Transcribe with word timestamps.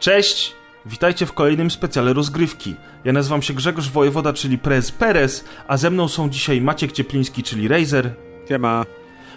Cześć! 0.00 0.52
Witajcie 0.86 1.26
w 1.26 1.32
kolejnym 1.32 1.70
specjale 1.70 2.12
rozgrywki. 2.12 2.74
Ja 3.04 3.12
nazywam 3.12 3.42
się 3.42 3.54
Grzegorz 3.54 3.90
Wojewoda, 3.90 4.32
czyli 4.32 4.58
Prez 4.58 4.92
Perez, 4.92 5.44
a 5.68 5.76
ze 5.76 5.90
mną 5.90 6.08
są 6.08 6.30
dzisiaj 6.30 6.60
Maciek 6.60 6.92
Ciepliński, 6.92 7.42
czyli 7.42 7.68
Razer 7.68 8.14
Siema. 8.48 8.84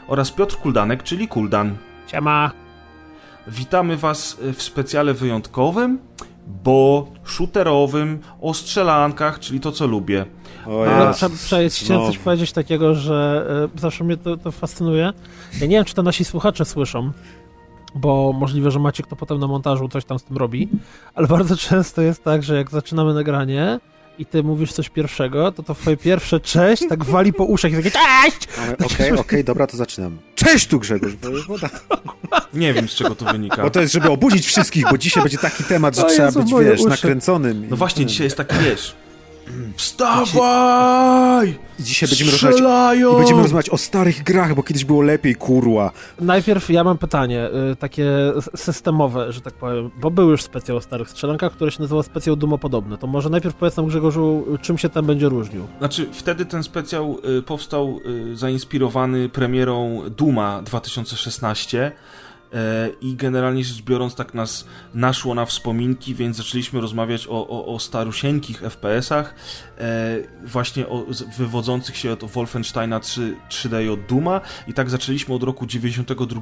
oraz 0.08 0.32
Piotr 0.32 0.56
Kuldanek, 0.56 1.04
czyli 1.04 1.28
Kuldan. 1.28 1.78
Siema. 2.08 2.52
Witamy 3.48 3.98
Was 3.98 4.38
w 4.54 4.64
specjale 4.64 5.14
wyjątkowym, 5.14 6.00
bo 6.64 7.08
shooterowym, 7.24 8.20
o 8.42 8.54
strzelankach, 8.54 9.40
czyli 9.40 9.60
to 9.60 9.72
co 9.72 9.88
lubię. 9.88 10.26
O 10.68 10.84
A, 10.84 10.86
ja. 10.90 11.14
chciałem 11.70 12.08
coś 12.08 12.18
powiedzieć 12.18 12.52
takiego, 12.52 12.96
że 12.96 13.46
e, 13.76 13.80
zawsze 13.80 14.04
mnie 14.04 14.18
to, 14.18 14.38
to 14.38 14.52
fascynuje. 14.52 15.14
Ja 15.62 15.68
nie 15.68 15.76
wiem, 15.76 15.86
czy 15.86 15.94
to 15.94 16.04
nasi 16.04 16.26
słuchacze 16.26 16.66
słyszą, 16.66 17.12
bo 17.96 18.34
możliwe, 18.34 18.72
że 18.72 18.80
Maciek 18.80 19.08
to 19.08 19.16
potem 19.16 19.40
na 19.40 19.48
montażu 19.48 19.90
coś 19.90 20.06
tam 20.06 20.20
z 20.20 20.24
tym 20.24 20.38
robi, 20.38 20.70
ale 21.16 21.28
bardzo 21.28 21.58
często 21.58 22.02
jest 22.02 22.24
tak, 22.24 22.44
że 22.44 22.56
jak 22.56 22.72
zaczynamy 22.72 23.14
nagranie 23.14 23.80
i 24.20 24.26
ty 24.26 24.44
mówisz 24.44 24.74
coś 24.74 24.90
pierwszego, 24.90 25.52
to 25.52 25.64
to 25.64 25.76
twoje 25.76 25.98
pierwsze 25.98 26.40
cześć 26.40 26.84
tak 26.90 27.04
wali 27.06 27.34
po 27.34 27.44
uszach 27.44 27.72
i 27.72 27.76
takie 27.76 27.92
cześć! 27.92 28.48
Ale 28.64 28.78
Okej, 28.78 29.12
okej, 29.12 29.44
dobra, 29.44 29.68
to 29.68 29.78
zaczynam. 29.78 30.18
Cześć 30.36 30.68
tu 30.68 30.80
Grzegorz 30.80 31.16
Wojewoda. 31.16 31.70
Nie 32.54 32.74
wiem 32.74 32.88
z 32.88 32.92
czego 32.92 33.16
to 33.16 33.26
wynika. 33.26 33.62
Bo 33.64 33.70
to 33.70 33.82
jest, 33.82 33.94
żeby 33.94 34.10
obudzić 34.12 34.46
wszystkich, 34.46 34.86
bo 34.92 34.98
dzisiaj 34.98 35.24
będzie 35.24 35.38
taki 35.38 35.64
temat, 35.64 35.96
że 35.96 36.06
O 36.06 36.10
trzeba 36.10 36.26
Jezu, 36.26 36.40
być, 36.44 36.54
wiesz, 36.66 36.80
uszy. 36.80 36.90
nakręconym. 36.90 37.68
No 37.70 37.78
właśnie, 37.78 38.06
dzisiaj 38.06 38.26
jest 38.26 38.38
taki, 38.38 38.56
wiesz... 38.66 38.96
Wstawaj! 39.76 41.60
I 41.80 41.84
dzisiaj 41.84 42.10
będziemy 42.10 42.32
rozmawiać, 42.32 43.14
i 43.14 43.18
będziemy 43.18 43.42
rozmawiać 43.42 43.70
o 43.70 43.78
starych 43.78 44.24
grach, 44.24 44.56
bo 44.56 44.64
kiedyś 44.64 44.86
było 44.86 45.02
lepiej, 45.02 45.36
kurła. 45.36 45.92
Najpierw 46.20 46.70
ja 46.70 46.84
mam 46.84 46.98
pytanie, 46.98 47.50
y, 47.72 47.76
takie 47.76 48.06
systemowe, 48.56 49.34
że 49.34 49.42
tak 49.42 49.54
powiem, 49.54 49.92
bo 49.98 50.12
był 50.12 50.30
już 50.30 50.44
specjal 50.44 50.78
o 50.78 50.82
starych 50.82 51.10
strzelankach, 51.10 51.52
który 51.52 51.72
się 51.72 51.82
nazywał 51.82 52.04
specjal 52.04 52.38
Dumopodobny. 52.38 52.98
To 52.98 53.08
może 53.08 53.30
najpierw 53.30 53.56
powiedz 53.56 53.78
nam 53.78 53.86
Grzegorzu, 53.86 54.46
czym 54.62 54.78
się 54.78 54.90
ten 54.90 55.06
będzie 55.06 55.30
różnił. 55.30 55.68
Znaczy, 55.80 56.10
wtedy 56.12 56.46
ten 56.46 56.64
specjał 56.64 57.20
y, 57.40 57.42
powstał 57.42 58.00
y, 58.06 58.38
zainspirowany 58.38 59.30
premierą 59.30 60.02
Duma 60.18 60.62
2016 60.62 61.88
y, 61.88 62.23
i 63.02 63.16
generalnie 63.16 63.64
rzecz 63.64 63.82
biorąc 63.82 64.16
tak 64.16 64.34
nas 64.34 64.66
naszło 64.94 65.36
na 65.36 65.46
wspominki, 65.46 66.16
więc 66.16 66.38
zaczęliśmy 66.38 66.82
rozmawiać 66.82 67.28
o, 67.28 67.48
o, 67.48 67.66
o 67.66 67.80
starusieńkich 67.80 68.62
FPS-ach, 68.62 69.36
e, 69.78 70.18
właśnie 70.46 70.88
o, 70.88 71.06
wywodzących 71.38 71.98
się 71.98 72.12
od 72.12 72.24
Wolfensteina 72.24 73.00
3, 73.00 73.36
3D 73.50 73.86
i 73.86 73.90
od 73.90 74.06
Duma 74.06 74.42
i 74.68 74.74
tak 74.74 74.90
zaczęliśmy 74.90 75.36
od 75.36 75.44
roku 75.44 75.66
92, 75.66 76.42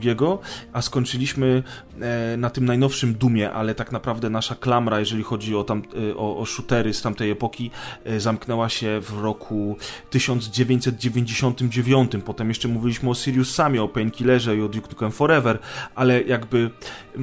a 0.74 0.82
skończyliśmy 0.82 1.64
e, 2.02 2.38
na 2.38 2.50
tym 2.50 2.66
najnowszym 2.66 3.14
Dumie, 3.14 3.52
ale 3.52 3.76
tak 3.76 3.92
naprawdę 3.92 4.30
nasza 4.30 4.56
klamra, 4.56 5.00
jeżeli 5.00 5.24
chodzi 5.24 5.56
o, 5.56 5.64
tam, 5.64 5.82
e, 6.12 6.16
o, 6.16 6.38
o 6.38 6.46
shootery 6.46 6.94
z 6.94 7.02
tamtej 7.02 7.32
epoki, 7.32 7.72
e, 8.04 8.20
zamknęła 8.20 8.70
się 8.70 9.02
w 9.02 9.22
roku 9.22 9.78
1999. 10.10 12.12
Potem 12.26 12.50
jeszcze 12.50 12.68
mówiliśmy 12.68 13.10
o 13.10 13.16
Sirius 13.16 13.56
Samie, 13.56 13.84
o 13.84 13.88
Painkillerze 13.88 14.58
i 14.58 14.62
o 14.62 14.68
Duke 14.68 14.90
Nukem 14.90 15.12
Forever, 15.12 15.60
ale 16.02 16.22
jakby 16.22 16.70
e, 17.16 17.20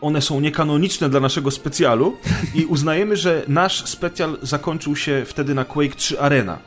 one 0.00 0.22
są 0.22 0.40
niekanoniczne 0.40 1.08
dla 1.08 1.20
naszego 1.20 1.50
specjalu 1.50 2.16
i 2.54 2.64
uznajemy, 2.74 3.16
że 3.16 3.42
nasz 3.48 3.84
specjal 3.88 4.38
zakończył 4.42 4.96
się 4.96 5.22
wtedy 5.26 5.54
na 5.54 5.64
Quake 5.64 5.96
3 5.96 6.20
Arena. 6.20 6.58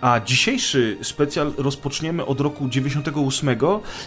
A 0.00 0.20
dzisiejszy 0.20 0.98
specjal 1.02 1.52
rozpoczniemy 1.58 2.26
od 2.26 2.40
roku 2.40 2.68
98 2.68 3.56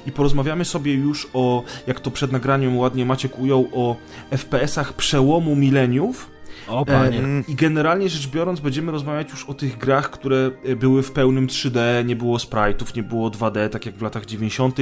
i 0.05 0.11
porozmawiamy 0.11 0.65
sobie 0.65 0.93
już 0.93 1.27
o, 1.33 1.63
jak 1.87 1.99
to 1.99 2.11
przed 2.11 2.31
nagraniem 2.31 2.77
ładnie 2.77 3.05
Maciek 3.05 3.39
ujął, 3.39 3.69
o 3.73 3.95
FPS-ach 4.31 4.93
przełomu 4.93 5.55
mileniów. 5.55 6.32
O 6.67 6.85
E, 6.87 7.11
I 7.47 7.55
generalnie 7.55 8.09
rzecz 8.09 8.27
biorąc, 8.27 8.59
będziemy 8.59 8.91
rozmawiać 8.91 9.29
już 9.31 9.45
o 9.45 9.53
tych 9.53 9.77
grach, 9.77 10.09
które 10.11 10.51
e, 10.65 10.75
były 10.75 11.03
w 11.03 11.11
pełnym 11.11 11.47
3D, 11.47 12.05
nie 12.05 12.15
było 12.15 12.37
sprite'ów, 12.37 12.95
nie 12.95 13.03
było 13.03 13.29
2D, 13.29 13.69
tak 13.69 13.85
jak 13.85 13.95
w 13.95 14.01
latach 14.01 14.25
90. 14.25 14.79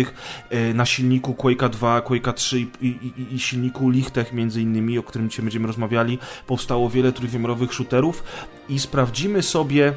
e, 0.49 0.73
Na 0.73 0.85
silniku 0.85 1.33
Quake'a 1.33 1.69
2, 1.69 1.99
Quake'a 2.01 2.33
3 2.33 2.59
i, 2.59 2.67
i, 2.81 2.87
i- 2.87 3.35
i 3.35 3.39
silniku 3.39 3.89
Lichtech 3.89 4.33
między 4.33 4.61
innymi, 4.61 4.97
o 4.97 5.03
którym 5.03 5.29
dzisiaj 5.29 5.43
będziemy 5.45 5.67
rozmawiali, 5.67 6.17
powstało 6.47 6.89
wiele 6.89 7.11
trójwymiarowych 7.11 7.73
shooterów 7.73 8.23
i 8.69 8.79
sprawdzimy 8.79 9.41
sobie 9.43 9.93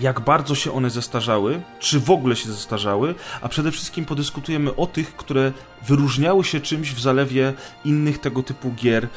jak 0.00 0.20
bardzo 0.20 0.54
się 0.54 0.72
one 0.72 0.90
zestarzały, 0.90 1.62
czy 1.78 2.00
w 2.00 2.10
ogóle 2.10 2.36
się 2.36 2.52
zestarzały, 2.52 3.14
a 3.40 3.48
przede 3.48 3.72
wszystkim 3.72 4.04
podyskutujemy 4.04 4.76
o 4.76 4.86
tych, 4.86 5.16
które 5.16 5.52
wyróżniały 5.86 6.44
się 6.44 6.60
czymś 6.60 6.92
w 6.92 7.00
zalewie 7.00 7.52
innych 7.84 8.18
tego 8.18 8.42
typu 8.42 8.72
gier 8.72 9.04
e, 9.04 9.08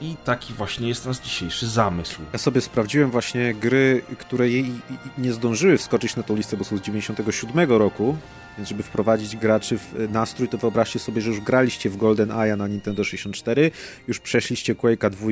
i 0.00 0.16
taki 0.24 0.52
właśnie 0.52 0.88
jest 0.88 1.06
nasz 1.06 1.18
dzisiejszy 1.18 1.66
zamysł. 1.66 2.20
Ja 2.32 2.38
sobie 2.38 2.60
sprawdziłem 2.60 3.10
właśnie 3.10 3.54
gry, 3.54 4.02
które 4.18 4.48
jej 4.48 4.72
nie 5.18 5.32
zdążyły 5.32 5.78
wskoczyć 5.78 6.16
na 6.16 6.22
tą 6.22 6.36
listę, 6.36 6.56
bo 6.56 6.64
są 6.64 6.76
z 6.76 6.80
97 6.80 7.70
roku, 7.70 8.16
więc 8.58 8.68
żeby 8.68 8.82
wprowadzić 8.82 9.36
graczy 9.36 9.78
w 9.78 9.94
e, 10.00 10.08
nastrój, 10.08 10.48
to 10.48 10.58
wyobraźcie 10.58 10.98
sobie, 10.98 11.20
że 11.20 11.30
już 11.30 11.40
graliście 11.40 11.90
w 11.90 11.96
Golden 11.96 12.30
Eye 12.30 12.56
na 12.56 12.68
Nintendo 12.68 13.04
64, 13.04 13.70
już 14.08 14.20
przeszliście 14.20 14.74
Quake'a 14.74 15.10
2, 15.10 15.28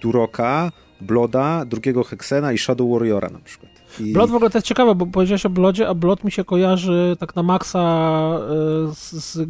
Turoka, 0.00 0.72
Bloda, 1.00 1.64
drugiego 1.64 2.04
Hexena 2.04 2.52
i 2.52 2.58
Shadow 2.58 2.90
Warriora 2.90 3.28
na 3.28 3.38
przykład. 3.38 3.69
I... 4.00 4.12
Blot 4.12 4.30
w 4.30 4.34
ogóle 4.34 4.50
to 4.50 4.58
jest 4.58 4.66
ciekawe, 4.66 4.94
bo 4.94 5.06
powiedziałeś 5.06 5.46
o 5.46 5.50
Blodzie, 5.50 5.88
a 5.88 5.94
Blot 5.94 6.24
mi 6.24 6.32
się 6.32 6.44
kojarzy 6.44 7.16
tak 7.20 7.36
na 7.36 7.42
maksa 7.42 7.80
e, 7.80 8.94
z, 8.94 9.10
z 9.12 9.48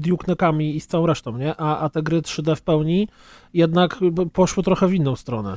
Duke 0.00 0.24
Nukami 0.28 0.76
i 0.76 0.80
z 0.80 0.86
całą 0.86 1.06
resztą, 1.06 1.38
nie? 1.38 1.54
A, 1.56 1.78
a 1.78 1.88
te 1.88 2.02
gry 2.02 2.22
3D 2.22 2.56
w 2.56 2.62
pełni 2.62 3.08
jednak 3.54 3.98
poszły 4.32 4.62
trochę 4.62 4.88
w 4.88 4.94
inną 4.94 5.16
stronę. 5.16 5.56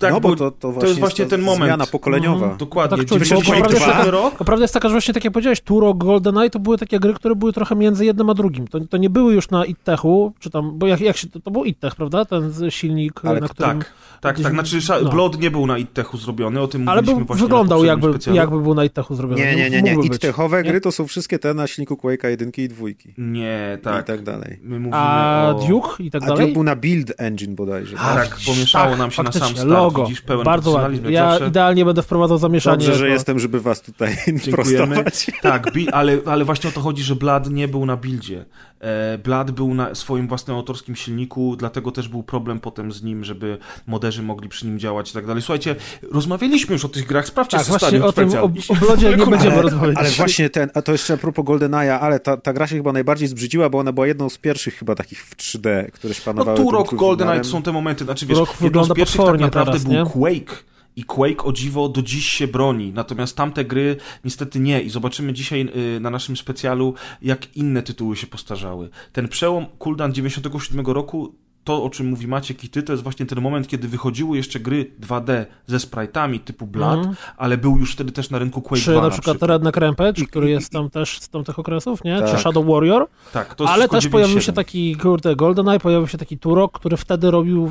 Tak, 0.00 0.12
no 0.12 0.20
bo 0.20 0.36
to, 0.36 0.50
to, 0.50 0.72
właśnie 0.72 0.88
jest 0.88 1.00
właśnie 1.00 1.26
ten 1.26 1.40
moment. 1.42 1.64
zmiana 1.64 1.86
pokoleniowa. 1.86 2.36
Mhm. 2.36 2.56
Dokładnie, 2.58 2.96
Tak 2.98 3.06
czuć, 3.06 3.18
bo 3.18 3.24
92 3.24 3.54
prawda 3.60 3.76
jest 3.86 3.98
taka- 3.98 4.10
rok. 4.10 4.34
Prawda 4.44 4.64
jest 4.64 4.74
taka, 4.74 4.88
że 4.88 4.92
właśnie 4.94 5.14
tak 5.14 5.24
jak 5.24 5.32
powiedziałeś, 5.32 5.60
Turok, 5.60 5.98
GoldenEye 5.98 6.50
to 6.50 6.58
były 6.58 6.78
takie 6.78 6.98
gry, 7.00 7.14
które 7.14 7.34
były 7.34 7.52
trochę 7.52 7.76
między 7.76 8.04
jednym 8.04 8.30
a 8.30 8.34
drugim. 8.34 8.68
To, 8.68 8.80
to 8.80 8.96
nie 8.96 9.10
były 9.10 9.34
już 9.34 9.50
na 9.50 9.64
Itechu, 9.64 10.32
czy 10.38 10.50
tam, 10.50 10.78
bo 10.78 10.86
jak, 10.86 11.00
jak 11.00 11.16
się, 11.16 11.28
to, 11.28 11.40
to 11.40 11.50
był 11.50 11.64
Itech, 11.64 11.94
prawda? 11.94 12.24
Ten 12.24 12.52
silnik, 12.70 13.20
Ale 13.24 13.40
na 13.40 13.48
to 13.48 13.54
którym... 13.54 13.78
Tak, 13.78 13.92
tak, 14.20 14.34
gdzieś- 14.36 14.44
tak. 14.44 14.52
Znaczy, 14.52 14.78
no. 15.04 15.10
Blood 15.10 15.40
nie 15.40 15.50
był 15.50 15.66
na 15.66 15.78
Ittechu 15.78 16.16
zrobiony, 16.18 16.60
o 16.60 16.68
tym 16.68 16.88
Ale 16.88 16.96
mówiliśmy 17.00 17.18
był, 17.18 17.26
właśnie 17.26 17.42
wyglądał 17.42 17.84
jakby, 17.84 18.10
specjalu. 18.10 18.36
jakby 18.36 18.60
był 18.60 18.74
na 18.74 18.84
Itechu 18.84 19.14
zrobiony. 19.14 19.40
Nie, 19.42 19.56
nie, 19.56 19.70
nie, 19.70 19.82
nie. 19.82 19.90
Mógłby 19.90 20.06
I 20.06 20.10
być. 20.10 20.20
techowe 20.20 20.62
Nie? 20.62 20.70
gry 20.70 20.80
to 20.80 20.92
są 20.92 21.06
wszystkie 21.06 21.38
te 21.38 21.54
na 21.54 21.66
silniku 21.66 21.94
Quake'a 21.94 22.28
1 22.28 22.50
i 22.56 22.68
2. 22.68 22.86
Nie, 23.18 23.78
tak. 23.82 24.04
I 24.04 24.06
tak 24.06 24.22
dalej. 24.22 24.58
My 24.62 24.78
mówimy 24.78 24.96
A 24.96 25.54
o... 25.56 25.66
Duke 25.68 25.88
i 26.02 26.10
tak 26.10 26.22
A 26.22 26.26
dalej? 26.26 26.40
Duke 26.46 26.52
był 26.54 26.62
na 26.62 26.76
Build 26.76 27.12
Engine 27.18 27.54
bodajże. 27.54 27.96
A, 27.98 28.14
Tak, 28.14 28.36
pomieszało 28.46 28.90
tak, 28.90 28.98
nam 28.98 29.10
się 29.10 29.22
na 29.22 29.32
sam 29.32 29.48
start, 29.48 29.68
Logo, 29.92 30.02
widzisz, 30.08 30.20
pełen 30.22 30.44
bardzo 30.44 30.70
ładnie. 30.70 31.10
Ja 31.10 31.30
zawsze. 31.30 31.46
idealnie 31.48 31.84
będę 31.84 32.02
wprowadzał 32.02 32.38
zamieszanie. 32.38 32.76
Dobrze, 32.76 32.94
że 32.94 33.04
jako- 33.04 33.14
jestem, 33.14 33.38
żeby 33.38 33.60
was 33.60 33.82
tutaj 33.82 34.16
Dziękujemy. 34.44 34.94
prostować. 34.94 35.30
Tak, 35.42 35.72
bi- 35.72 35.88
ale, 35.88 36.18
ale 36.26 36.44
właśnie 36.44 36.70
o 36.70 36.72
to 36.72 36.80
chodzi, 36.80 37.02
że 37.02 37.16
Blad 37.16 37.50
nie 37.50 37.68
był 37.68 37.86
na 37.86 37.96
buildzie. 37.96 38.44
E, 38.80 39.18
Blad 39.18 39.50
był 39.50 39.74
na 39.74 39.94
swoim 39.94 40.28
własnym 40.28 40.56
autorskim 40.56 40.96
silniku, 40.96 41.56
dlatego 41.56 41.92
też 41.92 42.08
był 42.08 42.22
problem 42.22 42.60
potem 42.60 42.92
z 42.92 43.02
nim, 43.02 43.24
żeby 43.24 43.58
moderzy 43.86 44.22
mogli 44.22 44.48
przy 44.48 44.66
nim 44.66 44.78
działać 44.78 45.10
i 45.10 45.14
tak 45.14 45.26
dalej. 45.26 45.42
Słuchajcie, 45.42 45.76
rozmawialiśmy 46.10 46.72
już 46.72 46.84
o 46.84 46.88
tych 46.88 47.06
grach, 47.06 47.26
sprawdźcie 47.26 47.56
Tak, 47.58 47.66
właśnie 47.66 48.04
o 48.04 48.12
tym, 48.12 48.34
o, 48.34 48.42
o 48.44 48.74
Blodzie 48.80 49.16
nie 49.16 49.26
będziemy 49.26 49.52
Ale, 49.54 49.62
rozmawiać. 49.62 49.96
ale 49.96 50.10
właśnie 50.10 50.50
ten, 50.50 50.70
a 50.74 50.82
to 50.82 50.92
jeszcze 50.92 51.14
a 51.14 51.16
propos 51.16 51.44
GoldenEye'a, 51.44 51.98
ale 52.00 52.20
ta, 52.20 52.36
ta 52.36 52.52
gra 52.52 52.66
się 52.66 52.76
chyba 52.76 52.92
najbardziej 52.92 53.28
zbrzydziła, 53.28 53.70
bo 53.70 53.78
ona 53.78 53.92
była 53.92 54.06
jedną 54.06 54.28
z 54.30 54.38
pierwszych 54.38 54.74
chyba 54.74 54.94
takich 54.94 55.22
w 55.26 55.36
3D, 55.36 55.90
które 55.90 56.14
się 56.14 56.22
No 56.26 56.32
panowały. 56.32 56.56
tu 56.56 56.64
tym 56.64 56.74
rok. 56.74 56.94
GoldenEye 56.94 57.38
to 57.40 57.44
są 57.48 57.62
te 57.62 57.72
momenty, 57.72 58.04
znaczy 58.04 58.26
wiesz, 58.26 58.38
Rok 58.38 58.54
jedną 58.60 58.84
z 58.84 58.92
pierwszych 58.92 59.20
tak 59.24 59.40
naprawdę 59.40 59.72
teraz, 59.72 59.84
był 59.84 59.92
nie? 59.92 60.04
Quake. 60.04 60.64
I 60.96 61.04
Quake 61.04 61.44
o 61.44 61.52
dziwo 61.52 61.88
do 61.88 62.02
dziś 62.02 62.26
się 62.26 62.48
broni, 62.48 62.92
natomiast 62.92 63.36
tamte 63.36 63.64
gry 63.64 63.96
niestety 64.24 64.60
nie 64.60 64.82
i 64.82 64.90
zobaczymy 64.90 65.32
dzisiaj 65.32 65.68
y, 65.96 66.00
na 66.00 66.10
naszym 66.10 66.36
specjalu, 66.36 66.94
jak 67.22 67.56
inne 67.56 67.82
tytuły 67.82 68.16
się 68.16 68.26
postarzały. 68.26 68.88
Ten 69.12 69.28
przełom 69.28 69.66
Kuldan 69.66 70.12
97 70.12 70.86
roku, 70.86 71.34
to 71.64 71.84
o 71.84 71.90
czym 71.90 72.08
mówi 72.08 72.26
Maciek 72.26 72.64
i 72.64 72.68
ty, 72.68 72.82
to 72.82 72.92
jest 72.92 73.02
właśnie 73.02 73.26
ten 73.26 73.40
moment, 73.40 73.68
kiedy 73.68 73.88
wychodziły 73.88 74.36
jeszcze 74.36 74.60
gry 74.60 74.90
2D 75.00 75.44
ze 75.66 75.76
sprite'ami 75.76 76.40
typu 76.40 76.66
Blood, 76.66 76.98
Mhm. 76.98 77.16
ale 77.36 77.58
był 77.58 77.78
już 77.78 77.92
wtedy 77.92 78.12
też 78.12 78.30
na 78.30 78.38
rynku 78.38 78.62
Quake 78.62 78.80
Czy 78.84 78.90
2 78.92 79.02
na 79.02 79.10
przykład 79.10 79.42
Redneck 79.42 79.76
Rampage, 79.76 80.22
I- 80.22 80.26
który 80.26 80.48
i- 80.48 80.50
jest 80.50 80.70
tam 80.72 80.90
też 80.90 81.20
z 81.20 81.28
tamtych 81.28 81.58
okresów, 81.58 82.04
nie? 82.04 82.18
Tak. 82.20 82.30
Czy 82.30 82.38
Shadow 82.38 82.66
Warrior? 82.66 83.06
Tak, 83.32 83.54
to 83.54 83.64
jest 83.64 83.74
Ale 83.74 83.88
też 83.88 84.08
pojawił 84.08 84.34
97. 84.34 84.42
się 84.42 84.52
taki, 84.52 84.96
kurde, 84.96 85.36
GoldenEye, 85.36 85.80
pojawił 85.80 86.08
się 86.08 86.18
taki 86.18 86.38
Turok, 86.38 86.78
który 86.78 86.96
wtedy 86.96 87.30
robił, 87.30 87.70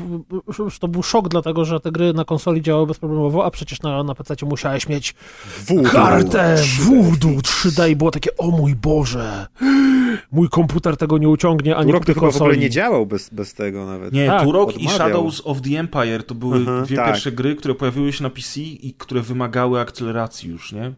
już 0.58 0.78
to 0.78 0.88
był 0.88 1.02
szok, 1.02 1.28
dlatego 1.28 1.64
że 1.64 1.80
te 1.80 1.92
gry 1.92 2.12
na 2.12 2.24
konsoli 2.24 2.62
działały 2.62 2.86
bezproblemowo, 2.86 3.44
a 3.44 3.50
przecież 3.50 3.82
na, 3.82 4.02
na 4.02 4.14
PC 4.14 4.34
musiałeś 4.46 4.88
mieć 4.88 5.14
Voodoo. 5.68 5.90
kartę 5.92 6.56
Voodoo 6.80 7.30
3D 7.42 7.90
i 7.90 7.96
było 7.96 8.10
takie, 8.10 8.36
o 8.36 8.50
mój 8.50 8.74
Boże, 8.74 9.46
mój 10.32 10.48
komputer 10.48 10.96
tego 10.96 11.18
nie 11.18 11.28
uciągnie, 11.28 11.76
ani 11.76 11.86
Turok 11.86 12.04
to 12.04 12.12
kupi 12.12 12.20
chyba 12.20 12.32
w 12.32 12.36
ogóle 12.36 12.48
konsoli. 12.50 12.60
nie 12.60 12.70
działał 12.70 13.06
bez, 13.06 13.30
bez 13.30 13.54
tego 13.54 13.79
nawet. 13.86 14.12
Nie, 14.12 14.26
Tak, 14.26 14.42
Turok 14.44 14.72
i 14.72 14.76
odmawiał. 14.76 14.96
Shadows 14.98 15.42
of 15.44 15.60
the 15.62 15.78
Empire 15.78 16.22
to 16.26 16.34
były 16.34 16.56
Mhm, 16.56 16.84
dwie 16.84 16.96
tak. 16.96 17.06
pierwsze 17.06 17.32
gry, 17.32 17.56
które 17.56 17.74
pojawiły 17.74 18.12
się 18.12 18.22
na 18.22 18.30
PC 18.30 18.60
i 18.60 18.94
które 18.98 19.20
wymagały 19.20 19.80
akceleracji 19.80 20.50
już, 20.50 20.72
nie? 20.72 20.92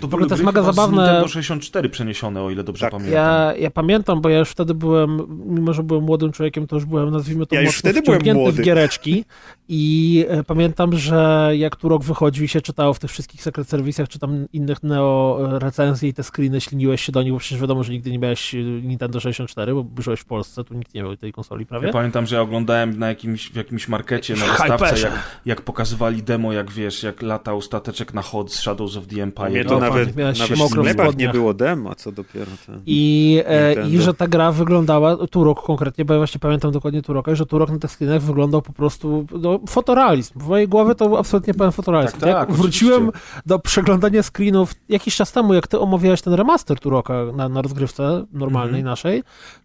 To 0.00 0.08
w 0.08 0.14
ogóle 0.14 0.28
to 0.28 0.34
jest 0.34 0.44
mega 0.44 0.62
z 0.62 0.66
zabawne. 0.66 1.02
Nintendo 1.02 1.28
64 1.28 1.88
przeniesione, 1.88 2.42
o 2.42 2.50
ile 2.50 2.64
dobrze 2.64 2.80
Tak. 2.80 2.90
pamiętam. 2.90 3.14
Ja, 3.14 3.52
ja 3.58 3.70
pamiętam, 3.70 4.20
bo 4.20 4.28
ja 4.28 4.38
już 4.38 4.48
wtedy 4.50 4.74
byłem, 4.74 5.20
mimo 5.46 5.72
że 5.72 5.82
byłem 5.82 6.04
młodym 6.04 6.32
człowiekiem, 6.32 6.66
to 6.66 6.76
już 6.76 6.84
byłem, 6.84 7.10
nazwijmy 7.10 7.46
to 7.46 7.54
Ja 7.54 7.60
już 7.60 7.76
wtedy 7.78 8.02
byłem 8.02 8.22
młody. 8.36 8.62
w 8.62 8.64
giereczki 8.64 9.24
i 9.68 10.24
e, 10.28 10.44
pamiętam, 10.44 10.96
że 10.96 11.50
jak 11.54 11.76
tu 11.76 11.88
rok 11.88 12.04
wychodził 12.04 12.44
i 12.44 12.48
się 12.48 12.60
czytało 12.60 12.94
w 12.94 12.98
tych 12.98 13.10
wszystkich 13.10 13.42
Secret 13.42 13.68
Service'ach, 13.68 14.08
czy 14.08 14.18
tam 14.18 14.46
innych 14.52 14.82
Neo 14.82 15.38
e, 15.40 15.58
recenzji 15.58 16.08
i 16.08 16.14
te 16.14 16.22
screeny 16.22 16.60
śliniłeś 16.60 17.00
się 17.00 17.12
do 17.12 17.22
nich, 17.22 17.32
bo 17.32 17.38
przecież 17.38 17.60
wiadomo, 17.60 17.84
że 17.84 17.92
nigdy 17.92 18.10
nie 18.10 18.18
miałeś 18.18 18.54
e, 18.54 18.58
Nintendo 18.58 19.20
64, 19.20 19.74
bo 19.74 20.02
żyłeś 20.02 20.20
w 20.20 20.24
Polsce, 20.24 20.64
tu 20.64 20.74
nikt 20.74 20.94
nie 20.94 21.02
miał 21.02 21.16
tej 21.16 21.32
konsoli 21.32 21.66
prawie. 21.66 21.86
Ja 21.86 21.92
pamiętam, 21.92 22.26
że 22.26 22.36
ja 22.36 22.42
oglądałem 22.42 22.98
na 22.98 23.08
jakimś, 23.08 23.50
w 23.50 23.56
jakimś 23.56 23.88
markecie, 23.88 24.34
na 24.34 24.46
wystawce, 24.46 25.00
jak, 25.00 25.40
jak 25.46 25.62
pokazywali 25.62 26.22
demo, 26.22 26.52
jak 26.52 26.70
wiesz, 26.70 27.02
jak 27.02 27.22
latał 27.22 27.62
stateczek 27.62 28.14
na 28.14 28.22
chod 28.22 28.52
z 28.52 28.58
Shadows 28.58 28.96
of 28.96 29.06
the 29.06 29.22
Empire. 29.22 29.50
Mnie 29.50 29.64
No, 29.64 29.70
to 29.70 29.78
panie, 29.78 29.90
nawet, 29.90 30.16
miałeś 30.16 30.38
nawet 30.38 30.56
w 30.56 30.58
mokro 30.58 30.82
w 30.82 30.88
sklepach 30.88 31.16
nie 31.16 31.28
było 31.28 31.54
demo, 31.54 31.90
a 31.90 31.94
co 31.94 32.12
dopiero 32.12 32.50
ten. 32.66 32.82
I, 32.86 33.42
e. 33.46 33.88
I 33.88 33.98
że 33.98 34.14
ta 34.14 34.28
gra 34.28 34.52
wyglądała, 34.52 35.26
Turok 35.26 35.62
konkretnie, 35.62 36.04
bo 36.04 36.14
ja 36.14 36.20
właśnie 36.20 36.40
pamiętam 36.40 36.72
dokładnie 36.72 37.02
Turoka, 37.02 37.34
że 37.34 37.46
Turok 37.46 37.70
na 37.70 37.78
tych 37.78 37.90
screenach 37.90 38.22
wyglądał 38.22 38.62
po 38.62 38.72
prostu, 38.72 39.26
no, 39.40 39.55
fotorealizm. 39.68 40.40
W 40.40 40.48
mojej 40.48 40.68
głowie 40.68 40.94
to 40.94 41.08
był 41.08 41.16
absolutnie 41.16 41.54
pełen 41.54 41.72
fotorealizm. 41.72 42.12
Tak, 42.12 42.20
tak, 42.20 42.28
jak 42.28 42.42
oczywiście. 42.42 42.62
wróciłem 42.62 43.10
do 43.46 43.58
przeglądania 43.58 44.22
screenów 44.22 44.72
jakiś 44.88 45.16
czas 45.16 45.32
temu, 45.32 45.54
jak 45.54 45.66
ty 45.66 45.78
omawiałeś 45.80 46.22
ten 46.22 46.32
remaster 46.34 46.80
Turoka 46.80 47.14
na, 47.36 47.48
na 47.48 47.62
rozgrywce 47.62 48.24
normalnej 48.32 48.80
Mhm. 48.80 48.84
naszej, 48.84 49.22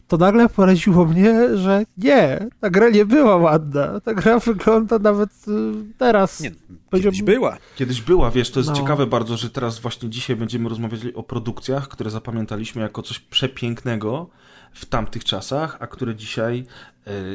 to 0.08 0.18
nagle 0.18 0.50
poraziło 0.50 1.06
mnie, 1.06 1.58
że 1.58 1.84
nie, 1.98 2.50
ta 2.60 2.70
gra 2.70 2.90
nie 2.90 3.06
była 3.06 3.36
ładna. 3.38 4.00
Ta 4.00 4.14
gra 4.14 4.40
wygląda 4.40 5.00
nawet 5.00 5.30
y, 5.48 5.72
teraz. 5.98 6.40
Nie, 6.42 6.52
kiedyś 7.02 7.22
była. 7.22 7.58
Kiedyś 7.76 8.02
była, 8.02 8.32
wiesz, 8.32 8.52
to 8.52 8.60
jest 8.60 8.70
No. 8.70 8.76
ciekawe 8.76 9.08
bardzo, 9.08 9.38
że 9.38 9.50
teraz 9.50 9.80
właśnie 9.80 10.10
dzisiaj 10.10 10.36
będziemy 10.36 10.70
rozmawiać 10.70 11.02
o 11.16 11.24
produkcjach, 11.24 11.88
które 11.88 12.10
zapamiętaliśmy 12.10 12.82
jako 12.82 13.02
coś 13.02 13.20
przepięknego 13.20 14.28
w 14.74 14.86
tamtych 14.86 15.24
czasach, 15.24 15.78
a 15.80 15.88
które 15.88 16.16
dzisiaj 16.16 16.66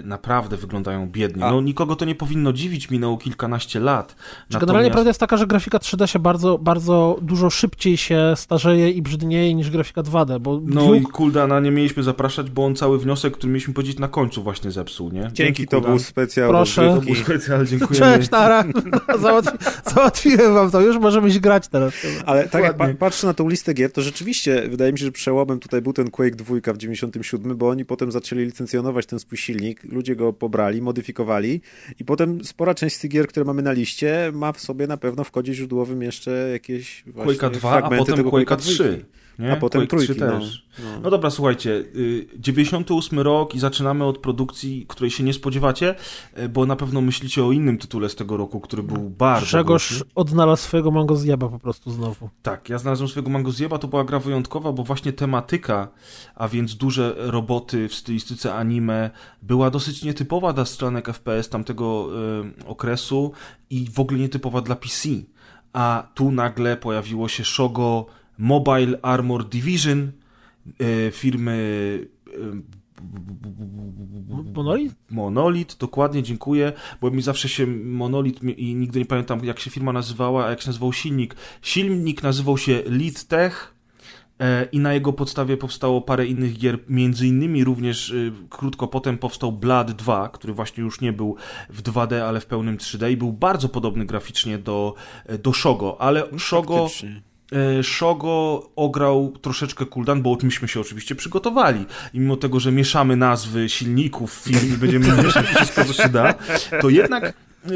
naprawdę 0.05 0.57
wyglądają 0.57 1.09
biednie. 1.11 1.45
A- 1.45 1.51
No 1.51 1.61
nikogo 1.61 1.97
to 1.97 2.05
nie 2.05 2.15
powinno 2.15 2.53
dziwić, 2.53 2.91
minęło 2.91 3.17
kilkanaście 3.19 3.81
lat. 3.81 4.17
Czy 4.49 4.59
generalnie 4.59 4.91
prawda 4.91 5.11
jest 5.11 5.21
taka, 5.21 5.37
że 5.37 5.47
grafika 5.47 5.79
3D 5.79 6.07
się 6.07 6.19
bardzo, 6.19 6.59
bardzo 6.59 7.19
dużo 7.23 7.51
szybciej 7.51 7.97
się 7.97 8.33
starzeje 8.37 8.91
i 8.91 9.03
brzydnieje 9.03 9.55
niż 9.55 9.71
grafika 9.71 10.03
2D, 10.03 10.41
bo 10.41 10.61
No 10.65 10.95
i 10.95 11.01
Duke- 11.01 11.11
Kuldana 11.13 11.61
nie 11.61 11.71
mieliśmy 11.71 12.03
zapraszać, 12.03 12.51
bo 12.51 12.65
on 12.67 12.77
cały 12.77 12.99
wniosek, 12.99 13.35
który 13.37 13.53
mieliśmy 13.53 13.75
powiedzieć 13.75 13.99
na 13.99 14.09
końcu 14.09 14.43
właśnie 14.43 14.71
zepsuł, 14.71 15.11
nie? 15.13 15.31
Dzięki, 15.33 15.67
to 15.69 15.77
Kuldan. 15.77 15.91
był 15.93 15.99
specjal 15.99 16.49
Proszę. 16.49 16.95
To 16.95 17.01
był 17.01 17.15
specjal, 17.15 17.67
dziękujemy. 17.67 18.17
Cześć, 18.17 18.29
Tara! 18.29 18.65
Załatwi, 19.23 19.57
załatwiłem 19.95 20.55
wam 20.55 20.71
to, 20.71 20.81
już 20.81 20.99
możemy 20.99 21.29
iść 21.29 21.39
grać 21.39 21.69
teraz. 21.69 21.95
Ale 22.27 22.49
tak 22.49 22.63
jak 22.65 22.97
patrzę 22.99 23.27
na 23.27 23.35
tą 23.35 23.49
listę 23.49 23.75
gier, 23.75 23.93
to 23.93 24.03
rzeczywiście 24.03 24.69
wydaje 24.69 24.93
mi 24.93 24.99
się, 24.99 25.05
że 25.05 25.13
przełomem 25.13 25.59
tutaj 25.61 25.83
był 25.83 25.93
ten 25.93 26.11
Quake 26.11 26.37
2 26.37 26.73
w 26.75 26.79
97, 26.79 27.57
bo 27.57 27.69
oni 27.69 27.85
potem 27.85 28.13
zaczęli 28.13 28.45
licencjonować 28.45 29.07
ten 29.07 29.19
swój 29.19 29.39
silnik, 29.57 29.85
ludzie 29.85 30.17
go 30.17 30.33
pobrali, 30.33 30.83
modyfikowali 30.83 31.61
i 32.01 32.05
potem 32.05 32.45
spora 32.45 32.75
część 32.75 32.97
z 32.97 32.99
tych 32.99 33.11
gier, 33.11 33.29
które 33.29 33.45
mamy 33.45 33.63
na 33.63 33.73
liście, 33.73 34.31
ma 34.35 34.53
w 34.53 34.61
sobie 34.61 34.87
na 34.87 34.97
pewno 34.97 35.25
w 35.25 35.31
kodzie 35.31 35.55
źródłowym 35.55 36.03
jeszcze 36.03 36.31
jakieś 36.53 37.05
właśnie 37.07 37.33
Quake'a 37.33 37.51
2, 37.51 37.69
a 37.71 37.73
fragmenty 37.73 37.99
potem 37.99 38.17
tego 38.17 38.31
Quake'a 38.31 38.57
Quake'a 38.57 38.57
3. 38.57 39.05
Nie? 39.39 39.53
A 39.53 39.57
potem 39.57 39.87
Quake 39.87 40.05
3 40.05 40.15
trójki, 40.15 40.25
no. 40.25 40.41
też. 40.41 40.67
No. 40.85 41.01
No 41.03 41.11
dobra, 41.11 41.31
słuchajcie, 41.31 41.71
y, 41.71 42.27
98 42.39 43.21
rok 43.21 43.55
i 43.55 43.59
zaczynamy 43.59 44.05
od 44.05 44.19
produkcji, 44.19 44.87
której 44.89 45.11
się 45.11 45.25
nie 45.25 45.33
spodziewacie, 45.33 45.95
y, 46.39 46.49
bo 46.49 46.67
na 46.67 46.77
pewno 46.77 47.01
myślicie 47.01 47.45
o 47.45 47.53
innym 47.53 47.79
tytule 47.79 48.09
z 48.09 48.15
tego 48.17 48.37
roku, 48.37 48.61
który 48.61 48.83
był 48.83 49.11
bardzo 49.11 49.65
głośny. 49.65 50.01
odnalazł 50.15 50.63
swojego 50.63 50.91
mango 50.91 51.17
zjeba 51.17 51.49
po 51.49 51.59
prostu 51.59 51.91
znowu. 51.91 52.29
Tak, 52.43 52.69
ja 52.69 52.79
znalazłem 52.79 53.09
swojego 53.09 53.31
Mango 53.31 53.51
Zjeba, 53.51 53.79
to 53.79 53.89
była 53.89 54.05
gra 54.05 54.19
wyjątkowa, 54.19 54.73
bo 54.73 54.83
właśnie 54.83 55.13
tematyka, 55.13 55.89
a 56.35 56.49
więc 56.49 56.75
duże 56.77 57.15
roboty 57.19 57.89
w 57.89 57.95
stylistyce 57.95 58.55
anime, 58.55 59.11
była 59.47 59.71
dosyć 59.71 60.03
nietypowa 60.05 60.53
dla 60.53 60.65
strzelanek 60.65 61.07
FPS 61.09 61.49
tamtego 61.49 62.09
y, 62.63 62.67
okresu 62.67 63.33
i 63.71 63.89
w 63.91 64.01
ogóle 64.01 64.21
nietypowa 64.21 64.61
dla 64.61 64.77
PC. 64.77 65.09
A 65.73 66.09
tu 66.15 66.31
nagle 66.31 66.77
pojawiło 66.77 67.29
się 67.29 67.45
Shogo 67.45 68.07
Mobile 68.39 68.99
Armor 69.03 69.49
Division 69.49 70.13
y, 70.81 71.11
firmy 71.15 71.53
y, 72.29 72.87
Monolith? 74.55 74.95
Monolith, 75.11 75.77
dokładnie, 75.79 76.23
dziękuję, 76.23 76.73
bo 77.01 77.11
mi 77.11 77.23
zawsze 77.23 77.49
się 77.49 77.67
Monolith 77.67 78.43
mi- 78.43 78.63
i 78.63 78.75
nigdy 78.75 78.99
nie 78.99 79.05
pamiętam 79.05 79.45
jak 79.45 79.59
się 79.61 79.71
firma 79.71 79.93
nazywała, 79.93 80.47
a 80.47 80.51
jak 80.51 80.61
się 80.61 80.69
nazywał 80.69 80.93
silnik. 80.93 81.37
Silnik 81.63 82.23
nazywał 82.23 82.59
się 82.59 82.83
Lead 82.87 83.25
Tech 83.25 83.75
e, 83.75 83.76
i 84.73 84.79
na 84.79 84.95
jego 84.95 85.13
podstawie 85.13 85.57
powstało 85.57 86.01
parę 86.01 86.27
innych 86.27 86.59
gier, 86.59 86.79
między 86.89 87.27
innymi 87.27 87.65
również 87.65 88.11
y, 88.11 88.33
krótko 88.51 88.89
potem 88.89 89.19
powstał 89.19 89.53
Blood 89.53 89.93
2, 89.93 90.29
który 90.29 90.53
właśnie 90.53 90.85
już 90.85 91.01
nie 91.01 91.13
był 91.13 91.37
w 91.71 91.83
2D, 91.83 92.15
ale 92.15 92.41
w 92.41 92.47
pełnym 92.47 92.77
3D 92.77 93.11
i 93.11 93.17
był 93.17 93.33
bardzo 93.33 93.69
podobny 93.69 94.07
graficznie 94.07 94.59
do, 94.59 94.95
e, 95.27 95.39
do 95.39 95.53
Shogo, 95.53 96.01
ale 96.01 96.23
Shogo... 96.39 96.83
Faktycznie. 96.83 97.23
E, 97.53 97.83
Shogo 97.83 98.63
ograł 98.77 99.33
troszeczkę 99.43 99.87
Kuldan, 99.87 100.23
bo 100.23 100.39
myśmy 100.43 100.69
się 100.69 100.81
oczywiście 100.81 101.15
przygotowali. 101.15 101.85
I 102.15 102.21
mimo 102.21 102.37
tego, 102.37 102.61
że 102.61 102.73
mieszamy 102.73 103.17
nazwy 103.17 103.69
silników 103.69 104.35
w 104.35 104.45
filmie 104.45 104.75
i 104.75 104.79
będziemy 104.79 105.17
mieszać 105.23 105.47
wszystko, 105.47 105.85
co 105.85 105.93
się 105.93 106.09
da, 106.09 106.35
to 106.81 106.89
jednak 106.89 107.25
e, 107.25 107.33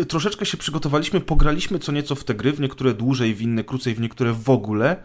troszeczkę 0.08 0.46
się 0.46 0.56
przygotowaliśmy, 0.56 1.20
pograliśmy 1.20 1.78
co 1.78 1.92
nieco 1.92 2.14
w 2.14 2.24
te 2.24 2.34
gry, 2.34 2.52
w 2.52 2.60
niektóre 2.60 2.94
dłużej, 2.94 3.34
w 3.34 3.42
inne 3.42 3.64
krócej, 3.64 3.94
w 3.94 4.00
niektóre 4.00 4.32
w 4.32 4.50
ogóle. 4.50 4.96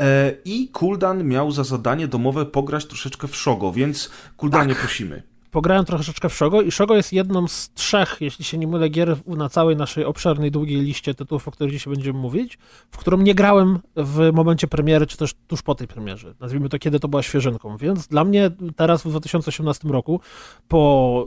E, 0.00 0.34
I 0.44 0.68
Kuldan 0.68 1.24
miał 1.24 1.52
za 1.52 1.64
zadanie 1.64 2.08
domowe 2.08 2.46
pograć 2.46 2.86
troszeczkę 2.86 3.28
w 3.28 3.36
Shogo, 3.36 3.72
więc 3.72 4.10
Kuldanie 4.36 4.74
prosimy. 4.74 5.31
Pograłem 5.52 5.84
troszeczkę 5.84 6.28
w 6.28 6.34
Shogo 6.34 6.62
i 6.62 6.70
Shogo 6.70 6.96
jest 6.96 7.12
jedną 7.12 7.48
z 7.48 7.70
trzech, 7.74 8.16
jeśli 8.20 8.44
się 8.44 8.58
nie 8.58 8.66
mylę, 8.66 8.88
gier 8.88 9.16
na 9.26 9.48
całej 9.48 9.76
naszej 9.76 10.04
obszernej, 10.04 10.50
długiej 10.50 10.80
liście 10.80 11.14
tytułów, 11.14 11.48
o 11.48 11.50
których 11.50 11.72
dzisiaj 11.72 11.94
będziemy 11.94 12.18
mówić, 12.18 12.58
w 12.90 12.96
którą 12.96 13.18
nie 13.18 13.34
grałem 13.34 13.78
w 13.96 14.30
momencie 14.32 14.66
premiery, 14.66 15.06
czy 15.06 15.16
też 15.16 15.34
tuż 15.46 15.62
po 15.62 15.74
tej 15.74 15.88
premierze. 15.88 16.34
Nazwijmy 16.40 16.68
to, 16.68 16.78
kiedy 16.78 17.00
to 17.00 17.08
była 17.08 17.22
świeżynką. 17.22 17.76
Więc 17.76 18.08
dla 18.08 18.24
mnie 18.24 18.50
teraz 18.76 19.02
w 19.02 19.08
2018 19.08 19.88
roku, 19.88 20.20
po 20.68 21.26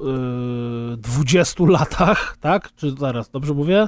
yy, 0.91 0.97
20 0.97 1.63
latach, 1.67 2.37
tak? 2.39 2.75
Czy 2.75 2.91
zaraz, 2.91 3.29
dobrze 3.29 3.53
mówię? 3.53 3.87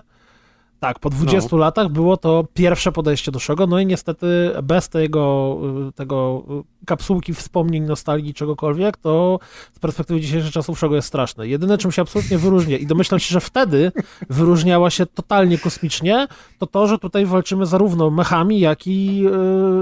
Tak, 0.80 1.00
po 1.00 1.10
20 1.10 1.50
No. 1.52 1.58
latach 1.58 1.90
było 1.90 2.18
to 2.18 2.46
pierwsze 2.54 2.92
podejście 2.92 3.32
do 3.32 3.40
Shogo, 3.40 3.68
no 3.68 3.80
i 3.80 3.86
niestety 3.86 4.52
bez 4.64 4.90
tego, 4.90 5.58
y, 5.90 5.92
tego 5.92 6.44
y, 6.82 6.86
kapsułki 6.86 7.34
wspomnień, 7.34 7.84
nostalgii, 7.84 8.34
czegokolwiek, 8.34 8.98
to 8.98 9.40
z 9.74 9.80
perspektywy 9.80 10.22
dzisiejszych 10.22 10.52
czasów 10.52 10.80
Shogo 10.80 10.96
jest 10.96 11.08
straszne. 11.08 11.48
Jedyne, 11.48 11.78
czym 11.78 11.92
się 11.92 12.02
absolutnie 12.02 12.38
wyróżnia 12.38 12.78
i 12.78 12.86
domyślam 12.86 13.20
się, 13.20 13.34
że 13.34 13.40
wtedy 13.42 13.92
wyróżniała 14.30 14.90
się 14.90 15.06
totalnie 15.06 15.58
kosmicznie, 15.58 16.28
to 16.60 16.68
to, 16.68 16.88
że 16.88 16.98
tutaj 16.98 17.26
walczymy 17.26 17.66
zarówno 17.66 18.10
mechami, 18.10 18.60
jak 18.60 18.88
i, 18.88 19.26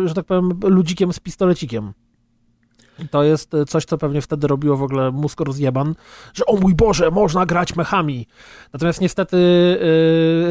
y, 0.03 0.07
że 0.07 0.13
tak 0.13 0.25
powiem, 0.25 0.59
ludzikiem 0.63 1.13
z 1.13 1.19
pistolecikiem. 1.19 1.93
To 3.11 3.23
jest 3.23 3.53
y, 3.53 3.65
coś, 3.65 3.85
co 3.85 3.97
pewnie 3.97 4.21
wtedy 4.21 4.47
robiło 4.47 4.77
w 4.77 4.83
ogóle 4.83 5.11
mózg 5.11 5.39
rozjeban, 5.41 5.95
że 6.33 6.45
o 6.45 6.55
mój 6.55 6.75
Boże, 6.75 7.11
można 7.11 7.45
grać 7.45 7.75
mechami. 7.75 8.27
Natomiast 8.73 9.01
niestety 9.01 9.37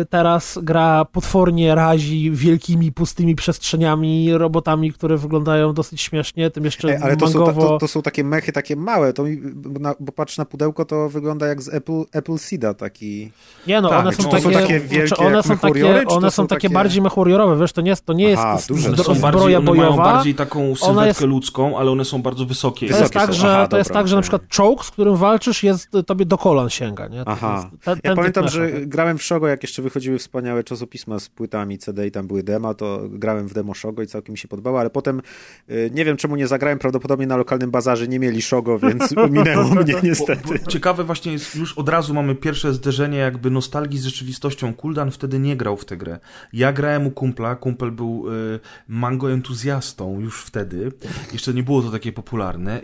y, 0.01 0.07
teraz 0.11 0.59
gra 0.63 1.05
potwornie 1.05 1.75
razi 1.75 2.31
wielkimi, 2.31 2.93
pustymi 2.93 3.35
przestrzeniami, 3.35 4.39
robotami, 4.39 4.93
które 4.93 5.17
wyglądają 5.17 5.73
dosyć 5.75 6.01
śmiesznie, 6.01 6.51
tym 6.51 6.65
jeszcze 6.65 6.89
Ej, 6.89 6.99
ale 7.03 7.17
to 7.17 7.29
są, 7.29 7.47
ta, 7.47 7.53
to, 7.53 7.79
to 7.79 7.89
są 7.89 8.03
takie 8.03 8.25
mechy 8.25 8.53
takie 8.53 8.77
małe, 8.77 9.13
to 9.13 9.25
mi, 9.25 9.37
bo, 9.37 9.81
na, 9.81 9.95
bo 10.01 10.13
patrz 10.13 10.39
na 10.39 10.45
pudełko, 10.45 10.85
to 10.85 11.09
wygląda 11.09 11.47
jak 11.47 11.63
z 11.63 11.75
Apple, 11.75 12.03
Apple 12.13 12.39
Seeda 12.39 12.75
taki. 12.75 13.31
Nie 13.67 13.81
no, 13.81 13.89
Tak, 13.89 14.01
one 14.01 14.13
są 14.13 14.23
to 14.23 14.39
są 14.39 14.51
takie, 14.51 14.55
takie 14.61 14.79
znaczy 14.81 14.95
wielkie 14.95 15.17
one 15.27 15.43
są 15.43 15.59
takie, 15.59 16.07
one 16.07 16.31
są 16.31 16.31
są 16.31 16.47
takie 16.47 16.61
takie- 16.69 16.75
bardziej 16.75 17.03
mechwarriorowe, 17.03 17.57
wiesz, 17.61 17.73
to 17.73 17.81
nie 17.81 17.91
jest, 17.91 18.07
to 18.07 18.13
nie 18.13 18.29
jest 18.29 18.43
Aha, 18.43 18.59
z- 18.59 18.67
duże. 18.67 18.91
z- 18.91 18.97
To 18.97 19.05
Są 19.05 19.15
bardziej, 19.15 19.31
zbroja 19.41 19.59
one 19.59 19.71
mają 19.71 19.83
bojowa, 19.83 20.05
bardziej 20.13 20.35
taką 20.35 20.77
sylwetkę 20.77 21.07
jest- 21.09 21.21
ludzką, 21.21 21.79
ale 21.79 21.91
one 21.91 22.05
są 22.05 22.23
bardzo 22.23 22.34
wysokie. 22.41 22.89
To 22.89 22.99
jest 22.99 23.13
tak, 23.13 23.27
są. 23.27 23.33
że, 23.33 23.53
Aha, 23.53 23.69
to 23.69 23.79
jest 23.79 23.91
dobra, 23.91 24.01
tak, 24.01 24.09
że 24.09 24.17
na 24.17 24.23
przykład 24.23 24.49
czołg, 24.49 24.85
z 24.85 24.91
którym 24.91 25.17
walczysz, 25.17 25.63
jest 25.63 25.89
tobie 26.07 26.27
do 26.27 26.39
kolan 26.39 26.71
sięga, 26.71 27.09
nie? 27.09 27.25
To 27.25 27.31
Aha. 27.31 27.55
jest 27.73 27.85
ten- 27.85 27.95
ten 28.01 28.11
Ja 28.11 28.17
pamiętam, 28.17 28.45
mecha, 28.45 28.57
że 28.57 28.69
tak? 28.73 28.89
grałem 28.89 29.19
w 29.19 29.23
Shogo, 29.23 29.49
jak 29.49 29.63
jeszcze 29.63 29.83
wychodziły 29.83 30.19
wspaniałe 30.19 30.65
czasopisma 30.65 31.19
z 31.19 31.29
płytami 31.29 31.79
CD 31.79 32.07
i 32.07 32.11
tam 32.11 32.27
były 32.27 32.43
dema, 32.43 32.75
to 32.75 33.01
grałem 33.11 33.49
w 33.49 33.55
demo 33.55 33.75
Shogo 33.75 34.03
i 34.03 34.07
całkiem 34.07 34.33
mi 34.33 34.39
się 34.39 34.49
podobało, 34.49 34.81
ale 34.81 34.91
potem 34.91 35.23
y, 35.71 35.91
nie 35.95 36.05
wiem 36.05 36.17
czemu 36.17 36.37
nie 36.37 36.47
zagrałem, 36.47 36.79
prawdopodobnie 36.79 37.27
na 37.27 37.37
lokalnym 37.37 37.71
bazarze 37.71 38.09
nie 38.09 38.19
mieli 38.19 38.43
Shogo, 38.43 38.79
więc 38.79 39.15
ominęło 39.27 39.65
mnie 39.75 39.95
niestety. 40.03 40.59
Bo 40.65 40.71
Ciekawe 40.71 41.05
właśnie 41.05 41.33
jest, 41.33 41.57
już 41.57 41.79
od 41.79 41.89
razu 41.89 42.15
mamy 42.15 42.35
pierwsze 42.35 42.73
zderzenie 42.75 43.19
jakby 43.19 43.51
nostalgii 43.51 43.99
z 43.99 44.05
rzeczywistością. 44.05 44.75
Kuldan 44.75 45.11
wtedy 45.11 45.39
nie 45.39 45.57
grał 45.57 45.77
w 45.77 45.85
tę 45.85 45.97
grę. 45.97 46.19
Ja 46.53 46.73
grałem 46.73 47.07
u 47.07 47.11
kumpla, 47.11 47.57
kumpel 47.57 47.91
był 47.91 48.25
y, 48.33 48.61
mango 48.89 49.33
entuzjastą 49.33 50.21
już 50.21 50.43
wtedy. 50.45 50.93
Jeszcze 51.33 51.55
nie 51.55 51.63
było 51.63 51.83
to 51.83 51.91
takie 51.91 52.13
popularne 52.13 52.24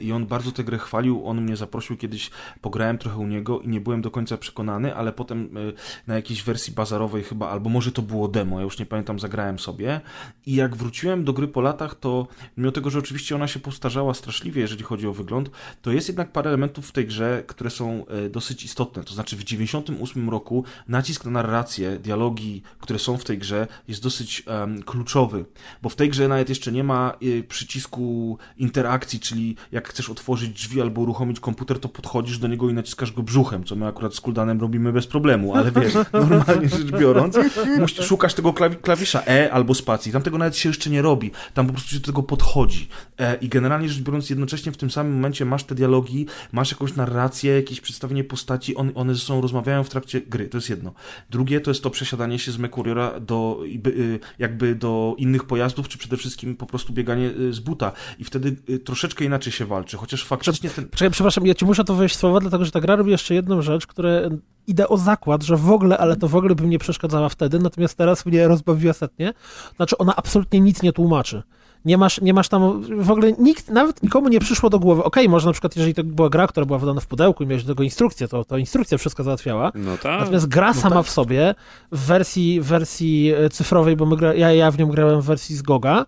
i 0.01 0.13
on 0.13 0.27
bardzo 0.27 0.53
tę 0.53 0.65
grę 0.65 0.79
chwalił, 0.79 1.27
on 1.27 1.41
mnie 1.41 1.57
zaprosił 1.57 1.97
kiedyś, 1.97 2.31
pograłem 2.61 2.99
trochę 2.99 3.17
u 3.17 3.27
niego 3.27 3.61
i 3.61 3.69
nie 3.69 3.81
byłem 3.81 4.03
do 4.03 4.11
końca 4.11 4.37
przekonany, 4.37 4.95
ale 4.95 5.13
potem 5.13 5.57
y, 5.57 5.73
na 6.07 6.15
jakiejś 6.15 6.43
wersji 6.43 6.73
bazarowej 6.73 7.25
chyba, 7.25 7.49
albo 7.49 7.71
może 7.71 7.93
to 7.93 8.03
było 8.03 8.29
demo, 8.29 8.59
ja 8.59 8.65
już 8.65 8.79
nie 8.79 8.87
pamiętam, 8.87 9.19
zagrałem 9.19 9.59
sobie. 9.59 10.01
I 10.47 10.55
jak 10.55 10.77
wróciłem 10.77 11.25
do 11.25 11.33
gry 11.33 11.49
po 11.49 11.61
latach, 11.61 11.95
to 11.95 12.27
mimo 12.57 12.73
tego, 12.73 12.91
że 12.91 12.99
oczywiście 12.99 13.35
ona 13.35 13.49
się 13.49 13.61
postarzała 13.61 14.15
straszliwie, 14.15 14.61
jeżeli 14.63 14.83
chodzi 14.83 15.07
o 15.07 15.13
wygląd, 15.13 15.51
to 15.83 15.93
jest 15.93 16.09
jednak 16.09 16.33
parę 16.33 16.51
elementów 16.51 16.89
w 16.89 16.93
tej 16.93 17.07
grze, 17.07 17.45
które 17.47 17.71
są 17.71 18.05
y, 18.27 18.31
dosyć 18.31 18.65
istotne, 18.65 19.05
to 19.05 19.15
znaczy 19.15 19.37
w 19.37 19.45
98 19.45 20.31
roku 20.31 20.65
nacisk 20.89 21.25
na 21.25 21.31
narrację, 21.31 21.99
dialogi, 21.99 22.63
które 22.81 22.99
są 22.99 23.17
w 23.17 23.25
tej 23.25 23.39
grze 23.39 23.67
jest 23.89 24.03
dosyć 24.03 24.43
um, 24.47 24.83
kluczowy, 24.83 25.45
bo 25.83 25.89
w 25.89 25.97
tej 25.97 26.09
grze 26.09 26.29
nawet 26.29 26.49
jeszcze 26.49 26.73
nie 26.73 26.85
ma 26.85 27.13
y, 27.23 27.45
przycisku 27.49 28.39
interakcji, 28.57 29.21
czyli 29.31 29.57
jak 29.73 29.89
chcesz 29.89 30.11
otworzyć 30.11 30.51
drzwi 30.51 30.81
albo 30.81 31.01
uruchomić 31.01 31.41
komputer, 31.41 31.79
to 31.79 31.89
podchodzisz 31.89 32.39
do 32.39 32.49
niego 32.49 32.71
i 32.71 32.73
naciskasz 32.73 33.13
go 33.13 33.23
brzuchem, 33.23 33.65
co 33.65 33.77
my 33.77 33.87
akurat 33.87 34.15
z 34.15 34.21
Kuldanem 34.21 34.61
robimy 34.61 34.93
bez 34.93 35.07
problemu, 35.07 35.55
ale 35.55 35.73
wiesz, 35.73 35.95
normalnie 36.31 36.69
rzecz 36.69 36.91
biorąc, 36.91 37.39
musisz, 37.79 38.07
szukasz 38.07 38.35
tego 38.35 38.53
klawi 38.53 38.77
klawisza 38.77 39.23
E 39.27 39.53
albo 39.53 39.75
spacji, 39.75 40.13
tam 40.13 40.23
tego 40.23 40.39
nawet 40.39 40.57
się 40.57 40.69
jeszcze 40.69 40.91
nie 40.91 41.03
robi, 41.03 41.31
tam 41.55 41.67
po 41.67 41.73
prostu 41.73 41.91
się 41.91 42.01
do 42.01 42.07
tego 42.07 42.23
podchodzi. 42.23 42.89
E, 43.19 43.37
i 43.37 43.49
generalnie 43.49 43.89
rzecz 43.89 44.03
biorąc 44.03 44.31
jednocześnie 44.31 44.73
w 44.73 44.77
tym 44.77 44.91
samym 44.91 45.13
momencie 45.13 45.45
masz 45.45 45.65
te 45.65 45.75
dialogi, 45.75 46.27
masz 46.53 46.71
jakąś 46.71 46.95
narrację, 46.95 47.53
jakieś 47.53 47.81
przedstawienie 47.81 48.25
postaci, 48.25 48.77
on, 48.77 48.93
one 48.95 49.15
ze 49.15 49.21
sobą 49.21 49.41
rozmawiają 49.41 49.85
w 49.85 49.89
trakcie 49.89 50.21
gry, 50.21 50.49
to 50.49 50.57
jest 50.57 50.71
jedno. 50.71 50.93
Drugie 51.31 51.61
to 51.61 51.71
jest 51.71 51.83
to 51.83 51.91
przesiadanie 51.91 52.39
się 52.39 52.53
z 52.53 52.59
Mekuriora 52.59 53.21
do 53.21 53.61
y, 53.87 54.21
jakby 54.39 54.75
do 54.75 55.15
innych 55.19 55.45
pojazdów, 55.45 55.89
czy 55.89 55.99
przede 55.99 56.17
wszystkim 56.17 56.57
po 56.57 56.67
prostu 56.67 56.93
bieganie 56.93 57.31
y, 57.41 57.53
z 57.53 57.61
buta. 57.61 57.93
I 58.19 58.25
wtedy 58.25 58.57
y, 58.71 58.79
troszeczkę 59.21 59.25
inaczej 59.25 59.53
się 59.53 59.67
walczy, 59.67 59.97
chociaż 59.97 60.25
faktycznie 60.25 60.71
ten... 60.71 60.89
Czekaj, 60.91 61.11
przepraszam, 61.11 61.47
ja 61.47 61.55
ci 61.55 61.65
muszę 61.65 61.85
to 61.85 61.95
wejść 61.95 62.17
słowa, 62.17 62.41
dlatego 62.41 62.65
że 62.65 62.71
ta 62.71 62.81
gra 62.81 62.97
robi 62.97 63.11
jeszcze 63.11 63.35
jedną 63.35 63.63
rzecz, 63.63 63.87
które 63.87 64.31
idę 64.67 64.89
o 64.89 64.97
zakład, 64.97 65.43
że 65.43 65.57
w 65.57 65.71
ogóle, 65.71 65.99
ale 65.99 66.17
to 66.17 66.29
w 66.29 66.37
ogóle 66.37 66.55
by 66.55 66.65
mnie 66.65 66.79
przeszkadzała 66.79 67.29
wtedy, 67.29 67.59
natomiast 67.59 67.99
teraz 67.99 68.27
mnie 68.27 68.49
rozbawiła 68.49 68.93
setnie. 68.93 69.33
Znaczy, 69.77 69.99
ona 69.99 70.17
absolutnie 70.17 70.61
nic 70.61 70.83
nie 70.83 70.93
tłumaczy. 70.93 71.43
Nie 71.85 71.99
masz, 71.99 72.21
nie 72.21 72.35
masz 72.35 72.49
tam, 72.49 72.83
w 73.03 73.11
ogóle 73.11 73.33
nikt, 73.39 73.69
nawet 73.69 74.03
nikomu 74.03 74.29
nie 74.29 74.41
przyszło 74.41 74.71
do 74.71 74.79
głowy, 74.79 75.05
okej, 75.05 75.25
okay, 75.25 75.31
może 75.31 75.47
na 75.47 75.53
przykład, 75.53 75.77
jeżeli 75.77 75.95
to 75.95 76.05
była 76.05 76.29
gra, 76.29 76.47
która 76.47 76.67
była 76.67 76.79
wydana 76.79 77.01
w 77.01 77.07
pudełku 77.07 77.43
i 77.43 77.47
miałeś 77.47 77.65
do 77.65 77.75
tego 77.75 77.83
instrukcję, 77.83 78.29
to, 78.29 78.45
to 78.45 78.59
instrukcja 78.59 78.99
wszystko 78.99 79.23
załatwiała. 79.23 79.73
No 79.75 79.97
tak. 79.97 80.21
Natomiast 80.21 80.49
gra 80.49 80.67
no 80.67 80.75
sama 80.75 80.97
tak. 80.97 81.07
w 81.07 81.11
sobie, 81.11 81.55
w 81.93 82.07
wersji, 82.07 82.61
wersji 82.61 83.33
cyfrowej, 83.53 83.97
bo 83.97 84.07
my 84.07 84.17
gra, 84.17 84.35
ja, 84.35 84.53
ja 84.53 84.71
w 84.71 84.79
nią 84.79 84.87
grałem 84.87 85.21
w 85.21 85.25
wersji 85.25 85.57
z 85.57 85.63
Goga, 85.63 86.07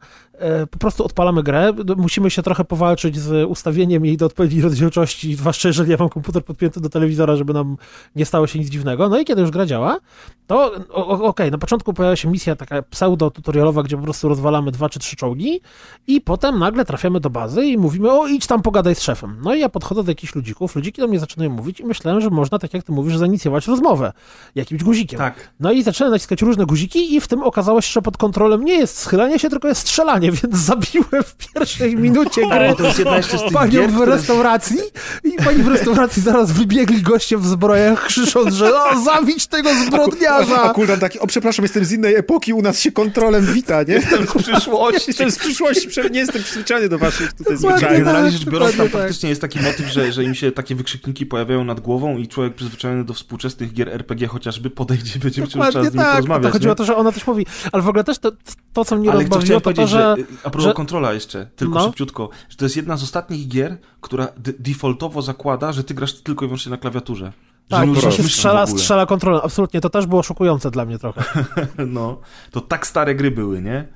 po 0.70 0.78
prostu 0.78 1.04
odpalamy 1.04 1.42
grę, 1.42 1.72
musimy 1.96 2.30
się 2.30 2.42
trochę 2.42 2.64
powalczyć 2.64 3.18
z 3.18 3.48
ustawieniem 3.48 4.04
jej 4.04 4.16
do 4.16 4.26
odpowiedniej 4.26 4.62
rozdzielczości, 4.62 5.34
zwłaszcza 5.34 5.68
jeżeli 5.68 5.90
ja 5.90 5.96
mam 6.00 6.08
komputer 6.08 6.44
podpięty 6.44 6.80
do 6.80 6.88
telewizora, 6.88 7.36
żeby 7.36 7.52
nam 7.52 7.76
nie 8.16 8.26
stało 8.26 8.46
się 8.46 8.58
nic 8.58 8.68
dziwnego. 8.68 9.08
No 9.08 9.18
i 9.18 9.24
kiedy 9.24 9.40
już 9.40 9.50
gra 9.50 9.66
działa, 9.66 9.98
to 10.46 10.72
okej, 10.92 11.26
okay, 11.26 11.50
na 11.50 11.58
początku 11.58 11.92
pojawia 11.92 12.16
się 12.16 12.28
misja 12.28 12.56
taka 12.56 12.82
pseudo-tutorialowa, 12.82 13.82
gdzie 13.82 13.96
po 13.96 14.02
prostu 14.02 14.28
rozwalamy 14.28 14.70
dwa 14.70 14.88
czy 14.88 14.98
trzy 14.98 15.16
czołgi 15.16 15.60
i 16.06 16.20
potem 16.20 16.58
nagle 16.58 16.84
trafiamy 16.84 17.20
do 17.20 17.30
bazy 17.30 17.66
i 17.66 17.78
mówimy, 17.78 18.12
o 18.12 18.26
idź 18.26 18.46
tam 18.46 18.62
pogadaj 18.62 18.94
z 18.94 19.02
szefem. 19.02 19.36
No 19.44 19.54
i 19.54 19.60
ja 19.60 19.68
podchodzę 19.68 20.04
do 20.04 20.10
jakichś 20.10 20.34
ludzików, 20.34 20.76
ludziki 20.76 21.00
do 21.00 21.08
mnie 21.08 21.18
zaczynają 21.18 21.50
mówić 21.50 21.80
i 21.80 21.84
myślałem, 21.84 22.20
że 22.20 22.30
można, 22.30 22.58
tak 22.58 22.74
jak 22.74 22.82
ty 22.82 22.92
mówisz, 22.92 23.16
zainicjować 23.16 23.66
rozmowę 23.66 24.12
jakimś 24.54 24.84
guzikiem. 24.84 25.18
Tak. 25.18 25.50
No 25.60 25.72
i 25.72 25.82
zacząłem 25.82 26.12
naciskać 26.12 26.42
różne 26.42 26.66
guziki 26.66 27.14
i 27.14 27.20
w 27.20 27.28
tym 27.28 27.42
okazało 27.42 27.80
się, 27.80 27.92
że 27.92 28.02
pod 28.02 28.16
kontrolą 28.16 28.58
nie 28.58 28.74
jest 28.74 28.98
schylanie 28.98 29.38
się, 29.38 29.50
tylko 29.50 29.68
jest 29.68 29.80
strzelanie, 29.80 30.31
więc 30.32 30.56
zabiłem 30.56 31.22
w 31.24 31.36
pierwszej 31.36 31.96
minucie 31.96 32.48
gry 32.48 32.68
o, 32.68 32.74
to 32.74 32.86
jest 32.86 32.98
jedna 32.98 33.16
jeszcze 33.16 33.38
z 33.38 33.42
tych 33.42 33.52
panią 33.52 33.70
gier, 33.70 33.90
w 33.90 34.00
restauracji 34.00 34.78
i 35.24 35.32
pani 35.44 35.62
w 35.62 35.68
restauracji 35.68 36.22
zaraz 36.22 36.52
wybiegli 36.52 37.02
goście 37.02 37.38
w 37.38 37.46
zbrojach, 37.46 38.06
krzycząc, 38.06 38.54
że 38.54 38.74
o, 38.74 39.04
zabić 39.04 39.46
tego 39.46 39.70
zbrodniarza! 39.86 40.62
A 40.62 40.68
Kuldan 40.68 41.00
taki, 41.00 41.18
o 41.18 41.26
przepraszam, 41.26 41.62
jestem 41.62 41.84
z 41.84 41.92
innej 41.92 42.14
epoki, 42.14 42.52
u 42.52 42.62
nas 42.62 42.80
się 42.80 42.92
kontrolem 42.92 43.46
wita, 43.46 43.82
nie? 43.82 43.94
Jestem 44.02 44.26
z 44.26 44.42
przyszłości. 44.42 45.04
Jestem 45.06 45.30
z 45.30 45.38
przyszłości, 45.38 45.88
nie 46.10 46.20
jestem 46.20 46.42
przyzwyczajony 46.42 46.88
do 46.88 46.98
waszych 46.98 47.32
tutaj 47.32 47.56
zwyczajów. 47.56 47.82
Generalnie 47.82 48.30
tak, 48.30 48.38
rzecz 48.38 48.50
biorąc, 48.50 48.76
tam 48.76 48.88
tak. 48.88 49.00
faktycznie 49.00 49.28
jest 49.28 49.40
taki 49.40 49.60
motyw, 49.60 49.86
że, 49.86 50.12
że 50.12 50.24
im 50.24 50.34
się 50.34 50.52
takie 50.52 50.74
wykrzykniki 50.74 51.26
pojawiają 51.26 51.64
nad 51.64 51.80
głową 51.80 52.18
i 52.18 52.28
człowiek 52.28 52.54
przyzwyczajony 52.54 53.04
do 53.04 53.14
współczesnych 53.14 53.72
gier 53.72 53.88
RPG 53.88 54.28
chociażby 54.28 54.70
podejdzie, 54.70 55.18
będzie 55.18 55.42
Dokładnie 55.42 55.72
czas 55.72 55.90
z 55.90 55.94
nim 55.94 56.02
tak, 56.02 56.12
porozmawiać. 56.12 56.42
to 56.46 56.52
chodzi 56.52 56.66
nie? 56.66 56.72
o 56.72 56.74
to, 56.74 56.84
że 56.84 56.96
ona 56.96 57.12
coś 57.12 57.26
mówi. 57.26 57.46
Ale 57.72 57.82
w 57.82 57.88
ogóle 57.88 58.04
też 58.04 58.18
to, 58.18 58.32
to 58.72 58.84
co 58.84 58.96
mnie 58.96 59.10
Ale 59.10 59.20
rozbawiło, 59.20 59.60
to 59.60 59.60
to, 59.60 59.64
powiedzieć, 59.64 59.88
że... 59.88 60.16
że 60.18 60.21
a 60.44 60.50
propos 60.50 60.62
że- 60.64 60.74
kontrola 60.74 61.12
jeszcze, 61.12 61.46
tylko 61.56 61.74
No. 61.74 61.84
szybciutko, 61.86 62.28
że 62.48 62.56
to 62.56 62.64
jest 62.64 62.76
jedna 62.76 62.96
z 62.96 63.02
ostatnich 63.02 63.48
gier, 63.48 63.76
która 64.00 64.28
defaultowo 64.58 65.22
zakłada, 65.22 65.72
że 65.72 65.84
ty 65.84 65.94
grasz 65.94 66.12
tylko 66.22 66.44
i 66.44 66.48
wyłącznie 66.48 66.70
na 66.70 66.76
klawiaturze. 66.76 67.32
Tak, 67.68 67.94
że 67.94 68.00
że 68.00 68.12
się 68.12 68.22
strzela, 68.22 68.66
strzela 68.66 69.06
kontrolą. 69.06 69.40
Absolutnie, 69.42 69.80
to 69.80 69.90
też 69.90 70.06
było 70.06 70.22
szokujące 70.22 70.70
dla 70.70 70.84
mnie 70.84 70.98
trochę. 70.98 71.24
No, 71.86 72.20
to 72.50 72.60
tak 72.60 72.86
stare 72.86 73.14
gry 73.14 73.30
były, 73.30 73.62
nie? 73.62 73.88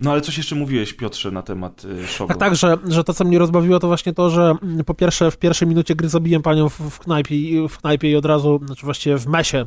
No 0.00 0.12
ale 0.12 0.20
coś 0.20 0.36
jeszcze 0.36 0.54
mówiłeś, 0.54 0.92
Piotrze, 0.92 1.30
na 1.30 1.42
temat 1.42 1.84
y, 1.84 2.06
Shogo. 2.06 2.28
Tak, 2.28 2.36
tak, 2.38 2.56
że, 2.56 2.78
że 2.88 3.04
to, 3.04 3.14
co 3.14 3.24
mnie 3.24 3.38
rozbawiło, 3.38 3.78
to 3.78 3.86
właśnie 3.86 4.12
to, 4.12 4.30
że 4.30 4.54
mm, 4.62 4.84
po 4.84 4.94
pierwsze 4.94 5.30
w 5.30 5.38
pierwszej 5.38 5.68
minucie 5.68 5.94
gry 5.94 6.08
zabiłem 6.08 6.42
panią 6.42 6.68
w, 6.68 6.80
w, 6.80 6.98
knajpie, 6.98 7.36
i- 7.36 7.68
w 7.68 7.78
knajpie 7.78 8.10
i 8.10 8.16
od 8.16 8.24
razu, 8.24 8.60
znaczy 8.66 8.84
właściwie 8.84 9.18
w 9.18 9.26
mesie, 9.26 9.66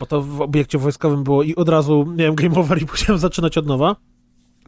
bo 0.00 0.06
to 0.06 0.22
w 0.22 0.40
obiekcie 0.40 0.78
wojskowym 0.78 1.24
było 1.24 1.42
i 1.42 1.54
od 1.54 1.68
razu 1.68 2.06
miałem 2.16 2.34
game 2.34 2.56
over 2.56 2.82
i 2.82 2.86
musiałem 2.90 3.18
zaczynać 3.18 3.58
od 3.58 3.66
nowa. 3.66 3.96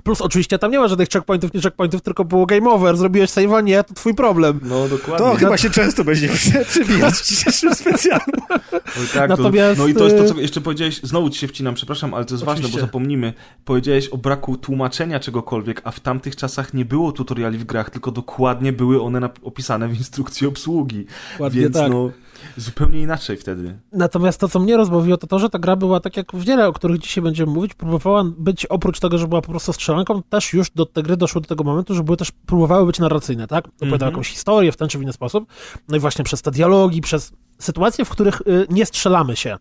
Plus 0.04 0.20
oczywiście 0.20 0.58
tam 0.58 0.70
nie 0.70 0.78
ma 0.78 0.88
żadnych 0.88 1.08
checkpointów, 1.08 1.54
nie 1.54 1.60
checkpointów, 1.60 2.02
tylko 2.02 2.24
było 2.24 2.46
game 2.46 2.70
over, 2.70 2.96
zrobiłeś 2.96 3.30
save'a, 3.30 3.64
nie, 3.64 3.84
to 3.84 3.94
twój 3.94 4.14
problem. 4.14 4.60
No 4.62 4.88
dokładnie. 4.88 5.26
To 5.26 5.34
chyba 5.34 5.56
się 5.58 5.70
często 5.70 6.04
będzie 6.04 6.28
prze- 6.34 6.64
przewijać 6.64 7.14
w 7.14 7.26
dzisiejszym 7.28 7.74
specjalu. 7.74 8.22
No, 8.72 9.02
tak, 9.14 9.28
Natomiast, 9.28 9.76
to, 9.76 9.82
no 9.82 9.88
i 9.88 9.94
to 9.94 10.04
jest 10.04 10.16
to, 10.16 10.24
y- 10.24 10.28
co 10.28 10.40
jeszcze 10.40 10.60
powiedziałeś, 10.60 11.00
znowu 11.02 11.30
ci 11.30 11.38
się 11.38 11.48
wcinam, 11.48 11.74
przepraszam, 11.74 12.14
ale 12.14 12.24
to 12.24 12.34
jest 12.34 12.44
ważne, 12.44 12.62
bo 12.62 12.66
Oczywiście. 12.66 12.80
zapomnimy. 12.86 13.32
Powiedziałeś 13.64 14.08
o 14.08 14.16
braku 14.16 14.56
tłumaczenia 14.56 15.20
czegokolwiek, 15.20 15.80
a 15.84 15.90
w 15.90 16.00
tamtych 16.00 16.36
czasach 16.36 16.74
nie 16.74 16.84
było 16.84 17.12
tutoriali 17.12 17.58
w 17.58 17.64
grach, 17.64 17.90
tylko 17.90 18.10
dokładnie 18.10 18.72
były 18.72 19.02
one 19.02 19.28
opisane 19.42 19.88
w 19.88 19.96
instrukcji 19.98 20.46
obsługi. 20.46 21.06
Dokładnie 21.32 21.60
Więc 21.60 21.74
tak. 21.74 21.90
no, 21.90 22.10
zupełnie 22.56 23.00
inaczej 23.00 23.36
wtedy. 23.36 23.78
Natomiast 23.92 24.40
to, 24.40 24.48
co 24.48 24.60
mnie 24.60 24.76
rozbawiło, 24.76 25.16
to 25.16 25.26
to, 25.26 25.38
że 25.38 25.50
ta 25.50 25.58
gra 25.58 25.76
była, 25.76 26.00
tak 26.00 26.16
jak 26.16 26.26
wiele, 26.36 26.68
o 26.68 26.72
których 26.72 26.98
dzisiaj 26.98 27.24
będziemy 27.24 27.52
mówić, 27.52 27.74
próbowała 27.74 28.24
być, 28.24 28.66
oprócz 28.66 29.00
tego, 29.00 29.18
że 29.18 29.28
była 29.28 29.42
po 29.42 29.50
prostu 29.50 29.72
strzelanką, 29.72 30.22
też 30.22 30.52
już 30.52 30.70
do 30.70 30.86
tej 30.86 31.04
gry 31.04 31.16
doszło 31.16 31.40
do 31.40 31.48
tego 31.48 31.64
momentu, 31.64 31.94
że 31.94 32.02
były 32.02 32.16
też, 32.16 32.32
próbowały 32.46 32.86
być 32.86 32.98
narracyjne, 32.98 33.46
tak? 33.46 33.68
Opowiadały 33.68 33.94
Mhm. 33.94 34.12
jakąś 34.12 34.28
historię 34.28 34.72
w 34.72 34.76
ten 34.76 34.88
czy 34.88 34.98
w 34.98 35.02
inny 35.02 35.12
sposób. 35.12 35.44
No 35.88 35.96
i 35.96 36.00
właśnie 36.00 36.24
przez 36.24 36.42
te 36.42 36.50
dialogi, 36.50 37.00
przez 37.00 37.32
sytuacje, 37.58 38.04
w 38.04 38.08
których 38.08 38.40
y, 38.40 38.66
nie 38.70 38.86
strzelamy 38.86 39.36
się. 39.36 39.56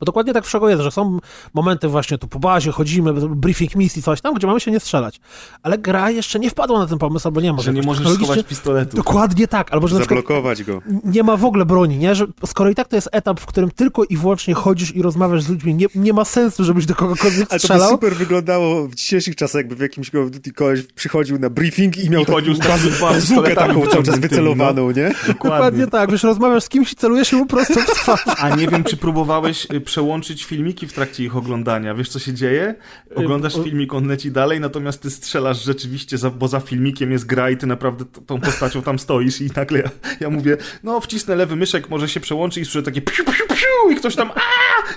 Bo 0.00 0.06
dokładnie 0.06 0.32
tak 0.32 0.44
wszego 0.44 0.68
jest, 0.68 0.82
że 0.82 0.90
są 0.90 1.18
momenty 1.54 1.88
właśnie 1.88 2.18
tu 2.18 2.28
po 2.28 2.38
bazie, 2.38 2.72
chodzimy, 2.72 3.12
briefing 3.12 3.74
misji, 3.74 4.02
coś 4.02 4.20
tam, 4.20 4.34
gdzie 4.34 4.46
mamy 4.46 4.60
się 4.60 4.70
nie 4.70 4.80
strzelać. 4.80 5.20
Ale 5.62 5.78
gra 5.78 6.10
jeszcze 6.10 6.38
nie 6.38 6.50
wpadła 6.50 6.78
na 6.78 6.86
ten 6.86 6.98
pomysł, 6.98 7.28
albo 7.28 7.40
nie 7.40 7.52
ma. 7.52 7.62
Że 7.62 7.72
nie 7.72 7.82
możesz 7.82 8.08
schować 8.14 8.42
pistoletu. 8.44 8.96
Dokładnie 8.96 9.48
tak, 9.48 9.72
albo 9.72 9.88
że 9.88 9.96
Zablokować 9.96 10.64
go. 10.64 10.82
nie 11.04 11.22
ma 11.22 11.36
w 11.36 11.44
ogóle 11.44 11.64
broni, 11.66 11.98
nie? 11.98 12.14
Że 12.14 12.26
skoro 12.46 12.70
i 12.70 12.74
tak 12.74 12.88
to 12.88 12.96
jest 12.96 13.08
etap, 13.12 13.40
w 13.40 13.46
którym 13.46 13.70
tylko 13.70 14.04
i 14.04 14.16
wyłącznie 14.16 14.54
chodzisz 14.54 14.96
i 14.96 15.02
rozmawiasz 15.02 15.42
z 15.42 15.48
ludźmi, 15.48 15.74
nie, 15.74 15.86
nie 15.94 16.12
ma 16.12 16.24
sensu, 16.24 16.64
żebyś 16.64 16.86
do 16.86 16.94
kogokolwiek 16.94 17.38
Ale 17.38 17.46
to 17.46 17.54
by 17.54 17.58
strzelał. 17.58 17.90
super 17.90 18.16
wyglądało 18.16 18.88
w 18.88 18.94
dzisiejszych 18.94 19.36
czasach, 19.36 19.58
jakby 19.58 19.76
w 19.76 19.80
jakimś 19.80 20.10
Call 20.10 20.22
of 20.22 20.30
Duty 20.30 20.52
koleś 20.52 20.82
przychodził 20.82 21.38
na 21.38 21.50
briefing 21.50 21.98
i 21.98 22.10
miał 22.10 22.22
I 22.22 22.24
chodził 22.24 22.54
z 22.54 22.58
taką 22.58 22.78
cały 22.78 23.54
czas 23.54 23.74
wyciągniętymi, 23.74 24.20
wycelowaną, 24.20 24.90
nie? 24.90 25.14
Dokładnie 25.28 25.86
tak, 25.86 26.10
wiesz, 26.10 26.22
rozmawiasz 26.22 26.64
z 26.64 26.68
kimś 26.68 26.92
i 26.92 26.96
celujesz 26.96 27.32
mu 27.32 27.46
prosto 27.46 27.80
w 27.80 27.84
twarz. 27.86 28.24
A 28.38 28.56
nie 28.56 28.68
wiem, 28.68 28.84
czy 28.84 28.96
próbowałeś 28.96 29.66
y, 29.72 29.80
przełączyć 29.88 30.44
filmiki 30.44 30.86
w 30.86 30.92
trakcie 30.92 31.24
ich 31.24 31.36
oglądania. 31.36 31.94
Wiesz, 31.94 32.08
co 32.08 32.18
się 32.18 32.34
dzieje? 32.34 32.74
Oglądasz 33.14 33.56
Y, 33.56 33.64
filmik, 33.64 33.94
on 33.94 34.06
leci 34.08 34.30
dalej, 34.30 34.60
natomiast 34.60 35.02
ty 35.02 35.10
strzelasz 35.10 35.64
rzeczywiście, 35.64 36.18
za, 36.18 36.30
bo 36.30 36.48
za 36.48 36.60
filmikiem 36.60 37.12
jest 37.12 37.26
gra 37.26 37.50
i 37.50 37.56
ty 37.56 37.66
naprawdę 37.66 38.04
tą 38.26 38.40
postacią 38.40 38.82
tam 38.82 38.98
stoisz 38.98 39.40
i 39.40 39.50
nagle 39.56 39.78
ja, 39.78 39.90
ja 40.20 40.30
mówię, 40.30 40.56
no 40.82 41.00
wcisnę 41.00 41.36
lewy 41.36 41.56
myszek, 41.56 41.90
może 41.90 42.08
się 42.08 42.20
przełączy 42.20 42.60
i 42.60 42.64
słyszę 42.64 42.82
takie 42.82 43.00
piu, 43.02 43.24
piu, 43.24 43.46
piu 43.48 43.90
i 43.92 43.96
ktoś 43.96 44.16
tam 44.16 44.30
a 44.30 44.40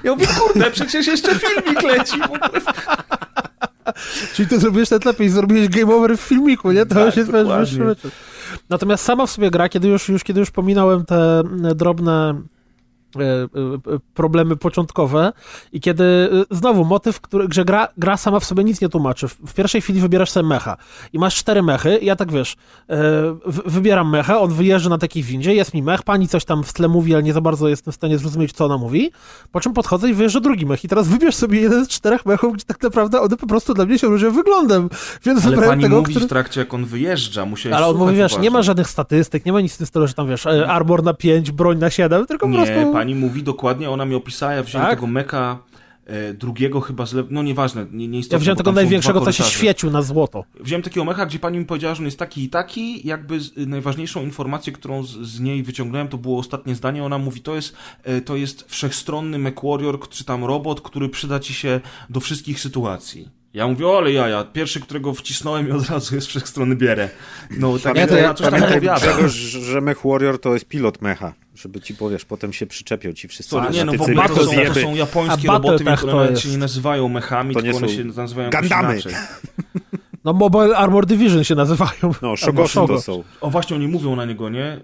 Ja 0.03 0.11
mówię, 0.11 0.27
kurde, 0.39 0.71
przecież 0.71 1.07
jeszcze 1.07 1.35
filmik 1.35 1.83
leci. 1.83 2.19
w 2.19 2.23
ogóle. 2.23 2.61
Czyli 4.33 4.47
ty 4.49 4.59
zrobiłeś 4.59 4.91
nawet 4.91 5.05
lepiej, 5.05 5.29
zrobiłeś 5.29 5.69
game 5.69 5.95
over 5.95 6.17
w 6.17 6.21
filmiku, 6.21 6.71
nie? 6.71 6.85
To 6.85 6.95
Tak, 6.95 7.05
już 7.05 7.15
jest 7.15 7.31
wyższy. 7.31 7.95
Natomiast 8.69 9.03
sama 9.03 9.25
w 9.25 9.31
sobie 9.31 9.51
gra, 9.51 9.69
kiedy 9.69 9.87
już, 9.87 10.09
już, 10.09 10.23
kiedy 10.23 10.39
już 10.39 10.51
pominąłem 10.51 11.05
te 11.05 11.43
drobne 11.75 12.41
problemy 14.13 14.55
początkowe 14.55 15.33
i 15.71 15.81
kiedy 15.81 16.29
znowu 16.51 16.85
motyw, 16.85 17.21
który, 17.21 17.47
że 17.51 17.65
gra, 17.65 17.87
gra 17.97 18.17
sama 18.17 18.39
w 18.39 18.45
sobie 18.45 18.63
nic 18.63 18.81
nie 18.81 18.89
tłumaczy. 18.89 19.27
W 19.27 19.53
pierwszej 19.53 19.81
chwili 19.81 20.01
wybierasz 20.01 20.29
sobie 20.29 20.47
mecha 20.47 20.77
i 21.13 21.19
masz 21.19 21.35
cztery 21.35 21.63
mechy 21.63 21.97
i 21.97 22.05
ja 22.05 22.15
tak 22.15 22.31
wiesz, 22.31 22.55
wybieram 23.65 24.09
mecha, 24.09 24.39
on 24.39 24.51
wyjeżdża 24.53 24.89
na 24.89 24.97
takiej 24.97 25.23
windzie, 25.23 25.53
jest 25.53 25.73
mi 25.73 25.83
mech, 25.83 26.03
pani 26.03 26.27
coś 26.27 26.45
tam 26.45 26.63
w 26.63 26.73
tle 26.73 26.87
mówi, 26.87 27.13
ale 27.13 27.23
nie 27.23 27.33
za 27.33 27.41
bardzo 27.41 27.67
jestem 27.67 27.91
w 27.91 27.95
stanie 27.95 28.17
zrozumieć, 28.17 28.51
co 28.53 28.65
ona 28.65 28.77
mówi, 28.77 29.11
po 29.51 29.59
czym 29.59 29.73
podchodzę 29.73 30.09
i 30.09 30.13
wyjeżdża 30.13 30.39
drugi 30.39 30.65
mech 30.65 30.83
i 30.83 30.87
teraz 30.87 31.07
wybierz 31.07 31.35
sobie 31.35 31.61
jeden 31.61 31.85
z 31.85 31.87
czterech 31.87 32.25
mechów, 32.25 32.53
gdzie 32.53 32.65
tak 32.65 32.83
naprawdę 32.83 33.21
one 33.21 33.37
po 33.37 33.47
prostu 33.47 33.73
dla 33.73 33.85
mnie 33.85 33.99
się 33.99 34.07
różnią 34.07 34.31
wyglądem, 34.31 34.89
więc 35.25 35.41
ale 35.45 35.49
wybrałem 35.49 35.71
pani 35.71 35.83
tego, 35.83 35.99
mówi 35.99 36.13
który... 36.13 36.25
w 36.25 36.29
trakcie, 36.29 36.59
jak 36.59 36.73
on 36.73 36.85
wyjeżdża, 36.85 37.45
musiałeś 37.45 37.77
Ale 37.77 37.87
on 37.87 37.97
mówi, 37.97 38.15
wiesz, 38.15 38.31
uważnie. 38.31 38.43
nie 38.43 38.51
ma 38.51 38.61
żadnych 38.61 38.87
statystyk, 38.89 39.45
nie 39.45 39.53
ma 39.53 39.61
nic 39.61 39.73
w 39.73 39.77
tym 39.77 39.87
stylu, 39.87 40.07
że 40.07 40.13
tam, 40.13 40.27
wiesz, 40.27 40.45
e, 40.45 40.67
armor 40.67 41.03
na 41.03 41.13
5, 41.13 41.51
broń 41.51 41.77
na 41.77 41.89
7, 41.89 42.25
tylko 42.25 42.45
po 42.47 42.51
Nie, 42.51 42.57
prostu... 42.57 42.91
pani 43.01 43.15
mówi 43.15 43.43
dokładnie, 43.43 43.89
ona 43.89 44.05
mi 44.05 44.15
opisała, 44.15 44.53
ja 44.53 44.63
wziąłem 44.63 44.87
Tak? 44.87 44.95
tego 44.95 45.07
meka 45.07 45.59
e, 46.05 46.33
drugiego 46.33 46.81
chyba 46.81 47.05
z 47.05 47.13
lew... 47.13 47.25
no 47.29 47.43
nieważne, 47.43 47.85
nie, 47.91 48.07
nie 48.07 48.19
istotne, 48.19 48.35
Ja 48.35 48.39
wziąłem 48.39 48.57
tego 48.57 48.71
największego, 48.71 49.21
co 49.21 49.31
się 49.31 49.43
świecił 49.43 49.91
na 49.91 50.01
złoto. 50.01 50.43
Wziąłem 50.59 50.83
takiego 50.83 51.05
mecha, 51.05 51.25
gdzie 51.25 51.39
pani 51.39 51.59
mi 51.59 51.65
powiedziała, 51.65 51.95
że 51.95 51.99
on 51.99 52.05
jest 52.05 52.19
taki 52.19 52.43
i 52.43 52.49
taki, 52.49 53.07
jakby 53.07 53.39
z, 53.39 53.51
najważniejszą 53.57 54.23
informację, 54.23 54.73
którą 54.73 55.03
z, 55.03 55.09
z 55.09 55.39
niej 55.39 55.63
wyciągnąłem, 55.63 56.07
to 56.07 56.17
było 56.17 56.39
ostatnie 56.39 56.75
zdanie, 56.75 57.03
ona 57.03 57.17
mówi, 57.17 57.41
to 57.41 57.55
jest, 57.55 57.75
e, 58.03 58.21
to 58.21 58.35
jest 58.35 58.65
wszechstronny 58.67 59.37
MechWarrior, 59.37 60.09
czy 60.09 60.25
tam 60.25 60.43
robot, 60.45 60.81
który 60.81 61.09
przyda 61.09 61.39
ci 61.39 61.53
się 61.53 61.79
do 62.09 62.19
wszystkich 62.19 62.59
sytuacji. 62.59 63.29
Ja 63.53 63.67
mówię, 63.67 63.87
o, 63.87 63.97
ale 63.97 64.11
jaja, 64.11 64.43
pierwszy, 64.43 64.79
którego 64.79 65.13
wcisnąłem 65.13 65.69
i 65.69 65.71
od 65.71 65.89
razu 65.89 66.15
jest 66.15 66.27
wszechstronny 66.27 66.75
bierę. 66.75 67.09
No, 67.57 67.79
tak 67.79 67.93
Pamiętaj, 67.93 68.21
ja 68.21 68.33
coś 68.33 68.49
tam 68.49 68.61
pamiętaj. 68.61 68.99
Grzegorz, 68.99 69.33
że 69.33 69.81
Mech 69.81 70.01
Warrior 70.05 70.39
to 70.39 70.53
jest 70.53 70.65
pilot 70.65 71.01
mecha, 71.01 71.33
żeby 71.61 71.81
ci 71.81 71.95
powiesz, 71.95 72.25
potem 72.25 72.53
się 72.53 72.65
przyczepią 72.65 73.13
ci 73.13 73.27
wszyscy 73.27 73.49
Sorry, 73.49 73.69
nie, 73.73 73.85
no 73.85 73.93
w 73.93 74.01
ogóle 74.01 74.29
to 74.29 74.45
są, 74.45 74.51
to 74.73 74.73
są 74.73 74.95
japońskie 74.95 75.49
A 75.49 75.53
roboty, 75.53 75.83
więc 75.83 76.03
one 76.03 76.29
jest- 76.29 76.41
się 76.41 76.49
nie 76.49 76.57
nazywają 76.57 77.09
mechami, 77.09 77.53
To 77.53 77.61
nie 77.61 77.63
tylko 77.63 77.77
one 77.77 77.87
są 77.87 77.93
się 77.95 78.03
nazywają 78.03 78.49
inaczej. 78.65 79.13
No 80.23 80.33
Mobile 80.33 80.77
Armor 80.77 81.05
Division 81.05 81.43
się 81.43 81.55
nazywają. 81.55 81.91
No, 82.03 82.09
Albo 82.29 82.37
Shogosy 82.37 82.73
Shogo. 82.73 82.95
to 82.95 83.01
są. 83.01 83.23
O, 83.41 83.49
właśnie 83.49 83.75
oni 83.75 83.87
mówią 83.87 84.15
na 84.15 84.25
niego, 84.25 84.49
nie? 84.49 84.79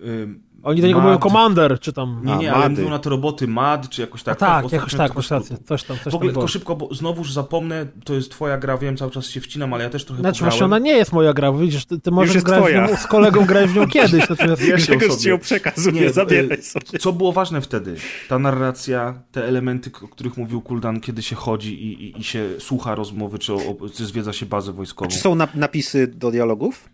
Ym, 0.00 0.42
Oni 0.62 0.80
do 0.80 0.86
niego 0.86 0.98
Mad. 1.00 1.08
mówią 1.08 1.18
Commander, 1.18 1.80
czy 1.80 1.92
tam... 1.92 2.20
Nie, 2.24 2.32
A, 2.32 2.36
nie, 2.36 2.52
ale 2.52 2.68
Mady. 2.68 2.80
mówią 2.82 2.90
na 2.90 2.98
te 2.98 3.10
roboty 3.10 3.48
MAD, 3.48 3.88
czy 3.88 4.00
jakoś 4.00 4.20
A 4.20 4.24
tak. 4.24 4.38
tak, 4.38 4.64
ostatnio 4.64 4.76
jakoś 4.78 4.94
tak, 4.94 5.16
masz 5.16 5.30
rację. 5.30 5.56
Coś 5.68 5.82
tam, 5.84 5.96
coś 6.04 6.12
W 6.12 6.16
ogóle 6.16 6.30
tam 6.30 6.34
tylko 6.34 6.48
szybko, 6.48 6.76
bo 6.76 6.94
znowuż 6.94 7.32
zapomnę, 7.32 7.86
to 8.04 8.14
jest 8.14 8.30
twoja 8.30 8.58
gra, 8.58 8.78
wiem, 8.78 8.96
cały 8.96 9.10
czas 9.10 9.26
się 9.26 9.40
wcinam, 9.40 9.74
ale 9.74 9.84
ja 9.84 9.90
też 9.90 10.04
trochę 10.04 10.20
Znaczy 10.20 10.34
pograłem. 10.38 10.50
właśnie 10.50 10.64
ona 10.64 10.78
nie 10.78 10.92
jest 10.92 11.12
moja 11.12 11.32
gra, 11.32 11.52
widzisz, 11.52 11.84
ty, 11.84 12.00
ty 12.00 12.10
możesz 12.10 12.34
jest 12.34 12.46
grać 12.46 12.58
w 12.58 12.62
twoja. 12.62 12.86
nią, 12.86 12.96
z 12.96 13.06
kolegą 13.06 13.44
grać 13.44 13.70
w 13.70 13.76
nią 13.76 13.86
kiedyś, 13.88 14.28
natomiast... 14.28 14.62
Wiesz, 14.62 14.86
Grzegorz 14.86 15.08
sobie. 15.08 15.20
ci 15.22 15.28
ją 15.28 15.38
przekazuje, 15.38 16.00
Nie, 16.00 16.10
zabieraj 16.12 16.58
y, 16.58 16.62
sobie. 16.62 16.98
Co 16.98 17.12
było 17.12 17.32
ważne 17.32 17.60
wtedy? 17.60 17.96
Ta 18.28 18.38
narracja, 18.38 19.14
te 19.32 19.44
elementy, 19.48 19.90
o 20.04 20.08
których 20.08 20.36
mówił 20.36 20.60
Kuldan, 20.60 21.00
kiedy 21.00 21.22
się 21.22 21.36
chodzi 21.36 21.74
i, 21.84 22.04
i, 22.04 22.20
i 22.20 22.24
się 22.24 22.48
słucha 22.58 22.94
rozmowy, 22.94 23.38
czy, 23.38 23.52
o, 23.54 23.60
czy 23.94 24.06
zwiedza 24.06 24.32
się 24.32 24.46
bazę 24.46 24.72
wojskową. 24.72 25.10
Czy 25.10 25.18
są 25.18 25.34
na, 25.34 25.48
napisy 25.54 26.06
do 26.06 26.30
dialogów? 26.30 26.88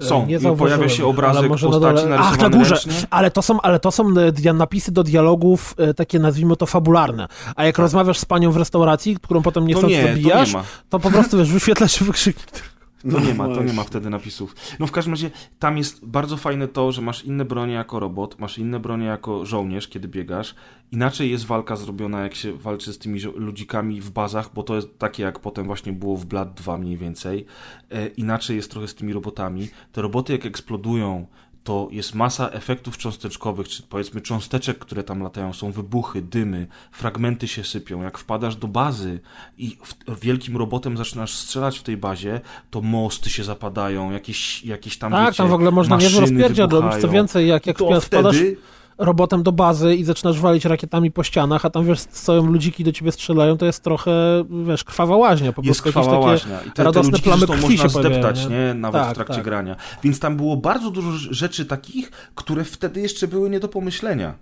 Są. 0.00 0.26
Nie 0.26 0.38
pojawia 0.56 0.88
się 0.88 1.06
obrazek 1.06 1.48
może 1.48 1.66
na 1.66 1.72
postaci 1.72 2.02
dole- 2.04 2.16
Ach, 2.20 2.38
na 2.38 2.50
górze. 2.50 2.74
ręcznie. 2.74 2.92
Ale 3.10 3.30
to 3.30 3.42
są, 3.42 3.60
ale 3.60 3.80
to 3.80 3.90
są 3.90 4.04
e, 4.18 4.32
napisy 4.52 4.92
do 4.92 5.02
dialogów 5.02 5.74
e, 5.78 5.94
takie, 5.94 6.18
nazwijmy 6.18 6.56
to, 6.56 6.66
fabularne. 6.66 7.28
A 7.56 7.64
jak 7.64 7.78
rozmawiasz 7.78 8.18
z 8.18 8.24
panią 8.24 8.52
w 8.52 8.56
restauracji, 8.56 9.16
którą 9.22 9.42
potem 9.42 9.64
Tak. 9.66 9.80
To 9.80 9.88
nie, 9.88 10.02
to 10.30 10.44
nie 10.46 10.52
ma. 10.52 10.64
to 10.88 10.98
po 10.98 11.10
prostu, 11.10 11.38
wiesz, 11.38 11.52
wyświetla 11.52 11.88
się 11.88 12.04
wykrzyknik. 12.10 12.62
To 13.10 13.20
nie 13.20 13.34
ma, 13.34 13.44
to 13.44 13.50
nie 13.50 13.56
właśnie. 13.56 13.72
ma 13.72 13.84
wtedy 13.84 14.10
napisów. 14.10 14.56
No 14.78 14.86
w 14.86 14.92
każdym 14.92 15.12
razie 15.12 15.30
tam 15.58 15.78
jest 15.78 16.06
bardzo 16.06 16.36
fajne 16.36 16.68
to, 16.68 16.92
że 16.92 17.02
masz 17.02 17.24
inne 17.24 17.44
bronie 17.44 17.74
jako 17.74 18.00
robot, 18.00 18.38
masz 18.38 18.58
inne 18.58 18.80
bronie 18.80 19.06
jako 19.06 19.46
żołnierz, 19.46 19.88
kiedy 19.88 20.08
biegasz. 20.08 20.54
Inaczej 20.92 21.30
jest 21.30 21.46
walka 21.46 21.76
zrobiona, 21.76 22.22
jak 22.22 22.34
się 22.34 22.52
walczy 22.52 22.92
z 22.92 22.98
tymi 22.98 23.20
ludzikami 23.20 24.00
w 24.00 24.10
bazach, 24.10 24.50
bo 24.54 24.62
to 24.62 24.76
jest 24.76 24.98
takie, 24.98 25.22
jak 25.22 25.38
potem 25.38 25.66
właśnie 25.66 25.92
było 25.92 26.16
w 26.16 26.26
Blood 26.26 26.54
2 26.54 26.78
mniej 26.78 26.96
więcej. 26.96 27.46
E, 27.90 28.06
inaczej 28.06 28.56
jest 28.56 28.70
trochę 28.70 28.88
z 28.88 28.94
tymi 28.94 29.12
robotami. 29.12 29.68
Te 29.92 30.02
roboty 30.02 30.32
jak 30.32 30.46
eksplodują, 30.46 31.26
to 31.64 31.88
jest 31.90 32.14
masa 32.14 32.50
efektów 32.50 32.98
cząsteczkowych, 32.98 33.68
czy 33.68 33.82
powiedzmy 33.82 34.20
cząsteczek, 34.20 34.78
które 34.78 35.04
tam 35.04 35.22
latają, 35.22 35.52
są 35.52 35.72
wybuchy, 35.72 36.22
dymy, 36.22 36.66
fragmenty 36.92 37.48
się 37.48 37.64
sypią. 37.64 38.02
Jak 38.02 38.18
wpadasz 38.18 38.56
do 38.56 38.68
bazy 38.68 39.20
i 39.58 39.76
wielkim 40.22 40.56
robotem 40.56 40.96
zaczynasz 40.96 41.34
strzelać 41.34 41.78
w 41.78 41.82
tej 41.82 41.96
bazie, 41.96 42.40
to 42.70 42.80
mosty 42.80 43.30
się 43.30 43.44
zapadają, 43.44 44.10
jakieś, 44.10 44.64
jakieś 44.64 44.98
tam 44.98 45.12
Tak, 45.12 45.26
wiecie, 45.26 45.36
tam 45.36 45.48
w 45.48 45.52
ogóle 45.52 45.70
można 45.70 45.98
rozpierdziel 46.20 46.68
robić. 46.68 47.00
Co 47.00 47.08
więcej, 47.08 47.48
jak, 47.48 47.66
jak 47.66 47.78
to 47.78 48.00
wpadasz 48.00 48.36
wtedy 48.36 48.56
robotem 49.00 49.42
do 49.42 49.52
bazy 49.52 49.94
i 49.94 50.04
zaczynasz 50.04 50.40
walić 50.40 50.64
rakietami 50.64 51.10
po 51.10 51.22
ścianach, 51.22 51.64
a 51.64 51.70
tam, 51.70 51.86
wiesz, 51.86 51.98
stoją 51.98 52.46
ludziki 52.46 52.84
do 52.84 52.92
ciebie 52.92 53.12
strzelają, 53.12 53.56
to 53.56 53.66
jest 53.66 53.84
trochę, 53.84 54.44
wiesz, 54.66 54.84
krwawa 54.84 55.16
łaźnia. 55.16 55.52
Po 55.52 55.62
jest 55.62 55.82
krwawa 55.82 56.12
takie 56.12 56.26
łaźnia. 56.26 56.60
I 56.60 56.64
te, 56.64 56.70
te 56.70 56.84
radosne 56.84 57.10
ludziki 57.10 57.28
plamy 57.30 57.46
krwi 57.46 57.62
można 57.62 57.76
się 57.76 57.88
zdeptać, 57.88 58.46
nie? 58.46 58.50
nie? 58.50 58.74
Nawet 58.74 59.02
Tak, 59.02 59.10
w 59.10 59.14
trakcie 59.14 59.34
tak. 59.34 59.44
grania. 59.44 59.76
Więc 60.02 60.20
tam 60.20 60.36
było 60.36 60.56
bardzo 60.56 60.90
dużo 60.90 61.10
rzeczy 61.12 61.66
takich, 61.66 62.10
które 62.34 62.64
wtedy 62.64 63.00
jeszcze 63.00 63.28
były 63.28 63.50
nie 63.50 63.60
do 63.60 63.68
pomyślenia. 63.68 64.34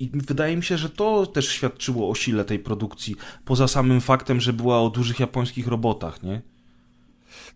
I 0.00 0.10
wydaje 0.14 0.56
mi 0.56 0.62
się, 0.62 0.78
że 0.78 0.90
to 0.90 1.26
też 1.26 1.48
świadczyło 1.48 2.10
o 2.10 2.14
sile 2.14 2.44
tej 2.44 2.58
produkcji, 2.58 3.16
poza 3.44 3.68
samym 3.68 4.00
faktem, 4.00 4.40
że 4.40 4.52
była 4.52 4.80
o 4.80 4.90
dużych 4.90 5.20
japońskich 5.20 5.66
robotach, 5.66 6.22
nie? 6.22 6.42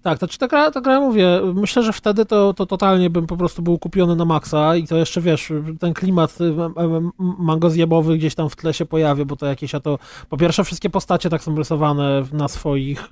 Tak, 0.02 0.18
to 0.18 0.28
czy 0.28 0.38
ta 0.38 0.48
gra, 0.48 0.70
ta 0.70 0.80
gra, 0.80 1.00
mówię, 1.00 1.40
myślę, 1.54 1.82
że 1.82 1.92
wtedy 1.92 2.26
to, 2.26 2.54
to 2.54 2.66
totalnie 2.66 3.10
bym 3.10 3.26
po 3.26 3.36
prostu 3.36 3.62
był 3.62 3.78
kupiony 3.78 4.16
na 4.16 4.24
maksa 4.24 4.76
i 4.76 4.86
to 4.86 4.96
jeszcze, 4.96 5.20
wiesz, 5.20 5.52
ten 5.80 5.94
klimat 5.94 6.40
y, 6.40 6.44
m- 6.44 6.72
m- 6.76 7.12
mangozjebowy 7.38 8.18
gdzieś 8.18 8.34
tam 8.34 8.48
w 8.50 8.56
tle 8.56 8.74
się 8.74 8.86
pojawia, 8.86 9.24
bo 9.24 9.36
to 9.36 9.46
jakieś, 9.46 9.74
a 9.74 9.80
to 9.80 9.98
po 10.28 10.36
pierwsze 10.36 10.64
wszystkie 10.64 10.90
postacie 10.90 11.30
tak 11.30 11.42
są 11.42 11.56
rysowane 11.56 12.22
na 12.32 12.48
swoich 12.48 13.08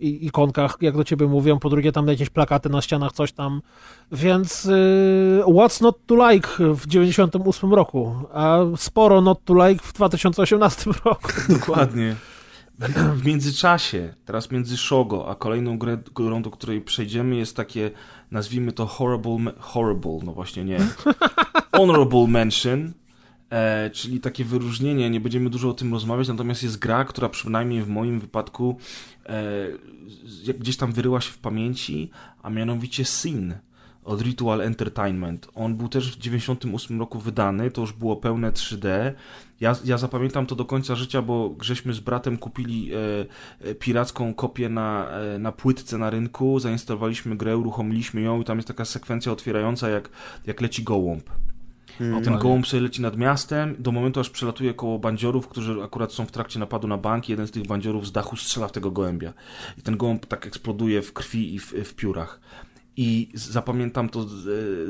i- 0.00 0.26
ikonkach, 0.26 0.76
jak 0.80 0.96
do 0.96 1.04
ciebie 1.04 1.26
mówią, 1.26 1.58
po 1.58 1.68
drugie 1.70 1.92
tam 1.92 2.08
jakieś 2.08 2.30
plakaty 2.30 2.68
na 2.68 2.82
ścianach, 2.82 3.12
coś 3.12 3.32
tam, 3.32 3.62
więc 4.12 4.64
y, 4.66 5.42
what's 5.46 5.82
not 5.82 5.96
to 6.06 6.30
like 6.30 6.48
w 6.58 6.86
98 6.86 7.74
roku, 7.74 8.14
a 8.32 8.58
sporo 8.76 9.20
not 9.20 9.44
to 9.44 9.66
like 9.68 9.84
w 9.84 9.92
2018 9.92 10.90
roku. 11.04 11.28
Dokładnie. 11.48 12.16
W 13.20 13.26
międzyczasie, 13.26 14.14
teraz 14.24 14.50
między 14.50 14.76
Shogo, 14.76 15.30
a 15.30 15.34
kolejną 15.34 15.78
grę, 15.78 15.98
grą, 16.14 16.42
do 16.42 16.50
której 16.50 16.80
przejdziemy, 16.80 17.36
jest 17.36 17.56
takie, 17.56 17.90
nazwijmy 18.30 18.72
to 18.72 18.86
horrible, 18.86 19.52
horrible, 19.58 20.18
no 20.24 20.32
właśnie 20.32 20.64
nie, 20.64 20.78
honorable 21.76 22.26
mention, 22.26 22.92
e, 23.50 23.90
czyli 23.90 24.20
takie 24.20 24.44
wyróżnienie, 24.44 25.10
nie 25.10 25.20
będziemy 25.20 25.50
dużo 25.50 25.68
o 25.68 25.74
tym 25.74 25.92
rozmawiać, 25.92 26.28
natomiast 26.28 26.62
jest 26.62 26.78
gra, 26.78 27.04
która 27.04 27.28
przynajmniej 27.28 27.82
w 27.82 27.88
moim 27.88 28.20
wypadku 28.20 28.76
e, 29.26 30.52
gdzieś 30.58 30.76
tam 30.76 30.92
wyryła 30.92 31.20
się 31.20 31.32
w 31.32 31.38
pamięci, 31.38 32.10
a 32.42 32.50
mianowicie 32.50 33.04
Sin 33.04 33.54
od 34.04 34.22
Ritual 34.22 34.60
Entertainment. 34.60 35.48
On 35.54 35.76
był 35.76 35.88
też 35.88 36.16
w 36.16 36.18
98 36.18 37.00
roku 37.00 37.18
wydany, 37.18 37.70
to 37.70 37.80
już 37.80 37.92
było 37.92 38.16
pełne 38.16 38.52
3D. 38.52 39.12
Ja, 39.60 39.76
ja 39.84 39.98
zapamiętam 39.98 40.46
to 40.46 40.54
do 40.54 40.64
końca 40.64 40.94
życia, 40.94 41.22
bo 41.22 41.54
żeśmy 41.60 41.92
z 41.92 42.00
bratem 42.00 42.38
kupili 42.38 42.90
e, 42.94 42.98
e, 43.60 43.74
piracką 43.74 44.34
kopię 44.34 44.68
na, 44.68 45.10
e, 45.10 45.38
na 45.38 45.52
płytce 45.52 45.98
na 45.98 46.10
rynku, 46.10 46.60
zainstalowaliśmy 46.60 47.36
grę, 47.36 47.56
uruchomiliśmy 47.56 48.20
ją 48.20 48.40
i 48.40 48.44
tam 48.44 48.58
jest 48.58 48.68
taka 48.68 48.84
sekwencja 48.84 49.32
otwierająca, 49.32 49.88
jak, 49.88 50.10
jak 50.46 50.60
leci 50.60 50.82
gołąb. 50.82 51.30
I 52.00 52.22
ten 52.22 52.38
gołąb 52.38 52.66
sobie 52.66 52.82
leci 52.82 53.02
nad 53.02 53.16
miastem 53.16 53.76
do 53.78 53.92
momentu, 53.92 54.20
aż 54.20 54.30
przelatuje 54.30 54.74
koło 54.74 54.98
bandziorów, 54.98 55.48
którzy 55.48 55.82
akurat 55.82 56.12
są 56.12 56.26
w 56.26 56.32
trakcie 56.32 56.58
napadu 56.58 56.88
na 56.88 56.96
bank. 56.96 57.28
Jeden 57.28 57.46
z 57.46 57.50
tych 57.50 57.66
bandziorów 57.66 58.06
z 58.06 58.12
dachu 58.12 58.36
strzela 58.36 58.68
w 58.68 58.72
tego 58.72 58.90
gołębia. 58.90 59.32
I 59.78 59.82
ten 59.82 59.96
gołąb 59.96 60.26
tak 60.26 60.46
eksploduje 60.46 61.02
w 61.02 61.12
krwi 61.12 61.54
i 61.54 61.58
w, 61.58 61.72
w 61.72 61.94
piórach. 61.94 62.40
I 63.00 63.28
zapamiętam 63.34 64.08
to 64.08 64.20
e, 64.20 64.26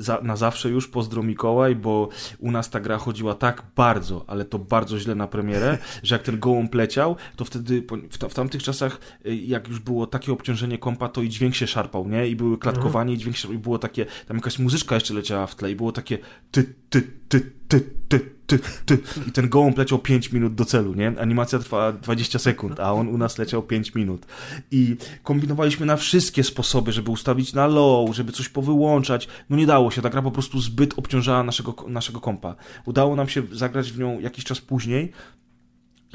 za, 0.01 0.21
na 0.23 0.37
zawsze 0.37 0.69
już, 0.69 0.89
pozdro 0.89 1.23
Mikołaj, 1.23 1.77
bo 1.77 2.09
u 2.39 2.51
nas 2.51 2.71
ta 2.71 2.81
gra 2.81 2.99
chodziła 2.99 3.35
tak 3.35 3.63
bardzo, 3.77 4.25
ale 4.27 4.45
to 4.45 4.59
bardzo 4.59 4.99
źle 4.99 5.15
na 5.15 5.27
premierę, 5.27 5.79
że 6.03 6.15
jak 6.15 6.23
ten 6.23 6.39
gołąb 6.39 6.75
leciał, 6.75 7.17
to 7.37 7.45
wtedy 7.45 7.83
w, 8.11 8.19
ta- 8.19 8.29
w 8.29 8.35
tamtych 8.35 8.63
czasach, 8.63 9.01
e, 9.25 9.35
jak 9.35 9.69
już 9.69 9.79
było 9.79 10.07
takie 10.07 10.33
obciążenie 10.33 10.79
kompa, 10.79 11.09
to 11.09 11.23
i 11.23 11.29
dźwięk 11.29 11.55
się 11.55 11.67
szarpał, 11.67 12.09
nie? 12.09 12.29
I 12.29 12.37
były 12.37 12.59
klatkowanie, 12.59 13.15
i 13.15 13.19
dźwięk 13.19 13.37
się, 13.37 13.55
i 13.55 13.59
było 13.59 13.79
takie, 13.79 14.07
tam 14.29 14.37
jakaś 14.37 14.59
muzyczka 14.59 14.95
jeszcze 14.95 15.15
leciała 15.15 15.47
w 15.47 15.55
tle 15.55 15.71
i 15.71 15.77
było 15.77 15.93
takie 15.93 16.19
ty, 16.51 16.75
ty, 16.91 17.03
ty, 17.29 17.53
ty, 17.69 17.81
ty, 18.09 18.38
ty, 18.49 18.59
ty. 18.87 18.99
I 19.29 19.33
ten 19.33 19.49
gołąb 19.49 19.79
leciał 19.79 19.99
5 19.99 20.33
minut 20.33 20.55
do 20.55 20.65
celu, 20.65 20.95
nie? 20.95 21.13
Animacja 21.21 21.59
trwa 21.59 21.93
20 21.93 22.39
sekund, 22.39 22.81
a 22.81 22.93
on 22.93 23.09
u 23.09 23.19
nas 23.19 23.39
leciał 23.39 23.63
5 23.63 23.95
minut. 23.95 24.27
I 24.71 24.97
kombinowaliśmy 25.23 25.87
na 25.87 25.97
wszystkie 25.97 26.45
sposoby, 26.45 26.93
żeby 26.93 27.11
ustawić 27.11 27.53
na 27.53 27.67
low, 27.67 28.17
żeby 28.17 28.33
coś 28.33 28.49
powyłączać. 28.49 29.29
No 29.51 29.57
nie 29.57 29.67
dało 29.67 29.91
się, 29.91 30.03
ta 30.03 30.11
gra 30.11 30.23
po 30.23 30.31
prostu 30.31 30.61
zbyt 30.61 30.99
obciążała 30.99 31.43
naszego, 31.43 31.75
naszego 31.89 32.21
kompa. 32.21 32.55
Udało 32.85 33.17
nam 33.17 33.29
się 33.29 33.43
zagrać 33.53 33.93
w 33.93 33.99
nią 33.99 34.21
jakiś 34.21 34.45
czas 34.45 34.61
później 34.61 35.13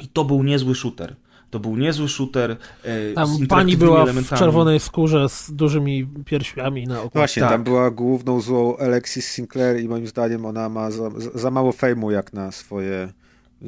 i 0.00 0.08
to 0.08 0.24
był 0.24 0.42
niezły 0.42 0.74
shooter. 0.74 1.16
To 1.54 1.60
był 1.60 1.76
niezły 1.76 2.08
shooter. 2.08 2.56
E, 2.84 3.12
Tam 3.14 3.26
z 3.26 3.46
pani 3.48 3.76
była 3.76 4.02
elementami. 4.02 4.36
w 4.36 4.38
czerwonej 4.38 4.80
skórze 4.80 5.28
z 5.28 5.50
dużymi 5.52 6.06
pierświami 6.24 6.86
na 6.86 7.00
oku. 7.02 7.10
Właśnie, 7.14 7.42
Tak. 7.42 7.50
tam 7.52 7.64
była 7.64 7.90
główną 7.90 8.40
złą 8.40 8.76
Alexis 8.76 9.28
Sinclair 9.30 9.80
i 9.80 9.88
moim 9.88 10.06
zdaniem 10.06 10.46
ona 10.46 10.68
ma 10.68 10.90
za, 10.90 11.10
za 11.34 11.50
mało 11.50 11.72
fejmu 11.72 12.10
jak 12.10 12.32
na 12.32 12.52
swoje, 12.52 13.12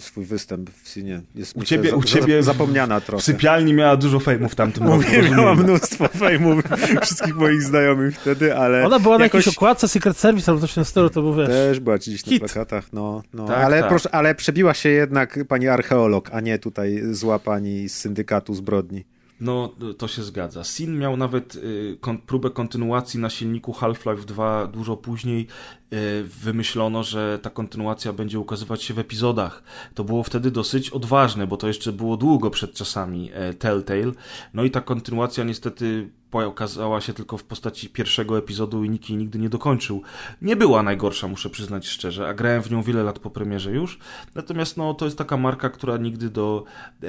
swój 0.01 0.25
występ 0.25 0.71
w 0.83 0.89
Sinie. 0.89 1.21
Jest 1.35 1.57
U 1.57 1.61
myślę, 1.61 1.79
ciebie- 1.79 1.91
za, 1.91 1.97
u 1.97 2.03
ciebie 2.03 2.43
za, 2.43 2.53
zapomniana 2.53 3.01
W 3.01 3.05
trochę. 3.05 3.23
sypialni 3.23 3.75
miała 3.75 3.97
dużo 3.97 4.21
fejmu 4.21 4.49
w 4.49 4.55
tamtym 4.55 4.87
roku. 4.87 5.05
Miała 5.31 5.55
mnóstwo 5.55 6.09
fejmu 6.09 6.57
wszystkich 7.03 7.37
moich 7.37 7.63
znajomych 7.63 8.21
wtedy, 8.21 8.57
ale 8.57 8.87
Ona 8.87 8.99
była 8.99 9.19
na 9.19 9.25
jakoś 9.25 9.39
jakiejś 9.47 9.57
okładce 9.57 9.89
Secret 9.89 10.17
Service 10.17 10.51
albo 10.53 10.61
coś 10.61 10.73
w 10.73 10.75
tym 10.75 10.85
stylu, 10.85 11.11
to 11.11 11.23
był 11.23 11.35
wiesz. 11.35 11.49
też 11.49 11.81
była 11.81 11.99
gdzieś 11.99 12.27
na 12.27 12.31
hit. 12.31 12.41
plakatach, 12.45 12.93
no, 12.93 13.23
no. 13.35 13.47
Tak, 13.47 13.65
ale, 13.65 13.81
tak. 13.81 13.89
Proszę, 13.89 14.15
ale 14.15 14.35
przebiła 14.35 14.75
się 14.75 14.89
jednak 14.89 15.39
pani 15.49 15.69
archeolog, 15.69 16.31
a 16.33 16.41
nie 16.41 16.59
tutaj 16.59 17.03
zła 17.13 17.39
pani 17.39 17.89
z 17.89 17.95
syndykatu 17.99 18.55
zbrodni. 18.55 19.05
No, 19.41 19.75
to 19.99 20.09
się 20.09 20.23
zgadza. 20.23 20.65
Sin 20.65 20.99
miał 20.99 21.17
nawet 21.17 21.55
y, 21.55 21.99
kon, 22.01 22.19
próbę 22.19 22.51
kontynuacji 22.51 23.21
na 23.21 23.31
silniku 23.31 23.73
Half-Life 23.73 24.25
2 24.27 24.67
dużo 24.67 24.97
później. 24.97 25.47
Y, 25.93 26.25
wymyślono, 26.25 27.03
że 27.03 27.39
ta 27.43 27.51
kontynuacja 27.51 28.13
będzie 28.13 28.39
ukazywać 28.39 28.83
się 28.83 28.95
w 28.95 28.99
epizodach. 28.99 29.63
To 29.95 30.05
było 30.05 30.23
wtedy 30.23 30.51
dosyć 30.51 30.91
odważne, 30.91 31.47
bo 31.47 31.57
to 31.57 31.69
jeszcze 31.69 31.93
było 31.93 32.17
długo 32.17 32.51
przed 32.51 32.75
czasami 32.75 33.31
e, 33.33 33.55
Telltale. 33.55 34.13
No 34.55 34.65
i 34.65 34.71
ta 34.71 34.81
kontynuacja 34.81 35.45
niestety 35.45 36.11
okazała 36.45 37.01
się 37.01 37.13
tylko 37.13 37.39
w 37.39 37.45
postaci 37.45 37.89
pierwszego 37.89 38.39
epizodu 38.39 38.85
i 38.85 38.91
nikt 38.91 39.09
jej 39.11 39.19
nigdy 39.19 39.39
nie 39.39 39.49
dokończył. 39.49 40.03
Nie 40.43 40.57
była 40.57 40.83
najgorsza, 40.83 41.29
muszę 41.29 41.51
przyznać 41.51 41.89
szczerze, 41.89 42.29
a 42.29 42.35
grałem 42.35 42.63
w 42.63 42.71
nią 42.71 42.83
wiele 42.83 43.03
lat 43.03 43.19
po 43.19 43.31
premierze 43.31 43.73
już. 43.73 43.99
Natomiast 44.35 44.77
no, 44.77 44.95
to 44.95 45.05
jest 45.05 45.19
taka 45.19 45.37
marka, 45.37 45.71
która 45.71 45.97
nigdy 45.97 46.31
do 46.31 46.65
e, 47.03 47.07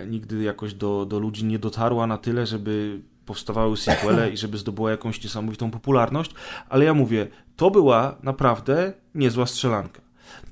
e, 0.00 0.06
nigdy 0.06 0.42
jakoś 0.42 0.74
do, 0.74 1.06
do 1.06 1.18
ludzi 1.18 1.44
nie 1.44 1.58
dotarła 1.58 2.06
na 2.06 2.18
tyle, 2.18 2.46
żeby 2.46 3.00
powstawały 3.26 3.76
sequele 3.76 4.30
i 4.30 4.36
żeby 4.36 4.58
zdobyła 4.58 4.90
jakąś 4.90 5.24
niesamowitą 5.24 5.70
popularność, 5.70 6.34
ale 6.68 6.84
ja 6.84 6.94
mówię, 6.94 7.26
to 7.56 7.70
była 7.70 8.16
naprawdę 8.22 8.92
niezła 9.14 9.46
strzelanka. 9.46 10.00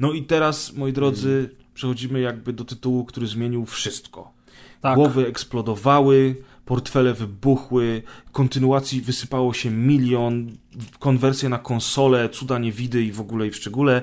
No 0.00 0.12
i 0.12 0.22
teraz, 0.22 0.72
moi 0.72 0.92
drodzy, 0.92 1.50
przechodzimy 1.74 2.20
jakby 2.20 2.52
do 2.52 2.64
tytułu, 2.64 3.04
który 3.04 3.26
zmienił 3.26 3.66
wszystko. 3.66 4.32
Tak. 4.80 4.94
Głowy 4.94 5.26
eksplodowały, 5.26 6.36
portfele 6.66 7.14
wybuchły, 7.14 8.02
kontynuacji 8.32 9.00
wysypało 9.00 9.52
się 9.54 9.70
milion, 9.70 10.56
konwersje 10.98 11.48
na 11.48 11.58
konsolę, 11.58 12.28
cuda 12.28 12.58
niewidy 12.58 13.02
i 13.02 13.12
w 13.12 13.20
ogóle 13.20 13.46
i 13.46 13.50
w 13.50 13.56
szczególe. 13.56 14.02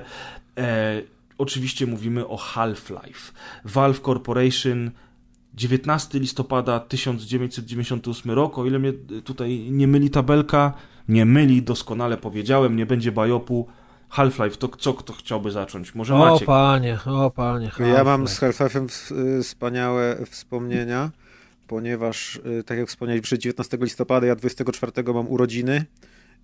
E, 0.58 1.02
oczywiście 1.38 1.86
mówimy 1.86 2.28
o 2.28 2.36
Half-Life. 2.36 3.32
Valve 3.64 4.00
Corporation 4.00 4.90
19 5.54 6.18
listopada 6.18 6.80
1998 6.80 8.30
rok, 8.30 8.58
o 8.58 8.66
ile 8.66 8.78
mnie 8.78 8.92
tutaj 9.24 9.58
nie 9.70 9.86
myli 9.88 10.10
tabelka, 10.10 10.72
nie 11.08 11.24
myli, 11.24 11.62
doskonale 11.62 12.16
powiedziałem, 12.16 12.76
nie 12.76 12.86
będzie 12.86 13.12
bajopu. 13.12 13.68
Half-Life, 14.08 14.56
to 14.56 14.68
co 14.68 14.94
kto 14.94 15.12
chciałby 15.12 15.50
zacząć? 15.50 15.94
Może 15.94 16.14
O 16.14 16.18
Maciek? 16.18 16.46
panie, 16.46 16.98
o 17.06 17.30
panie. 17.30 17.70
Ja 17.78 18.04
mam 18.04 18.28
z 18.28 18.40
Half-Life'em 18.40 18.88
wspaniałe 19.42 20.16
wspomnienia, 20.26 21.10
ponieważ, 21.66 22.40
y, 22.60 22.64
tak 22.64 22.78
jak 22.78 22.88
wspomnieliście, 22.88 23.38
19 23.38 23.78
listopada, 23.80 24.26
ja 24.26 24.36
24 24.36 24.92
mam 25.14 25.28
urodziny 25.28 25.84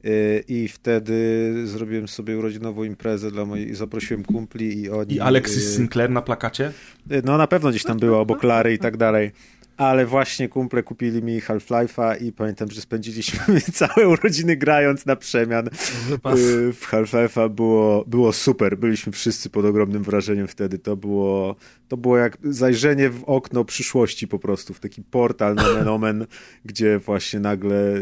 y, 0.04 0.44
i 0.48 0.68
wtedy 0.68 1.52
zrobiłem 1.64 2.08
sobie 2.08 2.38
urodzinową 2.38 2.84
imprezę 2.84 3.30
dla 3.30 3.44
mojej, 3.44 3.74
zaprosiłem 3.74 4.24
kumpli 4.24 4.80
i 4.80 4.90
oni... 4.90 5.14
I 5.14 5.20
Alexis 5.20 5.64
y, 5.64 5.76
Sinclair 5.76 6.10
na 6.10 6.22
plakacie? 6.22 6.72
No 7.24 7.38
na 7.38 7.46
pewno 7.46 7.70
gdzieś 7.70 7.82
tam 7.82 7.98
była 7.98 8.18
obok 8.18 8.42
Lary 8.42 8.74
i 8.74 8.78
tak 8.78 8.96
dalej. 8.96 9.30
Ale 9.80 10.06
właśnie 10.06 10.48
kumple 10.48 10.82
kupili 10.82 11.22
mi 11.22 11.40
Half-Life'a 11.40 12.22
i 12.22 12.32
pamiętam, 12.32 12.70
że 12.70 12.80
spędziliśmy 12.80 13.60
całe 13.72 14.08
urodziny 14.08 14.56
grając 14.56 15.06
na 15.06 15.16
przemian 15.16 15.68
Wypas. 16.08 16.40
Y, 16.40 16.72
w 16.72 16.86
Half-Life'a 16.90 17.50
było, 17.50 18.04
było 18.06 18.32
super. 18.32 18.78
Byliśmy 18.78 19.12
wszyscy 19.12 19.50
pod 19.50 19.64
ogromnym 19.64 20.02
wrażeniem 20.02 20.48
wtedy. 20.48 20.78
To 20.78 20.96
było, 20.96 21.56
to 21.88 21.96
było 21.96 22.16
jak 22.16 22.38
zajrzenie 22.42 23.10
w 23.10 23.24
okno 23.24 23.64
przyszłości 23.64 24.28
po 24.28 24.38
prostu, 24.38 24.74
w 24.74 24.80
taki 24.80 25.02
portal 25.02 25.54
nomen 25.54 25.88
omen, 25.88 26.26
gdzie 26.64 26.98
właśnie 26.98 27.40
nagle 27.40 27.94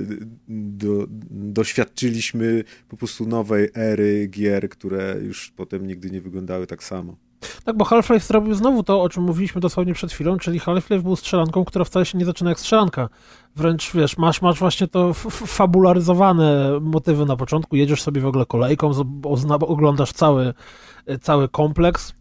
do, 0.48 1.06
doświadczyliśmy 1.30 2.64
po 2.88 2.96
prostu 2.96 3.26
nowej 3.26 3.68
ery 3.74 4.28
gier, 4.28 4.68
które 4.68 5.16
już 5.22 5.50
potem 5.56 5.86
nigdy 5.86 6.10
nie 6.10 6.20
wyglądały 6.20 6.66
tak 6.66 6.84
samo. 6.84 7.27
Tak, 7.64 7.76
bo 7.76 7.84
Half-Life 7.84 8.26
zrobił 8.26 8.54
znowu 8.54 8.82
to, 8.82 9.02
o 9.02 9.08
czym 9.08 9.22
mówiliśmy 9.22 9.60
dosłownie 9.60 9.94
przed 9.94 10.12
chwilą, 10.12 10.38
czyli 10.38 10.58
Half-Life 10.58 11.02
był 11.02 11.16
strzelanką, 11.16 11.64
która 11.64 11.84
wcale 11.84 12.06
się 12.06 12.18
nie 12.18 12.24
zaczyna 12.24 12.50
jak 12.50 12.60
strzelanka. 12.60 13.08
Wręcz, 13.56 13.92
wiesz, 13.92 14.18
masz, 14.18 14.42
masz 14.42 14.58
właśnie 14.58 14.88
to 14.88 15.14
fabularyzowane 15.46 16.78
motywy 16.80 17.26
na 17.26 17.36
początku, 17.36 17.76
jedziesz 17.76 18.02
sobie 18.02 18.20
w 18.20 18.26
ogóle 18.26 18.46
kolejką, 18.46 18.90
oglądasz 19.60 20.12
cały, 20.12 20.54
cały 21.20 21.48
kompleks, 21.48 22.14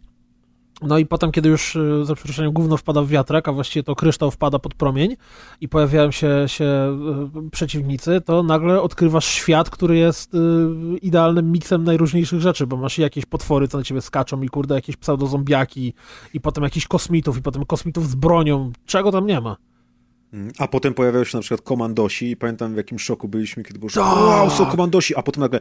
no 0.82 0.98
i 0.98 1.06
potem, 1.06 1.32
kiedy 1.32 1.48
już 1.48 1.76
y, 1.76 2.04
za 2.04 2.14
przeproszeniem 2.14 2.52
gówno 2.52 2.76
wpada 2.76 3.02
w 3.02 3.08
wiatrak, 3.08 3.48
a 3.48 3.52
właściwie 3.52 3.82
to 3.82 3.94
kryształ 3.94 4.30
wpada 4.30 4.58
pod 4.58 4.74
promień 4.74 5.16
i 5.60 5.68
pojawiają 5.68 6.10
się, 6.10 6.44
się 6.46 6.98
y, 7.46 7.50
przeciwnicy, 7.50 8.20
to 8.20 8.42
nagle 8.42 8.82
odkrywasz 8.82 9.24
świat, 9.24 9.70
który 9.70 9.96
jest 9.96 10.34
y, 10.34 10.38
idealnym 11.02 11.52
miksem 11.52 11.84
najróżniejszych 11.84 12.40
rzeczy, 12.40 12.66
bo 12.66 12.76
masz 12.76 12.98
jakieś 12.98 13.26
potwory, 13.26 13.68
co 13.68 13.78
na 13.78 13.84
ciebie 13.84 14.00
skaczą 14.00 14.42
i 14.42 14.48
kurde, 14.48 14.74
jakieś 14.74 14.96
pseudozombiaki 14.96 15.94
i 16.34 16.40
potem 16.40 16.64
jakichś 16.64 16.86
kosmitów 16.86 17.38
i 17.38 17.42
potem 17.42 17.64
kosmitów 17.64 18.08
z 18.08 18.14
bronią. 18.14 18.72
Czego 18.86 19.12
tam 19.12 19.26
nie 19.26 19.40
ma? 19.40 19.67
A 20.58 20.68
potem 20.68 20.94
pojawiają 20.94 21.24
się 21.24 21.36
na 21.38 21.40
przykład 21.42 21.60
komandosi 21.60 22.30
i 22.30 22.36
pamiętam 22.36 22.74
w 22.74 22.76
jakim 22.76 22.98
szoku 22.98 23.28
byliśmy, 23.28 23.64
kiedy 23.64 23.78
było, 23.78 23.88
że 23.88 24.00
Tak. 24.00 24.16
wow, 24.18 24.50
są 24.50 24.66
komandosi, 24.66 25.16
a 25.16 25.22
potem 25.22 25.40
nagle 25.40 25.60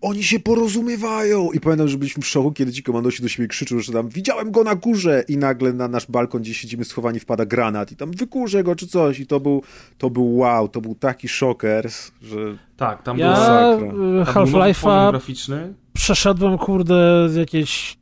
oni 0.00 0.22
się 0.24 0.40
porozumiewają 0.40 1.50
i 1.52 1.60
pamiętam, 1.60 1.88
że 1.88 1.98
byliśmy 1.98 2.22
w 2.22 2.26
szoku, 2.26 2.52
kiedy 2.52 2.72
ci 2.72 2.82
komandosi 2.82 3.22
do 3.22 3.28
siebie 3.28 3.48
krzyczą, 3.48 3.80
że 3.80 3.92
tam 3.92 4.08
widziałem 4.08 4.50
go 4.50 4.64
na 4.64 4.74
górze 4.74 5.24
i 5.28 5.36
nagle 5.36 5.72
na 5.72 5.88
nasz 5.88 6.06
balkon, 6.06 6.42
gdzie 6.42 6.54
siedzimy 6.54 6.84
schowani, 6.84 7.20
wpada 7.20 7.46
granat 7.46 7.92
i 7.92 7.96
tam 7.96 8.10
wykurzę 8.10 8.62
go 8.64 8.76
czy 8.76 8.86
coś 8.86 9.20
i 9.20 9.26
to 9.26 9.40
był, 9.40 9.62
to 9.98 10.10
był 10.10 10.36
wow, 10.36 10.68
to 10.68 10.80
był 10.80 10.94
taki 10.94 11.28
szokers, 11.28 12.10
że 12.22 12.36
Tak, 12.76 13.02
tam 13.02 13.18
Ja 13.18 13.34
był 13.76 14.24
poziom 14.24 14.24
Half-Life'a 14.34 15.10
graficzny. 15.10 15.74
przeszedłem, 15.92 16.58
kurde, 16.58 17.28
jakieś 17.36 17.98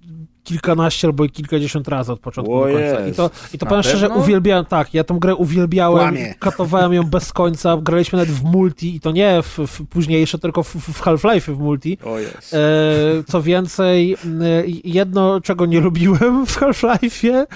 kilkanaście 0.50 1.08
albo 1.08 1.24
i 1.24 1.30
kilkadziesiąt 1.30 1.88
razy 1.88 2.12
od 2.12 2.20
początku 2.20 2.54
O 2.54 2.66
do 2.66 2.72
końca. 2.72 3.00
I 3.00 3.06
jest. 3.06 3.16
to, 3.16 3.30
i 3.54 3.58
to 3.58 3.66
powiem 3.66 3.82
szczerze, 3.82 4.08
uwielbiałem, 4.08 4.64
tak, 4.64 4.94
ja 4.94 5.04
tą 5.04 5.18
grę 5.18 5.34
uwielbiałem, 5.34 5.98
Kłamie. 5.98 6.34
katowałem 6.38 6.92
ją 6.92 7.02
bez 7.02 7.32
końca, 7.32 7.76
graliśmy 7.82 8.18
nawet 8.18 8.34
w 8.34 8.44
multi 8.44 8.96
i 8.96 9.00
to 9.00 9.10
nie 9.10 9.42
w, 9.42 9.58
w 9.66 9.86
późniejsze, 9.86 10.38
tylko 10.38 10.62
w, 10.62 10.74
w 10.74 11.02
Half-Life 11.02 11.54
w 11.54 11.58
multi. 11.58 11.98
o 12.04 12.18
jest. 12.18 12.54
E, 12.54 12.58
co 13.26 13.42
więcej, 13.42 14.12
e, 14.12 14.16
jedno, 14.84 15.40
czego 15.40 15.66
nie 15.66 15.80
lubiłem 15.80 16.46
w 16.46 16.60
Half-Life'ie, 16.60 17.46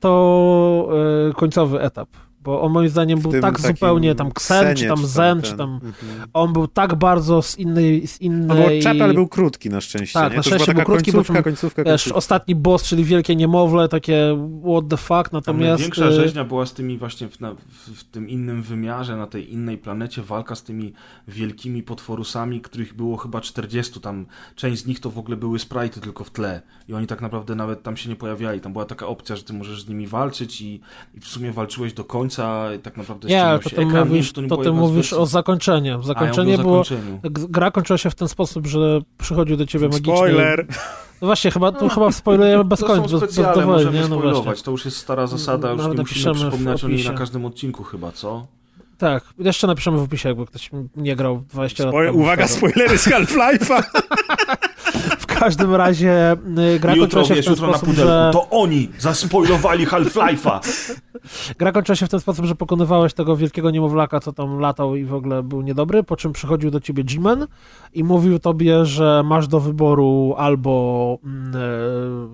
to 0.00 0.88
e, 1.30 1.32
końcowy 1.32 1.80
etap. 1.80 2.08
Bo 2.44 2.62
on 2.62 2.72
moim 2.72 2.88
zdaniem 2.88 3.20
był 3.20 3.40
tak 3.40 3.60
zupełnie 3.60 4.14
tam 4.14 4.32
Ksen, 4.32 4.76
czy 4.76 4.88
tam 4.88 5.06
Zen, 5.06 5.42
czy 5.42 5.56
tam... 5.56 5.74
Mhm. 5.74 5.94
On 6.32 6.52
był 6.52 6.68
tak 6.68 6.94
bardzo 6.94 7.42
z 7.42 7.58
innej... 7.58 8.06
Z 8.06 8.18
No 8.20 8.54
bo 8.54 8.70
innej... 8.70 9.14
Był 9.14 9.28
krótki 9.28 9.70
na 9.70 9.80
szczęście, 9.80 10.18
Tak, 10.18 10.30
nie? 10.32 10.36
na 10.36 10.42
To 10.42 10.48
szczęście 10.48 10.66
był 10.66 10.74
taka 10.74 10.92
krótki, 10.92 11.12
bo 11.12 11.16
końcówka, 11.18 11.34
tam, 11.34 11.44
końcówka, 11.44 11.84
Wiesz, 11.84 12.02
końcówka. 12.02 12.18
ostatni 12.18 12.54
boss, 12.54 12.82
czyli 12.82 13.04
wielkie 13.04 13.36
niemowlę, 13.36 13.88
takie 13.88 14.38
what 14.64 14.88
the 14.88 14.96
fuck, 14.96 15.08
Tam 15.08 15.28
natomiast... 15.32 15.70
największa 15.70 16.04
e, 16.04 16.12
rzeźnia 16.12 16.44
była 16.44 16.66
z 16.66 16.72
tymi 16.72 16.98
właśnie 16.98 17.28
w, 17.28 17.40
na, 17.40 17.54
w, 17.54 17.90
w 18.00 18.04
tym 18.04 18.28
innym 18.28 18.62
wymiarze, 18.62 19.16
na 19.16 19.26
tej 19.26 19.52
innej 19.52 19.78
planecie, 19.78 20.22
walka 20.22 20.54
z 20.54 20.62
tymi 20.62 20.92
wielkimi 21.28 21.82
potworusami, 21.82 22.60
których 22.60 22.94
było 22.94 23.16
chyba 23.16 23.40
40, 23.40 24.00
tam 24.00 24.26
część 24.56 24.82
z 24.82 24.86
nich 24.86 25.00
to 25.00 25.10
w 25.10 25.18
ogóle 25.18 25.36
były 25.36 25.58
sprite'y 25.58 26.00
tylko 26.00 26.24
w 26.24 26.30
tle 26.30 26.62
i 26.88 26.94
oni 26.94 27.06
tak 27.06 27.20
naprawdę 27.20 27.54
nawet 27.54 27.82
tam 27.82 27.96
się 27.96 28.08
nie 28.08 28.16
pojawiali, 28.16 28.60
tam 28.60 28.72
była 28.72 28.84
taka 28.84 29.06
opcja, 29.06 29.36
że 29.36 29.42
ty 29.42 29.52
możesz 29.52 29.82
z 29.82 29.88
nimi 29.88 30.06
walczyć 30.06 30.60
i, 30.60 30.80
i 31.14 31.20
w 31.20 31.26
sumie 31.26 31.52
walczyłeś 31.52 31.92
do 31.92 32.04
końca 32.04 32.33
i 32.76 32.78
tak 32.78 32.96
naprawdę 32.96 33.28
Nie, 33.28 33.58
to 33.62 33.68
się 33.70 33.76
ty 33.76 33.82
ekran, 33.82 34.08
mówisz, 34.08 34.36
nie, 34.36 34.42
nie 34.42 34.48
to 34.48 34.54
było 34.56 34.64
ty 34.64 34.72
mówisz 34.72 34.96
wersji. 34.96 35.16
o 35.16 35.26
zakończeniu. 35.26 35.94
A, 35.94 35.96
ja 35.96 36.02
Zakończenie 36.02 36.58
było... 36.58 36.82
Gra 37.30 37.70
kończyła 37.70 37.98
się 37.98 38.10
w 38.10 38.14
ten 38.14 38.28
sposób, 38.28 38.66
że 38.66 39.00
przychodził 39.18 39.56
do 39.56 39.66
ciebie 39.66 39.88
magiczny... 39.88 40.16
Spoiler! 40.16 40.66
No 41.20 41.26
właśnie, 41.26 41.50
chyba, 41.50 41.72
tu 41.72 41.88
chyba 41.88 42.12
spoilujemy 42.12 42.64
bez 42.64 42.80
To 42.80 42.86
końca, 42.86 43.08
są 43.08 43.18
bez, 43.18 43.30
specjale, 43.30 43.54
dowolnie, 43.60 43.84
możemy 43.84 44.08
no 44.08 44.16
spoilować. 44.18 44.62
To 44.62 44.70
już 44.70 44.84
jest 44.84 44.96
stara 44.96 45.26
zasada, 45.26 45.70
już 45.70 45.78
Nawet 45.82 45.98
nie 45.98 46.02
musimy 46.02 46.24
napiszemy 46.24 46.34
w 46.34 46.48
przypominać 46.52 46.84
o 46.84 46.88
niej 46.88 46.96
na 46.96 47.02
opisie. 47.04 47.18
każdym 47.18 47.44
odcinku 47.44 47.82
chyba, 47.84 48.12
co? 48.12 48.46
Tak, 48.98 49.24
jeszcze 49.38 49.66
napiszemy 49.66 49.98
w 49.98 50.02
opisie, 50.02 50.28
jakby 50.28 50.46
ktoś 50.46 50.70
nie 50.96 51.16
grał 51.16 51.42
20 51.50 51.84
lat 51.84 51.94
Spoil- 51.94 52.14
uwaga, 52.14 52.42
to. 52.48 52.54
spoilery 52.54 52.98
z 52.98 53.06
Half-Life'a! 53.08 53.82
W 55.44 55.46
każdym 55.46 55.74
razie 55.74 56.32
y, 56.32 56.80
gra 56.80 56.94
jutro, 56.94 57.02
kończyła 57.02 57.24
się 57.24 57.34
w 57.34 57.36
wiesz, 57.36 57.44
ten 57.44 57.54
jutro 57.54 57.66
na 57.66 57.72
sposób, 57.72 57.88
pudelku, 57.94 58.10
że... 58.10 58.30
to 58.32 58.50
oni 58.50 58.88
zaspoilowali 58.98 59.86
Half-Life'a. 59.86 60.60
gra 61.58 61.72
kończyła 61.72 61.96
się 61.96 62.06
w 62.06 62.08
ten 62.08 62.20
sposób, 62.20 62.44
że 62.44 62.54
pokonywałeś 62.54 63.14
tego 63.14 63.36
wielkiego 63.36 63.70
niemowlaka, 63.70 64.20
co 64.20 64.32
tam 64.32 64.58
latał 64.58 64.96
i 64.96 65.04
w 65.04 65.14
ogóle 65.14 65.42
był 65.42 65.62
niedobry, 65.62 66.02
po 66.02 66.16
czym 66.16 66.32
przychodził 66.32 66.70
do 66.70 66.80
ciebie 66.80 67.04
G-Man 67.04 67.46
i 67.94 68.04
mówił 68.04 68.38
tobie, 68.38 68.86
że 68.86 69.22
masz 69.24 69.48
do 69.48 69.60
wyboru 69.60 70.34
albo, 70.38 71.18
mm, 71.24 71.52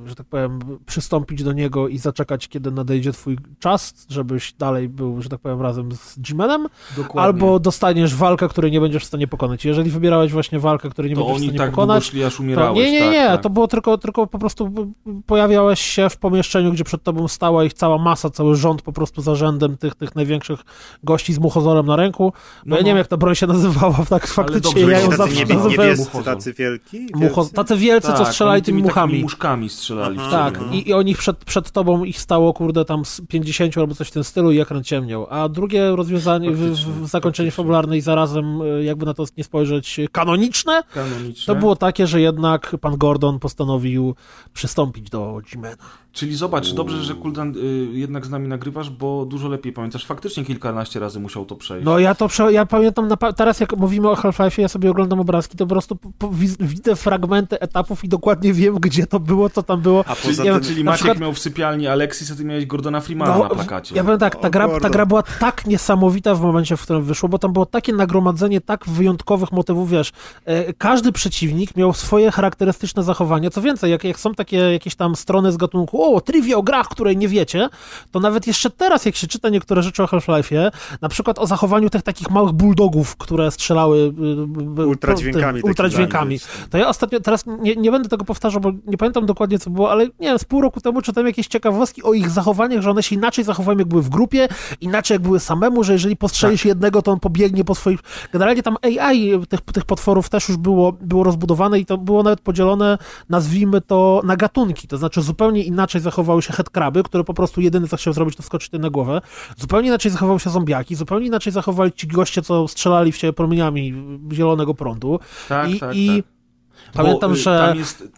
e, 0.05 0.09
że 0.09 0.15
tak 0.15 0.27
powiem, 0.27 0.59
przystąpić 0.87 1.43
do 1.43 1.53
niego 1.53 1.89
i 1.89 1.99
zaczekać, 1.99 2.49
kiedy 2.49 2.71
nadejdzie 2.71 3.13
twój 3.13 3.39
czas, 3.59 4.07
żebyś 4.09 4.53
dalej 4.53 4.89
był, 4.89 5.23
że 5.23 5.29
tak 5.29 5.41
powiem, 5.41 5.63
razem 5.63 5.93
z 5.93 6.19
G-Manem, 6.19 6.69
Dokładnie. 6.97 7.21
albo 7.21 7.59
dostaniesz 7.59 8.15
walkę, 8.15 8.49
której 8.49 8.73
nie 8.73 8.81
będziesz 8.81 9.03
w 9.03 9.07
stanie 9.07 9.27
pokonać. 9.27 9.65
Jeżeli 9.65 9.91
wybierałeś 9.91 10.33
właśnie 10.33 10.59
walkę, 10.59 10.91
której 10.91 11.11
nie 11.11 11.17
to 11.17 11.25
będziesz 11.25 11.43
w 11.43 11.45
stanie 11.45 11.59
tak 11.59 11.71
pokonać, 11.71 12.11
to 12.11 12.43
umierałeś. 12.43 12.79
nie, 12.79 13.00
nie, 13.01 13.05
tak, 13.05 13.13
nie, 13.15 13.27
tak. 13.27 13.43
to 13.43 13.51
było 13.51 13.69
tylko, 13.69 13.99
tylko 13.99 14.27
po 14.27 14.39
prostu 14.39 14.93
pojawiałeś 15.27 15.81
się 15.81 16.09
w 16.09 16.17
pomieszczeniu, 16.17 16.73
gdzie 16.73 16.85
przed 16.85 17.03
tobą 17.03 17.29
stała 17.29 17.65
ich 17.65 17.73
cała 17.75 17.99
masa, 17.99 18.31
cały 18.31 18.57
rząd 18.57 18.83
po 18.83 18.93
prostu 18.93 19.23
za 19.23 19.35
rzędem 19.35 19.77
tych, 19.77 19.95
tych 19.95 20.17
największych 20.17 20.61
gości 21.05 21.33
z 21.33 21.39
muchozorem 21.39 21.87
na 21.87 21.97
ręku. 21.97 22.33
Bo 22.67 22.71
No, 22.71 22.77
ja 22.77 22.83
nie 22.83 22.85
no. 22.85 22.89
wiem, 22.89 22.97
jak 22.99 23.07
ta 23.07 23.17
broń 23.17 23.35
się 23.35 23.47
nazywała, 23.47 23.99
tak 24.09 24.27
faktycznie 24.27 24.61
dobrze, 24.83 24.93
ja 24.93 24.99
ją 25.01 25.05
tacy 25.07 25.17
zawsze 25.17 25.37
niebie, 25.37 25.55
nazywałem 25.55 25.91
niebiescy, 25.91 26.25
tacy 26.25 26.53
wielki? 26.53 27.01
mucho, 27.15 27.35
Wielcy? 27.43 27.55
tacy 27.55 27.77
wielcy, 27.77 28.09
co 28.09 28.19
Tak, 28.19 28.29
strzelali 28.29 28.55
oni 28.57 28.63
tymi 28.63 28.83
takimi 28.83 28.89
muchami. 28.95 29.23
muszkami 29.23 29.69
strzelali 29.69 30.17
Aha. 30.21 30.31
Tak, 30.31 30.61
no. 30.61 30.73
i, 30.73 30.89
i 30.89 30.93
o 30.93 31.03
nich 31.03 31.19
przed, 31.19 31.45
przed 31.45 31.71
tobą 31.71 32.05
ich 32.05 32.21
stało, 32.21 32.53
kurde, 32.53 32.85
tam 32.85 33.05
z 33.05 33.21
50 33.29 33.79
albo 33.79 33.95
coś 33.95 34.09
w 34.09 34.11
tym 34.11 34.25
stylu 34.25 34.53
i 34.53 34.61
ekran 34.61 34.85
ciemniał. 34.85 35.27
A 35.31 35.49
drugie 35.49 35.97
rozwiązanie, 35.97 36.51
w, 36.51 36.59
w, 36.73 37.07
zakończenie 37.09 37.51
fabularne 37.51 37.97
i 37.97 38.01
zarazem, 38.01 38.63
y, 38.63 38.85
jakby 38.85 39.07
na 39.07 39.15
to 39.15 39.25
nie 39.37 39.45
spojrzeć, 39.45 40.01
kanoniczne, 40.13 40.83
Kanoniczne. 40.95 41.55
to 41.55 41.61
było 41.61 41.77
takie, 41.77 42.07
że 42.07 42.21
jednak 42.21 42.77
pan 42.81 42.90
Gordon 42.97 43.39
postanowił 43.39 44.15
przystąpić 44.53 45.11
do 45.11 45.41
Jimena. 45.53 45.85
Czyli 46.13 46.37
zobacz, 46.37 46.73
dobrze, 46.73 47.05
że 47.05 47.15
Kuldan 47.15 47.55
y, 47.57 47.61
jednak 47.93 48.27
z 48.27 48.31
nami 48.31 48.49
nagrywasz, 48.49 48.91
bo 48.91 49.25
dużo 49.27 49.49
lepiej 49.49 49.73
pamiętasz. 49.73 50.07
Faktycznie 50.07 50.45
kilkanaście 50.45 51.01
razy 51.01 51.21
musiał 51.21 51.45
to 51.45 51.57
przejść. 51.57 51.85
No 51.85 51.99
ja 51.99 52.15
to 52.15 52.29
prze... 52.29 52.53
ja 52.53 52.67
pamiętam, 52.67 53.09
na... 53.09 53.17
teraz 53.17 53.61
jak 53.61 53.77
mówimy 53.77 54.09
o 54.11 54.15
Half-Life, 54.15 54.63
ja 54.63 54.69
sobie 54.69 54.91
oglądam 54.91 55.21
obrazki, 55.21 55.57
to 55.57 55.67
po 55.67 55.75
prostu 55.75 55.97
po, 55.97 56.09
po, 56.19 56.29
wiz- 56.29 56.57
widzę 56.61 56.97
fragmenty 56.97 57.61
etapów 57.61 58.05
i 58.05 58.09
dokładnie 58.09 58.53
wiem, 58.53 58.75
gdzie 58.75 59.07
to 59.07 59.21
było, 59.21 59.51
co 59.51 59.63
tam 59.63 59.81
było. 59.81 60.05
A 60.07 60.17
poza 60.17 60.45
ja- 60.45 60.55
tym, 60.55 60.63
czyli 60.63 60.85
Maciek 60.85 60.97
przykład- 60.99 61.19
miał 61.21 61.33
w 61.33 61.39
sypialni 61.39 61.87
Alexis, 61.87 62.33
a 62.33 62.37
ty 62.37 62.45
miałeś 62.45 62.67
Gordona 62.67 63.01
Freemana 63.01 63.37
No, 63.39 63.43
na 63.43 63.51
plakacie. 63.51 63.95
Ja 63.95 64.05
powiem 64.05 64.19
tak, 64.19 64.37
ta 64.37 64.49
O, 64.49 64.51
gra, 64.51 64.81
ta 64.81 64.91
gra 64.91 65.07
była 65.07 65.23
tak 65.23 65.67
niesamowita 65.67 66.35
w 66.35 66.41
momencie, 66.41 66.77
w 66.77 66.83
którym 66.83 67.03
wyszło, 67.05 67.29
bo 67.29 67.39
tam 67.39 67.53
było 67.53 67.67
takie 67.67 67.93
nagromadzenie 67.93 68.61
tak 68.61 68.89
wyjątkowych 68.89 69.53
motywów, 69.53 69.91
wiesz, 69.91 70.13
e, 70.45 70.73
każdy 70.73 71.13
przeciwnik 71.13 71.77
miał 71.77 71.93
swoje 71.95 72.31
charakterystyczne 72.31 73.03
zachowania, 73.03 73.51
co 73.51 73.63
więcej, 73.63 73.91
jak, 73.91 74.05
jak 74.05 74.19
są 74.21 74.35
takie 74.35 74.57
jakieś 74.57 74.95
tam 74.95 75.17
strony 75.17 75.53
z 75.53 75.57
gatunku, 75.57 76.00
o, 76.01 76.21
trivia 76.21 76.57
o 76.57 76.63
grach, 76.63 76.89
której 76.89 77.17
nie 77.17 77.29
wiecie, 77.29 77.69
to 78.11 78.21
nawet 78.21 78.47
jeszcze 78.47 78.71
teraz, 78.71 79.05
jak 79.05 79.17
się 79.17 79.27
czyta 79.27 79.49
niektóre 79.49 79.83
rzeczy 79.83 80.03
o 80.03 80.07
Half-Life'ie, 80.07 80.71
na 81.01 81.09
przykład 81.09 81.39
o 81.39 81.47
zachowaniu 81.47 81.91
tych 81.91 82.03
takich 82.03 82.31
małych 82.31 82.53
bulldogów, 82.53 83.17
które 83.17 83.51
strzelały 83.51 83.99
y, 83.99 84.83
y, 84.83 84.87
Ultradźwiękami 84.87 85.43
tym, 85.43 85.53
takimi, 85.53 85.63
ultradźwiękami. 85.63 86.39
wiesz. 86.39 86.49
To 86.71 86.79
ja 86.79 86.89
ostatnio, 86.89 87.21
teraz 87.21 87.45
nie, 87.47 87.77
nie 87.77 87.91
będę 87.91 88.09
tego 88.09 88.25
powtarzał, 88.25 88.61
bo 88.61 88.73
nie 88.87 88.97
pamiętam 88.97 89.27
dokładnie 89.27 89.59
co 89.59 89.71
było, 89.71 89.91
ale 89.91 90.07
nie 90.07 90.29
wiem, 90.29 90.39
z 90.39 90.45
pół 90.45 90.61
roku 90.61 90.81
temu 90.81 91.03
czytałem 91.03 91.27
jakieś 91.27 91.47
ciekawostki 91.47 92.03
o 92.03 92.13
ich 92.13 92.31
zachowaniach, 92.31 92.83
że 92.83 92.91
one 92.91 93.03
się 93.03 93.15
inaczej 93.17 93.45
zachowują, 93.45 93.79
jak 93.79 93.89
były 93.89 94.03
w 94.03 94.09
grupie, 94.09 94.49
inaczej 94.81 95.15
jak 95.15 95.23
były 95.23 95.41
samemu, 95.41 95.85
że 95.85 95.93
jeżeli 95.93 96.17
postrzelisz 96.17 96.65
jednego, 96.65 97.03
to 97.03 97.13
on 97.13 97.21
pobiegnie 97.21 97.65
po 97.65 97.75
swoich... 97.75 98.01
Generalnie 98.33 98.63
tam 98.63 98.77
AI 98.83 99.33
tych, 99.49 99.61
tych 99.61 99.85
potworów 99.85 100.29
też 100.29 100.49
już 100.49 100.59
było, 100.59 100.93
było 100.93 101.25
rozbudowane 101.25 101.79
i 101.79 101.87
to 101.87 101.99
było 101.99 102.23
nawet 102.23 102.41
podzielone, 102.41 102.99
nazwijmy 103.29 103.81
to, 103.81 104.23
na 104.25 104.37
gatunki, 104.37 104.89
to 104.89 104.99
znaczy 104.99 105.23
zupełnie 105.23 105.63
inaczej 105.63 105.90
zachowały 105.99 106.43
się 106.43 106.53
headcraby, 106.53 107.03
które 107.03 107.25
po 107.25 107.35
prostu 107.35 107.61
jedyny 107.61 107.89
co 107.89 107.97
chciał 107.97 108.13
zrobić, 108.13 108.37
to 108.37 108.43
skoczyć 108.43 108.73
na 108.73 108.91
głowę, 108.91 109.21
zupełnie 109.57 109.89
inaczej 109.89 110.11
zachowały 110.11 110.41
się 110.41 110.51
zombiaki, 110.51 110.95
zupełnie 110.95 111.27
inaczej 111.27 111.53
zachowali 111.53 111.93
ci 111.93 112.07
goście, 112.07 112.43
co 112.43 112.69
strzelali 112.69 113.13
w 113.13 113.17
siebie 113.17 113.33
promieniami 113.33 113.95
zielonego 114.33 114.75
prądu. 114.75 115.21
Tak, 115.49 115.71
I, 115.71 115.81
tak, 115.81 115.97
i 115.97 116.23
tak. 116.23 116.93
pamiętam, 116.93 117.31
Bo, 117.31 117.37
y, 117.37 117.41
że... 117.41 117.59
Tam 117.69 117.77
jest, 117.77 118.09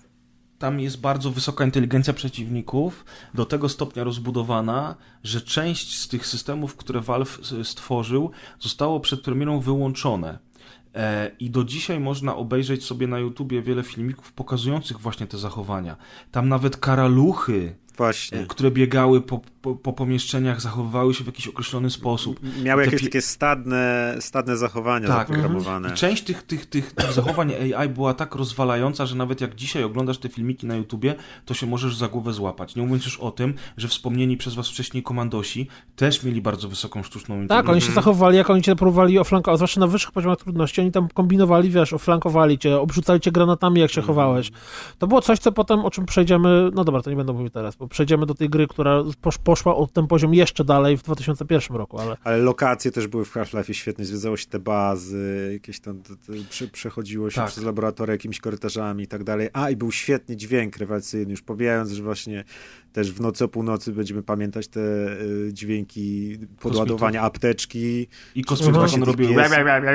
tam 0.59 0.81
jest 0.81 1.01
bardzo 1.01 1.31
wysoka 1.31 1.65
inteligencja 1.65 2.13
przeciwników, 2.13 3.05
do 3.35 3.45
tego 3.45 3.69
stopnia 3.69 4.05
rozbudowana, 4.05 4.95
że 5.25 5.41
część 5.41 5.99
z 5.99 6.09
tych 6.09 6.27
systemów, 6.27 6.77
które 6.77 7.01
Valve 7.01 7.41
stworzył, 7.63 8.31
zostało 8.61 9.01
przed 9.01 9.21
premierą 9.21 9.61
wyłączone. 9.61 10.39
E, 10.95 11.31
I 11.39 11.51
do 11.51 11.65
dzisiaj 11.65 12.01
można 12.01 12.37
obejrzeć 12.37 12.85
sobie 12.85 13.07
na 13.07 13.19
YouTubie 13.19 13.63
wiele 13.63 13.83
filmików 13.83 14.33
pokazujących 14.33 15.01
właśnie 15.01 15.27
te 15.27 15.39
zachowania. 15.39 15.97
Tam 16.31 16.49
nawet 16.49 16.77
karaluchy, 16.77 17.75
Właśnie. 17.97 18.39
e, 18.39 18.47
które 18.47 18.71
biegały 18.71 19.21
po, 19.21 19.41
po, 19.63 19.77
po 19.77 19.93
pomieszczeniach, 19.93 20.61
zachowywały 20.61 21.15
się 21.15 21.25
w 21.25 21.27
jakiś 21.27 21.49
określony 21.49 21.91
sposób. 21.91 22.41
Miały 22.63 22.85
jakieś 22.85 23.01
pi- 23.01 23.07
takie 23.07 23.23
stadne, 23.23 24.17
stadne 24.21 24.57
zachowania 24.57 25.09
Tak. 25.09 25.29
zaprogramowane. 25.29 25.89
I 25.89 25.93
część 25.93 26.23
tych, 26.23 26.43
tych, 26.43 26.67
tych, 26.67 26.93
tych 26.93 27.13
zachowań 27.13 27.53
AI 27.75 27.89
była 27.89 28.15
tak 28.15 28.35
rozwalająca, 28.35 29.07
że 29.07 29.17
nawet 29.17 29.41
jak 29.41 29.55
dzisiaj 29.55 29.85
oglądasz 29.85 30.19
te 30.19 30.29
filmiki 30.29 30.67
na 30.67 30.77
YouTubie, 30.77 31.15
to 31.47 31.55
się 31.55 31.67
możesz 31.67 31.97
za 31.97 32.09
głowę 32.09 32.33
złapać. 32.33 32.77
Nie 32.77 32.83
mówiąc 32.83 33.05
już 33.05 33.17
o 33.21 33.31
tym, 33.31 33.55
że 33.77 33.89
wspomnieni 33.89 34.37
przez 34.37 34.55
was 34.55 34.69
wcześniej 34.69 35.03
komandosi 35.03 35.69
też 35.97 36.23
mieli 36.23 36.43
bardzo 36.43 36.69
wysoką 36.69 37.03
sztuczną 37.03 37.35
Tak, 37.35 37.43
inteligencję. 37.43 37.73
oni 37.73 37.81
się 37.81 37.93
zachowywali, 37.93 38.37
jak 38.37 38.51
oni 38.51 38.63
cię 38.63 38.77
próbowali 38.77 39.19
oflankować, 39.19 39.59
zwłaszcza 39.59 39.81
na 39.81 39.87
wyższych 39.87 40.13
poziomach 40.13 40.39
trudności, 40.39 40.81
oni 40.81 40.93
tam 40.93 41.09
kombinowali, 41.15 41.71
wiesz, 41.71 41.93
oflankowali 41.93 42.59
cię, 42.59 42.81
obrzucali 42.81 43.21
cię 43.21 43.33
granatami, 43.33 43.81
jak 43.81 43.91
się 43.91 44.01
Mhm. 44.01 44.07
chowałeś. 44.17 44.51
To 44.99 45.07
było 45.07 45.23
coś, 45.23 45.39
co 45.39 45.53
potem, 45.53 45.81
o 45.81 45.91
czym 45.91 46.07
przejdziemy, 46.07 46.71
no 46.75 46.85
dobra, 46.85 47.03
to 47.03 47.11
nie 47.11 47.17
będę 47.17 47.33
mówił 47.33 47.51
teraz, 47.51 47.77
bo 47.77 47.89
przejdziemy 47.89 48.27
do 48.27 48.35
tej 48.35 48.49
gry, 48.51 48.67
która 48.67 49.03
posz, 49.21 49.39
poszła 49.53 49.77
o 49.77 49.87
ten 49.87 50.07
poziom 50.07 50.35
jeszcze 50.35 50.65
dalej 50.65 50.97
w 50.97 51.03
2001 51.03 51.77
roku, 51.77 51.99
ale 51.99 52.17
Ale 52.25 52.37
lokacje 52.39 52.91
też 52.91 53.07
były 53.07 53.25
w 53.25 53.33
Half-Life 53.33 53.75
świetnie, 53.75 54.05
zwiedzało 54.05 54.37
się 54.37 54.47
te 54.47 54.59
bazy, 54.59 55.51
jakieś 55.53 55.81
tam 55.81 56.03
te, 56.03 56.17
te, 56.17 56.33
prze, 56.51 56.69
przechodziło 56.69 57.31
się 57.31 57.37
Tak. 57.37 57.51
przez 57.51 57.65
laboratoria 57.65 58.13
jakimiś 58.13 58.41
korytarzami 58.41 59.05
i 59.05 59.07
tak 59.07 59.25
dalej. 59.25 59.49
A, 59.53 59.71
i 59.71 59.77
był 59.77 59.93
świetny 59.93 60.37
dźwięk 60.37 60.77
rewelacyjny, 60.77 61.31
już 61.31 61.43
pomijając, 61.43 61.91
że 61.91 62.03
właśnie 62.03 62.45
też 62.93 63.13
w 63.13 63.21
nocy 63.21 63.45
o 63.45 63.49
północy 63.49 63.93
będziemy 63.93 64.23
pamiętać 64.23 64.69
te 64.69 64.81
y, 64.81 65.51
dźwięki 65.53 66.39
podładowania 66.61 67.23
apteczki, 67.23 68.07
I 68.35 68.45
kosmit 68.45 68.75
tak 68.75 68.95
on 68.95 69.03
robił. 69.03 69.29
Pies- 69.29 69.49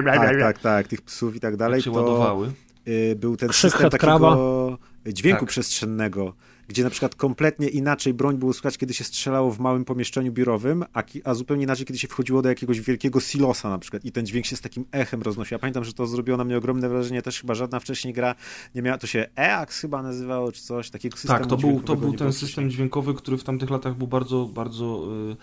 tak, 0.06 0.39
tak, 0.39 0.60
tak, 0.60 0.88
tych 0.88 1.02
psów 1.02 1.36
i 1.36 1.39
tak 1.39 1.52
Jak 1.52 1.60
dalej, 1.60 1.82
się 1.82 1.91
to 1.93 2.02
ładowały. 2.02 2.52
y, 2.88 3.15
był 3.15 3.38
ten 3.38 3.50
Krzyk 3.50 3.72
system 3.72 3.89
takiego 3.89 4.78
dźwięku 5.08 5.39
Tak. 5.39 5.50
przestrzennego, 5.50 6.34
gdzie 6.67 6.84
na 6.84 6.89
przykład 6.89 7.15
kompletnie 7.15 7.67
inaczej 7.67 8.13
broń 8.13 8.38
było 8.38 8.53
słychać, 8.53 8.77
kiedy 8.77 8.93
się 8.93 9.03
strzelało 9.03 9.51
w 9.51 9.60
małym 9.60 9.86
pomieszczeniu 9.86 10.32
biurowym, 10.32 10.86
a, 10.93 11.03
a 11.23 11.34
zupełnie 11.34 11.63
inaczej, 11.63 11.86
kiedy 11.86 11.99
się 11.99 12.08
wchodziło 12.08 12.41
do 12.41 12.49
jakiegoś 12.49 12.82
wielkiego 12.82 13.19
silosa 13.19 13.69
na 13.69 13.80
przykład 13.80 14.06
i 14.06 14.12
ten 14.12 14.25
dźwięk 14.25 14.45
się 14.45 14.56
z 14.56 14.62
takim 14.62 14.86
echem 14.91 15.21
roznosił. 15.21 15.56
Ja 15.56 15.60
pamiętam, 15.60 15.84
że 15.84 15.93
to 15.93 16.08
zrobiło 16.08 16.38
na 16.38 16.43
mnie 16.43 16.58
ogromne 16.58 16.89
wrażenie, 16.89 17.21
też 17.21 17.41
chyba 17.41 17.56
żadna 17.56 17.80
wcześniej 17.80 18.13
gra 18.13 18.36
nie 18.75 18.82
miała, 18.82 18.97
to 18.97 19.08
się 19.08 19.30
EAX 19.38 19.80
chyba 19.80 20.03
nazywało, 20.03 20.51
czy 20.51 20.62
coś, 20.62 20.89
takiego 20.89 21.17
systemu 21.17 21.39
Tak, 21.39 21.49
to 21.49 21.58
był, 21.58 21.82
to 21.82 21.95
był 21.95 22.13
ten 22.13 22.34
system 22.34 22.69
dźwiękowy, 22.69 23.13
który 23.13 23.38
w 23.38 23.43
tamtych 23.43 23.69
latach 23.69 23.97
był 23.97 24.08
bardzo, 24.08 24.45
bardzo 24.45 25.08
y, 25.32 25.38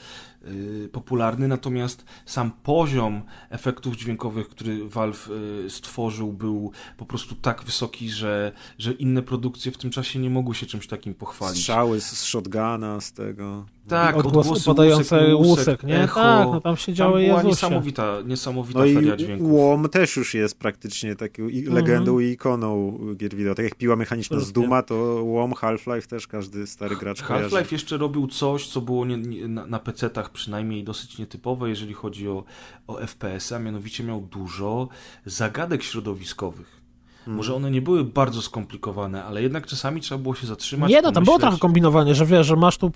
popularny, 0.92 1.48
natomiast 1.48 2.04
sam 2.26 2.50
poziom 2.62 3.22
efektów 3.50 3.96
dźwiękowych, 3.96 4.48
który 4.48 4.88
Valve 4.88 5.30
y, 5.66 5.70
stworzył, 5.70 6.32
był 6.32 6.72
po 6.96 7.06
prostu 7.06 7.34
tak 7.34 7.64
wysoki, 7.64 8.10
że, 8.10 8.52
że 8.78 8.92
inne 8.92 9.22
produkcje 9.22 9.72
w 9.72 9.78
tym 9.78 9.90
czasie 9.90 10.18
nie 10.18 10.30
mogły 10.30 10.54
się 10.54 10.66
czymś 10.66 10.86
takim 10.86 11.14
pochwalić. 11.14 11.58
Strzały 11.58 12.00
z 12.00 12.22
shotguna, 12.22 13.00
z 13.00 13.12
tego. 13.12 13.66
Tak, 13.88 14.16
odgłosy 14.16 14.38
odgłosy 14.38 14.64
podające 14.64 15.34
łusek, 15.36 15.58
łusek, 15.58 15.82
nie? 15.82 16.02
Echo. 16.02 16.20
Tak, 16.20 16.46
no 16.52 16.60
tam 16.60 16.76
się 16.76 16.86
Tam 16.86 16.94
działo 16.94 17.12
była 17.12 17.22
Jezusie. 17.22 17.46
niesamowita, 17.48 18.14
niesamowita 18.26 18.78
No 18.78 18.84
i 18.84 18.94
feria 18.94 19.16
dźwięków. 19.16 19.48
łom 19.50 19.88
też 19.88 20.16
już 20.16 20.34
jest 20.34 20.58
praktycznie 20.58 21.16
taką 21.16 21.42
Mhm. 21.42 21.74
legendą 21.74 22.18
i 22.18 22.24
ikoną 22.26 22.98
gier 23.16 23.34
wideo. 23.34 23.54
Tak 23.54 23.64
jak 23.64 23.74
piła 23.74 23.96
mechaniczna 23.96 24.40
z. 24.40 24.52
Duma, 24.52 24.82
to 24.82 24.94
łom 25.24 25.52
Half-Life 25.54 26.06
też 26.08 26.26
każdy 26.26 26.66
stary 26.66 26.96
gracz. 26.96 27.22
Half-Life 27.22 27.68
jeszcze 27.74 27.96
robił 27.96 28.26
coś, 28.26 28.68
co 28.68 28.80
było 28.80 29.04
nie, 29.06 29.16
nie, 29.16 29.48
na, 29.48 29.66
na 29.66 29.78
PC-tach 29.78 30.30
przynajmniej 30.32 30.84
dosyć 30.84 31.18
nietypowe, 31.18 31.68
jeżeli 31.68 31.94
chodzi 31.94 32.28
o, 32.28 32.44
o 32.86 33.06
FPS-y, 33.06 33.56
a 33.56 33.58
mianowicie 33.58 34.04
miał 34.04 34.20
dużo 34.20 34.88
zagadek 35.26 35.82
środowiskowych. 35.82 36.83
Mhm. 37.24 37.36
Może 37.36 37.54
one 37.54 37.70
nie 37.70 37.82
były 37.82 38.04
bardzo 38.04 38.42
skomplikowane, 38.42 39.24
ale 39.24 39.42
jednak 39.42 39.66
czasami 39.66 40.00
trzeba 40.00 40.22
było 40.22 40.34
się 40.34 40.46
zatrzymać. 40.46 40.90
Nie, 40.90 41.02
no 41.02 41.12
tam 41.12 41.24
było 41.24 41.38
trochę 41.38 41.58
kombinowanie, 41.58 42.14
że 42.14 42.26
wiesz, 42.26 42.46
że 42.46 42.56
masz 42.56 42.78
tu 42.78 42.92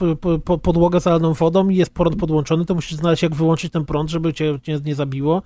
podłogę 0.62 1.00
zalaną 1.00 1.34
wodą 1.34 1.68
i 1.68 1.76
jest 1.76 1.94
prąd 1.94 2.16
podłączony, 2.16 2.64
to 2.64 2.74
musisz 2.74 2.98
znaleźć 2.98 3.22
jak 3.22 3.34
wyłączyć 3.34 3.72
ten 3.72 3.84
prąd, 3.84 4.10
żeby 4.10 4.34
cię 4.34 4.58
nie, 4.68 4.80
nie 4.84 4.94
zabiło. 4.94 5.42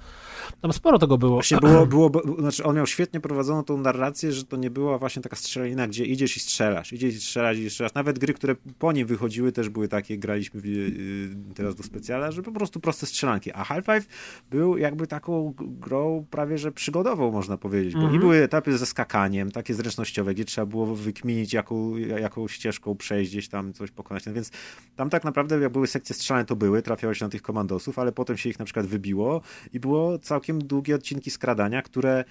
Tam 0.60 0.72
sporo 0.72 0.98
tego 0.98 1.18
było. 1.18 1.32
Właśnie 1.32 1.58
było, 1.58 1.86
było, 1.86 2.10
znaczy 2.38 2.64
on 2.64 2.76
miał 2.76 2.86
świetnie 2.86 3.20
prowadzoną 3.20 3.64
tą 3.64 3.78
narrację, 3.78 4.32
że 4.32 4.44
to 4.44 4.56
nie 4.56 4.70
była 4.70 4.98
właśnie 4.98 5.22
taka 5.22 5.36
strzelanina, 5.36 5.88
gdzie 5.88 6.04
idziesz 6.04 6.36
i 6.36 6.40
strzelasz, 6.40 6.92
idziesz 6.92 7.14
i 7.14 7.20
strzelasz 7.20 7.58
i 7.58 7.70
strzelasz. 7.70 7.94
Nawet 7.94 8.18
gry, 8.18 8.34
które 8.34 8.56
po 8.78 8.92
nim 8.92 9.06
wychodziły 9.06 9.52
też 9.52 9.68
były 9.68 9.88
takie, 9.88 10.18
graliśmy 10.18 10.60
w, 10.60 10.66
yy, 10.66 11.54
teraz 11.54 11.74
do 11.74 11.82
specjala, 11.82 12.30
że 12.30 12.42
po 12.42 12.52
prostu 12.52 12.80
proste 12.80 13.06
strzelanki. 13.06 13.52
A 13.52 13.64
Half-Life 13.64 14.06
był 14.50 14.76
jakby 14.76 15.06
taką 15.06 15.54
grą 15.58 16.26
prawie, 16.30 16.58
że 16.58 16.72
przygodową, 16.72 17.32
można 17.32 17.56
powiedzieć, 17.56 17.94
bo 17.94 18.00
Mhm. 18.00 18.16
i 18.16 18.18
były 18.18 18.36
etapy 18.36 18.62
etapy 18.62 18.78
ze 18.78 18.86
skakaniem, 18.86 19.50
takie 19.50 19.74
zręcznościowe, 19.74 20.34
gdzie 20.34 20.44
trzeba 20.44 20.66
było 20.66 20.86
wykminić, 20.96 21.52
jaką, 21.52 21.96
jaką 21.96 22.48
ścieżką 22.48 22.94
przejść, 22.94 23.30
gdzieś 23.30 23.48
tam 23.48 23.72
coś 23.72 23.90
pokonać. 23.90 24.26
No 24.26 24.32
więc 24.32 24.50
tam 24.96 25.10
tak 25.10 25.24
naprawdę, 25.24 25.58
jak 25.58 25.72
były 25.72 25.86
sekcje 25.86 26.14
strzelane, 26.14 26.44
to 26.44 26.56
były, 26.56 26.82
trafiało 26.82 27.14
się 27.14 27.24
na 27.24 27.28
tych 27.28 27.42
komandosów, 27.42 27.98
ale 27.98 28.12
potem 28.12 28.36
się 28.36 28.48
ich 28.50 28.58
na 28.58 28.64
przykład 28.64 28.86
wybiło 28.86 29.40
i 29.72 29.80
było 29.80 30.18
całkiem 30.18 30.41
długie 30.58 30.94
odcinki 30.94 31.30
skradania, 31.30 31.82
które 31.82 32.24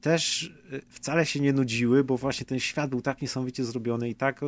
też 0.00 0.54
e, 0.72 0.80
wcale 0.88 1.26
się 1.26 1.40
nie 1.40 1.52
nudziły, 1.52 2.04
bo 2.04 2.16
właśnie 2.16 2.46
ten 2.46 2.60
świat 2.60 2.90
był 2.90 3.00
tak 3.00 3.22
niesamowicie 3.22 3.64
zrobiony 3.64 4.08
i 4.08 4.14
tak 4.14 4.42
e, 4.42 4.46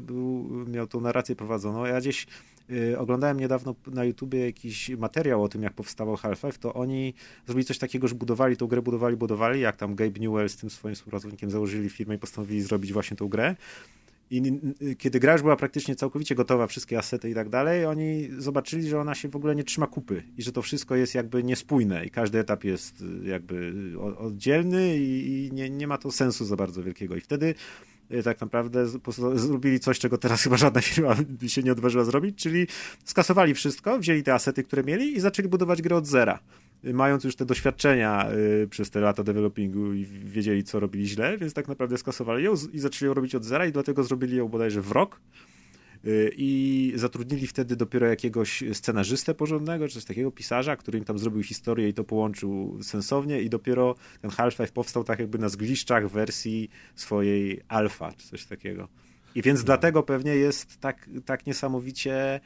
był, 0.00 0.48
miał 0.66 0.86
tą 0.86 1.00
narrację 1.00 1.36
prowadzoną. 1.36 1.84
Ja 1.84 2.00
gdzieś 2.00 2.26
oglądałem 2.98 3.40
niedawno 3.40 3.74
na 3.86 4.04
YouTubie 4.04 4.46
jakiś 4.46 4.90
materiał 4.90 5.42
o 5.42 5.48
tym, 5.48 5.62
jak 5.62 5.72
powstawał 5.72 6.16
Half-Life, 6.16 6.58
to 6.58 6.74
oni 6.74 7.14
zrobili 7.46 7.64
coś 7.64 7.78
takiego, 7.78 8.08
że 8.08 8.14
budowali 8.14 8.56
tą 8.56 8.66
grę, 8.66 8.82
budowali, 8.82 9.16
budowali, 9.16 9.60
jak 9.60 9.76
tam 9.76 9.94
Gabe 9.94 10.20
Newell 10.20 10.48
z 10.48 10.56
tym 10.56 10.70
swoim 10.70 10.94
współpracownikiem 10.94 11.50
założyli 11.50 11.90
firmę 11.90 12.14
i 12.14 12.18
postanowili 12.18 12.62
zrobić 12.62 12.92
właśnie 12.92 13.16
tą 13.16 13.28
grę. 13.28 13.56
I 14.30 14.60
kiedy 14.98 15.20
gra 15.20 15.32
już 15.32 15.42
była 15.42 15.56
praktycznie 15.56 15.96
całkowicie 15.96 16.34
gotowa, 16.34 16.66
wszystkie 16.66 16.98
asety 16.98 17.30
i 17.30 17.34
tak 17.34 17.48
dalej, 17.48 17.86
oni 17.86 18.28
zobaczyli, 18.38 18.88
że 18.88 19.00
ona 19.00 19.14
się 19.14 19.28
w 19.28 19.36
ogóle 19.36 19.54
nie 19.54 19.64
trzyma 19.64 19.86
kupy 19.86 20.22
i 20.36 20.42
że 20.42 20.52
to 20.52 20.62
wszystko 20.62 20.96
jest 20.96 21.14
jakby 21.14 21.44
niespójne 21.44 22.06
i 22.06 22.10
każdy 22.10 22.38
etap 22.38 22.64
jest 22.64 23.00
y, 23.00 23.28
jakby 23.28 23.72
oddzielny 24.18 24.96
i, 24.98 25.50
nie, 25.52 25.70
nie 25.70 25.86
ma 25.86 25.98
to 25.98 26.10
sensu 26.10 26.44
za 26.44 26.56
bardzo 26.56 26.82
wielkiego. 26.82 27.16
I 27.16 27.20
wtedy 27.20 27.54
y, 28.12 28.22
tak 28.22 28.40
naprawdę 28.40 28.86
zrobili 29.34 29.80
coś, 29.80 29.98
czego 29.98 30.18
teraz 30.18 30.42
chyba 30.42 30.56
żadna 30.56 30.80
firma 30.90 31.16
się 31.46 31.62
nie 31.62 31.72
odważyła 31.72 32.04
zrobić, 32.04 32.38
czyli 32.38 32.66
skasowali 33.04 33.54
wszystko, 33.54 33.98
wzięli 33.98 34.22
te 34.22 34.34
asety, 34.34 34.62
które 34.62 34.84
mieli 34.84 35.16
i 35.16 35.20
zaczęli 35.20 35.48
budować 35.48 35.82
grę 35.82 35.96
od 35.96 36.06
zera 36.06 36.38
mając 36.92 37.24
już 37.24 37.36
te 37.36 37.44
doświadczenia 37.44 38.30
y, 38.62 38.68
przez 38.68 38.90
te 38.90 39.00
lata 39.00 39.22
developingu 39.22 39.92
i 39.92 40.04
wiedzieli, 40.04 40.64
co 40.64 40.80
robili 40.80 41.08
źle, 41.08 41.38
więc 41.38 41.54
tak 41.54 41.68
naprawdę 41.68 41.98
skasowali 41.98 42.44
ją 42.44 42.54
i 42.72 42.78
zaczęli 42.78 43.06
ją 43.06 43.14
robić 43.14 43.34
od 43.34 43.44
zera 43.44 43.66
i 43.66 43.72
dlatego 43.72 44.04
zrobili 44.04 44.36
ją 44.36 44.48
bodajże 44.48 44.80
w 44.80 44.92
rok 44.92 45.20
y, 46.04 46.30
i 46.36 46.92
zatrudnili 46.96 47.46
wtedy 47.46 47.76
dopiero 47.76 48.06
jakiegoś 48.06 48.64
scenarzystę 48.72 49.34
porządnego, 49.34 49.88
czy 49.88 49.94
coś 49.94 50.04
takiego, 50.04 50.30
pisarza, 50.30 50.76
który 50.76 50.98
im 50.98 51.04
tam 51.04 51.18
zrobił 51.18 51.42
historię 51.42 51.88
i 51.88 51.94
to 51.94 52.04
połączył 52.04 52.78
sensownie 52.82 53.42
i 53.42 53.50
dopiero 53.50 53.94
ten 54.20 54.30
Half-Life 54.30 54.72
powstał 54.72 55.04
tak 55.04 55.18
jakby 55.18 55.38
na 55.38 55.48
zgliszczach 55.48 56.08
wersji 56.08 56.70
swojej 56.94 57.60
alfa, 57.68 58.12
czy 58.12 58.28
coś 58.28 58.44
takiego. 58.44 58.88
I 59.34 59.42
więc 59.42 59.60
no. 59.60 59.66
dlatego 59.66 60.02
pewnie 60.02 60.36
jest 60.36 60.80
tak, 60.80 61.10
tak 61.24 61.46
niesamowicie 61.46 62.40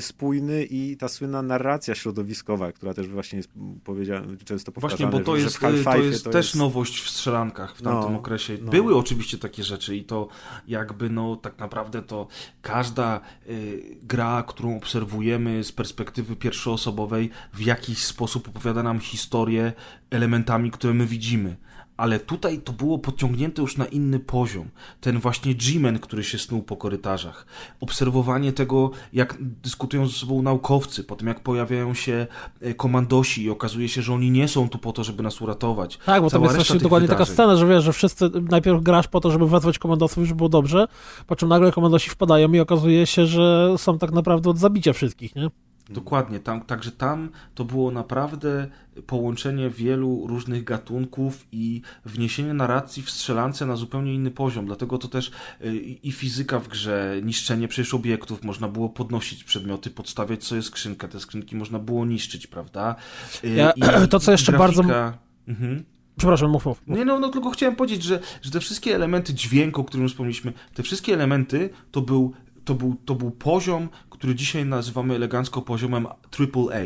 spójny 0.00 0.64
i 0.64 0.96
ta 0.96 1.08
słynna 1.08 1.42
narracja 1.42 1.94
środowiskowa, 1.94 2.72
która 2.72 2.94
też 2.94 3.08
właśnie 3.08 3.36
jest 3.36 3.50
powiedziałem, 3.84 4.38
często 4.44 4.72
powtarzana. 4.72 5.10
Właśnie, 5.10 5.18
bo 5.18 5.24
to 5.24 5.36
jest, 5.36 5.58
to 5.58 5.70
jest, 5.70 5.84
to 5.84 5.96
jest 5.96 6.30
też 6.30 6.54
nowość 6.54 7.00
w 7.00 7.10
strzelankach 7.10 7.76
w 7.76 7.82
tamtym 7.82 8.12
no, 8.12 8.18
okresie. 8.18 8.58
No. 8.62 8.70
Były 8.70 8.96
oczywiście 8.96 9.38
takie 9.38 9.64
rzeczy 9.64 9.96
i 9.96 10.04
to 10.04 10.28
jakby 10.68 11.10
no 11.10 11.36
tak 11.36 11.58
naprawdę 11.58 12.02
to 12.02 12.26
każda 12.62 13.20
y, 13.48 13.96
gra, 14.02 14.44
którą 14.48 14.76
obserwujemy 14.76 15.64
z 15.64 15.72
perspektywy 15.72 16.36
pierwszoosobowej 16.36 17.30
w 17.52 17.60
jakiś 17.60 18.04
sposób 18.04 18.48
opowiada 18.48 18.82
nam 18.82 19.00
historię 19.00 19.72
elementami, 20.10 20.70
które 20.70 20.94
my 20.94 21.06
widzimy 21.06 21.56
ale 22.00 22.20
tutaj 22.20 22.58
to 22.58 22.72
było 22.72 22.98
podciągnięte 22.98 23.62
już 23.62 23.76
na 23.76 23.86
inny 23.86 24.20
poziom. 24.20 24.68
Ten 25.00 25.18
właśnie 25.18 25.54
G-Man, 25.54 25.98
który 25.98 26.24
się 26.24 26.38
snuł 26.38 26.62
po 26.62 26.76
korytarzach. 26.76 27.46
Obserwowanie 27.80 28.52
tego, 28.52 28.90
jak 29.12 29.36
dyskutują 29.40 30.06
ze 30.06 30.12
sobą 30.12 30.42
naukowcy, 30.42 31.04
potem 31.04 31.28
jak 31.28 31.40
pojawiają 31.40 31.94
się 31.94 32.26
e, 32.60 32.74
komandosi 32.74 33.44
i 33.44 33.50
okazuje 33.50 33.88
się, 33.88 34.02
że 34.02 34.14
oni 34.14 34.30
nie 34.30 34.48
są 34.48 34.68
tu 34.68 34.78
po 34.78 34.92
to, 34.92 35.04
żeby 35.04 35.22
nas 35.22 35.40
uratować. 35.40 35.98
Tak, 36.06 36.22
bo 36.22 36.30
tam 36.30 36.42
jest 36.42 36.54
właśnie 36.54 36.80
dokładnie 36.80 37.08
wydarzeń. 37.08 37.26
taka 37.26 37.34
scena, 37.34 37.56
że 37.56 37.66
wiesz, 37.66 37.84
że 37.84 37.92
wszyscy 37.92 38.30
najpierw 38.50 38.82
grasz 38.82 39.08
po 39.08 39.20
to, 39.20 39.30
żeby 39.30 39.48
wezwać 39.48 39.78
komandosów, 39.78 40.24
żeby 40.24 40.36
było 40.36 40.48
dobrze, 40.48 40.86
po 41.26 41.36
czym 41.36 41.48
nagle 41.48 41.72
komandosi 41.72 42.10
wpadają 42.10 42.52
i 42.52 42.60
okazuje 42.60 43.06
się, 43.06 43.26
że 43.26 43.74
są 43.76 43.98
tak 43.98 44.12
naprawdę 44.12 44.50
od 44.50 44.58
zabicia 44.58 44.92
wszystkich, 44.92 45.34
nie? 45.34 45.50
Dokładnie, 45.90 46.40
tam, 46.40 46.60
także 46.60 46.92
tam 46.92 47.30
to 47.54 47.64
było 47.64 47.90
naprawdę 47.90 48.68
połączenie 49.06 49.70
wielu 49.70 50.26
różnych 50.26 50.64
gatunków 50.64 51.46
i 51.52 51.82
wniesienie 52.04 52.54
narracji 52.54 53.02
w 53.02 53.10
strzelance 53.10 53.66
na 53.66 53.76
zupełnie 53.76 54.14
inny 54.14 54.30
poziom. 54.30 54.66
Dlatego 54.66 54.98
to 54.98 55.08
też 55.08 55.30
y, 55.64 55.76
i 55.78 56.12
fizyka 56.12 56.58
w 56.58 56.68
grze, 56.68 57.20
niszczenie 57.22 57.68
przecież 57.68 57.94
obiektów, 57.94 58.44
można 58.44 58.68
było 58.68 58.88
podnosić 58.88 59.44
przedmioty, 59.44 59.90
podstawiać 59.90 60.44
sobie 60.44 60.62
skrzynkę, 60.62 61.08
te 61.08 61.20
skrzynki 61.20 61.56
można 61.56 61.78
było 61.78 62.06
niszczyć, 62.06 62.46
prawda? 62.46 62.96
Y, 63.44 63.48
ja, 63.48 63.70
I, 63.70 64.08
to, 64.10 64.20
co 64.20 64.32
jeszcze 64.32 64.52
grafika... 64.52 64.82
bardzo... 64.82 65.18
Mhm. 65.48 65.84
Przepraszam, 66.16 66.50
mów, 66.50 66.66
mów, 66.66 66.86
mów. 66.86 66.98
Nie, 66.98 67.04
no, 67.04 67.18
no 67.18 67.28
tylko 67.28 67.50
chciałem 67.50 67.76
powiedzieć, 67.76 68.02
że, 68.02 68.20
że 68.42 68.50
te 68.50 68.60
wszystkie 68.60 68.94
elementy 68.94 69.34
dźwięku, 69.34 69.80
o 69.80 69.84
którym 69.84 70.08
wspomnieliśmy, 70.08 70.52
te 70.74 70.82
wszystkie 70.82 71.14
elementy 71.14 71.70
to 71.90 72.00
był 72.00 72.34
to 72.64 72.74
był, 72.74 72.96
to 73.04 73.14
był 73.14 73.30
poziom, 73.30 73.88
który 74.20 74.34
dzisiaj 74.34 74.66
nazywamy 74.66 75.14
elegancko 75.14 75.62
poziomem 75.62 76.06
AAA. 76.06 76.80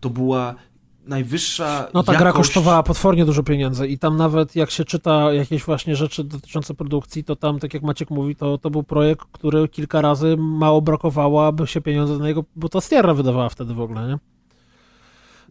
To 0.00 0.10
była 0.10 0.54
najwyższa. 1.06 1.88
No 1.94 2.02
ta 2.02 2.12
jakość... 2.12 2.18
gra 2.24 2.32
kosztowała 2.32 2.82
potwornie 2.82 3.24
dużo 3.24 3.42
pieniędzy 3.42 3.86
i 3.88 3.98
tam 3.98 4.16
nawet 4.16 4.56
jak 4.56 4.70
się 4.70 4.84
czyta 4.84 5.32
jakieś 5.32 5.64
właśnie 5.64 5.96
rzeczy 5.96 6.24
dotyczące 6.24 6.74
produkcji, 6.74 7.24
to 7.24 7.36
tam, 7.36 7.58
tak 7.58 7.74
jak 7.74 7.82
Maciek 7.82 8.10
mówi, 8.10 8.36
to, 8.36 8.58
to 8.58 8.70
był 8.70 8.82
projekt, 8.82 9.26
który 9.32 9.68
kilka 9.68 10.00
razy 10.00 10.36
mało 10.38 10.82
brakowało, 10.82 11.46
aby 11.46 11.66
się 11.66 11.80
pieniądze 11.80 12.18
na 12.18 12.26
niego, 12.26 12.44
bo 12.56 12.68
to 12.68 12.80
Sierra 12.80 13.14
wydawała 13.14 13.48
wtedy 13.48 13.74
w 13.74 13.80
ogóle, 13.80 14.08
nie? 14.08 14.18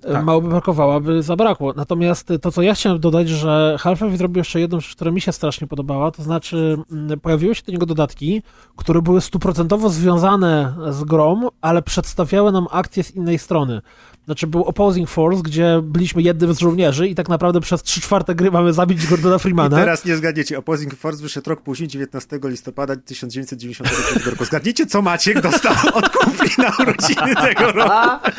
Tak. 0.02 0.26
mało 0.26 0.42
by 0.42 0.50
brakowało, 0.50 1.02
by 1.02 1.24
zabrakło. 1.24 1.74
Natomiast 1.76 2.34
to, 2.42 2.52
co 2.52 2.62
ja 2.62 2.74
chciałem 2.74 3.00
dodać, 3.00 3.30
że 3.30 3.78
Half-Life 3.80 4.18
zrobił 4.18 4.38
jeszcze 4.38 4.60
jedną 4.60 4.80
rzecz, 4.80 4.96
która 4.96 5.12
mi 5.12 5.22
się 5.22 5.32
strasznie 5.32 5.68
podobała, 5.68 6.12
to 6.12 6.24
znaczy 6.24 6.78
mm, 6.92 7.20
pojawiły 7.20 7.56
się 7.56 7.64
do 7.66 7.72
niego 7.72 7.86
dodatki, 7.86 8.42
które 8.76 9.02
były 9.02 9.22
stuprocentowo 9.22 9.90
związane 9.90 10.74
z 10.90 11.04
grą, 11.04 11.48
ale 11.62 11.82
przedstawiały 11.82 12.52
nam 12.52 12.68
akcję 12.72 13.04
z 13.04 13.16
innej 13.16 13.40
strony. 13.40 13.82
Znaczy 14.26 14.48
był 14.48 14.64
Opposing 14.64 15.10
Force, 15.10 15.42
gdzie 15.44 15.82
byliśmy 15.84 16.22
jednym 16.22 16.54
z 16.54 16.60
żołnierzy 16.60 17.08
i 17.08 17.16
tak 17.16 17.30
naprawdę 17.30 17.62
przez 17.62 17.84
3 17.84 18.02
czwarte 18.02 18.36
gry 18.36 18.52
mamy 18.52 18.74
zabić 18.74 19.08
Gordona 19.08 19.38
Freemana. 19.38 19.78
I 19.78 19.80
teraz 19.80 20.06
nie 20.06 20.16
zgadniecie. 20.16 20.58
Opposing 20.58 20.96
Force 20.96 21.22
wyszedł 21.22 21.50
rok 21.50 21.62
później, 21.62 21.90
19 21.90 22.40
listopada 22.44 22.96
1995 22.96 24.26
roku. 24.26 24.46
Zgadnijcie, 24.46 24.86
co 24.86 25.02
Maciek 25.02 25.42
dostał 25.42 25.74
od 25.94 26.10
kumpli 26.10 26.50
na 26.58 26.72
urodziny 26.80 27.36
tego 27.36 27.72
roku. 27.72 28.30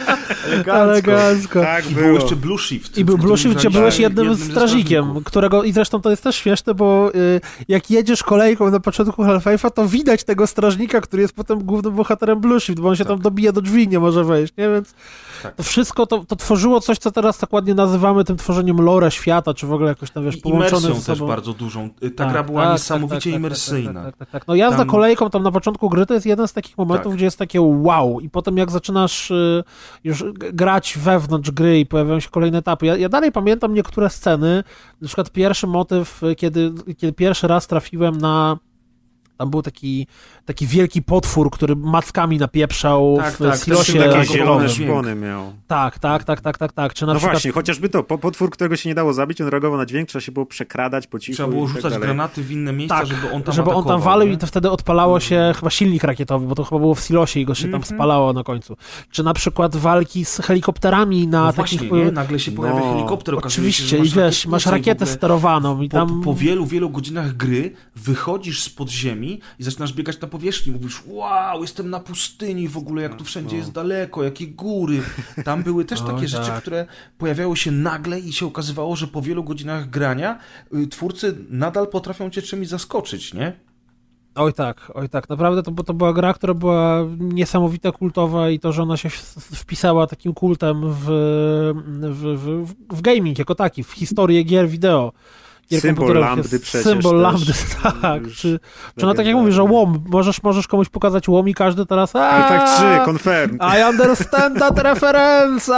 Elegancko. 0.67 1.61
Tak 1.61 1.91
I 1.91 1.95
było. 1.95 2.07
był 2.07 2.15
jeszcze 2.15 2.37
Blue 2.37 2.59
Shift. 2.59 2.99
I 2.99 3.05
był 3.05 3.19
Blue 3.19 3.39
Shift, 3.39 3.57
gdzie 3.57 3.71
byłeś 3.71 3.99
jednym, 3.99 4.29
jednym 4.29 4.51
strażnikiem, 4.51 5.25
którego, 5.25 5.63
i 5.63 5.73
zresztą 5.73 6.01
to 6.01 6.11
jest 6.11 6.23
też 6.23 6.37
śmieszne, 6.37 6.75
bo 6.75 7.15
y, 7.15 7.41
jak 7.69 7.91
jedziesz 7.91 8.23
kolejką 8.23 8.71
na 8.71 8.81
początku 8.81 9.23
Half-Life'a, 9.23 9.71
to 9.71 9.89
widać 9.89 10.25
tego 10.25 10.47
strażnika, 10.47 11.01
który 11.01 11.23
jest 11.23 11.35
potem 11.35 11.65
głównym 11.65 11.95
bohaterem 11.95 12.41
Blue 12.41 12.61
Shift, 12.61 12.81
bo 12.81 12.89
on 12.89 12.97
się 12.97 13.05
tak. 13.05 13.13
tam 13.13 13.23
dobija 13.23 13.53
do 13.53 13.61
drzwi, 13.61 13.89
nie 13.89 13.99
może 13.99 14.25
wejść, 14.25 14.53
nie? 14.59 14.69
Więc 14.69 14.95
tak. 15.43 15.55
Wszystko 15.77 16.07
to, 16.07 16.25
to 16.25 16.37
tworzyło 16.37 16.81
coś, 16.81 16.99
co 16.99 17.11
teraz 17.11 17.39
tak 17.39 17.53
ładnie 17.53 17.75
nazywamy 17.75 18.25
tym 18.25 18.37
tworzeniem 18.37 18.81
lore 18.81 19.11
świata, 19.11 19.55
czy 19.55 19.67
w 19.67 19.73
ogóle 19.73 19.89
jakoś 19.89 20.11
tam, 20.11 20.25
wiesz, 20.25 20.37
połączone 20.37 20.81
ze 20.81 20.95
sobą. 20.95 21.03
też 21.03 21.23
bardzo 21.23 21.53
dużą. 21.53 21.91
Y, 22.03 22.11
ta 22.11 22.25
tak, 22.25 22.33
gra 22.33 22.43
była 22.43 22.63
tak, 22.63 22.73
niesamowicie 22.73 23.15
tak, 23.15 23.23
tak, 23.23 23.33
imersyjna. 23.33 24.05
Tak, 24.05 24.17
tak, 24.17 24.31
tak, 24.31 24.49
No 24.49 24.55
jazda 24.55 24.79
tam... 24.79 24.87
kolejką 24.87 25.31
tam 25.31 25.43
na 25.43 25.53
początku 25.53 25.89
gry 25.89 26.07
to 26.07 26.15
jest 26.15 26.27
jeden 26.27 26.49
z 26.49 26.53
takich 26.53 26.79
momentów, 26.79 27.15
gdzie 27.15 27.25
jest 27.25 27.39
takie 27.39 27.61
wow 27.61 28.21
i 28.21 28.31
potem 28.31 28.57
jak 28.57 28.71
zaczynasz 28.71 29.31
y, 29.31 29.65
już 30.05 30.25
grać 30.35 30.99
wewnątrz 30.99 31.51
gry 31.51 31.81
i 31.81 31.87
pojawiają 31.87 32.21
się 32.21 32.31
kolejne 32.31 32.59
etapy. 32.59 32.87
Ja, 32.87 32.97
ja 32.97 33.09
dalej 33.09 33.33
pamiętam 33.33 33.75
niektóre 33.75 34.11
sceny, 34.11 34.65
na 35.01 35.07
przykład 35.07 35.31
pierwszy 35.31 35.67
motyw, 35.67 36.21
kiedy, 36.37 36.73
kiedy 36.97 37.13
pierwszy 37.13 37.49
raz 37.49 37.67
trafiłem 37.67 38.19
na 38.19 38.59
tam 39.37 39.51
był 39.51 39.63
taki, 39.63 40.07
taki 40.47 40.67
wielki 40.67 41.03
potwór, 41.03 41.51
który 41.51 41.77
mackami 41.77 42.39
napieprzał 42.39 43.17
tak, 43.21 43.35
w 43.35 43.39
tak, 43.39 43.65
silosie. 43.65 43.99
Takie 43.99 44.25
zielone 44.25 44.69
szpony 44.69 45.15
miał. 45.15 45.53
Tak, 45.67 45.99
tak, 45.99 46.25
tak, 46.25 46.41
tak, 46.41 46.59
tak, 46.59 46.73
tak. 46.73 46.95
Czy 46.95 47.07
na 47.07 47.13
no 47.13 47.19
przykład... 47.19 47.35
właśnie, 47.35 47.53
chociażby 47.53 47.89
to, 47.89 48.03
potwór, 48.03 48.51
którego 48.51 48.77
się 48.77 48.89
nie 48.89 48.95
dało 48.95 49.13
zabić, 49.13 49.41
on 49.41 49.49
reagował 49.49 49.79
na 49.79 49.87
dźwięk, 49.87 50.09
trzeba 50.09 50.21
się 50.21 50.33
było 50.33 50.47
przekradać 50.47 51.07
po 51.07 51.19
cichu 51.19 51.37
Trzeba 51.37 51.49
było 51.49 51.67
rzucać 51.67 51.93
tak 51.93 52.03
granaty 52.03 52.43
w 52.43 52.51
inne 52.51 52.73
miejsca, 52.73 52.99
tak, 52.99 53.07
żeby 53.07 53.31
on 53.31 53.43
tam 53.43 53.55
żeby 53.55 53.71
on 53.71 53.85
tam 53.85 54.01
walił 54.01 54.33
i 54.33 54.39
to 54.39 54.47
wtedy 54.47 54.71
odpalało 54.71 55.21
się 55.21 55.37
mm. 55.37 55.55
chyba 55.55 55.71
silnik 55.71 56.05
rakietowy, 56.05 56.47
bo 56.47 56.55
to 56.55 56.65
chyba 56.65 56.79
było 56.79 56.95
w 56.95 57.01
silosie 57.01 57.41
i 57.41 57.45
go 57.45 57.55
się 57.55 57.67
mm 57.67 57.81
-hmm. 57.81 57.87
tam 57.87 57.97
spalało 57.97 58.33
na 58.33 58.45
końcu. 58.45 58.77
Czy 59.11 59.23
na 59.23 59.35
przykład 59.35 59.77
walki 59.77 60.25
z 60.25 60.41
helikopterami 60.41 61.29
na 61.29 61.45
no 61.45 61.53
takich... 61.53 61.81
Właśnie, 61.81 62.05
nie? 62.05 62.13
Nagle 62.13 62.39
się 62.39 62.53
pojawia 62.53 62.81
no, 62.81 62.93
helikopter, 62.93 63.35
Oczywiście, 63.35 63.99
i 63.99 64.09
wiesz, 64.09 64.47
masz 64.47 64.67
rakietę 64.67 65.07
sterowaną 65.07 65.81
i 65.83 65.89
tam... 65.89 66.09
Po, 66.09 66.25
po 66.25 66.35
wielu, 66.35 66.67
wielu 66.67 66.91
godzinach 66.91 67.37
gry 67.37 67.73
wychodzisz 67.97 68.63
z 68.63 68.71
podziemi 68.71 69.41
i 69.59 69.65
zaczynasz 69.65 69.93
biegać 69.93 70.21
na 70.21 70.29
powierzchni, 70.37 70.73
mówisz, 70.73 71.03
wow, 71.07 71.63
jestem 71.63 71.91
na 71.91 72.01
pustyni 72.01 72.69
w 72.69 72.77
ogóle, 72.77 73.03
jak 73.03 73.17
tu 73.17 73.25
wszędzie 73.25 73.57
jest 73.57 73.73
daleko, 73.73 74.25
jakie 74.25 74.47
góry. 74.47 75.03
Tam 75.45 75.63
były 75.63 75.85
też 75.85 76.01
takie 76.01 76.21
tak. 76.21 76.29
rzeczy, 76.29 76.51
które 76.59 76.87
pojawiały 77.19 77.57
się 77.57 77.71
nagle 77.71 78.21
i 78.21 78.33
się 78.33 78.47
okazywało, 78.47 78.97
że 78.97 79.07
po 79.07 79.23
wielu 79.23 79.45
godzinach 79.45 79.91
grania 79.91 80.39
y, 80.75 80.87
twórcy 80.87 81.37
nadal 81.51 81.89
potrafią 81.89 82.31
cię 82.31 82.43
czymś 82.43 82.69
zaskoczyć, 82.69 83.35
nie? 83.35 83.53
Oj 84.35 84.53
tak, 84.53 84.93
oj 84.95 85.09
tak. 85.09 85.29
Naprawdę 85.29 85.63
to, 85.63 85.85
to 85.85 85.95
była 85.95 86.13
gra, 86.13 86.35
która 86.35 86.55
była 86.55 87.05
niesamowita, 87.19 87.93
kultowa 87.93 88.51
i 88.51 88.59
to, 88.59 88.73
że 88.73 88.83
ona 88.83 88.97
się 88.97 89.09
wpisała 89.63 90.07
takim 90.07 90.35
kultem 90.35 90.93
w, 90.93 91.05
w, 92.01 92.39
w, 92.39 92.75
w 92.97 93.01
gaming 93.01 93.39
jako 93.39 93.55
taki, 93.55 93.85
w 93.85 93.93
historię 93.93 94.43
gier 94.43 94.69
wideo 94.69 95.13
gier 95.71 95.81
Symbol 95.81 96.15
lambdy 96.15 96.61
przecież 96.61 96.85
Symbol 96.85 97.17
lambdy, 97.21 97.53
tak. 98.03 98.23
Już 98.23 98.37
Czy, 98.37 98.61
czy 98.99 99.07
no 99.07 99.15
tak 99.15 99.27
jak 99.27 99.37
mówisz, 99.37 99.55
że 99.55 99.63
łom, 99.63 100.05
możesz, 100.09 100.43
możesz 100.43 100.67
komuś 100.67 100.89
pokazać 100.89 101.29
łom 101.29 101.49
i 101.49 101.55
każdy 101.55 101.87
teraz 101.87 102.13
Half-Life 102.13 103.05
3, 103.05 103.11
confirm. 103.11 103.59
I 103.79 103.91
understand 103.91 104.59
that 104.59 104.79
reference, 104.79 105.73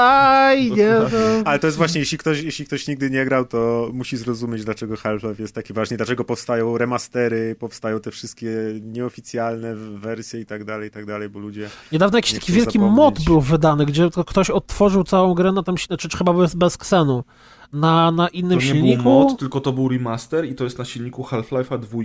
I 0.59 0.73
nie, 0.77 0.91
no. 0.91 1.43
Ale 1.45 1.59
to 1.59 1.67
jest 1.67 1.77
właśnie, 1.77 2.01
jeśli 2.01 2.19
ktoś, 2.19 2.43
jeśli 2.43 2.67
ktoś 2.67 2.89
nigdy 2.89 3.11
nie 3.11 3.25
grał, 3.25 3.45
to 3.45 3.91
musi 3.93 4.17
zrozumieć, 4.17 4.65
dlaczego 4.65 4.97
Half-Life 4.97 5.43
jest 5.43 5.55
taki 5.55 5.73
ważny, 5.73 5.97
dlaczego 5.97 6.25
powstają 6.25 6.79
remastery, 6.79 7.57
powstają 7.59 8.01
te 8.01 8.11
wszystkie 8.11 8.51
nieoficjalne 8.83 9.75
wersje 9.75 10.41
i 10.41 10.47
tak 10.47 10.65
dalej, 10.65 10.89
i 10.89 10.91
tak 10.91 11.07
dalej, 11.07 11.29
bo 11.29 11.39
ludzie... 11.39 11.69
Niedawno 11.93 12.19
jakiś 12.19 12.33
Nie 12.33 12.41
taki 12.41 12.53
wielki 12.53 12.79
zapomnieć. 12.79 12.97
mod 12.97 13.25
był 13.25 13.41
wydany, 13.41 13.87
gdzie 13.87 14.11
to 14.11 14.25
ktoś 14.25 14.51
odtworzył 14.51 15.05
całą 15.05 15.35
grę 15.35 15.53
na 15.53 15.63
tam, 15.63 15.75
znaczy 15.87 16.09
czy 16.09 16.19
chyba 16.19 16.33
bez, 16.33 16.55
bez 16.55 16.77
ksenu, 16.77 17.25
na, 17.73 18.11
na 18.11 18.27
To 18.29 18.33
innym 18.33 18.59
nie 18.59 18.65
silniku. 18.65 19.03
był 19.03 19.13
mod, 19.13 19.39
tylko 19.39 19.61
to 19.61 19.73
był 19.73 19.89
remaster 19.89 20.45
i 20.45 20.55
to 20.55 20.65
jest 20.65 20.79
na 20.79 20.85
silniku 20.85 21.23
Half-Life'a 21.23 21.79
2 21.79 21.99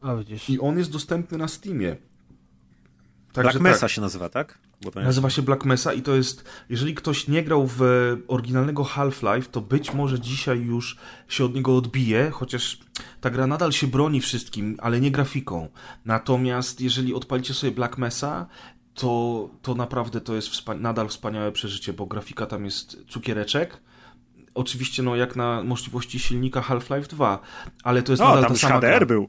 A 0.00 0.16
widzisz. 0.16 0.50
i 0.50 0.60
on 0.60 0.78
jest 0.78 0.92
dostępny 0.92 1.38
na 1.38 1.48
Steamie. 1.48 1.96
Black 3.34 3.46
Także 3.46 3.58
Mesa 3.58 3.80
tak. 3.80 3.90
się 3.90 4.00
nazywa, 4.00 4.28
tak? 4.28 4.58
To 4.92 5.00
Nazywa 5.00 5.30
się 5.30 5.42
Black 5.42 5.64
Mesa 5.64 5.92
i 5.92 6.02
to 6.02 6.14
jest, 6.14 6.44
jeżeli 6.70 6.94
ktoś 6.94 7.28
nie 7.28 7.42
grał 7.42 7.66
w 7.76 7.80
oryginalnego 8.28 8.82
Half-Life, 8.84 9.48
to 9.50 9.60
być 9.60 9.94
może 9.94 10.20
dzisiaj 10.20 10.60
już 10.60 10.96
się 11.28 11.44
od 11.44 11.54
niego 11.54 11.76
odbije, 11.76 12.30
chociaż 12.30 12.80
ta 13.20 13.30
gra 13.30 13.46
nadal 13.46 13.72
się 13.72 13.86
broni 13.86 14.20
wszystkim, 14.20 14.76
ale 14.80 15.00
nie 15.00 15.10
grafiką. 15.10 15.68
Natomiast 16.04 16.80
jeżeli 16.80 17.14
odpalicie 17.14 17.54
sobie 17.54 17.72
Black 17.72 17.98
Mesa, 17.98 18.46
to, 18.94 19.50
to 19.62 19.74
naprawdę 19.74 20.20
to 20.20 20.34
jest 20.34 20.48
wspa- 20.48 20.80
nadal 20.80 21.08
wspaniałe 21.08 21.52
przeżycie, 21.52 21.92
bo 21.92 22.06
grafika 22.06 22.46
tam 22.46 22.64
jest 22.64 22.96
cukiereczek. 23.08 23.80
Oczywiście, 24.56 25.02
no 25.02 25.16
jak 25.16 25.36
na 25.36 25.62
możliwości 25.62 26.18
silnika 26.18 26.60
Half-Life 26.60 27.06
2, 27.06 27.38
ale 27.84 28.02
to 28.02 28.12
jest 28.12 28.22
No, 28.22 28.28
nadal 28.28 28.42
tam 28.42 28.52
ta 28.52 28.58
sama 28.58 28.80
gra. 28.80 28.90
HDR 28.90 29.06
był. 29.06 29.28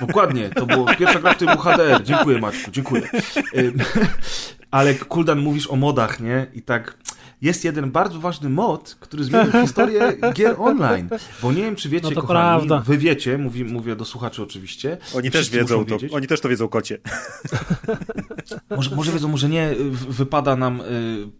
Dokładnie, 0.06 0.48
to 0.48 0.66
było 0.66 0.86
pierwsza 0.94 1.20
gra, 1.20 1.32
w 1.32 1.36
której 1.36 1.54
był 1.56 1.64
HDR. 1.64 2.02
Dziękuję 2.02 2.38
Maćku, 2.38 2.70
dziękuję. 2.70 3.02
Ym, 3.58 3.78
Ale 4.70 4.94
Kuldan 4.94 5.40
mówisz 5.40 5.66
o 5.70 5.76
modach, 5.76 6.20
nie? 6.20 6.46
I 6.54 6.62
tak 6.62 6.96
jest 7.42 7.64
jeden 7.64 7.90
bardzo 7.90 8.20
ważny 8.20 8.48
mod, 8.48 8.96
który 9.00 9.24
zmienił 9.24 9.52
historię 9.66 10.00
gier 10.34 10.54
online. 10.58 11.08
Bo 11.42 11.52
nie 11.52 11.62
wiem, 11.62 11.76
czy 11.76 11.88
wiecie, 11.88 12.08
No 12.08 12.14
to 12.14 12.20
kochani, 12.20 12.34
prawda. 12.66 12.78
wy 12.86 12.98
wiecie, 12.98 13.38
mówi, 13.38 13.64
mówię 13.64 13.96
do 13.96 14.04
słuchaczy 14.04 14.42
oczywiście. 14.42 14.98
Oni 15.14 15.30
też 15.30 15.50
wiedzą 15.50 15.84
to, 15.84 15.92
wiedzieć. 15.94 16.12
oni 16.12 16.26
też 16.26 16.40
to 16.40 16.48
wiedzą, 16.48 16.68
kocie. 16.68 16.98
Może, 18.76 18.96
może 18.96 19.12
wiedzą, 19.12 19.28
może 19.28 19.48
nie, 19.48 19.70
y, 19.70 19.90
wypada 19.90 20.56
nam 20.56 20.80
y, 20.80 20.84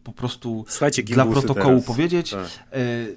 po 0.05 0.13
prostu 0.13 0.65
Słuchajcie, 0.69 1.03
dla 1.03 1.27
protokołu 1.27 1.71
teraz. 1.81 1.85
powiedzieć. 1.87 2.31
Tak. 2.31 2.47
Y, 2.79 3.17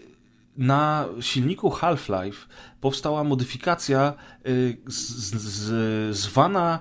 Na 0.57 1.05
silniku 1.21 1.69
Half-Life 1.69 2.37
powstała 2.81 3.23
modyfikacja 3.23 4.13
y, 4.47 4.77
z, 4.87 5.35
z, 5.35 6.17
zwana 6.17 6.79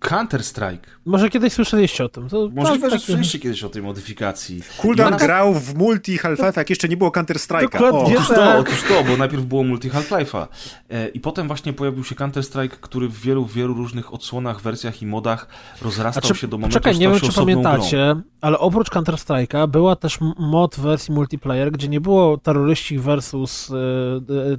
Counter-Strike. 0.00 0.86
Może 1.04 1.30
kiedyś 1.30 1.52
słyszeliście 1.52 2.04
o 2.04 2.08
tym. 2.08 2.28
To, 2.28 2.50
Możliwe, 2.54 2.80
tak, 2.80 2.90
że 2.90 2.96
tak, 2.96 3.00
słyszeliście 3.00 3.38
kiedyś 3.38 3.64
o 3.64 3.68
tej 3.68 3.82
modyfikacji. 3.82 4.62
Kuldan 4.76 5.16
grał 5.16 5.54
w 5.54 5.74
multi 5.74 6.18
Half-Life, 6.18 6.60
jak 6.60 6.70
jeszcze 6.70 6.88
nie 6.88 6.96
było 6.96 7.10
Counter-Strike'a. 7.10 7.90
Otóż 7.92 8.28
to, 8.28 8.34
tak. 8.34 8.58
otóż 8.60 8.82
to, 8.88 9.04
bo 9.04 9.16
najpierw 9.16 9.44
było 9.44 9.64
multi 9.64 9.90
Half-Life'a. 9.90 10.46
E, 10.90 11.08
I 11.08 11.20
potem 11.20 11.46
właśnie 11.46 11.72
pojawił 11.72 12.04
się 12.04 12.14
Counter-Strike, 12.14 12.68
który 12.68 13.08
w 13.08 13.20
wielu, 13.20 13.46
wielu 13.46 13.74
różnych 13.74 14.14
odsłonach, 14.14 14.60
wersjach 14.60 15.02
i 15.02 15.06
modach 15.06 15.48
rozrastał 15.82 16.22
Znaczy, 16.22 16.40
się 16.40 16.48
do 16.48 16.58
momentu, 16.58 16.74
Czekaj, 16.74 16.98
nie 16.98 17.08
wiem, 17.08 17.20
czy 17.20 17.32
pamiętacie, 17.32 17.96
grą. 17.96 18.22
ale 18.40 18.58
oprócz 18.58 18.90
Counter-Strike'a 18.90 19.68
była 19.68 19.96
też 19.96 20.18
mod 20.38 20.74
w 20.76 20.80
wersji 20.80 21.14
multiplayer, 21.14 21.72
gdzie 21.72 21.88
nie 21.88 22.00
było 22.00 22.38
terroryści 22.38 22.98
versus 22.98 23.70
e, 23.70 23.74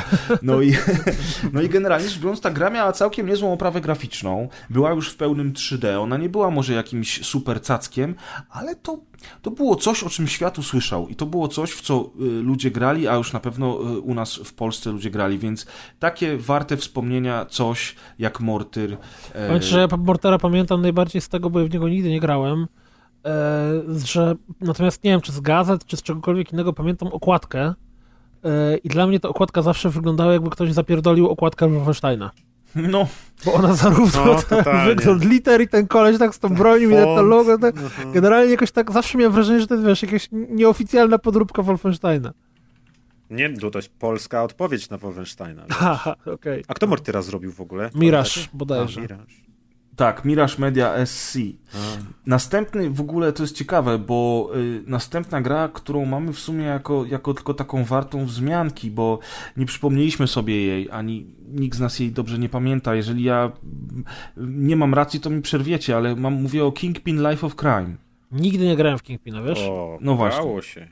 No 0.42 0.62
i, 0.62 0.74
no 1.52 1.62
i 1.62 1.68
generalnie 1.68 2.08
rzecz 2.08 2.18
biorąc, 2.18 2.40
ta 2.40 2.50
gra 2.50 2.70
miała 2.70 2.92
całkiem 2.92 3.26
niezłą 3.26 3.52
oprawę 3.52 3.80
graficzną, 3.80 4.35
była 4.70 4.90
już 4.90 5.08
w 5.10 5.16
pełnym 5.16 5.52
3D, 5.52 6.00
ona 6.02 6.16
nie 6.16 6.28
była 6.28 6.50
może 6.50 6.72
jakimś 6.72 7.26
super 7.26 7.62
cackiem, 7.62 8.14
ale 8.50 8.76
to, 8.76 8.98
to 9.42 9.50
było 9.50 9.76
coś, 9.76 10.02
o 10.02 10.10
czym 10.10 10.28
świat 10.28 10.58
usłyszał 10.58 11.08
i 11.08 11.14
to 11.14 11.26
było 11.26 11.48
coś, 11.48 11.70
w 11.70 11.80
co 11.80 12.10
y, 12.20 12.24
ludzie 12.42 12.70
grali, 12.70 13.08
a 13.08 13.14
już 13.14 13.32
na 13.32 13.40
pewno 13.40 13.80
y, 13.96 14.00
u 14.00 14.14
nas 14.14 14.34
w 14.34 14.54
Polsce 14.54 14.90
ludzie 14.92 15.10
grali, 15.10 15.38
więc 15.38 15.66
takie 15.98 16.36
warte 16.36 16.76
wspomnienia 16.76 17.44
coś 17.44 17.94
jak 18.18 18.40
Mortyr. 18.40 18.96
e, 19.32 19.46
Powiem 19.46 19.62
że 19.62 19.80
ja 19.80 19.96
Mortera 19.96 20.38
pamiętam 20.38 20.82
najbardziej 20.82 21.20
z 21.20 21.28
tego, 21.28 21.50
bo 21.50 21.64
w 21.64 21.70
niego 21.70 21.88
nigdy 21.88 22.10
nie 22.10 22.20
grałem, 22.20 22.66
e, 23.24 23.82
że 24.04 24.34
natomiast 24.60 25.04
nie 25.04 25.10
wiem, 25.10 25.20
czy 25.20 25.32
z 25.32 25.40
gazet, 25.40 25.86
czy 25.86 25.96
z 25.96 26.02
czegokolwiek 26.02 26.52
innego 26.52 26.72
pamiętam 26.72 27.08
okładkę 27.08 27.74
e, 28.44 28.76
i 28.76 28.88
dla 28.88 29.06
mnie 29.06 29.20
ta 29.20 29.28
okładka 29.28 29.62
zawsze 29.62 29.90
wyglądała, 29.90 30.32
jakby 30.32 30.50
ktoś 30.50 30.72
zapierdolił 30.72 31.28
okładkę 31.28 31.68
Wolfensteina. 31.68 32.30
No, 32.76 33.08
Bo 33.44 33.52
ona 33.54 33.74
zarówno 33.74 34.24
No, 34.24 34.42
ten 34.64 34.86
wygląd 34.86 35.24
liter 35.24 35.60
i 35.60 35.68
ten 35.68 35.86
koleś 35.86 36.18
tak 36.18 36.34
z 36.34 36.38
tą 36.38 36.48
bronią 36.48 36.88
i 36.88 36.92
to 36.92 37.22
logo, 37.22 37.58
tak, 37.58 37.76
Mhm. 37.76 38.12
generalnie 38.12 38.50
jakoś 38.50 38.70
tak, 38.72 38.92
zawsze 38.92 39.18
miałem 39.18 39.32
wrażenie, 39.32 39.60
że 39.60 39.66
to 39.66 39.74
jest, 39.74 39.86
wiesz, 39.86 40.02
jakaś 40.02 40.28
nieoficjalna 40.32 41.18
podróbka 41.18 41.62
Wolfensteina. 41.62 42.32
Nie, 43.30 43.48
no 43.48 43.70
to 43.70 43.78
jest 43.78 43.88
polska 43.98 44.42
odpowiedź 44.42 44.90
na 44.90 44.98
Wolfensteina. 44.98 45.62
Haha, 45.70 46.16
okej. 46.34 46.64
A 46.68 46.74
kto 46.74 46.86
Mortyra 46.86 47.22
zrobił 47.22 47.52
w 47.52 47.60
ogóle? 47.60 47.90
Miraż 47.94 48.34
Pamiętacie? 48.34 48.50
A, 48.54 48.56
bodajże. 48.58 49.00
Miraż. 49.00 49.42
Tak, 49.96 50.24
Mirage 50.24 50.54
Media 50.58 51.06
SC. 51.06 51.36
A. 51.74 51.76
Następny 52.26 52.90
w 52.90 53.00
ogóle 53.00 53.32
to 53.32 53.42
jest 53.42 53.56
ciekawe, 53.56 53.98
bo 53.98 54.50
y, 54.56 54.82
następna 54.86 55.40
gra, 55.40 55.68
którą 55.68 56.04
mamy 56.04 56.32
w 56.32 56.38
sumie 56.38 56.64
jako, 56.64 57.04
jako 57.04 57.34
tylko 57.34 57.54
taką 57.54 57.84
wartą 57.84 58.26
wzmianki, 58.26 58.90
bo 58.90 59.18
nie 59.56 59.66
przypomnieliśmy 59.66 60.26
sobie 60.26 60.66
jej, 60.66 60.90
ani 60.90 61.26
nikt 61.48 61.76
z 61.76 61.80
nas 61.80 61.98
jej 62.00 62.12
dobrze 62.12 62.38
nie 62.38 62.48
pamięta. 62.48 62.94
Jeżeli 62.94 63.24
ja 63.24 63.52
nie 64.36 64.76
mam 64.76 64.94
racji, 64.94 65.20
to 65.20 65.30
mi 65.30 65.42
przerwiecie, 65.42 65.96
ale 65.96 66.16
mam, 66.16 66.32
mówię 66.42 66.64
o 66.64 66.72
Kingpin 66.72 67.28
Life 67.30 67.46
of 67.46 67.56
Crime. 67.56 67.96
Nigdy 68.32 68.64
nie 68.64 68.76
grałem 68.76 68.98
w 68.98 69.02
Kingpina, 69.02 69.42
wiesz? 69.42 69.58
O, 69.62 69.98
No 70.00 70.14
właśnie. 70.14 70.40
udało 70.42 70.62
się. 70.62 70.88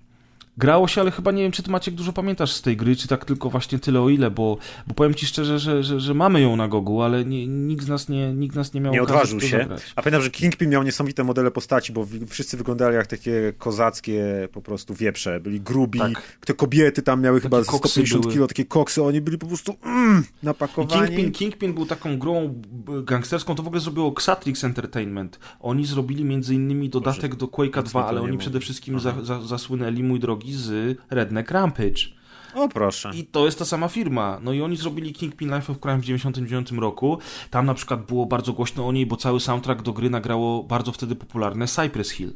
Grało 0.59 0.89
się, 0.89 1.01
ale 1.01 1.11
chyba 1.11 1.33
nie 1.33 1.43
wiem, 1.43 1.53
czy 1.53 1.63
ty 1.63 1.71
Maciek 1.71 1.95
dużo 1.95 2.13
pamiętasz 2.13 2.53
z 2.53 2.63
tej 2.63 2.77
gry, 2.77 2.97
czy 2.97 3.09
tak 3.09 3.25
tylko 3.25 3.51
właśnie 3.51 3.79
tyle 3.79 4.01
o 4.01 4.09
ile, 4.09 4.31
bo, 4.31 4.57
bo 4.87 4.95
powiem 4.95 5.15
ci 5.15 5.27
szczerze, 5.27 5.59
że, 5.59 5.85
że, 5.85 6.01
że 6.01 6.15
mamy 6.15 6.41
ją 6.41 6.57
na 6.57 6.69
gogu, 6.69 7.03
ale 7.03 7.25
nie, 7.25 7.47
nikt 7.47 7.85
z 7.85 7.89
nas 7.89 8.09
nie, 8.09 8.33
nikt 8.33 8.55
z 8.55 8.57
nas 8.57 8.75
nie 8.75 8.81
miał 8.81 8.93
Nie 8.93 9.03
odważył 9.03 9.41
się. 9.41 9.59
Zagrać. 9.59 9.83
A 9.97 10.03
pamiętam, 10.03 10.23
że 10.23 10.31
Kingpin 10.31 10.71
miał 10.71 10.83
niesamowite 10.83 11.25
modele 11.25 11.51
postaci, 11.51 11.93
bo 11.93 12.07
wszyscy 12.29 12.57
wyglądali 12.57 12.95
jak 12.95 13.07
takie 13.07 13.53
kozackie 13.59 14.49
po 14.53 14.63
prostu 14.63 14.95
wieprze. 14.95 15.41
Byli 15.41 15.61
grubi, 15.61 15.99
tak. 15.99 16.39
te 16.45 16.55
kobiety 16.55 17.03
tam 17.03 17.23
miały 17.23 17.41
takie 17.41 17.57
chyba 17.57 17.65
150 17.65 18.33
kilo, 18.33 18.47
takie 18.47 18.65
koksy, 18.65 19.03
oni 19.03 19.21
byli 19.21 19.39
po 19.39 19.47
prostu 19.47 19.77
mm, 19.85 20.25
napakowani. 20.43 21.07
Kingpin, 21.07 21.33
Kingpin 21.33 21.75
był 21.75 21.87
taką 21.87 22.19
grą 22.19 22.63
gangsterską, 23.05 23.55
to 23.55 23.63
w 23.63 23.67
ogóle 23.67 23.81
zrobiło 23.81 24.13
Xatrix 24.13 24.65
Entertainment. 24.65 25.39
Oni 25.61 25.87
zrobili 25.87 26.25
między 26.25 26.55
innymi 26.55 26.89
dodatek 26.89 27.35
do 27.35 27.47
Quake'a 27.47 27.83
2, 27.83 28.07
ale 28.07 28.21
oni 28.23 28.39
przede 28.39 28.61
wszystkim 28.61 29.01
za, 29.01 29.15
za, 29.23 29.43
zasłynęli, 29.43 30.03
mój 30.03 30.21
drogi, 30.21 30.44
z 30.53 30.99
Redneck 31.11 31.51
Rampage. 31.51 32.15
O 32.55 32.69
proszę. 32.69 33.11
I 33.15 33.25
to 33.25 33.45
jest 33.47 33.59
ta 33.59 33.65
sama 33.65 33.89
firma. 33.89 34.39
No 34.43 34.53
i 34.53 34.63
oni 34.63 34.77
zrobili 34.77 35.13
Kingpin 35.13 35.55
Life 35.55 35.73
of 35.73 35.81
Crime 35.81 35.99
w 35.99 36.05
99 36.05 36.73
roku. 36.73 37.19
Tam 37.51 37.67
na 37.67 37.75
przykład 37.75 38.07
było 38.07 38.27
bardzo 38.27 38.53
głośno 38.53 38.87
o 38.87 38.93
niej, 38.93 39.07
bo 39.07 39.17
cały 39.17 39.41
soundtrack 39.41 39.83
do 39.83 39.93
gry 39.93 40.11
nagrało 40.11 40.63
bardzo 40.63 40.93
wtedy 40.93 41.17
popularne 41.17 41.67
Cypress 41.67 42.11
Hill. 42.11 42.33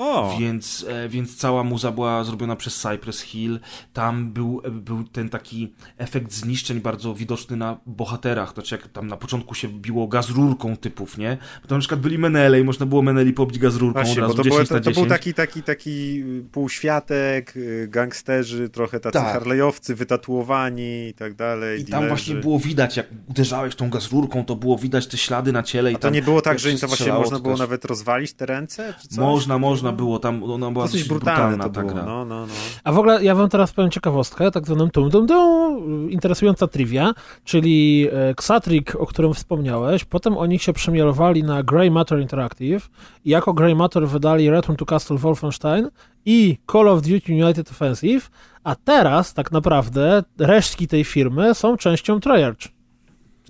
O. 0.00 0.36
Więc, 0.38 0.86
e, 0.88 1.08
więc 1.08 1.36
cała 1.36 1.64
muza 1.64 1.92
była 1.92 2.24
zrobiona 2.24 2.56
przez 2.56 2.76
Cypress 2.76 3.20
Hill. 3.20 3.60
Tam 3.92 4.32
był, 4.32 4.62
e, 4.64 4.70
był 4.70 5.04
ten 5.04 5.28
taki 5.28 5.74
efekt 5.98 6.32
zniszczeń 6.32 6.80
bardzo 6.80 7.14
widoczny 7.14 7.56
na 7.56 7.80
bohaterach. 7.86 8.54
Znaczy 8.54 8.74
jak 8.74 8.88
tam 8.88 9.06
na 9.06 9.16
początku 9.16 9.54
się 9.54 9.68
biło 9.68 10.08
gaz 10.08 10.30
rurką 10.30 10.76
typów, 10.76 11.18
nie? 11.18 11.38
Bo 11.62 11.68
tam 11.68 11.78
na 11.78 11.80
przykład 11.80 12.00
byli 12.00 12.18
Menele 12.18 12.60
i 12.60 12.64
można 12.64 12.86
było 12.86 13.02
Meneli 13.02 13.32
pobić 13.32 13.58
gaz 13.58 13.76
rurką 13.76 14.02
Właśnie, 14.02 14.24
od 14.24 14.28
razu 14.28 14.36
to, 14.36 14.42
10 14.42 14.68
było, 14.68 14.80
to, 14.80 14.84
to 14.84 15.00
był 15.00 15.06
taki, 15.06 15.34
taki, 15.34 15.62
taki 15.62 16.24
półświatek, 16.52 17.56
y, 17.56 17.88
gangsterzy, 17.90 18.68
trochę 18.68 19.00
tacy 19.00 19.12
tak. 19.12 19.32
harlejowcy, 19.32 19.94
wytatuowani 19.94 21.08
i 21.08 21.14
tak 21.14 21.34
dalej. 21.34 21.80
I 21.80 21.84
tam 21.84 22.08
właśnie 22.08 22.34
było 22.34 22.58
widać, 22.58 22.96
jak 22.96 23.06
uderzałeś 23.28 23.74
tą 23.74 23.90
gaz 23.90 24.12
rurką, 24.12 24.44
to 24.44 24.56
było 24.56 24.78
widać 24.78 25.06
te 25.06 25.16
ślady 25.16 25.52
na 25.52 25.62
ciele. 25.62 25.92
I 25.92 25.94
A 25.94 25.98
to 25.98 26.10
nie 26.10 26.22
było 26.22 26.42
tak, 26.42 26.58
że 26.58 26.72
to 26.72 26.88
właśnie 26.88 27.12
można 27.12 27.38
było 27.38 27.54
też. 27.54 27.60
nawet 27.60 27.84
rozwalić 27.84 28.32
te 28.32 28.46
ręce? 28.46 28.94
Można, 29.16 29.58
można 29.58 29.89
można 29.90 30.04
było, 30.04 30.18
tam 30.18 30.42
ona 30.44 30.70
była 30.70 30.84
dosyć 30.84 31.08
brutalna 31.08 31.68
ta 31.68 31.82
gra. 31.84 32.02
No, 32.02 32.24
no, 32.24 32.46
no. 32.46 32.52
A 32.84 32.92
w 32.92 32.98
ogóle 32.98 33.24
ja 33.24 33.34
wam 33.34 33.48
teraz 33.48 33.72
powiem 33.72 33.90
ciekawostkę, 33.90 34.50
tak 34.50 34.66
zwaną 34.66 34.90
tum 34.90 35.10
dum 35.10 35.26
dum, 35.26 36.10
interesująca 36.10 36.66
trivia, 36.66 37.14
czyli 37.44 38.08
e, 38.12 38.30
Xatrik, 38.30 38.96
o 38.96 39.06
którym 39.06 39.34
wspomniałeś, 39.34 40.04
potem 40.04 40.36
oni 40.38 40.58
się 40.58 40.72
przemielowali 40.72 41.42
na 41.42 41.62
Grey 41.62 41.90
Matter 41.90 42.20
Interactive 42.20 42.90
i 43.24 43.30
jako 43.30 43.52
Grey 43.52 43.74
Matter 43.74 44.08
wydali 44.08 44.50
Return 44.50 44.76
to 44.76 44.86
Castle 44.86 45.18
Wolfenstein 45.18 45.90
i 46.24 46.58
Call 46.72 46.88
of 46.88 47.02
Duty 47.02 47.32
United 47.32 47.70
Offensive, 47.70 48.30
a 48.64 48.74
teraz 48.74 49.34
tak 49.34 49.52
naprawdę 49.52 50.22
resztki 50.38 50.88
tej 50.88 51.04
firmy 51.04 51.54
są 51.54 51.76
częścią 51.76 52.20
Treyarch. 52.20 52.68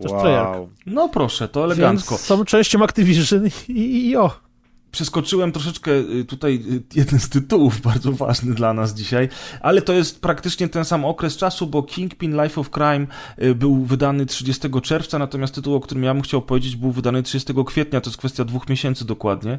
Wow. 0.08 0.68
No 0.86 1.08
proszę, 1.08 1.48
to 1.48 1.64
elegancko. 1.64 2.14
Więc 2.14 2.26
są 2.26 2.44
częścią 2.44 2.82
Activision 2.82 3.46
i, 3.46 3.72
i, 3.72 4.08
i 4.08 4.16
o 4.16 4.30
przeskoczyłem 4.92 5.52
troszeczkę 5.52 5.90
y, 5.90 6.24
tutaj 6.24 6.54
y, 6.54 6.82
jeden 6.94 7.20
z 7.20 7.28
tytułów 7.28 7.80
bardzo 7.90 8.12
ważny 8.12 8.54
dla 8.54 8.72
nas 8.74 8.94
dzisiaj, 8.94 9.28
ale 9.60 9.82
to 9.82 9.92
jest 9.92 10.20
praktycznie 10.20 10.68
ten 10.68 10.84
sam 10.84 11.04
okres 11.04 11.36
czasu, 11.36 11.66
bo 11.66 11.82
Kingpin 11.82 12.42
Life 12.42 12.60
of 12.60 12.70
Crime 12.70 13.06
y, 13.42 13.54
był 13.54 13.84
wydany 13.84 14.26
30 14.26 14.68
czerwca, 14.82 15.18
natomiast 15.18 15.54
tytuł, 15.54 15.74
o 15.74 15.80
którym 15.80 16.04
ja 16.04 16.14
bym 16.14 16.22
chciał 16.22 16.42
powiedzieć, 16.42 16.76
był 16.76 16.92
wydany 16.92 17.22
30 17.22 17.54
kwietnia, 17.66 18.00
to 18.00 18.10
jest 18.10 18.18
kwestia 18.18 18.44
dwóch 18.44 18.68
miesięcy 18.68 19.04
dokładnie. 19.04 19.58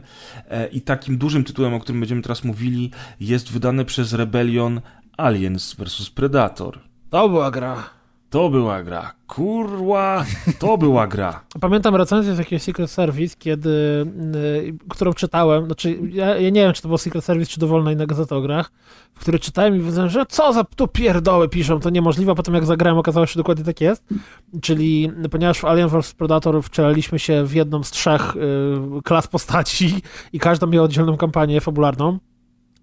E, 0.50 0.68
I 0.68 0.82
takim 0.82 1.18
dużym 1.18 1.44
tytułem, 1.44 1.74
o 1.74 1.80
którym 1.80 2.00
będziemy 2.00 2.22
teraz 2.22 2.44
mówili, 2.44 2.92
jest 3.20 3.52
wydany 3.52 3.86
przez 3.86 4.14
Rebellion 4.14 4.82
Aliens 5.18 5.74
vs 5.74 6.10
Predator. 6.10 6.80
To 7.10 7.30
była 7.30 7.52
gra. 7.52 8.01
To 8.32 8.50
była 8.50 8.84
gra. 8.84 9.14
Kurwa, 9.28 10.26
to 10.60 10.78
była 10.78 11.08
gra. 11.08 11.44
Pamiętam 11.62 11.96
recenzję 11.96 12.36
z 12.36 12.38
jakiegoś 12.38 12.64
Secret 12.64 12.92
Service, 12.92 13.36
kiedy, 13.40 13.70
y, 14.36 14.78
którą 14.90 15.14
czytałem, 15.14 15.66
znaczy 15.66 16.00
ja, 16.10 16.26
ja, 16.26 16.50
nie 16.50 16.62
wiem, 16.62 16.74
czy 16.74 16.82
to 16.82 16.88
był 16.88 16.98
Secret 16.98 17.24
Service, 17.24 17.52
czy 17.52 17.60
dowolna 17.60 17.92
inna 17.92 18.06
gazeta 18.06 18.36
o 18.36 18.42
grach, 18.42 18.72
w 19.16 19.20
której 19.20 19.40
czytałem 19.40 19.76
i 19.76 19.80
wiedziałem, 19.80 20.10
że 20.10 20.26
co 20.26 20.54
za 20.54 20.64
to 20.64 20.88
pierdoły 20.88 21.50
piszą, 21.50 21.80
to 21.80 21.90
niemożliwe, 21.90 22.32
a 22.32 22.36
potem 22.36 22.54
jak 22.54 22.66
zagrałem 22.66 22.98
okazało 22.98 23.26
się, 23.26 23.34
że 23.34 23.40
dokładnie 23.40 23.66
tak 23.66 23.82
jest. 23.82 24.04
Czyli 24.62 25.12
ponieważ 25.32 25.60
w 25.60 25.66
Alien 25.66 25.90
vs 25.90 26.14
Predator 26.14 26.64
wczelaliśmy 26.64 27.20
się 27.20 27.46
w 27.46 27.54
jedną 27.54 27.84
z 27.84 27.92
trzech 27.92 28.36
y, 28.36 28.40
klas 29.04 29.28
postaci 29.28 30.02
i 30.34 30.40
każda 30.40 30.68
miała 30.68 30.86
oddzielną 30.86 31.18
kampanię 31.18 31.62
fabularną, 31.62 32.20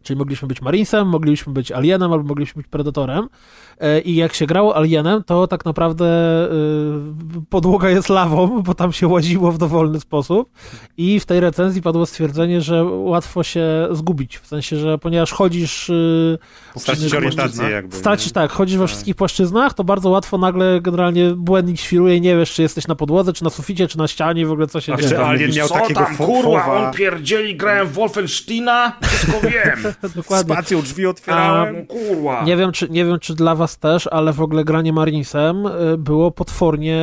Czyli 0.03 0.19
mogliśmy 0.19 0.49
być 0.49 0.63
Marinesem, 0.63 1.09
mogliśmy 1.09 1.53
być 1.53 1.73
Alienem 1.73 2.13
albo 2.13 2.29
mogliśmy 2.29 2.63
być 2.63 2.71
Predatorem. 2.71 3.29
E, 3.81 4.01
I 4.01 4.15
jak 4.15 4.35
się 4.35 4.47
grało 4.47 4.77
Alienem, 4.77 5.25
to 5.25 5.47
tak 5.47 5.65
naprawdę 5.65 6.07
e, 6.07 6.49
podłoga 7.51 7.91
jest 7.91 8.09
lawą, 8.09 8.63
bo 8.63 8.75
tam 8.75 8.93
się 8.93 9.07
łaziło 9.07 9.53
w 9.53 9.59
dowolny 9.59 10.01
sposób. 10.01 10.51
I 10.97 11.21
w 11.21 11.27
tej 11.27 11.41
recenzji 11.41 11.83
padło 11.83 12.07
stwierdzenie, 12.07 12.61
że 12.61 12.85
łatwo 12.85 13.43
się 13.43 13.89
zgubić. 13.91 14.39
W 14.39 14.47
sensie, 14.47 14.77
że 14.77 14.99
ponieważ 14.99 15.33
chodzisz. 15.33 15.91
E, 15.91 16.79
Stracić 16.79 17.15
orientację 17.15 17.71
jakby. 17.71 17.97
Stracić, 17.97 18.33
tak, 18.33 18.51
chodzisz 18.51 18.77
we 18.77 18.85
tak. 18.85 18.89
wszystkich 18.89 19.17
płaszczyznach, 19.17 19.75
to 19.75 19.85
bardzo 19.85 20.11
łatwo 20.11 20.39
nagle 20.39 20.81
generalnie 20.81 21.31
błędnik 21.31 21.81
świruje 21.81 22.17
i 22.17 22.21
nie 22.21 22.37
wiesz, 22.37 22.53
czy 22.53 22.63
jesteś 22.63 22.87
na 22.87 22.95
podłodze, 22.95 23.33
czy 23.33 23.45
na 23.45 23.51
suficie, 23.51 23.89
czy 23.89 23.99
na 23.99 24.09
ścianie, 24.09 24.47
w 24.47 24.53
ogóle 24.53 24.67
co 24.67 24.81
się 24.81 24.97
dzieje. 24.97 25.21
Alien 25.21 25.51
miał 25.57 25.69
co 25.69 25.75
takiego 25.75 26.01
tam, 26.01 26.17
kurwa, 26.17 26.87
on 26.87 26.95
pierdzieli, 26.95 27.57
grałem 27.57 27.87
w 27.87 27.93
Wolfensteina, 27.93 28.93
wszystko 29.03 29.41
wiem. 29.41 29.93
Dokładnie. 30.17 30.55
Spacją 30.55 30.83
drzwi 30.83 31.07
otwierałem. 31.07 31.77
A, 31.77 31.93
kurwa. 31.93 32.45
Nie 32.45 32.57
wiem, 32.57 32.73
czy, 32.73 32.89
nie 32.89 33.05
wiem, 33.05 33.19
czy 33.19 33.35
dla 33.35 33.55
was 33.55 33.68
też, 33.77 34.07
ale 34.07 34.33
w 34.33 34.41
ogóle 34.41 34.65
granie 34.65 34.93
Marinesem 34.93 35.67
y, 35.67 35.99
było 35.99 36.31
potwornie 36.31 36.99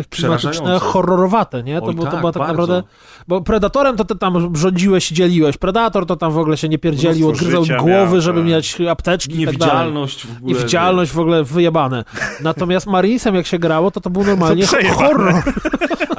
y, 0.00 0.04
klimatyczne, 0.04 0.78
horrorowate, 0.78 1.62
nie? 1.62 1.80
To, 1.80 1.86
Oj, 1.86 1.94
było, 1.94 2.04
tak, 2.06 2.14
to 2.14 2.20
była 2.20 2.32
tak 2.32 2.42
bardzo. 2.42 2.56
naprawdę... 2.56 2.82
Bo 3.28 3.40
Predatorem 3.40 3.96
to 3.96 4.04
ty 4.04 4.16
tam 4.16 4.56
rządziłeś 4.56 5.12
i 5.12 5.14
dzieliłeś. 5.14 5.56
Predator 5.56 6.06
to 6.06 6.16
tam 6.16 6.32
w 6.32 6.38
ogóle 6.38 6.56
się 6.56 6.68
nie 6.68 6.78
pierdzielił, 6.78 7.28
odgryzał 7.28 7.64
głowy, 7.78 8.12
miał, 8.12 8.20
żeby 8.20 8.40
tak. 8.40 8.48
mieć 8.48 8.80
apteczki 8.80 9.32
i 9.32 9.46
tak 9.46 9.46
Niewidzialność 9.46 10.26
w 10.26 10.36
ogóle. 10.36 10.54
Niewidzialność 10.54 11.12
w 11.12 11.18
ogóle 11.18 11.44
wyjebane. 11.44 12.04
Natomiast 12.42 12.86
Marinesem 12.86 13.34
jak 13.34 13.46
się 13.46 13.58
grało, 13.58 13.90
to 13.90 14.00
to 14.00 14.10
był 14.10 14.24
normalnie 14.32 14.66
to 14.66 14.94
horror. 14.94 15.34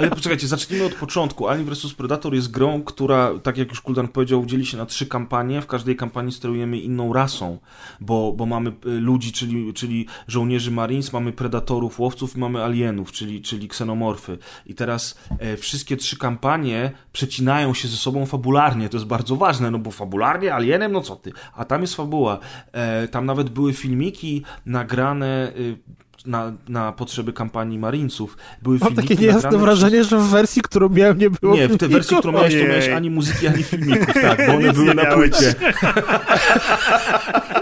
Ale 0.02 0.10
poczekajcie, 0.10 0.48
zacznijmy 0.48 0.86
od 0.86 0.96
początku. 0.96 1.48
Alien 1.48 1.66
vs 1.66 1.94
Predator 1.94 2.36
jest 2.36 2.52
grą, 2.52 2.84
która, 2.84 3.32
tak 3.44 3.58
jak 3.58 3.70
już 3.70 3.82
Kuldan 3.82 4.08
powiedział, 4.08 4.46
dzieli 4.46 4.66
się 4.66 4.78
na 4.78 4.86
trzy 4.86 5.06
kampanie. 5.06 5.62
W 5.62 5.68
każdej 5.68 5.96
kampanii 5.96 6.32
sterujemy 6.32 6.80
inną 6.80 7.14
rasą, 7.14 7.58
bo, 8.00 8.34
bo 8.34 8.46
mamy 8.46 8.70
y, 8.70 8.90
ludzi, 8.90 9.32
czyli, 9.32 9.74
czyli 9.74 10.06
żołnierzy 10.28 10.72
Marines, 10.72 11.14
mamy 11.14 11.32
predatorów, 11.32 12.00
łowców 12.00 12.36
i 12.36 12.40
mamy 12.40 12.64
alienów, 12.64 13.12
czyli, 13.12 13.42
czyli 13.42 13.68
ksenomorfy. 13.68 14.38
I 14.66 14.76
teraz 14.76 15.20
e, 15.40 15.58
wszystkie 15.58 15.98
trzy 15.98 16.18
kampanie 16.18 16.92
przecinają 17.14 17.74
się 17.74 17.88
ze 17.88 17.98
sobą 17.98 18.26
fabularnie. 18.26 18.90
To 18.90 18.98
jest 18.98 19.08
bardzo 19.08 19.36
ważne, 19.36 19.72
no 19.72 19.80
bo 19.80 19.92
fabularnie 19.92 20.54
alienem, 20.54 20.92
no 20.92 21.02
co 21.02 21.16
ty. 21.16 21.32
A 21.54 21.66
tam 21.66 21.82
jest 21.82 21.96
fabuła. 21.96 22.40
E, 22.72 23.08
tam 23.08 23.26
nawet 23.26 23.50
były 23.50 23.74
filmiki 23.74 24.44
nagrane. 24.66 25.54
Y, 25.58 25.78
na, 26.26 26.54
na 26.70 26.92
potrzeby 26.92 27.34
kampanii 27.34 27.80
Marinesów. 27.80 28.38
Były 28.62 28.78
Mam 28.82 28.96
takie 28.96 29.16
niejasne 29.16 29.58
wrażenie, 29.58 30.04
że 30.04 30.18
w 30.18 30.28
wersji, 30.28 30.62
którą 30.62 30.90
miałem, 30.90 31.18
nie 31.18 31.30
było 31.30 31.56
Nie, 31.56 31.68
w 31.68 31.78
tej 31.78 31.90
wersji, 31.90 32.18
którą 32.18 32.34
miałeś, 32.34 32.54
to 32.54 32.68
miałeś 32.68 32.90
ani 32.90 33.10
muzyki, 33.10 33.48
ani 33.48 33.64
filmików, 33.64 34.14
tak, 34.14 34.48
bo 34.48 34.56
one 34.56 34.74
były 34.74 34.96
na 34.96 35.06
płycie. 35.06 35.56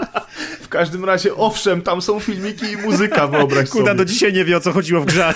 W 0.70 0.72
każdym 0.72 1.04
razie, 1.04 1.34
owszem, 1.34 1.82
tam 1.82 2.02
są 2.02 2.20
filmiki 2.20 2.66
i 2.66 2.76
muzyka, 2.76 3.26
wyobraź 3.26 3.68
sobie. 3.68 3.80
Kuda 3.80 3.94
do 3.94 4.04
dzisiaj 4.04 4.32
nie 4.32 4.44
wie, 4.44 4.56
o 4.56 4.60
co 4.60 4.72
chodziło 4.72 5.00
w 5.00 5.06
grze 5.06 5.34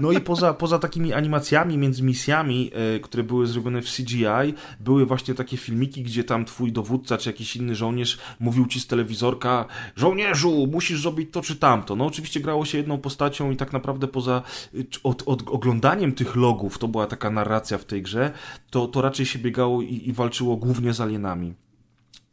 No 0.00 0.12
i 0.12 0.20
poza, 0.20 0.54
poza 0.54 0.78
takimi 0.78 1.12
animacjami 1.12 1.78
między 1.78 2.02
misjami, 2.02 2.70
e, 2.96 3.00
które 3.00 3.22
były 3.22 3.46
zrobione 3.46 3.82
w 3.82 3.96
CGI, 3.96 4.54
były 4.80 5.06
właśnie 5.06 5.34
takie 5.34 5.56
filmiki, 5.56 6.02
gdzie 6.02 6.24
tam 6.24 6.44
twój 6.44 6.72
dowódca, 6.72 7.18
czy 7.18 7.28
jakiś 7.28 7.56
inny 7.56 7.74
żołnierz 7.74 8.18
mówił 8.40 8.66
ci 8.66 8.80
z 8.80 8.86
telewizorka, 8.86 9.64
żołnierzu, 9.96 10.68
musisz 10.72 11.02
zrobić 11.02 11.28
to 11.32 11.42
czy 11.42 11.56
tamto. 11.56 11.96
No 11.96 12.06
oczywiście 12.06 12.40
grało 12.40 12.64
się 12.64 12.78
jedną 12.78 12.98
postacią 12.98 13.50
i 13.50 13.56
tak 13.56 13.72
naprawdę 13.72 14.08
poza 14.08 14.42
od, 15.02 15.22
od 15.26 15.48
oglądaniem 15.48 16.12
tych 16.12 16.36
logów, 16.36 16.78
to 16.78 16.88
była 16.88 17.06
taka 17.06 17.30
narracja 17.30 17.78
w 17.78 17.84
tej 17.84 18.02
grze, 18.02 18.32
to, 18.70 18.86
to 18.86 19.02
raczej 19.02 19.26
się 19.26 19.38
biegało 19.38 19.82
i, 19.82 20.08
i 20.08 20.12
walczyło 20.12 20.56
głównie 20.56 20.92
z 20.92 21.00
alienami. 21.00 21.54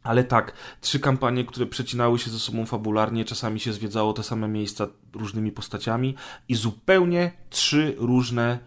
Ale 0.08 0.24
tak, 0.24 0.52
trzy 0.80 1.00
kampanie, 1.00 1.44
które 1.44 1.66
przecinały 1.66 2.18
się 2.18 2.30
ze 2.30 2.38
sobą 2.38 2.66
fabularnie, 2.66 3.24
czasami 3.24 3.60
się 3.60 3.72
zwiedzało 3.72 4.12
te 4.12 4.22
same 4.22 4.48
miejsca 4.48 4.86
różnymi 5.12 5.52
postaciami 5.52 6.14
i 6.48 6.54
zupełnie 6.54 7.32
trzy 7.50 7.94
różne 7.98 8.58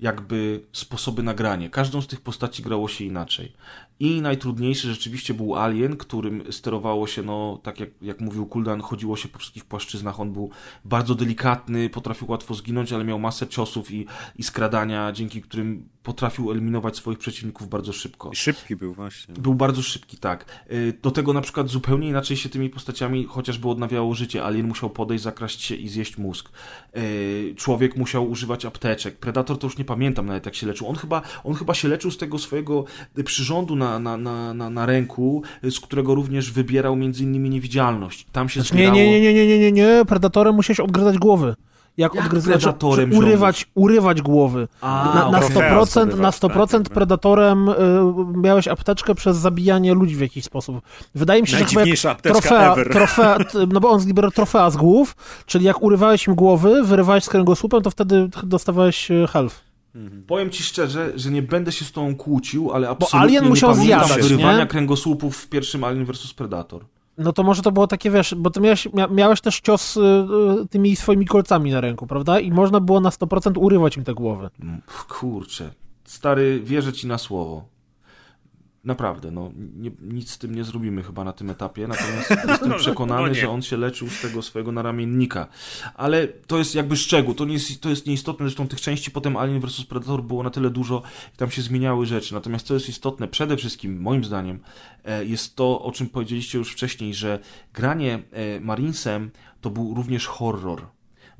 jakby 0.00 0.66
sposoby 0.72 1.22
nagrania. 1.22 1.68
Każdą 1.68 2.02
z 2.02 2.06
tych 2.06 2.20
postaci 2.20 2.62
grało 2.62 2.88
się 2.88 3.04
inaczej. 3.04 3.52
I 4.00 4.20
najtrudniejszy 4.20 4.88
rzeczywiście 4.88 5.34
był 5.34 5.56
Alien, 5.56 5.96
którym 5.96 6.52
sterowało 6.52 7.06
się, 7.06 7.22
no 7.22 7.60
tak 7.62 7.80
jak, 7.80 7.90
jak 8.02 8.20
mówił 8.20 8.46
Kuldan, 8.46 8.80
chodziło 8.80 9.16
się 9.16 9.28
po 9.28 9.38
wszystkich 9.38 9.64
płaszczyznach. 9.64 10.20
On 10.20 10.32
był 10.32 10.50
bardzo 10.84 11.14
delikatny, 11.14 11.90
potrafił 11.90 12.30
łatwo 12.30 12.54
zginąć, 12.54 12.92
ale 12.92 13.04
miał 13.04 13.18
masę 13.18 13.46
ciosów 13.46 13.90
i, 13.90 14.06
i 14.36 14.42
skradania, 14.42 15.12
dzięki 15.12 15.42
którym 15.42 15.88
potrafił 16.02 16.50
eliminować 16.50 16.96
swoich 16.96 17.18
przeciwników 17.18 17.68
bardzo 17.68 17.92
szybko. 17.92 18.30
Szybki 18.34 18.76
był 18.76 18.94
właśnie. 18.94 19.34
Był 19.34 19.54
bardzo 19.54 19.82
szybki, 19.82 20.16
tak. 20.16 20.64
Y, 20.72 20.98
do 21.02 21.10
tego 21.10 21.32
na 21.32 21.40
przykład 21.40 21.68
zupełnie 21.68 22.08
inaczej 22.08 22.36
się 22.36 22.48
tymi 22.48 22.70
postaciami 22.70 23.24
chociażby 23.24 23.68
odnawiało 23.68 24.14
życie. 24.14 24.44
Alien 24.44 24.68
musiał 24.68 24.90
podejść, 24.90 25.24
zakraść 25.24 25.62
się 25.62 25.74
i 25.74 25.88
zjeść 25.88 26.18
mózg. 26.18 26.50
Y, 26.96 27.54
człowiek 27.56 27.96
musiał 27.96 28.30
używać 28.30 28.64
apteczek. 28.64 29.16
Predator 29.16 29.58
to 29.58 29.66
już 29.66 29.78
nie 29.78 29.84
pamiętam 29.84 30.26
nawet 30.26 30.46
jak 30.46 30.54
się 30.54 30.66
leczył. 30.66 30.88
On 30.88 30.96
chyba, 30.96 31.22
on 31.44 31.54
chyba 31.54 31.74
się 31.74 31.88
leczył 31.88 32.10
z 32.10 32.18
tego 32.18 32.38
swojego 32.38 32.84
przyrządu 33.24 33.76
na, 33.76 33.89
na, 33.98 34.16
na, 34.16 34.54
na, 34.54 34.70
na 34.70 34.86
ręku, 34.86 35.42
z 35.70 35.80
którego 35.80 36.14
również 36.14 36.52
wybierał 36.52 36.96
między 36.96 37.24
innymi 37.24 37.50
niewidzialność. 37.50 38.26
Tam 38.32 38.48
się 38.48 38.60
znaczy, 38.60 38.74
zbierało... 38.74 38.96
Nie, 38.96 39.10
nie, 39.10 39.20
nie, 39.20 39.34
nie, 39.34 39.46
nie, 39.46 39.58
nie, 39.58 39.72
nie. 39.72 40.02
Predatorem 40.08 40.54
musiałeś 40.54 40.80
odgryzać 40.80 41.18
głowy 41.18 41.54
jak, 41.96 42.14
jak 42.14 42.24
odgryzać, 42.24 42.62
predatorem 42.62 43.12
urywać, 43.12 43.66
urywać 43.74 44.22
głowy. 44.22 44.68
A, 44.80 45.12
na, 45.14 45.30
na 45.30 45.40
100%, 45.40 46.18
na 46.18 46.30
100% 46.30 46.82
predatorem 46.82 47.68
y, 47.68 47.74
miałeś 48.34 48.68
apteczkę 48.68 49.14
przez 49.14 49.36
zabijanie 49.36 49.94
ludzi 49.94 50.16
w 50.16 50.20
jakiś 50.20 50.44
sposób. 50.44 50.80
Wydaje 51.14 51.42
mi 51.42 51.48
się, 51.48 51.58
że 51.58 51.64
chyba 51.64 51.84
jak 51.84 52.20
trofea, 52.22 52.74
trofea, 52.92 53.38
no 53.68 53.80
bo 53.80 53.90
on 53.90 54.00
zbierał 54.00 54.30
trofea 54.30 54.70
z 54.70 54.76
głów, 54.76 55.16
czyli 55.46 55.64
jak 55.64 55.82
urywałeś 55.82 56.26
im 56.26 56.34
głowy, 56.34 56.82
wyrywałeś 56.82 57.24
z 57.24 57.28
kręgosłupem, 57.28 57.82
to 57.82 57.90
wtedy 57.90 58.28
dostawałeś 58.42 59.10
y, 59.10 59.26
health. 59.32 59.69
Mhm. 59.94 60.22
Powiem 60.22 60.50
ci 60.50 60.62
szczerze, 60.62 61.12
że 61.16 61.30
nie 61.30 61.42
będę 61.42 61.72
się 61.72 61.84
z 61.84 61.92
tobą 61.92 62.16
kłócił, 62.16 62.72
ale 62.72 62.88
absolutnie 62.88 63.18
Bo 63.18 63.24
Alien 63.24 63.48
musiał 63.48 63.70
nie 63.70 63.76
pamiętam 63.76 64.06
zjadać, 64.06 64.22
wyrywania 64.22 64.58
nie? 64.58 64.66
kręgosłupów 64.66 65.36
w 65.36 65.48
pierwszym 65.48 65.84
Alien 65.84 66.04
vs 66.04 66.34
Predator. 66.34 66.84
No 67.18 67.32
to 67.32 67.42
może 67.42 67.62
to 67.62 67.72
było 67.72 67.86
takie, 67.86 68.10
wiesz, 68.10 68.34
bo 68.38 68.50
ty 68.50 68.60
miałeś, 68.60 68.88
miałeś 69.10 69.40
też 69.40 69.60
cios 69.60 69.96
y, 69.96 70.00
y, 70.00 70.68
tymi 70.68 70.96
swoimi 70.96 71.26
kolcami 71.26 71.70
na 71.70 71.80
ręku, 71.80 72.06
prawda? 72.06 72.40
I 72.40 72.50
można 72.50 72.80
było 72.80 73.00
na 73.00 73.10
100% 73.10 73.58
urywać 73.58 73.96
im 73.96 74.04
te 74.04 74.14
głowy. 74.14 74.50
Mm, 74.60 74.82
kurczę, 75.08 75.70
stary, 76.04 76.60
wierzę 76.64 76.92
ci 76.92 77.06
na 77.06 77.18
słowo. 77.18 77.64
Naprawdę, 78.84 79.30
no, 79.30 79.52
nie, 79.76 79.90
nic 80.02 80.30
z 80.30 80.38
tym 80.38 80.54
nie 80.54 80.64
zrobimy 80.64 81.02
chyba 81.02 81.24
na 81.24 81.32
tym 81.32 81.50
etapie, 81.50 81.88
natomiast 81.88 82.30
jestem 82.48 82.68
no, 82.68 82.78
przekonany, 82.78 83.28
no 83.28 83.34
że 83.34 83.50
on 83.50 83.62
się 83.62 83.76
leczył 83.76 84.08
z 84.08 84.20
tego 84.20 84.42
swojego 84.42 84.72
naramiennika. 84.72 85.46
Ale 85.94 86.28
to 86.28 86.58
jest 86.58 86.74
jakby 86.74 86.96
szczegół, 86.96 87.34
to, 87.34 87.44
nie 87.44 87.52
jest, 87.52 87.80
to 87.80 87.88
jest 87.88 88.06
nieistotne, 88.06 88.46
zresztą 88.46 88.68
tych 88.68 88.80
części 88.80 89.10
potem 89.10 89.36
Alien 89.36 89.60
vs 89.60 89.84
Predator 89.84 90.22
było 90.22 90.42
na 90.42 90.50
tyle 90.50 90.70
dużo 90.70 91.02
i 91.34 91.36
tam 91.36 91.50
się 91.50 91.62
zmieniały 91.62 92.06
rzeczy. 92.06 92.34
Natomiast 92.34 92.66
co 92.66 92.74
jest 92.74 92.88
istotne, 92.88 93.28
przede 93.28 93.56
wszystkim, 93.56 94.00
moim 94.00 94.24
zdaniem, 94.24 94.60
e, 95.04 95.24
jest 95.24 95.56
to, 95.56 95.82
o 95.82 95.92
czym 95.92 96.08
powiedzieliście 96.08 96.58
już 96.58 96.72
wcześniej, 96.72 97.14
że 97.14 97.38
granie 97.74 98.22
e, 98.32 98.60
Marinesem 98.60 99.30
to 99.60 99.70
był 99.70 99.94
również 99.94 100.26
horror 100.26 100.86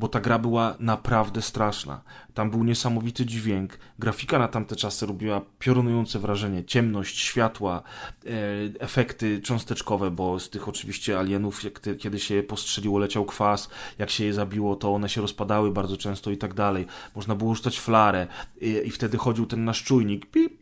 bo 0.01 0.09
ta 0.09 0.21
gra 0.21 0.39
była 0.39 0.77
naprawdę 0.79 1.43
straszna. 1.43 2.01
Tam 2.35 2.51
był 2.51 2.65
niesamowity 2.65 3.27
dźwięk, 3.27 3.79
grafika 3.99 4.39
na 4.39 4.49
tamte 4.49 4.77
czasy 4.77 5.07
robiła 5.07 5.41
piorunujące 5.59 6.19
wrażenie, 6.19 6.65
ciemność, 6.65 7.19
światła, 7.19 7.83
e, 8.27 8.31
efekty 8.79 9.41
cząsteczkowe, 9.41 10.11
bo 10.11 10.41
z 10.41 10.51
tych 10.51 10.69
oczywiście 10.69 11.19
alienów, 11.19 11.63
kiedy 11.99 12.19
się 12.19 12.35
je 12.35 12.43
postrzeliło, 12.43 12.99
leciał 12.99 13.25
kwas, 13.25 13.71
jak 13.99 14.11
się 14.11 14.25
je 14.25 14.35
zabiło, 14.35 14.77
to 14.77 14.95
one 14.95 15.09
się 15.09 15.21
rozpadały 15.21 15.73
bardzo 15.73 15.97
często 15.97 16.31
i 16.31 16.37
tak 16.37 16.55
dalej. 16.55 16.87
Można 17.15 17.35
było 17.35 17.55
rzucać 17.55 17.81
flarę 17.81 18.27
i, 18.61 18.81
i 18.85 18.91
wtedy 18.91 19.19
chodził 19.19 19.47
ten 19.47 19.65
nasz 19.65 19.85
czujnik, 19.85 20.27
pip, 20.27 20.53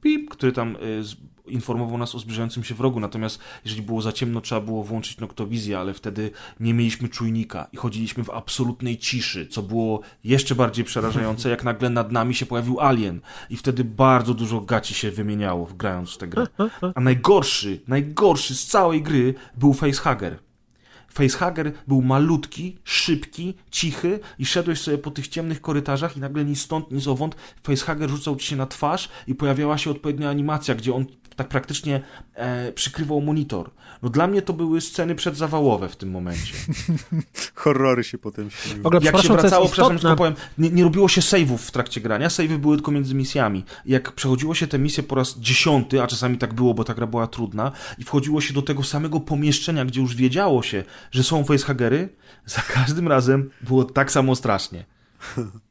pip, 0.00 0.30
który 0.30 0.52
tam 0.52 0.76
y, 0.76 1.35
informował 1.48 1.98
nas 1.98 2.14
o 2.14 2.18
zbliżającym 2.18 2.64
się 2.64 2.74
wrogu, 2.74 3.00
natomiast 3.00 3.38
jeżeli 3.64 3.82
było 3.82 4.02
za 4.02 4.12
ciemno, 4.12 4.40
trzeba 4.40 4.60
było 4.60 4.82
włączyć 4.82 5.18
noktowizję, 5.18 5.78
ale 5.78 5.94
wtedy 5.94 6.30
nie 6.60 6.74
mieliśmy 6.74 7.08
czujnika 7.08 7.66
i 7.72 7.76
chodziliśmy 7.76 8.24
w 8.24 8.30
absolutnej 8.30 8.98
ciszy, 8.98 9.46
co 9.46 9.62
było 9.62 10.00
jeszcze 10.24 10.54
bardziej 10.54 10.84
przerażające, 10.84 11.50
jak 11.50 11.64
nagle 11.64 11.90
nad 11.90 12.12
nami 12.12 12.34
się 12.34 12.46
pojawił 12.46 12.80
alien 12.80 13.20
i 13.50 13.56
wtedy 13.56 13.84
bardzo 13.84 14.34
dużo 14.34 14.60
gaci 14.60 14.94
się 14.94 15.10
wymieniało, 15.10 15.68
grając 15.78 16.10
w 16.14 16.18
tę 16.18 16.28
grę. 16.28 16.46
A 16.94 17.00
najgorszy, 17.00 17.80
najgorszy 17.88 18.54
z 18.54 18.66
całej 18.66 19.02
gry 19.02 19.34
był 19.56 19.74
facehugger. 19.74 20.38
Facehugger 21.08 21.72
był 21.86 22.02
malutki, 22.02 22.76
szybki, 22.84 23.54
cichy 23.70 24.20
i 24.38 24.46
szedłeś 24.46 24.80
sobie 24.80 24.98
po 24.98 25.10
tych 25.10 25.28
ciemnych 25.28 25.60
korytarzach 25.60 26.16
i 26.16 26.20
nagle 26.20 26.44
ni 26.44 26.56
stąd, 26.56 26.90
ni 26.90 27.00
zowąd 27.00 27.36
facehugger 27.62 28.10
rzucał 28.10 28.36
ci 28.36 28.46
się 28.46 28.56
na 28.56 28.66
twarz 28.66 29.08
i 29.26 29.34
pojawiała 29.34 29.78
się 29.78 29.90
odpowiednia 29.90 30.30
animacja, 30.30 30.74
gdzie 30.74 30.94
on 30.94 31.06
tak 31.36 31.48
praktycznie 31.48 32.00
e, 32.34 32.72
przykrywał 32.72 33.20
monitor. 33.20 33.70
No 34.02 34.08
dla 34.08 34.26
mnie 34.26 34.42
to 34.42 34.52
były 34.52 34.80
sceny 34.80 35.14
przedzawałowe 35.14 35.88
w 35.88 35.96
tym 35.96 36.10
momencie. 36.10 36.54
Horrory 37.54 38.04
się 38.04 38.18
potem 38.18 38.50
śniły. 38.50 38.82
W 38.82 38.86
ogóle, 38.86 39.02
Jak 39.02 39.18
się 39.18 39.28
wracało, 39.28 39.68
przepraszam, 39.68 39.98
tylko 39.98 40.16
powiem, 40.16 40.34
nie, 40.58 40.70
nie 40.70 40.84
robiło 40.84 41.08
się 41.08 41.20
save'ów 41.20 41.58
w 41.58 41.70
trakcie 41.70 42.00
grania, 42.00 42.28
save'y 42.28 42.58
były 42.58 42.76
tylko 42.76 42.90
między 42.90 43.14
misjami. 43.14 43.64
Jak 43.86 44.12
przechodziło 44.12 44.54
się 44.54 44.66
te 44.66 44.78
misje 44.78 45.02
po 45.02 45.14
raz 45.14 45.38
dziesiąty, 45.38 46.02
a 46.02 46.06
czasami 46.06 46.38
tak 46.38 46.54
było, 46.54 46.74
bo 46.74 46.84
ta 46.84 46.94
gra 46.94 47.06
była 47.06 47.26
trudna, 47.26 47.72
i 47.98 48.04
wchodziło 48.04 48.40
się 48.40 48.54
do 48.54 48.62
tego 48.62 48.82
samego 48.82 49.20
pomieszczenia, 49.20 49.84
gdzie 49.84 50.00
już 50.00 50.14
wiedziało 50.14 50.62
się, 50.62 50.84
że 51.10 51.24
są 51.24 51.44
facehagery, 51.44 52.08
za 52.46 52.62
każdym 52.62 53.08
razem 53.08 53.50
było 53.60 53.84
tak 53.84 54.12
samo 54.12 54.36
strasznie. 54.36 54.84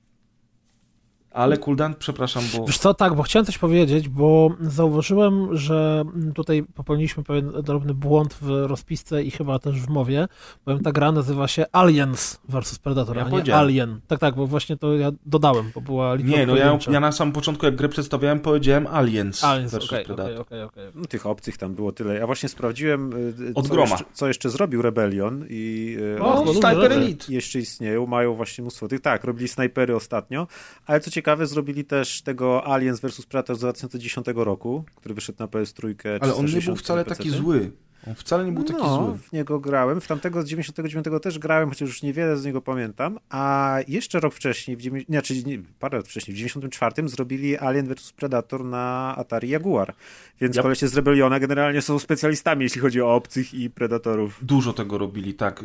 Ale 1.36 1.58
Kuldan, 1.58 1.96
przepraszam, 2.00 2.44
bo... 2.58 2.66
Wiesz 2.66 2.78
co, 2.78 2.94
tak, 2.94 3.16
bo 3.16 3.24
chciałem 3.24 3.46
coś 3.46 3.58
powiedzieć, 3.58 4.10
bo 4.10 4.50
zauważyłem, 4.62 5.58
że 5.58 6.04
tutaj 6.36 6.64
popełniliśmy 6.64 7.24
pewien 7.24 7.52
drobny 7.64 7.94
błąd 7.94 8.34
w 8.42 8.50
rozpisce 8.50 9.24
i 9.24 9.32
chyba 9.32 9.60
też 9.60 9.82
w 9.82 9.90
mowie, 9.90 10.28
bowiem 10.66 10.84
ta 10.84 10.92
gra 10.92 11.12
nazywa 11.12 11.48
się 11.48 11.66
Aliens 11.72 12.40
vs 12.50 12.80
Predator, 12.80 13.18
ja 13.18 13.26
a 13.26 13.30
nie 13.30 13.56
Alien. 13.56 14.00
Tak, 14.08 14.20
tak, 14.20 14.36
bo 14.36 14.48
właśnie 14.48 14.78
to 14.78 14.96
ja 14.96 15.12
dodałem, 15.26 15.72
bo 15.76 15.82
była 15.82 16.16
liczba 16.16 16.38
Nie, 16.38 16.46
no 16.46 16.56
ja, 16.56 16.78
ja, 16.92 17.00
na 17.00 17.12
samym 17.12 17.34
początku, 17.34 17.66
jak 17.66 17.76
grę 17.76 17.90
przedstawiałem, 17.90 18.40
powiedziałem 18.40 18.88
Aliens, 18.88 19.44
Aliens 19.44 19.76
vs 19.76 19.86
okay, 19.86 20.06
Predator. 20.06 20.42
Okay, 20.42 20.64
okay, 20.64 20.92
no, 20.96 21.06
tych 21.06 21.26
opcych 21.26 21.58
tam 21.58 21.76
było 21.76 21.92
tyle. 21.92 22.16
Ja 22.16 22.26
właśnie 22.26 22.50
sprawdziłem, 22.50 23.14
y, 23.14 23.54
Od 23.56 23.68
co, 23.68 23.80
jeszcze, 23.80 24.04
co 24.14 24.28
jeszcze 24.28 24.50
zrobił 24.50 24.82
Rebellion 24.82 25.46
i... 25.50 25.96
Y, 26.18 26.22
o, 26.22 26.44
o 26.44 26.54
Sniper 26.54 26.92
Elite! 26.92 27.34
Jeszcze 27.34 27.60
istnieją, 27.60 28.08
mają 28.08 28.34
właśnie 28.34 28.62
mnóstwo 28.62 28.88
tych, 28.88 29.02
tak, 29.02 29.24
robili 29.24 29.48
snajpery 29.48 29.96
ostatnio, 29.96 30.48
ale 30.86 31.00
co 31.00 31.12
ciekawe, 31.12 31.25
ciekawe, 31.26 31.48
zrobili 31.48 31.86
też 31.86 32.22
tego 32.22 32.68
Aliens 32.68 33.00
vs 33.00 33.26
Predator 33.26 33.56
z 33.56 33.60
2010 33.60 34.28
roku, 34.36 34.86
który 34.96 35.16
wyszedł 35.16 35.40
na 35.40 35.48
PS3. 35.48 35.96
Ale 36.22 36.36
on 36.36 36.46
nie 36.46 36.62
był 36.62 36.76
wcale 36.76 37.06
taki 37.06 37.30
zły. 37.30 37.72
On 38.08 38.16
wcale 38.16 38.46
nie 38.46 38.52
był 38.52 38.64
taki 38.64 38.80
no, 38.80 39.06
zły. 39.06 39.18
w 39.18 39.32
niego 39.32 39.60
grałem. 39.60 40.02
W 40.02 40.08
tamtego 40.08 40.42
z 40.42 40.46
99 40.46 41.06
też 41.24 41.40
grałem, 41.40 41.70
chociaż 41.70 41.90
już 41.90 42.04
niewiele 42.04 42.38
z 42.38 42.46
niego 42.46 42.62
pamiętam. 42.62 43.20
A 43.30 43.78
jeszcze 43.88 44.20
rok 44.20 44.34
wcześniej, 44.34 44.78
w 44.78 44.82
90, 44.82 45.10
nie, 45.10 45.22
czyli 45.22 45.46
nie, 45.46 45.60
parę 45.80 45.98
lat 45.98 46.08
wcześniej, 46.08 46.36
w 46.36 46.38
94 46.38 47.10
zrobili 47.10 47.58
Alien 47.58 47.88
vs 47.88 48.12
Predator 48.12 48.66
na 48.66 49.16
Atari 49.18 49.50
Jaguar. 49.50 49.94
Więc 50.42 50.56
yep. 50.56 50.64
kolesie 50.64 50.88
z 50.88 50.96
Rebelliona 50.96 51.40
generalnie 51.40 51.82
są 51.82 52.00
specjalistami, 52.00 52.64
jeśli 52.64 52.82
chodzi 52.82 53.02
o 53.02 53.16
obcych 53.16 53.54
i 53.54 53.70
predatorów. 53.70 54.40
Dużo 54.42 54.74
tego 54.74 54.98
robili, 54.98 55.34
tak. 55.34 55.64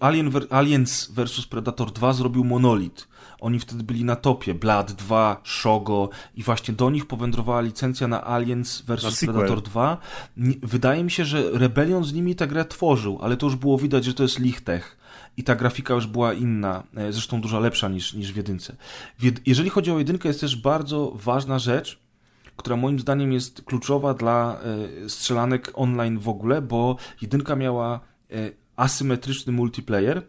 Alien, 0.00 0.30
Aliens 0.50 1.10
vs 1.10 1.46
Predator 1.46 1.92
2 1.92 2.12
zrobił 2.12 2.44
Monolith. 2.44 3.08
Oni 3.40 3.60
wtedy 3.60 3.84
byli 3.84 4.04
na 4.04 4.16
topie. 4.16 4.54
Blood 4.54 4.92
2, 4.92 5.40
Shogo 5.44 6.08
i 6.34 6.42
właśnie 6.42 6.74
do 6.74 6.90
nich 6.90 7.06
powędrowała 7.06 7.60
licencja 7.60 8.08
na 8.08 8.26
Aliens 8.26 8.80
vs 8.80 9.20
Predator 9.20 9.62
2. 9.62 9.98
Wydaje 10.62 11.04
mi 11.04 11.10
się, 11.10 11.24
że 11.24 11.50
Rebellion 11.82 12.04
z 12.04 12.12
nimi 12.12 12.34
tę 12.34 12.46
grę 12.46 12.64
tworzył, 12.64 13.18
ale 13.22 13.36
to 13.36 13.46
już 13.46 13.56
było 13.56 13.78
widać, 13.78 14.04
że 14.04 14.14
to 14.14 14.22
jest 14.22 14.38
Lichtech 14.38 14.96
i 15.36 15.44
ta 15.44 15.54
grafika 15.54 15.94
już 15.94 16.06
była 16.06 16.32
inna, 16.32 16.82
e, 16.96 17.12
zresztą 17.12 17.40
dużo 17.40 17.60
lepsza 17.60 17.88
niż, 17.88 18.14
niż 18.14 18.32
w 18.32 18.36
jedynce. 18.36 18.76
Jeżeli 19.46 19.70
chodzi 19.70 19.90
o 19.90 19.98
jedynkę, 19.98 20.28
jest 20.28 20.40
też 20.40 20.56
bardzo 20.56 21.12
ważna 21.14 21.58
rzecz, 21.58 21.98
która 22.56 22.76
moim 22.76 23.00
zdaniem 23.00 23.32
jest 23.32 23.62
kluczowa 23.64 24.14
dla 24.14 24.60
e, 25.04 25.08
strzelanek 25.08 25.70
online 25.74 26.18
w 26.18 26.28
ogóle, 26.28 26.62
bo 26.62 26.96
jedynka 27.22 27.56
miała 27.56 28.00
e, 28.30 28.50
asymetryczny 28.76 29.52
multiplayer, 29.52 30.22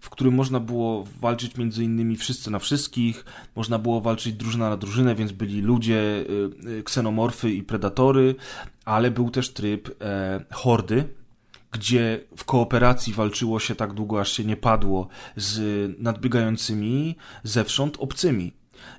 w 0.00 0.10
którym 0.10 0.34
można 0.34 0.60
było 0.60 1.04
walczyć 1.20 1.56
między 1.56 1.84
innymi 1.84 2.16
wszyscy 2.16 2.50
na 2.50 2.58
wszystkich, 2.58 3.24
można 3.56 3.78
było 3.78 4.00
walczyć 4.00 4.34
drużyna 4.34 4.70
na 4.70 4.76
drużynę, 4.76 5.14
więc 5.14 5.32
byli 5.32 5.60
ludzie, 5.60 6.00
y, 6.64 6.68
y, 6.68 6.82
ksenomorfy 6.82 7.50
i 7.50 7.62
predatory, 7.62 8.34
ale 8.84 9.10
był 9.10 9.30
też 9.30 9.52
tryb 9.52 10.02
e, 10.02 10.44
hordy, 10.50 11.04
gdzie 11.72 12.20
w 12.36 12.44
kooperacji 12.44 13.12
walczyło 13.12 13.60
się 13.60 13.74
tak 13.74 13.92
długo, 13.92 14.20
aż 14.20 14.32
się 14.32 14.44
nie 14.44 14.56
padło 14.56 15.08
z 15.36 15.60
nadbiegającymi 15.98 17.16
zewsząd 17.42 17.96
obcymi. 17.98 18.52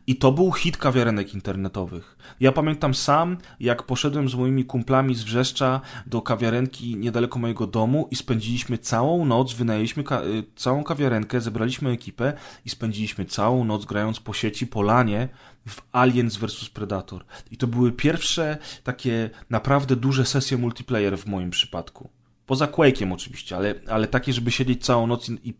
I 0.07 0.15
to 0.15 0.31
był 0.31 0.51
hit 0.51 0.77
kawiarenek 0.77 1.33
internetowych. 1.33 2.17
Ja 2.39 2.51
pamiętam 2.51 2.93
sam, 2.93 3.37
jak 3.59 3.83
poszedłem 3.83 4.29
z 4.29 4.35
moimi 4.35 4.65
kumplami 4.65 5.15
z 5.15 5.23
Wrzeszcza 5.23 5.81
do 6.05 6.21
kawiarenki 6.21 6.95
niedaleko 6.95 7.39
mojego 7.39 7.67
domu 7.67 8.07
i 8.11 8.15
spędziliśmy 8.15 8.77
całą 8.77 9.25
noc, 9.25 9.53
wynajęliśmy 9.53 10.03
ka 10.03 10.21
y, 10.21 10.43
całą 10.55 10.83
kawiarenkę, 10.83 11.41
zebraliśmy 11.41 11.89
ekipę 11.89 12.33
i 12.65 12.69
spędziliśmy 12.69 13.25
całą 13.25 13.65
noc 13.65 13.85
grając 13.85 14.19
po 14.19 14.33
sieci, 14.33 14.67
po 14.67 14.81
lanie 14.81 15.29
w 15.67 15.81
Aliens 15.91 16.37
vs 16.37 16.69
Predator. 16.69 17.25
I 17.51 17.57
to 17.57 17.67
były 17.67 17.91
pierwsze 17.91 18.57
takie 18.83 19.29
naprawdę 19.49 19.95
duże 19.95 20.25
sesje 20.25 20.57
multiplayer 20.57 21.17
w 21.17 21.25
moim 21.25 21.49
przypadku. 21.49 22.09
Poza 22.45 22.67
Quake'iem 22.67 23.13
oczywiście, 23.13 23.55
ale, 23.55 23.75
ale 23.87 24.07
takie, 24.07 24.33
żeby 24.33 24.51
siedzieć 24.51 24.85
całą 24.85 25.07
noc 25.07 25.29
i, 25.29 25.53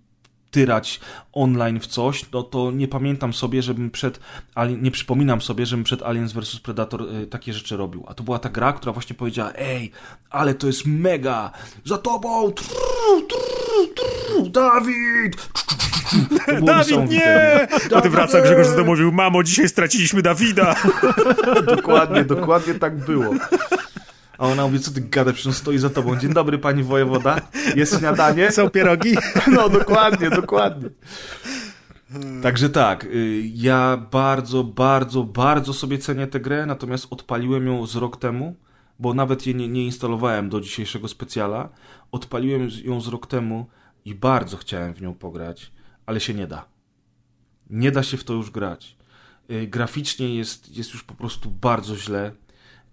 i 0.56 0.66
tyrać 0.66 1.00
online 1.34 1.80
w 1.80 1.88
coś, 1.88 2.32
no 2.32 2.44
to 2.44 2.72
nie 2.72 2.88
pamiętam 2.88 3.34
sobie, 3.34 3.62
żebym 3.62 3.92
przed, 3.92 4.20
nie 4.82 4.92
przypominam 4.92 5.42
sobie, 5.42 5.66
żebym 5.66 5.84
przed 5.84 6.04
Aliens 6.04 6.34
vs 6.34 6.60
Predator 6.60 7.02
y, 7.02 7.28
takie 7.28 7.54
rzeczy 7.54 7.78
robił. 7.78 8.04
A 8.08 8.14
to 8.14 8.24
była 8.24 8.40
ta 8.40 8.50
gra, 8.50 8.74
która 8.74 8.94
właśnie 8.94 9.16
powiedziała, 9.16 9.52
ej, 9.56 9.92
ale 10.30 10.54
to 10.54 10.68
jest 10.68 10.86
mega, 10.86 11.52
za 11.86 11.98
tobą, 11.98 12.52
trrr, 12.52 13.28
trrr, 13.30 13.94
trrr, 13.96 14.50
Dawid! 14.52 15.50
Dawid, 16.62 17.10
nie! 17.10 17.68
Potem 17.90 18.12
wraca 18.12 18.42
Grzegorz 18.42 18.68
z 18.68 18.76
domu 18.76 18.92
mówił, 18.92 19.12
mamo, 19.12 19.44
dzisiaj 19.44 19.70
straciliśmy 19.70 20.22
Dawida. 20.22 20.76
dokładnie, 21.76 22.24
dokładnie 22.24 22.74
tak 22.74 22.96
było. 22.96 23.34
A 24.38 24.48
ona 24.48 24.64
mówi, 24.64 24.80
co 24.80 24.92
ty 24.92 25.02
gadasz, 25.02 25.36
przecież 25.36 25.56
stoi 25.56 25.78
za 25.78 25.90
tobą. 25.90 26.20
Dzień 26.20 26.34
dobry, 26.34 26.58
pani 26.58 26.84
wojewoda. 26.84 27.42
Jest 27.76 28.00
śniadanie? 28.00 28.52
Są 28.52 28.70
pierogi? 28.70 29.16
No, 29.56 29.70
dokładnie, 29.70 30.30
dokładnie. 30.30 30.90
Także 32.44 32.70
tak, 32.70 33.04
y, 33.04 33.42
ja 33.54 34.08
bardzo, 34.12 34.64
bardzo, 34.64 35.24
bardzo 35.24 35.74
sobie 35.74 35.98
cenię 35.98 36.28
tę 36.28 36.40
grę, 36.40 36.66
natomiast 36.66 37.08
odpaliłem 37.10 37.68
ją 37.68 37.88
z 37.88 37.96
rok 37.96 38.18
temu, 38.18 38.56
bo 39.00 39.14
nawet 39.14 39.48
jej 39.48 39.56
nie, 39.56 39.68
nie 39.68 39.86
instalowałem 39.86 40.50
do 40.50 40.62
dzisiejszego 40.62 41.08
specjala. 41.08 41.70
Odpaliłem 42.12 42.70
ją 42.84 43.02
z 43.02 43.08
rok 43.08 43.28
temu 43.28 43.66
i 44.06 44.16
bardzo 44.16 44.58
chciałem 44.58 44.94
w 44.94 45.02
nią 45.02 45.14
pograć, 45.14 45.72
ale 46.06 46.20
się 46.20 46.34
nie 46.34 46.48
da. 46.48 46.66
Nie 47.70 47.92
da 47.92 48.04
się 48.04 48.18
w 48.18 48.24
to 48.24 48.34
już 48.34 48.52
grać. 48.52 48.98
Y, 49.52 49.68
graficznie 49.68 50.36
jest, 50.36 50.78
jest 50.78 50.94
już 50.94 51.04
po 51.04 51.14
prostu 51.14 51.52
bardzo 51.52 51.96
źle 51.96 52.32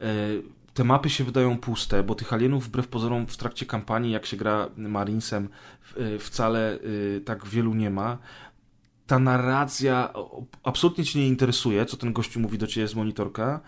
y, 0.03 0.43
te 0.75 0.85
mapy 0.85 1.11
się 1.11 1.25
wydają 1.25 1.59
puste, 1.59 2.03
bo 2.03 2.15
tych 2.15 2.33
alienów 2.33 2.67
wbrew 2.67 2.89
pozorom 2.89 3.27
w 3.27 3.37
trakcie 3.37 3.67
kampanii, 3.67 4.13
jak 4.13 4.27
się 4.27 4.37
gra 4.37 4.69
Marinesem, 4.77 5.49
y, 5.97 6.19
wcale 6.19 6.79
y, 6.85 7.23
tak 7.25 7.47
wielu 7.47 7.75
nie 7.75 7.91
ma. 7.91 8.19
Ta 9.07 9.19
narracja 9.19 10.13
absolutnie 10.63 11.05
cię 11.05 11.19
nie 11.19 11.29
interesuje, 11.29 11.87
co 11.87 11.97
ten 11.97 12.13
gościu 12.13 12.41
mówi 12.41 12.59
do 12.59 12.67
ciebie 12.67 12.89
z 12.89 12.95
monitorka 12.95 13.61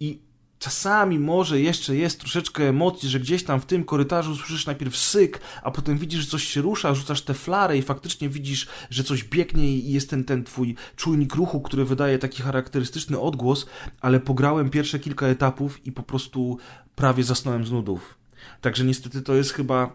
i 0.00 0.20
czasami 0.60 1.18
może 1.18 1.60
jeszcze 1.60 1.96
jest 1.96 2.20
troszeczkę 2.20 2.68
emocji, 2.68 3.08
że 3.08 3.20
gdzieś 3.20 3.44
tam 3.44 3.60
w 3.60 3.66
tym 3.66 3.84
korytarzu 3.84 4.36
słyszysz 4.36 4.66
najpierw 4.66 4.96
syk, 4.96 5.40
a 5.62 5.70
potem 5.70 5.98
widzisz, 5.98 6.20
że 6.20 6.30
coś 6.30 6.44
się 6.44 6.60
rusza, 6.60 6.94
rzucasz 6.94 7.22
tę 7.22 7.34
flarę 7.34 7.78
i 7.78 7.82
faktycznie 7.82 8.28
widzisz, 8.28 8.66
że 8.90 9.04
coś 9.04 9.24
biegnie 9.24 9.68
i 9.68 9.92
jest 9.92 10.10
ten, 10.10 10.24
ten 10.24 10.44
twój 10.44 10.74
czujnik 10.96 11.34
ruchu, 11.34 11.60
który 11.60 11.84
wydaje 11.84 12.18
taki 12.18 12.42
charakterystyczny 12.42 13.20
odgłos, 13.20 13.66
ale 14.00 14.20
pograłem 14.20 14.70
pierwsze 14.70 14.98
kilka 14.98 15.26
etapów 15.26 15.86
i 15.86 15.92
po 15.92 16.02
prostu 16.02 16.58
prawie 16.94 17.24
zasnąłem 17.24 17.66
z 17.66 17.72
nudów. 17.72 18.18
Także 18.60 18.84
niestety 18.84 19.22
to 19.22 19.34
jest 19.34 19.52
chyba 19.52 19.92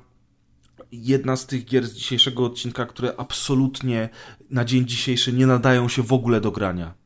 jedna 0.92 1.36
z 1.36 1.46
tych 1.46 1.66
gier 1.66 1.88
z 1.88 1.94
dzisiejszego 1.94 2.46
odcinka, 2.46 2.86
które 2.86 3.14
absolutnie 3.18 4.10
na 4.50 4.66
dzień 4.66 4.86
dzisiejszy 4.86 5.34
nie 5.34 5.48
nadają 5.48 5.90
się 5.90 6.04
w 6.04 6.14
ogóle 6.14 6.42
do 6.42 6.52
grania 6.52 7.05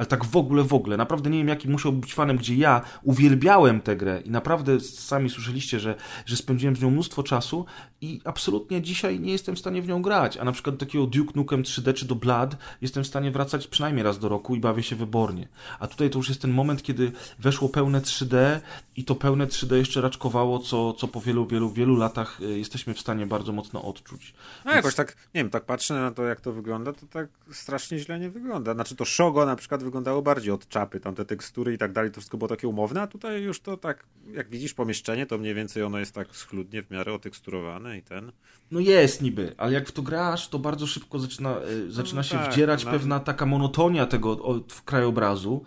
ale 0.00 0.06
tak 0.06 0.24
w 0.24 0.36
ogóle, 0.36 0.64
w 0.64 0.74
ogóle. 0.74 0.96
Naprawdę 0.96 1.30
nie 1.30 1.38
wiem, 1.38 1.48
jaki 1.48 1.68
musiał 1.68 1.92
być 1.92 2.14
fanem, 2.14 2.36
gdzie 2.36 2.54
ja 2.54 2.80
uwielbiałem 3.02 3.80
tę 3.80 3.96
grę 3.96 4.22
i 4.24 4.30
naprawdę 4.30 4.80
sami 4.80 5.30
słyszeliście, 5.30 5.80
że, 5.80 5.94
że 6.26 6.36
spędziłem 6.36 6.76
z 6.76 6.82
nią 6.82 6.90
mnóstwo 6.90 7.22
czasu 7.22 7.66
i 8.00 8.20
absolutnie 8.24 8.82
dzisiaj 8.82 9.20
nie 9.20 9.32
jestem 9.32 9.56
w 9.56 9.58
stanie 9.58 9.82
w 9.82 9.88
nią 9.88 10.02
grać. 10.02 10.36
A 10.36 10.44
na 10.44 10.52
przykład 10.52 10.76
do 10.76 10.86
takiego 10.86 11.06
Duke 11.06 11.32
Nukem 11.34 11.62
3D 11.62 11.94
czy 11.94 12.04
do 12.06 12.14
Blood 12.14 12.56
jestem 12.80 13.04
w 13.04 13.06
stanie 13.06 13.30
wracać 13.30 13.66
przynajmniej 13.66 14.04
raz 14.04 14.18
do 14.18 14.28
roku 14.28 14.56
i 14.56 14.60
bawię 14.60 14.82
się 14.82 14.96
wybornie. 14.96 15.48
A 15.80 15.86
tutaj 15.86 16.10
to 16.10 16.18
już 16.18 16.28
jest 16.28 16.42
ten 16.42 16.50
moment, 16.50 16.82
kiedy 16.82 17.12
weszło 17.38 17.68
pełne 17.68 18.00
3D 18.00 18.60
i 18.96 19.04
to 19.04 19.14
pełne 19.14 19.46
3D 19.46 19.76
jeszcze 19.76 20.00
raczkowało, 20.00 20.58
co, 20.58 20.92
co 20.92 21.08
po 21.08 21.20
wielu, 21.20 21.46
wielu, 21.46 21.70
wielu 21.70 21.96
latach 21.96 22.40
y, 22.40 22.58
jesteśmy 22.58 22.94
w 22.94 23.00
stanie 23.00 23.26
bardzo 23.26 23.52
mocno 23.52 23.82
odczuć. 23.82 24.34
No 24.64 24.70
Więc... 24.72 24.76
jakoś 24.76 24.94
tak, 24.94 25.16
nie 25.34 25.40
wiem, 25.40 25.50
tak 25.50 25.64
patrzę 25.64 25.94
na 25.94 26.10
to, 26.10 26.24
jak 26.24 26.40
to 26.40 26.52
wygląda, 26.52 26.92
to 26.92 27.06
tak 27.06 27.28
strasznie 27.52 27.98
źle 27.98 28.18
nie 28.18 28.30
wygląda. 28.30 28.74
Znaczy 28.74 28.96
to 28.96 29.04
Shogo 29.04 29.46
na 29.46 29.56
przykład 29.56 29.82
wyglądało 29.90 30.22
bardziej 30.22 30.52
od 30.52 30.68
czapy, 30.68 31.00
tam 31.00 31.14
te 31.14 31.24
tekstury 31.24 31.74
i 31.74 31.78
tak 31.78 31.92
dalej, 31.92 32.10
to 32.10 32.20
wszystko 32.20 32.38
było 32.38 32.48
takie 32.48 32.68
umowne, 32.68 33.02
a 33.02 33.06
tutaj 33.06 33.42
już 33.42 33.60
to 33.60 33.76
tak, 33.76 34.06
jak 34.34 34.50
widzisz 34.50 34.74
pomieszczenie, 34.74 35.26
to 35.26 35.38
mniej 35.38 35.54
więcej 35.54 35.82
ono 35.82 35.98
jest 35.98 36.14
tak 36.14 36.36
schludnie 36.36 36.82
w 36.82 36.90
miarę 36.90 37.12
oteksturowane 37.12 37.98
i 37.98 38.02
ten. 38.02 38.32
No 38.70 38.80
jest 38.80 39.22
niby, 39.22 39.54
ale 39.56 39.72
jak 39.72 39.88
w 39.88 39.92
to 39.92 40.02
grasz, 40.02 40.48
to 40.48 40.58
bardzo 40.58 40.86
szybko 40.86 41.18
zaczyna, 41.18 41.56
y, 41.88 41.92
zaczyna 41.92 42.18
no, 42.18 42.22
się 42.22 42.38
tak, 42.38 42.52
wdzierać 42.52 42.84
no, 42.84 42.90
pewna 42.90 43.20
taka 43.20 43.46
monotonia 43.46 44.06
tego 44.06 44.42
od, 44.42 44.80
krajobrazu. 44.84 45.64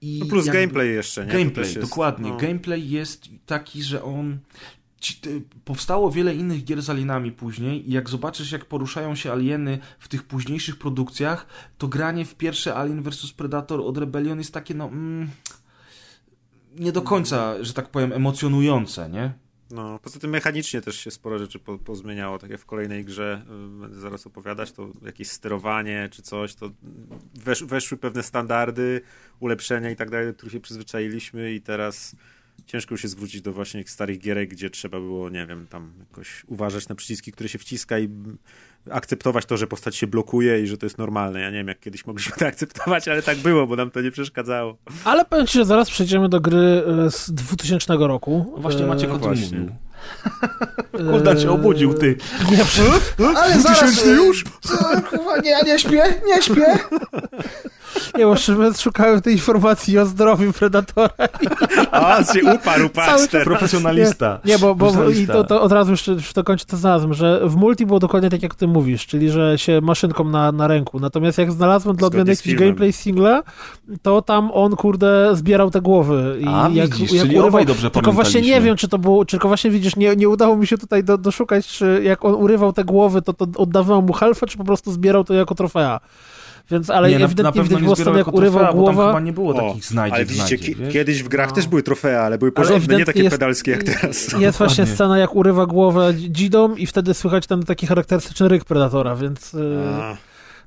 I 0.00 0.20
no 0.20 0.26
plus 0.26 0.46
gameplay 0.46 0.94
jeszcze, 0.94 1.26
nie? 1.26 1.32
Gameplay, 1.32 1.66
jest, 1.66 1.80
dokładnie. 1.80 2.30
No. 2.30 2.36
Gameplay 2.36 2.90
jest 2.90 3.28
taki, 3.46 3.82
że 3.82 4.02
on 4.02 4.38
powstało 5.64 6.10
wiele 6.10 6.34
innych 6.34 6.64
gier 6.64 6.82
z 6.82 6.90
alienami 6.90 7.32
później 7.32 7.90
i 7.90 7.92
jak 7.92 8.08
zobaczysz, 8.08 8.52
jak 8.52 8.64
poruszają 8.64 9.14
się 9.14 9.32
alieny 9.32 9.78
w 9.98 10.08
tych 10.08 10.22
późniejszych 10.22 10.78
produkcjach, 10.78 11.46
to 11.78 11.88
granie 11.88 12.24
w 12.24 12.34
pierwsze 12.34 12.74
Alien 12.74 13.02
vs 13.02 13.32
Predator 13.32 13.80
od 13.80 13.98
Rebellion 13.98 14.38
jest 14.38 14.54
takie, 14.54 14.74
no... 14.74 14.86
Mm, 14.86 15.30
nie 16.78 16.92
do 16.92 17.02
końca, 17.02 17.64
że 17.64 17.72
tak 17.72 17.88
powiem, 17.88 18.12
emocjonujące, 18.12 19.10
nie? 19.10 19.32
No, 19.70 19.98
poza 20.02 20.20
tym 20.20 20.30
mechanicznie 20.30 20.80
też 20.80 21.00
się 21.00 21.10
sporo 21.10 21.38
rzeczy 21.38 21.58
po, 21.58 21.78
pozmieniało, 21.78 22.38
tak 22.38 22.50
jak 22.50 22.60
w 22.60 22.66
kolejnej 22.66 23.04
grze, 23.04 23.42
y, 23.76 23.80
będę 23.80 24.00
zaraz 24.00 24.26
opowiadać, 24.26 24.72
to 24.72 24.88
jakieś 25.02 25.28
sterowanie 25.28 26.08
czy 26.12 26.22
coś, 26.22 26.54
to 26.54 26.70
wesz, 27.34 27.64
weszły 27.64 27.98
pewne 27.98 28.22
standardy, 28.22 29.00
ulepszenia 29.40 29.90
i 29.90 29.96
tak 29.96 30.10
dalej, 30.10 30.26
do 30.26 30.34
których 30.34 30.52
się 30.52 30.60
przyzwyczailiśmy 30.60 31.52
i 31.52 31.60
teraz 31.60 32.16
ciężko 32.66 32.96
się 32.96 33.08
zwrócić 33.08 33.42
do 33.42 33.52
właśnie 33.52 33.84
starych 33.86 34.18
gierek, 34.18 34.50
gdzie 34.50 34.70
trzeba 34.70 35.00
było, 35.00 35.30
nie 35.30 35.46
wiem, 35.46 35.66
tam 35.70 35.92
jakoś 36.00 36.44
uważać 36.46 36.88
na 36.88 36.94
przyciski, 36.94 37.32
które 37.32 37.48
się 37.48 37.58
wciska 37.58 37.98
i 37.98 38.08
akceptować 38.90 39.46
to, 39.46 39.56
że 39.56 39.66
postać 39.66 39.96
się 39.96 40.06
blokuje 40.06 40.62
i 40.62 40.66
że 40.66 40.78
to 40.78 40.86
jest 40.86 40.98
normalne. 40.98 41.40
Ja 41.40 41.50
nie 41.50 41.56
wiem, 41.56 41.68
jak 41.68 41.80
kiedyś 41.80 42.06
mogliśmy 42.06 42.36
to 42.38 42.46
akceptować, 42.46 43.08
ale 43.08 43.22
tak 43.22 43.38
było, 43.38 43.66
bo 43.66 43.76
nam 43.76 43.90
to 43.90 44.00
nie 44.00 44.10
przeszkadzało. 44.10 44.78
Ale 45.04 45.24
powiem 45.24 45.46
ci, 45.46 45.58
że 45.58 45.64
zaraz 45.64 45.90
przejdziemy 45.90 46.28
do 46.28 46.40
gry 46.40 46.82
e, 47.06 47.10
z 47.10 47.30
2000 47.30 47.96
roku. 47.96 48.52
No 48.56 48.62
właśnie 48.62 48.86
Maciek 48.86 49.10
o 49.10 49.18
tym 49.18 49.30
mówił. 49.30 49.70
Kurde, 51.10 51.36
cię 51.36 51.50
obudził, 51.50 51.94
ty. 51.94 52.16
Nie, 52.50 52.64
ale 53.36 53.60
zaraz... 53.60 54.06
już? 54.06 54.44
Nie, 55.42 55.50
ja 55.50 55.60
nie 55.60 55.78
śpię, 55.78 56.04
nie 56.26 56.42
śpię. 56.42 56.78
Nie, 58.18 58.24
bo 58.24 58.34
szukałem 58.78 59.22
tej 59.22 59.32
informacji 59.32 59.98
o 59.98 60.06
zdrowiu 60.06 60.52
Predatora. 60.52 61.10
A, 61.90 62.24
się 62.24 62.44
uparł, 62.54 62.88
paster. 62.88 63.44
Profesjonalista. 63.44 64.40
Nie, 64.44 64.52
nie 64.52 64.58
bo, 64.58 64.74
bo 64.74 65.10
i 65.10 65.26
to, 65.26 65.44
to, 65.44 65.62
od 65.62 65.72
razu 65.72 65.90
już, 65.90 66.06
już 66.06 66.32
to 66.32 66.44
kończę 66.44 66.64
to 66.64 66.76
znalazłem, 66.76 67.14
że 67.14 67.40
w 67.44 67.56
multi 67.56 67.86
było 67.86 67.98
dokładnie 67.98 68.30
tak, 68.30 68.42
jak 68.42 68.54
ty 68.54 68.66
mówisz, 68.66 69.06
czyli, 69.06 69.30
że 69.30 69.58
się 69.58 69.80
maszynką 69.80 70.24
na, 70.24 70.52
na 70.52 70.66
ręku. 70.66 71.00
Natomiast 71.00 71.38
jak 71.38 71.52
znalazłem 71.52 71.96
dla 71.96 72.06
odmiany 72.06 72.30
jakiś 72.30 72.54
gameplay 72.54 72.92
single, 72.92 73.42
to 74.02 74.22
tam 74.22 74.50
on, 74.54 74.76
kurde, 74.76 75.30
zbierał 75.36 75.70
te 75.70 75.80
głowy. 75.80 76.36
I 76.40 76.46
A, 76.48 76.70
jak, 76.72 76.90
widzisz, 76.90 77.12
jak 77.12 77.26
czyli 77.26 77.38
urywał, 77.38 77.64
dobrze 77.64 77.90
Tylko 77.90 78.12
właśnie 78.12 78.42
nie 78.42 78.60
wiem, 78.60 78.76
czy 78.76 78.88
to 78.88 78.98
było, 78.98 79.24
czy 79.24 79.30
tylko 79.30 79.48
właśnie 79.48 79.70
widzisz, 79.70 79.95
nie, 79.96 80.16
nie 80.16 80.28
udało 80.28 80.56
mi 80.56 80.66
się 80.66 80.78
tutaj 80.78 81.04
do, 81.04 81.18
doszukać, 81.18 81.66
czy 81.66 82.00
jak 82.04 82.24
on 82.24 82.34
urywał 82.34 82.72
te 82.72 82.84
głowy, 82.84 83.22
to, 83.22 83.32
to 83.32 83.46
oddawał 83.56 84.02
mu 84.02 84.12
halfę, 84.12 84.46
czy 84.46 84.58
po 84.58 84.64
prostu 84.64 84.92
zbierał 84.92 85.24
to 85.24 85.34
jako 85.34 85.54
trofea. 85.54 86.00
Więc, 86.70 86.90
ale 86.90 87.10
nie, 87.10 87.16
ewidentnie 87.16 87.42
na, 87.42 87.62
na 87.62 87.68
widać 87.68 87.82
było 87.82 87.96
stąd, 87.96 88.16
jak 88.16 88.34
urywał 88.34 88.62
trofea, 88.62 88.78
głowa. 88.78 89.06
chyba 89.06 89.20
nie 89.20 89.32
było 89.32 89.50
o, 89.54 89.68
takich 89.68 89.84
znajdziek. 89.84 90.16
Ale 90.16 90.24
widzicie, 90.24 90.74
kiedyś 90.92 91.22
w 91.22 91.28
grach 91.28 91.48
no. 91.48 91.54
też 91.54 91.66
były 91.66 91.82
trofea, 91.82 92.22
ale 92.22 92.38
były 92.38 92.52
porządne, 92.52 92.94
ale 92.94 92.98
nie 92.98 93.04
takie 93.04 93.22
jest, 93.22 93.34
pedalskie 93.34 93.70
jak 93.70 93.82
teraz. 93.82 94.32
Jest 94.38 94.58
właśnie 94.58 94.86
scena, 94.86 95.18
jak 95.18 95.36
urywa 95.36 95.66
głowę 95.66 96.14
dzidą 96.14 96.74
i 96.74 96.86
wtedy 96.86 97.14
słychać 97.14 97.46
ten 97.46 97.62
taki 97.62 97.86
charakterystyczny 97.86 98.48
ryk 98.48 98.64
Predatora, 98.64 99.16
więc... 99.16 99.54
Y, 99.54 99.78
A. 100.00 100.16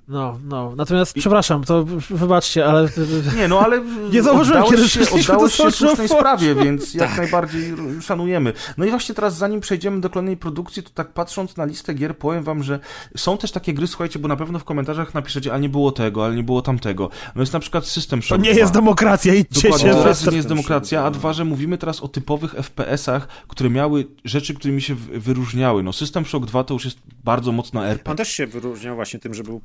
No, 0.10 0.40
no. 0.48 0.74
Natomiast, 0.76 1.18
I... 1.18 1.20
przepraszam, 1.20 1.64
to 1.64 1.86
wybaczcie, 2.10 2.66
ale... 2.66 2.90
Nie, 3.38 3.48
no 3.48 3.60
ale... 3.60 3.82
Nie 4.14 4.24
zauważyłem, 4.24 4.64
kiedy 4.64 4.90
się, 4.90 5.02
oddało 5.12 5.50
się 5.50 5.72
słusznej 5.72 6.08
sprawie, 6.08 6.56
więc 6.56 6.94
jak 6.94 7.10
tak. 7.10 7.18
najbardziej 7.18 7.74
szanujemy. 8.02 8.54
No 8.78 8.86
i 8.86 8.90
właśnie 8.90 9.16
teraz, 9.16 9.38
zanim 9.38 9.60
przejdziemy 9.60 10.02
do 10.02 10.10
kolejnej 10.10 10.38
produkcji, 10.38 10.84
to 10.84 10.90
tak 10.90 11.14
patrząc 11.14 11.58
na 11.58 11.66
listę 11.66 11.94
gier, 11.94 12.18
powiem 12.18 12.44
wam, 12.44 12.64
że 12.64 12.80
są 13.18 13.38
też 13.38 13.52
takie 13.52 13.74
gry, 13.74 13.88
słuchajcie, 13.88 14.20
bo 14.20 14.28
na 14.28 14.36
pewno 14.36 14.60
w 14.60 14.64
komentarzach 14.64 15.14
napiszecie, 15.14 15.54
a 15.54 15.58
nie 15.58 15.70
było 15.70 15.92
tego, 15.92 16.26
ale 16.26 16.36
nie 16.36 16.44
było 16.44 16.62
tamtego. 16.62 17.10
No 17.36 17.42
jest 17.42 17.54
na 17.54 17.60
przykład 17.60 17.86
System 17.86 18.22
Shock 18.22 18.42
To 18.42 18.48
nie 18.48 18.52
2. 18.52 18.60
jest 18.60 18.74
demokracja, 18.74 19.34
idźcie 19.34 19.70
Dokładnie, 19.70 19.94
się. 19.94 20.04
Raz, 20.04 20.32
nie 20.32 20.38
jest 20.38 20.48
demokracja, 20.48 21.04
a 21.04 21.12
dwa, 21.12 21.34
że 21.34 21.46
mówimy 21.46 21.78
teraz 21.78 22.02
o 22.02 22.08
typowych 22.08 22.54
FPS-ach, 22.54 23.28
które 23.48 23.70
miały 23.70 24.08
rzeczy, 24.26 24.54
którymi 24.54 24.82
się 24.82 24.96
wyróżniały. 24.96 25.84
No 25.84 25.94
System 25.94 26.26
Shock 26.26 26.46
2 26.46 26.64
to 26.64 26.74
już 26.74 26.86
jest 26.86 26.98
bardzo 27.24 27.52
mocno 27.52 27.86
RPG. 27.86 28.12
On 28.12 28.18
też 28.18 28.30
się 28.30 28.48
wyróżniał 28.48 28.96
właśnie 28.96 29.20
tym, 29.20 29.34
że 29.34 29.44
był 29.44 29.60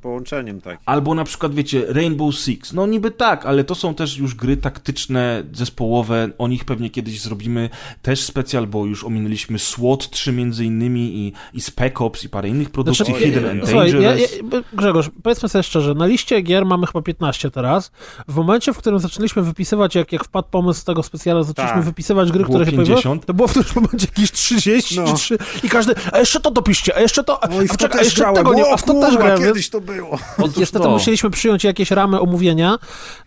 tak. 0.63 0.79
Albo 0.85 1.15
na 1.15 1.23
przykład, 1.23 1.53
wiecie, 1.55 1.85
Rainbow 1.89 2.35
Six. 2.35 2.73
No 2.73 2.87
niby 2.87 3.11
tak, 3.11 3.45
ale 3.45 3.63
to 3.63 3.75
są 3.75 3.95
też 3.95 4.17
już 4.17 4.35
gry 4.35 4.57
taktyczne, 4.57 5.43
zespołowe. 5.53 6.29
O 6.37 6.47
nich 6.47 6.65
pewnie 6.65 6.89
kiedyś 6.89 7.21
zrobimy 7.21 7.69
też 8.01 8.21
specjal, 8.23 8.67
bo 8.67 8.85
już 8.85 9.03
ominęliśmy 9.03 9.59
SWAT 9.59 10.09
3 10.09 10.31
między 10.31 10.65
innymi 10.65 11.01
i, 11.01 11.33
i 11.53 11.61
Spec 11.61 11.93
Ops 12.01 12.23
i 12.23 12.29
parę 12.29 12.49
innych 12.49 12.69
produkcji, 12.69 13.05
Znaczy, 13.05 13.21
Hidden 13.21 13.43
ja- 13.45 13.51
and 13.51 13.69
Słuchaj, 13.69 13.87
ja, 13.91 14.01
Dangerous. 14.01 14.31
ja, 14.53 14.59
Grzegorz, 14.73 15.09
powiedzmy 15.23 15.49
sobie 15.49 15.63
szczerze, 15.63 15.93
na 15.93 16.05
liście 16.05 16.41
gier 16.41 16.65
mamy 16.65 16.87
chyba 16.87 17.01
15 17.01 17.51
teraz. 17.51 17.91
W 18.27 18.35
momencie, 18.35 18.73
w 18.73 18.77
którym 18.77 18.99
zaczęliśmy 18.99 19.41
wypisywać, 19.41 19.95
jak, 19.95 20.11
jak 20.11 20.23
wpadł 20.25 20.47
pomysł 20.51 20.79
z 20.79 20.83
tego 20.83 21.03
specjala, 21.03 21.43
zaczęliśmy 21.43 21.75
Tak. 21.77 21.85
wypisywać 21.85 22.31
gry, 22.31 22.43
Było 22.43 22.49
które 22.49 22.65
się 22.65 22.71
50. 22.71 23.03
pojawiły, 23.03 23.25
to 23.25 23.33
było 23.33 23.47
w 23.47 23.51
którymś 23.51 23.75
momencie 23.75 24.07
jakieś 24.17 24.31
30 24.31 24.99
No. 24.99 25.05
czy 25.07 25.13
3 25.13 25.37
i 25.63 25.69
każdy, 25.69 25.93
a 26.11 26.19
jeszcze 26.19 26.39
to 26.39 26.51
dopiszcie, 26.51 26.95
a 26.95 27.01
jeszcze 27.01 27.23
to, 27.23 27.43
a, 27.43 27.47
No 27.47 27.61
i 27.61 27.67
w 27.67 27.71
a 27.71 27.73
to 27.73 27.79
czekaj, 27.81 27.97
a 27.99 28.03
też 28.03 28.05
jeszcze 28.07 28.19
grałem. 28.21 28.35
tego 28.35 28.53
nie, 28.53 28.73
a 28.73 28.77
w 28.77 28.83
to 28.83 28.93
też 28.93 29.17
grałem. 29.17 29.39
kiedyś 29.39 29.69
to 29.69 29.81
było. 29.81 30.17
Otóż 30.37 30.57
Niestety 30.57 30.85
to. 30.85 30.91
musieliśmy 30.91 31.29
przyjąć 31.29 31.63
jakieś 31.63 31.91
ramy 31.91 32.19
omówienia, 32.19 32.77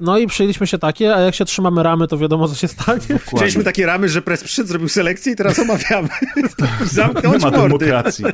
no 0.00 0.18
i 0.18 0.26
przyjęliśmy 0.26 0.66
się 0.66 0.78
takie, 0.78 1.14
a 1.14 1.20
jak 1.20 1.34
się 1.34 1.44
trzymamy 1.44 1.82
ramy, 1.82 2.08
to 2.08 2.18
wiadomo, 2.18 2.48
co 2.48 2.54
się 2.54 2.68
stanie. 2.68 3.00
Chcieliśmy 3.36 3.64
takie 3.64 3.86
ramy, 3.86 4.08
że 4.08 4.22
press 4.22 4.44
przyszedł, 4.44 4.68
zrobił 4.68 4.88
selekcję 4.88 5.32
i 5.32 5.36
teraz 5.36 5.58
omawiamy. 5.68 6.08
Nie 6.36 6.86
Zamknąć 6.86 7.42
ma 7.42 7.50
mordy. 7.50 7.68
demokracji. 7.68 8.24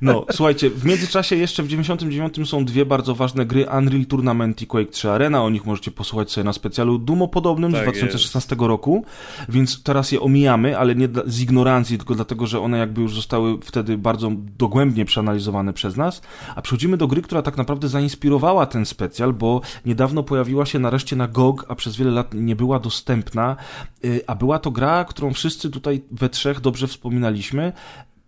No, 0.00 0.26
słuchajcie, 0.32 0.70
w 0.70 0.84
międzyczasie 0.84 1.36
jeszcze 1.36 1.62
w 1.62 1.68
99 1.68 2.48
są 2.48 2.64
dwie 2.64 2.86
bardzo 2.86 3.14
ważne 3.14 3.46
gry 3.46 3.66
Unreal 3.78 4.06
Tournament 4.06 4.62
i 4.62 4.66
Quake 4.66 4.90
3 4.90 5.10
Arena. 5.10 5.42
O 5.44 5.50
nich 5.50 5.64
możecie 5.64 5.90
posłuchać 5.90 6.30
sobie 6.30 6.44
na 6.44 6.52
specjalu 6.52 6.98
dumopodobnym 6.98 7.72
Tak 7.72 7.80
z 7.80 7.82
2016 7.82 8.56
roku, 8.58 9.04
więc 9.48 9.82
teraz 9.82 10.12
je 10.12 10.20
omijamy, 10.20 10.78
ale 10.78 10.94
nie 10.94 11.08
z 11.26 11.40
ignorancji, 11.40 11.98
tylko 11.98 12.14
dlatego, 12.14 12.46
że 12.46 12.60
one 12.60 12.78
jakby 12.78 13.00
już 13.00 13.14
zostały 13.14 13.58
wtedy 13.62 13.98
bardzo 13.98 14.32
dogłębnie 14.58 15.04
przeanalizowane 15.04 15.72
przez 15.72 15.96
nas. 15.96 16.22
A 16.56 16.62
przechodzimy 16.62 16.96
do 16.96 17.06
gry, 17.06 17.22
która 17.22 17.42
tak 17.42 17.56
naprawdę 17.56 17.88
zainspirowała 18.08 18.66
ten 18.66 18.86
specjal, 18.86 19.32
bo 19.32 19.60
niedawno 19.84 20.22
pojawiła 20.22 20.66
się 20.66 20.78
nareszcie 20.78 21.16
na 21.16 21.28
GOG, 21.28 21.64
a 21.68 21.74
przez 21.74 21.96
wiele 21.96 22.10
lat 22.10 22.34
nie 22.34 22.56
była 22.56 22.78
dostępna, 22.78 23.56
y, 24.04 24.20
a 24.26 24.34
była 24.34 24.58
to 24.58 24.70
gra, 24.70 25.04
którą 25.04 25.32
wszyscy 25.32 25.70
tutaj 25.70 26.02
we 26.10 26.28
trzech 26.28 26.60
dobrze 26.60 26.86
wspominaliśmy. 26.86 27.72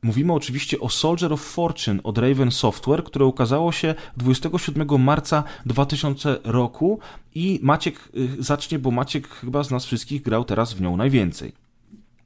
Mówimy 0.03 0.33
oczywiście 0.33 0.81
o 0.81 0.89
Soldier 0.89 1.33
of 1.33 1.41
Fortune 1.41 2.03
od 2.03 2.19
Raven 2.19 2.51
Software, 2.51 3.05
które 3.05 3.25
ukazało 3.25 3.73
się 3.73 3.95
27 4.17 4.99
marca 4.99 5.45
2000 5.67 6.39
roku 6.45 6.99
i 7.35 7.61
Maciek 7.63 8.09
y, 8.17 8.43
zacznie, 8.43 8.79
bo 8.79 8.91
Maciek 8.91 9.29
chyba 9.29 9.63
z 9.63 9.71
nas 9.71 9.85
wszystkich 9.85 10.23
grał 10.23 10.45
teraz 10.45 10.73
w 10.73 10.81
nią 10.81 10.97
najwięcej. 10.97 11.53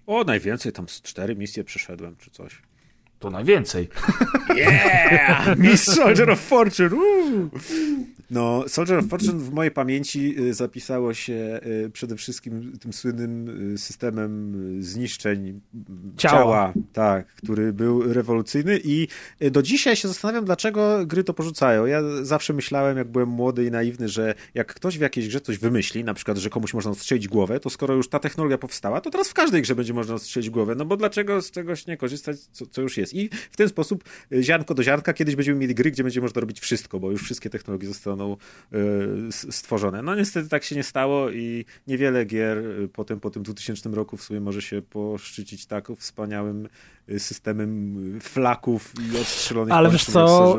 O, 0.07 0.25
najwięcej, 0.25 0.73
tam 0.73 0.89
z 0.89 1.03
cztery 1.03 1.37
misje 1.37 1.65
przeszedłem, 1.65 2.17
czy 2.17 2.31
coś. 2.31 2.63
To 3.25 3.31
najwięcej. 3.31 3.89
Yeah! 4.57 5.57
Miss 5.59 5.85
Soldier 5.85 6.31
of 6.31 6.41
Fortune! 6.41 6.89
Woo! 6.89 7.51
No, 8.31 8.64
Soldier 8.68 8.99
of 8.99 9.07
Fortune 9.07 9.39
w 9.39 9.53
mojej 9.53 9.70
pamięci 9.72 10.35
y, 10.39 10.55
zapisało 10.55 11.14
się 11.14 11.61
y, 11.87 11.91
przede 11.91 12.16
wszystkim 12.16 12.79
tym 12.81 12.93
słynnym 12.93 13.49
y, 13.75 13.79
systemem 13.79 14.55
zniszczeń 14.83 15.49
y, 15.49 15.61
Ciała. 16.16 16.72
tak, 16.93 17.27
który 17.27 17.72
był 17.72 18.12
rewolucyjny 18.12 18.81
i 18.85 19.09
do 19.51 19.62
dzisiaj 19.62 19.97
się 19.97 20.09
zastanawiam, 20.09 20.45
dlaczego 20.45 21.07
gry 21.07 21.25
to 21.25 21.35
porzucają. 21.35 21.87
Ja 21.87 22.03
zawsze 22.22 22.53
myślałem, 22.53 22.97
jak 22.97 23.09
byłem 23.09 23.29
młody 23.29 23.64
i 23.64 23.70
naiwny, 23.70 24.09
że 24.09 24.35
jak 24.55 24.75
ktoś 24.75 24.99
w 24.99 25.01
jakiejś 25.01 25.29
grze 25.29 25.41
coś 25.41 25.59
wymyśli, 25.59 26.05
na 26.05 26.14
przykład, 26.14 26.39
że 26.39 26.51
komuś 26.51 26.75
można 26.75 26.91
odstrzelić 26.91 27.29
głowę, 27.29 27.61
to 27.61 27.70
skoro 27.70 27.95
już 27.95 28.09
ta 28.09 28.18
technologia 28.18 28.59
powstała, 28.59 29.01
to 29.01 29.11
teraz 29.11 29.29
w 29.29 29.35
każdej 29.35 29.62
grze 29.62 29.75
będzie 29.75 29.95
można 29.95 30.14
odstrzelić 30.14 30.51
głowę, 30.51 30.75
no 30.75 30.85
bo 30.85 30.97
dlaczego 30.97 31.43
z 31.43 31.51
czegoś 31.51 31.87
nie 31.87 31.97
korzystać, 31.97 32.39
co, 32.53 32.66
co 32.66 32.83
już 32.83 32.97
jest. 32.97 33.14
I 33.15 33.31
w 33.51 33.57
ten 33.57 33.69
sposób 33.69 34.05
y, 34.33 34.43
ziarnko 34.43 34.75
do 34.75 34.83
ziarnka 34.83 35.12
kiedyś 35.12 35.37
będziemy 35.37 35.59
mieli 35.61 35.75
gry, 35.75 35.91
gdzie 35.91 36.03
będzie 36.03 36.21
można 36.21 36.41
robić 36.41 36.61
wszystko, 36.61 37.01
bo 37.01 37.11
już 37.11 37.23
wszystkie 37.23 37.51
technologie 37.51 37.87
zostaną 37.89 38.37
s- 39.29 39.55
stworzone. 39.57 40.03
No 40.03 40.15
niestety 40.15 40.49
tak 40.49 40.65
się 40.65 40.77
nie 40.77 40.83
stało 40.83 41.31
i 41.31 41.65
niewiele 41.87 42.25
gier 42.25 42.59
y, 42.59 42.89
potem 42.93 43.21
po 43.21 43.31
tym 43.31 43.43
2000 43.43 43.89
roku 43.91 44.17
w 44.17 44.23
sumie 44.23 44.41
może 44.41 44.62
się 44.62 44.83
poszczycić 44.83 45.67
tak 45.67 45.89
wspaniałym 45.99 46.69
systemem 47.19 47.97
y, 48.17 48.21
flaków 48.21 48.93
i 49.13 49.21
odstrzelonych 49.21 49.75
Ale 49.75 49.91
wiesz 49.91 50.05
co? 50.05 50.59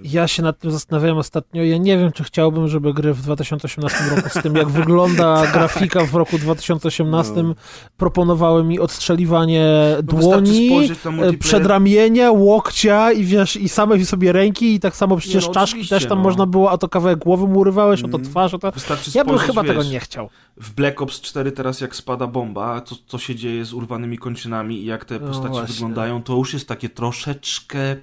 Ja 0.00 0.28
się 0.28 0.42
nad 0.42 0.58
tym 0.58 0.70
zastanawiałem 0.70 1.18
ostatnio. 1.18 1.64
Ja 1.64 1.78
nie 1.78 1.98
wiem, 1.98 2.12
czy 2.12 2.24
chciałbym, 2.24 2.68
żeby 2.68 2.94
gry 2.94 3.14
w 3.14 3.22
2018 3.22 3.98
roku 4.16 4.28
z 4.28 4.42
tym, 4.42 4.56
jak 4.56 4.68
wygląda 4.80 5.46
grafika 5.52 6.04
w 6.04 6.14
roku 6.14 6.38
2018, 6.38 7.42
No. 7.42 7.54
proponowały 7.96 8.64
mi 8.64 8.80
odstrzeliwanie 8.80 9.66
No 9.96 10.02
dłoni, 10.02 10.90
e, 11.22 11.32
przedramienia, 11.32 12.30
łokcia 12.30 13.12
i 13.12 13.24
wiesz, 13.24 13.56
i 13.56 13.68
samej 13.68 14.06
sobie 14.06 14.32
ręki 14.32 14.74
i 14.74 14.80
tak 14.80 14.96
samo 14.96 15.16
przecież 15.16 15.46
no, 15.46 15.52
czaszki 15.52 15.88
też 15.88 16.06
tam 16.06 16.18
no. 16.18 16.24
można 16.24 16.46
było, 16.46 16.70
a 16.70 16.78
to 16.78 16.88
kawałek 16.88 17.18
głowy 17.18 17.46
mu 17.46 17.58
urywałeś, 17.58 18.00
a 18.04 18.08
to 18.08 18.16
Mm. 18.16 18.30
twarz, 18.30 18.54
a 18.54 18.58
to... 18.58 18.72
Wystarczy 18.72 19.10
Ja 19.14 19.24
bym 19.24 19.28
spojrzeć, 19.34 19.46
chyba 19.46 19.62
wiesz, 19.62 19.70
tego 19.70 19.82
nie 19.82 20.00
chciał. 20.00 20.28
W 20.56 20.74
Black 20.74 21.02
Ops 21.02 21.20
4 21.20 21.52
teraz 21.52 21.80
jak 21.80 21.96
spada 21.96 22.26
bomba, 22.26 22.80
to 22.80 22.94
co 23.06 23.18
się 23.18 23.34
dzieje 23.34 23.64
z 23.64 23.72
urwanymi 23.74 24.18
kończynami 24.18 24.82
i 24.82 24.84
jak 24.84 25.04
te 25.04 25.18
No 25.18 25.26
postacie 25.26 25.48
właśnie. 25.48 25.79
Wyglądają, 25.80 26.22
to 26.22 26.36
już 26.36 26.52
jest 26.52 26.68
takie 26.68 26.88
troszeczkę 26.88 27.96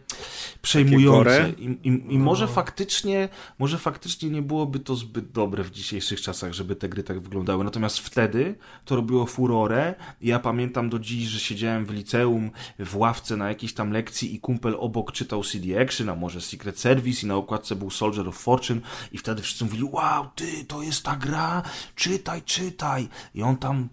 przejmujące. 0.61 1.49
I, 1.57 1.65
i, 1.65 2.13
i 2.13 2.19
może 2.19 2.47
faktycznie, 2.47 3.30
może 3.59 3.78
faktycznie 3.78 4.30
nie 4.30 4.41
byłoby 4.41 4.80
to 4.80 4.95
zbyt 4.95 5.32
dobre 5.32 5.63
w 5.63 5.71
dzisiejszych 5.71 6.21
czasach, 6.21 6.53
żeby 6.53 6.75
te 6.75 6.89
gry 6.89 7.03
tak 7.03 7.19
wyglądały. 7.19 7.63
Natomiast 7.63 7.99
wtedy 7.99 8.55
to 8.86 8.95
robiło 8.95 9.25
furorę. 9.25 9.95
Ja 10.21 10.39
pamiętam 10.39 10.89
do 10.89 10.99
dziś, 10.99 11.23
że 11.23 11.39
siedziałem 11.39 11.86
w 11.86 11.91
liceum, 11.91 12.51
w 12.80 12.97
ławce 12.97 13.38
na 13.38 13.49
jakiejś 13.49 13.73
tam 13.73 13.91
lekcji 13.91 14.36
i 14.36 14.39
kumpel 14.39 14.75
obok 14.80 15.11
czytał 15.11 15.43
CD 15.43 15.82
Action, 15.82 16.09
a 16.09 16.15
może 16.15 16.41
Secret 16.41 16.80
Service 16.80 17.25
i 17.25 17.30
na 17.30 17.36
okładce 17.36 17.75
był 17.75 17.89
Soldier 17.89 18.28
of 18.28 18.38
Fortune 18.38 18.82
i 19.11 19.17
wtedy 19.17 19.41
wszyscy 19.41 19.65
mówili, 19.65 19.84
wow, 19.84 20.28
ty, 20.36 20.65
to 20.65 20.84
jest 20.84 21.03
ta 21.03 21.15
gra, 21.15 21.63
czytaj, 21.95 22.41
czytaj. 22.41 23.07
I 23.36 23.43
on 23.43 23.57
tam 23.57 23.89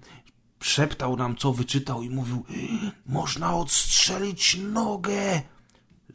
szeptał 0.62 1.16
nam, 1.16 1.36
co 1.36 1.52
wyczytał 1.52 2.02
i 2.02 2.10
mówił, 2.10 2.44
można 3.06 3.56
odstrzelić 3.56 4.58
nogę 4.72 5.42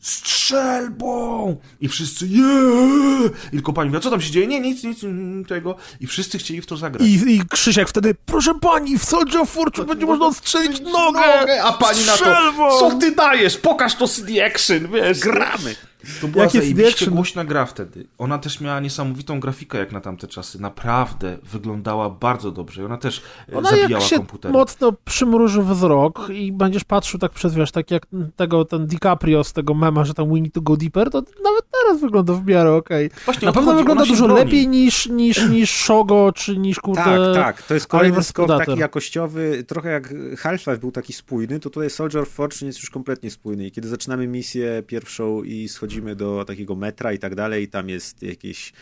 strzelbą! 0.01 1.57
I 1.81 1.87
wszyscy, 1.87 2.27
jeee! 2.27 3.29
I 3.47 3.51
tylko 3.51 3.73
pani 3.73 3.89
mówi, 3.89 4.03
co 4.03 4.09
tam 4.09 4.21
się 4.21 4.31
dzieje? 4.31 4.47
Nie, 4.47 4.59
nic, 4.59 4.83
nic 4.83 4.99
tego. 5.47 5.75
I 5.99 6.07
wszyscy 6.07 6.37
chcieli 6.37 6.61
w 6.61 6.65
to 6.65 6.77
zagrać. 6.77 7.07
I, 7.07 7.35
I 7.35 7.41
Krzysiek 7.49 7.89
wtedy, 7.89 8.15
proszę 8.25 8.53
pani, 8.61 8.99
w 8.99 9.05
Soldier 9.05 9.41
of 9.41 9.49
Fortune 9.49 9.87
będzie 9.87 10.05
można 10.05 10.25
odstrzelić 10.25 10.79
nogę! 10.79 11.63
a 11.63 11.73
pani 11.73 12.05
na 12.05 12.13
strzelbą! 12.13 12.69
to, 12.69 12.79
co 12.79 12.97
ty 12.97 13.11
dajesz? 13.15 13.57
Pokaż 13.57 13.95
to 13.95 14.07
CD 14.07 14.45
Action, 14.45 14.91
wiesz. 14.91 15.19
Gramy! 15.19 15.75
To 16.21 16.27
była 16.27 16.47
CD 16.47 16.59
zajebiście 16.59 16.89
Action? 16.89 17.13
głośna 17.13 17.45
gra 17.45 17.65
wtedy. 17.65 18.05
Ona 18.17 18.37
też 18.37 18.61
miała 18.61 18.79
niesamowitą 18.79 19.39
grafikę 19.39 19.77
jak 19.77 19.91
na 19.91 20.01
tamte 20.01 20.27
czasy. 20.27 20.61
Naprawdę 20.61 21.37
wyglądała 21.43 22.09
bardzo 22.09 22.51
dobrze. 22.51 22.81
I 22.81 22.85
ona 22.85 22.97
też 22.97 23.21
e, 23.53 23.57
Ona 23.57 23.71
jak 23.71 23.79
zabijała 23.79 24.03
się 24.03 24.15
komputery. 24.17 24.51
mocno 24.53 24.91
przymruży 25.05 25.61
wzrok 25.63 26.29
i 26.33 26.51
będziesz 26.51 26.83
patrzył 26.83 27.19
tak 27.19 27.31
przez, 27.31 27.53
wiesz, 27.53 27.71
tak 27.71 27.91
jak 27.91 28.03
tego, 28.35 28.65
ten 28.65 28.87
DiCaprio 28.87 29.43
z 29.43 29.53
tego 29.53 29.73
mema, 29.73 30.05
że 30.05 30.13
tam 30.13 30.29
we 30.33 30.41
need 30.41 30.53
to 30.53 30.61
go 30.61 30.77
deeper, 30.77 31.09
to 31.09 31.17
nawet 31.43 31.63
teraz 31.71 32.01
wygląda 32.01 32.33
w 32.33 32.45
miarę 32.45 32.73
okej. 32.73 33.09
Właśnie 33.25 33.45
Na 33.45 33.51
pewno 33.51 33.73
wygląda 33.75 34.05
dużo 34.05 34.25
broni. 34.25 34.39
lepiej 34.45 34.67
niż, 34.67 35.07
niż, 35.09 35.49
niż 35.49 35.71
Shogo, 35.71 36.31
czy 36.35 36.57
niż 36.57 36.79
kurde... 36.79 37.03
Tak, 37.03 37.33
tak. 37.35 37.61
To 37.61 37.73
jest 37.73 37.87
kolejny 37.87 38.23
skok 38.23 38.47
taki 38.47 38.79
jakościowy. 38.79 39.63
Trochę 39.67 39.89
jak 39.89 40.13
Half-Life 40.37 40.77
był 40.77 40.91
taki 40.91 41.13
spójny, 41.13 41.59
to 41.59 41.69
tutaj 41.69 41.89
Soldier 41.89 42.21
of 42.21 42.29
Fortune 42.29 42.67
jest 42.67 42.79
już 42.79 42.89
kompletnie 42.89 43.31
spójny. 43.31 43.65
I 43.67 43.71
kiedy 43.71 43.87
zaczynamy 43.87 44.27
misję 44.27 44.83
pierwszą 44.87 45.43
i 45.43 45.67
schodzimy 45.69 45.98
do 46.15 46.45
takiego 46.47 46.75
metra 46.75 47.13
i 47.13 47.19
tak 47.19 47.35
dalej, 47.35 47.67
tam 47.67 47.89
jest 47.89 48.23
jakieś 48.23 48.73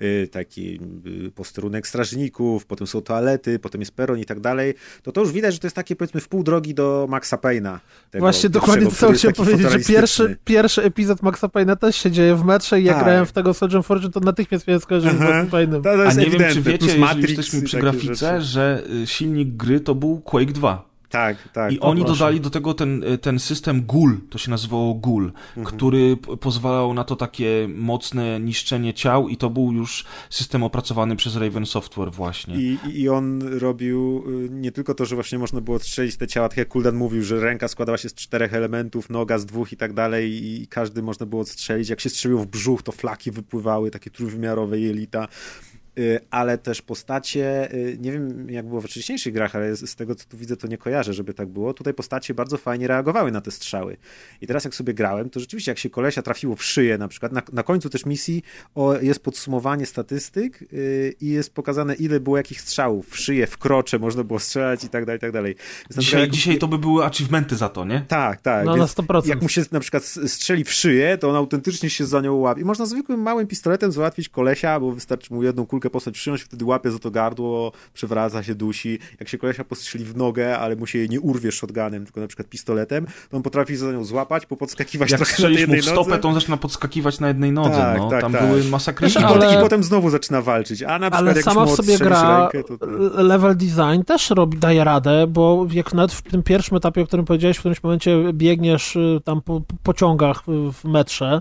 y, 0.00 0.28
taki 0.32 0.80
y, 1.26 1.30
posterunek 1.30 1.86
strażników, 1.86 2.66
potem 2.66 2.86
są 2.86 3.00
toalety, 3.00 3.58
potem 3.58 3.80
jest 3.80 3.92
peron 3.92 4.18
i 4.18 4.24
tak 4.24 4.40
dalej, 4.40 4.74
to 5.02 5.12
to 5.12 5.20
już 5.20 5.32
widać, 5.32 5.54
że 5.54 5.60
to 5.60 5.66
jest 5.66 5.76
takie 5.76 5.96
powiedzmy 5.96 6.20
w 6.20 6.28
pół 6.28 6.42
drogi 6.44 6.74
do 6.74 7.06
Maxa 7.10 7.36
Payne'a. 7.36 7.78
tego 8.10 8.22
Właśnie 8.24 8.50
dokładnie 8.50 8.86
to 8.86 9.12
chciałem 9.12 9.34
powiedzieć, 9.34 9.70
że 9.70 9.78
pierwszy, 9.80 10.36
pierwszy 10.44 10.82
epizod 10.82 11.22
Maxa 11.22 11.46
Payne'a 11.46 11.76
też 11.76 11.96
się 11.96 12.10
dzieje 12.10 12.34
w 12.36 12.44
metrze 12.44 12.80
i 12.80 12.84
jak 12.84 12.94
Tak. 12.96 13.04
grałem 13.04 13.26
w 13.26 13.32
tego 13.32 13.54
Soldier 13.54 13.78
of 13.80 13.86
Fortune, 13.86 14.12
to 14.12 14.20
natychmiast 14.20 14.66
miałem 14.66 14.80
skojarzenie 14.80 15.18
z. 15.18 15.20
Maxem 15.20 15.48
Payne'em. 15.48 15.82
To, 15.82 15.82
to 15.82 15.90
A 16.08 16.12
nie 16.12 16.14
wiem, 16.16 16.28
ewidentne. 16.28 16.54
czy 16.54 16.62
wiecie, 16.62 16.86
Plus 16.86 16.98
Matrix 16.98 17.28
jesteśmy 17.28 17.62
przy 17.62 17.78
grafice, 17.78 18.14
rzeczy. 18.14 18.42
że 18.44 18.82
y, 19.02 19.06
silnik 19.06 19.48
gry 19.56 19.80
to 19.80 19.94
był 19.94 20.20
Quake 20.20 20.52
2. 20.52 20.93
Tak, 21.14 21.48
tak. 21.52 21.72
I 21.72 21.80
oni 21.80 22.00
proszę. 22.04 22.18
dodali 22.18 22.40
do 22.40 22.50
tego 22.50 22.74
ten, 22.74 23.04
ten 23.20 23.38
system 23.38 23.82
GUL, 23.82 24.20
to 24.30 24.38
się 24.38 24.50
nazywało 24.50 24.94
GUL, 24.94 25.32
Mhm. 25.56 25.76
który 25.76 26.16
pozwalał 26.40 26.94
na 26.94 27.04
to 27.04 27.16
takie 27.16 27.68
mocne 27.74 28.40
niszczenie 28.40 28.94
ciał 28.94 29.28
i 29.28 29.36
to 29.36 29.50
był 29.50 29.72
już 29.72 30.04
system 30.30 30.62
opracowany 30.62 31.16
przez 31.16 31.36
Raven 31.36 31.66
Software 31.66 32.10
właśnie. 32.12 32.56
I, 32.56 32.78
i- 32.94 33.08
on 33.08 33.42
robił 33.58 34.24
y, 34.46 34.48
nie 34.50 34.72
tylko 34.72 34.94
to, 34.94 35.04
że 35.04 35.14
właśnie 35.14 35.38
można 35.38 35.60
było 35.60 35.78
strzelić 35.78 36.16
te 36.16 36.26
ciała, 36.26 36.48
tak 36.48 36.58
jak 36.58 36.68
Kuldan 36.68 36.96
mówił, 36.96 37.22
że 37.22 37.40
ręka 37.40 37.68
składała 37.68 37.98
się 37.98 38.08
z 38.08 38.14
czterech 38.14 38.54
elementów, 38.54 39.10
noga 39.10 39.38
z 39.38 39.46
dwóch 39.46 39.72
i 39.72 39.76
tak 39.76 39.92
dalej 39.92 40.44
i 40.44 40.66
każdy 40.66 41.02
można 41.02 41.26
było 41.26 41.42
odstrzelić. 41.42 41.88
Jak 41.88 42.00
się 42.00 42.10
strzeliło 42.10 42.40
w 42.42 42.46
brzuch, 42.46 42.82
to 42.82 42.92
flaki 42.92 43.30
wypływały, 43.30 43.90
takie 43.90 44.10
trójwymiarowe 44.10 44.80
jelita. 44.80 45.28
Y, 45.98 46.20
ale 46.30 46.58
też 46.58 46.82
postacie, 46.82 47.74
y, 47.74 47.96
nie 48.00 48.12
wiem 48.12 48.50
jak 48.50 48.68
było 48.68 48.80
w 48.80 48.84
wcześniejszych 48.84 49.32
grach, 49.32 49.56
ale 49.56 49.76
z 49.76 49.96
tego 49.96 50.14
co 50.14 50.24
tu 50.28 50.36
widzę 50.36 50.56
to 50.56 50.66
nie 50.66 50.78
kojarzę, 50.78 51.12
żeby 51.12 51.34
tak 51.34 51.48
było. 51.48 51.74
Tutaj 51.74 51.94
postacie 51.94 52.34
bardzo 52.34 52.56
fajnie 52.56 52.88
reagowały 52.88 53.32
na 53.32 53.40
te 53.40 53.50
strzały. 53.50 53.96
I 54.40 54.46
teraz 54.46 54.64
jak 54.64 54.74
sobie 54.74 54.94
grałem, 54.94 55.30
to 55.30 55.40
rzeczywiście 55.40 55.70
jak 55.70 55.78
się 55.78 55.90
kolesia 55.90 56.22
trafiło 56.22 56.56
w 56.56 56.64
szyję 56.64 56.98
na 56.98 57.08
przykład, 57.08 57.32
na, 57.32 57.42
na 57.52 57.62
końcu 57.62 57.90
też 57.90 58.06
misji 58.06 58.42
o, 58.74 58.94
jest 58.94 59.20
podsumowanie 59.20 59.86
statystyk 59.86 60.72
yy, 60.72 61.14
i 61.20 61.28
jest 61.28 61.54
pokazane 61.54 61.94
ile 61.94 62.20
było 62.20 62.36
jakich 62.36 62.60
strzałów 62.60 63.10
w 63.10 63.18
szyję, 63.18 63.46
w 63.46 63.58
krocze 63.58 63.98
można 63.98 64.24
było 64.24 64.38
strzelać 64.38 64.84
i 64.84 64.88
tak 64.88 65.04
dalej, 65.04 65.18
i 65.18 65.20
tak 65.20 65.32
dalej. 65.32 65.56
Dzisiaj, 65.98 66.20
jak... 66.20 66.30
dzisiaj 66.30 66.58
to 66.58 66.68
by 66.68 66.78
były 66.78 67.04
achievementy 67.04 67.56
za 67.56 67.68
to, 67.68 67.84
nie? 67.84 68.04
Tak, 68.08 68.40
tak. 68.40 68.66
No 68.66 68.76
na 68.76 68.86
100%. 68.86 69.28
Jak 69.28 69.42
mu 69.42 69.48
się 69.48 69.62
na 69.72 69.80
przykład 69.80 70.04
strzeli 70.04 70.64
w 70.64 70.72
szyję, 70.72 71.18
to 71.18 71.30
on 71.30 71.36
autentycznie 71.36 71.90
się 71.90 72.06
za 72.06 72.20
nią 72.20 72.34
łapie. 72.34 72.60
I 72.60 72.64
można 72.64 72.86
zwykłym 72.86 73.20
małym 73.20 73.46
pistoletem 73.46 73.92
załatwić 73.92 74.28
kolesia, 74.28 74.80
bo 74.80 74.92
wystarczy 74.92 75.34
mu 75.34 75.42
jedną 75.42 75.66
kulkę 75.66 75.83
postać 75.90 76.14
przyjąć, 76.14 76.42
wtedy 76.42 76.64
łapie 76.64 76.90
za 76.90 76.98
to 76.98 77.10
gardło, 77.10 77.72
przewraca 77.94 78.42
się, 78.42 78.54
dusi. 78.54 78.98
Jak 79.20 79.28
się 79.28 79.38
kolesia 79.38 79.64
postrzeli 79.64 80.04
w 80.04 80.16
nogę, 80.16 80.58
ale 80.58 80.76
mu 80.76 80.86
się 80.86 80.98
jej 80.98 81.08
nie 81.08 81.20
urwie 81.20 81.52
shotgunem, 81.52 82.04
tylko 82.04 82.20
na 82.20 82.26
przykład 82.26 82.48
pistoletem, 82.48 83.06
to 83.30 83.36
on 83.36 83.42
potrafi 83.42 83.76
za 83.76 83.92
nią 83.92 84.04
złapać, 84.04 84.46
popodskakiwać 84.46 85.10
jak 85.10 85.20
trochę 85.20 85.42
na 85.42 85.48
jednej 85.48 85.76
mu 85.78 85.82
w 85.82 85.86
stopę, 85.86 86.10
nodze. 86.10 86.22
to 86.22 86.28
on 86.28 86.34
zaczyna 86.34 86.56
podskakiwać 86.56 87.20
na 87.20 87.28
jednej 87.28 87.52
nodze. 87.52 87.70
Tak, 87.70 87.98
no. 87.98 88.10
tak, 88.10 88.20
Tam 88.20 88.32
tak. 88.32 88.46
były 88.46 88.64
masakryczne. 88.64 89.20
I, 89.20 89.24
ale- 89.24 89.34
potem, 89.34 89.58
I 89.58 89.62
potem 89.62 89.84
znowu 89.84 90.10
zaczyna 90.10 90.42
walczyć. 90.42 90.82
A 90.82 90.98
na 90.98 91.10
przykład 91.10 91.14
Ale 91.28 91.32
jak 91.36 91.44
sama 91.44 91.66
w 91.66 91.70
sobie 91.70 91.98
gra, 91.98 92.48
rękę, 92.52 92.68
to, 92.78 92.86
level 93.22 93.56
design 93.56 94.02
też 94.06 94.30
robi, 94.30 94.58
daje 94.58 94.84
radę, 94.84 95.26
bo 95.26 95.66
jak 95.72 95.94
nawet 95.94 96.12
w 96.12 96.22
tym 96.22 96.42
pierwszym 96.42 96.76
etapie, 96.76 97.02
o 97.02 97.06
którym 97.06 97.24
powiedziałeś, 97.26 97.56
w 97.56 97.60
którymś 97.60 97.82
momencie 97.82 98.32
biegniesz 98.32 98.96
y, 98.96 99.20
tam 99.24 99.42
po 99.42 99.60
po 99.60 99.74
pociągach 99.82 100.42
w 100.72 100.84
metrze, 100.84 101.40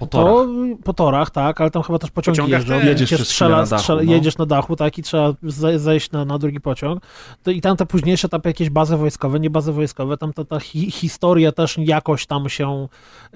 Po 0.00 0.06
torach. 0.06 0.32
to 0.34 0.46
po 0.84 0.92
torach, 0.92 1.30
tak, 1.30 1.60
ale 1.60 1.70
tam 1.70 1.82
chyba 1.82 1.98
też 1.98 2.10
pociągi 2.10 2.40
Pociągach 2.40 2.60
jeżdżą. 2.60 2.88
Jedziesz 2.88 3.10
przez 3.12 3.28
strzela, 3.28 3.56
na 3.56 3.66
dachu, 3.66 3.80
strzela, 3.82 4.02
no. 4.02 4.12
jedziesz 4.12 4.38
na 4.38 4.46
dachu, 4.46 4.76
tak, 4.76 4.98
i 4.98 5.02
trzeba 5.02 5.32
ze- 5.42 5.78
zejść 5.78 6.10
na, 6.10 6.24
na 6.24 6.38
drugi 6.38 6.60
pociąg. 6.60 7.02
To 7.42 7.50
I 7.50 7.60
tam 7.60 7.76
te 7.76 7.86
późniejsze 7.86 8.26
etapy, 8.26 8.48
jakieś 8.48 8.70
bazy 8.70 8.96
wojskowe, 8.96 9.40
nie 9.40 9.50
bazy 9.50 9.72
wojskowe, 9.72 10.16
tam 10.16 10.32
ta, 10.32 10.44
ta 10.44 10.60
hi, 10.60 10.90
historia 10.90 11.52
też 11.52 11.78
jakoś 11.78 12.26
tam 12.26 12.48
się 12.48 12.88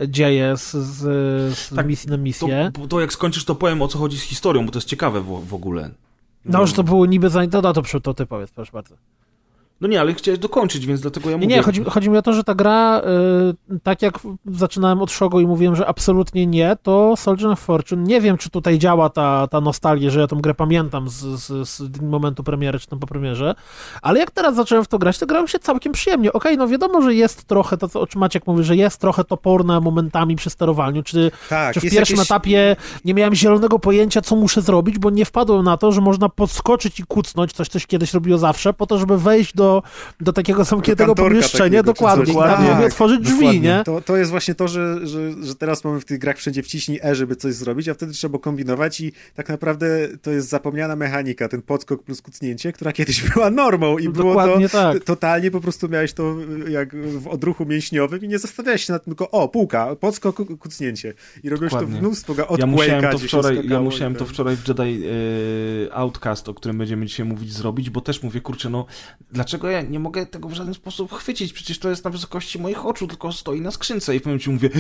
dzieje 0.08 0.56
z, 0.56 0.72
z, 0.72 0.98
z 1.58 1.74
Tak, 1.76 1.86
misji 1.86 2.10
na 2.10 2.16
To, 2.16 2.22
misję. 2.22 2.70
bo 2.78 2.86
to 2.86 3.00
jak 3.00 3.12
skończysz, 3.12 3.44
to 3.44 3.54
powiem 3.54 3.82
o 3.82 3.88
co 3.88 3.98
chodzi 3.98 4.18
z 4.18 4.22
historią, 4.22 4.66
bo 4.66 4.72
to 4.72 4.78
jest 4.78 4.88
ciekawe 4.88 5.20
w, 5.20 5.46
w 5.48 5.54
ogóle. 5.54 5.90
No, 6.44 6.66
że 6.66 6.72
to 6.72 6.82
było 6.84 7.06
niby 7.06 7.30
za... 7.30 7.46
To, 7.46 7.62
to, 7.62 7.82
to, 7.82 8.00
to 8.00 8.14
ty 8.14 8.26
powiedz, 8.26 8.50
proszę 8.50 8.72
bardzo. 8.72 8.94
No 9.85 9.89
nie, 9.89 10.01
ale 10.01 10.14
chciałeś 10.14 10.39
dokończyć, 10.41 10.87
więc 10.87 11.01
dlatego 11.01 11.30
ja 11.30 11.37
Nie, 11.37 11.43
mówię. 11.47 11.57
nie, 11.57 11.62
chodzi, 11.62 11.85
chodzi 11.85 12.11
mi 12.11 12.16
o 12.18 12.22
to, 12.22 12.32
że 12.32 12.45
ta 12.45 12.55
gra, 12.55 13.03
y, 13.70 13.78
tak 13.82 14.03
jak 14.03 14.18
zaczynałem 14.47 15.03
od 15.03 15.11
Shogo 15.11 15.41
i 15.41 15.47
mówiłem, 15.47 15.76
że 15.76 15.87
absolutnie 15.87 16.47
nie, 16.47 16.76
to 16.82 17.14
Soldier 17.16 17.49
of 17.51 17.61
Fortune, 17.61 18.03
nie 18.05 18.20
wiem, 18.20 18.37
czy 18.39 18.51
tutaj 18.51 18.78
działa 18.78 19.09
ta, 19.11 19.47
ta 19.49 19.61
nostalgia, 19.61 20.11
że 20.11 20.20
ja 20.20 20.26
tą 20.26 20.41
grę 20.41 20.55
pamiętam 20.55 21.09
z, 21.09 21.14
z, 21.14 21.68
z 21.68 22.01
momentu 22.03 22.45
premiery, 22.45 22.78
czy 22.78 22.87
tam 22.87 22.99
po 22.99 23.07
premierze, 23.07 23.55
ale 24.03 24.20
jak 24.20 24.30
teraz 24.30 24.55
zacząłem 24.55 24.85
w 24.85 24.89
to 24.89 24.99
grać, 24.99 25.18
to 25.18 25.26
grałem 25.26 25.49
się 25.49 25.59
całkiem 25.59 25.93
przyjemnie. 25.93 26.32
Okej, 26.32 26.57
no 26.57 26.68
wiadomo, 26.68 27.03
że 27.03 27.14
jest 27.14 27.45
trochę, 27.45 27.76
to 27.78 27.89
co 27.89 28.01
o 28.01 28.07
czym 28.07 28.20
Maciek 28.20 28.47
mówi, 28.47 28.64
że 28.64 28.76
jest 28.76 29.01
trochę 29.01 29.24
toporne 29.24 29.80
momentami 29.80 30.37
przy 30.37 30.51
sterowaniu, 30.51 31.03
czy, 31.03 31.30
Tak, 31.49 31.74
czy 31.74 31.80
w 31.80 31.82
pierwszym 31.82 32.16
jakieś- 32.16 32.30
etapie 32.30 32.76
nie 33.05 33.14
miałem 33.14 33.35
zielonego 33.35 33.78
pojęcia, 33.78 34.20
co 34.20 34.37
muszę 34.37 34.62
zrobić, 34.62 34.99
bo 34.99 35.11
nie 35.11 35.24
wpadłem 35.24 35.64
na 35.64 35.76
to, 35.76 35.93
że 35.93 36.01
można 36.01 36.28
podskoczyć 36.28 37.01
i 37.01 37.05
kucnąć, 37.05 37.53
coś, 37.53 37.68
coś 37.68 37.87
kiedyś 37.87 38.14
robiło 38.14 38.39
zawsze, 38.39 38.72
po 38.72 38.87
to, 38.87 38.99
żeby 38.99 39.18
wejść 39.18 39.55
do, 39.55 39.74
do 40.20 40.33
takiego 40.33 40.64
zamkniętego 40.64 41.14
kantorka 41.14 41.31
pomieszczenia, 41.31 41.83
takiego, 41.83 41.83
dokładnie, 41.83 42.35
tam 42.35 42.66
Tak, 42.66 42.87
otworzyć 42.87 43.20
drzwi, 43.20 43.37
dokładnie. 43.37 43.61
nie? 43.61 43.83
To, 43.85 44.01
to 44.01 44.16
jest 44.16 44.31
właśnie 44.31 44.55
to, 44.55 44.68
że, 44.68 45.07
że, 45.07 45.43
że 45.43 45.55
teraz 45.55 45.85
mamy 45.85 46.01
w 46.01 46.05
tych 46.05 46.18
grach 46.18 46.37
wszędzie 46.37 46.62
wciśnij 46.62 47.01
E, 47.05 47.14
żeby 47.14 47.37
coś 47.37 47.55
zrobić, 47.55 47.89
a 47.89 47.95
wtedy 47.95 48.12
trzeba 48.12 48.39
kombinować 48.39 49.01
i 49.01 49.12
tak 49.35 49.49
naprawdę 49.49 50.09
to 50.22 50.31
jest 50.31 50.49
zapomniana 50.49 50.97
mechanika, 50.97 51.49
ten 51.49 51.62
podskok 51.62 52.03
plus 52.03 52.22
kucnięcie, 52.22 52.72
która 52.72 52.93
kiedyś 52.93 53.22
była 53.35 53.51
normą 53.51 53.99
i 53.99 54.09
było 54.09 54.35
to 54.35 54.41
Dokładnie 54.41 54.68
tak. 54.68 55.05
totalnie 55.05 55.51
po 55.51 55.61
prostu 55.61 55.89
miałeś 55.89 56.12
to 56.12 56.37
jak 56.68 56.97
w 56.97 57.29
odruchu 57.29 57.66
mięśniowym 57.66 58.25
i 58.25 58.29
nie 58.29 58.39
zastanawiałeś 58.39 58.85
się 58.85 58.93
nad 58.93 59.05
tym, 59.05 59.14
tylko 59.14 59.31
o, 59.31 59.49
półka, 59.49 59.97
podskok, 59.97 60.37
ku- 60.37 60.57
kucnięcie 60.57 61.14
i 61.43 61.49
robiłeś 61.49 61.72
Dokładnie. 61.72 61.97
to 61.97 62.01
mnóstwo, 62.03 62.35
od 62.49 62.61
Ja 62.61 62.66
musiałem 62.66 63.05
Quake'a, 63.05 63.12
to 63.12 63.18
wczoraj, 63.18 63.68
ja 63.68 63.81
musiałem 63.81 64.14
to 64.14 64.27
wczoraj 64.27 64.57
w 64.57 64.68
Jedi 64.68 65.03
e, 65.87 65.95
Outcast, 65.95 66.49
o 66.49 66.55
którym 66.55 66.79
będziemy 66.79 67.07
dzisiaj 67.07 67.27
mówić, 67.27 67.53
zrobić, 67.53 67.91
bo 67.91 68.01
też 68.01 68.22
mówię, 68.22 68.41
kurczę, 68.41 68.70
no 68.70 68.87
dlaczego 69.33 69.53
ja 69.62 69.82
nie 69.82 69.98
mogę 70.00 70.26
tego 70.26 70.48
w 70.48 70.52
żaden 70.55 70.74
sposób 70.74 71.12
chwycić? 71.12 71.52
Przecież 71.52 71.78
to 71.78 71.90
jest 71.90 72.05
na 72.05 72.11
wysokości 72.11 72.59
moich 72.59 72.86
oczu, 72.86 73.07
tylko 73.07 73.32
stoi 73.32 73.61
na 73.61 73.70
skrzynce 73.70 74.16
i 74.16 74.18
w 74.18 74.22
pewnym 74.22 74.40
momencie 74.50 74.50
mówię 74.68 74.70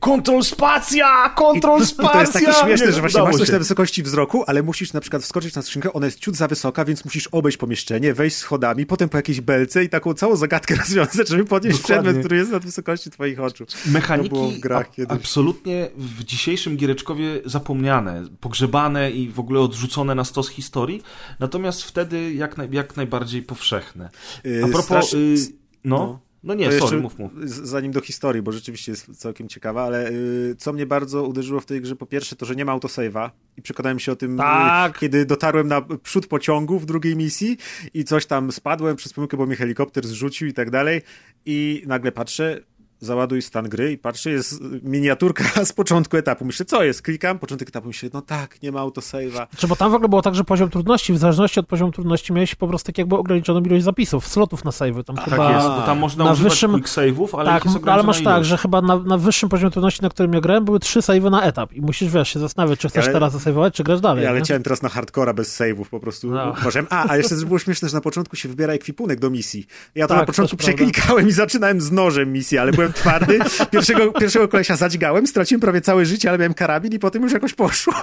kontrol 0.00 0.42
spacja! 0.44 1.28
Kontrol 1.36 1.86
spacja! 1.86 2.12
to 2.12 2.20
jest 2.20 2.32
takie 2.32 2.52
śmieszne, 2.52 2.86
Nie, 2.86 2.92
że 2.92 3.00
właśnie 3.00 3.22
masz 3.22 3.36
coś 3.36 3.46
się. 3.46 3.52
na 3.52 3.58
wysokości 3.58 4.02
wzroku, 4.02 4.44
ale 4.46 4.62
musisz 4.62 4.92
na 4.92 5.00
przykład 5.00 5.22
wskoczyć 5.22 5.54
na 5.54 5.62
skrzynkę, 5.62 5.92
ona 5.92 6.06
jest 6.06 6.18
ciut 6.20 6.36
za 6.36 6.48
wysoka, 6.48 6.84
więc 6.84 7.04
musisz 7.04 7.26
obejść 7.26 7.58
pomieszczenie, 7.58 8.14
wejść 8.14 8.36
schodami, 8.36 8.86
potem 8.86 9.08
po 9.08 9.16
jakiejś 9.16 9.40
belce 9.40 9.84
i 9.84 9.88
taką 9.88 10.14
całą 10.14 10.36
zagadkę 10.36 10.74
rozwiązać, 10.82 11.28
żeby 11.28 11.44
podnieść 11.44 11.78
Dokładnie. 11.78 12.02
przedmiot, 12.02 12.20
który 12.24 12.36
jest 12.36 12.50
nad 12.52 12.64
wysokości 12.64 13.10
twoich 13.10 13.40
oczu. 13.40 13.64
Mechaniki 13.86 14.28
To 14.30 14.34
było 14.36 14.50
w 14.50 14.58
grach 14.58 14.90
kiedyś. 14.90 15.18
absolutnie 15.18 15.88
w 15.96 16.24
dzisiejszym 16.24 16.76
giereczkowie 16.76 17.40
zapomniane, 17.44 18.24
pogrzebane 18.40 19.10
i 19.10 19.28
w 19.30 19.40
ogóle 19.40 19.60
odrzucone 19.60 20.14
na 20.14 20.24
stos 20.24 20.48
historii, 20.48 21.02
natomiast 21.40 21.82
wtedy 21.82 22.32
jak, 22.34 22.56
naj, 22.58 22.68
jak 22.72 22.96
najbardziej 22.96 23.42
powszechne. 23.42 24.01
Yy, 24.44 24.64
A 24.64 24.68
propos... 24.68 24.84
strasz- 24.86 25.14
y, 25.14 25.52
no, 25.84 25.96
no. 25.96 26.20
no 26.44 26.54
nie, 26.54 26.68
To 26.68 26.78
sorry, 26.78 27.00
mów, 27.00 27.18
mów. 27.18 27.32
Zanim 27.44 27.92
do 27.92 28.00
historii, 28.00 28.42
bo 28.42 28.52
rzeczywiście 28.52 28.92
jest 28.92 29.16
całkiem 29.16 29.48
ciekawa, 29.48 29.82
ale 29.82 30.10
y, 30.10 30.54
co 30.58 30.72
mnie 30.72 30.86
bardzo 30.86 31.22
uderzyło 31.24 31.60
w 31.60 31.66
tej 31.66 31.80
grze, 31.80 31.96
po 31.96 32.06
pierwsze 32.06 32.36
to, 32.36 32.46
że 32.46 32.56
nie 32.56 32.64
ma 32.64 32.72
autosave'a 32.76 33.30
i 33.56 33.62
przekonałem 33.62 33.98
się 33.98 34.12
o 34.12 34.16
tym, 34.16 34.36
Tak. 34.36 34.96
y, 34.96 35.00
kiedy 35.00 35.26
dotarłem 35.26 35.68
na 35.68 35.82
przód 36.02 36.26
pociągu 36.26 36.78
w 36.78 36.86
drugiej 36.86 37.16
misji 37.16 37.56
i 37.94 38.04
coś 38.04 38.26
tam 38.26 38.52
spadłem 38.52 38.96
przez 38.96 39.12
pomyłkę, 39.12 39.36
bo 39.36 39.46
mnie 39.46 39.56
helikopter 39.56 40.06
zrzucił 40.06 40.48
i 40.48 40.52
tak 40.52 40.70
dalej 40.70 41.02
i 41.46 41.82
nagle 41.86 42.12
patrzę, 42.12 42.60
załaduj 43.06 43.42
stan 43.42 43.68
gry 43.68 43.92
i 43.92 43.98
patrzę, 43.98 44.30
jest 44.30 44.60
miniaturka 44.82 45.44
z 45.64 45.72
początku 45.72 46.16
etapu. 46.16 46.44
Myślę, 46.44 46.66
co 46.66 46.84
jest? 46.84 47.02
Klikam, 47.02 47.38
początek 47.38 47.68
etapu, 47.68 47.86
myślę, 47.86 48.08
no 48.12 48.22
tak, 48.22 48.62
nie 48.62 48.72
ma 48.72 48.80
autosave'a. 48.80 49.46
Czy 49.56 49.66
bo 49.68 49.76
tam 49.76 49.90
w 49.92 49.94
ogóle 49.94 50.08
było 50.08 50.22
tak, 50.22 50.34
że 50.34 50.44
poziom 50.44 50.70
trudności, 50.70 51.12
w 51.12 51.18
zależności 51.18 51.60
od 51.60 51.66
poziomu 51.66 51.92
trudności 51.92 52.32
miałeś 52.32 52.54
po 52.54 52.68
prostu 52.68 52.86
tak 52.86 52.98
jakby 52.98 53.16
ograniczoną 53.16 53.60
ilość 53.60 53.84
zapisów, 53.84 54.26
slotów 54.26 54.64
na 54.64 54.70
save'y, 54.70 55.04
tam 55.04 55.16
chyba... 55.16 55.36
Tak 55.36 55.54
jest, 55.56 55.66
bo 55.68 55.82
tam 55.82 55.98
można 55.98 56.24
na 56.24 56.34
wyższym- 56.34 56.72
quick 56.72 56.88
save'ów, 56.88 57.38
ale 57.40 57.50
tak, 57.50 57.62
ale 57.88 58.02
masz 58.02 58.22
tak, 58.24 58.44
że 58.44 58.56
chyba 58.58 58.80
na, 58.82 58.98
na 58.98 59.18
wyższym 59.18 59.48
poziomie 59.48 59.70
trudności, 59.70 60.02
na 60.02 60.08
którym 60.08 60.32
ja 60.32 60.40
grałem, 60.40 60.64
były 60.64 60.80
trzy 60.80 61.00
save'y 61.00 61.30
na 61.30 61.42
etap 61.42 61.72
i 61.72 61.80
musisz, 61.80 62.12
wiesz, 62.12 62.28
się 62.28 62.38
zastanawiać, 62.40 62.78
czy 62.80 62.88
chcesz 62.88 63.04
Ale- 63.04 63.12
teraz 63.12 63.32
zasejwować, 63.32 63.74
czy 63.74 63.84
grasz 63.84 64.00
dalej, 64.00 64.24
Ja 64.24 64.30
nie? 64.32 64.38
leciałem 64.38 64.62
teraz 64.62 64.82
na 64.82 64.88
hardcora 64.88 65.34
bez 65.34 65.60
save'ów, 65.60 65.84
po 65.90 66.00
prostu 66.00 66.30
No. 66.30 66.54
uważałem. 66.60 66.86
A, 66.90 67.10
a 67.10 67.16
jeszcze 67.16 67.34
też 67.34 67.44
było 67.44 67.58
śmieszne, 67.58 67.88
że 67.88 67.94
na 67.96 68.00
początku 68.00 68.36
się 68.36 68.48
wybiera 68.48 68.72
ekwipunek 68.72 69.20
do 69.20 69.30
misji. 69.30 69.66
Ja 69.94 70.06
to 70.06 70.14
Tak, 70.14 70.20
na 70.22 70.26
początku 70.26 70.56
też 70.56 70.66
prawda. 70.66 70.84
przeklikałem 70.84 71.28
i 71.28 71.32
zaczynałem 71.32 71.80
z 71.80 71.92
nożem 71.92 72.32
misję, 72.32 72.60
ale 72.60 72.72
byłem 72.72 72.91
twardy. 72.92 73.38
Pierwszego, 73.70 74.12
pierwszego 74.12 74.48
kolesia 74.48 74.76
zadźgałem, 74.76 75.26
straciłem 75.26 75.60
prawie 75.60 75.80
całe 75.80 76.06
życie, 76.06 76.28
ale 76.28 76.38
miałem 76.38 76.54
karabin 76.54 76.92
i 76.92 76.98
potem 76.98 77.22
już 77.22 77.32
jakoś 77.32 77.54
poszło. 77.54 77.94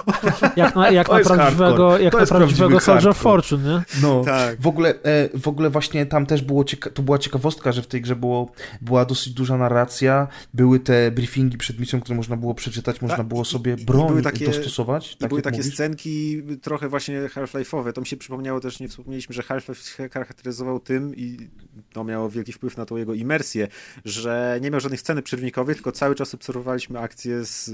Jak 0.56 0.76
na, 0.76 0.90
jak 0.90 1.08
To 1.08 1.18
na 1.18 1.24
prawdziwego, 1.24 1.98
jak 1.98 2.12
To 2.12 2.18
na 2.20 2.26
prawdziwego 2.26 2.80
Soldier 2.80 3.08
of. 3.08 3.16
Fortune, 3.16 3.64
nie? 3.64 3.82
No, 4.02 4.22
Tak. 4.24 4.60
w 4.60 4.66
ogóle, 4.66 4.94
e, 5.02 5.38
w 5.38 5.48
ogóle 5.48 5.70
właśnie 5.70 6.06
tam 6.06 6.26
też 6.26 6.42
było 6.42 6.62
cieka- 6.64 6.90
to 6.90 7.02
była 7.02 7.18
ciekawostka, 7.18 7.72
że 7.72 7.82
w 7.82 7.86
tej 7.86 8.00
grze 8.00 8.16
było, 8.16 8.52
była 8.80 9.04
dosyć 9.04 9.32
duża 9.32 9.56
narracja, 9.56 10.28
były 10.54 10.80
te 10.80 11.10
briefingi 11.10 11.58
przed 11.58 11.80
misją, 11.80 12.00
które 12.00 12.16
można 12.16 12.36
było 12.36 12.54
przeczytać, 12.54 13.02
można 13.02 13.16
Tak, 13.16 13.26
było 13.26 13.44
sobie 13.44 13.76
i 13.78 13.84
broń 13.84 14.22
takie- 14.22 14.46
dostosować. 14.46 15.12
I 15.12 15.16
tak 15.16 15.28
były 15.28 15.42
takie 15.42 15.56
mówisz. 15.58 15.74
scenki 15.74 16.42
trochę 16.62 16.88
właśnie 16.88 17.20
Half-Life'owe. 17.34 17.92
To 17.92 18.00
mi 18.00 18.06
się 18.06 18.16
przypomniało 18.16 18.60
też, 18.60 18.80
nie 18.80 18.88
wspomnieliśmy, 18.88 19.34
że 19.34 19.42
Half-Life 19.42 19.96
się 19.96 20.08
charakteryzował 20.08 20.80
tym 20.80 21.16
i 21.16 21.48
to 21.92 22.04
miało 22.04 22.30
wielki 22.30 22.52
wpływ 22.52 22.76
na 22.76 22.86
tą 22.86 22.96
jego 22.96 23.14
imersję, 23.14 23.68
że 24.04 24.58
nie 24.62 24.70
miał 24.70 24.80
żadnych 24.80 25.00
sceny 25.00 25.22
przerwnikowych, 25.22 25.76
tylko 25.76 25.92
cały 25.92 26.14
czas 26.14 26.34
obserwowaliśmy 26.34 26.98
akcję 26.98 27.44
z 27.44 27.68
y, 27.68 27.72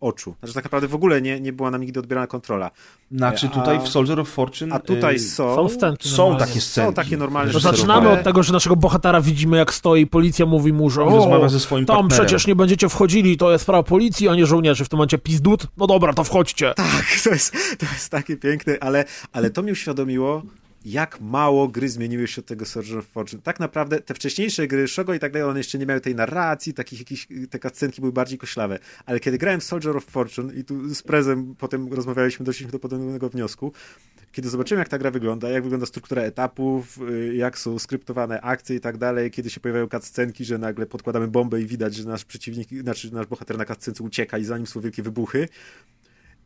oczu. 0.00 0.34
Znaczy 0.40 0.54
tak 0.54 0.64
naprawdę 0.64 0.88
w 0.88 0.94
ogóle 0.94 1.22
nie, 1.22 1.40
nie 1.40 1.52
była 1.52 1.70
nam 1.70 1.80
nigdy 1.80 2.00
odbierana 2.00 2.26
kontrola. 2.26 2.70
Znaczy 3.12 3.46
A- 3.46 3.54
tutaj 3.54 3.80
w 3.80 3.88
Soldier 3.88 4.20
of 4.20 4.28
Fortune 4.28 4.74
A 4.74 4.78
tutaj 4.78 5.14
e, 5.14 5.18
są... 5.18 5.54
Są 5.54 5.68
scenki 5.68 6.08
są 6.08 6.16
normalnie. 6.16 6.46
takie 6.46 6.60
sceny. 6.60 6.86
Są 6.86 6.94
takie 6.94 7.16
normalne 7.16 7.52
To 7.52 7.58
rzeczy. 7.60 7.76
zaczynamy 7.76 8.08
od 8.10 8.22
tego, 8.22 8.42
że 8.42 8.52
naszego 8.52 8.76
bohatera 8.76 9.20
widzimy, 9.20 9.56
jak 9.56 9.74
stoi, 9.74 10.06
policja 10.06 10.46
mówi 10.46 10.72
mu, 10.72 10.90
że 10.90 11.02
o, 11.02 11.10
rozmawia 11.10 11.48
ze 11.48 11.60
swoim 11.60 11.86
tam 11.86 11.96
partnerem. 11.96 12.26
przecież 12.26 12.46
nie 12.46 12.56
będziecie 12.56 12.88
wchodzili, 12.88 13.36
to 13.36 13.52
jest 13.52 13.62
sprawa 13.62 13.82
policji, 13.82 14.28
a 14.28 14.34
nie 14.34 14.46
żołnierzy. 14.46 14.84
W 14.84 14.88
tym 14.88 14.96
momencie 14.96 15.18
pizdut, 15.18 15.66
no 15.76 15.86
dobra, 15.86 16.12
to 16.12 16.24
wchodźcie. 16.24 16.72
Tak, 16.76 17.04
to 17.24 17.30
jest, 17.30 17.52
to 17.78 17.86
jest 17.92 18.08
takie 18.08 18.36
piękne, 18.36 18.76
ale, 18.80 19.04
ale 19.32 19.50
to 19.50 19.62
mi 19.62 19.72
uświadomiło, 19.72 20.42
jak 20.84 21.20
mało 21.20 21.68
gry 21.68 21.88
zmieniły 21.88 22.28
się 22.28 22.40
od 22.40 22.46
tego 22.46 22.64
Soldier 22.64 22.98
of 22.98 23.06
Fortune. 23.06 23.42
Tak 23.42 23.60
naprawdę 23.60 24.00
te 24.00 24.14
wcześniejsze 24.14 24.66
gry, 24.66 24.88
Shogo 24.88 25.14
i 25.14 25.18
tak 25.18 25.32
dalej, 25.32 25.48
one 25.48 25.60
jeszcze 25.60 25.78
nie 25.78 25.86
miały 25.86 26.00
tej 26.00 26.14
narracji, 26.14 26.74
takich 26.74 26.98
jakichś, 26.98 27.28
te 27.50 27.58
cutscenki 27.58 28.00
były 28.00 28.12
bardziej 28.12 28.38
koślawe. 28.38 28.78
Ale 29.06 29.20
kiedy 29.20 29.38
grałem 29.38 29.60
w 29.60 29.64
Soldier 29.64 29.96
of 29.96 30.04
Fortune 30.04 30.54
i 30.54 30.64
tu 30.64 30.94
z 30.94 31.02
Prezem 31.02 31.54
potem 31.58 31.92
rozmawialiśmy, 31.92 32.44
doszliśmy 32.44 32.72
do 32.72 32.78
podobnego 32.78 33.28
wniosku, 33.28 33.72
kiedy 34.32 34.48
zobaczyłem, 34.48 34.78
jak 34.78 34.88
ta 34.88 34.98
gra 34.98 35.10
wygląda, 35.10 35.50
jak 35.50 35.62
wygląda 35.62 35.86
struktura 35.86 36.22
etapów, 36.22 36.98
y, 37.10 37.34
jak 37.34 37.58
są 37.58 37.78
skryptowane 37.78 38.40
akcje 38.40 38.76
i 38.76 38.80
tak 38.80 38.96
dalej, 38.96 39.30
kiedy 39.30 39.50
się 39.50 39.60
pojawiają 39.60 39.88
cutscenki, 39.88 40.44
że 40.44 40.58
nagle 40.58 40.86
podkładamy 40.86 41.28
bombę 41.28 41.60
i 41.60 41.66
widać, 41.66 41.94
że 41.94 42.04
nasz 42.04 42.24
przeciwnik, 42.24 42.68
znaczy 42.68 43.14
nasz 43.14 43.26
bohater 43.26 43.58
na 43.58 43.64
cutscence 43.64 44.04
ucieka 44.04 44.38
i 44.38 44.44
za 44.44 44.56
nim 44.58 44.66
są 44.66 44.80
wielkie 44.80 45.02
wybuchy, 45.02 45.48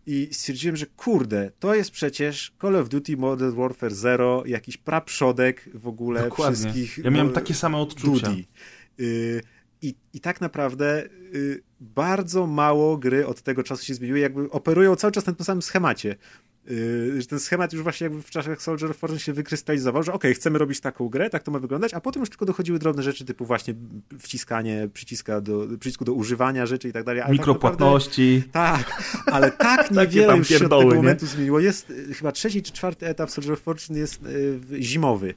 i 0.09 0.29
stwierdziłem, 0.33 0.77
że 0.77 0.87
kurde, 0.87 1.51
to 1.59 1.75
jest 1.75 1.91
przecież 1.91 2.53
Call 2.61 2.77
of 2.77 2.89
Duty 2.89 3.17
Modern 3.17 3.57
Warfare 3.57 3.95
0, 3.95 4.43
jakiś 4.47 4.77
praprzodek 4.77 5.69
w 5.75 5.89
ogóle 5.89 6.23
Dokładnie. 6.23 6.57
wszystkich 6.57 6.99
Ja 7.05 7.11
miałem 7.11 7.33
takie 7.33 7.55
same 7.55 7.79
odczucia. 7.79 8.33
Y, 9.01 9.43
I, 9.83 9.95
I 10.15 10.21
tak 10.21 10.41
naprawdę 10.41 11.05
y, 11.35 11.63
bardzo 11.81 12.47
mało 12.47 12.97
gry 12.97 13.27
od 13.27 13.43
tego 13.43 13.63
czasu 13.63 13.85
się 13.85 13.95
zmieniły, 13.95 14.19
jakby 14.19 14.51
operują 14.51 14.97
cały 14.97 15.13
czas 15.13 15.27
na 15.27 15.33
tym 15.33 15.45
samym 15.45 15.63
schemacie. 15.63 16.17
Yy, 16.71 17.27
ten 17.29 17.41
schemat 17.41 17.73
już 17.73 17.83
właśnie 17.83 18.05
jakby 18.05 18.23
w 18.23 18.31
czasach 18.31 18.62
Soldier 18.62 18.91
of 18.91 18.97
Fortune 18.97 19.21
się 19.21 19.33
wykrystalizował, 19.33 20.03
że 20.03 20.12
okej, 20.12 20.31
okay, 20.31 20.35
chcemy 20.35 20.59
robić 20.59 20.81
taką 20.81 21.09
grę, 21.09 21.31
tak 21.31 21.43
to 21.43 21.51
ma 21.51 21.59
wyglądać, 21.59 21.95
a 21.95 22.01
potem 22.01 22.21
już 22.21 22.29
tylko 22.29 22.47
dochodziły 22.47 22.79
drobne 22.79 23.03
rzeczy 23.03 23.25
typu 23.25 23.45
właśnie 23.45 23.75
wciskanie 24.19 24.89
przyciska 24.93 25.41
do, 25.41 25.66
przycisku 25.81 26.05
do 26.05 26.12
używania 26.12 26.66
rzeczy 26.66 26.89
i 26.89 26.93
tak 26.93 27.05
dalej. 27.05 27.23
Mikropłatności. 27.31 28.43
Tak, 28.53 28.79
naprawdę, 28.79 29.01
tak, 29.25 29.35
ale 29.35 29.51
tak 29.51 29.91
niewiele 29.97 30.37
już 30.37 30.49
się 30.49 30.57
od 30.57 30.81
tego 30.81 30.95
momentu 30.95 31.27
zmieniło. 31.27 31.61
Jest 31.61 31.91
y, 31.91 32.14
chyba 32.14 32.33
trzeci 32.33 32.62
czy 32.62 32.73
czwarty 32.73 33.07
etap 33.07 33.31
Soldier 33.31 33.53
of 33.53 33.61
Fortune 33.61 33.99
jest 33.99 34.23
y, 34.27 34.83
zimowy. 34.83 35.35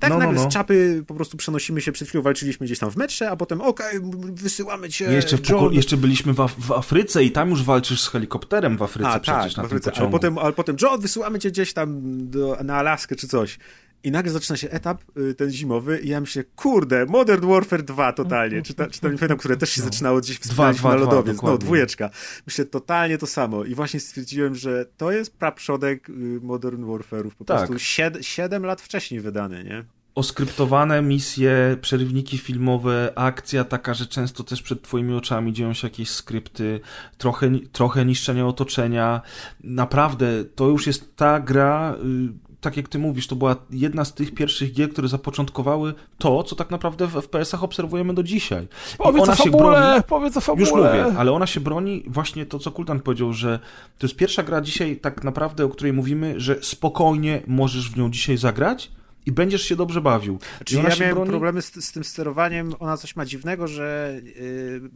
Tak 0.00 0.10
no, 0.10 0.18
nagle 0.18 0.34
no, 0.34 0.44
no. 0.44 0.50
z 0.50 0.52
czapy 0.52 1.04
po 1.06 1.14
prostu 1.14 1.36
przenosimy 1.36 1.80
się, 1.80 1.92
przed 1.92 2.08
chwilą 2.08 2.22
walczyliśmy 2.22 2.66
gdzieś 2.66 2.78
tam 2.78 2.90
w 2.90 2.96
metrze, 2.96 3.30
a 3.30 3.36
potem 3.36 3.60
okej, 3.60 3.98
okay, 3.98 4.32
wysyłamy 4.32 4.88
cię, 4.88 5.04
jeszcze, 5.04 5.36
w, 5.36 5.72
jeszcze 5.72 5.96
byliśmy 5.96 6.32
w, 6.32 6.36
w, 6.58 6.72
Afryce 6.72 7.24
i 7.24 7.30
tam 7.30 7.50
już 7.50 7.62
walczysz 7.62 8.00
z 8.00 8.08
helikopterem 8.08 8.76
w 8.76 8.82
Afryce 8.82 9.10
a, 9.10 9.20
przecież 9.20 9.54
tak, 9.54 9.56
na 9.56 9.62
w 9.62 9.66
Afryce, 9.66 9.92
ale 9.96 10.10
potem, 10.10 10.38
ale 10.38 10.52
potem 10.52 10.76
John, 10.82 11.00
wysyłamy 11.00 11.38
cię 11.38 11.50
gdzieś 11.50 11.72
tam 11.72 12.00
do, 12.30 12.58
na 12.64 12.76
Alaskę 12.76 13.16
czy 13.16 13.28
coś. 13.28 13.58
I 14.04 14.10
nagle 14.10 14.32
zaczyna 14.32 14.56
się 14.56 14.70
etap 14.70 15.02
y, 15.16 15.34
ten 15.34 15.50
zimowy 15.50 15.98
i 15.98 16.08
ja 16.08 16.20
myślę, 16.20 16.44
kurde, 16.56 17.06
Modern 17.06 17.48
Warfare 17.48 17.82
2 17.82 18.12
totalnie, 18.12 18.62
czy, 18.62 18.74
ta, 18.74 18.86
czy 18.86 19.00
tam 19.00 19.12
nie 19.12 19.18
pamiętam, 19.18 19.38
które 19.38 19.56
też 19.56 19.70
się 19.70 19.80
no. 19.80 19.84
zaczynało 19.84 20.20
gdzieś 20.20 20.38
w 20.38 20.56
na 20.82 20.94
lodowiec, 20.94 21.36
dwa, 21.36 21.50
no 21.50 21.58
dwójeczka. 21.58 22.10
Myślę, 22.46 22.64
totalnie 22.64 23.18
to 23.18 23.26
samo 23.26 23.64
i 23.64 23.74
właśnie 23.74 24.00
stwierdziłem, 24.00 24.54
że 24.54 24.86
to 24.96 25.12
jest 25.12 25.36
praprzodek 25.36 26.08
y, 26.08 26.12
Modern 26.42 26.84
Warfare'ów, 26.84 27.30
po 27.38 27.44
tak. 27.44 27.58
prostu 27.58 27.78
7, 27.78 28.22
7 28.22 28.66
lat 28.66 28.80
wcześniej 28.80 29.20
wydany, 29.20 29.64
nie? 29.64 29.84
oskryptowane 30.14 31.02
misje, 31.02 31.76
przerywniki 31.80 32.38
filmowe, 32.38 33.12
akcja 33.16 33.64
taka, 33.64 33.94
że 33.94 34.06
często 34.06 34.44
też 34.44 34.62
przed 34.62 34.82
twoimi 34.82 35.14
oczami 35.14 35.52
dzieją 35.52 35.72
się 35.72 35.86
jakieś 35.86 36.10
skrypty, 36.10 36.80
trochę, 37.18 37.50
trochę 37.72 38.04
niszczenia 38.04 38.46
otoczenia. 38.46 39.20
Naprawdę, 39.64 40.44
to 40.44 40.68
już 40.68 40.86
jest 40.86 41.16
ta 41.16 41.40
gra, 41.40 41.94
y, 41.94 42.49
tak 42.60 42.76
jak 42.76 42.88
ty 42.88 42.98
mówisz, 42.98 43.26
to 43.26 43.36
była 43.36 43.56
jedna 43.70 44.04
z 44.04 44.14
tych 44.14 44.34
pierwszych 44.34 44.72
gier, 44.72 44.90
które 44.90 45.08
zapoczątkowały 45.08 45.94
to, 46.18 46.42
co 46.42 46.56
tak 46.56 46.70
naprawdę 46.70 47.06
w 47.06 47.14
FPS-ach 47.14 47.64
obserwujemy 47.64 48.14
do 48.14 48.22
dzisiaj. 48.22 48.68
Powiedz 48.98 49.22
ona 49.22 49.32
o 49.32 49.36
fabule, 49.36 49.80
broni, 49.80 50.02
powiedz 50.08 50.36
o 50.36 50.40
fabule. 50.40 50.60
Już 50.60 50.74
mówię, 50.74 51.18
ale 51.18 51.32
ona 51.32 51.46
się 51.46 51.60
broni 51.60 52.04
właśnie 52.06 52.46
to, 52.46 52.58
co 52.58 52.70
Kultan 52.70 53.00
powiedział, 53.00 53.32
że 53.32 53.58
to 53.98 54.06
jest 54.06 54.16
pierwsza 54.16 54.42
gra 54.42 54.60
dzisiaj 54.60 54.96
tak 54.96 55.24
naprawdę, 55.24 55.64
o 55.64 55.68
której 55.68 55.92
mówimy, 55.92 56.40
że 56.40 56.56
spokojnie 56.62 57.42
możesz 57.46 57.90
w 57.90 57.96
nią 57.96 58.10
dzisiaj 58.10 58.36
zagrać, 58.36 58.90
i 59.26 59.32
będziesz 59.32 59.62
się 59.62 59.76
dobrze 59.76 60.00
bawił. 60.00 60.38
Znaczy, 60.56 60.76
ja 60.76 60.82
miałem 60.82 61.14
broni... 61.14 61.30
problemy 61.30 61.62
z, 61.62 61.84
z, 61.84 61.92
tym 61.92 62.04
sterowaniem, 62.04 62.74
ona 62.78 62.96
coś 62.96 63.16
ma 63.16 63.24
dziwnego, 63.24 63.68
że 63.68 64.20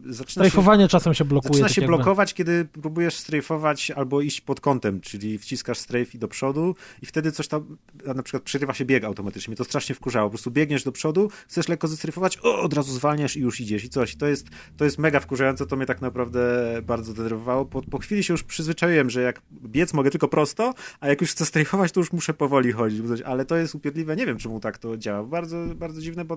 yy, 0.06 0.14
zaczyna 0.14 0.44
Strajfowanie 0.44 0.84
się, 0.84 0.88
czasem 0.88 1.14
się 1.14 1.24
blokuje. 1.24 1.52
Zaczyna 1.52 1.68
tak 1.68 1.74
się 1.74 1.80
jakby. 1.80 1.96
blokować, 1.96 2.34
kiedy 2.34 2.64
próbujesz 2.64 3.14
strajfować 3.14 3.90
albo 3.90 4.20
iść 4.20 4.40
pod 4.40 4.60
kątem, 4.60 5.00
czyli 5.00 5.38
wciskasz 5.38 5.78
strafe 5.78 6.10
i 6.14 6.18
do 6.18 6.28
przodu 6.28 6.76
i 7.02 7.06
wtedy 7.06 7.32
coś 7.32 7.48
tam, 7.48 7.76
na 8.14 8.22
przykład 8.22 8.42
przerywa 8.42 8.74
się 8.74 8.84
bieg 8.84 9.04
automatycznie. 9.04 9.50
Mnie 9.50 9.56
to 9.56 9.64
strasznie 9.64 9.94
wkurzało. 9.94 10.26
Po 10.26 10.30
prostu 10.30 10.50
biegniesz 10.50 10.84
do 10.84 10.92
przodu, 10.92 11.30
chcesz 11.48 11.68
lekko 11.68 11.88
zestrajfować, 11.88 12.38
o, 12.42 12.60
od 12.60 12.74
razu 12.74 12.92
zwalniasz 12.92 13.36
i 13.36 13.40
już 13.40 13.60
idziesz 13.60 13.84
i 13.84 13.88
coś. 13.88 14.16
To 14.16 14.26
jest, 14.26 14.46
to 14.76 14.84
jest 14.84 14.98
mega 14.98 15.20
wkurzające, 15.20 15.66
to 15.66 15.76
mnie 15.76 15.86
tak 15.86 16.00
naprawdę 16.00 16.40
bardzo 16.82 17.14
denerwowało. 17.14 17.64
Po, 17.64 17.82
po 17.82 17.98
chwili 17.98 18.24
się 18.24 18.34
już 18.34 18.42
przyzwyczaiłem, 18.42 19.10
że 19.10 19.22
jak 19.22 19.42
biec 19.64 19.94
mogę 19.94 20.10
tylko 20.10 20.28
prosto, 20.28 20.74
a 21.00 21.08
jak 21.08 21.20
już 21.20 21.30
chcę 21.30 21.46
strajfować, 21.46 21.92
to 21.92 22.00
już 22.00 22.12
muszę 22.12 22.34
powoli 22.34 22.72
chodzić, 22.72 23.00
ale 23.24 23.44
to 23.44 23.56
jest 23.56 23.74
upierdliwe 23.74 24.13
nie 24.14 24.26
wiem, 24.26 24.38
czemu 24.38 24.60
tak 24.60 24.78
to 24.78 24.96
działa. 24.96 25.24
Bardzo, 25.24 25.56
bardzo 25.74 26.00
dziwne, 26.00 26.24
bo 26.24 26.36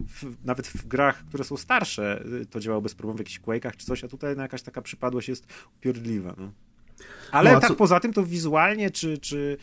w, 0.00 0.44
nawet 0.44 0.66
w 0.66 0.86
grach, 0.86 1.24
które 1.28 1.44
są 1.44 1.56
starsze, 1.56 2.24
y, 2.42 2.46
to 2.46 2.60
działało 2.60 2.82
bez 2.82 2.94
problemu 2.94 3.16
w 3.16 3.20
jakichś 3.20 3.40
Quake'ach 3.40 3.76
czy 3.76 3.86
coś, 3.86 4.04
a 4.04 4.08
tutaj 4.08 4.36
no, 4.36 4.42
jakaś 4.42 4.62
taka 4.62 4.82
przypadłość 4.82 5.28
jest 5.28 5.46
upierdliwa. 5.78 6.34
No. 6.38 6.50
Ale 7.32 7.52
no, 7.52 7.60
tak 7.60 7.70
co... 7.70 7.76
poza 7.76 8.00
tym 8.00 8.12
to 8.12 8.24
wizualnie 8.24 8.90
czy, 8.90 9.18
czy, 9.18 9.56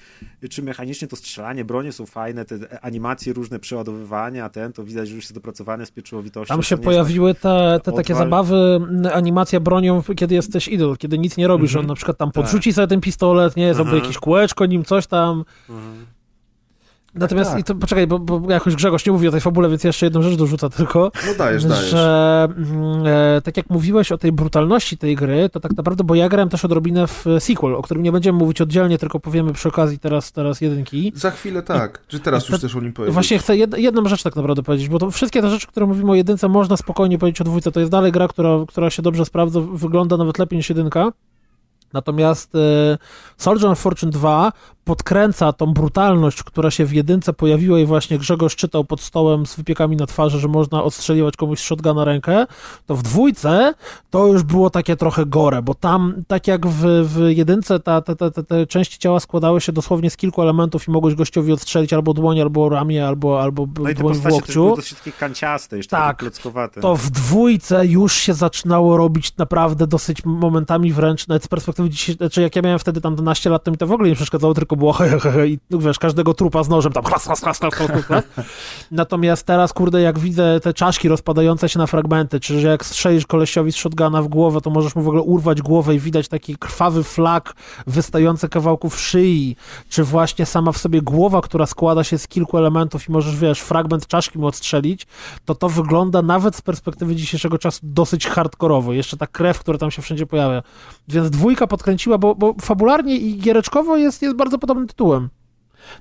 czy 0.50 0.64
mechanicznie 0.64 1.08
to 1.08 1.16
strzelanie, 1.16 1.66
bronie 1.66 1.92
są 1.92 2.06
fajne, 2.06 2.46
te 2.46 2.84
animacje 2.84 3.34
różne 3.34 3.60
przeładowywania, 3.60 4.50
ten, 4.50 4.74
to 4.74 4.84
widać, 4.84 5.10
że 5.10 5.16
już 5.16 5.24
jest 5.24 5.34
dopracowane 5.34 5.86
z 5.86 5.92
pieczołowitością. 5.92 6.54
Tam 6.54 6.64
się 6.64 6.78
pojawiły 6.78 7.34
te, 7.34 7.80
te 7.84 7.92
takie 7.92 8.16
zabawy, 8.16 8.80
animacja 9.14 9.60
bronią, 9.60 10.04
kiedy 10.16 10.36
jesteś 10.36 10.68
idol, 10.68 10.98
kiedy 10.98 11.18
nic 11.18 11.38
nie 11.38 11.48
robisz, 11.48 11.72
mm 11.72 11.80
-hmm. 11.80 11.86
on 11.86 11.88
na 11.88 11.96
przykład 11.96 12.18
tam 12.18 12.32
podrzuci 12.32 12.70
tak. 12.70 12.76
sobie 12.76 12.88
ten 12.88 13.02
pistolet, 13.02 13.56
nie, 13.56 13.74
zrobi 13.74 13.96
jakieś 13.96 14.18
kółeczko 14.18 14.66
nim, 14.66 14.86
coś 14.86 15.08
tam. 15.08 15.46
Mm 15.70 15.82
-hmm. 15.82 16.21
Natomiast, 17.16 17.50
tak, 17.50 17.58
tak. 17.58 17.62
i 17.62 17.64
to, 17.64 17.76
poczekaj, 17.76 18.08
bo, 18.08 18.20
bo 18.20 18.52
jakoś 18.52 18.76
Grzegorz 18.76 19.06
nie 19.06 19.12
mówi 19.12 19.28
o 19.28 19.32
tej 19.32 19.42
fabule, 19.42 19.70
więc 19.70 19.84
jeszcze 19.84 20.06
jedną 20.06 20.22
rzecz 20.22 20.36
dorzucę 20.36 20.70
tylko. 20.70 21.12
No 21.28 21.34
dajesz, 21.38 21.66
dajesz. 21.66 21.90
Że 21.90 22.48
mm, 22.58 23.04
e, 23.06 23.42
tak 23.42 23.58
jak 23.58 23.70
mówiłeś 23.70 24.12
o 24.12 24.18
tej 24.18 24.32
brutalności 24.32 24.98
tej 24.98 25.16
gry, 25.16 25.50
to 25.50 25.60
tak 25.60 25.78
naprawdę, 25.78 26.04
bo 26.04 26.16
ja 26.16 26.30
grałem 26.30 26.50
też 26.50 26.66
odrobinę 26.66 27.08
w 27.08 27.26
sequel, 27.40 27.76
o 27.76 27.82
którym 27.82 28.04
nie 28.04 28.12
będziemy 28.12 28.40
mówić 28.40 28.62
oddzielnie, 28.62 28.98
tylko 28.98 29.20
powiemy 29.20 29.54
przy 29.54 29.70
okazji 29.70 30.00
teraz, 30.00 30.32
teraz 30.32 30.62
jedynki. 30.62 31.14
Za 31.16 31.32
chwilę 31.32 31.64
tak, 31.64 32.02
I, 32.08 32.12
czy 32.12 32.20
teraz 32.20 32.50
już 32.50 32.62
też 32.62 32.76
o 32.76 32.82
nim 32.82 32.94
powiedzieć? 32.94 33.14
Właśnie 33.14 33.40
chcę 33.40 33.58
jed, 33.58 33.78
jedną 33.78 34.10
rzecz 34.10 34.24
tak 34.24 34.36
naprawdę 34.36 34.64
powiedzieć, 34.64 34.90
bo 34.90 35.00
to 35.00 35.12
wszystkie 35.12 35.42
te 35.42 35.50
rzeczy, 35.50 35.68
które 35.68 35.86
mówimy 35.86 36.12
o 36.12 36.16
jedynce, 36.16 36.50
można 36.50 36.78
spokojnie 36.78 37.18
powiedzieć 37.18 37.42
o 37.42 37.44
dwójce. 37.44 37.72
To 37.72 37.80
jest 37.80 37.92
dalej 37.92 38.12
gra, 38.12 38.28
która, 38.28 38.50
która 38.68 38.90
się 38.90 39.02
dobrze 39.02 39.26
sprawdza, 39.26 39.60
wygląda 39.62 40.18
nawet 40.18 40.40
lepiej 40.40 40.58
niż 40.58 40.70
jedynka. 40.70 41.12
Natomiast 41.94 42.56
e, 42.56 42.98
Soldier 43.38 43.70
of 43.70 43.80
Fortune 43.80 44.12
2 44.12 44.52
podkręca 44.84 45.54
tą 45.54 45.66
brutalność, 45.74 46.44
która 46.44 46.72
się 46.72 46.86
w 46.86 46.94
jedynce 46.94 47.34
pojawiła 47.34 47.80
i 47.80 47.86
właśnie 47.86 48.18
Grzegorz 48.18 48.56
czytał 48.56 48.84
pod 48.84 49.02
stołem 49.02 49.46
z 49.46 49.56
wypiekami 49.56 49.96
na 49.96 50.06
twarzy, 50.06 50.40
że 50.40 50.48
można 50.48 50.84
odstrzeliwać 50.84 51.36
komuś 51.38 51.60
z 51.60 51.64
shotguna 51.64 51.94
na 51.94 52.06
rękę, 52.06 52.46
to 52.86 52.96
w 52.96 53.04
dwójce 53.04 53.74
to 54.10 54.28
już 54.28 54.44
było 54.44 54.70
takie 54.70 54.96
trochę 54.96 55.26
gore, 55.26 55.62
bo 55.62 55.74
tam, 55.74 56.24
tak 56.28 56.48
jak 56.48 56.68
w, 56.68 57.06
w 57.06 57.30
jedynce, 57.30 57.80
ta, 57.80 58.02
te, 58.02 58.16
te, 58.16 58.32
te 58.32 58.68
części 58.68 59.00
ciała 59.00 59.20
składały 59.20 59.62
się 59.62 59.72
dosłownie 59.72 60.10
z 60.10 60.18
kilku 60.18 60.42
elementów 60.42 60.88
i 60.88 60.92
mogłeś 60.92 61.16
gościowi 61.16 61.54
odstrzelić 61.54 61.94
albo 61.94 62.14
dłoń, 62.14 62.42
albo 62.42 62.70
ramię, 62.70 63.08
albo, 63.08 63.42
albo 63.42 63.68
no 63.80 63.94
dłoń 63.94 64.16
w 64.16 64.26
łokciu. 64.26 64.70
No 64.70 64.76
dosyć 64.76 64.98
takie 64.98 65.12
kanciaste, 65.12 65.78
jeszcze 65.78 65.98
tak, 65.98 66.24
to 66.82 66.96
w 66.96 67.10
dwójce 67.10 67.86
już 67.86 68.14
się 68.14 68.34
zaczynało 68.34 68.98
robić 68.98 69.38
naprawdę 69.38 69.88
dosyć 69.88 70.26
momentami 70.26 70.94
wręcz, 70.94 71.28
nawet 71.28 71.44
z 71.44 71.48
perspektywy 71.48 71.90
dzisiaj, 71.90 72.16
znaczy 72.16 72.42
jak 72.42 72.56
ja 72.56 72.62
miałem 72.62 72.80
wtedy 72.80 73.02
tam 73.02 73.16
12 73.16 73.50
lat, 73.50 73.64
to 73.64 73.72
mi 73.72 73.78
to 73.78 73.88
w 73.88 73.92
ogóle 73.92 74.10
nie 74.10 74.16
przeszkadzało, 74.16 74.54
tylko 74.54 74.71
było 74.76 74.94
he, 74.94 75.10
he, 75.10 75.32
he, 75.32 75.48
i 75.48 75.60
no 75.70 75.80
wiesz, 75.80 76.00
każdego 76.00 76.34
trupa 76.34 76.64
z 76.64 76.70
nożem 76.70 76.94
tam 76.94 77.04
chlas, 77.04 77.24
chlas, 77.24 77.40
chlas, 77.42 77.60
chlas, 77.60 77.74
chlas, 77.74 78.06
chlas. 78.06 78.24
Natomiast 78.92 79.46
teraz, 79.46 79.74
kurde, 79.74 80.02
jak 80.02 80.20
widzę 80.20 80.60
te 80.60 80.74
czaszki 80.74 81.08
rozpadające 81.08 81.70
się 81.70 81.80
na 81.80 81.88
fragmenty, 81.88 82.40
czy 82.40 82.60
że 82.60 82.68
jak 82.68 82.86
strzelisz 82.86 83.26
kolesiowi 83.26 83.72
z 83.72 83.76
shotguna 83.76 84.22
w 84.22 84.28
głowę, 84.28 84.62
to 84.62 84.70
możesz 84.70 84.96
mu 84.96 85.02
w 85.02 85.08
ogóle 85.08 85.24
urwać 85.24 85.62
głowę 85.62 85.96
i 85.96 86.00
widać 86.00 86.28
taki 86.28 86.56
krwawy 86.56 87.04
flak 87.04 87.54
wystający 87.88 88.50
kawałków 88.50 89.00
szyi, 89.00 89.56
czy 89.90 90.04
właśnie 90.04 90.46
sama 90.46 90.72
w 90.72 90.78
sobie 90.78 91.02
głowa, 91.02 91.42
która 91.42 91.66
składa 91.66 92.04
się 92.04 92.18
z 92.18 92.28
kilku 92.28 92.58
elementów 92.58 93.10
i 93.10 93.12
możesz, 93.12 93.36
wiesz, 93.36 93.60
fragment 93.60 94.08
czaszki 94.08 94.40
mu 94.40 94.48
odstrzelić, 94.48 95.08
to 95.46 95.56
to 95.56 95.70
wygląda 95.70 96.22
nawet 96.22 96.56
z 96.56 96.62
perspektywy 96.62 97.16
dzisiejszego 97.16 97.58
czasu 97.58 97.80
dosyć 97.84 98.28
hardkorowo. 98.28 98.94
Jeszcze 98.94 99.18
ta 99.18 99.28
krew, 99.28 99.60
która 99.60 99.78
tam 99.78 99.92
się 99.92 100.02
wszędzie 100.02 100.26
pojawia. 100.26 100.64
Więc 101.08 101.30
dwójka 101.30 101.68
podkręciła, 101.68 102.18
bo, 102.18 102.36
bo 102.36 102.56
fabularnie 102.62 103.16
i 103.18 103.38
giereczkowo 103.38 103.98
jest, 103.98 104.22
jest 104.22 104.36
bardzo 104.36 104.60
podobnym 104.62 104.88
tytułem. 104.88 105.30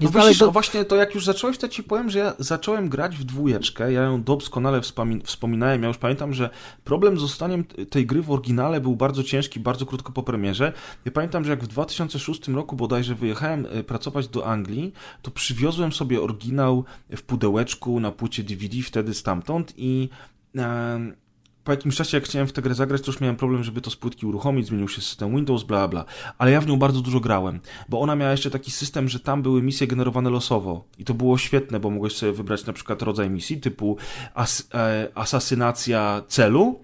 No 0.00 0.11
widzisz, 0.11 0.38
do... 0.38 0.50
właśnie 0.50 0.84
to 0.84 0.96
jak 0.96 1.14
już 1.14 1.24
zacząłeś, 1.24 1.58
to 1.58 1.68
ci 1.68 1.82
powiem, 1.82 2.11
że 2.11 2.18
ja 2.18 2.32
zacząłem 2.38 2.88
grać 2.88 3.16
w 3.16 3.24
dwójeczkę, 3.24 3.92
ja 3.92 4.02
ją 4.02 4.22
doskonale 4.22 4.80
wspominałem, 5.24 5.82
ja 5.82 5.88
już 5.88 5.98
pamiętam, 5.98 6.34
że 6.34 6.50
problem 6.84 7.18
z 7.18 7.20
zostaniem 7.20 7.64
tej 7.64 8.06
gry 8.06 8.22
w 8.22 8.30
oryginale 8.30 8.80
był 8.80 8.96
bardzo 8.96 9.22
ciężki, 9.22 9.61
bardzo 9.61 9.86
krótko 9.86 10.12
po 10.12 10.22
premierze. 10.22 10.72
Ja 11.04 11.12
pamiętam, 11.12 11.44
że 11.44 11.50
jak 11.50 11.64
w 11.64 11.66
2006 11.66 12.48
roku 12.48 12.76
bodajże 12.76 13.14
wyjechałem 13.14 13.66
e, 13.70 13.82
pracować 13.84 14.28
do 14.28 14.46
Anglii, 14.46 14.92
to 15.22 15.30
przywiozłem 15.30 15.92
sobie 15.92 16.22
oryginał 16.22 16.84
w 17.11 17.22
pudełeczku 17.22 18.00
na 18.00 18.12
płycie 18.12 18.42
DVD 18.42 18.82
wtedy 18.82 19.14
stamtąd 19.14 19.72
i 19.76 20.08
po 21.64 21.72
jakimś 21.72 21.96
czasie, 21.96 22.16
jak 22.16 22.24
chciałem 22.24 22.48
w 22.48 22.52
tę 22.52 22.62
grę 22.62 22.74
zagrać, 22.74 23.02
to 23.02 23.06
już 23.06 23.20
miałem 23.20 23.36
problem, 23.36 23.64
żeby 23.64 23.80
to 23.80 23.90
z 23.90 23.96
płytki 23.96 24.26
uruchomić, 24.26 24.66
zmienił 24.66 24.88
się 24.88 25.00
system 25.00 25.36
Windows, 25.36 25.62
bla 25.62 25.88
bla. 25.88 26.04
Ale 26.38 26.50
ja 26.50 26.61
w 26.61 26.66
nią 26.66 26.76
bardzo 26.76 27.00
dużo 27.00 27.20
grałem, 27.20 27.61
bo 27.88 28.00
ona 28.00 28.16
miała 28.16 28.30
jeszcze 28.30 28.50
taki 28.50 28.70
system, 28.70 29.08
że 29.08 29.20
tam 29.20 29.42
były 29.42 29.62
misje 29.62 29.86
generowane 29.86 30.30
losowo. 30.30 30.84
I 30.98 31.04
to 31.04 31.14
było 31.14 31.38
świetne, 31.38 31.80
bo 31.80 31.90
mogłeś 31.90 32.12
sobie 32.12 32.32
wybrać 32.32 32.66
na 32.66 32.72
przykład 32.72 33.02
rodzaj 33.02 33.30
misji 33.30 33.61
typu 33.61 33.96
as 34.34 34.68
e, 34.74 35.08
asasynacja 35.14 36.22
celu 36.28 36.80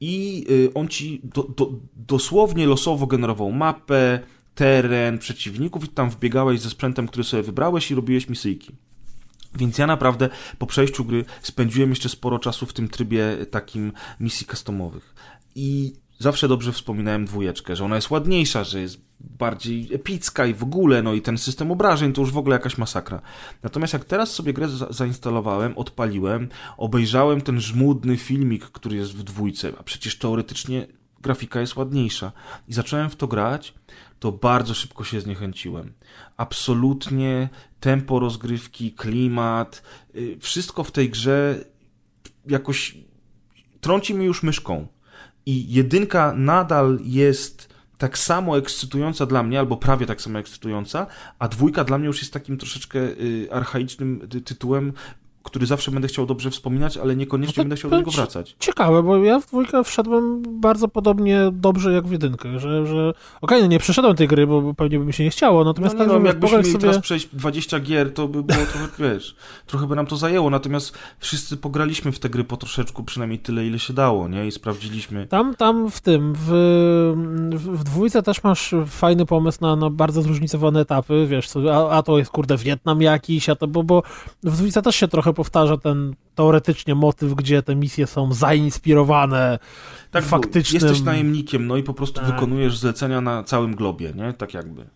i 0.00 0.46
y, 0.50 0.74
on 0.74 0.88
ci 0.88 1.20
do, 1.24 1.42
do, 1.42 1.72
dosłownie 1.96 2.66
losowo 2.66 3.06
generował 3.06 3.52
mapę, 3.52 4.20
teren, 4.54 5.18
przeciwników 5.18 5.84
i 5.84 5.88
tam 5.88 6.10
wbiegałeś 6.10 6.60
ze 6.60 6.70
sprzętem, 6.70 7.08
który 7.08 7.24
sobie 7.24 7.42
wybrałeś 7.42 7.90
i 7.90 7.94
robiłeś 7.94 8.28
misyjki. 8.28 8.74
Więc 9.58 9.78
ja 9.78 9.86
naprawdę 9.86 10.28
po 10.58 10.66
przejściu 10.66 11.04
gry 11.04 11.24
spędziłem 11.42 11.90
jeszcze 11.90 12.08
sporo 12.08 12.38
czasu 12.38 12.66
w 12.66 12.72
tym 12.72 12.88
trybie 12.88 13.46
takim 13.50 13.92
misji 14.20 14.46
customowych. 14.46 15.14
I 15.54 15.92
zawsze 16.18 16.48
dobrze 16.48 16.72
wspominałem 16.72 17.24
dwójeczkę, 17.24 17.76
że 17.76 17.84
ona 17.84 17.96
jest 17.96 18.10
ładniejsza, 18.10 18.64
że 18.64 18.80
jest 18.80 19.06
bardziej 19.20 19.94
epicka 19.94 20.46
i 20.46 20.54
w 20.54 20.62
ogóle, 20.62 21.02
no 21.02 21.14
i 21.14 21.22
ten 21.22 21.38
system 21.38 21.70
obrażeń 21.70 22.12
to 22.12 22.20
już 22.20 22.30
w 22.30 22.38
ogóle 22.38 22.56
jakaś 22.56 22.78
masakra. 22.78 23.22
Natomiast 23.62 23.92
jak 23.92 24.04
teraz 24.04 24.32
sobie 24.32 24.52
grę 24.52 24.68
za 24.68 24.86
zainstalowałem, 24.90 25.78
odpaliłem, 25.78 26.48
obejrzałem 26.76 27.40
ten 27.40 27.60
żmudny 27.60 28.16
filmik, 28.16 28.64
który 28.64 28.96
jest 28.96 29.16
w 29.16 29.22
dwójce, 29.22 29.72
a 29.78 29.82
przecież 29.82 30.18
teoretycznie 30.18 30.86
grafika 31.20 31.60
jest 31.60 31.76
ładniejsza 31.76 32.32
i 32.68 32.72
zacząłem 32.72 33.10
w 33.10 33.16
to 33.16 33.26
grać, 33.26 33.74
to 34.18 34.32
bardzo 34.32 34.74
szybko 34.74 35.04
się 35.04 35.20
zniechęciłem. 35.20 35.92
Absolutnie 36.36 37.48
tempo 37.80 38.18
rozgrywki, 38.18 38.92
klimat, 38.92 39.82
y, 40.16 40.38
wszystko 40.40 40.84
w 40.84 40.92
tej 40.92 41.10
grze 41.10 41.64
jakoś 42.46 42.98
trąci 43.80 44.14
mi 44.14 44.24
już 44.24 44.42
myszką. 44.42 44.86
I 45.46 45.72
jedynka 45.72 46.32
nadal 46.36 46.98
jest 47.02 47.76
tak 47.98 48.18
samo 48.18 48.58
ekscytująca 48.58 49.26
dla 49.26 49.42
mnie, 49.42 49.58
albo 49.58 49.76
prawie 49.76 50.06
tak 50.06 50.20
samo 50.22 50.38
ekscytująca, 50.38 51.06
a 51.38 51.48
dwójka 51.48 51.84
dla 51.84 51.98
mnie 51.98 52.06
już 52.06 52.20
jest 52.20 52.32
takim 52.32 52.58
troszeczkę 52.58 52.98
y, 52.98 53.48
archaicznym 53.52 54.28
tytułem, 54.44 54.92
który 55.46 55.66
zawsze 55.66 55.90
będę 55.90 56.08
chciał 56.08 56.26
dobrze 56.26 56.50
wspominać, 56.50 56.96
ale 56.96 57.16
niekoniecznie 57.16 57.60
no 57.60 57.64
będę 57.64 57.76
chciał 57.76 57.90
do 57.90 57.96
niego 57.96 58.10
wracać. 58.10 58.56
Ciekawe, 58.58 59.02
bo 59.02 59.16
ja 59.16 59.40
w 59.40 59.46
dwójkę 59.46 59.84
wszedłem 59.84 60.42
bardzo 60.60 60.88
podobnie 60.88 61.40
dobrze 61.52 61.92
jak 61.92 62.06
w 62.06 62.12
jedynkę, 62.12 62.60
że, 62.60 62.86
że 62.86 63.08
okej, 63.08 63.16
okay, 63.40 63.60
no 63.60 63.66
nie 63.66 63.78
przeszedłem 63.78 64.16
tej 64.16 64.28
gry, 64.28 64.46
bo 64.46 64.74
pewnie 64.74 64.98
by 64.98 65.04
mi 65.04 65.12
się 65.12 65.24
nie 65.24 65.30
chciało, 65.30 65.64
natomiast 65.64 65.94
no, 65.94 66.04
nie, 66.04 66.10
tak, 66.10 66.22
no, 66.22 66.28
jakbyśmy 66.28 66.58
mieli 66.58 66.72
sobie... 66.72 66.80
teraz 66.80 66.98
przejść 66.98 67.28
20 67.32 67.80
gier, 67.80 68.14
to 68.14 68.28
by 68.28 68.42
było 68.42 68.66
trochę, 68.66 68.88
wiesz, 69.12 69.36
trochę 69.66 69.86
by 69.86 69.96
nam 69.96 70.06
to 70.06 70.16
zajęło, 70.16 70.50
natomiast 70.50 70.98
wszyscy 71.18 71.56
pograliśmy 71.56 72.12
w 72.12 72.18
te 72.18 72.28
gry 72.28 72.44
po 72.44 72.56
troszeczku, 72.56 73.04
przynajmniej 73.04 73.38
tyle, 73.38 73.66
ile 73.66 73.78
się 73.78 73.92
dało, 73.92 74.28
nie? 74.28 74.46
I 74.46 74.52
sprawdziliśmy. 74.52 75.26
Tam, 75.26 75.54
tam 75.54 75.90
w 75.90 76.00
tym, 76.00 76.32
w, 76.34 76.48
w, 77.54 77.78
w 77.78 77.84
dwójce 77.84 78.22
też 78.22 78.44
masz 78.44 78.74
fajny 78.86 79.26
pomysł 79.26 79.58
na, 79.60 79.76
na 79.76 79.90
bardzo 79.90 80.22
zróżnicowane 80.22 80.80
etapy, 80.80 81.26
wiesz, 81.26 81.48
a, 81.72 81.90
a 81.90 82.02
to 82.02 82.18
jest, 82.18 82.30
kurde, 82.30 82.56
Wietnam 82.56 83.02
jakiś, 83.02 83.48
a 83.48 83.56
to, 83.56 83.66
bo, 83.66 83.82
bo 83.82 84.02
w 84.42 84.56
dwójce 84.56 84.82
też 84.82 84.96
się 84.96 85.08
trochę 85.08 85.32
powtarza 85.36 85.76
ten 85.76 86.14
teoretycznie 86.34 86.94
motyw, 86.94 87.34
gdzie 87.34 87.62
te 87.62 87.76
misje 87.76 88.06
są 88.06 88.32
zainspirowane 88.32 89.58
tak, 90.10 90.24
faktycznym... 90.24 90.82
Jesteś 90.82 91.02
najemnikiem, 91.02 91.66
no 91.66 91.76
i 91.76 91.82
po 91.82 91.94
prostu 91.94 92.20
tak. 92.20 92.30
wykonujesz 92.30 92.78
zlecenia 92.78 93.20
na 93.20 93.42
całym 93.42 93.74
globie, 93.74 94.12
nie? 94.14 94.32
Tak 94.32 94.54
jakby. 94.54 94.86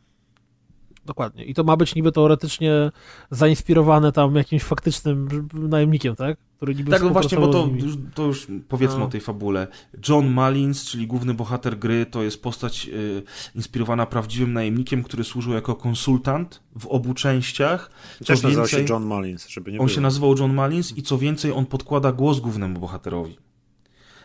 Dokładnie. 1.11 1.45
I 1.45 1.55
to 1.55 1.65
ma 1.65 1.77
być 1.77 1.95
niby 1.95 2.13
teoretycznie 2.13 2.91
zainspirowane 3.31 4.13
tam 4.13 4.35
jakimś 4.35 4.63
faktycznym 4.63 5.49
najemnikiem, 5.53 6.17
tak? 6.17 6.39
Który 6.57 6.75
niby 6.75 6.91
tak, 6.91 7.03
no 7.03 7.11
właśnie, 7.11 7.39
bo 7.39 7.49
to 7.49 7.69
już, 7.77 7.95
to 8.15 8.23
już 8.23 8.47
powiedzmy 8.69 8.99
no. 8.99 9.05
o 9.05 9.09
tej 9.09 9.21
fabule. 9.21 9.67
John 10.09 10.31
Mullins, 10.31 10.85
czyli 10.85 11.07
główny 11.07 11.35
bohater 11.35 11.79
gry, 11.79 12.07
to 12.07 12.23
jest 12.23 12.43
postać 12.43 12.89
y, 12.93 13.23
inspirowana 13.55 14.07
prawdziwym 14.07 14.53
najemnikiem, 14.53 15.03
który 15.03 15.25
służył 15.25 15.53
jako 15.53 15.75
konsultant 15.75 16.63
w 16.79 16.87
obu 16.87 17.15
częściach. 17.15 17.91
Co 18.19 18.25
Też 18.25 18.29
więcej, 18.29 18.45
nazywał 18.45 18.69
się 18.69 18.93
John 18.93 19.05
Mullins, 19.05 19.49
żeby 19.49 19.73
nie 19.73 19.79
On 19.79 19.87
było. 19.87 19.95
się 19.95 20.01
nazywał 20.01 20.39
John 20.39 20.55
Mullins 20.55 20.99
i 20.99 21.03
co 21.03 21.19
więcej, 21.19 21.53
on 21.53 21.67
podkłada 21.67 22.13
głos 22.13 22.41
głównemu 22.41 22.81
bohaterowi 22.81 23.50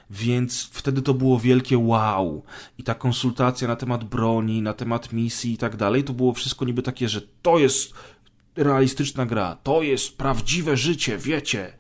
więc 0.10 0.64
wtedy 0.64 1.02
to 1.02 1.14
było 1.14 1.40
wielkie 1.40 1.78
wow. 1.78 2.44
I 2.78 2.84
ta 2.84 2.96
konsultacja 2.96 3.68
na 3.68 3.76
temat 3.76 4.04
broni, 4.04 4.62
na 4.62 4.74
temat 4.74 5.14
misji 5.14 5.54
i 5.54 5.58
tak 5.58 5.76
dalej, 5.76 6.04
to 6.04 6.14
było 6.14 6.34
wszystko 6.34 6.66
niby 6.66 6.82
takie, 6.82 7.10
że 7.10 7.22
to 7.42 7.60
jest 7.60 7.94
realistyczna 8.56 9.26
gra, 9.26 9.58
to 9.64 9.82
jest 9.82 10.18
prawdziwe 10.18 10.78
życie, 10.78 11.18
wiecie. 11.18 11.74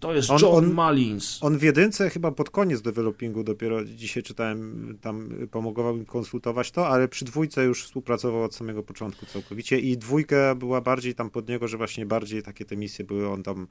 To 0.00 0.14
jest 0.14 0.30
on, 0.30 0.38
John 0.42 0.54
on, 0.54 0.74
Mullins. 0.74 1.38
On 1.40 1.58
w 1.58 1.62
jedynce 1.62 2.10
chyba 2.10 2.32
pod 2.32 2.50
koniec 2.50 2.82
developingu 2.82 3.44
dopiero 3.44 3.84
dzisiaj 3.84 4.22
czytałem, 4.22 4.98
tam 5.00 5.28
pomogł 5.50 5.96
im 5.96 6.04
konsultować 6.04 6.70
to, 6.70 6.88
ale 6.88 7.08
przy 7.08 7.24
dwójce 7.24 7.64
już 7.64 7.84
współpracował 7.84 8.42
od 8.42 8.54
samego 8.54 8.82
początku 8.82 9.26
całkowicie 9.26 9.78
i 9.78 9.96
dwójka 9.96 10.54
była 10.54 10.80
bardziej 10.80 11.14
tam 11.14 11.30
pod 11.30 11.48
niego, 11.48 11.68
że 11.68 11.76
właśnie 11.76 12.06
bardziej 12.06 12.42
takie 12.42 12.64
te 12.64 12.76
misje 12.76 13.04
były, 13.04 13.28
on 13.28 13.42
tam 13.42 13.66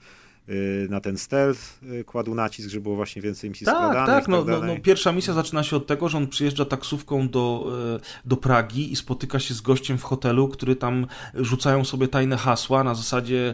y, 0.49 0.88
na 0.89 1.02
ten 1.02 1.18
stealth 1.18 1.84
y, 1.84 2.03
kładł 2.03 2.35
nacisk, 2.35 2.69
żeby 2.69 2.84
było 2.84 2.95
właśnie 2.95 3.22
więcej 3.22 3.49
misji 3.49 3.65
tak, 3.65 3.76
skradanych. 3.76 4.07
Tak, 4.07 4.27
no, 4.27 4.43
tak 4.43 4.61
no, 4.61 4.68
no, 4.68 4.80
pierwsza 4.80 5.11
misja 5.11 5.34
zaczyna 5.34 5.64
się 5.64 5.76
od 5.76 5.88
tego, 5.88 6.10
że 6.10 6.18
on 6.18 6.27
przyjeżdża 6.27 6.65
taksówką 6.65 7.30
do, 7.30 7.72
y, 7.97 8.27
do 8.30 8.38
Pragi 8.38 8.91
i 8.91 8.95
spotyka 8.95 9.39
się 9.39 9.53
z 9.53 9.61
gościem 9.61 9.97
w 9.97 10.03
hotelu, 10.03 10.47
który 10.47 10.76
tam 10.76 11.07
rzucają 11.34 11.85
sobie 11.85 12.07
tajne 12.07 12.38
hasła 12.38 12.84
na 12.84 12.95
zasadzie 12.95 13.53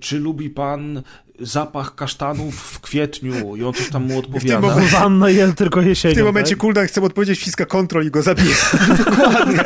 czy 0.00 0.18
lubi 0.18 0.50
pan 0.50 1.02
zapach 1.40 1.94
kasztanów 1.94 2.54
w 2.54 2.80
kwietniu 2.80 3.56
i 3.56 3.64
on 3.64 3.74
coś 3.74 3.90
tam 3.90 4.04
mu 4.04 4.18
odpowiada. 4.18 4.68
W 4.68 4.74
tym 4.74 4.88
Wanna 4.88 5.30
jel 5.30 5.54
tylko 5.54 5.80
jesienią. 5.80 6.14
W 6.14 6.16
tym 6.16 6.26
momencie 6.26 6.50
tak? 6.50 6.58
Kuldan 6.58 6.86
chce 6.86 7.02
odpowiedzieć, 7.02 7.40
wciska 7.40 7.66
kontrol 7.66 8.06
i 8.06 8.10
go 8.10 8.22
zabija. 8.22 8.56
Dokładnie. 8.98 9.64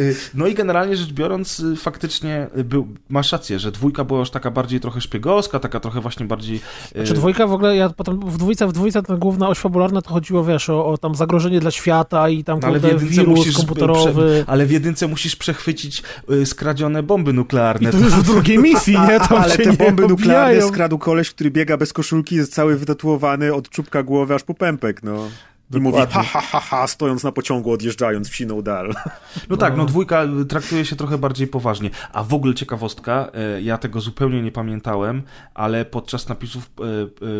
Y, 0.00 0.16
no 0.34 0.46
i 0.46 0.54
generalnie 0.54 0.96
rzecz 0.96 1.12
biorąc, 1.12 1.60
y, 1.60 1.76
faktycznie 1.76 2.46
był, 2.64 2.88
masz 3.08 3.32
rację, 3.32 3.58
że 3.58 3.72
dwójka 3.72 4.04
była 4.04 4.20
już 4.20 4.30
taka 4.30 4.50
bardziej 4.50 4.80
trochę 4.80 5.00
szpiegowska, 5.00 5.58
taka 5.58 5.80
trochę 5.80 6.00
właśnie 6.00 6.26
bardziej... 6.26 6.56
Y, 6.56 6.98
znaczy 6.98 7.14
dwójka 7.14 7.46
w 7.46 7.52
ogóle, 7.52 7.76
ja 7.76 7.88
potem 7.88 8.20
w 8.20 8.38
dwójce, 8.38 8.66
w 8.66 8.72
dwójce 8.72 9.02
ta 9.02 9.16
główna 9.16 9.48
oś 9.48 9.58
fabularna 9.58 10.02
to 10.02 10.10
chodziło, 10.10 10.44
wiesz, 10.44 10.70
o, 10.70 10.86
o 10.86 10.98
tam 10.98 11.14
zagrożenie 11.14 11.60
dla 11.60 11.70
świata 11.70 12.28
i 12.28 12.44
tam 12.44 12.60
no, 12.62 12.68
ale 12.68 12.80
wirus 12.98 13.56
komputerowy. 13.56 14.12
Prze, 14.12 14.44
ale 14.46 14.66
w 14.66 14.70
jedynce 14.70 15.08
musisz 15.08 15.36
przechwycić 15.36 16.02
skradzione 16.44 17.02
bomby 17.02 17.32
nuklearne. 17.32 17.88
I 17.88 17.92
to 17.92 17.98
już 17.98 18.14
w 18.14 18.22
drugiej 18.22 18.58
misji, 18.68 18.92
nie? 19.08 19.20
Tam 19.20 19.38
ale 19.38 19.58
te 19.58 19.72
bomby 19.72 20.08
nuklearne 20.08 20.62
skradł 20.62 20.98
koleś, 20.98 21.30
który 21.30 21.50
biega 21.50 21.76
bez 21.76 21.92
koszulki, 21.92 22.36
jest 22.36 22.54
cały 22.54 22.76
wytatuowany 22.76 23.54
od 23.54 23.68
czubka 23.68 24.02
głowy 24.02 24.34
aż 24.34 24.42
po 24.42 24.54
pępek, 24.54 25.02
no. 25.02 25.28
I 25.74 25.80
mówi 25.80 25.98
ha, 25.98 26.22
ha, 26.22 26.40
ha, 26.40 26.60
ha, 26.60 26.86
stojąc 26.86 27.24
na 27.24 27.32
pociągu, 27.32 27.72
odjeżdżając 27.72 28.28
w 28.28 28.36
siną 28.36 28.62
dal. 28.62 28.94
No 29.50 29.56
tak, 29.56 29.76
no 29.76 29.84
dwójka 29.84 30.26
traktuje 30.48 30.84
się 30.84 30.96
trochę 30.96 31.18
bardziej 31.18 31.46
poważnie. 31.46 31.90
A 32.12 32.24
w 32.24 32.34
ogóle 32.34 32.54
ciekawostka, 32.54 33.30
e, 33.34 33.62
ja 33.62 33.78
tego 33.78 34.00
zupełnie 34.00 34.42
nie 34.42 34.52
pamiętałem, 34.52 35.22
ale 35.54 35.84
podczas 35.84 36.28
napisów 36.28 36.70
e, 36.80 36.84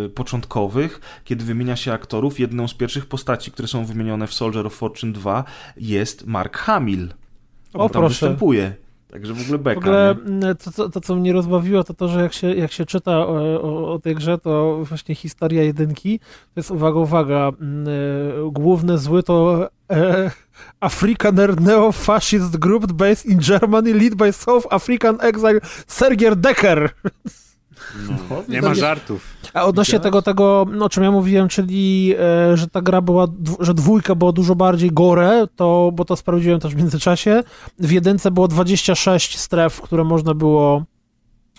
e, 0.05 0.09
początkowych, 0.09 1.01
kiedy 1.25 1.45
wymienia 1.45 1.77
się 1.77 1.93
aktorów, 1.93 2.41
jedną 2.41 2.69
z 2.69 2.75
pierwszych 2.75 3.07
postaci, 3.07 3.51
które 3.51 3.69
są 3.69 3.85
wymienione 3.85 4.27
w 4.27 4.35
Soldier 4.35 4.67
of 4.67 4.75
Fortune 4.75 5.13
2 5.13 5.45
jest 5.77 6.27
Mark 6.27 6.57
Hamill. 6.57 7.09
O, 7.75 7.89
tam 7.89 8.03
proszę. 8.03 8.09
występuje. 8.09 8.75
Także 9.11 9.35
w 9.35 9.43
ogóle 9.43 9.59
beka. 9.59 9.81
W 9.81 9.83
ogóle 9.83 10.11
mm, 10.11 10.57
to, 10.57 10.71
to, 10.71 10.89
to, 10.89 11.01
co 11.01 11.17
mnie 11.17 11.33
rozbawiło, 11.33 11.85
to 11.85 11.95
to, 11.95 12.09
że 12.09 12.23
jak 12.23 12.33
się, 12.33 12.55
jak 12.55 12.73
się 12.73 12.87
czyta 12.87 13.19
o, 13.19 13.61
o, 13.63 13.93
o 13.93 13.99
tej 13.99 14.15
grze, 14.15 14.39
to 14.39 14.79
właśnie 14.85 15.15
historia 15.15 15.63
jedynki, 15.63 16.19
to 16.19 16.25
jest, 16.57 16.71
uwaga, 16.71 16.99
uwaga, 16.99 17.53
mm, 17.61 17.89
e, 17.89 18.51
główny 18.51 18.99
zły 18.99 19.23
to 19.23 19.69
e, 19.91 20.31
Afrikaner 20.81 21.61
Neo-Fascist 21.61 22.57
Group 22.57 22.93
based 22.93 23.27
in 23.27 23.39
Germany, 23.39 23.95
lead 23.95 24.15
by 24.15 24.33
South 24.33 24.67
African 24.71 25.19
exile 25.21 25.61
Sergier 25.87 26.37
Decker. 26.37 26.91
No, 28.09 28.43
nie 28.49 28.63
ma 28.63 28.75
żartów. 28.75 29.37
A 29.55 29.65
odnośnie 29.65 30.01
tego, 30.01 30.23
tego, 30.23 30.67
o 30.81 30.89
czym 30.89 31.03
ja 31.03 31.11
mówiłem, 31.11 31.49
czyli 31.49 32.15
e, 32.19 32.57
że 32.57 32.69
ta 32.69 32.83
gra 32.83 33.01
była, 33.01 33.27
że 33.61 33.75
dwójka 33.75 34.15
była 34.15 34.33
dużo 34.33 34.55
bardziej 34.55 34.91
gore, 34.91 35.47
to, 35.57 35.91
bo 35.95 36.05
to 36.05 36.17
sprawdziłem 36.17 36.61
też 36.61 36.75
w 36.75 36.79
międzyczasie. 36.79 37.43
W 37.79 37.91
jedynce 37.91 38.31
było 38.31 38.49
26 38.49 39.39
stref, 39.39 39.81
które 39.81 40.05
można 40.05 40.35
było, 40.35 40.85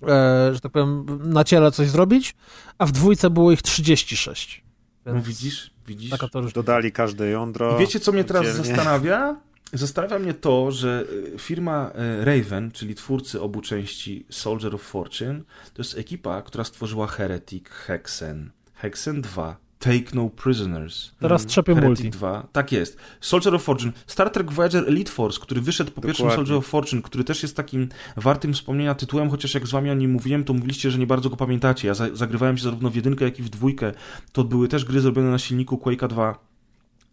e, 0.04 0.50
że 0.54 0.60
tak 0.60 0.72
powiem, 0.72 1.06
na 1.24 1.44
ciele 1.44 1.72
coś 1.72 1.90
zrobić, 1.90 2.36
a 2.78 2.86
w 2.86 2.92
dwójce 2.92 3.30
było 3.30 3.52
ich 3.52 3.62
36. 3.62 4.64
Więc 5.06 5.18
no 5.18 5.24
widzisz, 5.24 5.72
widzisz. 5.88 6.12
Dodali 6.54 6.92
każde 6.92 7.30
jądro. 7.30 7.76
I 7.76 7.80
wiecie, 7.80 8.00
co 8.00 8.12
mnie 8.12 8.24
teraz 8.24 8.48
zastanawia? 8.48 9.36
Zastanawia 9.74 10.20
mnie 10.20 10.34
to, 10.34 10.72
że 10.72 11.06
y, 11.36 11.40
firma 11.40 11.92
y, 12.22 12.26
Raven, 12.26 12.72
czyli 12.72 12.96
twórcy 12.96 13.42
obu 13.42 13.62
części 13.62 14.26
Soldier 14.30 14.76
of 14.76 14.82
Fortune, 14.82 15.42
to 15.74 15.82
jest 15.82 15.98
ekipa, 15.98 16.42
która 16.42 16.64
stworzyła 16.64 17.08
Heretic, 17.08 17.70
Hexen, 17.70 18.52
Hexen 18.74 19.22
2, 19.22 19.58
Take 19.82 20.12
No 20.14 20.30
Prisoners. 20.30 21.12
Teraz 21.20 21.46
trzepie 21.46 21.76
multi. 21.76 22.10
2. 22.10 22.48
Tak 22.52 22.72
jest. 22.72 22.98
Soldier 23.22 23.56
of 23.56 23.64
Fortune. 23.64 23.92
Star 24.08 24.30
Trek 24.30 24.52
Voyager 24.52 24.84
Elite 24.88 25.12
Force, 25.12 25.40
który 25.42 25.62
wyszedł 25.62 25.92
po 25.92 25.96
Dokładnie. 26.02 26.08
pierwszym 26.10 26.36
Soldier 26.36 26.58
of 26.58 26.66
Fortune, 26.66 27.02
który 27.02 27.24
też 27.24 27.44
jest 27.44 27.56
takim 27.56 27.90
wartym 28.18 28.54
wspomnienia 28.54 28.96
tytułem, 28.96 29.30
chociaż 29.30 29.54
jak 29.54 29.68
z 29.68 29.72
wami 29.72 29.90
o 29.90 29.94
nim 29.94 30.12
mówiłem, 30.12 30.44
to 30.44 30.54
mówiliście, 30.54 30.92
że 30.92 31.00
nie 31.00 31.08
bardzo 31.08 31.30
go 31.30 31.38
pamiętacie. 31.38 31.88
Ja 31.88 31.94
zagrywałem 31.94 32.58
się 32.58 32.64
zarówno 32.64 32.90
w 32.90 32.96
jedynkę, 32.96 33.26
jak 33.26 33.40
i 33.40 33.44
w 33.44 33.50
dwójkę. 33.50 33.92
To 34.32 34.44
były 34.44 34.68
też 34.68 34.86
gry 34.86 35.02
zrobione 35.02 35.32
na 35.32 35.40
silniku 35.40 35.78
Quake'a 35.78 36.08
2 36.08 36.51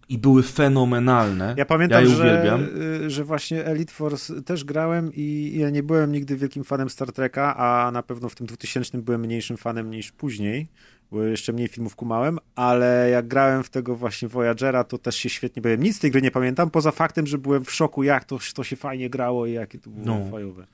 i 0.09 0.18
były 0.18 0.43
fenomenalne. 0.43 1.55
Ja 1.56 1.64
pamiętam, 1.64 2.05
ja 2.05 2.09
że, 2.10 2.59
y, 3.05 3.10
że 3.10 3.24
właśnie 3.24 3.64
Elite 3.64 3.93
Force 3.93 4.43
też 4.43 4.64
grałem 4.64 5.10
i 5.14 5.52
ja 5.56 5.70
nie 5.70 5.82
byłem 5.82 6.12
nigdy 6.12 6.36
wielkim 6.36 6.64
fanem 6.64 6.90
Star 6.90 7.12
Treka, 7.12 7.56
a 7.56 7.90
na 7.90 8.02
pewno 8.02 8.28
w 8.28 8.35
tym 8.35 8.47
2000 8.47 8.98
byłem 8.98 9.20
mniejszym 9.20 9.56
fanem 9.56 9.90
niż 9.90 10.12
później. 10.12 10.68
Bo 11.10 11.22
jeszcze 11.22 11.52
mniej 11.52 11.68
filmów 11.68 11.97
kumałem, 11.97 12.39
ale 12.56 13.10
jak 13.10 13.28
grałem 13.28 13.62
w 13.64 13.70
tego 13.70 13.97
właśnie 13.97 14.28
Voyagera, 14.28 14.85
to 14.85 14.98
też 14.98 15.16
się 15.16 15.28
świetnie 15.28 15.62
bawiłem. 15.62 15.82
Nic 15.82 15.97
z 15.97 15.98
tej 15.98 16.10
gry 16.10 16.22
nie 16.22 16.30
pamiętam, 16.30 16.70
poza 16.70 16.90
faktem, 16.90 17.26
że 17.26 17.39
byłem 17.39 17.64
w 17.64 17.72
szoku, 17.72 18.02
jak 18.02 18.24
to, 18.24 18.39
to 18.55 18.64
się 18.64 18.76
fajnie 18.76 19.10
grało 19.10 19.47
i 19.47 19.52
jakie 19.52 19.78
to 19.78 19.90
było 19.90 20.06
No. 20.18 20.30
fajowe. 20.30 20.66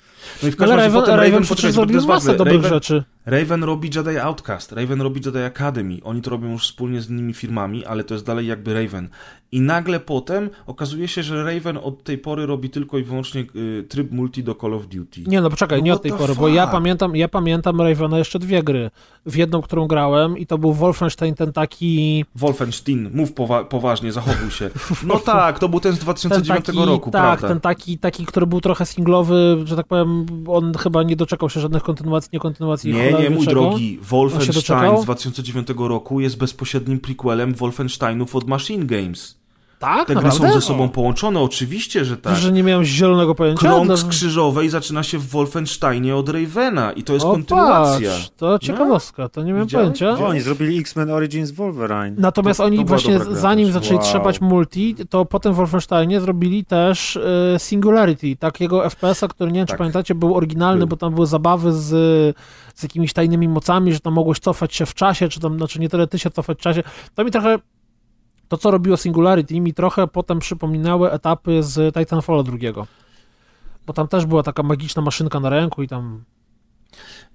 No 0.42 0.48
i 0.48 0.52
w 0.52 0.54
Ale 0.54 0.56
każdym 0.56 0.76
razie 0.76 0.88
Raven, 0.88 1.00
potem 1.00 1.14
Raven 1.16 1.32
Raven, 1.32 1.42
przecież 1.44 1.72
zrobił 1.72 2.06
masę 2.06 2.36
dobrych 2.36 2.54
Raven, 2.56 2.70
rzeczy. 2.70 3.04
Raven 3.26 3.64
robi 3.64 3.90
Jedi 3.96 4.18
Outcast, 4.18 4.72
Raven 4.72 5.00
robi 5.00 5.20
Jedi 5.26 5.38
Academy. 5.38 5.98
Oni 6.02 6.22
to 6.22 6.30
robią 6.30 6.52
już 6.52 6.62
wspólnie 6.62 7.00
z 7.00 7.10
innymi 7.10 7.34
firmami, 7.34 7.84
ale 7.84 8.04
to 8.04 8.14
jest 8.14 8.26
dalej 8.26 8.46
jakby 8.46 8.74
Raven. 8.74 9.08
I 9.54 9.60
nagle 9.60 10.00
potem 10.00 10.50
okazuje 10.66 11.08
się, 11.08 11.22
że 11.22 11.44
Raven 11.44 11.78
od 11.82 12.04
tej 12.04 12.18
pory 12.18 12.46
robi 12.46 12.70
tylko 12.70 12.98
i 12.98 13.02
wyłącznie 13.02 13.44
y, 13.56 13.84
tryb 13.88 14.12
multi 14.12 14.44
do 14.44 14.54
Call 14.54 14.74
of 14.74 14.86
Duty. 14.86 15.20
Nie, 15.26 15.40
no 15.40 15.50
poczekaj, 15.50 15.82
nie 15.82 15.90
What 15.90 15.96
od 15.96 16.02
tej 16.02 16.12
pory, 16.12 16.34
bo 16.34 16.48
ja 16.48 16.62
fuck? 16.62 16.72
pamiętam, 16.72 17.16
ja 17.16 17.28
pamiętam 17.28 17.80
Ravena 17.80 18.18
jeszcze 18.18 18.38
dwie 18.38 18.62
gry. 18.62 18.90
W 19.26 19.36
jedną, 19.36 19.62
którą 19.62 19.86
grałem 19.86 20.38
i 20.38 20.46
to 20.46 20.58
był 20.58 20.72
Wolfenstein 20.72 21.34
ten 21.34 21.52
taki... 21.52 22.24
Wolfenstein, 22.34 23.10
mów 23.14 23.32
powa 23.32 23.64
poważnie, 23.64 24.12
zachowuj 24.12 24.50
się. 24.50 24.70
No 25.06 25.18
tak, 25.34 25.58
to 25.58 25.68
był 25.68 25.80
ten 25.80 25.92
z 25.92 25.96
Ten 25.96 26.04
2009 26.04 26.66
taki, 26.66 26.78
roku, 26.78 27.10
tak, 27.10 27.22
prawda? 27.22 27.48
ten 27.48 27.60
taki, 27.60 27.98
taki, 27.98 28.26
który 28.26 28.46
był 28.46 28.60
trochę 28.60 28.86
singlowy, 28.86 29.56
że 29.64 29.76
tak 29.76 29.86
powiem, 29.86 30.26
on 30.46 30.74
chyba 30.74 31.02
nie 31.02 31.16
doczekał 31.16 31.50
się 31.50 31.60
żadnych 31.60 31.82
kontynuacji, 31.82 32.30
nie 32.32 32.38
kontynuacji. 32.40 32.94
Nie, 32.94 33.12
nie, 33.12 33.30
mój 33.30 33.46
czego. 33.46 33.60
drogi. 33.60 33.98
Wolfenstein 34.02 34.98
z 34.98 35.04
2009 35.04 35.68
roku 35.78 36.20
jest 36.20 36.38
bezpośrednim 36.38 36.98
prequelem 36.98 37.54
Wolfensteinów 37.54 38.36
od 38.36 38.48
Machine 38.48 38.86
Games. 38.86 39.43
Tak, 39.84 40.06
Te 40.08 40.14
gry 40.14 40.30
są 40.30 40.52
ze 40.52 40.60
sobą 40.60 40.88
połączone, 40.88 41.40
oczywiście, 41.40 42.04
że 42.04 42.16
tak. 42.16 42.36
Że 42.36 42.52
nie 42.52 42.62
miałem 42.62 42.84
zielonego 42.84 43.34
pojęcia? 43.34 43.60
Krąg 43.60 43.88
No- 43.88 43.96
z 43.96 44.04
krzyżowej 44.04 44.68
zaczyna 44.68 45.02
się 45.02 45.18
w 45.18 45.28
Wolfensteinie 45.28 46.16
od 46.16 46.28
Ravena 46.28 46.92
i 46.92 47.02
to 47.02 47.12
jest 47.14 47.26
O, 47.26 47.30
kontynuacja. 47.30 48.10
patrz, 48.10 48.30
to 48.36 48.58
ciekawostka, 48.58 49.28
to 49.28 49.42
nie 49.42 49.52
miałem 49.52 49.66
Widziałeś? 49.66 49.98
pojęcia. 49.98 50.24
O, 50.24 50.28
oni 50.28 50.40
zrobili 50.40 50.78
X-Men 50.78 51.10
Origins 51.10 51.50
Wolverine. 51.50 52.14
Natomiast 52.18 52.58
To- 52.58 52.64
oni 52.64 52.78
to 52.78 52.84
właśnie 52.84 53.18
gra 53.18 53.34
zanim 53.34 53.66
też. 53.66 53.74
zaczęli 53.74 53.94
Wow. 53.96 54.04
trzepać 54.04 54.40
multi, 54.40 54.94
to 55.10 55.24
potem 55.24 55.52
w 55.52 55.56
Wolfensteinie 55.56 56.20
zrobili 56.20 56.64
też 56.64 57.16
e, 57.16 57.58
Singularity, 57.58 58.36
takiego 58.36 58.90
FPS-a, 58.90 59.28
który 59.28 59.52
nie 59.52 59.58
wiem, 59.60 59.66
czy 59.66 59.70
Tak. 59.70 59.78
pamiętacie, 59.78 60.14
był 60.14 60.34
oryginalny, 60.36 60.78
Był. 60.78 60.88
bo 60.88 60.96
tam 60.96 61.14
były 61.14 61.26
zabawy 61.26 61.72
z, 61.72 61.86
z 62.74 62.82
jakimiś 62.82 63.12
tajnymi 63.12 63.48
mocami, 63.48 63.92
że 63.92 64.00
tam 64.00 64.12
mogłeś 64.12 64.38
cofać 64.38 64.74
się 64.74 64.86
w 64.86 64.94
czasie, 64.94 65.28
czy 65.28 65.40
tam, 65.40 65.56
znaczy 65.56 65.80
nie 65.80 65.88
tyle 65.88 66.06
ty 66.06 66.18
się 66.18 66.30
cofać 66.30 66.58
w 66.58 66.60
czasie. 66.60 66.82
To 67.14 67.24
mi 67.24 67.30
trochę, 67.30 67.58
to 68.48 68.56
co 68.56 68.70
robiło 68.70 68.96
Singularity, 68.96 69.60
mi 69.60 69.74
trochę 69.74 70.06
potem 70.06 70.38
przypominały 70.38 71.10
etapy 71.10 71.62
z 71.62 71.94
Titanfalla 71.94 72.42
drugiego. 72.42 72.86
Bo 73.86 73.92
tam 73.92 74.08
też 74.08 74.26
była 74.26 74.42
taka 74.42 74.62
magiczna 74.62 75.02
maszynka 75.02 75.40
na 75.40 75.48
ręku 75.50 75.82
i 75.82 75.88
tam 75.88 76.24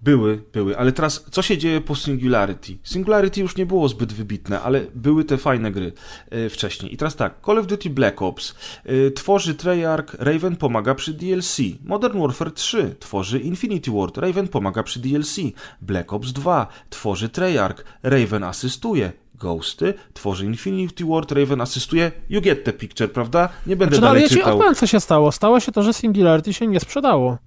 Były, 0.02 0.44
były, 0.54 0.78
ale 0.78 0.92
teraz 0.92 1.26
co 1.32 1.42
się 1.42 1.58
dzieje 1.58 1.82
po 1.82 1.96
Singularity? 1.96 2.78
Singularity 2.84 3.42
już 3.42 3.56
nie 3.56 3.66
było 3.66 3.90
zbyt 3.90 4.14
wybitne, 4.14 4.62
ale 4.62 4.82
były 4.96 5.24
te 5.24 5.38
fajne 5.38 5.72
gry 5.72 5.94
e, 6.30 6.50
wcześniej. 6.50 6.94
I 6.94 6.98
teraz 6.98 7.16
tak, 7.16 7.34
Call 7.46 7.58
of 7.58 7.68
Duty 7.68 7.90
Black 7.90 8.22
Ops 8.22 8.56
e, 8.86 9.12
tworzy 9.12 9.56
Treyarch, 9.56 10.14
Raven 10.20 10.56
pomaga 10.56 10.96
przy 10.96 11.14
DLC. 11.14 11.58
Modern 11.84 12.20
Warfare 12.20 12.52
3 12.52 12.96
tworzy 13.00 13.40
Infinity 13.40 13.92
Ward, 13.92 14.18
Raven 14.18 14.48
pomaga 14.48 14.84
przy 14.84 15.00
DLC. 15.00 15.36
Black 15.82 16.14
Ops 16.14 16.32
2 16.32 16.68
tworzy 16.90 17.30
Treyarch, 17.30 17.84
Raven 18.04 18.44
asystuje. 18.44 19.12
Ghosty 19.40 19.94
tworzy 20.14 20.46
Infinity 20.46 21.06
Ward, 21.06 21.32
Raven 21.32 21.62
asystuje. 21.62 22.12
You 22.30 22.42
get 22.42 22.64
the 22.64 22.74
picture, 22.74 23.12
prawda? 23.12 23.50
Nie 23.68 23.76
będę 23.76 23.96
Znaczy, 23.96 24.02
no, 24.02 24.08
ale 24.08 24.16
dalej 24.16 24.24
ja 24.24 24.30
ci 24.30 24.36
czytał. 24.36 24.54
odpowiem, 24.54 24.76
co 24.76 24.88
się 24.88 25.00
stało. 25.00 25.32
Stało 25.32 25.60
się 25.60 25.72
to, 25.72 25.84
że 25.84 25.94
Singularity 25.94 26.54
się 26.54 26.68
nie 26.68 26.80
sprzedało. 26.80 27.38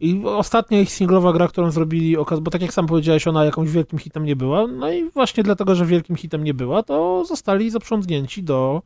I 0.00 0.22
ostatnia 0.24 0.80
ich 0.80 0.92
singlowa 0.92 1.32
gra, 1.32 1.48
którą 1.48 1.70
zrobili, 1.70 2.16
okaz- 2.16 2.40
bo 2.40 2.50
tak 2.50 2.62
jak 2.62 2.72
sam 2.72 2.86
powiedziałeś, 2.86 3.26
ona 3.26 3.44
jakąś 3.44 3.70
wielkim 3.70 3.98
hitem 3.98 4.24
nie 4.24 4.36
była. 4.36 4.66
No 4.66 4.92
i 4.92 5.10
właśnie 5.10 5.42
dlatego, 5.42 5.74
że 5.74 5.86
wielkim 5.86 6.16
hitem 6.16 6.44
nie 6.44 6.54
była, 6.54 6.82
to 6.82 7.24
zostali 7.24 7.70
zaprzątnięci 7.70 8.42
do 8.42 8.82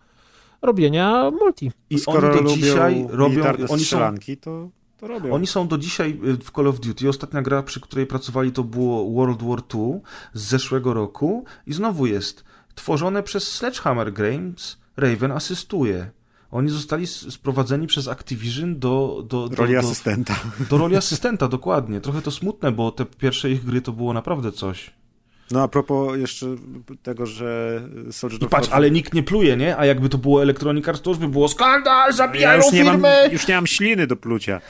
robienia 0.62 1.30
multi. 1.30 1.70
I 1.90 1.98
Skoro 1.98 2.28
oni 2.28 2.36
do 2.36 2.42
lubią 2.42 2.56
dzisiaj 2.56 3.06
robią. 3.10 3.42
Oni 3.68 3.84
są 3.84 3.98
to, 4.40 4.68
to 4.98 5.06
robią. 5.08 5.34
Oni 5.34 5.46
są 5.46 5.68
do 5.68 5.78
dzisiaj 5.78 6.20
y, 6.24 6.36
w 6.36 6.50
Call 6.50 6.66
of 6.66 6.80
Duty. 6.80 7.08
Ostatnia 7.08 7.42
gra, 7.42 7.62
przy 7.62 7.80
której 7.80 8.06
pracowali, 8.06 8.52
to 8.52 8.64
było 8.64 9.10
World 9.12 9.42
War 9.42 9.58
II 9.74 10.00
z 10.32 10.42
zeszłego 10.42 10.94
roku 10.94 11.44
i 11.66 11.72
znowu 11.72 12.06
jest 12.06 12.44
tworzone 12.78 13.22
przez 13.22 13.52
Sledgehammer 13.52 14.12
Games. 14.12 14.78
Raven 14.96 15.32
asystuje. 15.32 16.10
Oni 16.50 16.70
zostali 16.70 17.06
sprowadzeni 17.06 17.86
przez 17.86 18.08
Activision 18.08 18.78
do, 18.78 19.24
do, 19.28 19.48
do, 19.48 19.56
Roli 19.56 19.72
do, 19.72 19.78
asystenta. 19.78 20.34
do 20.70 20.78
roli 20.78 20.96
asystenta, 20.96 21.48
dokładnie. 21.48 22.00
Trochę 22.00 22.22
to 22.22 22.30
smutne, 22.30 22.72
bo 22.72 22.92
te 22.92 23.04
pierwsze 23.04 23.50
ich 23.50 23.64
gry 23.64 23.82
to 23.82 23.92
było 23.92 24.12
naprawdę 24.12 24.52
coś. 24.52 24.90
No 25.50 25.62
a 25.62 25.68
propos 25.68 26.18
jeszcze 26.18 26.46
tego, 27.02 27.26
że 27.26 27.80
Soldier 28.10 28.42
I 28.42 28.44
of 28.44 28.50
patrz, 28.50 28.68
Fortune- 28.68 28.74
ale 28.74 28.90
nikt 28.90 29.14
nie 29.14 29.22
pluje, 29.22 29.56
nie? 29.56 29.76
A 29.76 29.86
jakby 29.86 30.08
to 30.08 30.18
było 30.18 30.42
Electronic 30.42 30.88
Arts, 30.88 31.02
to 31.02 31.10
już 31.10 31.18
by 31.18 31.28
było 31.28 31.48
skandal, 31.48 32.06
ja 32.06 32.12
zabijają 32.12 32.62
już 32.62 32.72
nie, 32.72 32.84
mam, 32.84 32.94
firmy! 32.94 33.30
już 33.32 33.48
nie 33.48 33.54
mam 33.54 33.66
śliny 33.66 34.06
do 34.06 34.16
plucia. 34.16 34.60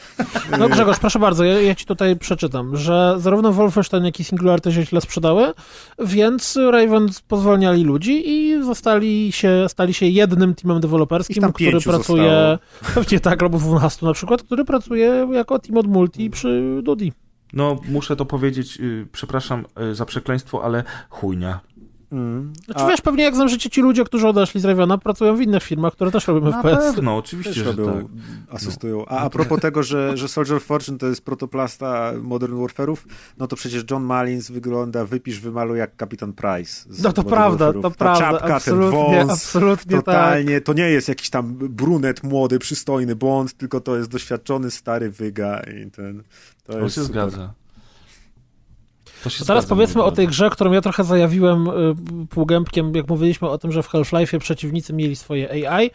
No 0.59 0.69
Grzegorz, 0.69 0.99
proszę 0.99 1.19
bardzo, 1.19 1.45
ja, 1.45 1.61
ja 1.61 1.75
ci 1.75 1.85
tutaj 1.87 2.17
przeczytam, 2.17 2.77
że 2.77 3.15
zarówno 3.19 3.53
Wolfenstein, 3.53 4.05
jak 4.05 4.21
i 4.21 4.25
Singularity 4.25 4.73
się 4.73 4.83
źle 4.83 5.01
sprzedały, 5.01 5.53
więc 5.99 6.59
Raven 6.71 7.09
pozwalniali 7.29 7.85
ludzi 7.85 8.31
i 8.31 8.63
zostali 8.63 9.33
się, 9.33 9.67
stali 9.69 9.95
się 9.95 10.07
jednym 10.07 10.55
teamem 10.55 10.81
deweloperskim, 10.81 11.53
który 11.53 11.81
pracuje, 11.81 12.59
pewnie 12.95 13.21
tak, 13.29 13.43
albo 13.43 13.59
12 13.59 14.07
na 14.07 14.13
przykład, 14.13 14.43
który 14.43 14.65
pracuje 14.65 15.29
jako 15.33 15.59
team 15.59 15.79
od 15.79 15.87
multi 15.87 16.31
przy 16.31 16.81
Dudi. 16.83 17.13
No, 17.53 17.81
muszę 17.89 18.17
to 18.17 18.25
powiedzieć, 18.25 18.81
y, 18.81 19.07
przepraszam 19.13 19.65
y, 19.91 19.95
za 19.95 20.05
przekleństwo, 20.05 20.65
ale 20.65 20.85
chujnia. 21.09 21.61
Mm. 22.13 22.53
Znaczy 22.65 22.85
wiesz, 22.89 23.01
pewnie 23.01 23.25
jak 23.25 23.35
znam 23.35 23.49
życie, 23.49 23.71
ci 23.71 23.81
ludzie, 23.81 24.05
którzy 24.05 24.29
odeszli 24.29 24.61
z 24.61 24.65
Ravena, 24.65 24.99
pracują 24.99 25.37
w 25.37 25.41
innych 25.41 25.63
firmach, 25.63 25.93
które 25.93 26.11
też 26.11 26.27
robią 26.29 26.51
Na 26.51 26.63
FPS. 26.63 26.79
pewno, 26.95 27.17
oczywiście, 27.17 27.55
Też 27.55 27.65
że 27.65 27.65
robią, 27.65 27.93
tak. 27.95 28.07
asystują. 28.55 29.07
A, 29.07 29.19
a 29.19 29.31
propos 29.31 29.61
tego, 29.61 29.83
że, 29.83 30.17
że 30.17 30.29
Soldier 30.29 30.57
of 30.57 30.63
Fortune 30.63 30.99
to 30.99 31.07
jest 31.07 31.21
protoplasta 31.25 32.13
Modern 32.23 32.55
Warfare'ów, 32.55 32.97
no 33.39 33.47
to 33.47 33.57
przecież 33.57 33.85
John 33.91 34.03
Malins 34.03 34.51
wygląda, 34.51 35.05
wypisz, 35.05 35.41
wymaluj 35.41 35.79
jak 35.79 35.97
Kapitan 35.97 36.33
Price. 36.33 36.85
z 36.95 37.03
No 37.03 37.13
to 37.13 37.23
Modern 37.23 37.35
prawda, 37.37 37.71
Warfare'ów. 37.71 37.83
to 37.83 37.91
Ta 37.91 37.97
prawda, 37.97 38.21
czapka, 38.21 38.55
absolutnie, 38.57 38.99
ten 39.19 39.27
wąs, 39.27 39.31
absolutnie 39.33 39.97
tak. 39.97 40.05
totalnie, 40.05 40.61
to 40.61 40.73
nie 40.73 40.91
jest 40.91 41.09
jakiś 41.09 41.31
tam 41.31 41.55
brunet, 41.55 42.23
młody, 42.23 42.59
przystojny 42.59 43.17
Bond, 43.17 43.55
tylko 43.55 43.81
to 43.81 43.97
jest 43.97 44.11
doświadczony, 44.11 44.71
stary 44.71 45.11
wyga 45.11 45.61
i 45.61 45.91
ten, 45.91 46.23
to 46.67 46.73
To 46.73 46.79
jest 46.79 46.95
się 46.95 47.05
super. 47.05 47.31
zgadza. 47.31 47.53
To 49.25 49.31
się 49.31 49.39
To 49.39 49.45
teraz 49.45 49.67
powiedzmy 49.67 50.01
moi 50.01 50.09
o 50.09 50.13
tej 50.13 50.27
grze, 50.27 50.51
którą 50.51 50.73
ja 50.73 50.81
trochę 50.81 51.05
zajawiłem 51.05 51.69
y, 51.69 52.27
półgębkiem, 52.31 52.95
jak 52.95 53.09
mówiliśmy 53.09 53.49
o 53.49 53.59
tym, 53.59 53.73
że 53.73 53.83
w 53.83 53.89
Half-Life'ie 53.89 54.39
przeciwnicy 54.39 54.93
mieli 54.93 55.17
swoje 55.17 55.69
AI, 55.71 55.91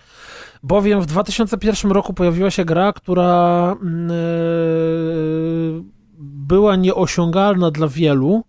bowiem 0.63 1.01
w 1.01 1.05
2001 1.05 1.91
roku 1.91 2.13
pojawiła 2.13 2.51
się 2.51 2.65
gra, 2.65 2.93
która 2.93 3.75
mm, 3.81 4.11
y, 4.11 5.83
była 6.19 6.75
nieosiągalna 6.75 7.71
dla 7.71 7.87
wielu, 7.87 8.43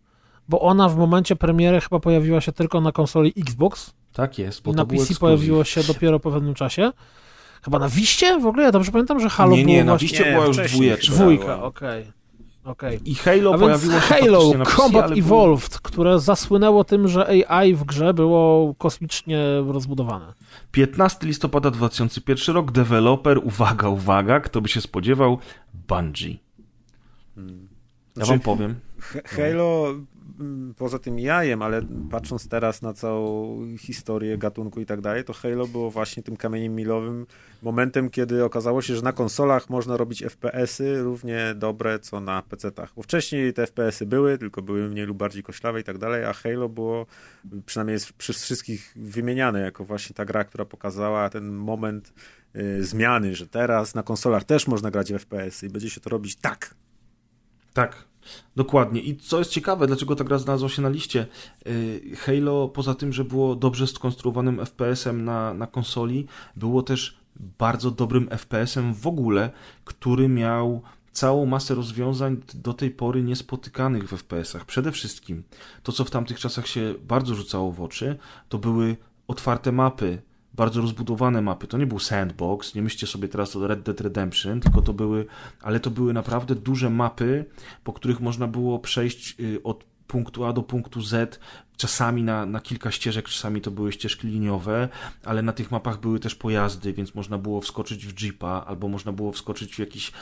bo 0.49 0.61
ona 0.61 0.89
w 0.89 0.97
momencie 0.97 1.37
premiery 1.37 1.81
chyba 1.81 2.01
pojawiła 2.01 2.41
się 2.41 2.53
tylko 2.53 2.81
na 2.81 2.93
konsoli 2.93 3.33
Xbox 3.39 3.93
Tak 4.13 4.39
jest, 4.39 4.63
bo 4.63 4.71
i 4.71 4.75
to 4.75 4.77
na 4.77 4.87
PC 4.87 5.15
pojawiło 5.15 5.65
się 5.65 5.83
dopiero 5.83 6.21
po 6.21 6.31
pewnym 6.31 6.55
czasie. 6.55 6.93
Chyba 7.65 7.79
na 7.79 7.89
Wiście 7.89 8.39
w 8.41 8.47
ogóle? 8.47 8.65
Ja 8.65 8.73
dobrze 8.73 8.93
pamiętam, 8.93 9.21
że 9.21 9.29
Halo 9.29 9.57
Nie, 9.57 9.65
było 9.65 9.77
nie, 9.77 9.85
na 9.85 9.93
właśnie... 9.93 10.09
Wiście 10.09 10.33
była 10.33 10.47
już 10.47 10.57
dwójeczka. 10.57 11.13
Dwójka, 11.13 11.63
okej. 11.63 12.13
Okej. 12.65 13.01
I 13.11 13.15
Halo 13.15 13.55
A 13.55 13.59
pojawiło 13.59 13.93
więc 13.93 14.05
się 14.05 14.15
Halo 14.15 14.53
na 14.59 14.65
PC, 14.65 14.77
Combat 14.77 15.05
ale 15.05 15.17
było- 15.17 15.27
Evolved, 15.27 15.79
które 15.79 16.19
zasłynęło 16.19 16.85
tym, 16.85 17.09
że 17.09 17.29
AI 17.49 17.75
w 17.75 17.85
grze 17.85 18.15
było 18.15 18.75
kosmicznie 18.75 19.45
rozbudowane. 19.67 20.33
15 20.73 21.27
listopada 21.27 21.71
2001 21.71 22.55
rok, 22.55 22.73
deweloper, 22.73 23.39
uwaga, 23.45 23.89
uwaga, 23.89 24.41
kto 24.41 24.61
by 24.61 24.69
się 24.69 24.81
spodziewał, 24.81 25.39
Bungie. 25.89 26.31
Ja 27.37 27.43
Znaczy- 28.15 28.31
wam 28.31 28.41
powiem. 28.41 28.75
Halo 29.25 29.85
poza 30.77 30.99
tym 30.99 31.19
jajem, 31.19 31.63
ale 31.63 31.83
patrząc 32.11 32.49
teraz 32.49 32.83
na 32.83 32.93
całą 32.93 33.59
historię 33.77 34.39
gatunku 34.39 34.81
i 34.81 34.87
tak 34.87 35.01
dalej, 35.01 35.25
to 35.25 35.33
Halo 35.33 35.67
było 35.67 35.91
właśnie 35.91 36.23
tym 36.23 36.37
kamieniem 36.37 36.75
milowym 36.75 37.27
momentem, 37.63 38.11
kiedy 38.11 38.45
okazało 38.45 38.83
się, 38.83 38.97
że 38.97 39.03
na 39.03 39.13
konsolach 39.13 39.71
można 39.71 39.97
robić 39.97 40.23
FPS-y 40.23 41.03
równie 41.03 41.55
dobre 41.57 41.99
co 41.99 42.21
na 42.21 42.43
PC-tach. 42.43 42.93
Bo 42.97 43.03
wcześniej 43.03 43.53
te 43.53 43.67
FPS-y 43.67 44.07
były, 44.07 44.39
tylko 44.39 44.63
były 44.63 44.89
mniej 44.89 45.07
lub 45.07 45.19
bardziej 45.19 45.43
koślawe 45.43 45.81
i 45.81 45.85
tak 45.85 45.99
dalej, 45.99 46.25
a 46.25 46.33
Halo 46.33 46.69
było 46.69 47.07
przynajmniej 47.67 47.93
jest 47.93 48.13
przez 48.13 48.43
wszystkich 48.43 48.93
wymieniane 48.97 49.61
jako 49.61 49.85
właśnie 49.85 50.15
ta 50.15 50.25
gra, 50.25 50.45
która 50.45 50.65
pokazała 50.65 51.31
ten 51.31 51.53
moment 51.53 52.13
y, 52.57 52.85
zmiany, 52.85 53.35
że 53.35 53.47
teraz 53.47 53.95
na 53.95 54.03
konsolach 54.03 54.45
też 54.45 54.67
można 54.67 54.91
grać 54.91 55.13
w 55.13 55.19
FPS-y 55.19 55.67
i 55.67 55.71
będzie 55.71 55.91
się 55.91 56.01
to 56.01 56.11
robić 56.11 56.37
tak. 56.37 56.75
Tak, 57.75 58.05
dokładnie. 58.57 59.01
I 59.01 59.17
co 59.17 59.39
jest 59.39 59.51
ciekawe, 59.51 59.87
dlaczego 59.87 60.17
ta 60.17 60.25
gra 60.25 60.39
znalazła 60.39 60.69
się 60.69 60.83
na 60.83 60.89
liście, 60.89 61.27
y, 61.67 62.17
Halo 62.17 62.69
poza 62.69 62.95
tym, 62.95 63.13
że 63.13 63.25
było 63.25 63.57
dobrze 63.57 63.87
skonstruowanym 63.87 64.61
FPS-em 64.61 65.25
na, 65.25 65.55
na 65.55 65.67
konsoli, 65.67 66.27
było 66.57 66.83
też 66.83 67.19
bardzo 67.59 67.91
dobrym 67.91 68.29
FPS-em 68.29 68.95
w 68.95 69.07
ogóle, 69.07 69.51
który 69.85 70.29
miał 70.29 70.83
całą 71.13 71.47
masę 71.47 71.75
rozwiązań 71.75 72.37
do 72.55 72.75
tej 72.75 72.91
pory 72.91 73.23
niespotykanych 73.23 74.09
w 74.09 74.13
FPS-ach. 74.13 74.65
Przede 74.65 74.93
wszystkim 74.93 75.43
to, 75.83 75.93
co 75.93 76.05
w 76.05 76.11
tamtych 76.11 76.41
czasach 76.41 76.67
się 76.67 76.95
bardzo 77.03 77.35
rzucało 77.35 77.73
w 77.73 77.83
oczy, 77.83 78.19
to 78.49 78.59
były 78.59 78.97
otwarte 79.29 79.73
mapy, 79.73 80.23
bardzo 80.55 80.81
rozbudowane 80.81 81.43
mapy. 81.43 81.67
To 81.67 81.79
nie 81.79 81.87
był 81.87 81.99
sandbox, 81.99 82.75
nie 82.75 82.83
myślcie 82.83 83.07
sobie 83.07 83.29
teraz 83.29 83.57
o 83.57 83.67
Red 83.67 83.83
Dead 83.83 84.01
Redemption, 84.01 84.61
tylko 84.61 84.83
to 84.83 84.93
były, 84.93 85.27
ale 85.63 85.81
to 85.81 85.91
były 85.91 86.13
naprawdę 86.13 86.55
duże 86.55 86.91
mapy, 86.91 87.45
po 87.85 87.93
których 87.93 88.21
można 88.21 88.47
było 88.47 88.79
przejść 88.79 89.41
y, 89.41 89.63
od 89.63 89.94
punktu 90.15 90.45
A 90.45 90.53
do 90.53 90.63
punktu 90.63 91.01
Z, 91.01 91.41
czasami 91.77 92.23
na, 92.23 92.47
na 92.47 92.61
kilka 92.61 92.91
ścieżek, 92.91 93.29
czasami 93.29 93.61
to 93.61 93.71
były 93.71 93.93
ścieżki 93.93 94.29
liniowe, 94.29 94.89
ale 95.25 95.43
na 95.43 95.53
tych 95.53 95.71
mapach 95.71 96.01
były 96.01 96.21
też 96.21 96.35
pojazdy, 96.35 96.93
więc 96.93 97.15
można 97.15 97.39
było 97.39 97.61
wskoczyć 97.61 98.07
w 98.07 98.23
jeepa, 98.23 98.65
albo 98.67 98.89
można 98.89 99.13
było 99.13 99.33
wskoczyć 99.33 99.75
w 99.75 99.79
jakiś 99.79 100.13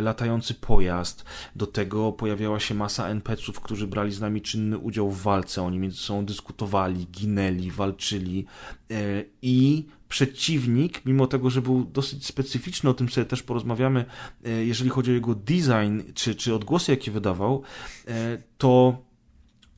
latający 0.00 0.54
pojazd. 0.54 1.24
Do 1.56 1.66
tego 1.66 2.12
pojawiała 2.12 2.60
się 2.60 2.74
masa 2.74 3.08
NPC-ów, 3.08 3.60
którzy 3.60 3.86
brali 3.86 4.12
z 4.12 4.20
nami 4.20 4.42
czynny 4.42 4.78
udział 4.78 5.10
w 5.10 5.22
walce. 5.22 5.62
Oni 5.62 5.78
między 5.78 5.98
sobą 5.98 6.24
dyskutowali, 6.24 7.06
ginęli, 7.06 7.70
walczyli 7.70 8.46
e, 8.90 9.24
i 9.42 9.86
przeciwnik, 10.08 11.06
mimo 11.06 11.26
tego, 11.26 11.50
że 11.50 11.62
był 11.62 11.84
dosyć 11.84 12.26
specyficzny, 12.26 12.90
o 12.90 12.94
tym 12.94 13.08
sobie 13.08 13.24
też 13.24 13.42
porozmawiamy, 13.42 14.04
e, 14.44 14.50
jeżeli 14.50 14.90
chodzi 14.90 15.10
o 15.10 15.14
jego 15.14 15.34
design, 15.34 16.00
czy, 16.14 16.34
czy 16.34 16.54
odgłosy, 16.54 16.92
jakie 16.92 17.10
wydawał, 17.10 17.62
e, 18.08 18.38
to 18.58 19.09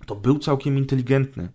to 0.06 0.14
był 0.14 0.38
całkiem 0.38 0.78
inteligentny. 0.78 1.48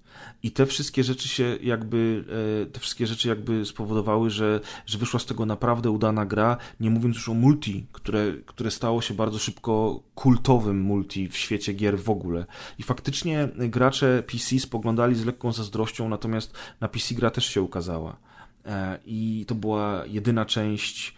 I 0.43 0.51
te 0.51 0.65
wszystkie 0.65 1.03
rzeczy 1.03 1.27
się 1.27 1.57
jakby, 1.61 2.23
e, 2.63 2.65
te 2.65 2.79
wszystkie 2.79 3.07
rzeczy 3.07 3.27
jakby 3.27 3.65
spowodowały, 3.65 4.29
że, 4.29 4.59
że 4.85 4.97
wyszła 4.97 5.19
z 5.19 5.25
tego 5.25 5.45
naprawdę 5.45 5.91
udana 5.91 6.25
gra, 6.25 6.57
nie 6.79 6.89
mówiąc 6.89 7.15
już 7.15 7.29
o 7.29 7.33
multi, 7.33 7.85
które, 7.91 8.33
które 8.45 8.71
stało 8.71 9.01
się 9.01 9.13
bardzo 9.13 9.39
szybko 9.39 10.03
kultowym 10.15 10.81
multi 10.81 11.29
w 11.29 11.37
świecie 11.37 11.73
gier 11.73 11.99
w 11.99 12.09
ogóle. 12.09 12.45
I 12.79 12.83
faktycznie 12.83 13.49
gracze 13.55 14.23
PC 14.23 14.59
spoglądali 14.59 15.15
z 15.15 15.25
lekką 15.25 15.51
zazdrością, 15.51 16.09
natomiast 16.09 16.53
na 16.81 16.87
PC 16.87 17.15
gra 17.15 17.29
też 17.29 17.45
się 17.45 17.61
ukazała. 17.61 18.17
E, 18.65 18.99
I 19.05 19.45
to 19.47 19.55
była 19.55 20.03
jedyna 20.05 20.45
część 20.45 21.17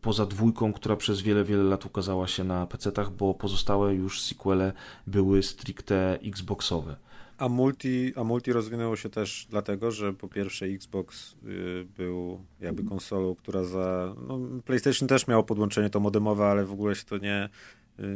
poza 0.00 0.26
dwójką, 0.26 0.72
która 0.72 0.96
przez 0.96 1.22
wiele, 1.22 1.44
wiele 1.44 1.62
lat 1.62 1.86
ukazała 1.86 2.26
się 2.26 2.44
na 2.44 2.66
PC-tach, 2.66 3.10
bo 3.10 3.34
pozostałe 3.34 3.94
już 3.94 4.22
sequele 4.22 4.72
były 5.06 5.42
stricte 5.42 6.18
Xboxowe. 6.24 6.96
A 7.38 7.48
multi, 7.48 8.12
a 8.16 8.24
multi 8.24 8.52
rozwinęło 8.52 8.96
się 8.96 9.08
też 9.08 9.46
dlatego, 9.50 9.90
że 9.90 10.12
po 10.12 10.28
pierwsze 10.28 10.66
Xbox 10.66 11.36
y, 11.44 11.86
był 11.96 12.44
jakby 12.60 12.84
konsolą, 12.84 13.34
która 13.34 13.64
za. 13.64 14.14
No, 14.28 14.38
PlayStation 14.64 15.08
też 15.08 15.26
miało 15.26 15.42
podłączenie 15.42 15.90
to 15.90 16.00
modemowe, 16.00 16.44
ale 16.44 16.64
w 16.64 16.72
ogóle 16.72 16.94
się 16.94 17.04
to 17.04 17.18
nie, 17.18 17.48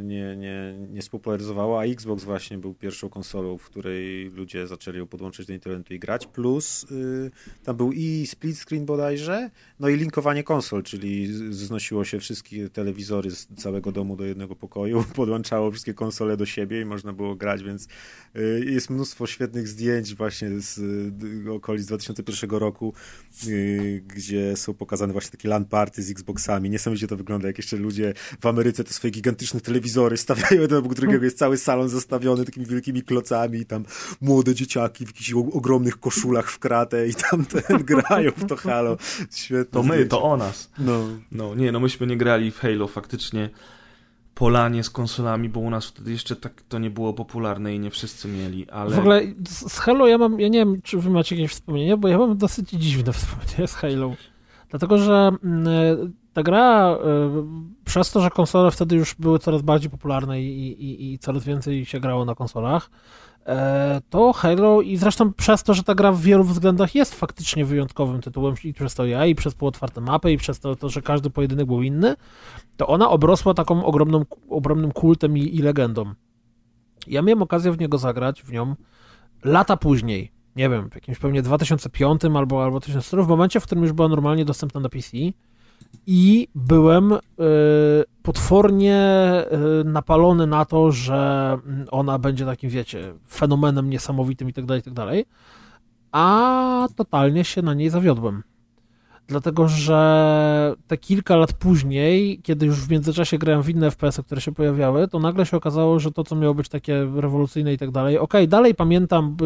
nie, 0.03 0.35
nie, 0.35 0.75
nie 0.89 1.01
spopularyzowało, 1.01 1.79
a 1.79 1.85
Xbox 1.85 2.23
właśnie 2.23 2.57
był 2.57 2.73
pierwszą 2.73 3.09
konsolą, 3.09 3.57
w 3.57 3.65
której 3.65 4.31
ludzie 4.31 4.67
zaczęli 4.67 4.97
ją 4.97 5.07
podłączyć 5.07 5.47
do 5.47 5.53
internetu 5.53 5.93
i 5.93 5.99
grać, 5.99 6.27
plus 6.27 6.83
y, 6.91 7.31
tam 7.63 7.77
był 7.77 7.91
i 7.91 8.27
split 8.27 8.57
screen 8.57 8.85
bodajże, 8.85 9.49
no 9.79 9.89
i 9.89 9.97
linkowanie 9.97 10.43
konsol, 10.43 10.83
czyli 10.83 11.33
znosiło 11.53 12.05
się 12.05 12.19
wszystkie 12.19 12.69
telewizory 12.69 13.31
z 13.31 13.47
całego 13.57 13.91
domu 13.91 14.15
do 14.15 14.25
jednego 14.25 14.55
pokoju, 14.55 15.03
podłączało 15.15 15.71
wszystkie 15.71 15.93
konsole 15.93 16.37
do 16.37 16.45
siebie 16.45 16.81
i 16.81 16.85
można 16.85 17.13
było 17.13 17.35
grać, 17.35 17.63
więc 17.63 17.87
y, 18.35 18.65
jest 18.65 18.89
mnóstwo 18.89 19.27
świetnych 19.27 19.67
zdjęć 19.67 20.15
właśnie 20.15 20.49
z 20.59 20.79
okolic 21.49 21.85
2001 21.85 22.49
roku, 22.49 22.93
y, 23.47 24.03
gdzie 24.07 24.57
są 24.57 24.73
pokazane 24.73 25.13
właśnie 25.13 25.31
takie 25.31 25.49
LAN 25.49 25.65
party 25.65 26.03
z 26.03 26.11
Xboxami. 26.11 26.69
Niesamowicie 26.69 27.07
to 27.07 27.17
wygląda, 27.17 27.47
jak 27.47 27.57
jeszcze 27.57 27.77
ludzie 27.77 28.13
w 28.41 28.45
Ameryce 28.45 28.83
te 28.83 28.93
swoje 28.93 29.11
gigantyczne 29.11 29.59
telewizory 29.59 29.74
stawiają 30.15 30.61
jeden 30.61 30.77
obok 30.77 30.93
drugiego, 30.93 31.25
jest 31.25 31.37
cały 31.37 31.57
salon 31.57 31.89
zastawiony 31.89 32.45
takimi 32.45 32.65
wielkimi 32.65 33.01
klocami 33.03 33.59
i 33.59 33.65
tam 33.65 33.85
młode 34.21 34.55
dzieciaki 34.55 35.05
w 35.05 35.07
jakichś 35.07 35.33
ogromnych 35.33 35.99
koszulach 35.99 36.49
w 36.51 36.59
kratę 36.59 37.07
i 37.07 37.13
tam 37.13 37.45
ten 37.45 37.77
grają 37.91 38.31
w 38.37 38.45
to 38.45 38.55
Halo. 38.55 38.97
Świetne 39.31 39.71
To 39.71 39.83
my, 39.83 39.93
zdjęcie. 39.93 40.09
to 40.09 40.23
o 40.23 40.37
nas. 40.37 40.71
No. 40.79 41.07
No 41.31 41.55
nie, 41.55 41.71
no 41.71 41.79
myśmy 41.79 42.07
nie 42.07 42.17
grali 42.17 42.51
w 42.51 42.59
Halo 42.59 42.87
faktycznie 42.87 43.49
polanie 44.35 44.83
z 44.83 44.89
konsolami, 44.89 45.49
bo 45.49 45.59
u 45.59 45.69
nas 45.69 45.85
wtedy 45.85 46.11
jeszcze 46.11 46.35
tak 46.35 46.61
to 46.61 46.79
nie 46.79 46.89
było 46.89 47.13
popularne 47.13 47.75
i 47.75 47.79
nie 47.79 47.91
wszyscy 47.91 48.27
mieli, 48.27 48.69
ale... 48.69 48.95
W 48.95 48.99
ogóle 48.99 49.21
z 49.47 49.79
Halo 49.79 50.07
ja 50.07 50.17
mam, 50.17 50.39
ja 50.39 50.47
nie 50.47 50.59
wiem, 50.59 50.81
czy 50.81 50.97
wy 50.97 51.09
macie 51.09 51.35
jakieś 51.35 51.51
wspomnienia, 51.51 51.97
bo 51.97 52.07
ja 52.07 52.17
mam 52.17 52.37
dosyć 52.37 52.69
dziwne 52.69 53.13
wspomnienie 53.13 53.67
z 53.67 53.73
Halo. 53.73 54.15
Dlatego, 54.69 54.97
że 54.97 55.31
mm, 55.43 56.13
ta 56.35 56.43
gra, 56.43 56.95
y, 56.95 56.97
przez 57.85 58.11
to, 58.11 58.21
że 58.21 58.29
konsole 58.29 58.71
wtedy 58.71 58.95
już 58.95 59.15
były 59.15 59.39
coraz 59.39 59.61
bardziej 59.61 59.89
popularne 59.89 60.41
i, 60.41 60.71
i, 60.71 61.13
i 61.13 61.19
coraz 61.19 61.43
więcej 61.43 61.85
się 61.85 61.99
grało 61.99 62.25
na 62.25 62.35
konsolach, 62.35 62.89
e, 63.45 64.01
to 64.09 64.33
Halo 64.33 64.81
i 64.81 64.97
zresztą 64.97 65.33
przez 65.33 65.63
to, 65.63 65.73
że 65.73 65.83
ta 65.83 65.95
gra 65.95 66.11
w 66.11 66.21
wielu 66.21 66.43
względach 66.43 66.95
jest 66.95 67.15
faktycznie 67.15 67.65
wyjątkowym 67.65 68.21
tytułem 68.21 68.55
i 68.63 68.73
przez 68.73 68.95
to 68.95 69.05
ja, 69.05 69.25
i 69.25 69.35
przez 69.35 69.53
półotwarte 69.53 70.01
mapy, 70.01 70.31
i 70.31 70.37
przez 70.37 70.59
to, 70.59 70.75
to, 70.75 70.89
że 70.89 71.01
każdy 71.01 71.29
pojedynek 71.29 71.65
był 71.65 71.83
inny, 71.83 72.15
to 72.77 72.87
ona 72.87 73.09
obrosła 73.09 73.53
taką 73.53 73.85
ogromną, 73.85 74.25
ogromnym 74.49 74.91
kultem 74.91 75.37
i, 75.37 75.55
i 75.55 75.61
legendą. 75.61 76.13
Ja 77.07 77.21
miałem 77.21 77.41
okazję 77.41 77.71
w 77.71 77.79
niego 77.79 77.97
zagrać, 77.97 78.43
w 78.43 78.51
nią, 78.51 78.75
lata 79.43 79.77
później, 79.77 80.31
nie 80.55 80.69
wiem, 80.69 80.89
w 80.89 80.95
jakimś 80.95 81.19
pewnie 81.19 81.41
2005 81.41 82.25
albo, 82.25 82.63
albo 82.63 82.79
2004, 82.79 83.23
w 83.23 83.27
momencie, 83.27 83.59
w 83.59 83.63
którym 83.63 83.83
już 83.83 83.93
była 83.93 84.07
normalnie 84.07 84.45
dostępna 84.45 84.81
na 84.81 84.89
PC 84.89 85.17
i 86.07 86.47
byłem 86.55 87.11
y, 87.13 87.17
potwornie 88.23 88.99
y, 89.81 89.83
napalony 89.83 90.47
na 90.47 90.65
to, 90.65 90.91
że 90.91 91.57
mm, 91.65 91.87
ona 91.91 92.19
będzie 92.19 92.45
takim, 92.45 92.69
wiecie, 92.69 93.13
fenomenem 93.29 93.89
niesamowitym 93.89 94.49
i 94.49 94.53
tak 94.53 94.65
dalej, 94.65 94.81
i 94.85 94.91
tak 94.91 94.93
a 96.11 96.87
totalnie 96.95 97.43
się 97.43 97.61
na 97.61 97.73
niej 97.73 97.89
zawiodłem. 97.89 98.43
Dlatego, 99.27 99.67
że 99.67 100.75
te 100.87 100.97
kilka 100.97 101.35
lat 101.35 101.53
później, 101.53 102.39
kiedy 102.43 102.65
już 102.65 102.81
w 102.81 102.89
międzyczasie 102.89 103.37
grałem 103.37 103.63
w 103.63 103.69
inne 103.69 103.91
FPS-y, 103.91 104.23
które 104.23 104.41
się 104.41 104.51
pojawiały, 104.51 105.07
to 105.07 105.19
nagle 105.19 105.45
się 105.45 105.57
okazało, 105.57 105.99
że 105.99 106.11
to, 106.11 106.23
co 106.23 106.35
miało 106.35 106.53
być 106.53 106.69
takie 106.69 107.07
rewolucyjne 107.15 107.73
i 107.73 107.77
tak 107.77 107.91
dalej, 107.91 108.19
okej, 108.19 108.47
dalej 108.47 108.75
pamiętam 108.75 109.37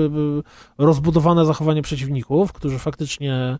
rozbudowane 0.77 1.45
zachowanie 1.45 1.81
przeciwników, 1.81 2.53
którzy 2.53 2.79
faktycznie 2.79 3.57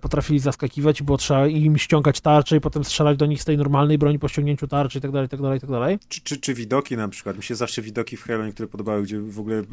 potrafili 0.00 0.38
zaskakiwać 0.38 1.02
było 1.02 1.18
trzeba 1.18 1.46
im 1.46 1.78
ściągać 1.78 2.20
tarcze 2.20 2.56
i 2.56 2.60
potem 2.60 2.84
strzelać 2.84 3.16
do 3.18 3.26
nich 3.26 3.42
z 3.42 3.44
tej 3.44 3.56
normalnej 3.56 3.98
broni 3.98 4.18
po 4.18 4.28
ściągnięciu 4.28 4.68
tarczy 4.68 4.98
i 4.98 5.00
tak 5.00 5.10
dalej, 5.10 5.28
tak 5.28 5.42
dalej, 5.42 5.60
tak 5.60 5.70
dalej. 5.70 5.98
Czy, 6.08 6.20
czy, 6.20 6.36
czy 6.36 6.54
widoki 6.54 6.96
na 6.96 7.08
przykład? 7.08 7.36
Mi 7.36 7.42
się 7.42 7.54
zawsze 7.54 7.82
widoki 7.82 8.16
w 8.16 8.22
Halo 8.24 8.46
niektóre 8.46 8.68
podobały, 8.68 9.02
gdzie 9.02 9.20
w 9.20 9.40
ogóle 9.40 9.56
y, 9.56 9.64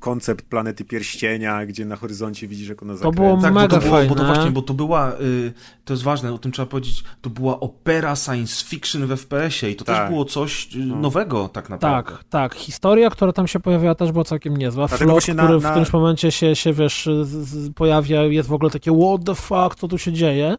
koncept 0.00 0.44
planety 0.46 0.84
pierścienia, 0.84 1.66
gdzie 1.66 1.84
na 1.84 1.96
horyzoncie 1.96 2.48
widzisz, 2.48 2.68
jak 2.68 2.82
ona 2.82 2.92
To 2.92 2.98
zakręca. 2.98 3.16
było 3.20 3.42
Tak, 3.42 3.52
bo 3.54 3.60
mega 3.60 3.80
to, 3.80 3.86
było, 3.86 4.02
bo 4.08 4.14
to 4.14 4.20
fajne. 4.20 4.34
właśnie, 4.34 4.50
bo 4.50 4.62
to 4.62 4.74
była, 4.74 5.12
y, 5.12 5.52
to 5.84 5.92
jest 5.92 6.02
ważne, 6.02 6.32
o 6.32 6.38
tym 6.38 6.52
trzeba 6.52 6.66
powiedzieć, 6.66 7.04
to 7.22 7.30
była 7.30 7.60
opera 7.60 8.16
science 8.16 8.64
fiction 8.66 9.06
w 9.06 9.10
FPS-ie 9.10 9.72
i 9.72 9.76
to 9.76 9.84
Tak. 9.84 9.96
też 10.02 10.10
było 10.10 10.24
coś 10.24 10.76
y, 10.76 10.78
No. 10.78 10.96
nowego 10.96 11.48
tak 11.48 11.70
naprawdę. 11.70 12.10
Tak, 12.12 12.24
tak. 12.30 12.54
Historia, 12.54 13.10
która 13.10 13.32
tam 13.32 13.46
się 13.48 13.60
pojawiała, 13.60 13.94
też 13.94 14.12
była 14.12 14.24
całkiem 14.24 14.56
niezła. 14.56 14.86
Dlatego 14.88 15.20
Flot, 15.20 15.36
na- 15.36 15.44
który 15.44 15.58
w 15.58 15.62
na- 15.62 15.70
którymś 15.70 15.92
momencie 15.92 16.30
się, 16.32 16.56
się 16.56 16.72
wiesz, 16.72 17.08
z, 17.22 17.28
z, 17.48 17.72
pojawia, 17.74 18.22
jest 18.22 18.48
w 18.48 18.52
ogóle 18.52 18.70
takie 18.70 18.90
what 18.92 19.25
the 19.26 19.34
fuck, 19.34 19.74
co 19.74 19.88
tu 19.88 19.98
się 19.98 20.12
dzieje. 20.12 20.56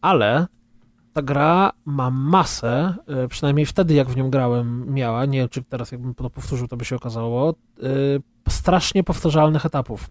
Ale 0.00 0.46
ta 1.12 1.22
gra 1.22 1.72
ma 1.84 2.10
masę, 2.10 2.94
y, 3.24 3.28
przynajmniej 3.28 3.66
wtedy 3.66 3.94
jak 3.94 4.08
w 4.08 4.16
nią 4.16 4.30
grałem 4.30 4.94
miała, 4.94 5.24
nie 5.26 5.38
wiem 5.38 5.48
czy 5.48 5.62
teraz 5.62 5.92
jakbym 5.92 6.14
to 6.14 6.30
powtórzył, 6.30 6.68
to 6.68 6.76
by 6.76 6.84
się 6.84 6.96
okazało, 6.96 7.54
y, 7.82 8.22
strasznie 8.48 9.04
powtarzalnych 9.04 9.66
etapów. 9.66 10.10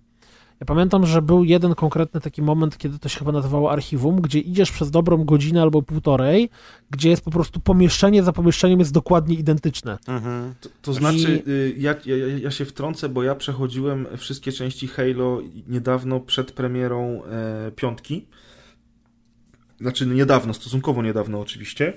Ja 0.59 0.65
pamiętam, 0.65 1.05
że 1.05 1.21
był 1.21 1.43
jeden 1.43 1.75
konkretny 1.75 2.21
taki 2.21 2.41
moment, 2.41 2.77
kiedy 2.77 2.99
to 2.99 3.09
się 3.09 3.19
chyba 3.19 3.31
nazywało 3.31 3.71
archiwum, 3.71 4.21
gdzie 4.21 4.39
idziesz 4.39 4.71
przez 4.71 4.91
dobrą 4.91 5.23
godzinę 5.23 5.61
albo 5.61 5.81
półtorej, 5.81 6.49
gdzie 6.89 7.09
jest 7.09 7.23
po 7.23 7.31
prostu 7.31 7.59
pomieszczenie 7.59 8.23
za 8.23 8.33
pomieszczeniem 8.33 8.79
jest 8.79 8.93
dokładnie 8.93 9.35
identyczne. 9.35 9.97
Mhm. 10.07 10.53
To, 10.61 10.69
to 10.81 10.93
znaczy, 10.93 11.43
y, 11.47 11.75
ja, 11.77 11.95
ja, 12.05 12.15
ja 12.41 12.51
się 12.51 12.65
wtrącę, 12.65 13.09
bo 13.09 13.23
ja 13.23 13.35
przechodziłem 13.35 14.07
wszystkie 14.17 14.51
części 14.51 14.87
Halo 14.87 15.41
niedawno 15.67 16.19
przed 16.19 16.51
premierą 16.51 17.23
e, 17.23 17.71
piątki. 17.71 18.27
Znaczy 19.81 20.05
niedawno, 20.05 20.53
stosunkowo 20.53 21.03
niedawno 21.03 21.39
oczywiście. 21.39 21.93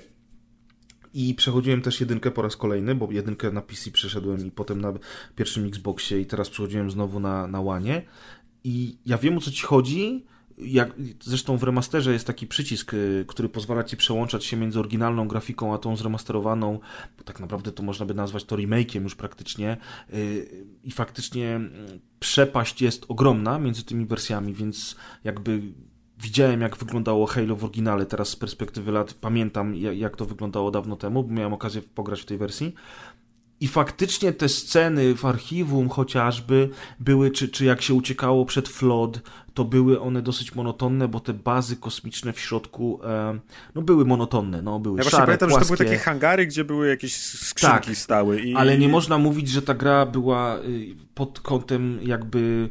I 1.13 1.33
przechodziłem 1.33 1.81
też 1.81 1.99
jedynkę 1.99 2.31
po 2.31 2.41
raz 2.41 2.57
kolejny, 2.57 2.95
bo 2.95 3.11
jedynkę 3.11 3.51
na 3.51 3.61
PC 3.61 3.91
przeszedłem 3.91 4.45
i 4.45 4.51
potem 4.51 4.81
na 4.81 4.93
pierwszym 5.35 5.65
Xboxie 5.65 6.21
i 6.21 6.25
teraz 6.25 6.49
przechodziłem 6.49 6.91
znowu 6.91 7.19
na, 7.19 7.47
na 7.47 7.61
Łanie. 7.61 8.01
I 8.63 8.97
ja 9.05 9.17
wiem 9.17 9.37
o 9.37 9.41
co 9.41 9.51
ci 9.51 9.63
chodzi. 9.63 10.25
Jak, 10.57 10.93
zresztą 11.23 11.57
w 11.57 11.63
remasterze 11.63 12.13
jest 12.13 12.27
taki 12.27 12.47
przycisk, 12.47 12.93
y, 12.93 13.25
który 13.27 13.49
pozwala 13.49 13.83
ci 13.83 13.97
przełączać 13.97 14.45
się 14.45 14.57
między 14.57 14.79
oryginalną 14.79 15.27
grafiką 15.27 15.73
a 15.73 15.77
tą 15.77 15.95
zremasterowaną, 15.95 16.79
bo 17.17 17.23
tak 17.23 17.39
naprawdę 17.39 17.71
to 17.71 17.83
można 17.83 18.05
by 18.05 18.13
nazwać 18.13 18.43
to 18.43 18.55
remake'iem 18.55 19.03
już 19.03 19.15
praktycznie. 19.15 19.77
y, 20.13 20.65
I 20.83 20.91
faktycznie 20.91 21.55
mm, 21.55 21.99
przepaść 22.19 22.81
jest 22.81 23.05
ogromna 23.07 23.59
między 23.59 23.83
tymi 23.83 24.05
wersjami, 24.05 24.53
więc 24.53 24.95
jakby 25.23 25.61
widziałem 26.21 26.61
jak 26.61 26.77
wyglądało 26.77 27.25
Halo 27.25 27.55
w 27.55 27.63
oryginale, 27.63 28.05
teraz 28.05 28.29
z 28.29 28.35
perspektywy 28.35 28.91
lat 28.91 29.13
pamiętam 29.13 29.75
jak 29.75 30.17
to 30.17 30.25
wyglądało 30.25 30.71
dawno 30.71 30.95
temu, 30.95 31.23
bo 31.23 31.33
miałem 31.33 31.53
okazję 31.53 31.81
pograć 31.81 32.21
w 32.21 32.25
tej 32.25 32.37
wersji. 32.37 32.73
I 33.61 33.67
faktycznie 33.67 34.31
te 34.33 34.49
sceny 34.49 35.15
w 35.15 35.25
archiwum 35.25 35.89
chociażby 35.89 36.69
były, 36.99 37.31
czy, 37.31 37.49
czy 37.49 37.65
jak 37.65 37.81
się 37.81 37.93
uciekało 37.93 38.45
przed 38.45 38.69
Flood, 38.69 39.19
to 39.53 39.65
były 39.65 39.99
one 40.01 40.21
dosyć 40.21 40.55
monotonne, 40.55 41.07
bo 41.07 41.19
te 41.19 41.33
bazy 41.33 41.75
kosmiczne 41.75 42.33
w 42.33 42.39
środku 42.39 42.99
e, 43.03 43.39
no 43.75 43.81
były 43.81 44.05
monotonne, 44.05 44.61
no 44.61 44.79
były 44.79 44.97
Ja 44.97 45.03
szare, 45.03 45.25
pamiętam, 45.25 45.49
płaskie. 45.49 45.65
że 45.65 45.69
to 45.69 45.77
były 45.77 45.89
takie 45.89 46.03
hangary, 46.03 46.47
gdzie 46.47 46.63
były 46.63 46.87
jakieś 46.87 47.15
skrzynki 47.15 47.87
Tak, 47.87 47.95
stały. 47.97 48.41
I, 48.41 48.55
Ale 48.55 48.77
nie 48.77 48.89
można 48.89 49.17
mówić, 49.17 49.49
że 49.49 49.61
ta 49.61 49.73
gra 49.73 50.05
była 50.05 50.59
y, 50.59 50.95
pod 51.13 51.39
kątem 51.39 51.99
jakby 52.03 52.69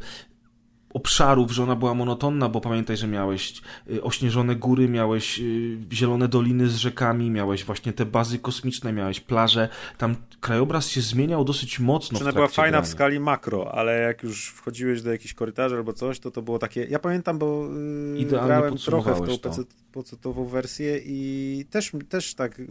obszarów, 0.95 1.51
że 1.53 1.63
ona 1.63 1.77
była 1.77 1.95
monotonna, 1.95 2.49
bo 2.49 2.61
pamiętaj, 2.61 2.97
że 2.97 3.07
miałeś 3.07 3.63
y, 3.91 4.03
ośnieżone 4.03 4.57
góry, 4.57 4.89
miałeś 4.89 5.41
y, 5.41 5.79
zielone 5.93 6.29
doliny 6.29 6.69
z 6.69 6.77
rzekami, 6.77 7.31
miałeś 7.31 7.65
właśnie 7.65 7.93
te 7.93 8.07
bazy 8.07 8.39
kosmiczne, 8.39 8.93
miałeś 8.93 9.21
plaże. 9.21 9.69
Tam 9.99 10.17
krajobraz 10.41 10.89
się 10.89 11.01
zmieniał 11.01 11.45
dosyć 11.45 11.81
mocno. 11.81 12.19
Czy 12.19 12.25
ona 12.25 12.33
była 12.33 12.49
fajna 12.49 12.71
grania. 12.71 12.87
w 12.87 12.89
skali 12.89 13.21
makro, 13.21 13.75
ale 13.75 14.01
jak 14.01 14.23
już 14.23 14.49
wchodziłeś 14.49 15.03
do 15.03 15.13
jakichś 15.13 15.35
korytarzy 15.35 15.77
albo 15.77 15.93
coś, 15.93 16.21
to 16.21 16.31
to 16.31 16.43
było 16.43 16.59
takie. 16.59 16.85
Ja 16.85 16.99
pamiętam, 16.99 17.39
bo 17.39 17.69
yy, 18.17 18.25
grałem 18.25 18.77
trochę 18.77 19.15
w 19.15 19.27
tą 19.27 19.39
PC, 19.39 19.63
pecetową 19.93 20.45
wersję 20.45 21.01
i 21.05 21.65
też, 21.71 21.93
też 22.09 22.35
tak 22.35 22.63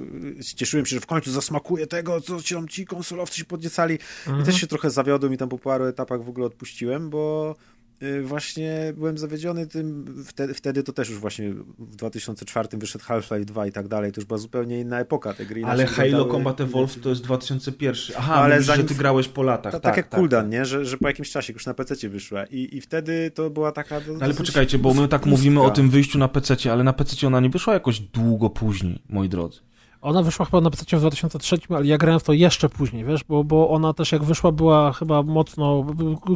cieszyłem 0.56 0.86
się, 0.86 0.96
że 0.96 1.02
w 1.02 1.06
końcu 1.06 1.32
zasmakuje 1.32 1.88
tego, 1.88 2.22
co 2.22 2.42
ci, 2.42 2.56
ci 2.70 2.86
konsolowcy 2.86 3.38
się 3.38 3.46
podniecali. 3.46 4.00
Mhm. 4.28 4.42
I 4.42 4.46
też 4.46 4.56
się 4.56 4.68
trochę 4.68 4.90
zawiodłem 4.90 5.34
i 5.34 5.38
tam 5.38 5.50
po 5.50 5.58
paru 5.58 5.86
etapach 5.86 6.24
w 6.24 6.30
ogóle 6.30 6.46
odpuściłem, 6.46 7.10
bo 7.10 7.56
Y, 7.56 7.79
właśnie 8.24 8.94
byłem 8.98 9.18
zawiedziony 9.18 9.68
tym, 9.68 10.06
wtedy, 10.26 10.54
wtedy, 10.54 10.84
to 10.84 10.94
też 10.94 11.10
już 11.10 11.20
właśnie 11.20 11.54
w 11.80 11.96
2004 11.96 12.68
wyszedł 12.74 13.06
Half-Life 13.06 13.46
2 13.46 13.68
i 13.68 13.72
tak 13.72 13.88
dalej, 13.88 14.12
to 14.12 14.22
już 14.22 14.26
była 14.26 14.38
zupełnie 14.38 14.80
inna 14.80 15.00
epoka. 15.00 15.34
Te 15.34 15.46
gry 15.46 15.66
ale 15.66 15.86
Halo 15.86 16.10
wyglądały... 16.10 16.32
Combat 16.32 16.62
Evolved 16.62 17.04
to 17.04 17.10
jest 17.10 17.22
2001. 17.22 18.16
Aha, 18.18 18.36
no, 18.36 18.42
ale 18.42 18.56
mówisz, 18.56 18.68
zanim... 18.68 18.82
że 18.82 18.88
ty 18.88 18.96
grałeś 19.00 19.28
po 19.28 19.44
latach. 19.44 19.74
To, 19.74 19.80
tak, 19.80 19.92
tak 19.92 19.98
jak 19.98 20.08
tak, 20.08 20.20
Kuldan, 20.20 20.44
tak. 20.44 20.52
nie? 20.52 20.66
Że, 20.66 20.86
że 20.86 20.98
po 20.98 21.08
jakimś 21.08 21.32
czasie 21.32 21.54
już 21.54 21.66
na 21.66 21.74
PC 21.74 22.10
wyszła 22.10 22.46
I, 22.46 22.78
i 22.78 22.82
wtedy 22.82 23.32
to 23.32 23.50
była 23.50 23.72
taka... 23.72 24.02
No, 24.08 24.20
ale 24.22 24.34
poczekajcie, 24.34 24.78
bo 24.78 24.94
my 24.94 25.08
tak 25.08 25.26
mówimy 25.26 25.62
o 25.62 25.70
tym 25.70 25.90
wyjściu 25.90 26.20
na 26.20 26.28
PC, 26.28 26.72
ale 26.72 26.84
na 26.84 26.94
PC 26.94 27.28
ona 27.28 27.40
nie 27.40 27.50
wyszła 27.50 27.74
jakoś 27.74 28.00
długo 28.00 28.50
później, 28.50 29.02
moi 29.10 29.30
drodzy. 29.30 29.69
Ona 30.02 30.24
wyszła 30.24 30.46
chyba 30.46 30.62
na 30.62 30.70
PC 30.70 30.98
w 30.98 31.00
2003, 31.00 31.58
ale 31.70 31.86
ja 31.86 31.98
grałem 31.98 32.20
w 32.20 32.24
to 32.24 32.34
jeszcze 32.34 32.70
później, 32.70 33.06
wiesz, 33.06 33.24
bo, 33.24 33.44
bo 33.44 33.70
ona 33.70 33.94
też 33.94 34.12
jak 34.12 34.24
wyszła 34.24 34.52
była 34.52 34.94
chyba 34.94 35.24
mocno 35.24 35.86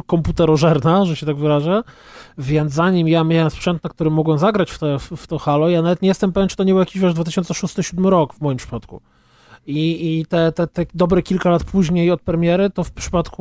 komputerożerna, 0.06 1.04
że 1.04 1.16
się 1.16 1.26
tak 1.26 1.36
wyrażę, 1.36 1.82
więc 2.38 2.72
zanim 2.72 3.08
ja 3.08 3.24
miałem 3.24 3.50
sprzęt, 3.50 3.84
na 3.84 3.90
którym 3.90 4.12
mogłem 4.12 4.38
zagrać 4.38 4.70
w 4.70 4.78
to, 4.78 4.98
w 4.98 5.26
to 5.26 5.38
Halo, 5.38 5.68
ja 5.68 5.82
nawet 5.82 6.02
nie 6.02 6.08
jestem 6.08 6.32
pewien, 6.32 6.48
czy 6.48 6.56
to 6.56 6.64
nie 6.64 6.72
był 6.72 6.80
jakiś, 6.80 7.02
wiesz, 7.02 7.14
2006-2007 7.14 8.08
rok 8.08 8.34
w 8.34 8.40
moim 8.40 8.56
przypadku. 8.56 9.00
I, 9.66 10.18
i 10.18 10.26
te, 10.26 10.52
te, 10.52 10.66
te 10.66 10.86
dobre 10.94 11.22
kilka 11.22 11.50
lat 11.50 11.64
później 11.64 12.10
od 12.10 12.20
premiery, 12.20 12.70
to 12.70 12.84
w 12.84 12.92
przypadku 12.92 13.34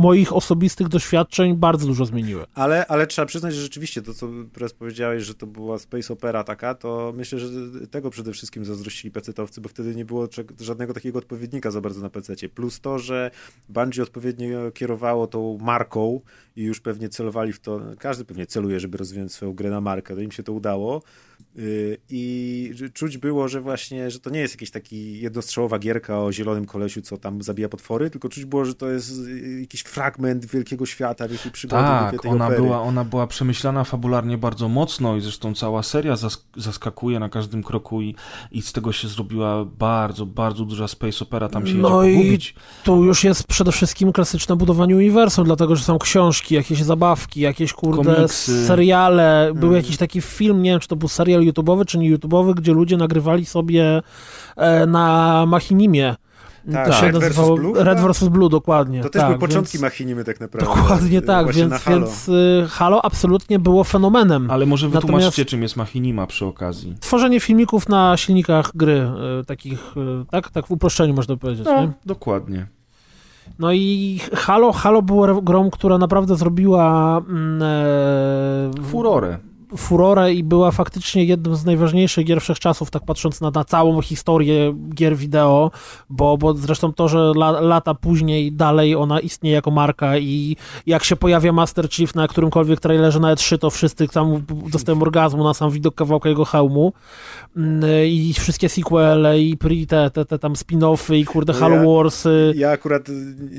moich 0.00 0.32
osobistych 0.32 0.88
doświadczeń 0.88 1.54
bardzo 1.54 1.86
dużo 1.86 2.06
zmieniły. 2.06 2.44
Ale, 2.54 2.86
ale 2.86 3.06
trzeba 3.06 3.26
przyznać, 3.26 3.54
że 3.54 3.60
rzeczywiście 3.60 4.02
to, 4.02 4.14
co 4.14 4.28
teraz 4.52 4.72
powiedziałeś, 4.72 5.24
że 5.24 5.34
to 5.34 5.46
była 5.46 5.78
space 5.78 6.12
opera 6.12 6.44
taka, 6.44 6.74
to 6.74 7.12
myślę, 7.16 7.38
że 7.38 7.48
tego 7.90 8.10
przede 8.10 8.32
wszystkim 8.32 8.64
zazdrościli 8.64 9.12
pecetowcy, 9.12 9.60
bo 9.60 9.68
wtedy 9.68 9.94
nie 9.94 10.04
było 10.04 10.28
żadnego 10.60 10.94
takiego 10.94 11.18
odpowiednika 11.18 11.70
za 11.70 11.80
bardzo 11.80 12.00
na 12.00 12.10
pececie. 12.10 12.48
Plus 12.48 12.80
to, 12.80 12.98
że 12.98 13.30
Bungie 13.68 14.02
odpowiednio 14.02 14.72
kierowało 14.72 15.26
tą 15.26 15.58
marką 15.58 16.20
i 16.56 16.62
już 16.62 16.80
pewnie 16.80 17.08
celowali 17.08 17.52
w 17.52 17.60
to, 17.60 17.80
każdy 17.98 18.24
pewnie 18.24 18.46
celuje, 18.46 18.80
żeby 18.80 18.98
rozwijać 18.98 19.32
swoją 19.32 19.52
grę 19.52 19.70
na 19.70 19.80
markę, 19.80 20.14
to 20.14 20.20
im 20.20 20.32
się 20.32 20.42
to 20.42 20.52
udało. 20.52 21.02
Y, 21.58 21.98
I 22.10 22.74
czuć 22.94 23.18
było, 23.18 23.48
że 23.48 23.60
właśnie, 23.60 24.10
że 24.10 24.20
to 24.20 24.30
nie 24.30 24.40
jest 24.40 24.54
jakiś 24.54 24.70
taki 24.70 25.20
jednostrzałowa 25.20 25.78
gierka 25.78 26.22
o 26.22 26.32
zielonym 26.32 26.66
kolesiu, 26.66 27.02
co 27.02 27.16
tam 27.16 27.42
zabija 27.42 27.68
potwory, 27.68 28.10
tylko 28.10 28.28
czuć 28.28 28.44
było, 28.44 28.64
że 28.64 28.74
to 28.74 28.90
jest 28.90 29.18
y, 29.26 29.60
jakiś 29.60 29.82
fragment 29.82 30.46
wielkiego 30.46 30.86
świata, 30.86 31.28
wielkiej 31.28 31.52
przygody, 31.52 31.82
tak, 31.82 32.22
tej 32.22 32.30
ona 32.30 32.46
opery. 32.46 32.62
była, 32.62 32.82
ona 32.82 33.04
była 33.04 33.26
przemyślana 33.26 33.84
fabularnie 33.84 34.38
bardzo 34.38 34.68
mocno 34.68 35.16
i 35.16 35.20
zresztą 35.20 35.54
cała 35.54 35.82
seria 35.82 36.14
zaskakuje 36.56 37.18
na 37.18 37.28
każdym 37.28 37.62
kroku 37.62 38.02
i, 38.02 38.14
i 38.52 38.62
z 38.62 38.72
tego 38.72 38.92
się 38.92 39.08
zrobiła 39.08 39.64
bardzo, 39.64 40.26
bardzo 40.26 40.64
duża 40.64 40.88
space 40.88 41.24
opera, 41.24 41.48
tam 41.48 41.66
się 41.66 41.74
no 41.74 42.02
jedzie 42.02 42.18
pogubić. 42.18 42.50
i 42.50 42.84
tu 42.84 43.04
już 43.04 43.24
jest 43.24 43.46
przede 43.46 43.72
wszystkim 43.72 44.12
klasyczne 44.12 44.56
budowanie 44.56 44.96
uniwersum, 44.96 45.44
dlatego, 45.44 45.76
że 45.76 45.84
są 45.84 45.98
książki, 45.98 46.45
jakieś 46.54 46.82
zabawki, 46.82 47.40
jakieś 47.40 47.72
kurde 47.72 48.14
Komiksy. 48.14 48.66
seriale, 48.66 49.50
był 49.54 49.60
hmm. 49.60 49.76
jakiś 49.76 49.96
taki 49.96 50.20
film, 50.20 50.62
nie 50.62 50.70
wiem, 50.70 50.80
czy 50.80 50.88
to 50.88 50.96
był 50.96 51.08
serial 51.08 51.42
YouTube'owy 51.42 51.84
czy 51.84 51.98
nie 51.98 52.16
YouTube'owy, 52.16 52.54
gdzie 52.54 52.72
ludzie 52.72 52.96
nagrywali 52.96 53.46
sobie 53.46 54.02
e, 54.56 54.86
na 54.86 55.44
Machinimie. 55.46 56.16
Tak, 56.72 56.86
to 56.86 56.92
się 56.92 57.06
Red 57.06 57.14
nazywało 57.14 57.56
Blue, 57.56 57.84
Red 57.84 58.00
vs. 58.00 58.28
Blue, 58.28 58.50
dokładnie. 58.50 59.02
To 59.02 59.10
też 59.10 59.20
tak, 59.20 59.28
były 59.28 59.48
początki 59.48 59.78
więc... 59.78 59.82
Machinimy 59.82 60.24
tak 60.24 60.40
naprawdę. 60.40 60.74
Dokładnie 60.74 61.22
tak, 61.22 61.52
więc 61.52 61.72
Halo. 61.72 61.96
więc 61.98 62.28
y, 62.28 62.66
Halo 62.70 63.04
absolutnie 63.04 63.58
było 63.58 63.84
fenomenem. 63.84 64.50
Ale 64.50 64.66
może 64.66 64.88
wytłumaczcie, 64.88 65.26
Natomiast... 65.26 65.50
czym 65.50 65.62
jest 65.62 65.76
Machinima 65.76 66.26
przy 66.26 66.46
okazji. 66.46 66.94
Tworzenie 67.00 67.40
filmików 67.40 67.88
na 67.88 68.16
silnikach 68.16 68.70
gry, 68.74 69.10
y, 69.40 69.44
takich, 69.44 69.96
y, 69.96 70.24
tak, 70.30 70.50
tak 70.50 70.66
w 70.66 70.70
uproszczeniu 70.70 71.14
można 71.14 71.36
powiedzieć. 71.36 71.64
No, 71.64 71.80
nie? 71.80 71.92
dokładnie. 72.06 72.66
No 73.58 73.72
i 73.72 74.18
Halo, 74.34 74.72
Halo 74.72 75.02
było 75.02 75.42
grą, 75.42 75.70
która 75.70 75.98
naprawdę 75.98 76.36
zrobiła 76.36 77.18
mm, 77.28 77.62
e, 77.62 78.82
furorę 78.82 79.38
furorę 79.76 80.34
i 80.34 80.44
była 80.44 80.70
faktycznie 80.70 81.24
jednym 81.24 81.56
z 81.56 81.64
najważniejszych 81.64 82.26
gier 82.26 82.40
wszechczasów, 82.40 82.90
tak 82.90 83.04
patrząc 83.04 83.40
na, 83.40 83.50
na 83.50 83.64
całą 83.64 84.02
historię 84.02 84.74
gier 84.94 85.16
wideo, 85.16 85.70
bo, 86.10 86.38
bo 86.38 86.54
zresztą 86.54 86.92
to, 86.92 87.08
że 87.08 87.18
la, 87.18 87.50
lata 87.50 87.94
później 87.94 88.52
dalej 88.52 88.94
ona 88.94 89.20
istnieje 89.20 89.54
jako 89.54 89.70
marka 89.70 90.18
i 90.18 90.56
jak 90.86 91.04
się 91.04 91.16
pojawia 91.16 91.52
Master 91.52 91.90
Chief 91.90 92.14
na 92.14 92.28
którymkolwiek 92.28 92.80
trailerze 92.80 93.20
na 93.20 93.34
E3, 93.34 93.58
to 93.58 93.70
wszyscy 93.70 94.08
tam 94.08 94.44
dostają 94.72 95.02
orgazmu 95.02 95.44
na 95.44 95.54
sam 95.54 95.70
widok 95.70 95.94
kawałka 95.94 96.28
jego 96.28 96.44
hełmu 96.44 96.92
mm, 97.56 97.82
i 98.06 98.34
wszystkie 98.38 98.68
sequele 98.68 99.40
i 99.40 99.56
te, 99.88 100.10
te, 100.10 100.24
te 100.24 100.38
tam 100.38 100.54
spin-offy 100.54 101.16
i 101.16 101.24
kurde 101.24 101.52
no 101.52 101.58
Halo 101.58 101.76
ja, 101.76 101.84
Warsy. 101.84 102.52
Ja 102.56 102.70
akurat 102.70 103.08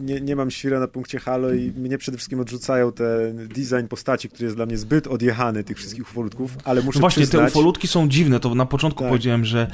nie, 0.01 0.21
nie 0.21 0.35
mam 0.35 0.51
świra 0.51 0.79
na 0.79 0.87
punkcie 0.87 1.19
Halo 1.19 1.53
i 1.53 1.71
mnie 1.71 1.97
przede 1.97 2.17
wszystkim 2.17 2.39
odrzucają 2.39 2.91
ten 2.91 3.47
design 3.47 3.87
postaci, 3.89 4.29
który 4.29 4.45
jest 4.45 4.55
dla 4.55 4.65
mnie 4.65 4.77
zbyt 4.77 5.07
odjechany 5.07 5.63
tych 5.63 5.77
wszystkich 5.77 6.06
wszystkich 6.07 6.11
ufolutków, 6.11 6.57
ale 6.63 6.81
muszę 6.81 6.99
no 6.99 7.01
Właśnie, 7.01 7.23
przyznać... 7.23 7.53
te 7.53 7.59
ufolutki 7.59 7.87
są 7.87 8.09
dziwne, 8.09 8.39
to 8.39 8.55
na 8.55 8.65
początku 8.65 8.99
tak. 8.99 9.09
powiedziałem, 9.09 9.45
że 9.45 9.71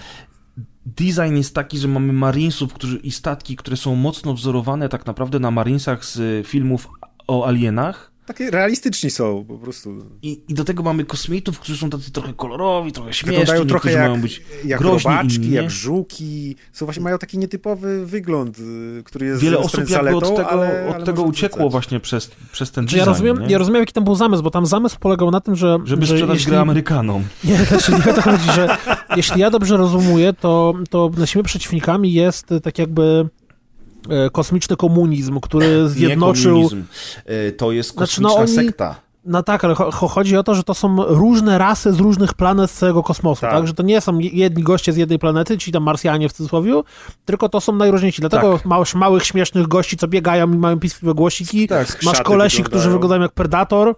design 0.85 1.35
jest 1.35 1.55
taki, 1.55 1.77
że 1.77 1.87
mamy 1.87 2.13
marinesów 2.13 2.73
którzy, 2.73 2.97
i 2.97 3.11
statki, 3.11 3.55
które 3.55 3.77
są 3.77 3.95
mocno 3.95 4.33
wzorowane 4.33 4.89
tak 4.89 5.05
naprawdę 5.05 5.39
na 5.39 5.51
marinesach 5.51 6.05
z 6.05 6.47
filmów 6.47 6.87
o 7.27 7.47
alienach, 7.47 8.12
takie 8.25 8.51
realistyczni 8.51 9.09
są 9.11 9.45
po 9.47 9.57
prostu. 9.57 10.05
I, 10.21 10.41
I 10.47 10.53
do 10.53 10.63
tego 10.63 10.83
mamy 10.83 11.05
kosmitów, 11.05 11.59
którzy 11.59 11.77
są 11.77 11.89
tacy 11.89 12.11
trochę 12.11 12.33
kolorowi, 12.33 12.91
trochę 12.91 13.13
śmieszni. 13.13 13.39
Wyglądają 13.39 13.67
trochę 13.67 13.91
jak, 13.91 14.09
mają 14.09 14.21
być 14.21 14.41
jak 14.65 14.81
robaczki, 14.81 15.51
jak 15.51 15.71
żuki. 15.71 16.55
Są 16.73 16.85
właśnie, 16.85 17.03
mają 17.03 17.17
taki 17.17 17.37
nietypowy 17.37 18.05
wygląd, 18.05 18.59
y, 18.59 19.03
który 19.05 19.25
jest 19.25 19.41
Wiele 19.41 19.57
osób 19.57 19.89
jakby 19.89 20.15
od 20.15 20.35
tego, 20.35 20.49
ale, 20.49 20.87
od 20.87 20.95
ale 20.95 21.05
tego 21.05 21.23
uciekło 21.23 21.69
właśnie 21.69 21.99
przez, 21.99 22.31
przez 22.51 22.71
ten 22.71 22.85
design. 22.85 22.99
Ja 22.99 23.05
rozumiem, 23.05 23.39
nie? 23.39 23.47
ja 23.51 23.57
rozumiem, 23.57 23.81
jaki 23.81 23.93
tam 23.93 24.03
był 24.03 24.15
zamysł, 24.15 24.43
bo 24.43 24.51
tam 24.51 24.65
zamysł 24.65 24.99
polegał 24.99 25.31
na 25.31 25.41
tym, 25.41 25.55
że... 25.55 25.77
Żeby 25.83 26.05
że 26.05 26.13
sprzedać 26.13 26.35
jeśli... 26.35 26.49
grę 26.49 26.59
Amerykanom. 26.59 27.23
Nie, 27.43 27.57
znaczy 27.57 27.91
nie 27.91 28.11
o 28.11 28.13
to 28.13 28.21
chodzi, 28.21 28.51
że 28.51 28.77
jeśli 29.15 29.41
ja 29.41 29.49
dobrze 29.49 29.77
rozumuję, 29.77 30.33
to, 30.33 30.73
to 30.89 31.11
naszymi 31.17 31.43
przeciwnikami 31.43 32.13
jest 32.13 32.49
tak 32.63 32.79
jakby 32.79 33.29
kosmiczny 34.31 34.75
komunizm, 34.75 35.39
który 35.39 35.89
zjednoczył... 35.89 36.57
Nie 36.57 36.69
komunizm. 36.69 36.83
E, 37.25 37.51
to 37.51 37.71
jest 37.71 37.93
kosmiczna 37.93 38.29
znaczy, 38.29 38.37
no 38.37 38.43
oni... 38.43 38.67
sekta. 38.67 38.95
No 39.25 39.43
tak, 39.43 39.63
ale 39.63 39.75
chodzi 39.91 40.37
o 40.37 40.43
to, 40.43 40.55
że 40.55 40.63
to 40.63 40.73
są 40.73 40.95
różne 41.05 41.57
rasy 41.57 41.93
z 41.93 41.99
różnych 41.99 42.33
planet 42.33 42.71
z 42.71 42.77
całego 42.77 43.03
kosmosu, 43.03 43.41
tak? 43.41 43.51
tak? 43.51 43.67
Że 43.67 43.73
to 43.73 43.83
nie 43.83 44.01
są 44.01 44.19
jedni 44.19 44.63
goście 44.63 44.93
z 44.93 44.97
jednej 44.97 45.19
planety, 45.19 45.57
ci 45.57 45.71
tam 45.71 45.83
Marsjanie 45.83 46.29
w 46.29 46.33
cudzysłowie, 46.33 46.81
tylko 47.25 47.49
to 47.49 47.61
są 47.61 47.75
najróżniejsi. 47.75 48.21
Dlatego 48.21 48.57
tak. 48.57 48.65
masz 48.65 48.95
małych, 48.95 49.25
śmiesznych 49.25 49.67
gości, 49.67 49.97
co 49.97 50.07
biegają 50.07 50.53
i 50.53 50.57
mają 50.57 50.79
piskliwe 50.79 51.13
głosiki. 51.13 51.67
Tak, 51.67 52.03
masz 52.03 52.21
kolesi, 52.21 52.57
wyglądają. 52.57 52.79
którzy 52.79 52.93
wyglądają 52.93 53.21
jak 53.21 53.31
Predator. 53.31 53.95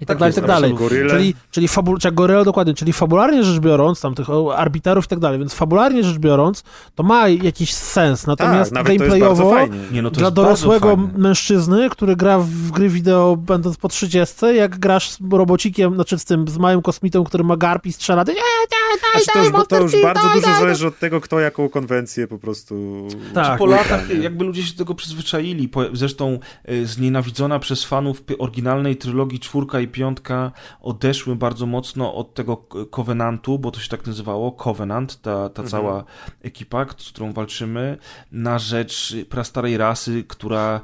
I 0.00 0.06
tak, 0.06 0.06
tak 0.06 0.18
dalej, 0.18 0.32
i 0.32 0.34
tak 0.34 0.46
dalej. 0.46 0.74
Czyli, 1.10 1.34
czyli, 1.50 1.68
fabu- 1.68 1.98
czy 1.98 2.12
goryla 2.12 2.44
dokładnie, 2.44 2.74
czyli 2.74 2.92
fabularnie 2.92 3.44
rzecz 3.44 3.58
biorąc, 3.58 4.00
tam 4.00 4.14
tych 4.14 4.26
arbiterów 4.56 5.04
i 5.04 5.08
tak 5.08 5.18
dalej, 5.18 5.38
więc 5.38 5.54
fabularnie 5.54 6.04
rzecz 6.04 6.18
biorąc, 6.18 6.62
to 6.94 7.02
ma 7.02 7.28
jakiś 7.28 7.74
sens. 7.74 8.26
Natomiast 8.26 8.72
tak, 8.72 8.86
gameplayowo 8.86 9.54
Nie, 9.92 10.02
no 10.02 10.10
dla 10.10 10.30
dorosłego 10.30 10.96
mężczyzny, 11.16 11.90
który 11.90 12.16
gra 12.16 12.38
w 12.38 12.70
gry 12.70 12.88
wideo 12.88 13.36
będąc 13.36 13.76
po 13.76 13.88
30, 13.88 14.36
jak 14.54 14.78
grasz 14.78 15.10
z 15.10 15.18
robocikiem, 15.32 15.94
znaczy 15.94 16.18
z 16.18 16.24
tym, 16.24 16.48
z 16.48 16.58
małym 16.58 16.82
kosmitą, 16.82 17.24
który 17.24 17.44
ma 17.44 17.56
garp 17.56 17.86
i 17.86 17.92
strzela, 17.92 18.24
daj, 18.24 18.34
daj, 18.34 19.24
to 19.32 19.38
już, 19.38 19.68
to 19.68 19.80
już 19.80 20.02
bardzo 20.02 20.22
daj, 20.22 20.34
dużo 20.34 20.46
daj, 20.46 20.60
zależy 20.60 20.86
od 20.86 20.98
tego, 20.98 21.20
kto 21.20 21.40
jaką 21.40 21.68
konwencję 21.68 22.26
po 22.26 22.38
prostu... 22.38 23.06
Tak. 23.34 23.58
Po 23.58 23.66
latach 23.66 24.18
jakby 24.22 24.44
ludzie 24.44 24.62
się 24.62 24.72
do 24.72 24.78
tego 24.78 24.94
przyzwyczaili. 24.94 25.70
Zresztą 25.92 26.38
e, 26.64 26.84
znienawidzona 26.84 27.58
przez 27.58 27.84
fanów 27.84 28.22
oryginalnej 28.38 28.96
trylogii 28.96 29.40
czwórka 29.40 29.80
i 29.80 29.87
piątka 29.88 30.52
odeszły 30.80 31.36
bardzo 31.36 31.66
mocno 31.66 32.14
od 32.14 32.34
tego 32.34 32.56
Covenantu, 32.90 33.58
bo 33.58 33.70
to 33.70 33.80
się 33.80 33.88
tak 33.88 34.06
nazywało, 34.06 34.52
Covenant, 34.52 35.22
ta, 35.22 35.48
ta 35.48 35.62
mhm. 35.62 35.68
cała 35.68 36.04
ekipa, 36.42 36.86
z 36.98 37.08
którą 37.08 37.32
walczymy, 37.32 37.98
na 38.32 38.58
rzecz 38.58 39.16
prastarej 39.28 39.76
rasy, 39.76 40.24
która 40.28 40.80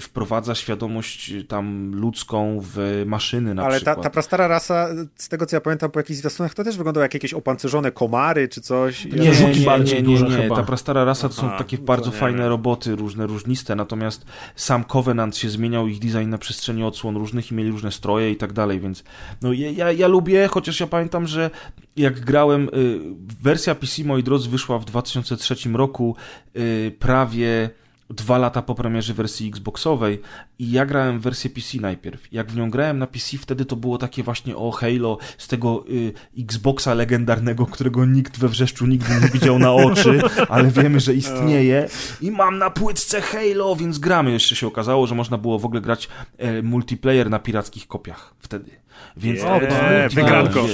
wprowadza 0.00 0.54
świadomość 0.54 1.32
tam 1.48 1.94
ludzką 1.94 2.60
w 2.62 3.02
maszyny 3.06 3.54
na 3.54 3.64
Ale 3.64 3.76
przykład. 3.76 3.96
Ale 3.96 4.02
ta, 4.02 4.10
ta 4.10 4.12
prastara 4.12 4.48
rasa, 4.48 4.88
z 5.16 5.28
tego 5.28 5.46
co 5.46 5.56
ja 5.56 5.60
pamiętam 5.60 5.90
po 5.90 6.00
jakichś 6.00 6.18
zwiastunach, 6.18 6.54
to 6.54 6.64
też 6.64 6.76
wyglądało 6.76 7.02
jak 7.02 7.14
jakieś 7.14 7.34
opancerzone 7.34 7.92
komary 7.92 8.48
czy 8.48 8.60
coś. 8.60 9.04
Nie, 9.04 9.10
nie, 9.10 9.54
nie, 9.54 9.66
bardziej 9.66 10.02
nie, 10.02 10.14
nie, 10.14 10.36
nie. 10.36 10.48
Ta 10.48 10.62
prastara 10.62 11.04
rasa 11.04 11.28
to 11.28 11.34
są 11.34 11.46
Aha, 11.46 11.58
takie 11.58 11.78
bardzo 11.78 12.10
fajne 12.10 12.38
wiem. 12.38 12.48
roboty, 12.48 12.96
różne, 12.96 13.26
różniste, 13.26 13.76
natomiast 13.76 14.24
sam 14.56 14.84
Covenant 14.84 15.36
się 15.36 15.48
zmieniał, 15.48 15.88
ich 15.88 15.98
design 15.98 16.28
na 16.28 16.38
przestrzeni 16.38 16.84
odsłon 16.84 17.16
różnych 17.16 17.50
i 17.50 17.54
mieli 17.54 17.70
różne 17.70 17.92
stroje 17.92 18.30
i 18.34 18.36
tak 18.36 18.52
dalej, 18.52 18.80
więc 18.80 19.04
no 19.42 19.52
ja, 19.52 19.92
ja, 19.92 20.08
lubię, 20.08 20.48
chociaż 20.48 20.80
ja 20.80 20.86
pamiętam, 20.86 21.26
że 21.26 21.50
jak 21.96 22.20
grałem, 22.20 22.68
y, 22.68 23.00
wersja 23.42 23.74
PC, 23.74 24.04
moi 24.04 24.22
drodzy, 24.22 24.48
wyszła 24.48 24.78
w 24.78 24.84
2003 24.84 25.54
roku, 25.72 26.16
y, 26.56 26.92
prawie 26.98 27.70
dwa 28.10 28.38
lata 28.38 28.62
po 28.62 28.74
premierze 28.74 29.14
wersji 29.14 29.48
Xboxowej 29.48 30.20
i 30.58 30.70
ja 30.70 30.86
grałem 30.86 31.18
w 31.18 31.22
wersję 31.22 31.50
PC 31.50 31.78
najpierw. 31.80 32.32
Jak 32.32 32.52
w 32.52 32.56
nią 32.56 32.70
grałem 32.70 32.98
na 32.98 33.06
PC, 33.06 33.38
wtedy 33.38 33.64
to 33.64 33.76
było 33.76 33.98
takie 33.98 34.22
właśnie 34.22 34.56
o 34.56 34.70
Halo 34.70 35.18
z 35.38 35.48
tego 35.48 35.84
y, 35.88 36.12
Xboxa 36.38 36.94
legendarnego, 36.94 37.66
którego 37.66 38.04
nikt 38.04 38.38
we 38.38 38.48
wrzeszczu 38.48 38.86
nigdy 38.86 39.20
nie 39.22 39.28
widział 39.28 39.58
na 39.58 39.72
oczy, 39.72 40.22
ale 40.48 40.70
wiemy, 40.70 41.00
że 41.00 41.14
istnieje 41.14 41.88
i 42.20 42.30
mam 42.30 42.58
na 42.58 42.70
płytce 42.70 43.20
Halo, 43.20 43.76
więc 43.76 43.98
gramy. 43.98 44.30
Jeszcze 44.30 44.56
się 44.56 44.66
okazało, 44.66 45.06
że 45.06 45.14
można 45.14 45.38
było 45.38 45.58
w 45.58 45.64
ogóle 45.64 45.80
grać 45.80 46.08
e, 46.38 46.62
multiplayer 46.62 47.30
na 47.30 47.38
pirackich 47.38 47.86
kopiach 47.86 48.34
wtedy. 48.38 48.83
Więc 49.16 49.42
o, 49.42 49.56
e, 49.56 50.08
wygranko. 50.08 50.66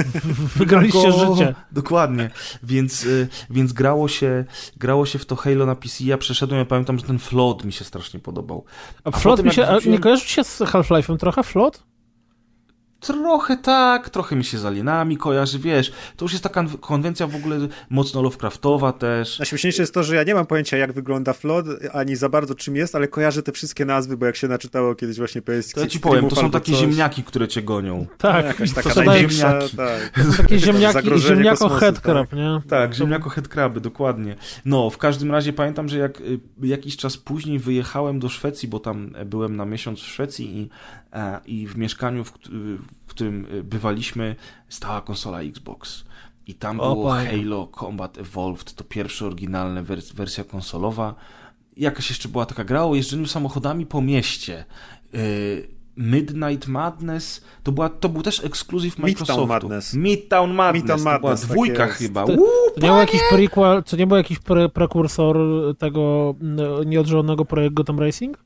Wygraliście 0.56 1.12
życie. 1.12 1.54
Dokładnie. 1.72 2.30
Więc, 2.62 3.04
y, 3.04 3.28
więc 3.50 3.72
grało, 3.72 4.08
się, 4.08 4.44
grało 4.76 5.06
się 5.06 5.18
w 5.18 5.26
to 5.26 5.36
Halo 5.36 5.66
na 5.66 5.74
PC. 5.74 6.04
Ja 6.04 6.18
przeszedłem, 6.18 6.58
ja 6.58 6.64
pamiętam, 6.64 6.98
że 6.98 7.04
ten 7.04 7.18
Flood 7.18 7.64
mi 7.64 7.72
się 7.72 7.84
strasznie 7.84 8.20
podobał. 8.20 8.64
A, 9.04 9.08
a 9.08 9.10
Flood 9.10 9.44
mi 9.44 9.52
się, 9.52 9.66
wróciłem... 9.66 9.92
nie 9.92 9.98
kojarzy 9.98 10.28
się 10.28 10.44
z 10.44 10.60
Half-Life'em 10.60 11.16
trochę, 11.16 11.42
Flood? 11.42 11.82
Trochę 13.06 13.56
tak, 13.56 14.10
trochę 14.10 14.36
mi 14.36 14.44
się 14.44 14.58
z 14.58 14.64
alienami 14.64 15.16
kojarzy, 15.16 15.58
wiesz, 15.58 15.92
to 16.16 16.24
już 16.24 16.32
jest 16.32 16.44
taka 16.44 16.64
konwencja 16.80 17.26
w 17.26 17.36
ogóle 17.36 17.58
mocno 17.90 18.22
Lovecraftowa 18.22 18.92
też. 18.92 19.38
Najśmieszniejsze 19.38 19.82
jest 19.82 19.94
to, 19.94 20.02
że 20.02 20.16
ja 20.16 20.22
nie 20.22 20.34
mam 20.34 20.46
pojęcia 20.46 20.76
jak 20.76 20.92
wygląda 20.92 21.32
Flood, 21.32 21.66
ani 21.92 22.16
za 22.16 22.28
bardzo 22.28 22.54
czym 22.54 22.76
jest, 22.76 22.94
ale 22.94 23.08
kojarzę 23.08 23.42
te 23.42 23.52
wszystkie 23.52 23.84
nazwy, 23.84 24.16
bo 24.16 24.26
jak 24.26 24.36
się 24.36 24.48
naczytało 24.48 24.94
kiedyś 24.94 25.18
właśnie 25.18 25.42
PS 25.42 25.72
To 25.72 25.80
ja 25.80 25.86
ci 25.86 26.00
powiem, 26.00 26.28
to 26.28 26.36
są 26.36 26.50
takie 26.50 26.72
coś. 26.72 26.80
ziemniaki, 26.80 27.22
które 27.22 27.48
cię 27.48 27.62
gonią. 27.62 28.06
Tak, 28.18 28.46
jakaś 28.46 28.72
taka 28.72 28.90
to 28.90 29.02
największa, 29.02 29.58
tak. 29.76 30.10
To 30.24 30.32
są 30.32 30.42
takie 30.42 30.58
ziemniaki, 30.58 31.08
ziemniako 31.28 31.68
headcrab, 31.68 32.28
tak. 32.28 32.38
nie? 32.38 32.60
Tak, 32.68 32.94
ziemniako 32.94 33.30
headcraby, 33.30 33.80
dokładnie. 33.80 34.36
No, 34.64 34.90
w 34.90 34.98
każdym 34.98 35.30
razie 35.30 35.52
pamiętam, 35.52 35.88
że 35.88 35.98
jak 35.98 36.20
y, 36.20 36.40
jakiś 36.62 36.96
czas 36.96 37.16
później 37.16 37.58
wyjechałem 37.58 38.18
do 38.18 38.28
Szwecji, 38.28 38.68
bo 38.68 38.80
tam 38.80 39.10
byłem 39.26 39.56
na 39.56 39.64
miesiąc 39.64 40.00
w 40.00 40.06
Szwecji 40.06 40.58
i, 40.58 40.68
i 41.46 41.66
w 41.66 41.76
mieszkaniu, 41.76 42.24
w, 42.24 42.32
w 43.06 43.06
którym 43.06 43.46
y, 43.54 43.64
bywaliśmy, 43.64 44.36
stała 44.68 45.00
konsola 45.00 45.40
Xbox. 45.40 46.04
I 46.46 46.54
tam 46.54 46.80
o, 46.80 46.94
było 46.94 47.08
panie. 47.08 47.28
Halo 47.28 47.66
Combat 47.66 48.18
Evolved, 48.18 48.74
to 48.74 48.84
pierwsza 48.84 49.26
oryginalna 49.26 49.82
wers 49.82 50.12
wersja 50.12 50.44
konsolowa. 50.44 51.14
Jakaś 51.76 52.08
jeszcze 52.10 52.28
była 52.28 52.46
taka 52.46 52.64
gra 52.64 52.84
o 52.84 52.94
jeżdżeniu 52.94 53.26
samochodami 53.26 53.86
po 53.86 54.02
mieście. 54.02 54.64
Y, 55.14 55.74
Midnight 55.96 56.68
Madness, 56.68 57.44
to, 57.62 57.72
była, 57.72 57.88
to 57.88 58.08
był 58.08 58.22
też 58.22 58.44
ekskluzyw 58.44 58.98
Microsoftu. 58.98 59.32
Midtown 59.32 59.48
Madness. 59.48 59.94
Midtown 59.94 60.54
Madness, 60.54 60.82
Midtown 60.82 61.02
Madness 61.02 61.40
to 61.40 61.46
była 61.46 61.66
tak 61.66 61.76
dwójka 61.76 61.86
chyba. 61.86 62.26
To, 62.26 62.36
to, 62.36 62.80
nie 62.82 62.88
był 62.88 62.96
jakiś 62.96 63.20
prequel, 63.30 63.82
co 63.82 63.96
nie 63.96 64.06
był 64.06 64.16
jakiś 64.16 64.38
pre 64.38 64.68
prekursor 64.68 65.36
tego 65.78 66.34
nieodżalonego 66.86 67.44
projektu 67.44 67.74
Gotham 67.74 68.00
Racing? 68.00 68.38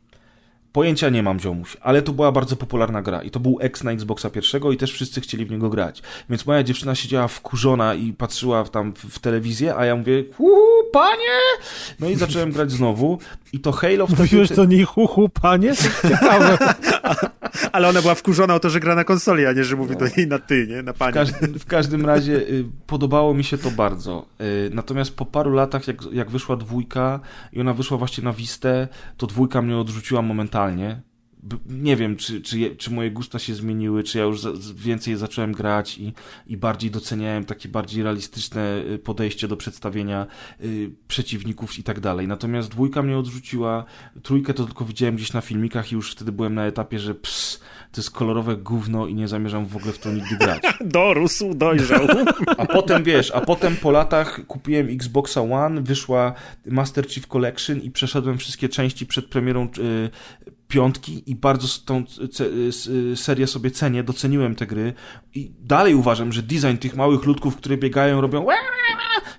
Pojęcia 0.73 1.09
nie 1.09 1.23
mam, 1.23 1.40
ziomuś, 1.40 1.77
ale 1.81 2.03
to 2.03 2.12
była 2.12 2.32
bardzo 2.32 2.57
popularna 2.57 3.03
gra 3.03 3.23
i 3.23 3.31
to 3.31 3.40
był 3.40 3.59
X 3.61 3.85
na 3.85 3.93
Xboxa 3.93 4.31
pierwszego 4.31 4.73
i 4.73 4.77
też 4.77 4.93
wszyscy 4.93 5.20
chcieli 5.20 5.47
w 5.47 5.51
niego 5.51 5.69
grać. 5.69 6.03
Więc 6.31 6.47
moja 6.47 6.62
dziewczyna 6.62 6.95
siedziała 6.95 7.28
wkurzona 7.28 7.95
i 7.95 8.12
patrzyła 8.12 8.65
tam 8.65 8.95
w, 8.95 9.19
telewizję, 9.19 9.77
a 9.77 9.85
ja 9.85 9.97
mówię, 9.97 10.24
panie! 10.93 11.40
No 12.01 12.09
i 12.09 12.16
zacząłem 12.16 12.53
grać 12.53 12.70
znowu 12.70 13.19
i 13.53 13.61
to 13.61 13.73
Halo 13.73 14.07
wtedy... 14.07 14.23
Mówiłeś 14.23 14.49
do 14.49 14.65
niej, 14.65 14.85
huhu, 14.85 15.29
panie? 15.29 15.73
Ciekawe. 16.03 16.59
Ale 17.73 17.89
ona 17.89 18.03
była 18.03 18.15
wkurzona 18.15 18.55
o 18.55 18.61
to, 18.61 18.70
że 18.70 18.81
gra 18.81 18.95
na 18.95 19.05
konsoli, 19.05 19.47
a 19.47 19.53
nie, 19.53 19.65
że 19.65 19.77
mówi 19.77 19.93
no. 19.93 19.99
do 19.99 20.07
niej 20.16 20.27
na 20.27 20.39
ty, 20.39 20.66
nie? 20.70 20.83
Na 20.83 20.93
panie. 20.93 21.12
W 21.12 21.15
każdym, 21.15 21.59
w 21.59 21.66
każdym 21.66 22.07
razie 22.07 22.33
y, 22.33 22.65
podobało 22.87 23.35
mi 23.35 23.45
się 23.45 23.59
to 23.59 23.70
bardzo. 23.70 24.27
Y, 24.41 24.70
natomiast 24.75 25.16
po 25.16 25.27
paru 25.27 25.53
latach, 25.53 25.89
jak, 25.89 25.97
jak 26.12 26.31
wyszła 26.31 26.57
dwójka 26.57 27.20
i 27.53 27.61
ona 27.61 27.75
wyszła 27.75 27.99
właśnie 27.99 28.25
na 28.25 28.33
Wistę, 28.33 28.89
to 29.16 29.27
dwójka 29.27 29.62
mnie 29.62 29.77
odrzuciła 29.77 30.23
momentalnie 30.23 31.01
nie 31.66 31.97
wiem, 31.97 32.16
czy, 32.16 32.41
czy, 32.41 32.77
czy 32.77 32.91
moje 32.91 33.11
gusta 33.11 33.39
się 33.39 33.55
zmieniły, 33.55 34.05
czy 34.05 34.19
ja 34.19 34.25
już 34.25 34.41
za, 34.41 34.51
więcej 34.75 35.16
zacząłem 35.16 35.53
grać 35.53 35.99
i, 35.99 36.12
i 36.47 36.57
bardziej 36.57 36.91
doceniałem 36.91 37.45
takie 37.45 37.69
bardziej 37.69 38.03
realistyczne 38.03 38.83
y, 38.95 38.99
podejście 38.99 39.49
do 39.49 39.57
przedstawienia 39.57 40.27
y, 40.61 40.91
przeciwników 41.09 41.79
i 41.79 41.83
tak 41.83 42.01
dalej. 42.01 42.29
Natomiast 42.29 42.70
dwójka 42.70 43.03
mnie 43.03 43.19
odrzuciła, 43.19 43.85
trójkę 44.23 44.55
to 44.55 44.65
tylko 44.65 44.85
widziałem 44.85 45.16
gdzieś 45.16 45.33
na 45.33 45.41
filmikach 45.41 45.93
i 45.93 45.95
już 45.95 46.12
wtedy 46.12 46.33
byłem 46.33 46.55
na 46.55 46.66
etapie, 46.66 46.99
że 46.99 47.15
ps, 47.15 47.61
to 47.93 48.01
jest 48.01 48.11
kolorowe 48.11 48.57
gówno 48.57 49.07
i 49.07 49.15
nie 49.15 49.29
zamierzam 49.29 49.66
w 49.66 49.77
ogóle 49.77 49.93
w 49.93 49.99
to 49.99 50.12
nigdy 50.12 50.37
grać. 50.37 50.62
Dorósł, 50.81 51.55
dojrzał. 51.55 52.07
A 52.59 52.66
potem 52.66 53.05
wiesz, 53.05 53.31
a 53.31 53.41
potem 53.41 53.77
po 53.77 53.91
latach 53.91 54.47
kupiłem 54.47 54.89
Xboxa 54.89 55.41
One, 55.43 55.83
wyszła 55.83 56.35
Master 56.66 57.09
Chief 57.09 57.27
Collection 57.27 57.81
i 57.81 57.91
przeszedłem 57.91 58.39
wszystkie 58.39 58.69
części 58.69 59.07
przed 59.07 59.27
premierą 59.27 59.69
y, 59.79 60.11
piątki 60.69 61.31
i 61.31 61.35
bardzo 61.35 61.69
tą 61.85 62.05
serię 63.15 63.47
sobie 63.47 63.70
cenię, 63.70 64.03
doceniłem 64.03 64.55
te 64.55 64.66
gry 64.66 64.93
i 65.35 65.53
dalej 65.61 65.95
uważam, 65.95 66.32
że 66.32 66.43
design 66.43 66.77
tych 66.77 66.97
małych 66.97 67.24
ludków, 67.24 67.57
które 67.57 67.77
biegają, 67.77 68.20
robią 68.20 68.47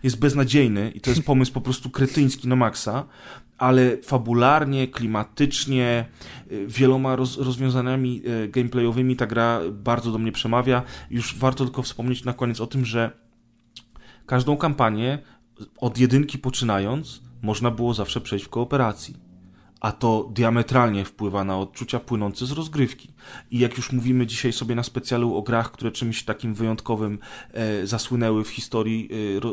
jest 0.03 0.19
beznadziejny 0.19 0.91
i 0.95 1.01
to 1.01 1.09
jest 1.09 1.23
pomysł 1.23 1.53
po 1.53 1.61
prostu 1.61 1.89
kretyński 1.89 2.47
na 2.47 2.55
maksa, 2.55 3.05
ale 3.57 3.97
fabularnie, 3.97 4.87
klimatycznie, 4.87 6.05
y, 6.51 6.67
wieloma 6.67 7.15
roz, 7.15 7.37
rozwiązaniami 7.37 8.21
y, 8.43 8.47
gameplayowymi 8.47 9.15
ta 9.15 9.27
gra 9.27 9.59
bardzo 9.71 10.11
do 10.11 10.17
mnie 10.17 10.31
przemawia. 10.31 10.83
Już 11.09 11.37
warto 11.37 11.63
tylko 11.63 11.81
wspomnieć 11.81 12.23
na 12.23 12.33
koniec 12.33 12.61
o 12.61 12.67
tym, 12.67 12.85
że 12.85 13.11
każdą 14.25 14.57
kampanię 14.57 15.19
od 15.77 15.97
jedynki 15.97 16.37
poczynając 16.37 17.21
można 17.41 17.71
było 17.71 17.93
zawsze 17.93 18.21
przejść 18.21 18.45
w 18.45 18.49
kooperacji 18.49 19.28
a 19.79 19.91
to 19.91 20.29
diametralnie 20.33 21.05
wpływa 21.05 21.43
na 21.43 21.57
odczucia 21.57 21.99
płynące 21.99 22.45
z 22.45 22.51
rozgrywki. 22.51 23.09
I 23.51 23.59
jak 23.59 23.77
już 23.77 23.91
mówimy 23.91 24.27
dzisiaj 24.27 24.53
sobie 24.53 24.75
na 24.75 24.83
specjalu 24.83 25.37
o 25.37 25.41
grach, 25.41 25.71
które 25.71 25.91
czymś 25.91 26.23
takim 26.23 26.53
wyjątkowym 26.53 27.19
e, 27.53 27.87
zasłynęły 27.87 28.43
w 28.43 28.49
historii 28.49 29.09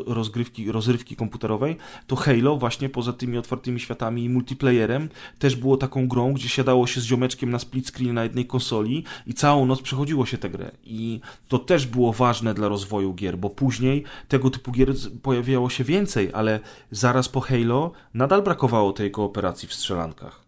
e, 0.09 0.13
rozgrywki, 0.13 0.71
rozrywki 0.71 1.15
komputerowej, 1.15 1.77
to 2.07 2.15
Halo 2.15 2.57
właśnie 2.57 2.89
poza 2.89 3.13
tymi 3.13 3.37
otwartymi 3.37 3.79
światami 3.79 4.23
i 4.23 4.29
multiplayerem 4.29 5.09
też 5.39 5.55
było 5.55 5.77
taką 5.77 6.07
grą, 6.07 6.33
gdzie 6.33 6.49
siadało 6.49 6.87
się 6.87 7.01
z 7.01 7.03
ziomeczkiem 7.03 7.49
na 7.49 7.59
split 7.59 7.87
screen 7.87 8.13
na 8.13 8.23
jednej 8.23 8.45
konsoli 8.45 9.03
i 9.27 9.33
całą 9.33 9.65
noc 9.65 9.81
przechodziło 9.81 10.25
się 10.25 10.37
tę 10.37 10.49
grę. 10.49 10.71
I 10.83 11.19
to 11.47 11.59
też 11.59 11.87
było 11.87 12.13
ważne 12.13 12.53
dla 12.53 12.67
rozwoju 12.67 13.13
gier, 13.13 13.37
bo 13.37 13.49
później 13.49 14.03
tego 14.27 14.49
typu 14.49 14.71
gier 14.71 14.93
pojawiało 15.21 15.69
się 15.69 15.83
więcej, 15.83 16.29
ale 16.33 16.59
zaraz 16.91 17.29
po 17.29 17.41
Halo 17.41 17.91
nadal 18.13 18.41
brakowało 18.43 18.93
tej 18.93 19.11
kooperacji 19.11 19.67
w 19.67 19.73
strzelankach. 19.73 20.46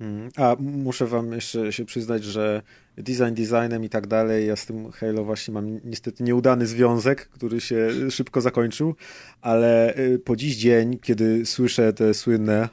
Mm, 0.00 0.30
a 0.36 0.56
muszę 0.60 1.06
wam 1.06 1.32
jeszcze 1.32 1.72
się 1.72 1.84
przyznać, 1.84 2.24
że 2.24 2.62
design 2.96 3.34
designem 3.34 3.84
i 3.84 3.88
tak 3.88 4.06
dalej, 4.06 4.46
ja 4.46 4.56
z 4.56 4.66
tym 4.66 4.92
Halo 4.92 5.24
właśnie 5.24 5.54
mam 5.54 5.80
niestety 5.84 6.24
nieudany 6.24 6.66
związek, 6.66 7.28
który 7.28 7.60
się 7.60 7.88
szybko 8.10 8.40
zakończył, 8.40 8.94
ale 9.40 9.98
y, 9.98 10.18
po 10.18 10.36
dziś 10.36 10.56
dzień, 10.56 10.98
kiedy 10.98 11.46
słyszę 11.46 11.92
te 11.92 12.14
słynne 12.14 12.68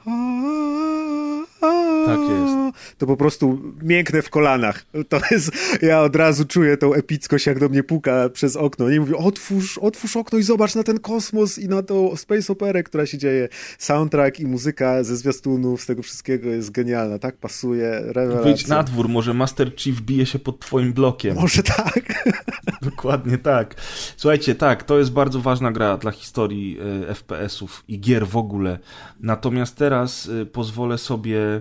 Tak 2.06 2.20
jest. 2.20 2.54
To 2.98 3.06
po 3.06 3.16
prostu 3.16 3.58
miękne 3.82 4.22
w 4.22 4.30
kolanach. 4.30 4.84
To 5.08 5.20
jest, 5.30 5.50
ja 5.82 6.00
od 6.00 6.16
razu 6.16 6.44
czuję 6.44 6.76
tą 6.76 6.94
epickość, 6.94 7.46
jak 7.46 7.60
do 7.60 7.68
mnie 7.68 7.82
puka 7.82 8.28
przez 8.28 8.56
okno 8.56 8.88
i 8.88 9.00
mówi, 9.00 9.14
otwórz, 9.14 9.78
otwórz 9.78 10.16
okno 10.16 10.38
i 10.38 10.42
zobacz 10.42 10.74
na 10.74 10.82
ten 10.82 11.00
kosmos 11.00 11.58
i 11.58 11.68
na 11.68 11.82
tą 11.82 12.16
space 12.16 12.52
operę, 12.52 12.82
która 12.82 13.06
się 13.06 13.18
dzieje. 13.18 13.48
Soundtrack 13.78 14.40
i 14.40 14.46
muzyka 14.46 15.04
ze 15.04 15.16
zwiastunów, 15.16 15.82
z 15.82 15.86
tego 15.86 16.02
wszystkiego 16.02 16.48
jest 16.48 16.70
genialna, 16.70 17.18
tak 17.18 17.36
pasuje, 17.36 18.00
rewelacja. 18.00 18.42
Wyjdź 18.42 18.66
na 18.66 18.82
dwór, 18.82 19.08
może 19.08 19.34
Master 19.34 19.76
Chief 19.76 20.00
bije 20.00 20.26
się 20.26 20.38
pod 20.38 20.60
twoim 20.60 20.92
blokiem. 20.92 21.34
Może 21.34 21.62
tak. 21.62 22.24
Dokładnie 22.82 23.38
tak. 23.38 23.74
Słuchajcie, 24.16 24.54
tak, 24.54 24.82
to 24.82 24.98
jest 24.98 25.12
bardzo 25.12 25.40
ważna 25.40 25.72
gra 25.72 25.96
dla 25.96 26.10
historii 26.10 26.78
e, 27.10 27.14
FPS-ów 27.14 27.84
i 27.88 28.00
gier 28.00 28.26
w 28.26 28.36
ogóle. 28.36 28.78
Natomiast 29.20 29.76
teraz 29.76 30.28
e, 30.42 30.46
pozwolę 30.46 30.98
sobie 30.98 31.60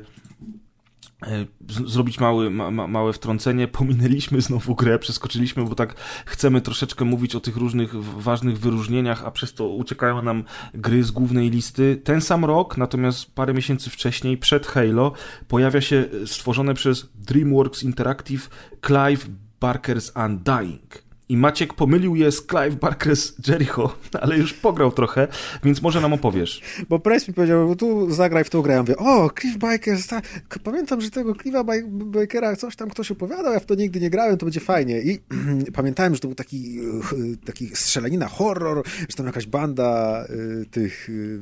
zrobić 1.68 2.20
mały, 2.20 2.50
ma, 2.50 2.72
ma, 2.72 2.88
małe 2.88 3.14
wtrącenie. 3.14 3.68
Pominęliśmy 3.68 4.42
znowu 4.42 4.76
grę, 4.76 5.00
przeskoczyliśmy, 5.00 5.64
bo 5.64 5.76
tak 5.76 5.96
chcemy 6.26 6.62
troszeczkę 6.62 7.06
mówić 7.06 7.36
o 7.36 7.40
tych 7.40 7.58
różnych 7.58 7.96
ważnych 8.04 8.60
wyróżnieniach, 8.60 9.26
a 9.26 9.32
przez 9.32 9.54
to 9.54 9.68
uciekają 9.68 10.22
nam 10.22 10.44
gry 10.74 11.04
z 11.04 11.12
głównej 11.12 11.50
listy. 11.50 12.02
Ten 12.04 12.22
sam 12.22 12.46
rok, 12.46 12.78
natomiast 12.78 13.36
parę 13.36 13.54
miesięcy 13.54 13.90
wcześniej, 13.90 14.38
przed 14.38 14.68
Halo, 14.68 15.12
pojawia 15.48 15.82
się 15.82 16.06
e, 16.24 16.28
stworzone 16.28 16.74
przez 16.74 17.10
DreamWorks 17.16 17.84
Interactive 17.84 18.50
Clive 18.82 19.28
Barker's 19.62 20.26
Undying. 20.26 21.13
I 21.34 21.38
Maciek 21.38 21.74
pomylił 21.74 22.16
je 22.16 22.32
z 22.32 22.46
Clive 22.48 22.76
Barker's 22.76 23.34
Jericho, 23.48 23.96
ale 24.22 24.38
już 24.38 24.54
pograł 24.54 24.92
trochę, 24.92 25.28
więc 25.64 25.82
może 25.82 26.02
nam 26.02 26.14
opowiesz. 26.14 26.62
Bo 26.90 27.00
Price 27.00 27.26
mi 27.28 27.34
powiedział, 27.34 27.68
bo 27.68 27.76
tu 27.76 28.12
zagraj 28.12 28.44
w 28.44 28.50
tą 28.50 28.62
grę. 28.62 28.74
Ja 28.74 28.82
mówię, 28.82 28.98
o, 28.98 29.30
Cliff 29.42 29.58
Baker, 29.58 29.98
tak. 30.10 30.26
pamiętam, 30.64 31.02
że 31.02 31.10
tego 31.10 31.36
Cliffa 31.36 31.64
Ba- 31.64 31.74
Bakera 31.88 32.56
coś 32.56 32.76
tam 32.76 32.90
ktoś 32.90 33.12
opowiadał, 33.12 33.54
ja 33.54 33.60
w 33.60 33.66
to 33.66 33.76
nigdy 33.76 34.00
nie 34.00 34.10
grałem, 34.10 34.38
to 34.38 34.46
będzie 34.46 34.60
fajnie. 34.60 35.02
I 35.02 35.20
pamiętałem, 35.74 36.14
że 36.14 36.20
to 36.20 36.28
był 36.28 36.36
taki, 36.36 36.80
e, 36.80 37.46
taki 37.46 37.68
strzelanina, 37.68 38.28
horror, 38.28 38.84
że 39.10 39.16
tam 39.16 39.26
jakaś 39.26 39.48
banda 39.48 40.24
y, 40.62 40.66
tych... 40.66 41.10
y, 41.10 41.40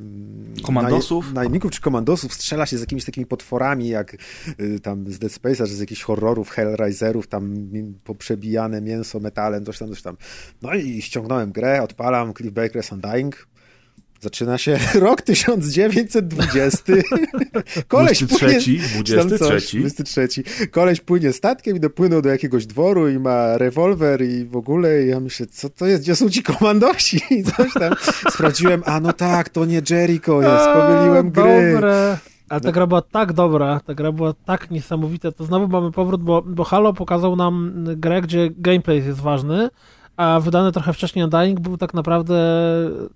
Komandosów? 0.62 1.30
naj- 1.30 1.34
Najemników 1.34 1.70
czy 1.70 1.80
komandosów 1.80 2.34
strzela 2.34 2.66
się 2.66 2.76
z 2.78 2.80
jakimiś 2.80 3.04
takimi 3.04 3.26
potworami, 3.26 3.88
jak 3.88 4.16
tam 4.82 5.12
z 5.12 5.18
Dead 5.18 5.32
Space'a, 5.32 5.66
czy 5.66 5.74
z 5.74 5.80
jakichś 5.80 6.02
horrorów, 6.02 6.50
Hellraiserów, 6.50 7.26
tam 7.26 7.54
poprzebijane 8.04 8.80
mięso 8.80 9.20
metalem, 9.20 9.64
coś 9.64 9.81
coś 9.88 10.02
tam. 10.02 10.16
No 10.62 10.74
i 10.74 11.02
ściągnąłem 11.02 11.52
grę, 11.52 11.82
odpalam 11.82 12.34
Cliff 12.34 12.54
Baker's 12.54 12.92
Undying, 12.92 13.46
Zaczyna 14.22 14.58
się 14.58 14.78
rok 14.94 15.22
1920. 15.22 16.92
Koleś 17.88 18.24
23, 18.24 18.46
płynie, 18.46 19.04
czy 19.04 19.16
tam 19.16 19.28
coś, 19.28 19.74
23. 19.74 19.78
23. 19.78 20.68
Koleś 20.70 21.00
płynie 21.00 21.32
statkiem 21.32 21.76
i 21.76 21.80
dopłynął 21.80 22.22
do 22.22 22.28
jakiegoś 22.28 22.66
dworu 22.66 23.08
i 23.08 23.18
ma 23.18 23.58
rewolwer 23.58 24.22
i 24.22 24.44
w 24.44 24.56
ogóle 24.56 25.02
i 25.04 25.08
ja 25.08 25.20
myślę, 25.20 25.46
co 25.46 25.68
to 25.68 25.86
jest, 25.86 26.02
gdzie 26.02 26.16
są 26.16 26.30
ci 26.30 26.42
komandosi 26.42 27.20
i 27.30 27.44
coś 27.44 27.72
tam. 27.72 27.94
Sprawdziłem, 28.30 28.82
a 28.86 29.00
no 29.00 29.12
tak, 29.12 29.48
to 29.48 29.64
nie 29.64 29.82
Jericho 29.90 30.42
jest, 30.42 30.64
pomyliłem 30.64 31.30
gry. 31.30 31.72
Dobre. 31.72 32.18
Ale 32.52 32.60
ta 32.60 32.72
gra 32.72 32.86
była 32.86 33.02
tak 33.02 33.32
dobra, 33.32 33.80
ta 33.80 33.94
gra 33.94 34.12
była 34.12 34.32
tak 34.44 34.70
niesamowita, 34.70 35.32
to 35.32 35.44
znowu 35.44 35.68
mamy 35.68 35.92
powrót, 35.92 36.22
bo, 36.22 36.42
bo 36.42 36.64
Halo 36.64 36.92
pokazał 36.92 37.36
nam 37.36 37.84
grę, 37.96 38.20
gdzie 38.20 38.50
gameplay 38.50 38.96
jest 38.96 39.20
ważny, 39.20 39.68
a 40.16 40.40
wydany 40.40 40.72
trochę 40.72 40.92
wcześniej 40.92 41.24
Undying 41.24 41.60
był 41.60 41.76
tak 41.76 41.94
naprawdę 41.94 42.34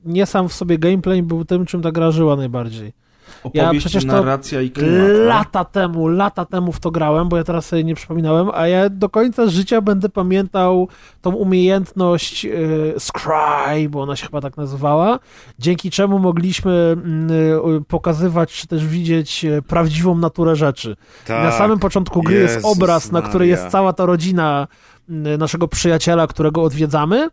nie 0.05 0.27
sam 0.27 0.49
w 0.49 0.53
sobie 0.53 0.79
gameplay, 0.79 1.23
był 1.23 1.45
tym, 1.45 1.67
czym 1.67 1.83
ta 1.83 1.93
gra 1.93 2.11
żyła 2.11 2.37
najbardziej. 2.37 2.93
Opowieść, 3.45 3.85
przecież 3.87 4.05
to 4.05 4.13
narracja 4.13 4.61
i 4.61 4.71
klimat. 4.71 4.99
tak? 4.99 5.27
Lata 5.27 5.65
temu, 5.65 6.09
lata 6.09 6.45
temu 6.45 6.73
w 6.73 6.81
to 6.81 6.91
grałem, 6.91 7.29
bo 7.29 7.37
ja 7.37 7.45
teraz 7.45 7.67
sobie 7.67 7.85
nie 7.85 7.95
przypominałem, 7.95 8.51
a 8.55 8.67
ja 8.67 8.91
do 8.91 9.09
końca 9.09 9.47
życia 9.47 9.81
będę 9.81 10.09
pamiętał 10.09 10.89
tą 11.23 11.35
umiejętność 11.35 12.45
y, 12.45 12.95
Scry, 12.99 13.89
bo 13.89 14.03
ona 14.03 14.17
się 14.17 14.27
chyba 14.27 14.41
tak 14.41 14.57
nazywała, 14.57 15.19
dzięki 15.59 15.91
czemu 15.91 16.19
mogliśmy 16.19 16.73
mm, 16.73 17.31
y, 17.77 17.85
pokazywać, 17.89 18.53
czy 18.53 18.67
też 18.67 18.87
widzieć 18.87 19.45
y, 19.45 19.63
prawdziwą 19.63 20.15
naturę 20.19 20.57
rzeczy. 20.57 20.97
I 21.29 21.33
na 21.33 21.53
samym 21.53 21.79
początku 21.79 22.23
gry 22.23 22.35
jest 22.35 22.55
Tak. 22.55 22.65
Jezus 22.65 22.77
obraz, 22.83 23.13
na 23.13 23.23
której 23.23 23.49
Maria. 23.51 23.63
jest 23.63 23.73
cała 23.73 23.93
ta 23.93 24.07
rodzina 24.07 24.69
y, 25.11 25.39
naszego 25.39 25.69
przyjaciela, 25.69 26.27
którego 26.27 26.63
odwiedzamy. 26.63 27.29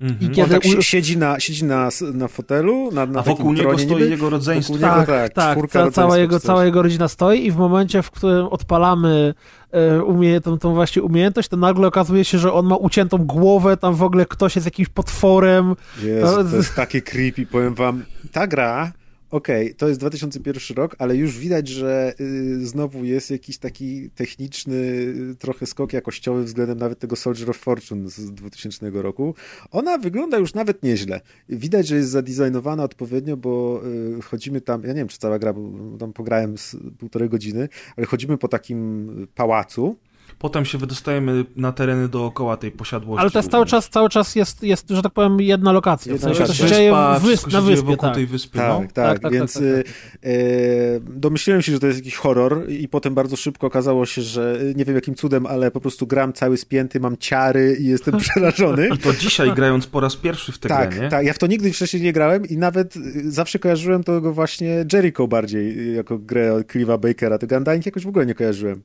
Mhm. 0.00 0.22
I 0.22 0.26
On 0.26 0.32
kiedy 0.34 0.48
tak 0.54 0.64
u- 0.64 0.68
si- 0.68 0.82
siedzi, 0.82 1.18
na, 1.18 1.40
siedzi 1.40 1.64
na, 1.64 1.88
na 2.14 2.28
fotelu, 2.28 2.90
na, 2.92 3.06
na 3.06 3.20
A 3.20 3.22
wokół 3.22 3.52
niego 3.52 3.78
stoi 3.78 3.86
niby. 3.96 4.08
jego 4.10 4.30
rodzeństwo. 4.30 4.74
Wokół 4.74 4.86
niego- 4.88 5.06
Tak, 5.06 5.32
tak, 5.32 5.58
tak, 5.58 5.70
ca, 5.70 5.90
cała, 5.90 6.18
jego, 6.18 6.40
cała 6.40 6.64
jego 6.64 6.82
rodzina 6.82 7.08
stoi 7.08 7.46
i 7.46 7.50
w 7.52 7.56
momencie, 7.56 8.02
w 8.02 8.10
którym 8.10 8.46
odpalamy 8.46 9.34
e, 9.72 10.02
umie, 10.04 10.40
tą, 10.40 10.58
tą 10.58 10.74
właśnie 10.74 11.02
umiejętność, 11.02 11.48
to 11.48 11.56
nagle 11.56 11.86
okazuje 11.86 12.24
się, 12.24 12.38
że 12.38 12.52
on 12.52 12.66
ma 12.66 12.76
uciętą 12.76 13.18
głowę, 13.18 13.76
tam 13.76 13.94
w 13.94 14.02
ogóle 14.02 14.26
ktoś 14.26 14.54
jest 14.56 14.66
jakimś 14.66 14.88
potworem. 14.88 15.74
Jezu, 16.02 16.44
to 16.50 16.56
jest 16.56 16.74
takie 16.74 17.02
creepy, 17.02 17.46
powiem 17.46 17.74
wam. 17.74 18.04
Ta 18.32 18.46
gra, 18.46 18.92
okej, 19.30 19.74
to 19.74 19.88
jest 19.88 20.00
2001 20.00 20.76
rok, 20.76 20.96
ale 20.98 21.16
już 21.16 21.38
widać, 21.38 21.68
że 21.68 22.14
y, 22.20 22.66
znowu 22.66 23.04
jest 23.04 23.30
jakiś 23.30 23.58
taki 23.58 24.10
techniczny 24.10 24.76
y, 24.76 25.36
trochę 25.38 25.66
skok 25.66 25.92
jakościowy 25.92 26.44
względem 26.44 26.78
nawet 26.78 26.98
tego 26.98 27.16
Soldier 27.16 27.50
of 27.50 27.56
Fortune 27.56 28.10
z 28.10 28.32
2000 28.34 28.90
roku. 28.90 29.34
Ona 29.70 29.98
wygląda 29.98 30.38
już 30.38 30.54
nawet 30.54 30.82
nieźle. 30.82 31.20
Widać, 31.48 31.86
że 31.86 31.96
jest 31.96 32.10
zadizajnowana 32.10 32.84
odpowiednio, 32.84 33.36
bo 33.36 33.82
y, 34.18 34.22
chodzimy 34.22 34.60
tam, 34.60 34.82
ja 34.82 34.88
nie 34.88 34.94
wiem, 34.94 35.08
czy 35.08 35.18
cała 35.18 35.38
gra, 35.38 35.52
bo 35.52 35.98
tam 35.98 36.12
pograłem 36.12 36.58
z 36.58 36.76
półtorej 36.98 37.28
godziny, 37.28 37.68
ale 37.96 38.06
chodzimy 38.06 38.38
po 38.38 38.48
takim 38.48 39.26
pałacu, 39.34 39.96
Potem 40.38 40.64
się 40.64 40.78
wydostajemy 40.78 41.44
na 41.56 41.72
tereny 41.72 42.08
dookoła 42.08 42.56
tej 42.56 42.70
posiadłości. 42.70 43.20
Ale 43.20 43.30
to 43.30 43.38
jest 43.38 43.50
cały 43.50 43.66
czas, 43.66 43.88
cały 43.88 44.08
czas 44.08 44.36
jest, 44.36 44.62
jest, 44.62 44.90
że 44.90 45.02
tak 45.02 45.12
powiem, 45.12 45.40
jedna 45.40 45.72
lokacja. 45.72 46.12
W 46.12 46.12
Jedna 46.12 46.28
sensie 46.28 46.44
to 46.44 46.54
się 46.54 46.66
dzieje 46.66 46.92
w 47.18 47.22
wysp, 47.22 47.46
na 47.46 47.50
dzieje 47.50 47.62
wyspie, 47.62 47.86
wokół 47.86 48.08
tak. 48.08 48.14
tej 48.14 48.26
wyspy. 48.26 48.58
Tak, 48.58 48.68
no. 48.68 48.80
tak, 48.80 48.92
Tak, 48.92 49.18
tak, 49.18 49.32
więc 49.32 49.54
tak, 49.54 49.62
tak, 49.62 49.70
y, 49.70 49.84
e, 50.22 51.00
domyśliłem 51.00 51.62
się, 51.62 51.72
że 51.72 51.80
to 51.80 51.86
jest 51.86 51.98
jakiś 51.98 52.16
horror 52.16 52.68
i 52.68 52.88
potem 52.88 53.14
bardzo 53.14 53.36
szybko 53.36 53.66
okazało 53.66 54.06
się, 54.06 54.22
że 54.22 54.58
y, 54.62 54.74
nie 54.76 54.84
wiem 54.84 54.94
jakim 54.94 55.14
cudem, 55.14 55.46
ale 55.46 55.70
po 55.70 55.80
prostu 55.80 56.06
gram 56.06 56.32
cały 56.32 56.56
spięty, 56.56 57.00
mam 57.00 57.16
ciary 57.16 57.76
i 57.80 57.86
jestem 57.86 58.18
przerażony. 58.30 58.88
I 58.94 58.98
to 58.98 59.12
dzisiaj 59.12 59.52
grając 59.60 59.86
po 59.86 60.00
raz 60.00 60.16
pierwszy 60.16 60.52
w 60.52 60.58
tę 60.58 60.68
Tak, 60.68 60.90
grę, 60.90 61.02
nie? 61.02 61.08
tak. 61.08 61.26
Ja 61.26 61.32
w 61.32 61.38
to 61.38 61.46
nigdy 61.46 61.72
wcześniej 61.72 62.02
nie 62.02 62.12
grałem 62.12 62.46
i 62.46 62.56
nawet 62.56 62.96
y, 62.96 63.30
zawsze 63.30 63.58
kojarzyłem 63.58 64.04
to 64.04 64.20
właśnie 64.20 64.84
Jericho 64.92 65.28
bardziej 65.28 65.94
jako 65.94 66.18
grę 66.18 66.54
od 66.54 66.72
Cliva 66.72 66.98
Bakera. 66.98 67.38
Tego 67.38 67.56
Undying 67.56 67.86
jakoś 67.86 68.04
w 68.04 68.08
ogóle 68.08 68.26
nie 68.26 68.34
kojarzyłem. 68.34 68.82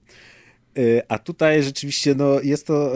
Y, 0.78 1.02
A 1.08 1.20
tutaj 1.20 1.64
rzeczywiście 1.64 2.16
no, 2.16 2.40
jest 2.42 2.68
to 2.68 2.94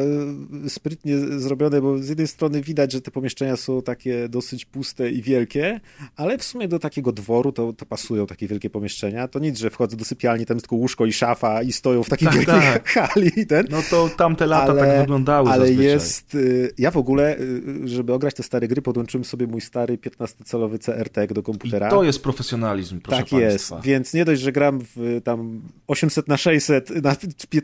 y, 0.65 0.69
sprytnie 0.69 1.17
zrobione, 1.17 1.81
bo 1.81 1.97
z 1.97 2.09
jednej 2.09 2.27
strony 2.27 2.61
widać, 2.61 2.91
że 2.91 3.01
te 3.01 3.11
pomieszczenia 3.11 3.55
są 3.57 3.81
takie 3.81 4.29
dosyć 4.29 4.65
puste 4.65 5.11
i 5.11 5.21
wielkie, 5.21 5.79
ale 6.15 6.37
w 6.37 6.43
sumie 6.43 6.67
do 6.67 6.79
takiego 6.79 7.11
dworu 7.11 7.51
to, 7.51 7.73
to 7.73 7.85
pasują 7.85 8.27
takie 8.27 8.47
wielkie 8.47 8.69
pomieszczenia. 8.69 9.27
To 9.27 9.39
nic, 9.39 9.59
że 9.59 9.69
wchodzę 9.69 9.97
do 9.97 10.05
sypialni, 10.05 10.45
tam 10.45 10.57
jest 10.57 10.65
tylko 10.65 10.75
łóżko 10.75 11.05
i 11.05 11.13
szafa 11.13 11.61
i 11.63 11.71
stoją 11.71 12.03
w 12.03 12.09
takiej 12.09 12.27
Tak, 12.27 12.35
wielkiej 12.37 12.53
tak. 12.61 12.89
hali 13.09 13.31
i 13.39 13.45
ten. 13.45 13.67
No 13.69 13.77
to 13.89 14.09
tamte 14.17 14.45
lata 14.47 14.71
Ale- 14.71 14.81
tak 14.87 14.99
wyglądały 14.99 15.49
Ale 15.49 15.67
zazwyczaj. 15.67 15.85
jest. 15.85 16.35
y, 16.35 16.71
Ja 16.77 16.91
w 16.91 16.97
ogóle, 16.97 17.37
żeby 17.85 18.13
ograć 18.13 18.33
te 18.33 18.43
stare 18.43 18.67
gry, 18.67 18.81
podłączyłem 18.81 19.25
sobie 19.25 19.47
mój 19.47 19.61
stary 19.61 19.97
15-calowy 19.97 20.79
CRT 20.79 21.27
do 21.33 21.41
I 21.41 21.43
komputera. 21.43 21.89
to 21.89 22.03
jest 22.03 22.23
profesjonalizm, 22.23 22.99
proszę 23.01 23.21
tak 23.21 23.29
państwa. 23.29 23.75
jest, 23.75 23.85
więc 23.85 24.13
nie 24.13 24.25
dość, 24.25 24.41
że 24.41 24.51
gram 24.51 24.79
w 24.95 25.21
tam 25.23 25.61
800 25.87 26.27
na 26.27 26.37
600 26.37 26.89
na 27.03 27.15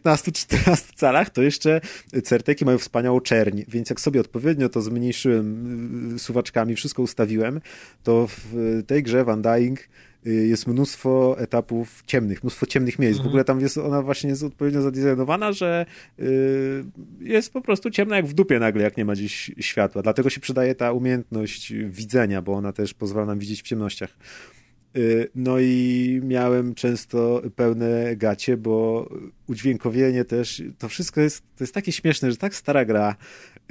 15-14 0.06 0.94
calach, 0.96 1.30
to 1.30 1.42
jeszcze 1.42 1.82
certeki 2.24 2.66
mają 2.66 2.78
wspaniałą 2.78 3.20
czerń, 3.22 3.62
więc 3.68 3.90
jak 3.90 4.02
sobie 4.02 4.20
odpowiednio 4.22 4.70
to 4.70 4.82
zmniejszyłem 4.82 6.16
y, 6.16 6.20
suwaczkami, 6.20 6.76
wszystko 6.76 7.02
ustawiłem, 7.02 7.62
to 8.04 8.28
w 8.28 8.84
tej 8.88 9.04
grze 9.04 9.24
Van 9.26 9.42
Dying 9.42 9.80
y, 10.28 10.34
jest 10.48 10.68
mnóstwo 10.68 11.36
etapów 11.40 12.04
ciemnych, 12.06 12.44
mnóstwo 12.44 12.66
ciemnych 12.66 13.00
miejsc. 13.00 13.18
W 13.18 13.20
Mhm. 13.20 13.30
ogóle 13.30 13.44
tam 13.44 13.60
jest 13.60 13.78
ona 13.78 14.02
właśnie 14.02 14.30
jest 14.30 14.44
odpowiednio 14.44 14.82
zadizajnowana, 14.82 15.52
że 15.52 15.86
y, 16.20 16.84
jest 17.20 17.54
po 17.54 17.62
prostu 17.62 17.90
ciemna 17.92 18.16
jak 18.16 18.26
w 18.26 18.34
dupie 18.34 18.60
nagle, 18.60 18.84
jak 18.84 18.98
nie 18.98 19.06
ma 19.06 19.14
gdzieś 19.14 19.52
światła. 19.60 20.02
Dlatego 20.02 20.30
się 20.30 20.40
przydaje 20.40 20.76
ta 20.76 20.92
umiejętność 20.92 21.74
widzenia, 21.74 22.42
bo 22.42 22.54
ona 22.54 22.74
też 22.74 22.94
pozwala 22.94 23.26
nam 23.26 23.40
widzieć 23.40 23.62
w 23.62 23.66
ciemnościach. 23.66 24.18
Y, 24.98 25.30
No 25.36 25.60
i 25.60 26.22
miałem 26.24 26.76
często 26.76 27.42
pełne 27.56 28.16
gacie, 28.16 28.58
bo 28.58 29.10
udźwiękowienie 29.48 30.26
też, 30.26 30.64
to 30.78 30.90
wszystko 30.90 31.22
jest, 31.22 31.44
to 31.58 31.64
jest 31.64 31.74
takie 31.74 31.92
śmieszne, 31.92 32.32
że 32.32 32.38
tak 32.38 32.56
stara 32.56 32.86
gra 32.86 33.16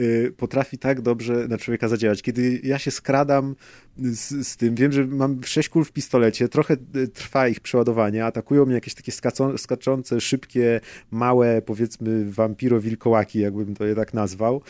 y, 0.01 0.33
potrafi 0.37 0.79
tak 0.79 1.01
dobrze 1.01 1.49
na 1.49 1.59
człowieka 1.59 1.89
zadziałać. 1.89 2.23
Kiedy 2.23 2.61
ja 2.63 2.79
się 2.79 2.91
skradam 2.91 3.57
z, 3.99 4.49
z 4.49 4.57
tym, 4.57 4.75
wiem, 4.75 4.93
że 4.93 5.07
mam 5.07 5.45
sześć 5.45 5.69
kul 5.69 5.85
w 5.85 5.93
pistolecie, 5.93 6.49
trochę 6.49 6.77
y, 6.97 7.09
trwa 7.09 7.49
ich 7.49 7.61
przeładowanie, 7.61 8.25
atakują 8.25 8.65
mnie 8.65 8.75
jakieś 8.75 8.95
takie 8.95 9.13
skaczące, 9.57 10.21
szybkie, 10.21 10.81
małe, 11.11 11.63
powiedzmy 11.63 12.31
wampiro-wilkołaki, 12.31 13.41
jakbym 13.41 13.75
to 13.75 13.85
je 13.85 13.95
tak 13.95 14.15
nazwał. 14.15 14.63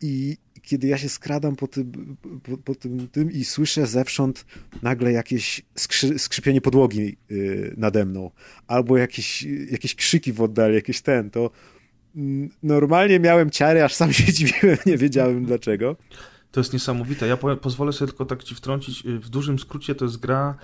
I, 0.00 0.36
kiedy 0.68 0.86
ja 0.86 0.98
się 0.98 1.08
skradam 1.08 1.56
po 1.56 1.68
tym, 1.68 2.16
po, 2.42 2.56
po 2.56 2.74
tym, 2.74 3.08
tym 3.08 3.32
i 3.32 3.44
słyszę 3.44 3.86
zewsząd 3.86 4.44
nagle 4.82 5.12
jakieś 5.12 5.62
skrzy, 5.74 6.18
skrzypienie 6.18 6.60
podłogi 6.60 7.16
yy, 7.30 7.74
nade 7.76 8.04
mną, 8.04 8.30
albo 8.66 8.96
jakieś, 8.96 9.42
jakieś 9.70 9.94
krzyki 9.94 10.32
w 10.32 10.42
oddali, 10.42 10.74
jakieś 10.74 11.00
ten, 11.00 11.30
to 11.30 11.50
normalnie 12.62 13.20
miałem 13.20 13.50
ciary, 13.50 13.84
aż 13.84 13.94
sam 13.94 14.12
się 14.18 14.32
dziwiłem, 14.32 14.78
nie 14.86 14.96
wiedziałem 14.96 15.44
dlaczego. 15.44 15.96
To 16.50 16.60
jest 16.60 16.72
niesamowite. 16.72 17.26
Ja 17.26 17.36
pozwolę 17.36 17.92
sobie 17.92 18.08
tylko 18.08 18.24
tak 18.24 18.44
ci 18.44 18.54
wtrącić. 18.54 19.02
W 19.02 19.28
dużym 19.28 19.58
skrócie 19.58 19.94
to 19.94 20.04
jest 20.04 20.16
gra 20.16 20.54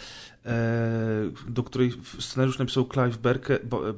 do 1.49 1.63
której 1.63 1.93
scenariusz 2.19 2.59
napisał 2.59 2.89
Clive 2.93 3.19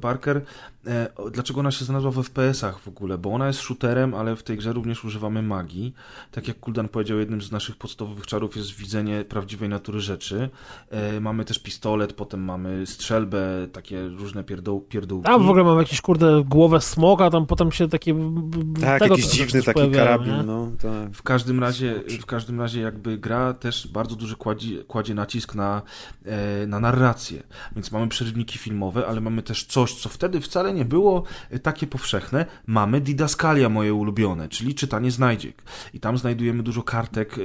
Barker. 0.01 0.43
E, 0.87 1.09
dlaczego 1.33 1.61
ona 1.61 1.71
się 1.71 1.85
znalazła 1.85 2.11
w 2.11 2.17
FPS-ach 2.17 2.79
w 2.79 2.89
ogóle? 2.89 3.19
Bo 3.19 3.33
ona 3.33 3.47
jest 3.47 3.61
shooterem, 3.61 4.15
ale 4.15 4.37
w 4.37 4.43
tej 4.43 4.57
grze 4.57 4.73
również 4.73 5.05
używamy 5.05 5.43
magii. 5.43 5.95
Tak 6.31 6.49
jak 6.49 6.61
Kuldan 6.61 6.89
powiedział, 6.89 7.19
jednym 7.19 7.43
z 7.43 7.53
naszych 7.53 7.77
podstawowych 7.77 8.27
czarów 8.27 8.57
jest 8.57 8.75
widzenie 8.75 9.25
prawdziwej 9.25 9.69
natury 9.69 10.01
rzeczy. 10.01 10.51
E, 10.91 11.21
mamy 11.21 11.45
też 11.45 11.59
pistolet, 11.59 12.13
potem 12.13 12.45
mamy 12.45 12.87
strzelbę, 12.87 13.69
takie 13.73 14.09
różne 14.09 14.45
pierdoł, 14.45 14.81
pierdółki. 14.81 15.27
Tam 15.27 15.47
w 15.47 15.51
ogóle 15.51 15.65
mam 15.65 15.79
jakieś, 15.79 16.01
kurde, 16.01 16.45
głowę 16.49 16.81
smoka, 16.81 17.31
tam 17.31 17.47
potem 17.47 17.73
się 17.73 17.89
takie... 17.89 18.15
Tak, 18.81 19.03
jakiś 19.03 19.27
dziwny 19.27 19.63
taki 19.63 19.75
pojawiają, 19.75 20.05
karabin, 20.05 20.47
no. 20.47 20.71
Tak. 20.83 21.13
W 21.13 21.23
każdym 21.23 21.61
razie, 21.61 22.03
w 22.21 22.27
każdym 22.27 22.61
razie 22.61 22.81
jakby 22.81 23.19
gra 23.19 23.55
też 23.55 23.89
bardzo 23.89 24.17
duży 24.17 24.37
kładzie, 24.37 24.85
kładzie 24.85 25.15
nacisk 25.15 25.55
na 25.55 25.83
E, 26.27 26.36
na 26.67 26.81
narrację. 26.81 27.43
Więc 27.75 27.93
mamy 27.93 28.09
przerywniki 28.09 28.59
filmowe, 28.59 29.07
ale 29.07 29.21
mamy 29.21 29.43
też 29.43 29.65
coś, 29.65 29.95
co 29.95 30.09
wtedy 30.09 30.41
wcale 30.41 30.73
nie 30.75 30.85
było 30.85 31.23
e, 31.51 31.59
takie 31.59 31.87
powszechne. 31.87 32.47
Mamy 32.67 33.01
didaskalia 33.01 33.69
moje 33.69 33.95
ulubione, 33.95 34.49
czyli 34.49 34.75
czytanie 34.75 35.11
znajdziek. 35.11 35.63
I 35.95 36.01
tam 36.01 36.19
znajdujemy 36.19 36.63
dużo 36.63 36.83
kartek, 36.83 37.39
e, 37.39 37.43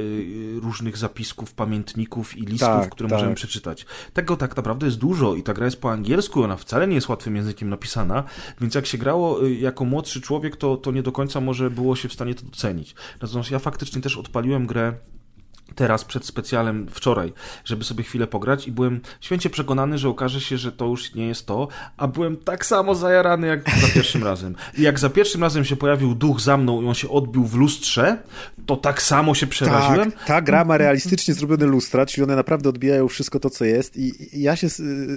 różnych 0.59 0.97
zapisków, 0.97 1.53
pamiętników 1.53 2.37
i 2.37 2.41
listów, 2.41 2.67
tak, 2.67 2.89
które 2.89 3.09
tak. 3.09 3.17
możemy 3.17 3.35
przeczytać. 3.35 3.85
Tego 4.13 4.37
tak 4.37 4.57
naprawdę 4.57 4.85
jest 4.85 4.97
dużo 4.97 5.35
i 5.35 5.43
ta 5.43 5.53
gra 5.53 5.65
jest 5.65 5.81
po 5.81 5.91
angielsku, 5.91 6.43
ona 6.43 6.55
wcale 6.55 6.87
nie 6.87 6.95
jest 6.95 7.09
łatwym 7.09 7.35
językiem 7.35 7.69
napisana, 7.69 8.23
więc 8.61 8.75
jak 8.75 8.85
się 8.85 8.97
grało 8.97 9.47
jako 9.47 9.85
młodszy 9.85 10.21
człowiek, 10.21 10.55
to, 10.55 10.77
to 10.77 10.91
nie 10.91 11.03
do 11.03 11.11
końca 11.11 11.41
może 11.41 11.69
było 11.69 11.95
się 11.95 12.09
w 12.09 12.13
stanie 12.13 12.35
to 12.35 12.45
docenić. 12.45 12.95
Natomiast 13.21 13.51
ja 13.51 13.59
faktycznie 13.59 14.01
też 14.01 14.17
odpaliłem 14.17 14.67
grę 14.67 14.93
teraz 15.75 16.05
przed 16.05 16.25
specjalem 16.25 16.87
wczoraj, 16.89 17.33
żeby 17.65 17.83
sobie 17.83 18.03
chwilę 18.03 18.27
pograć 18.27 18.67
i 18.67 18.71
byłem 18.71 19.01
święcie 19.21 19.49
przekonany, 19.49 19.97
że 19.97 20.09
okaże 20.09 20.41
się, 20.41 20.57
że 20.57 20.71
to 20.71 20.85
już 20.85 21.15
nie 21.15 21.27
jest 21.27 21.45
to, 21.45 21.67
a 21.97 22.07
byłem 22.07 22.37
tak 22.37 22.65
samo 22.65 22.95
zajarany 22.95 23.47
jak 23.47 23.69
za 23.81 23.87
pierwszym 23.93 24.23
razem. 24.23 24.55
I 24.77 24.81
jak 24.81 24.99
za 24.99 25.09
pierwszym 25.09 25.41
razem 25.41 25.65
się 25.65 25.75
pojawił 25.75 26.15
duch 26.15 26.41
za 26.41 26.57
mną 26.57 26.81
i 26.81 26.87
on 26.87 26.93
się 26.93 27.09
odbił 27.09 27.45
w 27.45 27.55
lustrze, 27.55 28.17
to 28.65 28.75
tak 28.75 29.01
samo 29.01 29.35
się 29.35 29.47
przeraziłem. 29.47 30.11
Tak, 30.11 30.25
ta 30.25 30.41
gra 30.41 30.65
ma 30.65 30.77
realistycznie 30.77 31.33
zrobione 31.33 31.65
lustra, 31.65 32.05
czyli 32.05 32.23
one 32.23 32.35
naprawdę 32.35 32.69
odbijają 32.69 33.07
wszystko 33.07 33.39
to, 33.39 33.49
co 33.49 33.65
jest 33.65 33.97
i 33.97 34.41
ja 34.41 34.55
się 34.55 34.67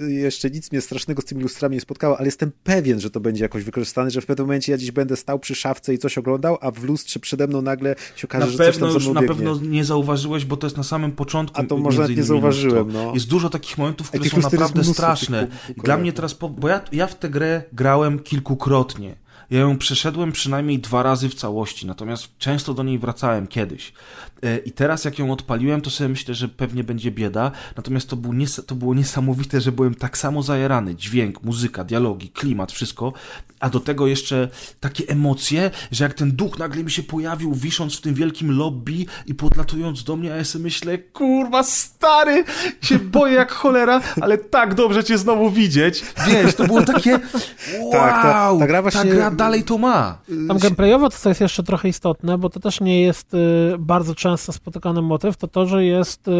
jeszcze 0.07 0.49
nic 0.49 0.71
mnie 0.71 0.81
strasznego 0.81 1.21
z 1.21 1.25
tymi 1.25 1.43
lustrami 1.43 1.75
nie 1.75 1.81
spotkało, 1.81 2.17
ale 2.17 2.25
jestem 2.25 2.51
pewien, 2.63 2.99
że 2.99 3.09
to 3.09 3.19
będzie 3.19 3.43
jakoś 3.43 3.63
wykorzystane, 3.63 4.11
że 4.11 4.21
w 4.21 4.25
pewnym 4.25 4.47
momencie 4.47 4.71
ja 4.71 4.77
dziś 4.77 4.91
będę 4.91 5.15
stał 5.15 5.39
przy 5.39 5.55
szafce 5.55 5.93
i 5.93 5.97
coś 5.97 6.17
oglądał, 6.17 6.57
a 6.61 6.71
w 6.71 6.83
lustrze 6.83 7.19
przede 7.19 7.47
mną 7.47 7.61
nagle 7.61 7.95
się 8.15 8.27
okaże, 8.27 8.45
na 8.45 8.51
że 8.51 8.57
coś 8.57 8.77
tam 8.77 8.89
już, 8.89 9.07
Na 9.07 9.21
pewno 9.21 9.59
nie 9.61 9.85
zauważyłeś, 9.85 10.44
bo 10.45 10.57
to 10.57 10.67
jest 10.67 10.77
na 10.77 10.83
samym 10.83 11.11
początku. 11.11 11.61
A 11.61 11.63
to 11.63 11.77
może 11.77 12.09
nie 12.09 12.23
zauważyłem, 12.23 12.91
no. 12.91 13.13
Jest 13.13 13.27
dużo 13.27 13.49
takich 13.49 13.77
momentów, 13.77 14.09
które 14.09 14.29
są 14.29 14.37
naprawdę 14.37 14.83
straszne. 14.83 15.47
Dla 15.83 15.97
mnie 15.97 16.13
teraz, 16.13 16.33
po, 16.33 16.49
bo 16.49 16.67
ja, 16.67 16.81
ja 16.91 17.07
w 17.07 17.15
tę 17.15 17.29
grę 17.29 17.63
grałem 17.73 18.19
kilkukrotnie. 18.19 19.15
Ja 19.49 19.59
ją 19.59 19.77
przeszedłem 19.77 20.31
przynajmniej 20.31 20.79
dwa 20.79 21.03
razy 21.03 21.29
w 21.29 21.35
całości, 21.35 21.87
natomiast 21.87 22.37
często 22.37 22.73
do 22.73 22.83
niej 22.83 22.99
wracałem 22.99 23.47
kiedyś. 23.47 23.93
E, 24.43 24.57
I 24.57 24.71
teraz 24.71 25.05
jak 25.05 25.19
ją 25.19 25.31
odpaliłem, 25.31 25.81
to 25.81 25.89
sobie 25.89 26.09
myślę, 26.09 26.33
że 26.33 26.47
pewnie 26.47 26.83
będzie 26.83 27.11
bieda, 27.11 27.51
natomiast 27.77 28.09
to, 28.09 28.15
był 28.15 28.33
nies- 28.33 28.65
to 28.65 28.75
było 28.75 28.93
niesamowite, 28.93 29.61
że 29.61 29.71
byłem 29.71 29.95
tak 29.95 30.17
samo 30.17 30.43
zajarany. 30.43 30.95
Dźwięk, 30.95 31.43
muzyka, 31.43 31.83
dialogi, 31.83 32.29
klimat, 32.29 32.71
wszystko, 32.71 33.13
a 33.59 33.69
do 33.69 33.79
tego 33.79 34.07
jeszcze 34.07 34.49
takie 34.79 35.03
emocje, 35.07 35.71
że 35.91 36.03
jak 36.03 36.13
ten 36.13 36.31
duch 36.31 36.59
nagle 36.59 36.83
mi 36.83 36.91
się 36.91 37.03
pojawił, 37.03 37.53
wisząc 37.53 37.97
w 37.97 38.01
tym 38.01 38.13
wielkim 38.13 38.57
lobby 38.57 39.05
i 39.25 39.35
podlatując 39.35 40.03
do 40.03 40.15
mnie, 40.15 40.33
a 40.33 40.35
ja 40.35 40.43
sobie 40.43 40.63
myślę, 40.63 40.97
kurwa 40.97 41.63
stary, 41.63 42.43
się 42.81 42.99
boję 42.99 43.33
jak 43.33 43.51
cholera, 43.51 44.01
ale 44.21 44.37
tak 44.37 44.73
dobrze 44.73 45.03
cię 45.03 45.17
znowu 45.17 45.49
widzieć. 45.51 46.03
Wiesz, 46.27 46.55
to 46.55 46.63
było 46.67 46.81
takie 46.81 47.11
wow, 47.11 47.91
tak, 47.91 48.23
ta, 48.23 48.51
ta, 48.59 48.67
gra 48.67 48.81
właśnie... 48.81 49.01
ta 49.01 49.15
gra 49.15 49.31
dalej 49.31 49.63
to 49.63 49.77
ma. 49.77 50.17
Tam 50.47 50.57
gameplayowo 50.57 51.09
to, 51.09 51.17
co 51.17 51.29
jest 51.29 51.41
jeszcze 51.41 51.63
trochę 51.63 51.87
istotne, 51.89 52.37
bo 52.37 52.49
to 52.49 52.59
też 52.59 52.81
nie 52.81 53.01
jest 53.01 53.33
y, 53.33 53.37
bardzo 53.79 54.15
często 54.25 54.53
spotykany 54.53 55.01
motyw, 55.01 55.37
to 55.37 55.47
to, 55.47 55.65
że 55.65 55.85
jest, 55.85 56.27
y, 56.27 56.31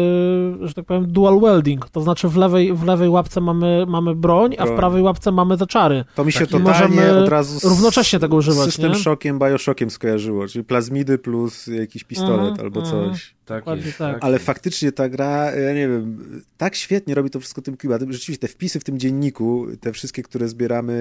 że 0.60 0.74
tak 0.74 0.84
powiem, 0.84 1.12
dual 1.12 1.40
welding, 1.40 1.88
to 1.90 2.00
znaczy 2.00 2.28
w 2.28 2.36
lewej, 2.36 2.74
w 2.74 2.84
lewej 2.84 3.08
łapce 3.08 3.40
mamy, 3.40 3.84
mamy 3.88 4.14
broń, 4.14 4.54
a 4.58 4.66
w 4.66 4.76
prawej 4.76 5.02
łapce 5.02 5.32
mamy 5.32 5.56
zaczary. 5.56 6.04
To 6.14 6.24
mi 6.24 6.32
się 6.32 6.46
tak, 6.46 6.48
totalnie 6.48 7.12
od 7.12 7.28
razu 7.28 7.60
z, 7.60 7.64
równocześnie 7.64 8.18
tego 8.18 8.36
używać, 8.36 8.64
system 8.64 8.92
nie? 8.92 8.98
szokiem, 8.98 9.38
bioshockiem 9.38 9.90
skojarzyło, 9.90 10.48
czyli 10.48 10.64
plazmidy 10.64 11.18
plus 11.18 11.66
jakiś 11.66 12.04
pistolet 12.04 12.48
mm, 12.48 12.60
albo 12.60 12.80
mm. 12.80 12.90
coś. 12.90 13.35
Tak 13.46 13.64
jest, 13.84 13.98
tak. 13.98 14.18
Ale 14.20 14.38
faktycznie 14.38 14.92
ta 14.92 15.08
gra, 15.08 15.56
ja 15.56 15.72
nie 15.72 15.88
wiem, 15.88 16.42
tak 16.56 16.76
świetnie 16.76 17.14
robi 17.14 17.30
to 17.30 17.40
wszystko 17.40 17.62
tym 17.62 17.76
klimatem. 17.76 18.12
Rzeczywiście 18.12 18.40
te 18.40 18.48
wpisy 18.48 18.80
w 18.80 18.84
tym 18.84 18.98
dzienniku, 18.98 19.66
te 19.80 19.92
wszystkie, 19.92 20.22
które 20.22 20.48
zbieramy, 20.48 20.92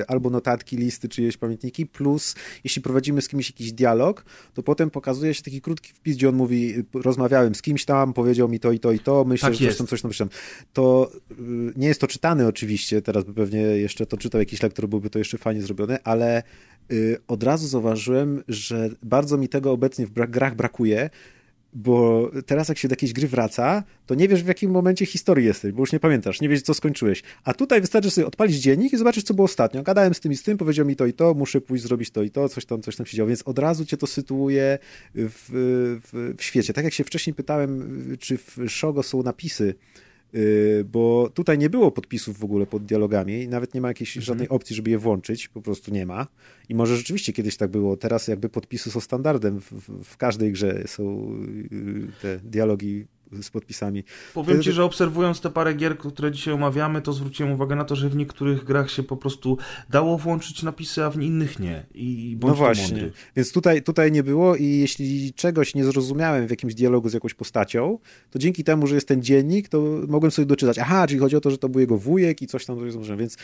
y, 0.00 0.06
albo 0.06 0.30
notatki, 0.30 0.76
listy, 0.76 1.08
czyjeś 1.08 1.36
pamiętniki, 1.36 1.86
plus 1.86 2.34
jeśli 2.64 2.82
prowadzimy 2.82 3.22
z 3.22 3.28
kimś 3.28 3.50
jakiś 3.50 3.72
dialog, 3.72 4.24
to 4.54 4.62
potem 4.62 4.90
pokazuje 4.90 5.34
się 5.34 5.42
taki 5.42 5.60
krótki 5.60 5.92
wpis, 5.92 6.16
gdzie 6.16 6.28
on 6.28 6.34
mówi, 6.34 6.78
y, 6.78 6.84
rozmawiałem 6.94 7.54
z 7.54 7.62
kimś 7.62 7.84
tam, 7.84 8.12
powiedział 8.12 8.48
mi 8.48 8.60
to 8.60 8.72
i 8.72 8.80
to 8.80 8.92
i 8.92 8.98
to, 8.98 9.24
myślę, 9.24 9.48
tak 9.48 9.58
że 9.58 9.66
coś 9.66 9.76
tam, 9.76 9.86
coś 9.86 10.02
napisałem. 10.02 10.30
To 10.72 11.12
y, 11.30 11.34
nie 11.76 11.88
jest 11.88 12.00
to 12.00 12.06
czytane 12.06 12.46
oczywiście, 12.46 13.02
teraz 13.02 13.24
by 13.24 13.34
pewnie 13.34 13.60
jeszcze 13.60 14.06
to 14.06 14.16
czytał 14.16 14.40
jakiś 14.40 14.62
lektor, 14.62 14.88
byłby 14.88 15.10
to 15.10 15.18
jeszcze 15.18 15.38
fajnie 15.38 15.62
zrobione, 15.62 15.98
ale 16.04 16.42
od 17.28 17.42
razu 17.42 17.68
zauważyłem, 17.68 18.42
że 18.48 18.90
bardzo 19.02 19.38
mi 19.38 19.48
tego 19.48 19.72
obecnie 19.72 20.06
w 20.06 20.10
grach 20.10 20.56
brakuje, 20.56 21.10
bo 21.72 22.30
teraz 22.46 22.68
jak 22.68 22.78
się 22.78 22.88
do 22.88 22.92
jakiejś 22.92 23.12
gry 23.12 23.28
wraca, 23.28 23.82
to 24.06 24.14
nie 24.14 24.28
wiesz 24.28 24.42
w 24.42 24.46
jakim 24.46 24.70
momencie 24.70 25.06
historii 25.06 25.46
jesteś, 25.46 25.72
bo 25.72 25.82
już 25.82 25.92
nie 25.92 26.00
pamiętasz, 26.00 26.40
nie 26.40 26.48
wiesz 26.48 26.62
co 26.62 26.74
skończyłeś. 26.74 27.22
A 27.44 27.54
tutaj 27.54 27.80
wystarczy 27.80 28.10
sobie 28.10 28.26
odpalić 28.26 28.56
dziennik 28.56 28.92
i 28.92 28.96
zobaczyć 28.96 29.26
co 29.26 29.34
było 29.34 29.44
ostatnio. 29.44 29.82
Gadałem 29.82 30.14
z 30.14 30.20
tym 30.20 30.32
i 30.32 30.36
z 30.36 30.42
tym, 30.42 30.58
powiedział 30.58 30.86
mi 30.86 30.96
to 30.96 31.06
i 31.06 31.12
to, 31.12 31.34
muszę 31.34 31.60
pójść 31.60 31.84
zrobić 31.84 32.10
to 32.10 32.22
i 32.22 32.30
to, 32.30 32.48
coś 32.48 32.64
tam, 32.64 32.82
coś 32.82 32.96
tam 32.96 33.06
się 33.06 33.16
działo, 33.16 33.28
więc 33.28 33.42
od 33.42 33.58
razu 33.58 33.84
cię 33.84 33.96
to 33.96 34.06
sytuuje 34.06 34.78
w, 35.14 36.00
w, 36.12 36.34
w 36.38 36.42
świecie. 36.42 36.72
Tak 36.72 36.84
jak 36.84 36.94
się 36.94 37.04
wcześniej 37.04 37.34
pytałem, 37.34 38.16
czy 38.20 38.38
w 38.38 38.58
Shogo 38.68 39.02
są 39.02 39.22
napisy, 39.22 39.74
bo 40.84 41.30
tutaj 41.34 41.58
nie 41.58 41.70
było 41.70 41.90
podpisów 41.90 42.38
w 42.38 42.44
ogóle 42.44 42.66
pod 42.66 42.84
dialogami 42.84 43.42
i 43.42 43.48
nawet 43.48 43.74
nie 43.74 43.80
ma 43.80 43.88
jakiejś 43.88 44.16
mhm. 44.16 44.24
żadnej 44.24 44.48
opcji, 44.48 44.76
żeby 44.76 44.90
je 44.90 44.98
włączyć, 44.98 45.48
po 45.48 45.62
prostu 45.62 45.90
nie 45.90 46.06
ma. 46.06 46.26
I 46.68 46.74
może 46.74 46.96
rzeczywiście 46.96 47.32
kiedyś 47.32 47.56
tak 47.56 47.70
było, 47.70 47.96
teraz 47.96 48.28
jakby 48.28 48.48
podpisy 48.48 48.90
są 48.90 49.00
standardem, 49.00 49.60
w, 49.60 49.72
w 50.04 50.16
każdej 50.16 50.52
grze 50.52 50.82
są 50.86 51.34
y, 51.72 52.08
te 52.22 52.38
dialogi 52.38 53.06
z 53.42 53.50
podpisami. 53.50 54.04
Powiem 54.34 54.62
ci, 54.62 54.72
że 54.72 54.84
obserwując 54.84 55.40
te 55.40 55.50
parę 55.50 55.74
gier, 55.74 55.98
które 55.98 56.32
dzisiaj 56.32 56.54
omawiamy, 56.54 57.02
to 57.02 57.12
zwróciłem 57.12 57.52
uwagę 57.52 57.76
na 57.76 57.84
to, 57.84 57.96
że 57.96 58.08
w 58.08 58.16
niektórych 58.16 58.64
grach 58.64 58.90
się 58.90 59.02
po 59.02 59.16
prostu 59.16 59.58
dało 59.90 60.18
włączyć 60.18 60.62
napisy, 60.62 61.04
a 61.04 61.10
w 61.10 61.22
innych 61.22 61.58
nie. 61.58 61.84
I 61.94 62.36
no 62.40 62.54
właśnie. 62.54 62.88
Mądry. 62.88 63.12
Więc 63.36 63.52
tutaj, 63.52 63.82
tutaj 63.82 64.12
nie 64.12 64.22
było 64.22 64.56
i 64.56 64.66
jeśli 64.66 65.32
czegoś 65.32 65.74
nie 65.74 65.84
zrozumiałem 65.84 66.46
w 66.46 66.50
jakimś 66.50 66.74
dialogu 66.74 67.08
z 67.08 67.14
jakąś 67.14 67.34
postacią, 67.34 67.98
to 68.30 68.38
dzięki 68.38 68.64
temu, 68.64 68.86
że 68.86 68.94
jest 68.94 69.08
ten 69.08 69.22
dziennik, 69.22 69.68
to 69.68 69.82
mogłem 70.08 70.30
sobie 70.30 70.46
doczytać, 70.46 70.78
aha, 70.78 71.06
czyli 71.06 71.20
chodzi 71.20 71.36
o 71.36 71.40
to, 71.40 71.50
że 71.50 71.58
to 71.58 71.68
był 71.68 71.80
jego 71.80 71.98
wujek 71.98 72.42
i 72.42 72.46
coś 72.46 72.66
tam, 72.66 72.92
coś 72.92 73.08
więc 73.18 73.36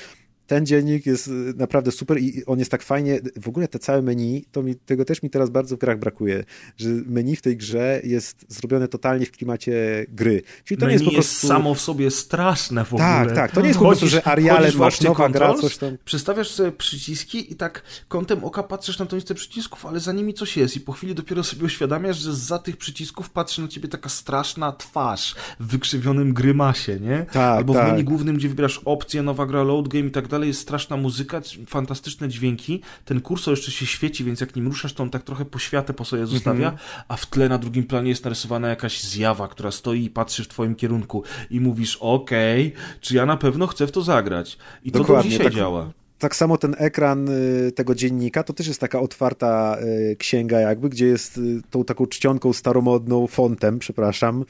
ten 0.49 0.67
dziennik 0.67 1.07
jest 1.07 1.29
y, 1.29 1.31
naprawdę 1.57 1.91
super 1.91 2.19
i 2.19 2.45
on 2.47 2.59
jest 2.59 2.71
tak 2.71 2.83
fajnie, 2.83 3.21
w 3.43 3.49
ogóle 3.49 3.69
te 3.69 3.79
całe 3.79 4.03
menu, 4.03 4.45
to 4.53 4.63
mi, 4.63 4.75
tego 4.75 5.05
też 5.05 5.23
mi 5.23 5.31
teraz 5.31 5.51
bardzo 5.51 5.77
w 5.77 5.79
grach 5.79 5.99
brakuje, 5.99 6.45
że 6.77 6.89
menu 6.89 7.37
w 7.37 7.43
tej 7.43 7.57
grze 7.57 8.01
jest 8.05 8.47
zrobione 8.49 8.89
totalnie 8.89 9.27
w 9.27 9.31
klimacie 9.31 10.07
gry. 10.09 10.43
Czyli 10.65 10.81
to 10.81 10.87
menu 10.87 10.91
nie 10.91 10.93
jest 10.95 11.05
po 11.05 11.11
prostu... 11.11 11.47
jest 11.47 11.49
samo 11.49 11.75
w 11.75 11.81
sobie 11.81 12.11
straszne 12.11 12.85
w 12.85 12.95
ogóle. 12.95 13.09
Tak, 13.09 13.35
tak, 13.35 13.53
to 13.53 13.61
nie 13.61 13.69
jest 13.69 13.79
po 13.79 13.87
prostu, 13.87 14.09
że 14.09 14.27
Arialet 14.27 14.75
masz 14.75 15.01
nowa 15.01 15.29
gra, 15.29 15.55
coś 15.55 15.77
tam. 15.77 15.97
Przestawiasz 16.05 16.51
sobie 16.51 16.73
przyciski 16.73 17.53
i 17.53 17.57
tak 17.57 17.83
kątem 18.09 18.45
oka 18.45 18.63
patrzysz 18.63 18.99
na 18.99 19.07
tą 19.07 19.17
listę 19.17 19.35
przycisków, 19.35 19.87
ale 19.87 20.01
za 20.01 20.13
nimi 20.13 20.35
coś 20.35 20.57
jest 20.57 20.77
i 20.77 20.81
po 20.81 20.93
chwili 20.93 21.15
dopiero 21.15 21.45
sobie 21.45 21.65
uświadamiasz, 21.65 22.19
że 22.19 22.35
za 22.35 22.59
tych 22.59 22.77
przycisków 22.77 23.31
patrzy 23.31 23.63
na 23.63 23.69
ciebie 23.69 23.89
taka 23.89 24.09
straszna 24.09 24.73
twarz 24.73 25.35
w 25.61 25.67
wykrzywionym 25.67 26.35
grymasie, 26.35 27.01
nie? 27.01 27.27
Tak, 27.33 27.59
Albo 27.59 27.75
tak. 27.75 27.85
w 27.85 27.91
menu 27.91 28.05
głównym, 28.05 28.37
gdzie 28.37 28.49
wybierasz 28.49 28.81
opcję, 28.85 29.23
nowa 29.23 29.47
gra, 29.47 29.63
load 29.63 29.89
game 29.89 30.07
i 30.07 30.11
tak 30.11 30.29
dalej, 30.29 30.38
dalej 30.39 30.49
jest 30.49 30.61
straszna 30.61 30.97
muzyka, 30.97 31.41
fantastyczne 31.67 32.29
dźwięki. 32.29 32.81
Ten 33.05 33.21
kursor 33.21 33.53
jeszcze 33.53 33.71
się 33.71 33.87
świeci, 33.87 34.25
więc 34.25 34.41
jak 34.41 34.57
nim 34.57 34.67
ruszasz, 34.67 34.93
to 34.93 35.03
on 35.03 35.11
tak 35.11 35.23
trochę 35.23 35.45
poświatę 35.45 35.95
po 35.95 36.05
sobie 36.05 36.27
zostawia, 36.27 36.69
mm 36.69 36.79
-hmm. 36.79 37.05
a 37.09 37.17
w 37.17 37.27
tle 37.27 37.49
na 37.49 37.59
drugim 37.59 37.85
planie 37.85 38.09
jest 38.09 38.25
narysowana 38.25 38.69
jakaś 38.69 39.03
zjawa, 39.03 39.49
która 39.49 39.71
stoi 39.71 40.05
i 40.05 40.11
patrzy 40.11 40.45
w 40.45 40.49
twoim 40.49 40.75
kierunku 40.75 41.23
i 41.51 41.61
mówisz, 41.61 41.97
okej, 42.01 42.67
okay, 42.67 43.01
czy 43.01 43.15
ja 43.15 43.27
na 43.27 43.37
pewno 43.37 43.67
chcę 43.67 43.87
w 43.87 43.93
to 43.93 44.03
zagrać. 44.03 44.59
I 44.85 44.91
Dokładnie, 44.91 45.17
to 45.17 45.23
do 45.23 45.31
dzisiaj 45.31 45.47
tak, 45.47 45.55
działa. 45.55 45.91
Tak 46.19 46.37
samo 46.37 46.59
ten 46.59 46.75
ekran 46.79 47.29
y, 47.29 47.73
tego 47.73 47.95
dziennika 47.95 48.43
to 48.43 48.53
też 48.53 48.67
jest 48.67 48.81
taka 48.81 49.01
otwarta 49.01 49.79
y, 50.11 50.17
księga 50.17 50.61
jakby, 50.61 50.89
gdzie 50.89 51.07
jest 51.07 51.39
y, 51.39 51.61
tą 51.71 51.85
taką 51.85 52.07
czcionką 52.07 52.53
staromodną, 52.53 53.27
fontem, 53.27 53.79
przepraszam, 53.79 54.45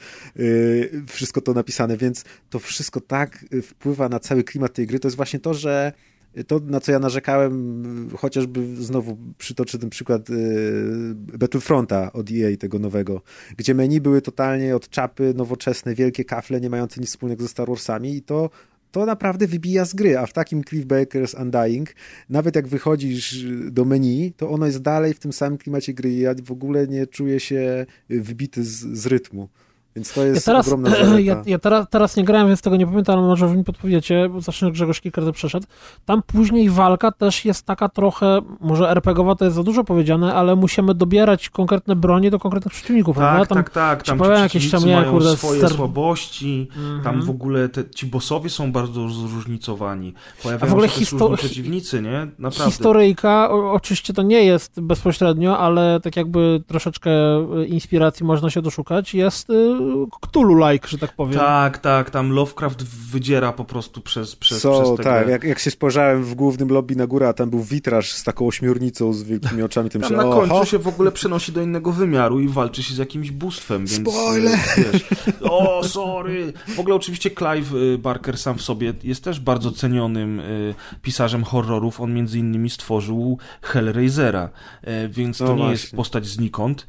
wszystko 1.07 1.41
to 1.41 1.53
napisane, 1.53 1.97
więc 1.97 2.23
to 2.49 2.59
wszystko 2.59 3.01
tak 3.01 3.45
wpływa 3.63 4.09
na 4.09 4.19
cały 4.19 4.43
klimat 4.43 4.73
tej 4.73 4.87
gry. 4.87 4.99
To 4.99 5.07
jest 5.07 5.15
właśnie 5.15 5.39
to, 5.39 5.53
że 5.53 5.91
to, 6.47 6.59
na 6.59 6.79
co 6.79 6.91
ja 6.91 6.99
narzekałem, 6.99 8.09
chociażby 8.17 8.75
znowu 8.75 9.17
przytoczę 9.37 9.79
ten 9.79 9.89
przykład 9.89 10.21
Battlefronta 11.13 12.13
od 12.13 12.29
EA, 12.31 12.57
tego 12.57 12.79
nowego, 12.79 13.21
gdzie 13.57 13.73
menu 13.73 14.01
były 14.01 14.21
totalnie 14.21 14.75
od 14.75 14.89
czapy, 14.89 15.33
nowoczesne, 15.35 15.95
wielkie 15.95 16.25
kafle, 16.25 16.61
nie 16.61 16.69
mające 16.69 17.01
nic 17.01 17.09
wspólnego 17.09 17.43
ze 17.43 17.49
Star 17.49 17.67
Warsami 17.67 18.15
i 18.15 18.21
to 18.21 18.49
to 18.91 19.05
naprawdę 19.05 19.47
wybija 19.47 19.85
z 19.85 19.93
gry, 19.93 20.17
a 20.17 20.25
w 20.25 20.33
takim 20.33 20.63
Cliff 20.63 20.85
Baker's 20.85 21.41
Undying, 21.41 21.89
nawet 22.29 22.55
jak 22.55 22.67
wychodzisz 22.67 23.45
do 23.71 23.85
menu, 23.85 24.33
to 24.37 24.49
ono 24.49 24.65
jest 24.65 24.81
dalej 24.81 25.13
w 25.13 25.19
tym 25.19 25.33
samym 25.33 25.57
klimacie 25.57 25.93
gry 25.93 26.13
ja 26.13 26.35
w 26.43 26.51
ogóle 26.51 26.87
nie 26.87 27.07
czuję 27.07 27.39
się 27.39 27.85
wybity 28.09 28.63
z, 28.63 28.69
z 28.97 29.05
rytmu. 29.05 29.49
Więc 29.95 30.13
to 30.13 30.25
jest 30.25 30.47
ja 30.47 30.53
teraz, 30.53 30.67
ogromna 30.67 30.89
zaleta. 30.95 31.19
Ja, 31.19 31.41
ja 31.45 31.59
teraz, 31.59 31.85
teraz, 31.89 32.15
nie 32.15 32.23
grałem, 32.23 32.47
więc 32.47 32.61
tego 32.61 32.77
nie 32.77 32.85
pamiętam, 32.85 33.19
ale 33.19 33.27
może 33.27 33.47
wy 33.47 33.57
mi 33.57 33.63
podpowiecie, 33.63 34.29
bo 34.29 34.41
zawsze 34.41 34.71
Grzegorz 34.71 35.01
kilka 35.01 35.21
razy 35.21 35.33
przeszedł. 35.33 35.67
Tam 36.05 36.21
później 36.27 36.69
walka 36.69 37.11
też 37.11 37.45
jest 37.45 37.65
taka 37.65 37.89
trochę, 37.89 38.41
może 38.59 38.89
RPGowa 38.89 39.35
to 39.35 39.45
jest 39.45 39.55
za 39.55 39.63
dużo 39.63 39.83
powiedziane, 39.83 40.33
ale 40.33 40.55
musimy 40.55 40.93
dobierać 40.93 41.49
konkretne 41.49 41.95
bronie 41.95 42.31
do 42.31 42.39
konkretnych 42.39 42.73
przeciwników, 42.73 43.17
tak, 43.17 43.25
prawda? 43.25 43.45
Tam 43.45 43.57
tak, 43.57 43.69
tak. 43.69 44.03
Tam 44.03 44.19
ci 44.19 44.41
jakieś 44.41 44.71
tam, 44.71 44.81
mają 44.85 45.11
kurde, 45.11 45.37
swoje 45.37 45.59
ster... 45.59 45.73
słabości, 45.73 46.67
mm 46.77 46.99
-hmm. 46.99 47.03
tam 47.03 47.21
w 47.21 47.29
ogóle 47.29 47.69
te, 47.69 47.89
ci 47.89 48.05
bossowie 48.05 48.49
są 48.49 48.71
bardzo 48.71 49.09
zróżnicowani. 49.09 50.13
Pojawiają 50.43 50.67
A 50.67 50.69
w 50.69 50.73
ogóle 50.73 50.89
się 50.89 50.99
histo... 50.99 51.29
przeciwnicy, 51.29 52.01
nie? 52.01 52.27
Naprawdę. 52.39 52.71
Historyjka, 52.71 53.49
o, 53.51 53.73
oczywiście 53.73 54.13
to 54.13 54.21
nie 54.21 54.43
jest 54.43 54.81
bezpośrednio, 54.81 55.59
ale 55.59 55.99
tak 56.03 56.15
jakby 56.15 56.63
troszeczkę 56.67 57.11
inspiracji 57.67 58.25
można 58.25 58.49
się 58.49 58.61
doszukać, 58.61 59.13
jest 59.13 59.49
y, 59.49 59.78
Cthulhu-like, 60.21 60.87
że 60.87 60.97
tak 60.97 61.15
powiem. 61.15 61.39
Tak, 61.39 61.77
tak, 61.77 62.09
tam 62.09 62.31
Lovecraft 62.31 62.83
wydziera 62.83 63.53
po 63.53 63.65
prostu 63.65 64.01
przez, 64.01 64.35
przez, 64.35 64.61
so, 64.61 64.81
przez 64.81 64.97
te 64.97 65.03
tak, 65.03 65.27
jak, 65.27 65.43
jak 65.43 65.59
się 65.59 65.71
spojrzałem 65.71 66.23
w 66.23 66.35
głównym 66.35 66.69
lobby 66.69 66.95
na 66.95 67.07
górę, 67.07 67.27
a 67.27 67.33
tam 67.33 67.49
był 67.49 67.63
witraż 67.63 68.11
z 68.11 68.23
taką 68.23 68.47
ośmiornicą, 68.47 69.13
z 69.13 69.23
wielkimi 69.23 69.61
oczami, 69.61 69.89
tym 69.89 70.01
tam 70.01 70.09
się, 70.09 70.17
na 70.17 70.23
końcu 70.23 70.55
oho. 70.55 70.65
się 70.65 70.79
w 70.79 70.87
ogóle 70.87 71.11
przenosi 71.11 71.51
do 71.51 71.61
innego 71.61 71.91
wymiaru 71.91 72.39
i 72.39 72.47
walczy 72.47 72.83
się 72.83 72.93
z 72.93 72.97
jakimś 72.97 73.31
bóstwem, 73.31 73.85
więc... 73.85 74.09
Spoiler! 74.09 74.59
Wiesz, 74.77 75.07
o, 75.41 75.83
sorry! 75.83 76.53
W 76.67 76.79
ogóle 76.79 76.95
oczywiście 76.95 77.31
Clive 77.31 77.73
y, 77.73 77.97
Barker 77.97 78.37
sam 78.37 78.57
w 78.57 78.61
sobie 78.61 78.93
jest 79.03 79.23
też 79.23 79.39
bardzo 79.39 79.71
cenionym 79.71 80.39
y, 80.39 80.75
pisarzem 81.01 81.43
horrorów. 81.43 82.01
On 82.01 82.13
między 82.13 82.39
innymi 82.39 82.69
stworzył 82.69 83.37
Hellraisera, 83.61 84.49
więc 85.09 85.39
no 85.39 85.45
to 85.45 85.51
nie 85.51 85.57
właśnie. 85.57 85.71
jest 85.71 85.95
postać 85.95 86.27
znikąd. 86.27 86.87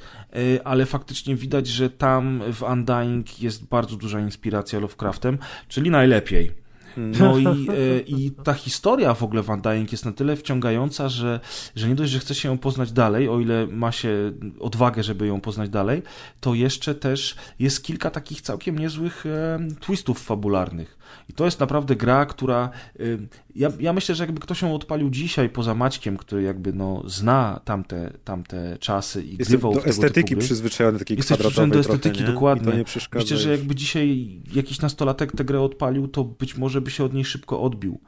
Ale 0.65 0.87
faktycznie 0.87 1.37
widać, 1.37 1.67
że 1.67 1.91
tam 1.91 2.43
w 2.53 2.65
Undying 2.81 3.43
jest 3.43 3.65
bardzo 3.65 3.97
duża 3.97 4.21
inspiracja 4.21 4.81
Lovecraftem, 4.81 5.39
czyli 5.69 5.91
najlepiej. 5.91 6.53
No 6.97 7.39
i, 7.39 7.47
y, 7.71 8.05
i 8.07 8.31
ta 8.31 8.55
historia 8.55 9.15
w 9.15 9.23
ogóle 9.23 9.43
w 9.43 9.49
Undying 9.49 9.93
jest 9.93 10.05
na 10.05 10.13
tyle 10.13 10.37
wciągająca, 10.37 11.09
że, 11.09 11.41
że 11.77 11.89
nie 11.89 11.95
dość, 11.95 12.13
że 12.13 12.19
chce 12.19 12.35
się 12.35 12.49
ją 12.49 12.59
poznać 12.59 12.93
dalej, 12.93 13.29
o 13.29 13.41
ile 13.41 13.67
ma 13.67 13.93
się 13.93 14.33
odwagę, 14.61 15.03
żeby 15.03 15.27
ją 15.27 15.41
poznać 15.41 15.71
dalej, 15.71 16.03
to 16.41 16.55
jeszcze 16.55 16.95
też 16.95 17.37
jest 17.59 17.85
kilka 17.85 18.11
takich 18.11 18.41
całkiem 18.41 18.79
niezłych 18.79 19.27
e, 19.27 19.59
twistów 19.81 20.23
fabularnych. 20.23 21.00
I 21.29 21.33
to 21.33 21.45
jest 21.45 21.61
naprawdę 21.61 21.97
gra, 21.97 22.27
która. 22.27 22.71
Y, 23.01 23.29
ja, 23.55 23.69
ja 23.81 23.93
myślę, 23.93 24.15
że 24.15 24.25
jakby 24.25 24.41
ktoś 24.41 24.63
ją 24.63 24.75
odpalił 24.75 25.11
dzisiaj 25.11 25.49
poza 25.49 25.75
Maćkiem, 25.75 26.17
który 26.17 26.43
jakby 26.43 26.73
no, 26.73 27.03
zna 27.07 27.61
tamte, 27.65 28.13
tamte 28.25 28.77
czasy 28.81 29.23
i 29.23 29.31
Jestem 29.31 29.47
grywał 29.47 29.73
do 29.75 29.81
w 29.81 29.83
tego 29.83 29.91
estetyki 29.91 30.37
przyzwyczajony, 30.37 30.99
takiej 30.99 31.17
Jesteś 31.17 31.39
przyzwyczajony 31.39 31.73
do 31.73 31.81
estetyki, 31.81 32.19
trochę, 32.19 32.33
dokładnie. 32.33 32.85
Myślę, 33.15 33.37
że 33.37 33.51
jakby 33.51 33.75
dzisiaj 33.75 34.41
jakiś 34.55 34.81
nastolatek 34.81 35.33
tę 35.33 35.45
grę 35.45 35.61
odpalił, 35.61 36.09
to 36.09 36.25
być 36.25 36.57
może 36.57 36.81
by 36.81 36.91
się 36.91 37.05
od 37.05 37.15
niej 37.15 37.25
szybko 37.25 37.61
odbił 37.61 38.01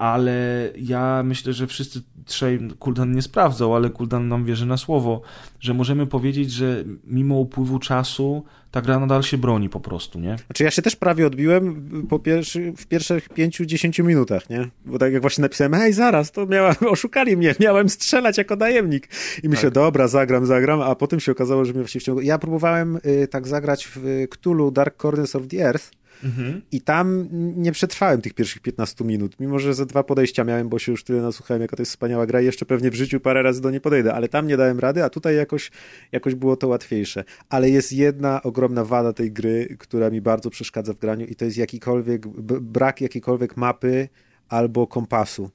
ale 0.00 0.68
ja 0.76 1.22
myślę, 1.22 1.52
że 1.52 1.66
wszyscy 1.66 2.02
trzej, 2.24 2.58
Kuldan 2.78 3.12
nie 3.12 3.22
sprawdzał, 3.22 3.74
ale 3.76 3.90
Kuldan 3.90 4.28
nam 4.28 4.44
wierzy 4.44 4.66
na 4.66 4.76
słowo, 4.76 5.22
że 5.60 5.74
możemy 5.74 6.06
powiedzieć, 6.06 6.52
że 6.52 6.84
mimo 7.04 7.34
upływu 7.34 7.78
czasu 7.78 8.44
ta 8.70 8.80
gra 8.82 8.98
nadal 8.98 9.22
się 9.22 9.38
broni 9.38 9.68
po 9.68 9.80
prostu, 9.80 10.20
nie? 10.20 10.36
Znaczy 10.46 10.64
ja 10.64 10.70
się 10.70 10.82
też 10.82 10.96
prawie 10.96 11.26
odbiłem 11.26 12.06
po 12.08 12.18
pierwszy, 12.18 12.72
w 12.76 12.86
pierwszych 12.86 13.28
pięciu, 13.28 13.64
dziesięciu 13.64 14.04
minutach, 14.04 14.50
nie? 14.50 14.68
Bo 14.84 14.98
tak 14.98 15.12
jak 15.12 15.22
właśnie 15.22 15.42
napisałem, 15.42 15.74
hej, 15.74 15.92
zaraz, 15.92 16.32
to 16.32 16.46
miałem, 16.46 16.74
oszukali 16.90 17.36
mnie, 17.36 17.54
miałem 17.60 17.88
strzelać 17.88 18.38
jako 18.38 18.56
najemnik. 18.56 19.08
I 19.42 19.48
myślę, 19.48 19.70
tak. 19.70 19.74
dobra, 19.74 20.08
zagram, 20.08 20.46
zagram, 20.46 20.80
a 20.80 20.94
potem 20.94 21.20
się 21.20 21.32
okazało, 21.32 21.64
że 21.64 21.72
mnie 21.72 21.82
właśnie 21.82 22.00
wciągnął. 22.00 22.26
Ja 22.26 22.38
próbowałem 22.38 22.98
y, 23.06 23.28
tak 23.28 23.48
zagrać 23.48 23.88
w 23.94 24.26
Cthulhu 24.30 24.70
Dark 24.70 25.02
Corners 25.02 25.36
of 25.36 25.46
the 25.46 25.66
Earth, 25.66 25.99
Mhm. 26.24 26.62
I 26.72 26.80
tam 26.80 27.28
nie 27.56 27.72
przetrwałem 27.72 28.20
tych 28.20 28.34
pierwszych 28.34 28.62
15 28.62 29.04
minut, 29.04 29.40
mimo 29.40 29.58
że 29.58 29.74
ze 29.74 29.86
dwa 29.86 30.02
podejścia 30.02 30.44
miałem, 30.44 30.68
bo 30.68 30.78
się 30.78 30.92
już 30.92 31.04
tyle 31.04 31.22
nasłuchałem, 31.22 31.62
jaka 31.62 31.76
to 31.76 31.82
jest 31.82 31.92
wspaniała 31.92 32.26
gra 32.26 32.40
i 32.40 32.44
jeszcze 32.44 32.66
pewnie 32.66 32.90
w 32.90 32.94
życiu 32.94 33.20
parę 33.20 33.42
razy 33.42 33.60
do 33.60 33.70
niej 33.70 33.80
podejdę, 33.80 34.14
ale 34.14 34.28
tam 34.28 34.46
nie 34.46 34.56
dałem 34.56 34.78
rady, 34.78 35.04
a 35.04 35.10
tutaj 35.10 35.36
jakoś, 35.36 35.70
jakoś 36.12 36.34
było 36.34 36.56
to 36.56 36.68
łatwiejsze. 36.68 37.24
Ale 37.48 37.70
jest 37.70 37.92
jedna 37.92 38.42
ogromna 38.42 38.84
wada 38.84 39.12
tej 39.12 39.32
gry, 39.32 39.76
która 39.78 40.10
mi 40.10 40.20
bardzo 40.20 40.50
przeszkadza 40.50 40.92
w 40.92 40.98
graniu 40.98 41.26
i 41.26 41.34
to 41.34 41.44
jest 41.44 41.56
jakikolwiek, 41.56 42.28
brak 42.60 43.00
jakiejkolwiek 43.00 43.56
mapy 43.56 44.08
albo 44.48 44.86
kompasu. 44.86 45.50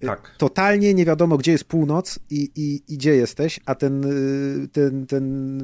Tak. 0.00 0.34
Totalnie 0.38 0.94
nie 0.94 1.04
wiadomo, 1.04 1.36
gdzie 1.38 1.52
jest 1.52 1.64
północ 1.64 2.18
i, 2.30 2.50
i, 2.56 2.82
i 2.88 2.96
gdzie 2.96 3.16
jesteś, 3.16 3.60
a 3.66 3.74
ten, 3.74 4.06
ten, 4.72 5.06
ten 5.06 5.58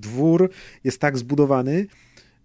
dwór 0.00 0.50
jest 0.84 1.00
tak 1.00 1.18
zbudowany, 1.18 1.86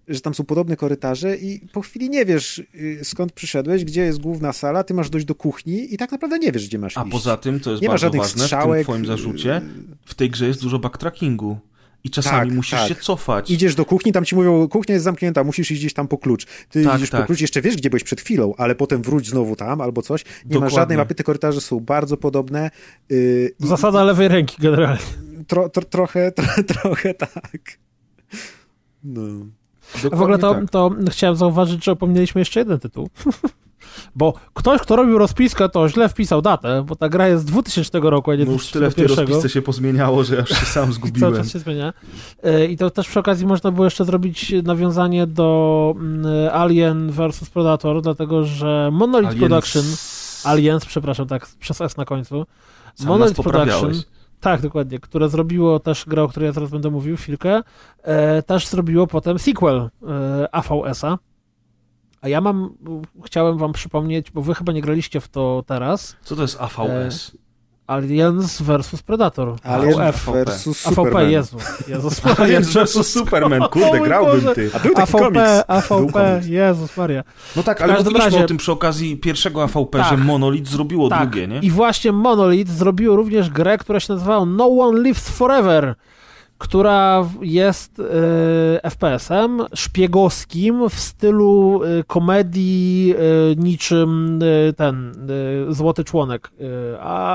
że 0.08 0.22
tam 0.22 0.34
są 0.34 0.44
podobne 0.44 0.76
korytarze 0.76 1.36
i 1.36 1.68
po 1.74 1.82
chwili 1.82 2.10
nie 2.10 2.26
wiesz, 2.26 2.60
y, 2.76 3.00
skąd 3.04 3.32
przyszedłeś, 3.32 3.86
gdzie 3.86 4.02
jest 4.02 4.20
główna 4.20 4.54
sala, 4.54 4.84
ty 4.84 4.94
masz 4.94 5.10
dojść 5.10 5.28
do 5.28 5.36
kuchni 5.36 5.94
i 5.94 5.98
tak 5.98 6.12
naprawdę 6.12 6.40
nie 6.40 6.52
wiesz, 6.52 6.68
gdzie 6.68 6.80
masz 6.80 6.98
A 6.98 7.02
iść. 7.04 7.12
poza 7.12 7.38
tym, 7.38 7.60
to 7.60 7.72
jest 7.72 7.82
nie 7.82 7.90
bardzo 7.90 8.10
ważne 8.10 8.44
strzałek. 8.44 8.84
w 8.84 8.86
tym 8.86 8.94
twoim 8.94 9.06
zarzucie, 9.06 9.62
w 10.06 10.16
tej 10.16 10.30
grze 10.30 10.48
jest 10.48 10.62
dużo 10.62 10.80
backtrackingu. 10.80 11.58
I 12.04 12.10
czasami 12.10 12.50
tak, 12.50 12.56
musisz 12.56 12.80
tak. 12.80 12.88
się 12.90 12.96
cofać. 12.96 13.52
Idziesz 13.52 13.76
do 13.76 13.86
kuchni, 13.86 14.12
tam 14.12 14.26
ci 14.26 14.36
mówią, 14.36 14.68
kuchnia 14.68 14.94
jest 14.94 15.04
zamknięta, 15.04 15.44
musisz 15.44 15.72
iść 15.72 15.82
gdzieś 15.82 15.94
tam 15.94 16.08
po 16.08 16.18
klucz. 16.18 16.46
Ty 16.70 16.84
tak, 16.84 16.98
idziesz 16.98 17.10
po 17.10 17.18
tak. 17.18 17.26
klucz, 17.26 17.42
jeszcze 17.42 17.62
wiesz, 17.62 17.76
gdzie 17.76 17.90
byłeś 17.90 18.04
przed 18.04 18.22
chwilą, 18.22 18.54
ale 18.58 18.76
potem 18.76 19.02
wróć 19.02 19.30
znowu 19.30 19.56
tam 19.56 19.82
albo 19.82 20.02
coś. 20.02 20.26
Nie 20.26 20.30
Dokładnie. 20.46 20.60
ma 20.60 20.82
żadnej 20.82 20.98
mapy, 20.98 21.16
te 21.16 21.24
korytarze 21.24 21.62
są 21.62 21.80
bardzo 21.80 22.18
podobne. 22.18 22.72
Yy, 23.10 23.56
Zasada 23.60 24.04
i, 24.04 24.06
lewej 24.06 24.28
ręki 24.28 24.56
generalnie. 24.60 25.02
Tro, 25.48 25.70
tro, 25.70 25.84
trochę, 25.84 26.32
tro, 26.32 26.64
trochę 26.74 27.14
tak. 27.14 27.78
No. 29.04 29.22
A 30.12 30.16
w 30.16 30.22
ogóle 30.22 30.38
to, 30.38 30.54
tak. 30.54 30.70
to 30.70 30.92
chciałem 31.10 31.36
zauważyć, 31.36 31.86
że 31.86 31.92
opomnieliśmy 31.92 32.42
jeszcze 32.42 32.60
jeden 32.60 32.80
tytuł. 32.80 33.10
Bo 34.16 34.34
ktoś, 34.54 34.82
kto 34.82 34.96
robił 34.96 35.18
rozpiskę, 35.18 35.70
to 35.70 35.90
źle 35.90 36.10
wpisał 36.10 36.42
datę, 36.42 36.84
bo 36.88 36.96
ta 36.96 37.10
gra 37.10 37.28
jest 37.28 37.44
z 37.44 37.46
2000 37.46 38.00
roku, 38.00 38.32
a 38.32 38.36
nie 38.36 38.46
no 38.46 38.52
już 38.52 38.72
tyle 38.72 38.92
w 38.92 38.96
tej 38.96 39.08
rozpisce 39.08 39.50
się 39.50 39.62
pozmieniało, 39.62 40.24
że 40.24 40.42
aż 40.42 40.50
się 40.50 40.66
sam 40.66 40.94
zgubiłem. 40.94 41.20
Cały 41.34 41.44
czas 41.44 41.54
się 41.54 41.60
zmienia. 41.60 41.94
E, 42.44 42.66
I 42.66 42.78
to 42.78 42.90
też 42.90 43.08
przy 43.08 43.20
okazji 43.20 43.46
można 43.46 43.72
było 43.72 43.86
jeszcze 43.86 44.06
zrobić 44.06 44.54
nawiązanie 44.64 45.28
do 45.28 45.94
mm, 45.98 46.26
Alien 46.54 47.12
vs 47.12 47.50
Predator, 47.50 48.02
dlatego 48.02 48.46
że 48.46 48.90
Monolith 48.92 49.32
Aliens... 49.32 49.48
Production, 49.48 49.84
Aliens, 50.44 50.86
przepraszam, 50.86 51.28
tak, 51.28 51.48
przez 51.60 51.82
S 51.82 51.98
na 51.98 52.06
końcu, 52.06 52.46
Sam 52.96 53.08
Monolith 53.08 53.42
Production 53.42 54.02
tak, 54.40 54.62
dokładnie, 54.62 55.00
które 55.00 55.30
zrobiło 55.30 55.80
też 55.80 56.06
grę, 56.06 56.24
o 56.24 56.28
której 56.28 56.48
ja 56.48 56.54
teraz 56.54 56.70
będę 56.70 56.90
mówił 56.90 57.18
chwilkę, 57.18 57.62
e, 58.04 58.44
też 58.44 58.68
zrobiło 58.68 59.08
potem 59.08 59.40
sequel 59.40 59.90
e, 60.08 60.56
AVS-a. 60.56 61.18
A 62.22 62.30
ja 62.30 62.42
mam, 62.42 62.78
chciałem 63.26 63.58
wam 63.58 63.74
przypomnieć, 63.74 64.32
bo 64.32 64.42
wy 64.42 64.56
chyba 64.56 64.74
nie 64.74 64.82
graliście 64.82 65.20
w 65.22 65.28
to 65.28 65.64
teraz. 65.68 66.16
Co 66.22 66.36
to 66.36 66.42
jest 66.42 66.62
AVS? 66.62 67.32
E, 67.36 67.47
Aliens 67.88 68.62
versus 68.62 69.02
Predator. 69.02 69.56
Aliens 69.64 69.98
AVP. 69.98 70.32
versus 70.32 70.78
Superman. 70.80 71.16
AVP, 71.16 71.32
Jezu. 71.32 71.58
Jezus 71.88 72.22
Aliens 72.40 72.74
versus 72.74 73.08
Superman, 73.08 73.62
kurde, 73.72 74.00
grałbym 74.00 74.56
ty. 74.56 74.70
A 74.74 74.80
był 74.80 74.94
taki 74.94 75.02
AVP, 75.02 75.20
komiks. 75.20 75.64
AVP, 75.68 76.42
Jezus 76.46 76.98
Maria. 76.98 77.24
No 77.56 77.64
tak, 77.64 77.82
ale 77.82 77.94
mówiliśmy 77.94 78.20
razie... 78.20 78.44
o 78.44 78.48
tym 78.48 78.58
przy 78.58 78.72
okazji 78.72 79.18
pierwszego 79.18 79.64
AVP, 79.64 80.00
tak, 80.00 80.10
że 80.10 80.18
Monolith 80.18 80.70
zrobiło 80.70 81.10
tak. 81.10 81.30
drugie, 81.30 81.48
nie? 81.48 81.60
I 81.60 81.72
właśnie 81.72 82.12
Monolith 82.12 82.72
zrobiło 82.72 83.16
również 83.16 83.50
grę, 83.50 83.78
która 83.78 84.00
się 84.00 84.14
nazywała 84.14 84.46
No 84.46 84.68
One 84.68 85.00
Lives 85.00 85.30
Forever 85.30 85.96
która 86.58 87.30
jest 87.42 88.00
e, 88.00 88.90
FPS-em 88.90 89.62
szpiegowskim 89.74 90.90
w 90.90 90.94
stylu 90.94 91.82
e, 91.84 92.04
komedii 92.04 93.14
e, 93.18 93.56
niczym 93.56 94.40
ten 94.78 95.28
Złoty 95.70 96.04
Członek, 96.04 96.52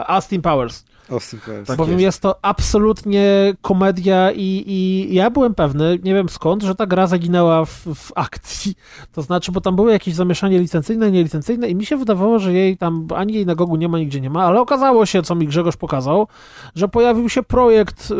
Austin 0.06 0.42
Powers. 0.42 0.84
Austin 1.12 1.40
Powers. 1.40 1.68
Tak 1.68 1.76
bowiem 1.76 1.92
jest. 1.92 2.02
jest. 2.02 2.20
to 2.20 2.38
absolutnie 2.42 3.54
komedia 3.62 4.32
i, 4.32 4.64
i 4.66 5.08
ja 5.14 5.30
byłem 5.30 5.54
pewny, 5.54 5.98
nie 6.02 6.14
wiem 6.14 6.28
skąd, 6.28 6.62
że 6.62 6.74
ta 6.74 6.86
gra 6.86 7.06
zaginęła 7.06 7.64
w, 7.64 7.86
w 7.94 8.12
akcji. 8.14 8.74
To 9.12 9.22
znaczy, 9.22 9.52
bo 9.52 9.60
tam 9.60 9.76
było 9.76 9.90
jakieś 9.90 10.14
zamieszanie 10.14 10.58
licencyjne, 10.58 11.10
nielicencyjne 11.10 11.68
i 11.68 11.74
mi 11.74 11.86
się 11.86 11.96
wydawało, 11.96 12.38
że 12.38 12.52
jej 12.52 12.76
tam 12.76 13.06
ani 13.14 13.34
jej 13.34 13.46
na 13.46 13.54
Gogu 13.54 13.76
nie 13.76 13.88
ma, 13.88 13.98
nigdzie 13.98 14.20
nie 14.20 14.30
ma, 14.30 14.44
ale 14.44 14.60
okazało 14.60 15.06
się, 15.06 15.22
co 15.22 15.34
mi 15.34 15.46
Grzegorz 15.46 15.76
pokazał, 15.76 16.26
że 16.74 16.88
pojawił 16.88 17.28
się 17.28 17.42
projekt, 17.42 18.10
yy, 18.10 18.16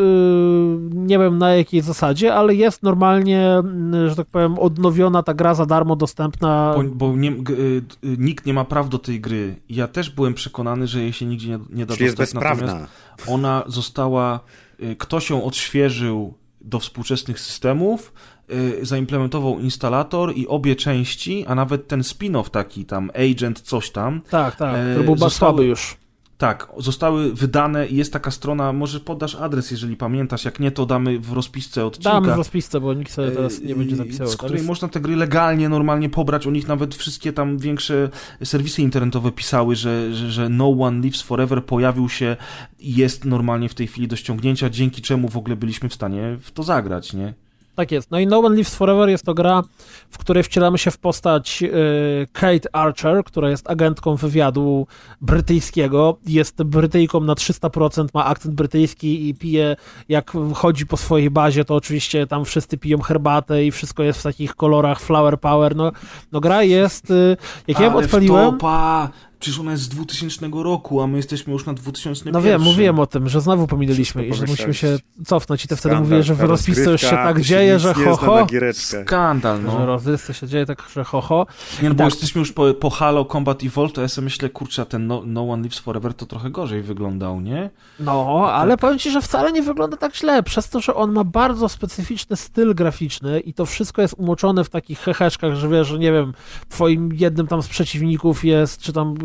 nie 0.91 1.19
wiem 1.19 1.37
na 1.37 1.55
jakiej 1.55 1.81
zasadzie, 1.81 2.35
ale 2.35 2.55
jest 2.55 2.83
normalnie, 2.83 3.61
yy, 3.93 4.09
że 4.09 4.15
tak 4.15 4.27
powiem, 4.27 4.59
odnowiona 4.59 5.23
ta 5.23 5.33
gra 5.33 5.53
za 5.53 5.65
darmo 5.65 5.95
dostępna. 5.95 6.73
Bo, 6.77 6.83
bo 6.83 7.15
nie, 7.15 7.31
y, 7.31 7.83
nikt 8.03 8.45
nie 8.45 8.53
ma 8.53 8.65
praw 8.65 8.89
do 8.89 8.99
tej 8.99 9.21
gry. 9.21 9.55
Ja 9.69 9.87
też 9.87 10.09
byłem 10.09 10.33
przekonany, 10.33 10.87
że 10.87 11.01
jej 11.01 11.13
się 11.13 11.25
nigdzie 11.25 11.49
nie, 11.49 11.53
nie 11.53 11.59
da 11.59 11.69
Czyli 11.69 11.85
dostać. 11.85 11.99
jest 11.99 12.17
bezprawna. 12.17 12.82
Ona 13.27 13.63
została, 13.67 14.39
y, 14.83 14.95
ktoś 14.95 15.29
ją 15.29 15.43
odświeżył 15.43 16.33
do 16.61 16.79
współczesnych 16.79 17.39
systemów, 17.39 18.13
y, 18.51 18.85
zaimplementował 18.85 19.59
instalator 19.59 20.37
i 20.37 20.47
obie 20.47 20.75
części, 20.75 21.45
a 21.47 21.55
nawet 21.55 21.87
ten 21.87 22.01
spin-off 22.01 22.49
taki 22.49 22.85
tam, 22.85 23.11
Agent 23.31 23.61
coś 23.61 23.91
tam. 23.91 24.21
Tak, 24.29 24.55
tak, 24.55 24.75
który 24.91 25.05
był 25.05 25.17
zostały, 25.17 25.31
słaby 25.31 25.65
już. 25.65 26.02
Tak, 26.37 26.67
zostały 26.77 27.33
wydane 27.33 27.87
i 27.87 27.95
jest 27.95 28.13
taka 28.13 28.31
strona, 28.31 28.73
może 28.73 28.99
podasz 28.99 29.35
adres, 29.35 29.71
jeżeli 29.71 29.95
pamiętasz, 29.95 30.45
jak 30.45 30.59
nie, 30.59 30.71
to 30.71 30.85
damy 30.85 31.19
w 31.19 31.31
rozpisce 31.31 31.85
odcinka. 31.85 32.11
Damy 32.11 32.33
w 32.33 32.37
rozpisce, 32.37 32.81
bo 32.81 32.93
nikt 32.93 33.11
sobie 33.11 33.31
teraz 33.31 33.61
nie 33.61 33.75
będzie 33.75 33.95
zapisał. 33.95 34.27
Z 34.27 34.37
której 34.37 34.63
można 34.63 34.87
te 34.87 34.99
gry 34.99 35.15
legalnie, 35.15 35.69
normalnie 35.69 36.09
pobrać, 36.09 36.47
o 36.47 36.51
nich 36.51 36.67
nawet 36.67 36.95
wszystkie 36.95 37.33
tam 37.33 37.57
większe 37.57 38.09
serwisy 38.43 38.81
internetowe 38.81 39.31
pisały, 39.31 39.75
że, 39.75 40.13
że, 40.15 40.31
że 40.31 40.49
No 40.49 40.69
One 40.79 41.01
Lives 41.01 41.21
Forever 41.21 41.65
pojawił 41.65 42.09
się 42.09 42.37
i 42.79 42.95
jest 42.95 43.25
normalnie 43.25 43.69
w 43.69 43.75
tej 43.75 43.87
chwili 43.87 44.07
do 44.07 44.15
ściągnięcia, 44.15 44.69
dzięki 44.69 45.01
czemu 45.01 45.29
w 45.29 45.37
ogóle 45.37 45.55
byliśmy 45.55 45.89
w 45.89 45.93
stanie 45.93 46.37
w 46.41 46.51
to 46.51 46.63
zagrać, 46.63 47.13
nie? 47.13 47.33
Tak 47.75 47.91
jest. 47.91 48.11
No 48.11 48.19
i 48.19 48.27
No 48.27 48.39
One 48.39 48.55
Lives 48.55 48.75
Forever 48.75 49.09
jest 49.09 49.25
to 49.25 49.33
gra, 49.33 49.63
w 50.09 50.17
której 50.17 50.43
wcielamy 50.43 50.77
się 50.77 50.91
w 50.91 50.97
postać 50.97 51.63
y, 51.63 52.27
Kate 52.33 52.75
Archer, 52.75 53.23
która 53.23 53.49
jest 53.49 53.69
agentką 53.69 54.15
wywiadu 54.15 54.87
brytyjskiego. 55.21 56.17
Jest 56.27 56.63
Brytyjką 56.63 57.19
na 57.19 57.33
300%, 57.33 58.07
ma 58.13 58.25
akcent 58.25 58.55
brytyjski 58.55 59.29
i 59.29 59.35
pije, 59.35 59.75
jak 60.09 60.31
chodzi 60.53 60.85
po 60.85 60.97
swojej 60.97 61.29
bazie, 61.29 61.65
to 61.65 61.75
oczywiście 61.75 62.27
tam 62.27 62.45
wszyscy 62.45 62.77
piją 62.77 63.01
herbatę 63.01 63.65
i 63.65 63.71
wszystko 63.71 64.03
jest 64.03 64.19
w 64.19 64.23
takich 64.23 64.55
kolorach 64.55 64.99
flower 64.99 65.39
power. 65.39 65.75
No, 65.75 65.91
no 66.31 66.39
gra 66.39 66.63
jest, 66.63 67.11
y, 67.11 67.37
jak 67.67 67.77
Ale 67.77 67.87
ja 67.87 67.95
odpaliłem... 67.95 68.49
Wtopa. 68.49 69.09
Przecież 69.43 69.59
ona 69.59 69.71
jest 69.71 69.83
z 69.83 69.87
2000 69.87 70.49
roku, 70.53 71.01
a 71.01 71.07
my 71.07 71.17
jesteśmy 71.17 71.53
już 71.53 71.65
na 71.65 71.73
2001. 71.73 72.33
No 72.33 72.41
wiem, 72.41 72.61
mówiłem 72.61 72.99
o 72.99 73.07
tym, 73.07 73.29
że 73.29 73.41
znowu 73.41 73.67
pominęliśmy 73.67 74.27
i 74.27 74.33
że 74.33 74.45
musimy 74.45 74.73
się 74.73 74.97
cofnąć 75.25 75.65
i 75.65 75.67
ty 75.67 75.75
wtedy 75.75 75.95
mówiłeś, 75.95 76.25
że 76.25 76.35
w 76.35 76.41
rozpisce 76.41 76.91
już 76.91 77.01
się 77.01 77.09
tak 77.09 77.41
dzieje, 77.41 77.79
że 77.79 77.93
ho, 77.93 78.17
ho. 78.17 78.47
Skandal, 78.73 79.63
no. 79.63 79.71
Że 79.71 79.85
rozpisce 79.85 80.33
się 80.33 80.47
dzieje 80.47 80.65
tak, 80.65 80.83
że 80.93 81.03
ho, 81.03 81.21
ho. 81.21 81.45
Nie, 81.81 81.89
no 81.89 81.95
bo 81.95 82.03
tak. 82.03 82.13
jesteśmy 82.13 82.39
już 82.39 82.51
po, 82.51 82.73
po 82.73 82.89
Halo 82.89 83.25
Combat 83.25 83.63
Evolved, 83.63 83.95
to 83.95 84.01
ja 84.01 84.07
sobie 84.07 84.25
myślę, 84.25 84.49
kurczę, 84.49 84.85
ten 84.85 85.07
no, 85.07 85.23
no 85.25 85.49
One 85.49 85.63
Lives 85.63 85.79
Forever 85.79 86.13
to 86.13 86.25
trochę 86.25 86.49
gorzej 86.49 86.81
wyglądał, 86.81 87.41
nie? 87.41 87.69
No, 87.99 88.41
tak. 88.45 88.55
ale 88.55 88.77
powiem 88.77 88.99
ci, 88.99 89.11
że 89.11 89.21
wcale 89.21 89.51
nie 89.51 89.61
wygląda 89.61 89.97
tak 89.97 90.15
źle, 90.15 90.43
przez 90.43 90.69
to, 90.69 90.79
że 90.81 90.95
on 90.95 91.11
ma 91.11 91.23
bardzo 91.23 91.69
specyficzny 91.69 92.35
styl 92.35 92.75
graficzny 92.75 93.39
i 93.39 93.53
to 93.53 93.65
wszystko 93.65 94.01
jest 94.01 94.15
umoczone 94.17 94.63
w 94.63 94.69
takich 94.69 94.99
heheszkach, 94.99 95.55
że 95.55 95.69
wiesz, 95.69 95.87
że 95.87 95.99
nie 95.99 96.11
wiem, 96.11 96.33
twoim 96.69 97.13
jednym 97.13 97.47
tam 97.47 97.61
z 97.61 97.67
przeciwników 97.67 98.45
jest, 98.45 98.81
czy 98.81 98.93
tam 98.93 99.15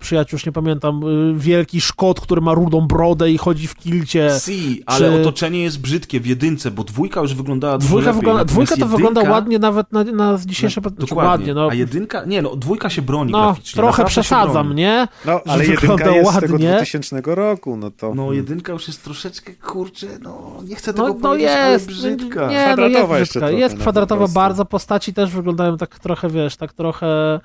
przyjaciół, 0.00 0.36
już 0.36 0.46
nie 0.46 0.52
pamiętam, 0.52 1.00
y, 1.02 1.34
wielki 1.38 1.80
Szkot, 1.80 2.20
który 2.20 2.40
ma 2.40 2.54
rudą 2.54 2.86
brodę 2.86 3.30
i 3.30 3.38
chodzi 3.38 3.66
w 3.66 3.74
kilcie. 3.74 4.30
Si, 4.38 4.82
ale 4.86 4.98
czy... 4.98 5.20
otoczenie 5.20 5.62
jest 5.62 5.80
brzydkie 5.80 6.20
w 6.20 6.26
jedynce, 6.26 6.70
bo 6.70 6.84
dwójka 6.84 7.20
już 7.20 7.34
wyglądała 7.34 7.78
dwójka 7.78 8.06
lepiej. 8.06 8.20
Wygląda, 8.20 8.44
dwójka 8.44 8.74
to 8.74 8.80
jedynka... 8.80 8.96
wygląda 8.96 9.30
ładnie 9.30 9.58
nawet 9.58 9.92
na, 9.92 10.04
na 10.04 10.38
dzisiejsze... 10.46 10.80
No, 10.84 10.90
dokładnie, 10.90 11.28
ładnie, 11.28 11.54
no. 11.54 11.68
a 11.70 11.74
jedynka, 11.74 12.24
nie 12.24 12.42
no, 12.42 12.56
dwójka 12.56 12.90
się 12.90 13.02
broni 13.02 13.32
no, 13.32 13.42
graficznie. 13.42 13.76
trochę 13.76 14.04
przesadzam, 14.04 14.74
nie? 14.74 15.08
No, 15.26 15.40
ale 15.46 15.66
jedynka 15.66 16.10
jest 16.10 16.26
ładnie. 16.26 16.48
z 16.48 16.52
tego 16.52 16.58
2000 16.58 17.22
roku, 17.24 17.76
no 17.76 17.90
to... 17.90 18.14
No, 18.14 18.32
jedynka 18.32 18.72
już 18.72 18.88
jest 18.88 19.04
troszeczkę, 19.04 19.54
kurczę, 19.54 20.06
no, 20.22 20.52
nie 20.68 20.76
chcę 20.76 20.94
tego 20.94 21.08
no, 21.08 21.18
no 21.22 21.34
jest, 21.34 21.86
brzydka. 21.86 22.48
Nie, 22.48 22.74
no 22.76 22.86
jest 22.86 23.10
brzydka, 23.10 23.50
jest 23.50 23.78
kwadratowa 23.78 24.28
bardzo, 24.28 24.64
postaci 24.64 25.14
też 25.14 25.30
wyglądają 25.30 25.76
tak 25.76 25.98
trochę, 25.98 26.28
wiesz, 26.28 26.56
tak 26.56 26.72
trochę 26.72 27.40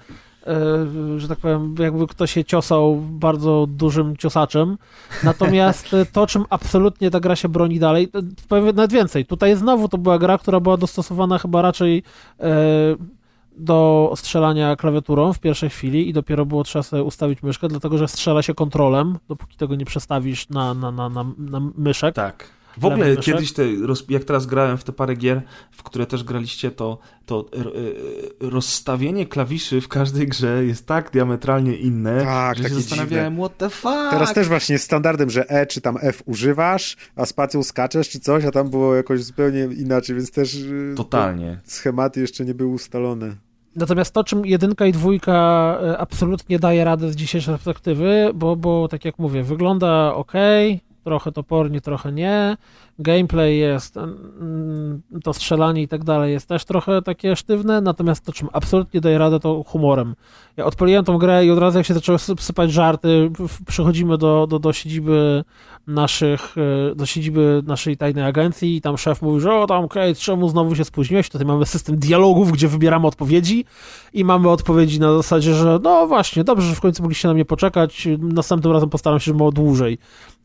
że 1.17 1.27
tak 1.27 1.37
powiem, 1.37 1.75
jakby 1.79 2.07
ktoś 2.07 2.31
się 2.31 2.45
ciosał 2.45 2.95
bardzo 2.95 3.67
dużym 3.69 4.17
ciosaczem. 4.17 4.77
Natomiast 5.23 5.95
to, 6.13 6.27
czym 6.27 6.45
absolutnie 6.49 7.11
ta 7.11 7.19
gra 7.19 7.35
się 7.35 7.49
broni 7.49 7.79
dalej, 7.79 8.07
powiem 8.47 8.75
nawet 8.75 8.93
więcej. 8.93 9.25
Tutaj 9.25 9.55
znowu 9.55 9.89
to 9.89 9.97
była 9.97 10.19
gra, 10.19 10.37
która 10.37 10.59
była 10.59 10.77
dostosowana 10.77 11.37
chyba 11.37 11.61
raczej 11.61 12.03
e, 12.39 12.45
do 13.57 14.11
strzelania 14.15 14.75
klawiaturą 14.75 15.33
w 15.33 15.39
pierwszej 15.39 15.69
chwili 15.69 16.09
i 16.09 16.13
dopiero 16.13 16.45
było 16.45 16.63
trzeba 16.63 16.83
sobie 16.83 17.03
ustawić 17.03 17.43
myszkę, 17.43 17.67
dlatego 17.67 17.97
że 17.97 18.07
strzela 18.07 18.41
się 18.41 18.53
kontrolem, 18.53 19.17
dopóki 19.27 19.57
tego 19.57 19.75
nie 19.75 19.85
przestawisz 19.85 20.49
na, 20.49 20.73
na, 20.73 20.91
na, 20.91 21.09
na, 21.09 21.25
na 21.37 21.61
myszek. 21.77 22.15
Tak. 22.15 22.58
W 22.77 22.85
ogóle 22.85 23.17
kiedyś, 23.17 23.53
te, 23.53 23.63
jak 24.09 24.23
teraz 24.23 24.45
grałem 24.45 24.77
w 24.77 24.83
te 24.83 24.91
parę 24.91 25.15
gier, 25.15 25.41
w 25.71 25.83
które 25.83 26.05
też 26.05 26.23
graliście, 26.23 26.71
to, 26.71 26.97
to 27.25 27.45
e, 27.53 28.49
rozstawienie 28.49 29.25
klawiszy 29.25 29.81
w 29.81 29.87
każdej 29.87 30.27
grze 30.27 30.65
jest 30.65 30.85
tak 30.85 31.11
diametralnie 31.11 31.75
inne, 31.75 32.23
tak, 32.23 32.57
że 32.57 32.63
się 32.63 32.75
zastanawiałem, 32.75 33.33
dziwne. 33.33 33.47
what 33.47 33.57
the 33.57 33.69
fuck? 33.69 34.09
Teraz 34.11 34.33
też 34.33 34.47
właśnie 34.47 34.73
jest 34.73 34.85
standardem, 34.85 35.29
że 35.29 35.49
E 35.49 35.65
czy 35.65 35.81
tam 35.81 35.97
F 36.01 36.23
używasz, 36.25 36.97
a 37.15 37.25
spacją 37.25 37.63
skaczesz 37.63 38.09
czy 38.09 38.19
coś, 38.19 38.45
a 38.45 38.51
tam 38.51 38.69
było 38.69 38.95
jakoś 38.95 39.23
zupełnie 39.23 39.63
inaczej, 39.63 40.15
więc 40.15 40.31
też 40.31 40.55
e, 40.55 40.95
Totalnie. 40.95 41.59
schematy 41.65 42.21
jeszcze 42.21 42.45
nie 42.45 42.53
były 42.53 42.73
ustalone. 42.73 43.35
Natomiast 43.75 44.13
to, 44.13 44.23
czym 44.23 44.45
jedynka 44.45 44.85
i 44.85 44.91
dwójka 44.91 45.33
e, 45.83 45.97
absolutnie 45.97 46.59
daje 46.59 46.83
radę 46.83 47.11
z 47.11 47.15
dzisiejszej 47.15 47.53
perspektywy, 47.53 48.31
bo, 48.35 48.55
bo 48.55 48.87
tak 48.87 49.05
jak 49.05 49.19
mówię, 49.19 49.43
wygląda 49.43 50.13
ok, 50.13 50.33
trochę 51.09 51.31
topornie, 51.31 51.81
trochę 51.81 52.11
nie. 52.11 52.57
Gameplay 52.99 53.57
jest, 53.57 53.97
mm, 53.97 55.01
to 55.23 55.33
strzelanie 55.33 55.81
i 55.81 55.87
tak 55.87 56.03
dalej 56.03 56.33
jest 56.33 56.47
też 56.47 56.65
trochę 56.65 57.01
takie 57.01 57.35
sztywne, 57.35 57.81
natomiast 57.81 58.25
to, 58.25 58.33
czym 58.33 58.49
absolutnie 58.53 59.01
daje 59.01 59.17
radę, 59.17 59.39
to 59.39 59.63
humorem. 59.67 60.15
Ja 60.57 60.65
odpaliłem 60.65 61.05
tą 61.05 61.17
grę 61.17 61.45
i 61.45 61.51
od 61.51 61.59
razu 61.59 61.77
jak 61.77 61.87
się 61.87 61.93
zaczęły 61.93 62.19
sypać 62.19 62.71
żarty, 62.71 63.31
przychodzimy 63.67 64.17
do, 64.17 64.47
do, 64.47 64.59
do 64.59 64.73
siedziby 64.73 65.43
naszych, 65.89 66.55
e, 66.91 66.95
do 66.95 67.05
siedziby 67.05 67.63
naszej 67.65 67.97
tajnej 67.97 68.23
agencji 68.23 68.75
i 68.75 68.81
tam 68.81 68.97
szef 68.97 69.21
mówi, 69.21 69.41
że 69.41 69.53
o 69.53 69.67
tam 69.67 69.87
Kate, 69.87 70.15
czemu 70.15 70.49
znowu 70.49 70.75
się 70.75 70.85
spóźniłeś? 70.85 71.29
Tutaj 71.29 71.47
mamy 71.47 71.65
system 71.65 71.97
dialogów, 71.97 72.51
gdzie 72.51 72.67
wybieramy 72.67 73.07
odpowiedzi 73.07 73.65
i 74.13 74.25
mamy 74.25 74.49
odpowiedzi 74.49 74.99
na 74.99 75.13
zasadzie, 75.13 75.53
że 75.53 75.79
no 75.83 76.07
właśnie, 76.07 76.43
dobrze, 76.43 76.67
że 76.67 76.75
w 76.75 76.81
końcu 76.81 77.03
mogliście 77.03 77.27
na 77.27 77.33
mnie 77.33 77.45
poczekać, 77.45 78.07
następnym 78.19 78.73
razem 78.73 78.89
postaram 78.89 79.19
się, 79.19 79.25
żeby 79.25 79.37
było 79.37 79.51
dłużej. 79.51 79.97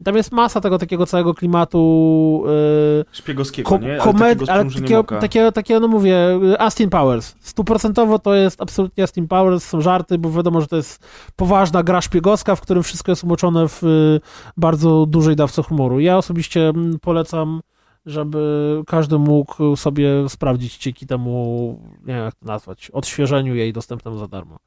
Tam 0.05 0.17
jest 0.17 0.33
masa 0.33 0.61
tego 0.61 0.79
takiego 0.79 1.07
całego 1.07 1.35
klimatu 1.35 2.45
yy, 2.47 3.05
szpiegowskiego, 3.13 3.71
ko 3.71 3.79
nie? 3.79 4.03
Ale, 4.03 4.13
komed- 4.13 4.51
ale 4.51 4.65
takiego, 4.71 5.03
takiego, 5.03 5.53
takiego, 5.53 5.81
no 5.81 5.89
mówię, 5.89 6.17
Austin 6.59 6.91
Powers. 6.91 7.35
Stuprocentowo 7.41 8.19
to 8.19 8.35
jest 8.35 8.63
absolutnie 8.63 9.05
Austin 9.05 9.29
Powers, 9.29 9.65
są 9.65 9.81
żarty, 9.81 10.19
bo 10.19 10.31
wiadomo, 10.31 10.61
że 10.61 10.67
to 10.67 10.77
jest 10.77 11.05
poważna 11.37 11.83
gra 11.83 12.01
szpiegowska, 12.01 12.57
w 12.57 12.61
którym 12.61 12.83
wszystko 12.83 13.13
jest 13.13 13.25
umoczone 13.25 13.69
w 13.69 13.85
y, 13.85 14.21
bardzo 14.57 15.07
dużej 15.07 15.34
dawce 15.37 15.63
humoru. 15.63 16.01
Ja 16.01 16.19
osobiście 16.19 16.69
mm, 16.69 16.99
polecam 16.99 17.61
żeby 18.07 18.83
każdy 18.87 19.19
mógł 19.19 19.77
sobie 19.77 20.29
sprawdzić 20.29 20.79
dzięki 20.79 21.07
temu, 21.07 21.81
nie 22.01 22.15
wiem 22.15 22.25
jak 22.25 22.35
to 22.35 22.47
nazwać, 22.47 22.91
odświeżeniu 22.91 23.55
jej 23.55 23.73
dostępnemu 23.73 24.19
za 24.19 24.29
darmo. 24.29 24.59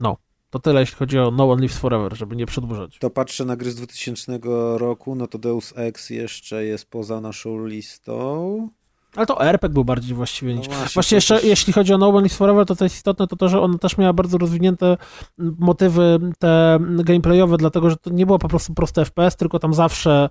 No. 0.00 0.16
To 0.50 0.58
tyle, 0.58 0.80
jeśli 0.80 0.96
chodzi 0.96 1.18
o 1.18 1.30
No 1.30 1.50
One 1.50 1.62
Lives 1.62 1.78
Forever, 1.78 2.16
żeby 2.16 2.36
nie 2.36 2.46
przedłużać. 2.46 2.98
To 2.98 3.10
patrzę 3.10 3.44
na 3.44 3.56
gry 3.56 3.70
z 3.70 3.76
2000 3.76 4.38
roku, 4.76 5.14
no 5.14 5.26
to 5.26 5.38
Deus 5.38 5.72
Ex 5.76 6.10
jeszcze 6.10 6.64
jest 6.64 6.90
poza 6.90 7.20
naszą 7.20 7.66
listą. 7.66 8.68
Ale 9.16 9.26
to 9.26 9.44
RPG 9.44 9.74
był 9.74 9.84
bardziej 9.84 10.14
właściwie 10.14 10.54
niż... 10.54 10.68
No 10.68 10.74
właśnie, 10.74 10.94
właśnie 10.94 11.14
jeszcze, 11.14 11.34
też... 11.34 11.44
jeśli 11.44 11.72
chodzi 11.72 11.94
o 11.94 11.98
No 11.98 12.08
One 12.08 12.22
Lives 12.22 12.36
Forever, 12.36 12.66
to 12.66 12.76
co 12.76 12.84
jest 12.84 12.96
istotne, 12.96 13.26
to 13.26 13.36
to, 13.36 13.48
że 13.48 13.60
ona 13.60 13.78
też 13.78 13.98
miała 13.98 14.12
bardzo 14.12 14.38
rozwinięte 14.38 14.96
motywy 15.38 16.18
te 16.38 16.78
gameplayowe, 16.80 17.56
dlatego, 17.56 17.90
że 17.90 17.96
to 17.96 18.10
nie 18.10 18.26
było 18.26 18.38
po 18.38 18.48
prostu 18.48 18.74
proste 18.74 19.04
FPS, 19.04 19.36
tylko 19.36 19.58
tam 19.58 19.74
zawsze 19.74 20.28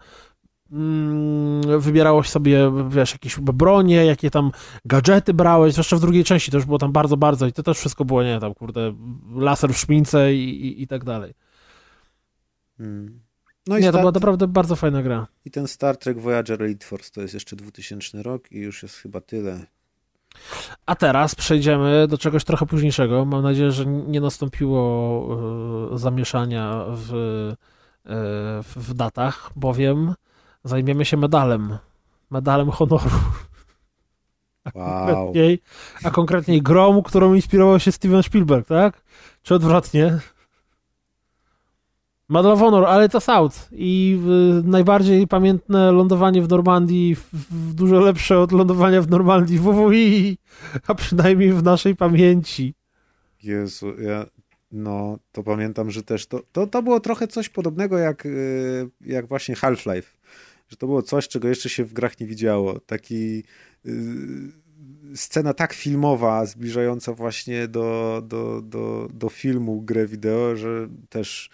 Mm, 0.72 1.80
wybierałeś 1.80 2.30
sobie, 2.30 2.72
wiesz, 2.90 3.12
jakieś 3.12 3.40
bronie, 3.40 4.06
jakie 4.06 4.32
tam 4.32 4.52
gadżety 4.86 5.34
brałeś, 5.34 5.74
zwłaszcza 5.74 5.96
w 5.96 6.00
drugiej 6.00 6.24
części 6.24 6.52
to 6.52 6.58
już 6.58 6.66
było 6.66 6.78
tam 6.78 6.92
bardzo, 6.92 7.18
bardzo 7.18 7.48
i 7.48 7.54
to 7.54 7.64
też 7.64 7.78
wszystko 7.78 8.06
było, 8.06 8.24
nie 8.24 8.40
tam, 8.40 8.54
kurde, 8.54 8.94
laser 9.36 9.74
w 9.74 9.78
szmince 9.78 10.34
i, 10.34 10.68
i, 10.68 10.82
i 10.82 10.88
tak 10.88 11.04
dalej. 11.04 11.34
Hmm. 12.78 13.27
No 13.68 13.78
i 13.78 13.82
nie, 13.82 13.92
to 13.92 14.00
była 14.00 14.12
naprawdę 14.12 14.48
bardzo 14.48 14.76
fajna 14.76 15.02
gra. 15.02 15.28
I 15.46 15.52
ten 15.52 15.68
Star 15.68 15.98
Trek 15.98 16.20
Voyager 16.20 16.64
Elite 16.64 16.86
Force 16.86 17.12
to 17.12 17.22
jest 17.22 17.34
jeszcze 17.34 17.56
2000 17.56 18.24
rok 18.24 18.52
i 18.52 18.60
już 18.60 18.84
jest 18.84 18.96
chyba 18.96 19.22
tyle. 19.22 19.66
A 20.86 20.96
teraz 20.96 21.36
przejdziemy 21.36 22.08
do 22.08 22.18
czegoś 22.18 22.44
trochę 22.44 22.66
późniejszego. 22.66 23.26
Mam 23.26 23.44
nadzieję, 23.44 23.72
że 23.72 23.86
nie 23.86 24.22
nastąpiło 24.22 25.92
y, 25.94 25.98
zamieszania 25.98 26.86
w 26.90 27.12
w, 28.64 28.74
w 28.76 28.94
datach, 28.94 29.52
bowiem 29.56 30.16
zajmiemy 30.64 31.06
się 31.06 31.18
medalem. 31.18 31.78
Medalem 32.30 32.72
honoru. 32.72 33.10
A, 34.66 34.80
wow. 34.80 35.08
konkretniej, 35.08 35.62
a 36.04 36.12
konkretniej 36.12 36.62
grą, 36.62 37.04
którą 37.04 37.34
inspirował 37.34 37.80
się 37.80 37.92
Steven 37.92 38.24
Spielberg, 38.24 38.68
tak? 38.68 39.02
Czy 39.44 39.56
odwrotnie? 39.56 40.20
Medal 42.30 42.52
of 42.52 42.60
Honor, 42.60 42.86
ale 42.86 43.10
to 43.10 43.20
South 43.20 43.70
i 43.72 44.20
y, 44.66 44.68
najbardziej 44.68 45.28
pamiętne 45.28 45.92
lądowanie 45.92 46.42
w 46.42 46.50
Normandii, 46.50 47.16
w, 47.16 47.34
w 47.34 47.74
dużo 47.74 48.00
lepsze 48.00 48.40
od 48.40 48.52
lądowania 48.52 49.02
w 49.02 49.10
Normandii 49.10 49.60
w 49.60 49.62
WWI, 49.62 50.38
a 50.88 50.96
przynajmniej 50.96 51.54
w 51.54 51.64
naszej 51.64 51.96
pamięci. 51.96 52.74
Jezu, 53.44 54.02
ja 54.02 54.26
no, 54.72 55.20
to 55.32 55.44
pamiętam, 55.44 55.92
że 55.92 56.04
też 56.04 56.28
to, 56.28 56.42
to, 56.52 56.68
to 56.68 56.84
było 56.84 57.00
trochę 57.00 57.28
coś 57.28 57.50
podobnego 57.50 57.98
jak, 57.98 58.26
y, 58.26 58.90
jak 59.02 59.28
właśnie 59.28 59.56
Half-Life, 59.56 60.18
że 60.70 60.78
to 60.78 60.88
było 60.88 61.02
coś, 61.02 61.28
czego 61.28 61.48
jeszcze 61.48 61.70
się 61.70 61.86
w 61.86 61.94
grach 61.94 62.20
nie 62.20 62.28
widziało. 62.28 62.80
Taki 62.80 63.44
y, 63.86 63.92
scena 65.16 65.54
tak 65.54 65.74
filmowa, 65.74 66.46
zbliżająca 66.46 67.14
właśnie 67.14 67.68
do, 67.68 68.22
do, 68.26 68.62
do, 68.62 69.08
do 69.14 69.30
filmu, 69.30 69.82
grę 69.82 70.08
wideo, 70.08 70.56
że 70.56 70.88
też 71.10 71.50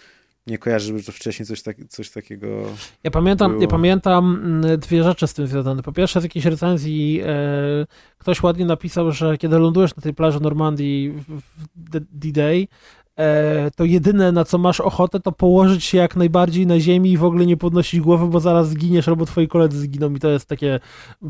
nie 0.48 0.58
kojarzę, 0.58 0.88
żeby 0.88 1.04
to 1.04 1.12
wcześniej 1.12 1.46
coś, 1.46 1.62
tak, 1.62 1.78
coś 1.90 2.10
takiego. 2.10 2.48
Ja 3.04 3.12
pamiętam, 3.12 3.62
ja 3.62 3.68
pamiętam 3.68 4.42
mm, 4.44 4.80
dwie 4.80 5.04
rzeczy 5.04 5.28
z 5.28 5.34
tym 5.34 5.48
związane. 5.48 5.84
Po 5.84 5.92
pierwsze, 5.92 6.22
z 6.22 6.24
jakiejś 6.24 6.46
recenzji 6.46 7.22
e, 7.26 7.86
ktoś 8.18 8.44
ładnie 8.44 8.66
napisał, 8.66 9.12
że 9.12 9.38
kiedy 9.38 9.60
lądujesz 9.60 9.96
na 9.96 10.04
tej 10.04 10.14
plaży 10.14 10.40
Normandii 10.40 11.14
w 11.76 12.00
D-Day, 12.12 12.68
e, 13.20 13.72
to 13.72 13.86
jedyne 13.86 14.32
na 14.32 14.46
co 14.46 14.58
masz 14.58 14.82
ochotę, 14.82 15.20
to 15.20 15.32
położyć 15.32 15.84
się 15.84 15.98
jak 15.98 16.16
najbardziej 16.16 16.68
na 16.68 16.80
ziemi 16.80 17.12
i 17.12 17.18
w 17.18 17.24
ogóle 17.24 17.46
nie 17.46 17.58
podnosić 17.58 18.02
głowy, 18.02 18.28
bo 18.28 18.40
zaraz 18.40 18.70
zginiesz 18.70 19.08
albo 19.08 19.26
twoi 19.26 19.48
koledzy 19.48 19.80
zginą. 19.80 20.14
I 20.14 20.20
to 20.20 20.30
jest 20.30 20.46
takie 20.46 20.80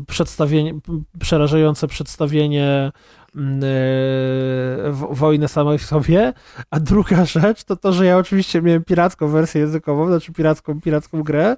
przedstawienie, 0.06 0.74
przerażające 1.18 1.88
przedstawienie 1.88 2.92
yy, 3.34 4.92
wojny 5.10 5.48
samej 5.48 5.78
w 5.78 5.84
sobie, 5.84 6.32
a 6.70 6.80
druga 6.80 7.24
rzecz 7.24 7.64
to 7.64 7.76
to, 7.76 7.92
że 7.92 8.06
ja 8.06 8.18
oczywiście 8.18 8.62
miałem 8.62 8.84
piracką 8.84 9.28
wersję 9.28 9.60
językową, 9.60 10.06
znaczy 10.06 10.32
piracką, 10.32 10.80
piracką 10.80 11.22
grę. 11.22 11.56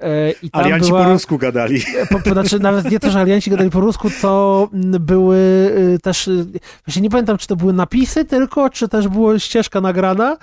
Yy, 0.00 0.08
i 0.42 0.50
tam 0.50 0.62
alianci 0.64 0.88
była, 0.88 1.04
po 1.04 1.10
rusku 1.10 1.38
gadali. 1.38 1.82
Po, 2.10 2.20
po, 2.20 2.30
znaczy 2.32 2.60
nawet 2.60 2.90
nie 2.90 3.00
to, 3.00 3.10
że 3.10 3.20
alianci 3.20 3.50
gadali 3.50 3.70
po 3.70 3.80
rusku, 3.80 4.10
co 4.10 4.68
były 5.00 5.38
yy, 5.78 5.98
też, 5.98 6.30
właśnie 6.86 7.02
nie 7.02 7.10
pamiętam, 7.10 7.38
czy 7.38 7.46
to 7.46 7.56
były 7.56 7.72
napisy 7.72 8.24
tylko, 8.24 8.70
czy 8.70 8.88
też 8.88 9.08
była 9.08 9.38
ścieżka 9.38 9.80
nagrana 9.80 10.36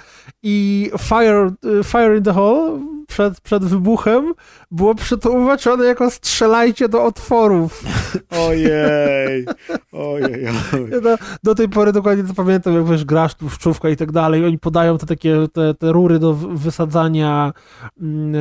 i 0.44 0.92
Fire, 1.00 1.52
fire 1.84 2.18
in 2.18 2.24
the 2.24 2.34
Hall 2.34 2.80
przed, 3.08 3.42
przed 3.42 3.66
wybuchem 3.66 4.34
było 4.72 4.96
przetłumaczone 4.96 5.86
jako 5.86 6.12
strzelajcie 6.12 6.90
do 6.90 7.04
otworów. 7.04 7.84
Ojej, 8.48 9.46
ojej. 9.92 10.48
do, 11.02 11.18
do 11.44 11.56
tej 11.56 11.70
pory 11.70 11.92
dokładnie 11.92 12.24
to 12.24 12.34
pamiętam, 12.34 12.76
jak 12.76 12.86
wiesz, 12.86 13.06
grasz 13.06 13.36
tu 13.36 13.50
w 13.50 13.58
czówkę 13.58 13.92
i 13.92 13.98
tak 13.98 14.12
dalej, 14.12 14.46
oni 14.46 14.60
podają 14.60 14.98
te 14.98 15.06
takie, 15.06 15.48
te, 15.54 15.74
te 15.74 15.92
rury 15.92 16.20
do 16.20 16.34
wysadzania 16.34 17.54
mm, 18.02 18.36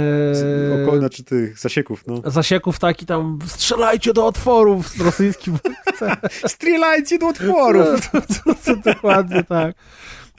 e, 0.80 0.84
okolna 0.84 1.08
czy 1.08 1.24
tych 1.24 1.58
zasieków, 1.58 2.04
no. 2.06 2.30
Zasieków, 2.30 2.78
tak, 2.78 3.02
i 3.02 3.06
tam 3.06 3.38
strzelajcie 3.46 4.12
do 4.12 4.26
otworów 4.26 4.88
z 4.88 5.00
rosyjskim. 5.00 5.58
Strzelajcie 6.46 7.18
do 7.18 7.28
otworów! 7.28 8.10
dokładnie 8.84 9.44
tak. 9.44 9.74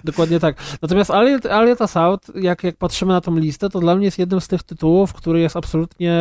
Dokładnie 0.03 0.39
tak. 0.39 0.55
Natomiast 0.81 1.11
Alien 1.11 1.75
Assault, 1.79 2.31
jak, 2.35 2.63
jak 2.63 2.77
patrzymy 2.77 3.13
na 3.13 3.21
tą 3.21 3.37
listę, 3.37 3.69
to 3.69 3.79
dla 3.79 3.95
mnie 3.95 4.05
jest 4.05 4.19
jednym 4.19 4.41
z 4.41 4.47
tych 4.47 4.63
tytułów, 4.63 5.13
który 5.13 5.39
jest 5.39 5.57
absolutnie 5.57 6.13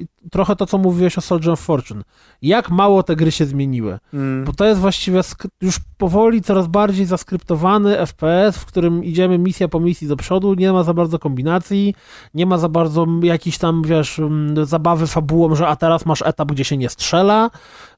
y, 0.00 0.06
trochę 0.30 0.56
to, 0.56 0.66
co 0.66 0.78
mówiłeś 0.78 1.18
o 1.18 1.20
Soldier 1.20 1.52
of 1.52 1.60
Fortune. 1.60 2.02
Jak 2.42 2.70
mało 2.70 3.02
te 3.02 3.16
gry 3.16 3.32
się 3.32 3.46
zmieniły. 3.46 3.98
Mm. 4.14 4.44
Bo 4.44 4.52
to 4.52 4.64
jest 4.64 4.80
właściwie 4.80 5.20
już 5.60 5.80
powoli 5.98 6.42
coraz 6.42 6.66
bardziej 6.66 7.06
zaskryptowany 7.06 7.96
FPS, 8.06 8.58
w 8.58 8.66
którym 8.66 9.04
idziemy 9.04 9.38
misja 9.38 9.68
po 9.68 9.80
misji 9.80 10.08
do 10.08 10.16
przodu, 10.16 10.54
nie 10.54 10.72
ma 10.72 10.82
za 10.82 10.94
bardzo 10.94 11.18
kombinacji, 11.18 11.94
nie 12.34 12.46
ma 12.46 12.58
za 12.58 12.68
bardzo 12.68 13.06
jakiejś 13.22 13.58
tam, 13.58 13.82
wiesz, 13.82 14.20
zabawy 14.62 15.06
fabułą, 15.06 15.54
że 15.54 15.68
a 15.68 15.76
teraz 15.76 16.06
masz 16.06 16.22
etap, 16.22 16.52
gdzie 16.52 16.64
się 16.64 16.76
nie 16.76 16.88
strzela, 16.88 17.50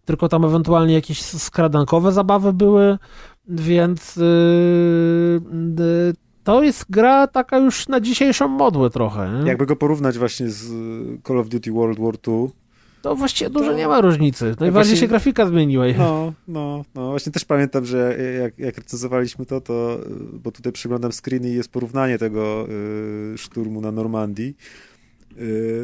tylko 0.05 0.29
tam 0.29 0.45
ewentualnie 0.45 0.95
jakieś 0.95 1.23
skradankowe 1.23 2.13
zabawy 2.13 2.53
były. 2.53 2.99
Więc 3.49 4.17
yy, 4.17 4.25
yy, 5.79 6.15
to 6.45 6.63
jest 6.63 6.91
gra 6.91 7.27
taka 7.27 7.59
już 7.59 7.89
na 7.89 8.01
dzisiejszą 8.01 8.49
modłę 8.49 8.91
trochę. 8.91 9.41
Nie? 9.41 9.49
Jakby 9.49 9.67
go 9.67 9.77
porównać 9.77 10.19
właśnie 10.19 10.51
z 10.51 10.69
Call 11.27 11.39
of 11.39 11.49
Duty 11.49 11.73
World 11.73 12.01
War 12.01 12.15
II, 12.27 12.49
to 13.03 13.17
właściwie 13.17 13.51
dużo 13.51 13.71
to... 13.71 13.77
nie 13.77 13.89
ma 13.89 14.01
różnicy. 14.01 14.55
Właśnie... 14.73 14.97
się 14.97 15.09
grafika 15.09 15.47
zmieniła. 15.47 15.85
No, 15.99 16.33
no, 16.49 16.85
no. 16.95 17.11
Właśnie 17.11 17.33
też 17.33 17.45
pamiętam, 17.45 17.85
że 17.85 18.19
jak, 18.41 18.59
jak 18.59 18.77
recenzowaliśmy 18.77 19.47
to, 19.47 19.61
to, 19.61 19.99
bo 20.33 20.53
tutaj 20.53 20.73
przeglądam 20.73 21.13
screeny 21.13 21.51
i 21.51 21.55
jest 21.55 21.73
porównanie 21.73 22.19
tego 22.19 22.67
y, 23.35 23.39
szturmu 23.39 23.81
na 23.81 23.93
Normandii 23.93 24.57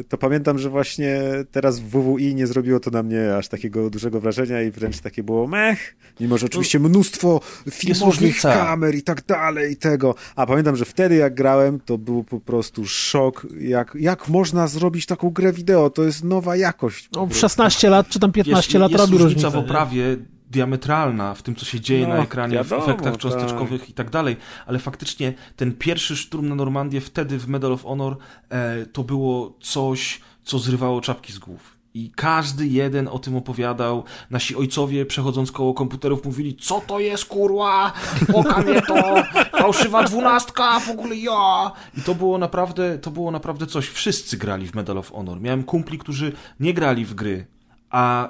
to 0.09 0.17
pamiętam, 0.17 0.59
że 0.59 0.69
właśnie 0.69 1.21
teraz 1.51 1.79
w 1.79 1.89
WWI 1.89 2.35
nie 2.35 2.47
zrobiło 2.47 2.79
to 2.79 2.91
na 2.91 3.03
mnie 3.03 3.35
aż 3.35 3.47
takiego 3.47 3.89
dużego 3.89 4.19
wrażenia 4.19 4.61
i 4.61 4.71
wręcz 4.71 4.99
takie 4.99 5.23
było 5.23 5.47
mech, 5.47 5.95
mimo 6.19 6.37
że 6.37 6.45
oczywiście 6.45 6.79
mnóstwo 6.79 7.41
filmowych 7.71 8.41
kamer 8.41 8.95
i 8.95 9.03
tak 9.03 9.25
dalej 9.25 9.73
i 9.73 9.75
tego. 9.75 10.15
A 10.35 10.45
pamiętam, 10.45 10.75
że 10.75 10.85
wtedy 10.85 11.15
jak 11.15 11.33
grałem, 11.33 11.79
to 11.79 11.97
był 11.97 12.23
po 12.23 12.39
prostu 12.39 12.85
szok, 12.85 13.47
jak, 13.59 13.97
jak 13.99 14.29
można 14.29 14.67
zrobić 14.67 15.05
taką 15.05 15.29
grę 15.29 15.53
wideo, 15.53 15.89
to 15.89 16.03
jest 16.03 16.23
nowa 16.23 16.55
jakość. 16.55 17.09
No, 17.15 17.27
16 17.31 17.89
lat 17.89 18.07
czy 18.09 18.19
tam 18.19 18.31
15 18.31 18.57
jest, 18.57 18.79
lat 18.81 18.91
jest 18.91 19.03
robi 19.03 19.23
różnicę. 19.23 19.49
w 19.49 19.55
oprawie 19.55 20.17
diametralna 20.51 21.33
w 21.33 21.43
tym, 21.43 21.55
co 21.55 21.65
się 21.65 21.79
dzieje 21.79 22.07
no, 22.07 22.13
na 22.13 22.23
ekranie, 22.23 22.55
wiadomo, 22.55 22.81
w 22.81 22.89
efektach 22.89 23.17
cząsteczkowych 23.17 23.81
tak. 23.81 23.89
i 23.89 23.93
tak 23.93 24.09
dalej, 24.09 24.37
ale 24.65 24.79
faktycznie 24.79 25.33
ten 25.55 25.73
pierwszy 25.73 26.17
szturm 26.17 26.49
na 26.49 26.55
Normandię 26.55 27.01
wtedy 27.01 27.39
w 27.39 27.47
Medal 27.47 27.73
of 27.73 27.83
Honor 27.83 28.17
e, 28.49 28.85
to 28.85 29.03
było 29.03 29.57
coś, 29.61 30.21
co 30.43 30.59
zrywało 30.59 31.01
czapki 31.01 31.33
z 31.33 31.39
głów. 31.39 31.77
I 31.93 32.11
każdy 32.15 32.67
jeden 32.67 33.07
o 33.07 33.19
tym 33.19 33.35
opowiadał. 33.35 34.03
Nasi 34.29 34.55
ojcowie, 34.55 35.05
przechodząc 35.05 35.51
koło 35.51 35.73
komputerów, 35.73 36.25
mówili, 36.25 36.55
co 36.55 36.81
to 36.87 36.99
jest, 36.99 37.25
kurwa, 37.25 37.93
oka 38.33 38.61
mnie 38.61 38.81
to, 38.81 39.23
fałszywa 39.59 40.03
dwunastka, 40.03 40.79
w 40.79 40.89
ogóle 40.89 41.15
ja. 41.15 41.71
I 41.97 42.01
to 42.01 42.15
było 42.15 42.37
naprawdę, 42.37 42.99
to 42.99 43.11
było 43.11 43.31
naprawdę 43.31 43.67
coś. 43.67 43.87
Wszyscy 43.87 44.37
grali 44.37 44.67
w 44.67 44.75
Medal 44.75 44.97
of 44.97 45.11
Honor. 45.11 45.41
Miałem 45.41 45.63
kumpli, 45.63 45.97
którzy 45.97 46.31
nie 46.59 46.73
grali 46.73 47.05
w 47.05 47.13
gry, 47.13 47.45
a 47.89 48.29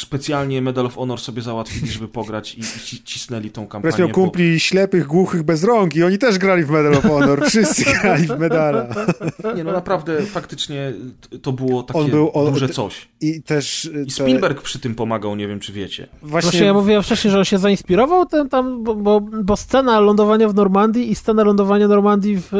specjalnie 0.00 0.62
Medal 0.62 0.86
of 0.86 0.94
Honor 0.94 1.20
sobie 1.20 1.42
załatwili, 1.42 1.88
żeby 1.88 2.08
pograć 2.08 2.54
i, 2.54 2.60
i 2.60 3.02
cisnęli 3.04 3.50
tą 3.50 3.66
kampanię. 3.66 3.92
Wreszcie 3.92 4.12
kumpli 4.12 4.52
bo... 4.52 4.58
ślepych, 4.58 5.06
głuchych, 5.06 5.42
bez 5.42 5.64
rąk 5.64 5.96
i 5.96 6.02
oni 6.02 6.18
też 6.18 6.38
grali 6.38 6.64
w 6.64 6.70
Medal 6.70 6.94
of 6.94 7.04
Honor. 7.04 7.46
Wszyscy 7.46 7.84
grali 8.02 8.26
w 8.26 8.38
medala. 8.38 8.86
Nie, 9.56 9.64
no 9.64 9.72
naprawdę, 9.72 10.22
faktycznie 10.22 10.92
to 11.42 11.52
było 11.52 11.82
takie 11.82 12.00
on 12.00 12.10
był, 12.10 12.30
on, 12.34 12.52
duże 12.52 12.68
coś. 12.68 13.08
I 13.20 13.42
też... 13.42 13.90
I 14.06 14.10
Spielberg 14.10 14.58
te... 14.58 14.64
przy 14.64 14.78
tym 14.78 14.94
pomagał, 14.94 15.36
nie 15.36 15.48
wiem 15.48 15.60
czy 15.60 15.72
wiecie. 15.72 16.08
Właśnie, 16.22 16.50
Właśnie 16.50 16.66
ja 16.66 16.74
mówiłem 16.74 17.02
wcześniej, 17.02 17.32
że 17.32 17.38
on 17.38 17.44
się 17.44 17.58
zainspirował 17.58 18.26
ten 18.26 18.48
tam, 18.48 18.84
bo, 18.84 18.94
bo, 18.94 19.20
bo 19.20 19.56
scena 19.56 20.00
lądowania 20.00 20.48
w 20.48 20.54
Normandii 20.54 21.10
i 21.10 21.14
scena 21.14 21.44
lądowania 21.44 21.88
Normandii 21.88 22.38
w... 22.40 22.52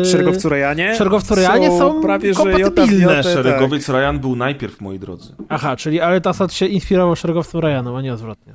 Yy, 0.00 0.04
Szeregowcu 0.04 0.48
Rejanie? 0.48 0.94
Szeregowcu 0.96 1.34
Rejanie 1.34 1.68
są, 1.68 1.78
są 1.78 2.02
prawie, 2.02 2.34
kompatybilne. 2.34 3.22
Że 3.22 3.32
Szeregowiec 3.34 3.86
tak. 3.86 3.96
Ryan 3.96 4.20
był 4.20 4.36
najpierw, 4.36 4.80
moi 4.80 4.98
drodzy. 4.98 5.34
Aha, 5.48 5.76
czyli 5.76 6.00
ale 6.12 6.20
Tasad 6.20 6.52
się 6.52 6.66
inspirował 6.66 7.16
szeregowcem 7.16 7.60
Ryanem, 7.60 7.94
a 7.94 8.02
nie 8.02 8.14
odwrotnie. 8.14 8.54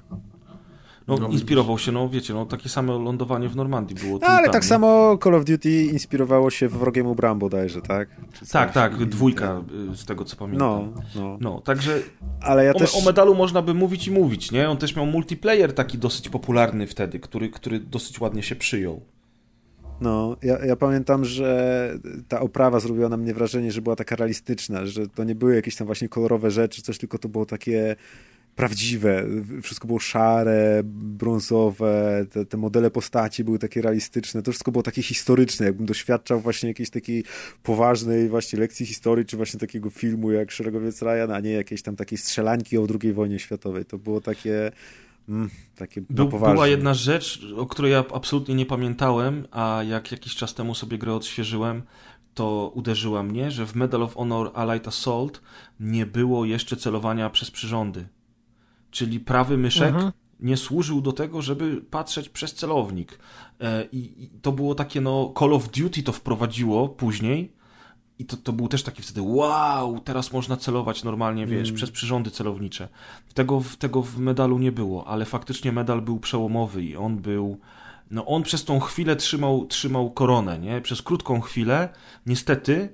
No, 1.08 1.18
no, 1.18 1.28
inspirował 1.28 1.78
się, 1.78 1.92
no 1.92 2.10
wiecie, 2.10 2.34
no 2.34 2.46
takie 2.46 2.70
samo 2.70 3.00
lądowanie 3.00 3.50
w 3.50 3.56
Normandii 3.56 3.96
było. 3.96 4.20
No, 4.20 4.28
ale 4.28 4.44
tam, 4.44 4.54
tak 4.54 4.62
nie? 4.62 4.68
samo 4.68 5.18
Call 5.24 5.36
of 5.36 5.46
Duty 5.46 5.84
inspirowało 5.84 6.50
się 6.50 6.68
w 6.68 6.78
wrogiem 6.78 7.16
Bram 7.16 7.40
bodajże, 7.40 7.82
tak? 7.82 8.10
tak, 8.52 8.74
tak, 8.74 9.06
dwójka 9.06 9.62
y, 9.94 9.98
z 9.98 10.06
tego 10.06 10.26
co 10.26 10.36
pamiętam. 10.36 10.94
No, 11.16 11.22
no. 11.22 11.38
no 11.42 11.62
także 11.62 12.00
ale 12.42 12.66
ja 12.66 12.72
o, 12.74 12.80
też... 12.80 12.96
o 12.96 13.06
medalu 13.06 13.36
można 13.36 13.62
by 13.62 13.74
mówić 13.74 14.08
i 14.08 14.12
mówić, 14.12 14.52
nie? 14.52 14.70
On 14.70 14.78
też 14.78 14.96
miał 14.96 15.06
multiplayer 15.06 15.74
taki 15.76 15.98
dosyć 15.98 16.30
popularny 16.30 16.88
wtedy, 16.88 17.20
który, 17.20 17.50
który 17.50 17.80
dosyć 17.80 18.22
ładnie 18.22 18.44
się 18.44 18.56
przyjął. 18.56 19.02
No, 20.02 20.38
ja, 20.44 20.65
ja, 20.65 20.76
pamiętam, 20.76 21.26
że 21.26 21.99
ta 22.28 22.40
oprawa 22.40 22.80
zrobiła 22.80 23.10
na 23.10 23.18
mnie 23.18 23.34
wrażenie, 23.34 23.72
że 23.72 23.82
była 23.82 23.95
taka 23.95 24.15
realistyczna, 24.15 24.86
że 24.86 25.07
to 25.07 25.24
nie 25.24 25.36
były 25.36 25.56
jakieś 25.56 25.76
tam 25.76 25.88
właśnie 25.88 26.10
kolorowe 26.10 26.52
rzeczy, 26.52 26.82
coś, 26.82 26.98
tylko 26.98 27.18
to 27.18 27.30
było 27.30 27.45
takie 27.45 27.95
prawdziwe. 28.57 29.26
Wszystko 29.61 29.88
było 29.88 29.99
szare, 29.99 30.82
brązowe, 30.84 32.26
te, 32.32 32.45
te, 32.45 32.57
modele 32.57 32.91
postaci 32.91 33.44
były 33.44 33.60
takie 33.60 33.82
realistyczne. 33.82 34.41
To 34.41 34.52
wszystko 34.52 34.72
było 34.72 34.84
takie 34.84 35.02
historyczne, 35.02 35.65
jakbym 35.65 35.86
doświadczał 35.86 36.40
właśnie 36.40 36.69
jakiejś 36.69 36.90
takiej 36.90 37.24
poważnej 37.64 38.30
właśnie 38.30 38.60
lekcji 38.60 38.86
historii, 38.86 39.26
czy 39.26 39.38
właśnie 39.38 39.60
takiego 39.60 39.90
filmu 39.90 40.32
jak 40.32 40.52
Szeregowiec 40.52 41.02
Ryan, 41.02 41.32
a 41.32 41.40
nie 41.40 41.52
jakiejś 41.52 41.82
tam 41.82 41.95
takiej 41.95 42.18
strzelańki 42.18 42.78
o 42.78 42.88
II 43.02 43.14
wojnie 43.14 43.40
światowej. 43.40 43.86
To 43.86 43.98
było 43.98 44.22
takie 44.22 44.72
Mm, 45.30 45.49
takie 45.76 46.02
Był, 46.02 46.28
była 46.28 46.68
jedna 46.68 46.94
rzecz, 46.94 47.41
o 47.58 47.66
której 47.66 47.91
ja 47.91 48.04
absolutnie 48.14 48.56
nie 48.56 48.66
pamiętałem, 48.66 49.48
a 49.52 49.84
jak 49.84 50.12
jakiś 50.12 50.36
czas 50.36 50.54
temu 50.54 50.76
sobie 50.76 50.98
grę 50.98 51.14
odświeżyłem, 51.16 51.84
to 52.34 52.72
uderzyła 52.76 53.24
mnie, 53.24 53.52
że 53.52 53.66
w 53.66 53.76
Medal 53.76 54.04
of 54.04 54.16
Honor 54.16 54.52
Allied 54.54 54.88
Assault 54.88 55.41
nie 55.80 56.06
było 56.06 56.45
jeszcze 56.45 56.78
celowania 56.78 57.30
przez 57.30 57.52
przyrządy. 57.52 58.08
Czyli 58.91 59.20
prawy 59.20 59.58
myszek 59.58 59.94
Mhm. 59.94 60.12
nie 60.40 60.58
służył 60.58 61.02
do 61.02 61.12
tego, 61.12 61.41
żeby 61.41 61.82
patrzeć 61.82 62.30
przez 62.30 62.54
celownik. 62.54 63.20
E, 63.62 63.88
I, 63.91 64.24
I 64.24 64.30
to 64.30 64.52
było 64.52 64.76
takie, 64.76 65.02
no, 65.02 65.34
Call 65.40 65.54
of 65.54 65.70
Duty 65.70 66.04
to 66.04 66.12
wprowadziło 66.12 66.90
później. 66.90 67.57
I 68.19 68.26
to, 68.26 68.38
to 68.38 68.53
był 68.53 68.68
też 68.68 68.84
taki 68.84 69.02
wtedy, 69.02 69.22
wow, 69.22 69.99
teraz 69.99 70.34
można 70.34 70.57
celować 70.57 71.03
normalnie, 71.03 71.45
wiesz, 71.48 71.72
przez 71.72 71.91
przyrządy 71.91 72.31
celownicze. 72.31 72.88
Tego, 73.34 73.60
w- 73.60 73.76
tego 73.76 74.02
w 74.02 74.18
medalu 74.18 74.60
nie 74.60 74.72
było, 74.72 75.07
ale 75.07 75.26
faktycznie 75.26 75.72
medal 75.72 76.02
był 76.02 76.19
przełomowy 76.19 76.84
i 76.84 76.95
on 76.95 77.18
był. 77.18 77.57
No 78.11 78.26
on 78.26 78.44
przez 78.44 78.65
tą 78.65 78.80
chwilę 78.80 79.15
trzymał, 79.15 79.65
trzymał 79.65 80.11
koronę, 80.11 80.60
nie? 80.60 80.81
Przez 80.81 81.02
krótką 81.02 81.41
chwilę, 81.41 81.89
niestety, 82.26 82.89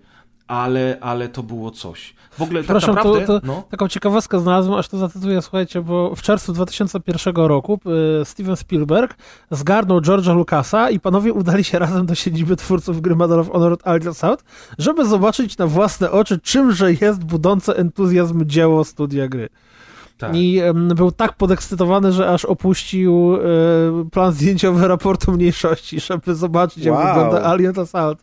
ale, 0.48 0.98
ale 1.02 1.30
to 1.30 1.44
było 1.44 1.72
coś. 1.72 2.16
W 2.38 2.42
ogóle 2.42 2.60
tak 2.60 2.64
Przepraszam, 2.78 2.96
to- 2.96 3.04
naprawdę. 3.14 3.28
to- 3.42 3.48
no, 3.48 3.64
Taką 3.72 3.88
ciekawostkę 3.88 4.40
znalazłem, 4.40 4.80
aż 4.80 4.88
to 4.88 4.98
zacytuję, 4.98 5.42
słuchajcie, 5.42 5.82
bo 5.82 6.16
w 6.16 6.22
czerwcu 6.22 6.54
2001 6.54 7.36
roku 7.48 7.80
y, 8.22 8.26
Steven 8.26 8.56
Spielberg 8.56 9.16
zgarnął 9.52 10.00
George'a 10.00 10.36
Lucasa 10.36 10.90
i 10.90 11.00
panowie 11.00 11.34
udali 11.34 11.64
się 11.64 11.80
razem 11.80 12.06
do 12.06 12.16
siedziby 12.16 12.56
twórców 12.56 13.02
gry 13.02 13.16
Medal 13.16 13.40
of 13.40 13.50
Honor 13.52 13.78
Allied 13.84 14.08
Assault, 14.08 14.44
żeby 14.78 15.06
zobaczyć 15.06 15.58
na 15.58 15.68
własne 15.68 16.12
oczy, 16.12 16.40
czymże 16.40 16.94
jest 16.94 17.24
budzące 17.24 17.76
entuzjazm 17.76 18.46
dzieło 18.46 18.84
studia 18.84 19.28
gry. 19.28 19.50
tak. 20.18 20.36
I 20.36 20.60
em, 20.60 20.88
był 20.88 21.12
tak 21.12 21.34
podekscytowany, 21.34 22.12
że 22.12 22.30
aż 22.30 22.46
opuścił 22.46 23.36
e, 23.36 23.40
plan 24.12 24.34
zdjęciowy 24.34 24.88
raportu 24.88 25.32
mniejszości, 25.32 26.00
żeby 26.00 26.36
zobaczyć, 26.36 26.86
jak 26.86 26.96
Wow. 26.96 27.08
wygląda 27.08 27.44
Alien 27.44 27.80
Assault. 27.80 28.20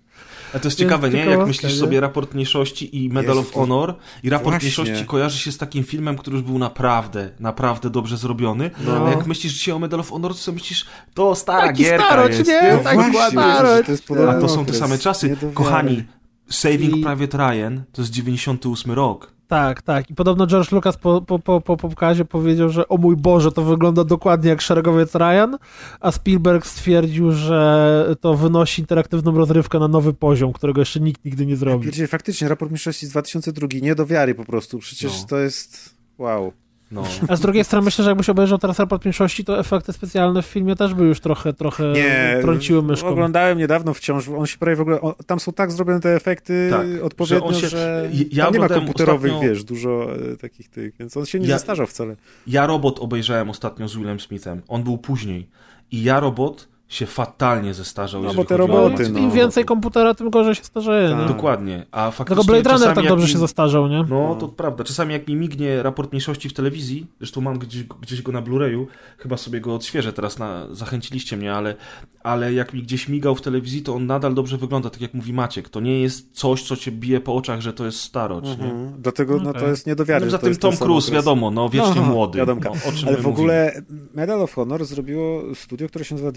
A 0.54 0.58
to 0.58 0.68
jest 0.68 0.78
ciekawe, 0.78 1.10
nie? 1.10 1.18
Jak 1.18 1.46
myślisz 1.46 1.72
nie? 1.72 1.78
sobie 1.78 2.00
raport 2.00 2.34
mniejszości 2.34 3.04
i 3.04 3.08
Medal 3.08 3.36
Jezu, 3.36 3.48
of 3.48 3.54
Honor 3.54 3.94
i 4.22 4.30
raport 4.30 4.50
Właśnie. 4.50 4.66
mniejszości 4.66 5.06
kojarzy 5.06 5.38
się 5.38 5.52
z 5.52 5.58
takim 5.58 5.84
filmem, 5.84 6.16
który 6.16 6.36
już 6.36 6.46
był 6.46 6.58
naprawdę, 6.58 7.30
naprawdę 7.40 7.90
dobrze 7.90 8.16
zrobiony. 8.16 8.70
No. 8.86 9.06
A 9.06 9.10
jak 9.10 9.26
myślisz 9.26 9.52
dzisiaj 9.52 9.74
o 9.74 9.78
Medal 9.78 10.00
of 10.00 10.10
Honor, 10.10 10.34
to 10.44 10.52
myślisz, 10.52 10.86
to 11.14 11.34
stara 11.34 11.66
Taki 11.66 11.82
gierka 11.82 12.06
starość, 12.06 12.38
jest. 12.38 12.50
nie? 12.50 12.72
No 12.72 12.78
tak 12.78 13.12
właśnie, 13.12 13.42
że 13.60 13.82
to 13.84 13.92
jest 13.92 14.04
podobny 14.06 14.30
A 14.36 14.40
to 14.40 14.48
są 14.48 14.64
te 14.64 14.72
same 14.72 14.98
czasy. 14.98 15.36
Kochani, 15.54 16.04
Saving 16.50 16.96
I- 16.96 17.02
Private 17.02 17.38
Ryan 17.38 17.82
to 17.92 18.02
jest 18.02 18.12
98 18.12 18.92
rok. 18.92 19.32
Tak, 19.50 19.82
tak. 19.82 20.10
I 20.10 20.14
podobno 20.14 20.46
George 20.46 20.72
Lucas 20.72 20.96
po, 20.96 21.20
po, 21.20 21.38
po, 21.38 21.60
po 21.60 21.76
pokazie 21.76 22.24
powiedział, 22.24 22.68
że 22.68 22.88
o 22.88 22.96
mój 22.96 23.16
Boże, 23.16 23.52
to 23.52 23.62
wygląda 23.62 24.04
dokładnie 24.04 24.50
jak 24.50 24.60
szeregowiec 24.60 25.14
Ryan, 25.14 25.58
a 26.00 26.10
Spielberg 26.10 26.66
stwierdził, 26.66 27.32
że 27.32 28.16
to 28.20 28.34
wynosi 28.34 28.80
interaktywną 28.80 29.32
rozrywkę 29.32 29.78
na 29.78 29.88
nowy 29.88 30.14
poziom, 30.14 30.52
którego 30.52 30.80
jeszcze 30.80 31.00
nikt 31.00 31.24
nigdy 31.24 31.46
nie 31.46 31.56
zrobił. 31.56 31.90
Wiecie, 31.90 32.06
faktycznie, 32.06 32.48
raport 32.48 32.70
mniejszości 32.70 33.06
z 33.06 33.10
2002, 33.10 33.68
nie 33.82 33.94
do 33.94 34.06
wiary 34.06 34.34
po 34.34 34.44
prostu, 34.44 34.78
przecież 34.78 35.20
No. 35.20 35.26
to 35.28 35.38
jest... 35.38 35.94
Wow. 36.18 36.52
No. 36.90 37.02
A 37.28 37.36
z 37.36 37.40
drugiej 37.40 37.64
strony 37.64 37.84
myślę, 37.84 38.04
że 38.04 38.10
jakbyś 38.10 38.28
obejrzał 38.28 38.58
teraz 38.58 38.78
raport 38.78 39.04
mniejszości, 39.04 39.44
to 39.44 39.58
efekty 39.58 39.92
specjalne 39.92 40.42
w 40.42 40.46
filmie 40.46 40.76
też 40.76 40.94
by 40.94 41.04
już 41.04 41.20
trochę, 41.20 41.52
trochę 41.52 41.92
Nie, 41.92 42.38
trąciły 42.42 42.82
myszką. 42.82 43.08
oglądałem 43.08 43.58
niedawno 43.58 43.94
wciąż, 43.94 44.28
on 44.28 44.46
się 44.46 44.58
prawie 44.58 44.76
w 44.76 44.80
ogóle, 44.80 45.00
on, 45.00 45.12
tam 45.26 45.40
są 45.40 45.52
tak 45.52 45.72
zrobione 45.72 46.00
te 46.00 46.16
efekty 46.16 46.68
Tak, 46.70 46.86
odpowiednio, 47.04 47.52
że 47.52 47.68
że, 47.68 48.02
on 48.12 48.18
się- 48.18 48.24
ja 48.32 48.44
tam 48.44 48.54
nie 48.54 48.60
ma 48.60 48.68
komputerowych, 48.68 49.32
ostatnio- 49.32 49.48
wiesz, 49.48 49.64
dużo 49.64 50.06
e, 50.32 50.36
takich 50.36 50.68
tych, 50.68 50.96
więc 50.96 51.16
on 51.16 51.26
się 51.26 51.40
nie 51.40 51.46
Ja- 51.48 51.58
zestarzał 51.58 51.86
wcale. 51.86 52.16
Ja 52.46 52.66
Robot 52.66 52.98
obejrzałem 52.98 53.50
ostatnio 53.50 53.88
z 53.88 53.96
Willem 53.96 54.20
Smithem. 54.20 54.62
On 54.68 54.82
był 54.82 54.98
później. 54.98 55.48
I 55.92 56.02
Ja 56.02 56.20
Robot 56.20 56.68
się 56.90 57.06
fatalnie 57.06 57.74
zestarzał. 57.74 58.22
No, 58.22 58.34
bo 58.34 58.44
te 58.44 58.54
o 58.54 58.58
roboty, 58.58 58.80
animację. 58.86 59.08
no. 59.08 59.18
Im 59.18 59.30
więcej 59.30 59.64
komputera, 59.64 60.14
tym 60.14 60.30
gorzej 60.30 60.54
się 60.54 60.64
starzeje, 60.64 61.08
Tak. 61.10 61.18
nie? 61.18 61.26
Dokładnie. 61.26 61.86
A 61.90 62.10
faktycznie 62.10 62.42
Tylko 62.44 62.52
Blade 62.52 62.70
Runner 62.78 62.94
tak 62.94 63.08
dobrze 63.08 63.26
mi- 63.26 63.32
się 63.32 63.38
zastarzał, 63.38 63.88
nie? 63.88 64.04
No, 64.08 64.34
to 64.40 64.48
prawda. 64.48 64.84
Czasami 64.84 65.12
jak 65.12 65.28
mi 65.28 65.34
mignie 65.36 65.82
raport 65.82 66.12
mniejszości 66.12 66.48
w 66.48 66.52
telewizji, 66.52 67.06
zresztą 67.18 67.40
mam 67.40 67.58
gdzieś, 67.58 67.82
gdzieś 67.84 68.22
go 68.22 68.32
na 68.32 68.42
Blu-rayu, 68.42 68.86
chyba 69.18 69.36
sobie 69.36 69.60
go 69.60 69.74
odświeżę 69.74 70.12
teraz, 70.12 70.38
na, 70.38 70.66
zachęciliście 70.70 71.36
mnie, 71.36 71.54
ale, 71.54 71.74
ale 72.22 72.52
jak 72.52 72.74
mi 72.74 72.82
gdzieś 72.82 73.08
migał 73.08 73.34
w 73.34 73.40
telewizji, 73.42 73.82
to 73.82 73.94
on 73.94 74.06
nadal 74.06 74.34
dobrze 74.34 74.56
wygląda, 74.56 74.90
tak 74.90 75.00
jak 75.00 75.14
mówi 75.14 75.32
Maciek. 75.32 75.68
To 75.68 75.80
nie 75.80 76.00
jest 76.00 76.28
coś, 76.32 76.62
co 76.62 76.76
cię 76.76 76.92
bije 76.92 77.20
po 77.20 77.34
oczach, 77.34 77.60
że 77.60 77.72
to 77.72 77.84
jest 77.86 78.00
starość, 78.00 78.46
nie? 78.58 78.64
Mhm. 78.64 78.92
Dlatego 78.98 79.38
no, 79.38 79.52
to 79.52 79.68
jest 79.68 79.86
nie 79.86 79.96
do 79.96 80.04
wiary, 80.04 80.24
No, 80.24 80.30
za 80.30 80.38
tym 80.38 80.56
Tom 80.56 80.76
Cruise, 80.76 81.12
wiadomo, 81.12 81.50
no 81.50 81.68
wiecznie 81.68 82.00
No, 82.00 82.02
młody. 82.02 82.38
wiadomka. 82.38 82.68
No, 82.68 82.90
o 82.90 82.92
czym 82.92 83.08
Ale 83.08 83.16
w 83.16 83.26
ogóle 83.26 83.82
Medal 84.14 84.42
of 84.42 84.54
Honor 84.54 84.84
zrobiło 84.84 85.42
studio, 85.54 85.88
które 85.88 86.04
się 86.04 86.14
nazywa 86.14 86.32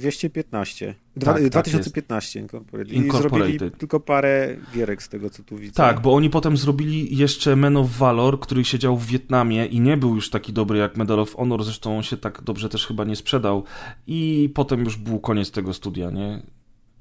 215. 0.50 0.96
Dwa, 1.16 1.34
Tak, 1.34 1.42
tak 1.42 1.52
2015 1.52 2.40
Incorporated. 2.40 2.94
I 2.94 2.98
Incorporated. 2.98 3.60
zrobili 3.60 3.78
tylko 3.80 4.00
parę 4.00 4.58
gierek 4.74 5.04
z 5.04 5.10
tego, 5.10 5.30
co 5.30 5.44
tu 5.44 5.58
widzę. 5.58 5.74
Tak, 5.74 6.02
bo 6.02 6.14
oni 6.14 6.30
potem 6.30 6.58
zrobili 6.58 7.18
jeszcze 7.18 7.56
Men 7.56 7.78
of 7.78 7.98
Valor, 7.98 8.40
który 8.40 8.64
siedział 8.66 8.98
w 8.98 9.06
Wietnamie 9.06 9.66
i 9.66 9.80
nie 9.80 9.98
był 9.98 10.16
już 10.16 10.30
taki 10.30 10.54
dobry 10.54 10.78
jak 10.80 10.98
Medal 10.98 11.20
of 11.20 11.36
Honor, 11.36 11.64
zresztą 11.64 11.98
on 11.98 12.04
się 12.04 12.18
tak 12.18 12.42
dobrze 12.42 12.70
też 12.70 12.88
chyba 12.88 13.04
nie 13.04 13.16
sprzedał 13.16 13.64
i 14.08 14.50
potem 14.56 14.84
już 14.84 14.98
był 14.98 15.20
koniec 15.20 15.52
tego 15.52 15.74
studia, 15.74 16.10
nie? 16.12 16.42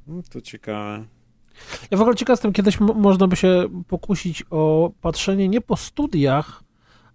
No, 0.07 0.23
To 0.31 0.41
ciekawe. 0.41 1.05
Ja 1.91 1.99
w 1.99 2.01
ogóle 2.01 2.17
ciekaw 2.17 2.33
jestem, 2.33 2.53
kiedyś 2.53 2.81
mo- 2.81 2.95
można 2.95 3.27
by 3.29 3.37
się 3.37 3.65
pokusić 3.89 4.45
o 4.51 4.93
patrzenie 5.01 5.49
nie 5.49 5.61
po 5.61 5.77
studiach, 5.77 6.63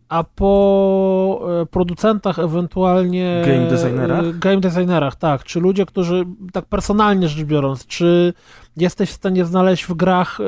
a 0.10 0.24
po 0.24 1.48
e, 1.62 1.66
producentach, 1.66 2.40
ewentualnie 2.40 3.42
Game 3.46 3.68
designerach? 3.68 4.26
e, 4.26 4.34
Game 4.34 4.58
designerach, 4.60 5.16
tak. 5.16 5.44
Czy 5.44 5.60
ludzie, 5.60 5.86
którzy, 5.86 6.26
tak 6.54 6.66
personalnie 6.66 7.28
rzecz 7.28 7.46
biorąc, 7.46 7.86
czy 7.86 8.34
jesteś 8.78 9.10
w 9.10 9.14
stanie 9.14 9.46
znaleźć 9.46 9.84
w 9.84 9.94
grach 9.94 10.40
e, 10.40 10.44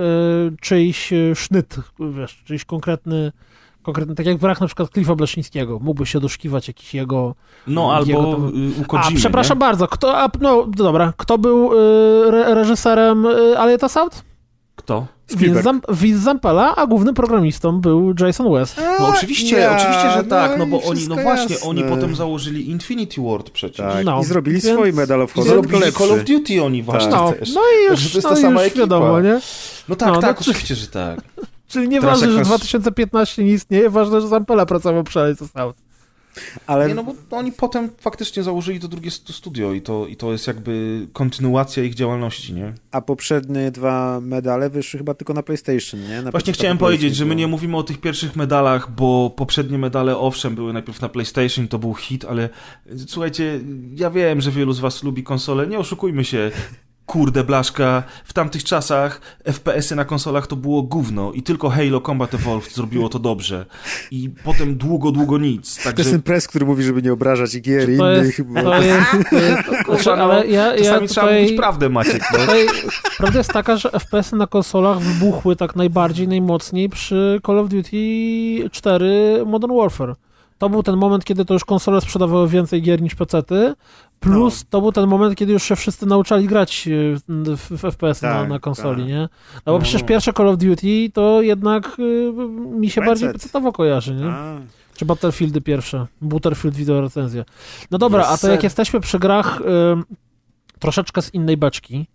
czyjś 0.61 1.13
sznyt, 1.35 1.75
wiesz, 1.99 2.41
czyjś 2.45 2.65
konkretny, 2.65 3.31
konkretny, 3.83 4.15
tak 4.15 4.25
jak 4.25 4.37
w 4.37 4.41
grach 4.41 4.61
na 4.61 4.67
przykład 4.67 4.89
Cliffa 4.89 5.15
Bleszyńskiego, 5.15 5.79
mógłbyś 5.79 6.09
się 6.09 6.19
doszukiwać 6.19 6.67
jakiś 6.67 6.93
jego... 6.93 7.35
No, 7.67 7.99
Jego 8.05 8.19
albo 8.19 8.31
tam- 8.33 8.47
y, 8.47 8.85
u 8.93 8.97
A, 8.97 9.11
przepraszam 9.15 9.57
nie? 9.57 9.59
bardzo, 9.59 9.87
kto, 9.87 10.17
a, 10.17 10.29
no 10.41 10.67
dobra, 10.67 11.13
kto 11.17 11.37
był 11.37 11.71
e, 11.73 12.27
re, 12.27 12.55
reżyserem 12.55 13.25
e, 13.25 13.59
Alien 13.59 13.79
Assault? 13.81 14.28
Kto? 14.89 15.07
Spielberg. 15.27 15.63
Zam- 15.65 15.81
Vince 15.89 16.19
Zampella, 16.23 16.75
a 16.75 16.87
głównym 16.87 17.15
programistą 17.15 17.81
był 17.81 18.13
Jason 18.19 18.53
West. 18.53 18.81
No 18.99 19.07
oczywiście, 19.07 19.71
oczywiście, 19.71 20.11
że 20.11 20.23
no 20.23 20.29
tak, 20.29 20.57
no 20.57 20.65
i 20.65 20.67
bo 20.69 20.81
oni, 20.83 21.07
no 21.07 21.15
właśnie, 21.15 21.53
jasne. 21.55 21.69
oni 21.69 21.83
potem 21.83 22.15
założyli 22.15 22.69
Infinity 22.69 23.21
Ward 23.21 23.49
przecież. 23.49 23.77
Tak, 23.93 24.05
No, 24.05 24.21
i 24.21 24.25
zrobili 24.25 24.61
więc- 24.61 24.75
swój 24.77 24.93
Medal 24.93 25.21
of 25.21 25.33
Honor, 25.33 25.49
zrobili 25.49 25.93
Call 25.93 26.11
of. 26.11 26.23
Duty 26.23 26.63
oni 26.63 26.83
właśnie 26.83 27.09
No, 27.09 27.31
też. 27.33 27.53
no 27.53 27.61
i 27.61 27.83
już, 27.83 27.89
Także 27.89 28.09
to 28.09 28.17
jest 28.17 28.23
no 28.23 28.33
ta 28.33 28.39
i 28.39 28.41
sama 28.41 28.59
już 28.61 28.67
ekipa. 28.67 28.79
wiadomo, 28.79 29.21
nie? 29.21 29.39
No 29.89 29.95
tak, 29.95 30.09
No, 30.13 30.19
tak, 30.21 30.37
no, 30.37 30.43
czy- 30.43 30.49
oczywiście, 30.51 30.75
że 30.75 30.87
tak. 30.87 31.21
Czyli 31.67 31.89
nieważne, 31.89 32.27
jak 32.27 32.33
że 32.33 32.39
nas- 32.39 32.47
2015 32.47 33.43
nie 33.43 33.51
istnieje, 33.51 33.89
ważne, 33.89 34.21
że 34.21 34.27
Zampella 34.27 34.65
pracował 34.65 35.03
przy 35.03 35.19
Alien 35.19 35.35
Assault. 35.41 35.75
Ale 36.67 36.87
Nie, 36.87 36.95
no 36.95 37.03
bo 37.03 37.37
oni 37.37 37.51
potem 37.51 37.89
faktycznie 37.97 38.43
założyli 38.43 38.79
to 38.79 38.87
drugie 38.87 39.11
stu- 39.11 39.33
studio 39.33 39.73
i 39.73 39.81
to, 39.81 40.07
i 40.07 40.15
to 40.15 40.31
jest 40.31 40.47
jakby 40.47 41.07
kontynuacja 41.13 41.83
ich 41.83 41.93
działalności, 41.95 42.53
nie? 42.53 42.73
A 42.91 43.01
poprzednie 43.01 43.71
dwa 43.71 44.19
medale 44.21 44.69
wyszły 44.69 44.97
chyba 44.97 45.13
tylko 45.13 45.33
na 45.33 45.43
PlayStation, 45.43 46.01
nie? 46.09 46.21
Na 46.21 46.31
Właśnie 46.31 46.53
chciałem 46.53 46.77
powiedzieć, 46.77 47.15
że 47.15 47.25
my 47.25 47.35
nie 47.35 47.47
mówimy 47.47 47.77
o 47.77 47.83
tych 47.83 47.97
pierwszych 48.01 48.35
medalach, 48.35 48.91
bo 48.91 49.29
poprzednie 49.29 49.77
medale 49.77 50.17
owszem 50.17 50.55
były 50.55 50.73
najpierw 50.73 51.01
na 51.01 51.09
PlayStation, 51.09 51.67
to 51.67 51.79
był 51.79 51.93
hit, 51.93 52.25
ale 52.25 52.49
słuchajcie, 53.07 53.59
ja 53.95 54.09
wiem, 54.11 54.41
że 54.41 54.51
wielu 54.51 54.73
z 54.73 54.79
was 54.79 55.03
lubi 55.03 55.23
konsole, 55.23 55.67
nie 55.67 55.79
oszukujmy 55.79 56.25
się. 56.25 56.51
Kurde 57.09 57.43
blaszka, 57.43 58.03
w 58.25 58.33
tamtych 58.33 58.63
czasach 58.63 59.21
FPS-y 59.45 59.95
na 59.95 60.05
konsolach 60.05 60.47
to 60.47 60.55
było 60.55 60.81
gówno 60.81 61.31
i 61.31 61.43
tylko 61.43 61.69
Halo 61.69 62.01
Combat 62.01 62.33
Evolved 62.33 62.73
zrobiło 62.73 63.09
to 63.09 63.19
dobrze. 63.19 63.65
I 64.11 64.29
potem 64.43 64.75
długo, 64.77 65.11
długo 65.11 65.37
nic. 65.37 65.75
To 65.75 65.79
jest 65.79 65.83
Także 65.83 66.11
ten 66.11 66.21
press, 66.21 66.47
który 66.47 66.65
mówi, 66.65 66.83
żeby 66.83 67.01
nie 67.01 67.13
obrażać 67.13 67.61
gier 67.61 67.85
To 67.85 67.91
innych. 67.91 68.37
jest, 68.37 68.37
to 68.69 68.81
jest, 68.81 69.29
to 69.29 69.35
jest 69.35 69.63
kurwa, 69.85 70.03
znaczy, 70.03 70.19
no, 70.19 70.23
ale 70.23 70.47
ja, 70.47 70.75
ja 70.75 70.83
czasami 70.83 71.07
trzeba 71.07 71.31
mówić 71.31 71.57
prawdę, 71.57 71.89
Maciek. 71.89 72.23
No. 72.33 72.39
tutaj, 72.39 72.67
prawda 73.17 73.37
jest 73.37 73.53
taka, 73.53 73.77
że 73.77 73.89
FPS-y 73.91 74.35
na 74.35 74.47
konsolach 74.47 74.99
wybuchły 74.99 75.55
tak 75.55 75.75
najbardziej, 75.75 76.27
najmocniej 76.27 76.89
przy 76.89 77.39
Call 77.45 77.59
of 77.59 77.69
Duty 77.69 77.97
4 78.71 79.43
Modern 79.45 79.77
Warfare. 79.77 80.15
To 80.57 80.69
był 80.69 80.83
ten 80.83 80.97
moment, 80.97 81.25
kiedy 81.25 81.45
to 81.45 81.53
już 81.53 81.65
konsole 81.65 82.01
sprzedawały 82.01 82.47
więcej 82.47 82.81
gier 82.81 83.01
niż 83.01 83.15
pecety, 83.15 83.73
plus 84.19 84.65
to 84.69 84.81
był 84.81 84.91
ten 84.91 85.07
moment, 85.07 85.35
kiedy 85.35 85.53
już 85.53 85.63
się 85.63 85.75
wszyscy 85.75 86.05
nauczali 86.05 86.47
grać 86.47 86.87
e, 86.87 86.91
w, 87.55 87.69
w 87.77 87.91
FPS 87.91 88.21
na, 88.21 88.29
Tak, 88.39 88.49
na 88.49 88.59
konsoli, 88.59 89.01
tak. 89.01 89.09
nie? 89.09 89.19
No 89.65 89.71
bo 89.73 89.73
No. 89.73 89.79
przecież 89.79 90.03
pierwsze 90.03 90.33
Call 90.33 90.47
of 90.47 90.57
Duty 90.57 91.09
to 91.13 91.41
jednak 91.41 91.99
y, 91.99 92.31
mi 92.79 92.89
się 92.89 93.01
PC. 93.01 93.09
bardziej 93.11 93.31
pecetowo 93.33 93.71
kojarzy, 93.71 94.15
nie? 94.15 94.25
A, 94.25 94.55
Czy 94.95 95.05
Battlefieldy 95.05 95.61
pierwsze? 95.61 96.05
Battlefield 96.21 96.75
wideo 96.75 97.01
recenzję. 97.01 97.45
No 97.91 97.97
dobra, 97.97 98.19
Jest 98.19 98.31
a 98.31 98.37
to 98.47 98.51
jak 98.53 98.63
jesteśmy 98.63 98.99
przy 98.99 99.19
grach 99.19 99.61
y, 99.61 99.63
troszeczkę 100.79 101.21
z 101.21 101.33
innej 101.33 101.57
beczki, 101.57 102.07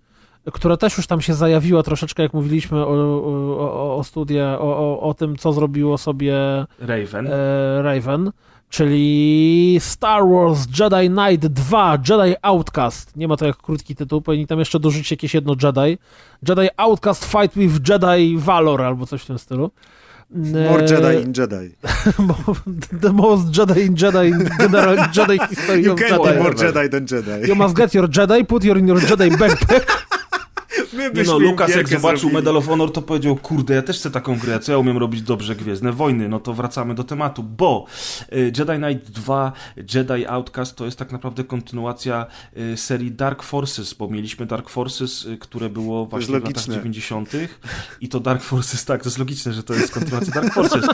która 0.53 0.77
też 0.77 0.97
już 0.97 1.07
tam 1.07 1.21
się 1.21 1.35
zajawiła 1.35 1.83
troszeczkę, 1.83 2.23
jak 2.23 2.35
mówiliśmy 2.35 2.79
o, 2.79 2.89
o, 2.89 3.59
o, 3.59 3.97
o 3.97 4.05
studia, 4.05 4.59
o, 4.59 4.77
o, 4.79 5.01
o 5.01 5.15
tym, 5.15 5.37
co 5.37 5.53
zrobiło 5.53 5.99
sobie 5.99 6.37
Raven. 6.81 7.27
e, 7.27 7.83
Raven. 7.83 8.31
Czyli 8.75 9.77
Star 9.81 10.23
Wars 10.29 10.67
Jedi 10.81 11.11
Knight 11.11 11.47
2 11.47 11.99
Jedi 12.09 12.35
Outcast. 12.43 13.17
Nie 13.17 13.29
ma 13.29 13.37
to 13.37 13.47
jak 13.47 13.57
krótki 13.57 13.97
tytuł, 13.97 14.21
powinni 14.21 14.47
tam 14.47 14.59
jeszcze 14.59 14.81
dorzucić 14.81 15.11
jakieś 15.11 15.35
jedno 15.35 15.55
Jedi. 15.63 15.99
Jedi 16.49 16.69
Outcast 16.77 17.25
Fight 17.25 17.55
with 17.55 17.89
Jedi 17.89 18.37
Valor 18.39 18.83
albo 18.83 19.07
coś 19.07 19.23
w 19.23 19.27
tym 19.27 19.39
stylu. 19.39 19.71
More 20.71 20.83
Jedi 20.83 21.25
in 21.25 21.33
Jedi. 21.33 21.75
the 23.03 23.13
most 23.13 23.47
Jedi 23.59 23.81
in 23.87 23.95
Jedi 23.95 24.29
in 24.29 24.49
general 24.61 24.97
Jedi 24.97 25.39
history 25.51 25.83
You 25.83 25.93
of 25.93 26.01
can't 26.01 26.11
Jedi. 26.23 26.35
be 26.35 26.43
more 26.43 26.55
Jedi 26.55 26.91
than 26.91 27.07
Jedi. 27.07 27.49
You 27.49 27.55
must 27.55 27.77
get 27.77 27.95
your 27.95 28.09
Jedi, 28.09 28.45
put 28.45 28.65
your 28.65 28.79
in 28.79 28.89
your 28.89 29.01
Jedi 29.01 29.31
backpack. 29.31 29.85
My 30.97 31.11
Nie 31.15 31.23
no, 31.23 31.39
Lukas 31.39 31.77
jak 31.77 31.89
zobaczył 31.89 32.19
zrobili. 32.19 32.35
Medal 32.35 32.57
of 32.57 32.67
Honor, 32.67 32.93
to 32.93 33.03
powiedział, 33.03 33.37
kurde, 33.37 33.75
ja 33.75 33.83
też 33.83 33.99
chcę 33.99 34.11
taką 34.11 34.39
grę, 34.39 34.61
co 34.61 34.73
ja 34.73 34.79
umiem 34.79 34.99
robić 34.99 35.23
dobrze 35.23 35.57
Gwiezdne 35.57 35.93
Wojny, 35.93 36.29
no 36.29 36.41
to 36.41 36.55
wracamy 36.55 36.95
do 36.95 37.05
tematu, 37.05 37.43
bo 37.43 37.87
y, 38.33 38.53
Jedi 38.59 38.77
Knight 38.77 39.11
2, 39.11 39.53
Jedi 39.95 40.27
Outcast 40.27 40.77
to 40.77 40.85
jest 40.85 40.99
tak 40.99 41.13
naprawdę 41.13 41.45
kontynuacja 41.45 42.27
y, 42.57 42.77
serii 42.77 43.13
Dark 43.13 43.43
Forces, 43.43 43.95
bo 43.95 44.09
mieliśmy 44.09 44.47
Dark 44.47 44.69
Forces, 44.69 45.25
y, 45.25 45.39
które 45.39 45.69
było 45.69 46.07
właśnie 46.07 46.27
w 46.27 46.31
latach 46.31 46.49
logiczne. 46.49 46.75
90. 46.75 47.31
i 48.01 48.09
to 48.09 48.21
Dark 48.21 48.43
Forces, 48.43 48.85
tak, 48.85 49.03
to 49.03 49.09
jest 49.09 49.19
logiczne, 49.19 49.53
że 49.53 49.63
to 49.63 49.75
jest 49.75 49.95
kontynuacja 49.95 50.33
Dark 50.33 50.55
Forces, 50.55 50.85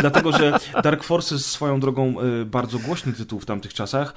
dlatego, 0.00 0.32
że 0.32 0.58
Dark 0.82 1.04
Forces 1.04 1.46
swoją 1.46 1.80
drogą 1.80 2.14
bardzo 2.46 2.78
głośny 2.78 3.12
tytuł 3.12 3.40
w 3.40 3.46
tamtych 3.46 3.74
czasach 3.74 4.14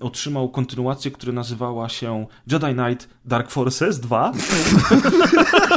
otrzymał 0.00 0.48
kontynuację, 0.48 1.10
która 1.10 1.32
nazywała 1.32 1.88
się 1.88 2.26
Jedi 2.46 2.74
Knight 2.74 3.08
Dark 3.24 3.50
Forces 3.50 4.00
2 4.00 4.32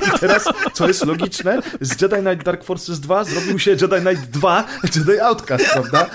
i 0.08 0.20
teraz, 0.20 0.46
co 0.74 0.88
jest 0.88 1.06
logiczne, 1.06 1.60
z 1.82 2.02
Jedi 2.02 2.16
Knight 2.16 2.46
Dark 2.46 2.64
Forces 2.64 3.00
2 3.00 3.24
zrobił 3.24 3.60
się 3.60 3.72
Jedi 3.72 3.96
Knight 4.06 4.30
2 4.30 4.64
Jedi 4.96 5.20
Outcast, 5.20 5.66
prawda? 5.74 6.06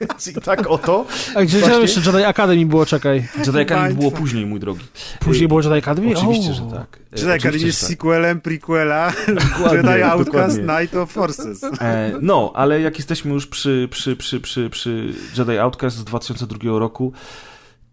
Więc 0.00 0.26
I 0.26 0.34
tak 0.34 0.66
oto. 0.66 1.06
A 1.34 1.42
gdzie 1.42 1.58
Właśnie. 1.58 1.74
tam 1.74 1.82
jeszcze 1.82 2.00
Jedi 2.00 2.24
Academy 2.24 2.66
było, 2.66 2.86
czekaj. 2.86 3.28
Jedi 3.46 3.58
Academy 3.60 3.94
było 3.94 4.10
później, 4.10 4.46
mój 4.46 4.60
drogi. 4.60 4.84
Później 5.20 5.48
było 5.48 5.62
Jedi 5.62 5.74
Academy? 5.74 6.16
Oczywiście, 6.16 6.50
O. 6.50 6.54
że 6.54 6.62
tak. 6.62 6.98
Jedi 7.12 7.30
Academy 7.30 7.66
jest 7.66 7.80
tak. 7.80 7.90
sequelem, 7.90 8.40
prequela 8.40 9.12
Dokładnie, 9.28 9.90
Jedi 9.90 10.02
Outcast 10.02 10.56
dokładnie. 10.56 10.80
Night 10.80 10.96
of 10.96 11.10
Forces. 11.10 11.64
E, 11.80 12.12
no, 12.20 12.52
ale 12.54 12.80
jak 12.80 12.96
jesteśmy 12.96 13.32
już 13.32 13.46
przy, 13.46 13.88
przy, 13.90 14.16
przy, 14.16 14.40
przy, 14.40 14.70
przy 14.70 15.12
Jedi 15.38 15.58
Outcast 15.58 15.96
z 15.96 16.04
2002 16.04 16.78
roku, 16.78 17.12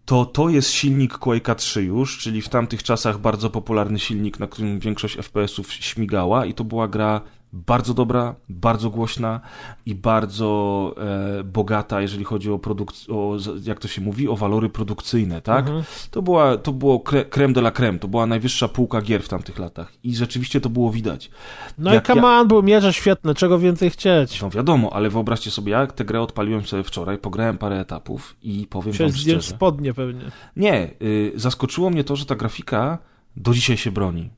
to 0.04 0.24
to 0.24 0.48
jest 0.48 0.70
silnik 0.70 1.18
Quake'a 1.18 1.54
3 1.54 1.82
już, 1.82 2.18
czyli 2.18 2.42
w 2.42 2.48
tamtych 2.48 2.82
czasach 2.82 3.18
bardzo 3.18 3.50
popularny 3.50 3.98
silnik, 3.98 4.40
na 4.40 4.46
którym 4.46 4.78
większość 4.78 5.16
FPS-ów 5.16 5.72
śmigała 5.72 6.46
i 6.46 6.54
to 6.54 6.64
była 6.64 6.88
gra 6.88 7.20
bardzo 7.54 7.94
dobra, 7.94 8.34
bardzo 8.48 8.90
głośna 8.90 9.40
i 9.86 9.94
bardzo 9.94 10.94
e, 11.40 11.44
bogata, 11.44 12.00
jeżeli 12.00 12.24
chodzi 12.24 12.50
o 12.50 12.58
produkt, 12.58 12.96
o, 13.10 13.36
jak 13.64 13.80
to 13.80 13.88
się 13.88 14.00
mówi, 14.02 14.28
o 14.28 14.36
walory 14.36 14.68
produkcyjne, 14.68 15.40
tak? 15.40 15.66
Mhm. 15.66 15.84
To, 16.10 16.22
była, 16.22 16.56
to 16.56 16.72
było 16.72 16.98
cre- 16.98 17.28
creme 17.28 17.54
de 17.54 17.60
la 17.60 17.70
creme, 17.70 17.98
to 17.98 18.08
była 18.08 18.26
najwyższa 18.26 18.68
półka 18.68 19.00
gier 19.02 19.22
w 19.22 19.28
tamtych 19.28 19.58
latach 19.58 19.92
i 20.02 20.16
rzeczywiście 20.16 20.60
to 20.60 20.68
było 20.70 20.90
widać. 20.90 21.30
No 21.78 21.94
Jak 21.94 22.04
i 22.04 22.06
come 22.06 22.28
on, 22.28 22.48
były 22.48 22.62
mierze 22.62 22.92
świetne, 22.92 23.34
czego 23.34 23.58
więcej 23.58 23.90
chcieć. 23.90 24.42
No 24.42 24.50
wiadomo, 24.50 24.92
ale 24.92 25.10
wyobraźcie 25.10 25.50
sobie, 25.50 25.72
jak 25.72 25.92
tę 25.92 26.04
grę 26.04 26.20
odpaliłem 26.20 26.64
sobie 26.66 26.82
wczoraj, 26.82 27.18
pograłem 27.18 27.58
parę 27.58 27.80
etapów 27.80 28.36
i 28.42 28.66
powiem 28.70 28.88
Musiałeś 28.92 29.12
wam 29.12 29.20
szczerze. 29.20 29.42
spodnie 29.42 29.94
pewnie. 29.94 30.22
Nie, 30.56 30.90
y, 31.02 31.32
zaskoczyło 31.34 31.90
mnie 31.90 32.04
to, 32.04 32.16
że 32.16 32.26
ta 32.26 32.34
grafika 32.34 32.98
do 33.36 33.54
dzisiaj 33.54 33.76
się 33.76 33.92
broni. 33.92 34.30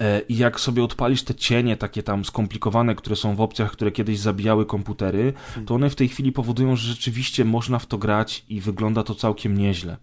E, 0.00 0.20
I 0.28 0.36
jak 0.36 0.60
sobie 0.60 0.84
odpalisz 0.84 1.22
te 1.22 1.34
cienie 1.34 1.76
takie 1.76 2.02
tam 2.02 2.24
skomplikowane, 2.24 2.94
które 2.94 3.16
są 3.16 3.36
w 3.36 3.40
opcjach, 3.40 3.72
które 3.72 3.92
kiedyś 3.92 4.18
zabijały 4.18 4.66
komputery, 4.66 5.32
to 5.66 5.74
one 5.74 5.90
w 5.90 5.94
tej 5.94 6.08
chwili 6.08 6.32
powodują, 6.32 6.76
że 6.76 6.88
rzeczywiście 6.88 7.44
można 7.44 7.78
w 7.78 7.86
to 7.86 7.98
grać 7.98 8.44
i 8.48 8.60
wygląda 8.60 9.02
to 9.02 9.14
całkiem 9.14 9.58
nieźle. 9.58 9.96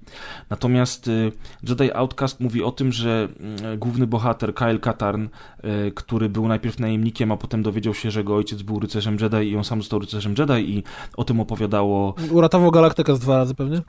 Natomiast 0.49 1.07
y, 1.07 1.31
Jedi 1.69 1.93
Outcast 1.93 2.39
mówi 2.39 2.63
o 2.63 2.71
tym, 2.71 2.91
że 2.91 3.27
mm, 3.39 3.79
główny 3.79 4.07
bohater 4.07 4.55
Kyle 4.55 4.79
Katarn, 4.79 5.25
y, 5.27 5.91
który 5.91 6.29
był 6.29 6.47
najpierw 6.47 6.79
najemnikiem, 6.79 7.31
a 7.31 7.37
potem 7.37 7.63
dowiedział 7.63 7.93
się, 7.93 8.11
że 8.11 8.19
jego 8.19 8.35
ojciec 8.35 8.61
był 8.61 8.79
rycerzem 8.79 9.17
Jedi 9.21 9.49
i 9.49 9.57
on 9.57 9.63
sam 9.63 9.81
został 9.81 9.99
rycerzem 9.99 10.35
Jedi 10.37 10.77
i 10.77 10.83
o 11.17 11.23
tym 11.23 11.39
opowiadało 11.39 12.15
Uratował 12.31 12.71
Galaktykę 12.71 13.15
z 13.15 13.19
dwa 13.19 13.37
razy 13.37 13.55
pewnie. 13.55 13.81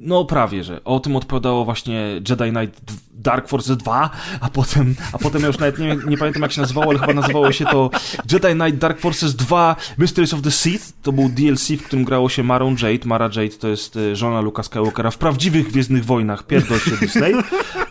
No 0.00 0.24
prawie, 0.24 0.64
że. 0.64 0.84
O 0.84 1.00
tym 1.00 1.16
odpowiadało 1.16 1.64
właśnie 1.64 2.20
Jedi 2.28 2.50
Knight 2.50 2.80
Dark 3.12 3.48
Forces 3.48 3.76
2, 3.76 4.10
a 4.40 4.50
potem, 4.50 4.94
a 5.12 5.18
potem 5.18 5.40
ja 5.40 5.46
już 5.46 5.58
nawet 5.58 5.78
nie, 5.78 5.96
nie 6.06 6.16
pamiętam 6.16 6.42
jak 6.42 6.52
się 6.52 6.60
nazywało, 6.60 6.90
ale 6.90 6.98
chyba 6.98 7.14
nazywało 7.14 7.52
się 7.52 7.64
to 7.64 7.90
Jedi 8.32 8.60
Knight 8.60 8.78
Dark 8.78 9.00
Forces 9.00 9.34
2 9.36 9.76
Mysteries 9.98 10.34
of 10.34 10.42
the 10.42 10.50
Sith. 10.50 10.92
To 11.02 11.12
był 11.12 11.28
DLC, 11.28 11.68
w 11.68 11.82
którym 11.82 12.04
grało 12.04 12.28
się 12.28 12.42
Marą 12.42 12.70
Jade. 12.70 13.06
Mara 13.06 13.24
Jade 13.24 13.48
to 13.48 13.68
jest 13.68 13.96
e, 13.96 14.16
żona 14.16 14.40
Luka 14.40 14.62
Skywalkera 14.62 15.10
w 15.10 15.18
prawdziwych 15.18 15.68
Gwiezdnych 15.68 16.04
Wojnach. 16.04 16.46
Pierdol 16.46 16.78
się 16.78 16.96
Disney. 16.96 17.34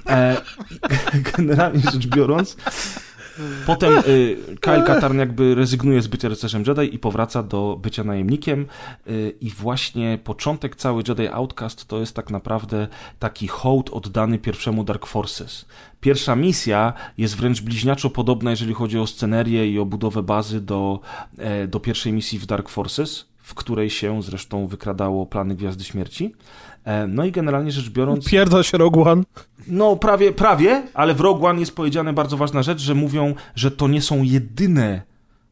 E, 0.10 0.41
generalnie 1.38 1.81
rzecz 1.91 2.07
biorąc, 2.07 2.57
Potem 3.66 3.94
y, 4.07 4.38
Kyle 4.61 4.84
Katarn 4.84 5.20
jakby 5.20 5.56
rezygnuje 5.56 6.02
z 6.02 6.07
bycia 6.07 6.30
rycerzem 6.30 6.64
Jedi 6.68 6.95
i 6.95 6.99
powraca 6.99 7.44
do 7.44 7.80
bycia 7.82 8.03
najemnikiem 8.03 8.66
y, 9.07 9.34
i 9.41 9.49
właśnie 9.49 10.20
początek 10.24 10.76
cały 10.76 11.03
Jedi 11.07 11.28
Outcast 11.28 11.88
to 11.88 11.99
jest 11.99 12.16
tak 12.16 12.30
naprawdę 12.30 12.88
taki 13.20 13.48
hołd 13.48 13.90
oddany 13.90 14.40
pierwszemu 14.40 14.84
Dark 14.84 15.06
Forces. 15.06 15.66
Pierwsza 16.02 16.36
misja 16.36 16.94
jest 17.18 17.38
wręcz 17.38 17.61
bliźniaczo 17.61 18.10
podobna, 18.10 18.52
jeżeli 18.52 18.74
chodzi 18.74 18.99
o 18.99 19.07
scenerię 19.07 19.72
i 19.72 19.80
o 19.80 19.86
budowę 19.86 20.24
bazy 20.24 20.61
do, 20.61 20.99
e, 21.38 21.68
do 21.68 21.80
pierwszej 21.80 22.14
misji 22.14 22.40
w 22.40 22.45
Dark 22.45 22.70
Forces, 22.70 23.26
w 23.38 23.53
której 23.53 23.90
się 23.90 24.24
zresztą 24.24 24.68
wykradało 24.68 25.26
plany 25.26 25.56
Gwiazdy 25.56 25.84
Śmierci. 25.84 26.36
E, 26.90 27.07
No 27.07 27.26
i 27.26 27.32
generalnie 27.32 27.72
rzecz 27.72 27.90
biorąc... 27.90 28.26
Pierdol 28.26 28.64
się 28.64 28.78
Rogue 28.78 29.03
One. 29.10 29.24
No, 29.68 29.95
prawie, 29.95 30.32
prawie, 30.32 30.84
ale 30.94 31.14
w 31.14 31.20
Rogue 31.22 31.45
One 31.48 31.60
jest 31.60 31.76
powiedziane 31.76 32.14
bardzo 32.14 32.38
ważna 32.38 32.64
rzecz, 32.64 32.80
że 32.82 32.95
mówią, 32.95 33.36
że 33.56 33.72
to 33.72 33.88
nie 33.88 34.02
są 34.02 34.24
jedyne 34.24 35.02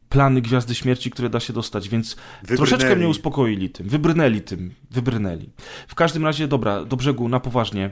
plany 0.08 0.40
Gwiazdy 0.42 0.74
Śmierci, 0.74 1.10
które 1.10 1.30
da 1.30 1.40
się 1.40 1.52
dostać, 1.52 1.88
więc 1.88 2.16
Wybrnęli. 2.42 2.56
troszeczkę 2.56 2.96
mnie 2.96 3.08
uspokoili 3.08 3.70
tym, 3.70 3.88
wybrnęli 3.88 4.40
tym, 4.40 4.74
wybrnęli. 4.90 5.48
W 5.88 5.94
każdym 5.94 6.24
razie, 6.24 6.48
dobra, 6.48 6.84
do 6.84 6.96
brzegu, 6.96 7.28
na 7.28 7.40
poważnie. 7.40 7.90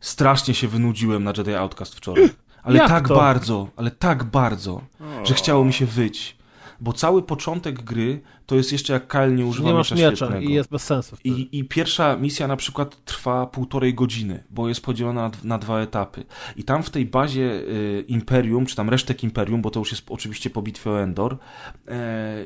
Strasznie 0.00 0.54
się 0.54 0.68
wynudziłem 0.68 1.24
na 1.24 1.32
Jedi 1.36 1.54
Outcast 1.54 1.94
wczoraj. 1.94 2.30
Ale 2.62 2.78
Jak 2.78 2.88
tak 2.88 3.08
to? 3.08 3.16
bardzo, 3.16 3.68
ale 3.76 3.90
tak 3.90 4.24
bardzo, 4.24 4.80
że 5.24 5.34
chciało 5.34 5.64
mi 5.64 5.72
się 5.72 5.86
wyć. 5.86 6.36
Bo 6.80 6.92
cały 6.92 7.22
początek 7.22 7.82
gry 7.82 8.20
to 8.46 8.56
jest 8.56 8.72
jeszcze 8.72 8.92
jak 8.92 9.06
Kyle 9.06 9.32
nie 9.32 9.46
używa 9.46 9.68
Nie 9.68 9.74
masz 9.74 9.90
miecza 9.90 10.10
miecza 10.10 10.16
świetnego. 10.16 10.50
i 10.50 10.52
jest 10.52 10.70
bez 10.70 10.82
sensu. 10.82 11.16
I, 11.24 11.48
I 11.52 11.64
pierwsza 11.64 12.16
misja 12.16 12.48
na 12.48 12.56
przykład 12.56 13.04
trwa 13.04 13.46
półtorej 13.46 13.94
godziny, 13.94 14.44
bo 14.50 14.68
jest 14.68 14.80
podzielona 14.80 15.22
na, 15.22 15.30
na 15.44 15.58
dwa 15.58 15.80
etapy. 15.80 16.24
I 16.56 16.64
tam 16.64 16.82
w 16.82 16.90
tej 16.90 17.06
bazie 17.06 17.42
y, 17.42 18.04
Imperium, 18.08 18.66
czy 18.66 18.76
tam 18.76 18.90
resztek 18.90 19.24
Imperium, 19.24 19.62
bo 19.62 19.70
to 19.70 19.80
już 19.80 19.90
jest 19.90 20.04
oczywiście 20.08 20.50
po 20.50 20.62
bitwie 20.62 20.90
o 20.90 21.00
Endor, 21.00 21.38
e, 21.88 22.44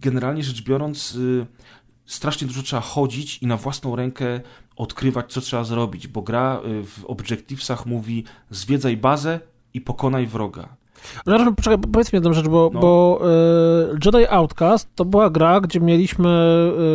generalnie 0.00 0.42
rzecz 0.42 0.62
biorąc, 0.62 1.14
y, 1.14 1.46
strasznie 2.06 2.46
dużo 2.46 2.62
trzeba 2.62 2.82
chodzić 2.82 3.38
i 3.42 3.46
na 3.46 3.56
własną 3.56 3.96
rękę 3.96 4.40
odkrywać, 4.76 5.32
co 5.32 5.40
trzeba 5.40 5.64
zrobić, 5.64 6.08
bo 6.08 6.22
gra 6.22 6.60
y, 6.64 6.84
w 6.84 7.04
Objectivesach 7.06 7.86
mówi 7.86 8.24
zwiedzaj 8.50 8.96
bazę 8.96 9.40
i 9.74 9.80
pokonaj 9.80 10.26
wroga. 10.26 10.79
Zaraz, 11.26 11.48
poczekaj, 11.56 11.78
powiedz 11.92 12.12
mi 12.12 12.16
jedną 12.16 12.32
rzecz, 12.32 12.48
bo, 12.48 12.70
No. 12.74 12.80
bo 12.80 13.20
e, 13.22 13.98
Jedi 14.04 14.26
Outcast 14.30 14.88
to 14.94 15.04
była 15.04 15.30
gra, 15.30 15.60
gdzie 15.60 15.80
mieliśmy 15.80 16.28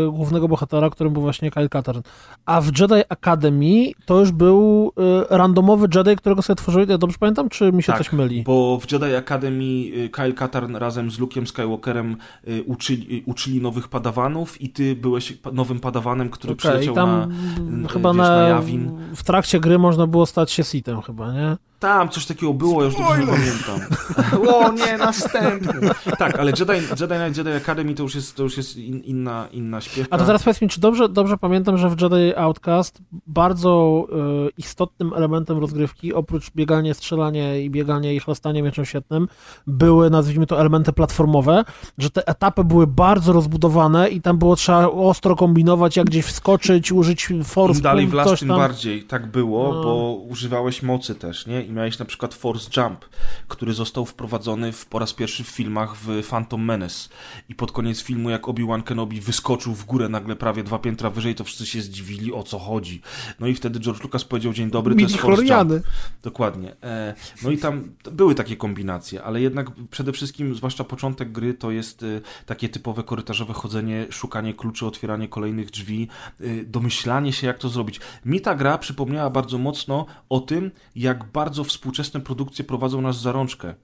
e, 0.07 0.11
głównego 0.11 0.47
bohatera, 0.47 0.89
którym 0.89 1.13
był 1.13 1.21
właśnie 1.21 1.51
Kyle 1.51 1.69
Katarn. 1.69 1.99
A 2.45 2.61
w 2.61 2.65
Jedi 2.79 3.03
Academy 3.09 3.91
to 4.05 4.19
już 4.19 4.31
był 4.31 4.91
e, 5.31 5.37
randomowy 5.37 5.87
Jedi, 5.95 6.15
którego 6.15 6.41
sobie 6.41 6.55
tworzyli, 6.57 6.91
ja 6.91 6.97
dobrze 6.97 7.17
pamiętam, 7.19 7.49
czy 7.49 7.71
mi 7.71 7.83
się 7.83 7.87
Tak, 7.91 7.97
coś 7.97 8.13
myli? 8.13 8.43
Bo 8.43 8.79
w 8.79 8.91
Jedi 8.91 9.15
Academy 9.15 9.63
y, 9.63 10.09
Kyle 10.11 10.33
Katarn 10.33 10.75
razem 10.75 11.11
z 11.11 11.19
Luke'em 11.19 11.45
Skywalkerem 11.45 12.17
y, 12.47 12.63
uczyli, 12.67 13.17
y, 13.17 13.23
uczyli 13.25 13.61
nowych 13.61 13.87
padawanów 13.87 14.61
i 14.61 14.69
ty 14.69 14.95
byłeś 14.95 15.37
nowym 15.53 15.79
padawanem, 15.79 16.29
który 16.29 16.53
Okej, 16.53 16.57
przyleciał 16.71 16.95
tam 16.95 17.33
na... 17.81 17.87
y, 17.87 17.91
chyba 17.93 18.09
wiesz, 18.09 18.17
na, 18.17 18.29
na 18.29 18.47
Jawin. 18.47 18.91
w 19.15 19.23
trakcie 19.23 19.59
gry 19.59 19.79
można 19.79 20.07
było 20.07 20.25
stać 20.25 20.51
się 20.51 20.63
sitem 20.63 21.01
chyba, 21.01 21.33
nie? 21.33 21.57
Tam 21.85 22.09
coś 22.09 22.25
takiego 22.25 22.53
było, 22.53 22.81
ja 22.81 22.85
już 22.85 22.95
dobrze 22.95 23.19
nie 23.19 23.27
pamiętam. 23.27 23.79
o 24.55 24.71
nie, 24.71 24.97
następny. 24.97 25.89
Tak, 26.17 26.39
ale 26.39 26.51
Jedi, 26.51 26.73
Jedi 27.01 27.15
Knight 27.15 27.37
Jedi 27.37 27.49
Academy 27.49 27.93
to 27.93 28.03
już 28.03 28.15
jest, 28.15 28.35
to 28.35 28.43
już 28.43 28.57
jest 28.57 28.77
in, 28.77 28.99
inna, 28.99 29.47
inna 29.51 29.81
śpiewka. 29.81 30.15
A 30.15 30.19
to 30.19 30.25
teraz 30.25 30.43
powiedz 30.43 30.61
mi, 30.61 30.69
czy 30.69 30.79
dobrze, 30.79 31.09
dobrze 31.09 31.37
pamiętam, 31.37 31.77
że 31.77 31.89
w 31.89 32.01
Jedi 32.01 32.35
Outcast 32.35 32.99
bardzo 33.27 34.03
e, 34.11 34.49
istotnym 34.57 35.13
elementem 35.13 35.57
rozgrywki, 35.57 36.13
oprócz 36.13 36.51
biegania, 36.51 36.93
strzelania 36.93 37.57
i 37.57 37.69
biegania 37.69 38.11
i 38.11 38.19
chlastania 38.19 38.63
mieczem 38.63 38.85
świetnym, 38.85 39.27
były, 39.67 40.09
nazwijmy 40.09 40.47
to, 40.47 40.59
elementy 40.59 40.93
platformowe, 40.93 41.63
że 41.97 42.09
te 42.09 42.27
etapy 42.27 42.63
były 42.63 42.87
bardzo 42.87 43.33
rozbudowane 43.33 44.09
i 44.09 44.21
tam 44.21 44.37
było 44.37 44.55
trzeba 44.55 44.87
ostro 44.87 45.35
kombinować, 45.35 45.97
jak 45.97 46.07
gdzieś 46.07 46.25
wskoczyć, 46.25 46.91
użyć 46.91 47.29
force, 47.43 47.77
Im 47.77 47.83
dalej 47.83 48.07
w 48.07 48.13
las, 48.13 48.39
tym 48.39 48.47
bardziej. 48.47 49.03
Tak 49.03 49.27
było, 49.27 49.73
No. 49.73 49.83
bo 49.83 50.13
używałeś 50.29 50.83
mocy 50.83 51.15
też, 51.15 51.47
nie? 51.47 51.61
I 51.61 51.74
miałeś 51.75 51.99
na 51.99 52.05
przykład 52.05 52.33
Force 52.33 52.81
Jump, 52.81 53.05
który 53.47 53.73
został 53.73 54.05
wprowadzony 54.05 54.71
w, 54.71 54.85
po 54.85 54.99
raz 54.99 55.13
pierwszy 55.13 55.43
w 55.43 55.47
filmach 55.47 55.95
w 55.95 56.27
Phantom 56.29 56.65
Menace. 56.65 57.09
I 57.49 57.55
pod 57.55 57.71
koniec 57.71 58.01
filmu, 58.01 58.29
jak 58.29 58.47
Obi-Wan 58.47 58.83
Kenobi 58.83 59.21
wyskoczył 59.21 59.73
w 59.73 59.85
górę 59.85 60.09
nagle 60.09 60.35
prawie 60.35 60.63
dwa 60.63 60.79
piętra 60.79 61.09
wyżej, 61.09 61.35
to 61.35 61.43
wszyscy 61.43 61.65
się 61.65 61.81
zdziwili, 61.81 62.33
o 62.33 62.43
co 62.43 62.59
chodzi. 62.59 63.01
No 63.39 63.47
i 63.47 63.55
wtedy 63.55 63.79
George 63.79 64.03
Lucas 64.03 64.23
powiedział, 64.23 64.53
dzień 64.53 64.71
dobry, 64.71 64.95
to 64.95 65.01
jest 65.01 65.17
Force 65.17 65.45
Jump. 65.45 65.85
Dokładnie. 66.23 66.75
E, 66.83 67.13
no 67.43 67.51
i 67.51 67.57
tam 67.57 67.91
były 68.11 68.35
takie 68.35 68.57
kombinacje, 68.57 69.23
ale 69.23 69.41
jednak 69.41 69.71
przede 69.91 70.11
wszystkim, 70.11 70.55
zwłaszcza 70.55 70.83
początek 70.83 71.31
gry, 71.31 71.53
to 71.53 71.71
jest 71.71 72.03
e, 72.03 72.05
takie 72.45 72.69
typowe 72.69 73.03
korytarzowe 73.03 73.53
chodzenie, 73.53 74.07
szukanie 74.09 74.53
kluczy, 74.53 74.85
otwieranie 74.85 75.27
kolejnych 75.27 75.71
drzwi, 75.71 76.07
e, 76.39 76.63
domyślanie 76.63 77.33
się, 77.33 77.47
jak 77.47 77.57
to 77.57 77.69
zrobić. 77.69 77.99
Mi 78.25 78.41
ta 78.41 78.55
gra 78.55 78.77
przypomniała 78.77 79.29
bardzo 79.29 79.57
mocno 79.57 80.05
o 80.29 80.39
tym, 80.39 80.71
jak 80.95 81.23
bardzo 81.23 81.54
współczesne 81.63 82.21
produkcje 82.21 82.65
prowadzą 82.65 83.01
nas 83.01 83.21
za 83.21 83.31
rączkę. 83.31 83.75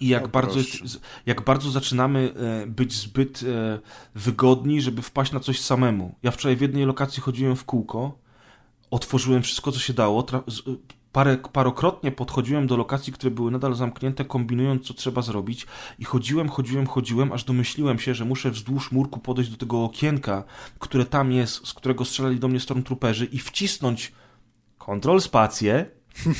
I 0.00 0.08
jak, 0.08 0.28
bardzo, 0.28 0.58
jest, 0.58 1.00
jak 1.26 1.44
bardzo 1.44 1.70
zaczynamy 1.70 2.34
być 2.66 2.92
zbyt 2.92 3.40
wygodni, 4.14 4.80
żeby 4.80 5.02
wpaść 5.02 5.32
na 5.32 5.40
coś 5.40 5.60
samemu. 5.60 6.14
Ja 6.22 6.30
wczoraj 6.30 6.56
w 6.56 6.60
jednej 6.60 6.84
lokacji 6.84 7.22
chodziłem 7.22 7.56
w 7.56 7.64
kółko, 7.64 8.18
otworzyłem 8.90 9.42
wszystko, 9.42 9.72
co 9.72 9.78
się 9.78 9.92
dało, 9.92 10.26
parę, 11.12 11.38
parokrotnie 11.52 12.12
podchodziłem 12.12 12.66
do 12.66 12.76
lokacji, 12.76 13.12
które 13.12 13.30
były 13.30 13.50
nadal 13.50 13.74
zamknięte, 13.74 14.24
kombinując, 14.24 14.86
co 14.86 14.94
trzeba 14.94 15.22
zrobić 15.22 15.66
i 15.98 16.04
chodziłem, 16.04 16.48
chodziłem, 16.48 16.86
chodziłem, 16.86 17.32
aż 17.32 17.44
domyśliłem 17.44 17.98
się, 17.98 18.14
że 18.14 18.24
muszę 18.24 18.50
wzdłuż 18.50 18.92
murku 18.92 19.20
podejść 19.20 19.50
do 19.50 19.56
tego 19.56 19.84
okienka, 19.84 20.44
które 20.78 21.04
tam 21.04 21.32
jest, 21.32 21.66
z 21.66 21.74
którego 21.74 22.04
strzelali 22.04 22.38
do 22.38 22.48
mnie 22.48 22.60
stormtrooperzy 22.60 23.24
i 23.24 23.38
wcisnąć 23.38 24.12
kontrol 24.78 25.20
spację, 25.20 25.90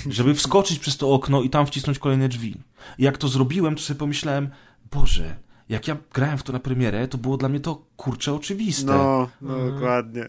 żeby 0.09 0.35
wskoczyć 0.35 0.79
przez 0.79 0.97
to 0.97 1.13
okno 1.13 1.43
i 1.43 1.51
tam 1.51 1.67
wcisnąć 1.67 1.99
kolejne 1.99 2.29
drzwi. 2.29 2.57
I 2.99 3.03
jak 3.03 3.19
to 3.19 3.29
zrobiłem, 3.29 3.75
to 3.75 3.83
sobie 3.83 3.99
pomyślałem, 3.99 4.49
Boże, 4.91 5.37
jak 5.69 5.89
ja 5.89 5.97
grałem 6.15 6.39
w 6.39 6.43
to 6.43 6.53
na 6.53 6.61
premierę, 6.61 7.09
to 7.09 7.19
było 7.19 7.37
dla 7.37 7.49
mnie 7.49 7.61
to 7.61 7.85
kurcze 7.97 8.35
oczywiste. 8.35 8.87
No, 8.87 9.29
no 9.41 9.57
mm. 9.57 9.75
dokładnie 9.75 10.29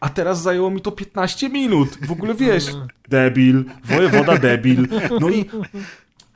a 0.00 0.08
teraz 0.08 0.42
zajęło 0.42 0.70
mi 0.70 0.80
to 0.80 0.92
15 0.92 1.48
minut. 1.48 1.98
W 2.06 2.12
ogóle 2.12 2.34
wiesz, 2.34 2.66
debil, 3.08 3.64
wojewoda 3.84 4.38
debil. 4.38 4.88
No 5.20 5.30
i 5.30 5.44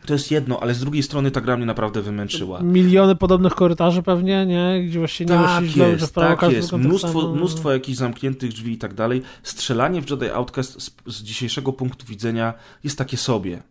to 0.07 0.13
jest 0.13 0.31
jedno, 0.31 0.61
ale 0.61 0.75
z 0.75 0.81
drugiej 0.81 1.03
strony 1.03 1.31
ta 1.31 1.41
gra 1.41 1.57
mnie 1.57 1.67
naprawdę 1.67 2.03
wymęczyła. 2.03 2.63
Miliony 2.63 3.17
podobnych 3.17 3.55
korytarzy 3.55 4.03
pewnie, 4.03 4.47
nie? 4.47 4.85
Gdzie 4.87 4.99
właśnie 4.99 5.27
nie 5.27 5.33
tak 5.33 5.77
jest, 5.77 6.07
w 6.07 6.13
prawo 6.13 6.37
tak 6.37 6.53
jest. 6.53 6.73
Mnóstwo, 6.73 7.35
mnóstwo 7.35 7.73
jakichś 7.73 7.99
zamkniętych 7.99 8.53
drzwi 8.53 8.73
i 8.73 8.79
tak 8.79 8.95
dalej. 8.95 9.23
Strzelanie 9.43 10.03
w 10.03 10.11
Jedi 10.11 10.31
Outcast 10.31 10.83
z, 10.83 10.91
z 11.07 11.23
dzisiejszego 11.23 11.73
punktu 11.73 12.07
widzenia 12.07 12.55
jest 12.85 12.99
takie 12.99 13.17
sobie. 13.17 13.63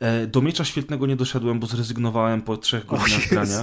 E, 0.00 0.26
do 0.26 0.42
miecza 0.42 0.64
świetnego 0.64 1.06
nie 1.06 1.16
doszedłem, 1.16 1.60
bo 1.60 1.66
zrezygnowałem 1.66 2.42
po 2.42 2.56
trzech 2.56 2.86
godzinach 2.86 3.28
grania. 3.28 3.62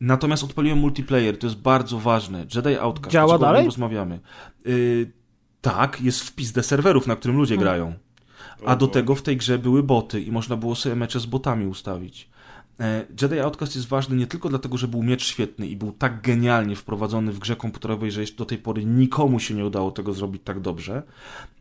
Natomiast 0.00 0.44
odpaliłem 0.44 0.78
multiplayer, 0.78 1.38
to 1.38 1.46
jest 1.46 1.58
bardzo 1.58 1.98
ważne. 1.98 2.46
Jedi 2.54 2.76
Outcast, 2.76 3.12
Działa 3.12 3.38
dalej? 3.38 3.64
rozmawiamy. 3.64 4.20
Yy, 4.64 5.12
tak, 5.60 6.00
jest 6.00 6.20
wpis 6.20 6.52
do 6.52 6.62
serwerów, 6.62 7.06
na 7.06 7.16
którym 7.16 7.36
ludzie 7.36 7.56
hmm. 7.56 7.64
grają. 7.64 8.05
A 8.64 8.76
do 8.76 8.88
tego 8.88 9.14
w 9.14 9.22
tej 9.22 9.36
grze 9.36 9.58
były 9.58 9.82
boty 9.82 10.20
i 10.20 10.32
można 10.32 10.56
było 10.56 10.74
sobie 10.74 10.96
mecze 10.96 11.20
z 11.20 11.26
botami 11.26 11.66
ustawić. 11.66 12.28
E, 12.80 13.04
Jedi 13.22 13.40
Outcast 13.40 13.76
jest 13.76 13.88
ważny 13.88 14.16
nie 14.16 14.26
tylko 14.26 14.48
dlatego, 14.48 14.76
że 14.76 14.88
był 14.88 15.02
miecz 15.02 15.24
świetny 15.24 15.66
i 15.66 15.76
był 15.76 15.92
tak 15.92 16.22
genialnie 16.22 16.76
wprowadzony 16.76 17.32
w 17.32 17.38
grze 17.38 17.56
komputerowej, 17.56 18.10
że 18.10 18.22
do 18.38 18.44
tej 18.44 18.58
pory 18.58 18.84
nikomu 18.84 19.40
się 19.40 19.54
nie 19.54 19.66
udało 19.66 19.90
tego 19.90 20.12
zrobić 20.12 20.42
tak 20.44 20.60
dobrze, 20.60 21.02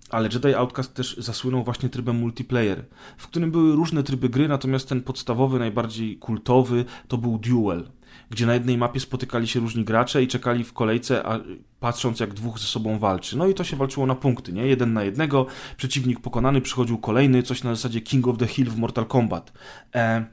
ale 0.10 0.30
Jedi 0.34 0.56
Outcast 0.56 0.94
też 0.94 1.18
zasłynął 1.18 1.64
właśnie 1.64 1.90
trybem 1.90 2.16
multiplayer, 2.16 2.86
w 3.18 3.28
którym 3.28 3.52
były 3.52 3.76
różne 3.76 4.04
tryby 4.04 4.30
gry, 4.30 4.48
natomiast 4.48 4.90
ten 4.90 5.02
podstawowy, 5.02 5.60
najbardziej 5.60 6.18
kultowy 6.18 6.86
to 7.08 7.18
był 7.18 7.38
Duel, 7.38 7.88
gdzie 8.30 8.46
na 8.46 8.54
jednej 8.54 8.78
mapie 8.78 9.00
spotykali 9.00 9.48
się 9.48 9.60
różni 9.60 9.84
gracze 9.84 10.24
i 10.24 10.28
czekali 10.28 10.64
w 10.64 10.74
kolejce, 10.74 11.26
a 11.26 11.40
patrząc 11.80 12.20
jak 12.20 12.34
dwóch 12.34 12.60
ze 12.60 12.66
sobą 12.66 13.00
walczy. 13.00 13.38
No 13.38 13.48
i 13.48 13.54
to 13.54 13.64
się 13.64 13.78
walczyło 13.78 14.06
na 14.06 14.16
punkty, 14.16 14.54
nie? 14.54 14.68
Jeden 14.68 14.94
na 14.94 15.04
jednego, 15.04 15.46
przeciwnik 15.78 16.20
pokonany, 16.20 16.62
przychodził 16.62 16.98
kolejny, 16.98 17.44
coś 17.44 17.64
na 17.64 17.76
zasadzie 17.76 18.02
King 18.02 18.28
of 18.28 18.38
the 18.38 18.48
Hill 18.48 18.70
w 18.70 18.78
Mortal 18.78 19.06
Kombat. 19.06 19.54
E... 19.96 20.26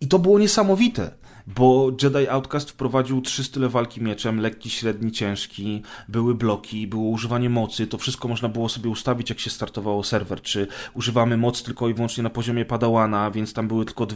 I 0.00 0.08
to 0.08 0.18
było 0.18 0.38
niesamowite 0.38 1.10
bo 1.46 1.92
Jedi 2.02 2.28
Outcast 2.28 2.70
wprowadził 2.70 3.20
trzy 3.20 3.44
style 3.44 3.68
walki 3.68 4.02
mieczem, 4.02 4.40
lekki, 4.40 4.70
średni, 4.70 5.12
ciężki, 5.12 5.82
były 6.08 6.34
bloki, 6.34 6.86
było 6.86 7.08
używanie 7.08 7.50
mocy, 7.50 7.86
to 7.86 7.98
wszystko 7.98 8.28
można 8.28 8.48
było 8.48 8.68
sobie 8.68 8.90
ustawić, 8.90 9.30
jak 9.30 9.40
się 9.40 9.50
startowało 9.50 10.04
serwer, 10.04 10.42
czy 10.42 10.66
używamy 10.94 11.36
moc 11.36 11.62
tylko 11.62 11.88
i 11.88 11.94
wyłącznie 11.94 12.22
na 12.22 12.30
poziomie 12.30 12.64
padałana, 12.64 13.30
więc 13.30 13.52
tam 13.52 13.68
były 13.68 13.84
tylko 13.84 14.06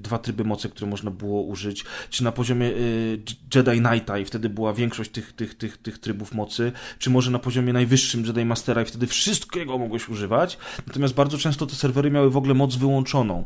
dwa 0.00 0.18
tryby 0.18 0.44
mocy, 0.44 0.68
które 0.68 0.90
można 0.90 1.10
było 1.10 1.42
użyć, 1.42 1.84
czy 2.10 2.24
na 2.24 2.32
poziomie 2.32 2.66
y, 2.66 3.22
Jedi 3.54 3.80
Knighta 3.80 4.18
i 4.18 4.24
wtedy 4.24 4.48
była 4.48 4.72
większość 4.72 5.10
tych, 5.10 5.32
tych, 5.32 5.54
tych, 5.54 5.78
tych 5.78 5.98
trybów 5.98 6.34
mocy, 6.34 6.72
czy 6.98 7.10
może 7.10 7.30
na 7.30 7.38
poziomie 7.38 7.72
najwyższym 7.72 8.24
Jedi 8.24 8.44
Mastera 8.44 8.82
i 8.82 8.84
wtedy 8.84 9.06
wszystkiego 9.06 9.78
mogłeś 9.78 10.08
używać, 10.08 10.58
natomiast 10.86 11.14
bardzo 11.14 11.38
często 11.38 11.66
te 11.66 11.74
serwery 11.74 12.10
miały 12.10 12.30
w 12.30 12.36
ogóle 12.36 12.54
moc 12.54 12.76
wyłączoną 12.76 13.44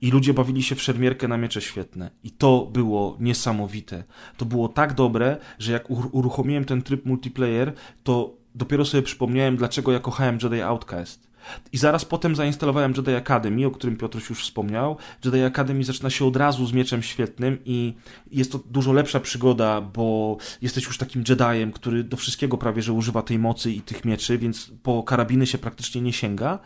i 0.00 0.10
ludzie 0.10 0.34
bawili 0.34 0.62
się 0.62 0.74
w 0.74 0.82
szermierkę 0.82 1.28
na 1.28 1.36
miecze 1.36 1.60
świetne. 1.60 2.10
I 2.24 2.30
to 2.30 2.68
było 2.72 3.16
niesamowite. 3.20 4.04
To 4.36 4.44
było 4.44 4.68
tak 4.68 4.94
dobre, 4.94 5.36
że 5.58 5.72
jak 5.72 5.90
uruchomiłem 5.90 6.64
ten 6.64 6.82
tryb 6.82 7.06
multiplayer, 7.06 7.72
to 8.04 8.36
dopiero 8.54 8.84
sobie 8.84 9.02
przypomniałem, 9.02 9.56
dlaczego 9.56 9.92
ja 9.92 10.00
kochałem 10.00 10.38
Jedi 10.42 10.62
Outcast. 10.62 11.26
I 11.72 11.78
zaraz 11.78 12.04
potem 12.04 12.36
zainstalowałem 12.36 12.94
Jedi 12.96 13.14
Academy, 13.14 13.66
o 13.66 13.70
którym 13.70 13.96
Piotruś 13.96 14.30
już 14.30 14.42
wspomniał. 14.42 14.96
Jedi 15.24 15.42
Academy 15.42 15.84
zaczyna 15.84 16.10
się 16.10 16.24
od 16.24 16.36
razu 16.36 16.66
z 16.66 16.72
mieczem 16.72 17.02
świetnym 17.02 17.58
i 17.64 17.94
jest 18.32 18.52
to 18.52 18.58
dużo 18.70 18.92
lepsza 18.92 19.20
przygoda, 19.20 19.80
bo 19.80 20.36
jesteś 20.62 20.84
już 20.84 20.98
takim 20.98 21.24
Jediem, 21.28 21.72
który 21.72 22.04
do 22.04 22.16
wszystkiego 22.16 22.58
prawie 22.58 22.82
że 22.82 22.92
używa 22.92 23.22
tej 23.22 23.38
mocy 23.38 23.72
i 23.72 23.80
tych 23.80 24.04
mieczy, 24.04 24.38
więc 24.38 24.70
po 24.82 25.02
karabiny 25.02 25.46
się 25.46 25.58
praktycznie 25.58 26.00
nie 26.00 26.12
sięga. 26.12 26.58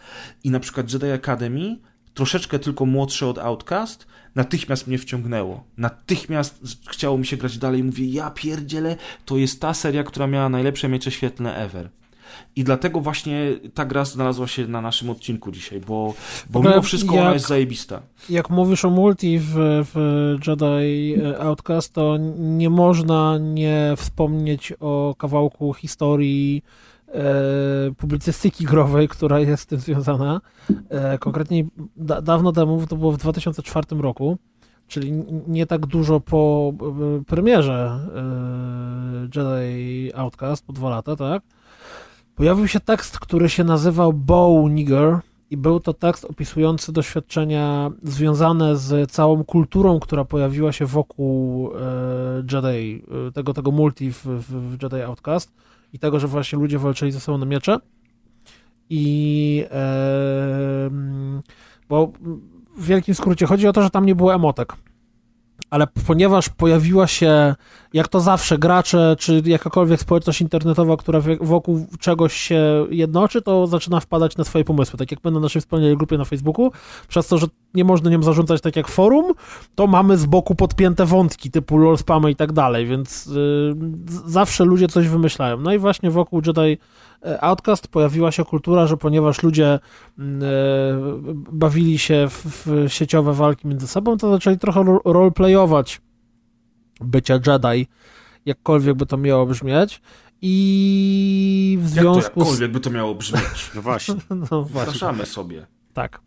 I 0.44 0.50
na 0.50 0.60
przykład 0.60 0.92
Jedi 0.92 1.10
Academy 1.10 1.76
troszeczkę 2.14 2.58
tylko 2.58 2.86
młodszy 2.86 3.26
od 3.26 3.38
Outcast, 3.38 4.06
natychmiast 4.34 4.86
mnie 4.86 4.98
wciągnęło. 4.98 5.64
Natychmiast 5.76 6.60
chciało 6.90 7.18
mi 7.18 7.26
się 7.26 7.36
grać 7.36 7.58
dalej. 7.58 7.84
Mówię, 7.84 8.06
ja 8.06 8.30
pierdzielę, 8.30 8.96
to 9.24 9.36
jest 9.36 9.60
ta 9.60 9.74
seria, 9.74 10.04
która 10.04 10.26
miała 10.26 10.48
najlepsze 10.48 10.88
miecze 10.88 11.10
świetlne 11.10 11.56
ever. 11.56 11.90
I 12.56 12.64
dlatego 12.64 13.00
właśnie 13.00 13.40
ta 13.74 13.84
gra 13.84 14.04
znalazła 14.04 14.46
się 14.46 14.66
na 14.66 14.80
naszym 14.80 15.10
odcinku 15.10 15.52
dzisiaj, 15.52 15.80
bo, 15.80 16.14
bo 16.50 16.62
mimo 16.62 16.82
wszystko 16.82 17.14
jak, 17.14 17.24
ona 17.24 17.34
jest 17.34 17.46
zajebista. 17.46 18.02
Jak 18.30 18.50
mówisz 18.50 18.84
o 18.84 18.90
multi 18.90 19.38
w, 19.38 19.54
w 19.94 20.36
Jedi 20.46 21.16
Outcast, 21.40 21.92
to 21.92 22.16
nie 22.38 22.70
można 22.70 23.38
nie 23.38 23.94
wspomnieć 23.96 24.72
o 24.80 25.14
kawałku 25.18 25.74
historii 25.74 26.62
e, 26.66 26.89
publicystyki 27.96 28.64
growej, 28.64 29.08
która 29.08 29.40
jest 29.40 29.62
z 29.62 29.66
tym 29.66 29.80
związana. 29.80 30.40
E, 30.88 31.18
konkretnie 31.18 31.64
da, 31.96 32.22
dawno 32.22 32.52
temu, 32.52 32.86
to 32.86 32.96
było 32.96 33.12
w 33.12 33.16
2004 33.16 33.86
roku, 33.98 34.38
czyli 34.88 35.12
nie 35.48 35.66
tak 35.66 35.86
dużo 35.86 36.20
po 36.20 36.72
e, 37.20 37.24
premierze 37.24 38.00
e, 38.14 39.28
Jedi 39.36 40.10
Outcast, 40.14 40.66
po 40.66 40.72
dwa 40.72 40.90
lata, 40.90 41.16
tak? 41.16 41.42
Pojawił 42.34 42.68
się 42.68 42.80
tekst, 42.80 43.18
który 43.18 43.48
się 43.48 43.64
nazywał 43.64 44.12
Bow 44.12 44.70
Nigger 44.70 45.18
i 45.50 45.56
był 45.56 45.80
to 45.80 45.94
tekst 45.94 46.24
opisujący 46.24 46.92
doświadczenia 46.92 47.90
związane 48.02 48.76
z 48.76 49.10
całą 49.10 49.44
kulturą, 49.44 50.00
która 50.00 50.24
pojawiła 50.24 50.72
się 50.72 50.86
wokół 50.86 51.70
e, 51.70 51.78
Jedi, 52.52 53.02
e, 53.28 53.32
tego, 53.32 53.54
tego 53.54 53.70
multi 53.70 54.12
w, 54.12 54.26
w 54.26 54.82
Jedi 54.82 55.02
Outcast 55.02 55.52
i 55.92 55.98
tego, 55.98 56.20
że 56.20 56.28
właśnie 56.28 56.58
ludzie 56.58 56.78
walczyli 56.78 57.12
ze 57.12 57.20
sobą 57.20 57.38
na 57.38 57.46
miecze. 57.46 57.78
I 58.90 59.64
e, 59.70 60.90
bo 61.88 62.12
w 62.76 62.86
wielkim 62.86 63.14
skrócie 63.14 63.46
chodzi 63.46 63.68
o 63.68 63.72
to, 63.72 63.82
że 63.82 63.90
tam 63.90 64.06
nie 64.06 64.14
było 64.14 64.34
emotek. 64.34 64.76
Ale 65.70 65.86
ponieważ 66.06 66.48
pojawiła 66.48 67.06
się, 67.06 67.54
jak 67.92 68.08
to 68.08 68.20
zawsze, 68.20 68.58
gracze, 68.58 69.16
czy 69.18 69.42
jakakolwiek 69.44 70.00
społeczność 70.00 70.40
internetowa, 70.40 70.96
która 70.96 71.20
wokół 71.40 71.86
czegoś 72.00 72.32
się 72.32 72.86
jednoczy, 72.90 73.42
to 73.42 73.66
zaczyna 73.66 74.00
wpadać 74.00 74.36
na 74.36 74.44
swoje 74.44 74.64
pomysły. 74.64 74.98
Tak 74.98 75.10
jak 75.10 75.24
my 75.24 75.30
na 75.30 75.40
naszej 75.40 75.60
wspólnej 75.60 75.96
grupie 75.96 76.18
na 76.18 76.24
Facebooku, 76.24 76.72
przez 77.08 77.28
to, 77.28 77.38
że 77.38 77.46
nie 77.74 77.84
można 77.84 78.10
nią 78.10 78.22
zarządzać 78.22 78.60
tak 78.60 78.76
jak 78.76 78.88
forum, 78.88 79.32
to 79.74 79.86
mamy 79.86 80.18
z 80.18 80.26
boku 80.26 80.54
podpięte 80.54 81.06
wątki 81.06 81.50
typu 81.50 81.78
lol 81.78 81.98
spamy 81.98 82.30
i 82.30 82.36
tak 82.36 82.52
dalej, 82.52 82.86
więc 82.86 83.26
yy, 83.26 83.76
zawsze 84.26 84.64
ludzie 84.64 84.88
coś 84.88 85.08
wymyślają. 85.08 85.60
No 85.60 85.72
i 85.72 85.78
właśnie 85.78 86.10
wokół 86.10 86.42
Jedi 86.46 86.78
Outcast 87.40 87.88
pojawiła 87.88 88.32
się 88.32 88.44
kultura, 88.44 88.86
że 88.86 88.96
ponieważ 88.96 89.42
ludzie 89.42 89.78
yy, 90.18 90.24
bawili 91.52 91.98
się 91.98 92.26
w, 92.30 92.66
w, 92.66 92.88
sieciowe 92.88 93.32
walki 93.32 93.68
między 93.68 93.86
sobą, 93.86 94.16
to 94.16 94.30
zaczęli 94.30 94.58
trochę 94.58 94.98
roleplayować 95.04 96.00
bycia 97.00 97.34
Jedi, 97.46 97.86
jakkolwiek 98.46 98.96
by 98.96 99.06
to 99.06 99.16
miało 99.16 99.46
brzmieć. 99.46 100.00
I 100.42 101.78
w 101.80 101.88
związku 101.88 102.20
Jak 102.22 102.34
to 102.34 102.40
jakkolwiek 102.40 102.72
by 102.72 102.80
to 102.80 102.90
miało 102.90 103.14
brzmieć? 103.14 103.70
No 103.74 103.82
właśnie. 103.82 104.14
no 104.50 104.62
właśnie. 104.62 105.26
Sobie. 105.26 105.66
Tak. 105.94 106.20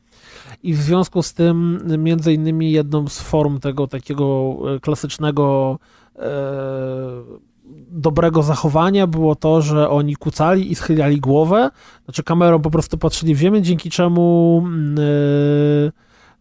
I 0.64 0.74
w 0.74 0.82
związku 0.82 1.24
z 1.24 1.34
tym, 1.34 1.84
między 1.98 2.34
innymi, 2.34 2.72
jedną 2.72 3.08
z 3.08 3.20
form 3.20 3.60
tego 3.60 3.88
takiego 3.88 4.56
e, 4.76 4.80
klasycznego 4.80 5.80
e, 6.16 6.30
dobrego 7.94 8.44
zachowania 8.44 9.08
było 9.08 9.36
to, 9.36 9.62
że 9.62 9.90
oni 9.90 10.16
kucali 10.16 10.72
i 10.72 10.76
schylali 10.76 11.20
głowę, 11.20 11.70
znaczy 12.06 12.24
kamerą 12.24 12.60
po 12.60 12.70
prostu 12.70 12.98
patrzyli 12.98 13.36
w 13.36 13.40
ziemię, 13.40 13.62
dzięki 13.62 13.90
czemu 13.90 14.64
e, 14.98 15.92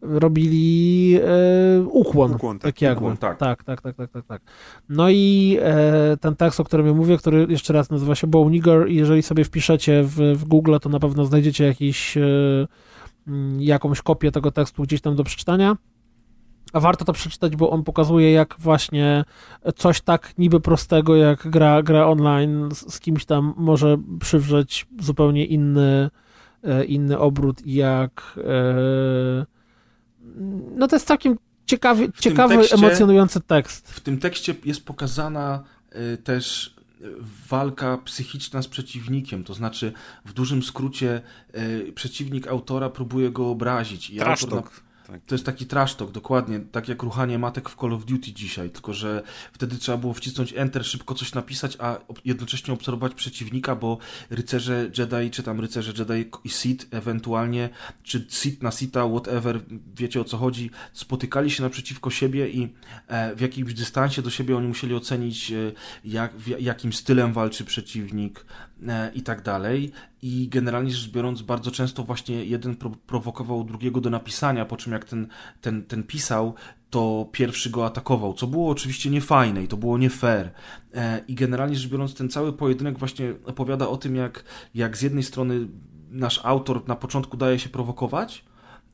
robili 0.02 1.14
e, 1.16 1.82
ukłon. 1.82 2.32
Ukłon, 2.32 2.58
tak, 2.58 2.78
tak, 2.78 2.96
ukłon, 2.98 3.16
tak. 3.16 3.38
tak, 3.38 3.64
tak, 3.64 3.80
tak, 3.80 3.96
tak, 3.96 4.10
tak, 4.10 4.26
tak. 4.26 4.42
No 4.88 5.10
i 5.10 5.58
e, 5.62 6.16
ten 6.20 6.36
tekst, 6.36 6.60
o 6.60 6.64
którym 6.64 6.86
ja 6.86 6.94
mówię, 6.94 7.16
który 7.16 7.46
jeszcze 7.48 7.72
raz 7.72 7.90
nazywa 7.90 8.14
się 8.14 8.26
Bow 8.26 8.50
Nigger 8.50 8.88
i 8.88 8.94
jeżeli 8.94 9.22
sobie 9.22 9.44
wpiszecie 9.44 10.02
w, 10.04 10.16
w 10.16 10.44
Google, 10.44 10.76
to 10.80 10.88
na 10.88 11.00
pewno 11.00 11.24
znajdziecie 11.24 11.64
jakiś, 11.66 12.16
mm, 13.26 13.62
jakąś 13.62 14.02
kopię 14.02 14.32
tego 14.32 14.50
tekstu 14.50 14.82
gdzieś 14.82 15.00
tam 15.00 15.16
do 15.16 15.24
przeczytania. 15.24 15.76
A 16.72 16.80
warto 16.80 17.04
to 17.04 17.12
przeczytać, 17.12 17.56
bo 17.56 17.70
on 17.70 17.84
pokazuje, 17.84 18.32
jak 18.32 18.56
właśnie 18.58 19.24
coś 19.76 20.00
tak 20.00 20.38
niby 20.38 20.60
prostego, 20.60 21.16
jak 21.16 21.48
gra, 21.48 21.82
gra 21.82 22.06
online 22.06 22.68
z, 22.74 22.94
z 22.94 23.00
kimś 23.00 23.24
tam 23.24 23.54
może 23.56 23.96
przywrzeć 24.20 24.86
zupełnie 25.00 25.46
inny, 25.46 26.10
e, 26.64 26.84
inny 26.84 27.18
obrót 27.18 27.66
i 27.66 27.74
jak 27.74 28.38
e, 28.44 29.46
no 30.76 30.88
to 30.88 30.96
jest 30.96 31.06
całkiem 31.06 31.38
ciekawy, 31.66 32.12
ciekawy 32.20 32.56
tekście- 32.56 32.74
emocjonujący 32.74 33.40
tekst. 33.40 33.92
W 33.92 34.00
tym 34.00 34.18
tekście 34.18 34.54
jest 34.64 34.84
pokazana 34.84 35.64
y, 36.14 36.16
też 36.16 36.74
walka 37.48 37.98
psychiczna 37.98 38.62
z 38.62 38.68
przeciwnikiem, 38.68 39.44
to 39.44 39.54
znaczy 39.54 39.92
w 40.24 40.32
dużym 40.32 40.62
skrócie 40.62 41.20
przeciwnik 41.94 42.48
autora 42.48 42.90
próbuje 42.90 43.30
go 43.30 43.50
obrazić 43.50 44.10
i 44.10 44.16
Trash 44.16 44.42
autor. 44.42 44.62
Tak. 45.12 45.22
To 45.26 45.34
jest 45.34 45.46
taki 45.46 45.66
trash 45.66 45.94
talk, 45.94 46.10
dokładnie, 46.10 46.60
tak 46.60 46.88
jak 46.88 47.02
ruchanie 47.02 47.38
matek 47.38 47.68
w 47.68 47.76
Call 47.76 47.92
of 47.92 48.04
Duty 48.04 48.32
dzisiaj, 48.32 48.70
tylko 48.70 48.94
że 48.94 49.22
wtedy 49.52 49.78
trzeba 49.78 49.98
było 49.98 50.14
wcisnąć 50.14 50.54
Enter, 50.56 50.84
szybko 50.84 51.14
coś 51.14 51.34
napisać, 51.34 51.76
a 51.80 51.98
jednocześnie 52.24 52.74
obserwować 52.74 53.14
przeciwnika, 53.14 53.76
bo 53.76 53.98
rycerze 54.30 54.90
Jedi, 54.98 55.30
czy 55.30 55.42
tam 55.42 55.60
rycerze 55.60 55.92
Jedi 55.98 56.30
i 56.44 56.48
Sith 56.48 56.86
ewentualnie, 56.90 57.68
czy 58.02 58.26
Sith 58.28 58.62
na 58.62 58.70
Sitha, 58.70 59.08
whatever, 59.08 59.60
wiecie 59.96 60.20
o 60.20 60.24
co 60.24 60.38
chodzi, 60.38 60.70
spotykali 60.92 61.50
się 61.50 61.62
naprzeciwko 61.62 62.10
siebie 62.10 62.48
i 62.48 62.74
e, 63.08 63.36
w 63.36 63.40
jakimś 63.40 63.74
dystansie 63.74 64.22
do 64.22 64.30
siebie 64.30 64.56
oni 64.56 64.68
musieli 64.68 64.94
ocenić, 64.94 65.52
e, 65.52 65.72
jak, 66.04 66.32
jakim 66.60 66.92
stylem 66.92 67.32
walczy 67.32 67.64
przeciwnik 67.64 68.44
i 69.14 69.22
tak 69.22 69.42
dalej. 69.42 69.92
I 70.22 70.48
generalnie 70.48 70.90
rzecz 70.90 71.10
biorąc, 71.10 71.42
bardzo 71.42 71.70
często 71.70 72.02
właśnie 72.02 72.44
jeden 72.44 72.76
pro 72.76 72.90
prowokował 72.90 73.64
drugiego 73.64 74.00
do 74.00 74.10
napisania, 74.10 74.64
po 74.64 74.76
czym 74.76 74.92
jak 74.92 75.04
ten, 75.04 75.28
ten, 75.60 75.84
ten 75.84 76.02
pisał, 76.02 76.54
to 76.90 77.28
pierwszy 77.32 77.70
go 77.70 77.86
atakował, 77.86 78.34
co 78.34 78.46
było 78.46 78.70
oczywiście 78.70 79.10
niefajne 79.10 79.62
i 79.62 79.68
to 79.68 79.76
było 79.76 79.98
nie 79.98 80.10
fair. 80.10 80.50
E, 80.94 81.20
I 81.28 81.34
generalnie 81.34 81.76
rzecz 81.76 81.90
biorąc, 81.90 82.14
ten 82.14 82.28
cały 82.28 82.52
pojedynek 82.52 82.98
właśnie 82.98 83.34
opowiada 83.44 83.88
o 83.88 83.96
tym, 83.96 84.16
jak, 84.16 84.44
jak 84.74 84.96
z 84.96 85.02
jednej 85.02 85.22
strony 85.22 85.68
nasz 86.10 86.40
autor 86.44 86.88
na 86.88 86.96
początku 86.96 87.36
daje 87.36 87.58
się 87.58 87.68
prowokować, 87.68 88.44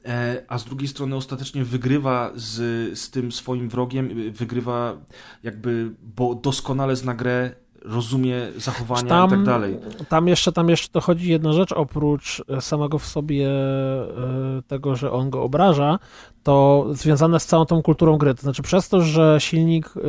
e, 0.04 0.44
a 0.48 0.58
z 0.58 0.64
drugiej 0.64 0.88
strony 0.88 1.16
ostatecznie 1.16 1.64
wygrywa 1.64 2.32
z, 2.34 2.98
z 2.98 3.10
tym 3.10 3.32
swoim 3.32 3.68
wrogiem, 3.68 4.32
wygrywa 4.32 4.96
jakby, 5.42 5.94
bo 6.16 6.34
doskonale 6.34 6.96
zna 6.96 7.14
grę, 7.14 7.54
rozumie 7.84 8.36
zachowania 8.56 9.08
Tam, 9.08 9.28
i 9.28 9.32
tak 9.32 9.42
dalej. 9.42 9.78
tam 10.08 10.28
jeszcze 10.28 10.52
tam 10.52 10.68
jeszcze 10.68 10.88
dochodzi 10.92 11.30
jedna 11.30 11.52
rzecz, 11.52 11.72
oprócz 11.72 12.42
e, 12.48 12.60
samego 12.60 12.98
w 12.98 13.06
sobie 13.06 13.50
e, 13.50 14.62
tego, 14.66 14.96
że 14.96 15.12
on 15.12 15.30
go 15.30 15.42
obraża, 15.42 15.98
to 16.42 16.86
związane 16.90 17.40
z 17.40 17.46
całą 17.46 17.66
tą 17.66 17.82
kulturą 17.82 18.16
gry. 18.18 18.34
To 18.34 18.42
znaczy 18.42 18.62
przez 18.62 18.88
to, 18.88 19.00
że 19.00 19.36
silnik, 19.38 19.94
e, 19.96 20.00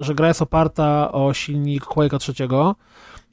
że 0.00 0.14
gra 0.14 0.28
jest 0.28 0.42
oparta 0.42 1.12
o 1.12 1.34
silnik 1.34 1.84
Quake'a 1.84 2.18
trzeciego, 2.18 2.74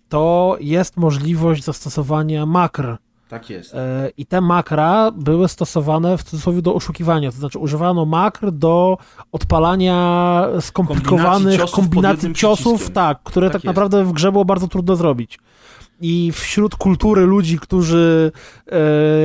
to 0.10 0.58
jest 0.60 0.98
możliwość 0.98 1.64
zastosowania 1.64 2.46
makr 2.46 2.98
Tak 3.30 3.50
jest. 3.50 3.74
E, 3.74 4.10
I 4.18 4.26
te 4.26 4.42
makra 4.42 5.12
były 5.12 5.48
stosowane 5.48 6.18
w 6.18 6.24
cudzysłowie 6.24 6.62
do 6.62 6.76
oszukiwania, 6.76 7.32
to 7.32 7.38
znaczy 7.38 7.60
używano 7.60 8.06
makr 8.06 8.52
do 8.52 8.98
odpalania 9.32 10.48
skomplikowanych 10.60 11.60
Kombinacji 11.60 11.60
ciosów 11.60 11.76
kombinacji 11.76 12.34
ciosów, 12.34 12.92
tak, 12.92 13.24
które 13.24 13.50
Tak 13.50 13.62
tak, 13.62 13.64
naprawdę 13.64 14.04
w 14.04 14.12
grze 14.12 14.32
było 14.32 14.46
bardzo 14.46 14.68
trudno 14.68 14.96
zrobić. 14.96 15.40
I 16.02 16.32
wśród 16.32 16.76
kultury 16.76 17.26
ludzi, 17.26 17.60
którzy 17.60 18.32
e, 18.68 18.80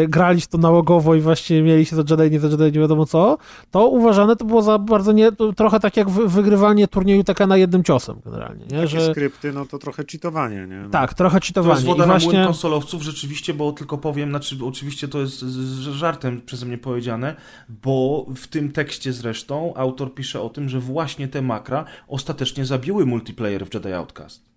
grali 0.09 0.41
w 0.41 0.47
to 0.47 0.59
nałogowo 0.59 1.15
i 1.15 1.21
właśnie 1.21 1.63
mieli 1.63 1.87
się 1.87 1.97
za 1.97 2.03
Jedi, 2.11 2.31
nie 2.31 2.41
za 2.41 2.49
Jedi, 2.49 2.65
nie 2.79 2.81
wiadomo 2.81 3.07
co, 3.07 3.39
to 3.71 3.89
uważane 3.89 4.37
to 4.37 4.45
było 4.45 4.63
za 4.63 4.79
bardzo 4.79 5.13
nie, 5.13 5.33
to 5.33 5.53
trochę 5.53 5.81
tak 5.81 5.97
jak 5.97 6.11
wy, 6.11 6.29
wygrywanie 6.29 6.89
turnieju 6.89 7.25
taka 7.25 7.47
na 7.47 7.57
jednym 7.57 7.85
ciosem 7.85 8.21
generalnie, 8.25 8.65
nie? 8.65 8.77
Takie 8.77 8.87
Że, 8.89 9.11
skrypty, 9.11 9.53
no 9.53 9.67
to 9.67 9.79
trochę 9.79 10.05
cheatowanie, 10.13 10.57
nie? 10.67 10.77
No. 10.77 10.91
tak, 10.91 11.15
trochę 11.15 11.41
To 11.41 11.47
cheatowanie. 11.47 11.75
jest 11.75 11.87
woda 11.87 12.05
I 12.05 12.07
na 12.09 12.13
właśnie... 12.15 12.33
młyn 12.33 12.45
konsolowców, 12.45 13.03
rzeczywiście, 13.03 13.55
bo 13.55 13.73
tylko 13.73 13.99
powiem, 13.99 14.29
znaczy 14.31 14.57
oczywiście 14.65 15.09
to 15.09 15.21
jest 15.21 15.39
z- 15.39 15.45
z 15.45 15.89
żartem 15.89 16.41
przeze 16.47 16.67
mnie 16.67 16.79
powiedziane, 16.79 17.37
bo 17.69 18.27
w 18.37 18.47
tym 18.47 18.73
tekście 18.73 19.13
zresztą 19.13 19.73
autor 19.77 20.15
pisze 20.15 20.41
o 20.41 20.49
tym, 20.49 20.69
że 20.69 20.81
właśnie 20.81 21.29
te 21.29 21.43
makra 21.43 21.85
ostatecznie 22.09 22.65
zabiły 22.67 23.07
multiplayer 23.07 23.67
w 23.67 23.75
Jedi 23.75 23.93
Outcast. 23.93 24.50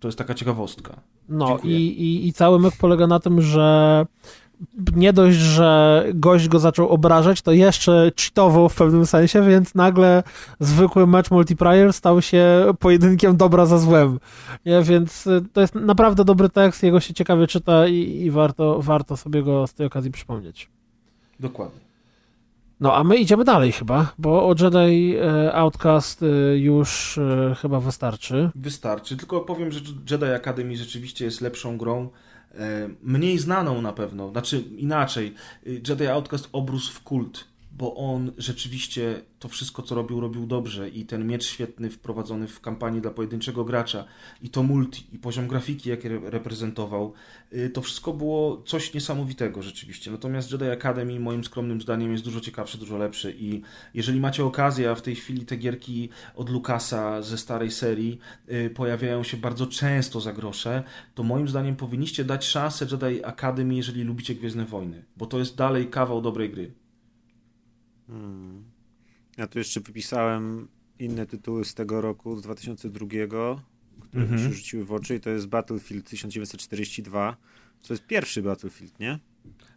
To 0.00 0.08
jest 0.08 0.18
taka 0.18 0.34
ciekawostka. 0.34 1.00
No 1.28 1.58
i, 1.64 1.72
i, 1.72 2.28
i 2.28 2.32
cały 2.32 2.58
myk 2.58 2.74
polega 2.80 3.06
na 3.06 3.20
tym, 3.20 3.42
że 3.42 4.06
nie 4.96 5.12
dość, 5.12 5.36
że 5.36 6.04
gość 6.14 6.48
go 6.48 6.58
zaczął 6.58 6.88
obrażać, 6.88 7.42
to 7.42 7.52
jeszcze 7.52 8.12
cheatował 8.20 8.68
w 8.68 8.74
pewnym 8.74 9.06
sensie, 9.06 9.42
więc 9.42 9.74
nagle 9.74 10.22
zwykły 10.60 11.06
mecz 11.06 11.30
multiplayer 11.30 11.92
stał 11.92 12.22
się 12.22 12.64
pojedynkiem 12.78 13.36
dobra 13.36 13.66
za 13.66 13.78
złem. 13.78 14.20
Nie? 14.66 14.82
Więc 14.82 15.26
y, 15.26 15.44
to 15.52 15.60
jest 15.60 15.74
naprawdę 15.74 16.24
dobry 16.24 16.48
tekst, 16.48 16.82
jego 16.82 17.00
się 17.00 17.14
ciekawie 17.14 17.46
czyta 17.46 17.86
i, 17.86 18.22
i 18.24 18.30
warto, 18.30 18.82
warto 18.82 19.16
sobie 19.16 19.42
go 19.42 19.66
z 19.66 19.74
tej 19.74 19.86
okazji 19.86 20.10
przypomnieć. 20.10 20.68
Dokładnie. 21.40 21.89
No, 22.80 22.94
a 22.94 23.04
my 23.04 23.16
idziemy 23.16 23.44
dalej 23.44 23.72
chyba, 23.72 24.12
bo 24.18 24.48
o 24.48 24.54
Jedi 24.60 25.16
e, 25.16 25.54
Outcast 25.54 26.22
e, 26.22 26.26
już 26.58 27.18
e, 27.18 27.54
chyba 27.54 27.80
wystarczy. 27.80 28.50
Wystarczy. 28.54 29.16
Tylko 29.16 29.40
powiem, 29.40 29.72
że 29.72 29.80
Jedi 30.10 30.24
Academy 30.24 30.76
rzeczywiście 30.76 31.24
jest 31.24 31.40
lepszą 31.40 31.78
grą. 31.78 32.10
Mniej 33.02 33.38
znaną 33.38 33.82
na 33.82 33.92
pewno. 33.92 34.30
Znaczy 34.30 34.60
inaczej. 34.60 35.34
Jedi 35.88 36.06
Outcast 36.06 36.48
obrósł 36.52 36.92
w 36.92 37.02
kult, 37.02 37.44
bo 37.80 37.94
on 37.96 38.32
rzeczywiście 38.38 39.22
to 39.38 39.48
wszystko, 39.48 39.82
co 39.82 39.94
robił, 39.94 40.20
robił 40.20 40.46
dobrze. 40.46 40.88
I 40.88 41.04
ten 41.04 41.26
miecz 41.26 41.44
świetny 41.44 41.90
wprowadzony 41.90 42.48
w 42.48 42.60
kampanii 42.60 43.00
dla 43.00 43.10
pojedynczego 43.10 43.64
gracza, 43.64 44.04
i 44.42 44.50
to 44.50 44.62
multi, 44.62 45.06
i 45.12 45.18
poziom 45.18 45.48
grafiki, 45.48 45.90
jaki 45.90 46.08
re- 46.08 46.30
reprezentował, 46.30 47.12
y, 47.52 47.70
to 47.70 47.82
wszystko 47.82 48.12
było 48.12 48.62
coś 48.66 48.94
niesamowitego 48.94 49.62
rzeczywiście. 49.62 50.10
Natomiast 50.10 50.52
Jedi 50.52 50.64
Academy, 50.64 51.20
moim 51.20 51.44
skromnym 51.44 51.80
zdaniem, 51.80 52.12
jest 52.12 52.24
dużo 52.24 52.40
ciekawszy, 52.40 52.78
dużo 52.78 52.98
lepszy. 52.98 53.34
I 53.38 53.62
jeżeli 53.94 54.20
macie 54.20 54.44
okazję, 54.44 54.90
a 54.90 54.94
w 54.94 55.02
tej 55.02 55.16
chwili 55.16 55.46
te 55.46 55.56
gierki 55.56 56.08
od 56.34 56.50
Lucasa 56.50 57.22
ze 57.22 57.38
starej 57.38 57.70
serii 57.70 58.18
y, 58.52 58.70
pojawiają 58.70 59.22
się 59.22 59.36
bardzo 59.36 59.66
często 59.66 60.20
za 60.20 60.32
grosze, 60.32 60.82
to 61.14 61.22
moim 61.22 61.48
zdaniem 61.48 61.76
powinniście 61.76 62.24
dać 62.24 62.44
szansę 62.44 62.86
Jedi 62.90 63.24
Academy, 63.24 63.74
jeżeli 63.74 64.02
lubicie 64.02 64.34
Gwiezdne 64.34 64.64
Wojny, 64.64 65.04
bo 65.16 65.26
to 65.26 65.38
jest 65.38 65.56
dalej 65.56 65.86
kawał 65.86 66.22
dobrej 66.22 66.50
gry. 66.50 66.80
Hmm. 68.10 68.64
Ja 69.36 69.46
tu 69.46 69.58
jeszcze 69.58 69.80
wypisałem 69.80 70.68
inne 70.98 71.26
tytuły 71.26 71.64
z 71.64 71.74
tego 71.74 72.00
roku, 72.00 72.36
z 72.36 72.42
2002, 72.42 73.06
które 74.00 74.22
Mhm. 74.22 74.42
mi 74.42 74.48
się 74.48 74.54
rzuciły 74.54 74.84
w 74.84 74.92
oczy 74.92 75.14
i 75.14 75.20
to 75.20 75.30
jest 75.30 75.46
Battlefield 75.46 76.08
1942. 76.08 77.36
To 77.88 77.92
jest 77.94 78.06
pierwszy 78.06 78.42
Battlefield, 78.42 78.98
nie? 79.00 79.18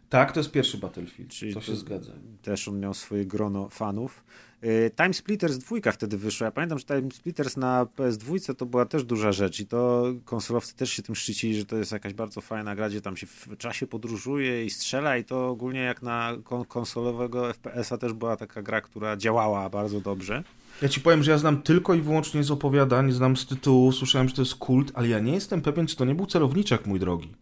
Tak, 0.08 0.32
to 0.32 0.40
jest 0.40 0.50
pierwszy 0.50 0.78
Battlefield, 0.78 1.30
Czyli 1.30 1.54
to 1.54 1.60
to- 1.60 1.66
się 1.66 1.76
zgadza. 1.76 2.12
Też 2.42 2.68
on 2.68 2.80
miał 2.80 2.94
swoje 2.94 3.26
grono 3.26 3.68
fanów. 3.68 4.24
Y, 4.64 4.90
Time 4.96 5.14
Splitters 5.14 5.58
2 5.58 5.92
wtedy 5.92 6.18
wyszła. 6.18 6.44
Ja 6.44 6.50
pamiętam, 6.50 6.78
że 6.78 6.84
Time 6.84 7.10
Splitters 7.12 7.56
na 7.56 7.84
PS2 7.84 8.54
to 8.54 8.66
była 8.66 8.86
też 8.86 9.04
duża 9.04 9.32
rzecz 9.32 9.60
i 9.60 9.66
to 9.66 10.04
konsolowcy 10.24 10.76
też 10.76 10.90
się 10.90 11.02
tym 11.02 11.14
szczycili, 11.14 11.58
że 11.58 11.66
to 11.66 11.76
jest 11.76 11.92
jakaś 11.92 12.14
bardzo 12.14 12.40
fajna 12.40 12.76
gra, 12.76 12.88
gdzie 12.88 13.00
tam 13.00 13.16
się 13.16 13.26
w 13.26 13.56
czasie 13.56 13.86
podróżuje 13.86 14.64
i 14.64 14.70
strzela 14.70 15.16
i 15.16 15.24
to 15.24 15.48
ogólnie 15.48 15.80
jak 15.80 16.02
na 16.02 16.32
kon- 16.44 16.64
konsolowego 16.64 17.52
FPS-a 17.52 17.98
też 17.98 18.12
była 18.12 18.36
taka 18.36 18.62
gra, 18.62 18.80
która 18.80 19.16
działała 19.16 19.70
bardzo 19.70 20.00
dobrze. 20.00 20.44
Ja 20.82 20.88
ci 20.88 21.00
powiem, 21.00 21.22
że 21.22 21.30
ja 21.30 21.38
znam 21.38 21.62
tylko 21.62 21.94
i 21.94 22.00
wyłącznie 22.00 22.44
z 22.44 22.50
opowiadań, 22.50 23.12
znam 23.12 23.36
z 23.36 23.46
tytułu, 23.46 23.92
słyszałem, 23.92 24.28
że 24.28 24.34
to 24.34 24.42
jest 24.42 24.54
kult, 24.54 24.92
ale 24.94 25.08
ja 25.08 25.18
nie 25.18 25.32
jestem 25.34 25.62
pewien, 25.62 25.86
czy 25.86 25.96
to 25.96 26.04
nie 26.04 26.14
był 26.14 26.26
celowniczek, 26.26 26.86
mój 26.86 27.00
drogi. 27.00 27.34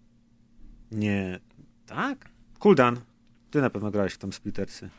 Nie, 0.93 1.41
tak? 1.87 2.29
Kuldan, 2.59 3.01
ty 3.51 3.61
na 3.61 3.71
pewno 3.71 3.91
grałeś 3.91 4.13
w 4.13 4.19
Time 4.19 4.33
Splittersy. 4.33 4.91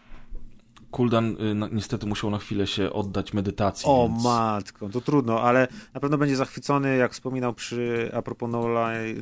Kuldan 0.94 1.26
y, 1.32 1.70
niestety 1.72 2.06
musiał 2.06 2.30
na 2.30 2.38
chwilę 2.38 2.68
się 2.68 2.94
oddać 2.94 3.34
medytacji. 3.34 3.86
O 3.88 4.10
więc... 4.10 4.24
matko, 4.24 4.90
to 4.90 5.02
trudno, 5.02 5.41
ale 5.41 5.68
na 5.94 5.99
pewno 5.99 6.18
będzie 6.18 6.36
zachwycony, 6.36 6.98
jak 6.98 7.14
wspominał 7.14 7.53
przy 7.53 8.11
a 8.14 8.22
propos 8.22 8.52
No, 8.52 8.68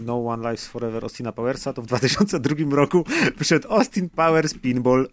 no 0.01 0.27
One 0.27 0.51
Lives 0.51 0.67
Forever 0.67 1.03
Austina 1.03 1.31
Powersa, 1.31 1.73
to 1.73 1.81
w 1.81 1.85
2002 1.85 2.75
roku 2.75 3.05
wyszedł 3.37 3.67
Austin 3.73 4.09
Powers 4.09 4.53
Pinball. 4.53 5.07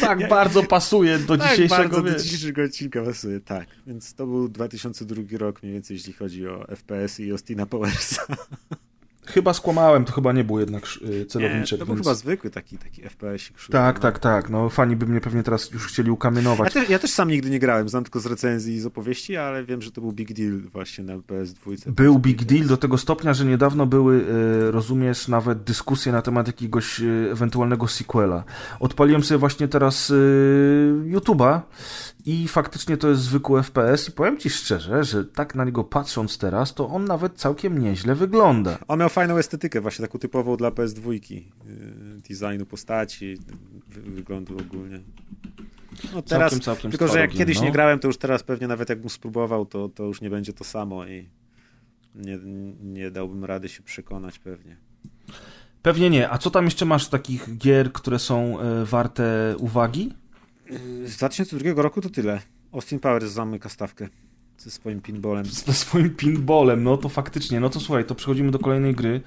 Tak 0.00 0.20
jak... 0.20 0.30
bardzo 0.30 0.62
pasuje 0.62 1.18
do 1.18 1.36
tak 1.38 1.50
dzisiejszego 1.50 1.82
bardzo 1.82 2.02
wiesz. 2.02 2.14
do 2.14 2.20
dzisiejszego 2.20 2.62
odcinka 2.62 3.02
pasuje, 3.02 3.40
tak. 3.40 3.66
Więc 3.86 4.14
to 4.14 4.26
był 4.26 4.48
2002 4.48 5.22
rok 5.38 5.62
mniej 5.62 5.72
więcej, 5.72 5.94
jeśli 5.94 6.12
chodzi 6.12 6.48
o 6.48 6.66
FPS 6.76 7.20
i 7.20 7.30
Austina 7.30 7.66
Powersa. 7.66 8.22
Chyba 9.28 9.54
skłamałem, 9.54 10.04
to 10.04 10.12
chyba 10.12 10.32
nie 10.32 10.44
był 10.44 10.60
jednak 10.60 10.82
y, 11.02 11.26
celowniczek. 11.26 11.72
Nie, 11.72 11.78
to 11.78 11.86
był 11.86 11.94
więc... 11.94 12.06
chyba 12.06 12.14
zwykły 12.14 12.50
taki, 12.50 12.78
taki 12.78 13.02
FPS. 13.02 13.50
Tak, 13.70 13.96
no. 13.96 14.02
tak, 14.02 14.18
tak. 14.18 14.50
No 14.50 14.68
fani 14.68 14.96
by 14.96 15.06
mnie 15.06 15.20
pewnie 15.20 15.42
teraz 15.42 15.70
już 15.70 15.86
chcieli 15.86 16.10
ukamienować. 16.10 16.74
Ja, 16.74 16.84
te, 16.84 16.92
ja, 16.92 16.98
też 16.98 17.10
sam 17.10 17.28
nigdy 17.28 17.50
nie 17.50 17.58
grałem, 17.58 17.88
znam 17.88 18.04
tylko 18.04 18.20
z 18.20 18.26
recenzji 18.26 18.74
i 18.74 18.80
z 18.80 18.86
opowieści, 18.86 19.36
ale 19.36 19.64
wiem, 19.64 19.82
że 19.82 19.92
to 19.92 20.00
był 20.00 20.12
big 20.12 20.32
deal 20.32 20.60
właśnie 20.72 21.04
na 21.04 21.16
PS2. 21.16 21.90
Był 21.90 22.18
big 22.18 22.44
deal 22.44 22.66
do 22.66 22.76
tego 22.76 22.98
stopnia, 22.98 23.34
że 23.34 23.44
niedawno 23.44 23.86
były, 23.86 24.16
y, 24.68 24.70
rozumiesz, 24.70 25.28
nawet 25.28 25.62
dyskusje 25.62 26.12
na 26.12 26.22
temat 26.22 26.46
jakiegoś 26.46 27.00
y, 27.00 27.28
ewentualnego 27.32 27.88
sequela. 27.88 28.44
Odpaliłem 28.80 29.24
sobie 29.24 29.38
właśnie 29.38 29.68
teraz 29.68 30.12
YouTube'a 31.04 31.60
i 32.28 32.48
faktycznie 32.48 32.96
to 32.96 33.08
jest 33.08 33.22
zwykły 33.22 33.62
FPS 33.62 34.08
i 34.08 34.12
powiem 34.12 34.38
ci 34.38 34.50
szczerze, 34.50 35.04
że 35.04 35.24
tak 35.24 35.54
na 35.54 35.64
niego 35.64 35.84
patrząc 35.84 36.38
teraz, 36.38 36.74
to 36.74 36.88
on 36.88 37.04
nawet 37.04 37.34
całkiem 37.34 37.78
nieźle 37.78 38.14
wygląda. 38.14 38.78
On 38.88 38.98
miał 38.98 39.08
fajną 39.08 39.36
estetykę, 39.36 39.80
właśnie 39.80 40.06
taką 40.06 40.18
typową 40.18 40.56
dla 40.56 40.70
PS2. 40.70 41.12
Yy, 41.12 41.42
designu 42.28 42.66
postaci, 42.66 43.38
wyglądu 43.88 44.58
ogólnie. 44.58 45.00
No 46.14 46.22
teraz, 46.22 46.50
całkiem, 46.50 46.60
całkiem 46.60 46.90
tylko, 46.90 47.08
że 47.08 47.20
jak 47.20 47.30
kiedyś 47.30 47.58
no. 47.58 47.64
nie 47.64 47.72
grałem, 47.72 47.98
to 47.98 48.08
już 48.08 48.18
teraz 48.18 48.42
pewnie 48.42 48.68
nawet 48.68 48.88
jakbym 48.88 49.10
spróbował, 49.10 49.66
to, 49.66 49.88
to 49.88 50.04
już 50.04 50.20
nie 50.20 50.30
będzie 50.30 50.52
to 50.52 50.64
samo 50.64 51.06
i 51.06 51.28
nie, 52.14 52.38
nie 52.82 53.10
dałbym 53.10 53.44
rady 53.44 53.68
się 53.68 53.82
przekonać 53.82 54.38
pewnie. 54.38 54.76
Pewnie 55.82 56.10
nie. 56.10 56.30
A 56.30 56.38
co 56.38 56.50
tam 56.50 56.64
jeszcze 56.64 56.84
masz 56.84 57.08
takich 57.08 57.58
gier, 57.58 57.92
które 57.92 58.18
są 58.18 58.60
y, 58.60 58.84
warte 58.84 59.54
uwagi? 59.58 60.12
Z 61.04 61.16
2002 61.16 61.82
roku 61.82 62.00
to 62.00 62.10
tyle. 62.10 62.40
Austin 62.72 62.98
Powers 63.00 63.32
zamyka 63.32 63.68
stawkę 63.68 64.08
ze 64.58 64.70
swoim 64.70 65.00
pinballem. 65.00 65.44
Ze 65.44 65.72
swoim 65.72 66.10
pinballem, 66.10 66.84
no 66.84 66.96
to 66.96 67.08
faktycznie. 67.08 67.60
No 67.60 67.70
to 67.70 67.80
słuchaj, 67.80 68.04
to 68.04 68.14
przechodzimy 68.14 68.50
do 68.50 68.58
kolejnej 68.58 68.94
gry. 68.94 69.20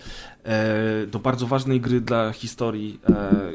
E, 0.44 1.08
do 1.08 1.20
bardzo 1.20 1.48
ważnej 1.48 1.82
gry 1.82 2.02
dla 2.02 2.32
historii 2.34 3.00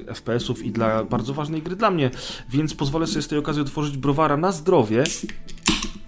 e, 0.09 0.15
FPS-ów 0.15 0.65
i 0.65 0.73
dla 0.73 1.05
bardzo 1.05 1.35
ważnej 1.35 1.63
gry 1.63 1.77
dla 1.77 1.91
mnie. 1.91 2.11
Więc 2.51 2.75
pozwolę 2.75 3.07
sobie 3.07 3.23
z 3.23 3.29
tej 3.29 3.39
okazji 3.39 3.63
otworzyć 3.63 3.97
browara 3.97 4.37
na 4.37 4.53
zdrowie. 4.53 5.05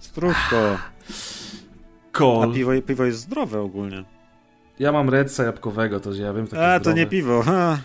Zdrówko. 0.01 0.79
Kol. 2.13 2.51
A 2.51 2.55
piwo, 2.55 2.73
piwo 2.87 3.05
jest 3.05 3.19
zdrowe 3.21 3.61
ogólnie. 3.61 4.05
Ja 4.79 4.93
mam 4.93 5.11
redsa 5.11 5.45
jabłkowego, 5.45 6.01
to 6.01 6.13
ja 6.15 6.33
wiem 6.33 6.47
takie 6.47 6.63
A, 6.63 6.79
zdrowe. 6.79 6.85
to 6.85 7.01
nie 7.01 7.07
piwo. 7.07 7.43
Ha. 7.43 7.79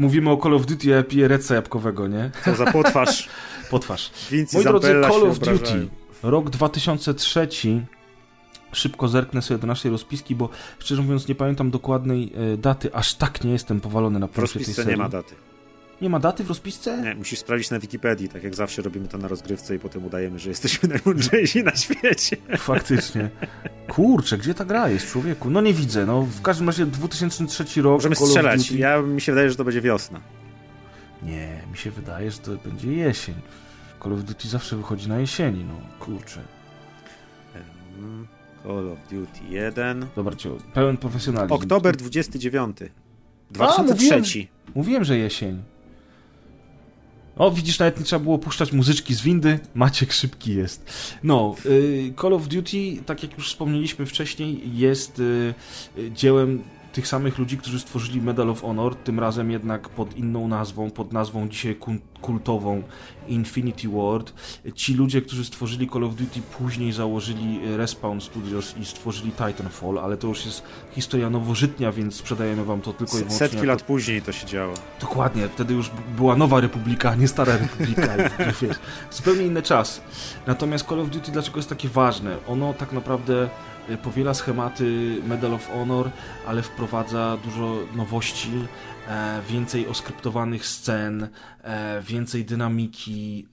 Mówimy 0.00 0.30
o 0.30 0.36
Call 0.36 0.54
of 0.54 0.66
Duty, 0.66 0.88
ja 0.88 1.02
piję 1.02 1.28
redsa 1.28 1.54
jabłkowego, 1.54 2.08
nie? 2.08 2.30
Co 2.44 2.54
za 2.54 2.72
potwarz. 2.72 3.28
Potwarz. 3.70 4.10
Vinci 4.30 4.56
Moi 4.56 4.64
drodzy, 4.64 4.88
Call 4.88 5.28
of 5.28 5.38
Duty. 5.38 5.52
obrażają. 5.52 5.88
Rok 6.22 6.50
2003. 6.50 7.48
Szybko 8.72 9.08
zerknę 9.08 9.42
sobie 9.42 9.60
do 9.60 9.66
naszej 9.66 9.90
rozpiski, 9.90 10.34
bo 10.34 10.48
szczerze 10.78 11.02
mówiąc 11.02 11.28
nie 11.28 11.34
pamiętam 11.34 11.70
dokładnej 11.70 12.32
e, 12.54 12.56
daty. 12.56 12.94
Aż 12.94 13.14
tak 13.14 13.44
nie 13.44 13.52
jestem 13.52 13.80
powalony 13.80 14.18
na 14.18 14.28
planszy 14.28 14.58
tej 14.58 14.74
serii. 14.74 14.90
nie 14.90 14.96
ma 14.96 15.08
daty. 15.08 15.34
Nie 16.02 16.10
ma 16.10 16.18
daty 16.18 16.44
w 16.44 16.48
rozpisce? 16.48 17.02
Nie, 17.02 17.14
musisz 17.14 17.38
sprawdzić 17.38 17.70
na 17.70 17.78
Wikipedii, 17.78 18.28
tak 18.28 18.42
jak 18.44 18.54
zawsze 18.54 18.82
robimy 18.82 19.08
to 19.08 19.18
na 19.18 19.28
rozgrywce 19.28 19.74
i 19.74 19.78
potem 19.78 20.04
udajemy, 20.04 20.38
że 20.38 20.48
jesteśmy 20.48 20.88
najmądrzejsi 20.94 21.64
na 21.64 21.76
świecie. 21.76 22.36
Faktycznie. 22.58 23.30
Kurczę, 23.88 24.38
gdzie 24.38 24.54
ta 24.54 24.64
gra 24.64 24.88
jest, 24.88 25.06
człowieku? 25.06 25.50
No 25.50 25.60
nie 25.60 25.74
widzę. 25.74 26.06
No 26.06 26.22
w 26.22 26.42
każdym 26.42 26.66
razie 26.66 26.86
2003 26.86 27.82
rok. 27.82 27.92
Możemy 27.92 28.16
Call 28.16 28.26
strzelać. 28.26 28.70
Ja, 28.70 29.02
mi 29.02 29.20
się 29.20 29.32
wydaje, 29.32 29.50
że 29.50 29.56
to 29.56 29.64
będzie 29.64 29.80
wiosna. 29.80 30.20
Nie, 31.22 31.62
mi 31.70 31.78
się 31.78 31.90
wydaje, 31.90 32.30
że 32.30 32.38
to 32.38 32.50
będzie 32.56 32.92
jesień. 32.92 33.34
Call 34.02 34.12
of 34.12 34.22
Duty 34.24 34.48
zawsze 34.48 34.76
wychodzi 34.76 35.08
na 35.08 35.18
jesieni, 35.18 35.64
no 35.64 35.74
kurczę. 35.98 36.40
Call 38.62 38.88
of 38.92 38.98
Duty 39.10 39.40
1. 39.48 40.06
Zobaczcie, 40.16 40.50
pełen 40.74 40.96
profesjonalizm. 40.96 41.54
Oktober 41.54 41.96
29. 41.96 42.76
2003. 43.50 43.94
mówiłem, 43.94 44.48
Mówiłem, 44.74 45.04
że 45.04 45.18
jesień. 45.18 45.62
O, 47.40 47.50
widzisz, 47.50 47.78
nawet 47.78 47.98
nie 47.98 48.04
trzeba 48.04 48.24
było 48.24 48.38
puszczać 48.38 48.72
muzyczki 48.72 49.14
z 49.14 49.22
windy. 49.22 49.58
Maciek 49.74 50.12
szybki 50.12 50.54
jest. 50.54 50.92
No, 51.22 51.54
y, 51.66 52.12
Call 52.20 52.32
of 52.32 52.48
Duty, 52.48 53.02
tak 53.06 53.22
jak 53.22 53.38
już 53.38 53.48
wspomnieliśmy 53.48 54.06
wcześniej, 54.06 54.60
jest 54.74 55.18
y, 55.18 55.54
y, 55.98 56.10
dziełem 56.12 56.62
tych 56.92 57.08
samych 57.08 57.38
ludzi, 57.38 57.58
którzy 57.58 57.80
stworzyli 57.80 58.20
Medal 58.20 58.50
of 58.50 58.62
Honor, 58.62 58.96
tym 58.96 59.20
razem 59.20 59.50
jednak 59.50 59.88
pod 59.88 60.16
inną 60.16 60.48
nazwą, 60.48 60.90
pod 60.90 61.12
nazwą 61.12 61.48
dzisiaj 61.48 61.76
kultową 62.20 62.82
Infinity 63.28 63.88
Ward. 63.88 64.32
Ci 64.74 64.94
ludzie, 64.94 65.22
którzy 65.22 65.44
stworzyli 65.44 65.88
Call 65.90 66.04
of 66.04 66.14
Duty, 66.14 66.40
później 66.58 66.92
założyli 66.92 67.60
Respawn 67.76 68.20
Studios 68.20 68.76
i 68.76 68.84
stworzyli 68.84 69.32
Titanfall, 69.32 69.98
ale 69.98 70.16
to 70.16 70.26
już 70.26 70.46
jest 70.46 70.62
historia 70.92 71.30
nowożytnia, 71.30 71.92
więc 71.92 72.14
sprzedajemy 72.14 72.64
wam 72.64 72.80
to 72.80 72.92
tylko 72.92 73.12
i 73.12 73.16
wyłącznie 73.16 73.38
Setki 73.38 73.66
lat 73.66 73.82
później 73.82 74.22
to 74.22 74.32
się 74.32 74.46
działo. 74.46 74.74
Dokładnie, 75.00 75.48
wtedy 75.48 75.74
już 75.74 75.90
była 76.16 76.36
nowa 76.36 76.60
republika, 76.60 77.10
a 77.10 77.14
nie 77.14 77.28
stara 77.28 77.56
republika. 77.56 78.16
Wiesz, 78.62 78.76
zupełnie 79.10 79.42
inny 79.42 79.62
czas. 79.62 80.00
Natomiast 80.46 80.86
Call 80.86 81.00
of 81.00 81.10
Duty 81.10 81.32
dlaczego 81.32 81.58
jest 81.58 81.68
takie 81.68 81.88
ważne? 81.88 82.36
Ono 82.48 82.74
tak 82.74 82.92
naprawdę 82.92 83.48
powiela 84.02 84.34
schematy 84.34 85.16
Medal 85.26 85.54
of 85.54 85.68
Honor, 85.68 86.10
ale 86.46 86.62
wprowadza 86.62 87.38
dużo 87.44 87.78
nowości, 87.96 88.50
e, 89.08 89.42
więcej 89.48 89.86
oskryptowanych 89.86 90.66
scen, 90.66 91.28
e, 91.62 92.02
więcej 92.02 92.44
dynamiki, 92.44 93.46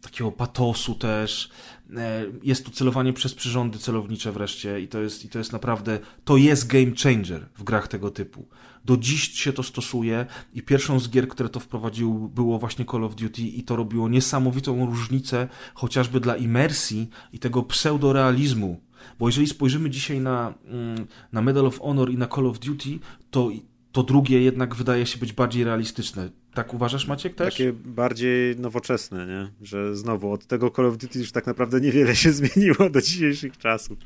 takiego 0.00 0.32
patosu 0.32 0.94
też. 0.94 1.50
E, 1.96 2.24
Jest 2.42 2.64
tu 2.64 2.70
celowanie 2.70 3.12
przez 3.12 3.34
przyrządy 3.34 3.78
celownicze 3.78 4.32
wreszcie 4.32 4.80
i 4.80 4.88
to 4.88 5.00
jest, 5.00 5.24
i 5.24 5.28
to 5.28 5.38
jest 5.38 5.52
naprawdę, 5.52 5.98
to 6.24 6.36
jest 6.36 6.66
game 6.66 6.92
changer 7.02 7.48
w 7.54 7.64
grach 7.64 7.88
tego 7.88 8.10
typu. 8.10 8.48
Do 8.84 8.96
dziś 8.96 9.30
się 9.32 9.52
to 9.52 9.62
stosuje 9.62 10.26
i 10.54 10.62
pierwszą 10.62 11.00
z 11.00 11.10
gier, 11.10 11.28
które 11.28 11.48
to 11.48 11.60
wprowadził 11.60 12.28
było 12.28 12.58
właśnie 12.58 12.84
Call 12.84 13.04
of 13.04 13.14
Duty 13.14 13.42
i 13.42 13.62
to 13.62 13.76
robiło 13.76 14.08
niesamowitą 14.08 14.86
różnicę 14.86 15.48
chociażby 15.74 16.20
dla 16.20 16.36
imersji 16.36 17.10
i 17.32 17.38
tego 17.38 17.62
pseudorealizmu. 17.62 18.80
Bo 19.18 19.28
jeżeli 19.28 19.46
spojrzymy 19.46 19.90
dzisiaj 19.90 20.20
na, 20.20 20.54
mm, 20.64 21.06
na 21.32 21.42
Medal 21.42 21.66
of 21.66 21.80
Honor 21.80 22.10
i 22.10 22.18
na 22.18 22.26
Call 22.26 22.46
of 22.46 22.58
Duty, 22.58 22.98
to, 23.30 23.50
to 23.92 24.02
drugie 24.02 24.40
jednak 24.42 24.74
wydaje 24.74 25.06
się 25.06 25.18
być 25.18 25.32
bardziej 25.32 25.64
realistyczne. 25.64 26.30
Tak 26.54 26.74
uważasz, 26.74 27.06
Maciek, 27.06 27.34
też? 27.34 27.54
Takie 27.54 27.72
bardziej 27.72 28.56
nowoczesne, 28.56 29.26
nie? 29.26 29.66
Że 29.66 29.96
znowu 29.96 30.32
od 30.32 30.46
tego 30.46 30.70
Call 30.70 30.86
of 30.86 30.96
Duty 30.96 31.18
już 31.18 31.32
tak 31.32 31.46
naprawdę 31.46 31.80
niewiele 31.80 32.16
się 32.16 32.32
zmieniło 32.42 32.90
do 32.90 33.00
dzisiejszych 33.00 33.58
czasów. 33.58 33.98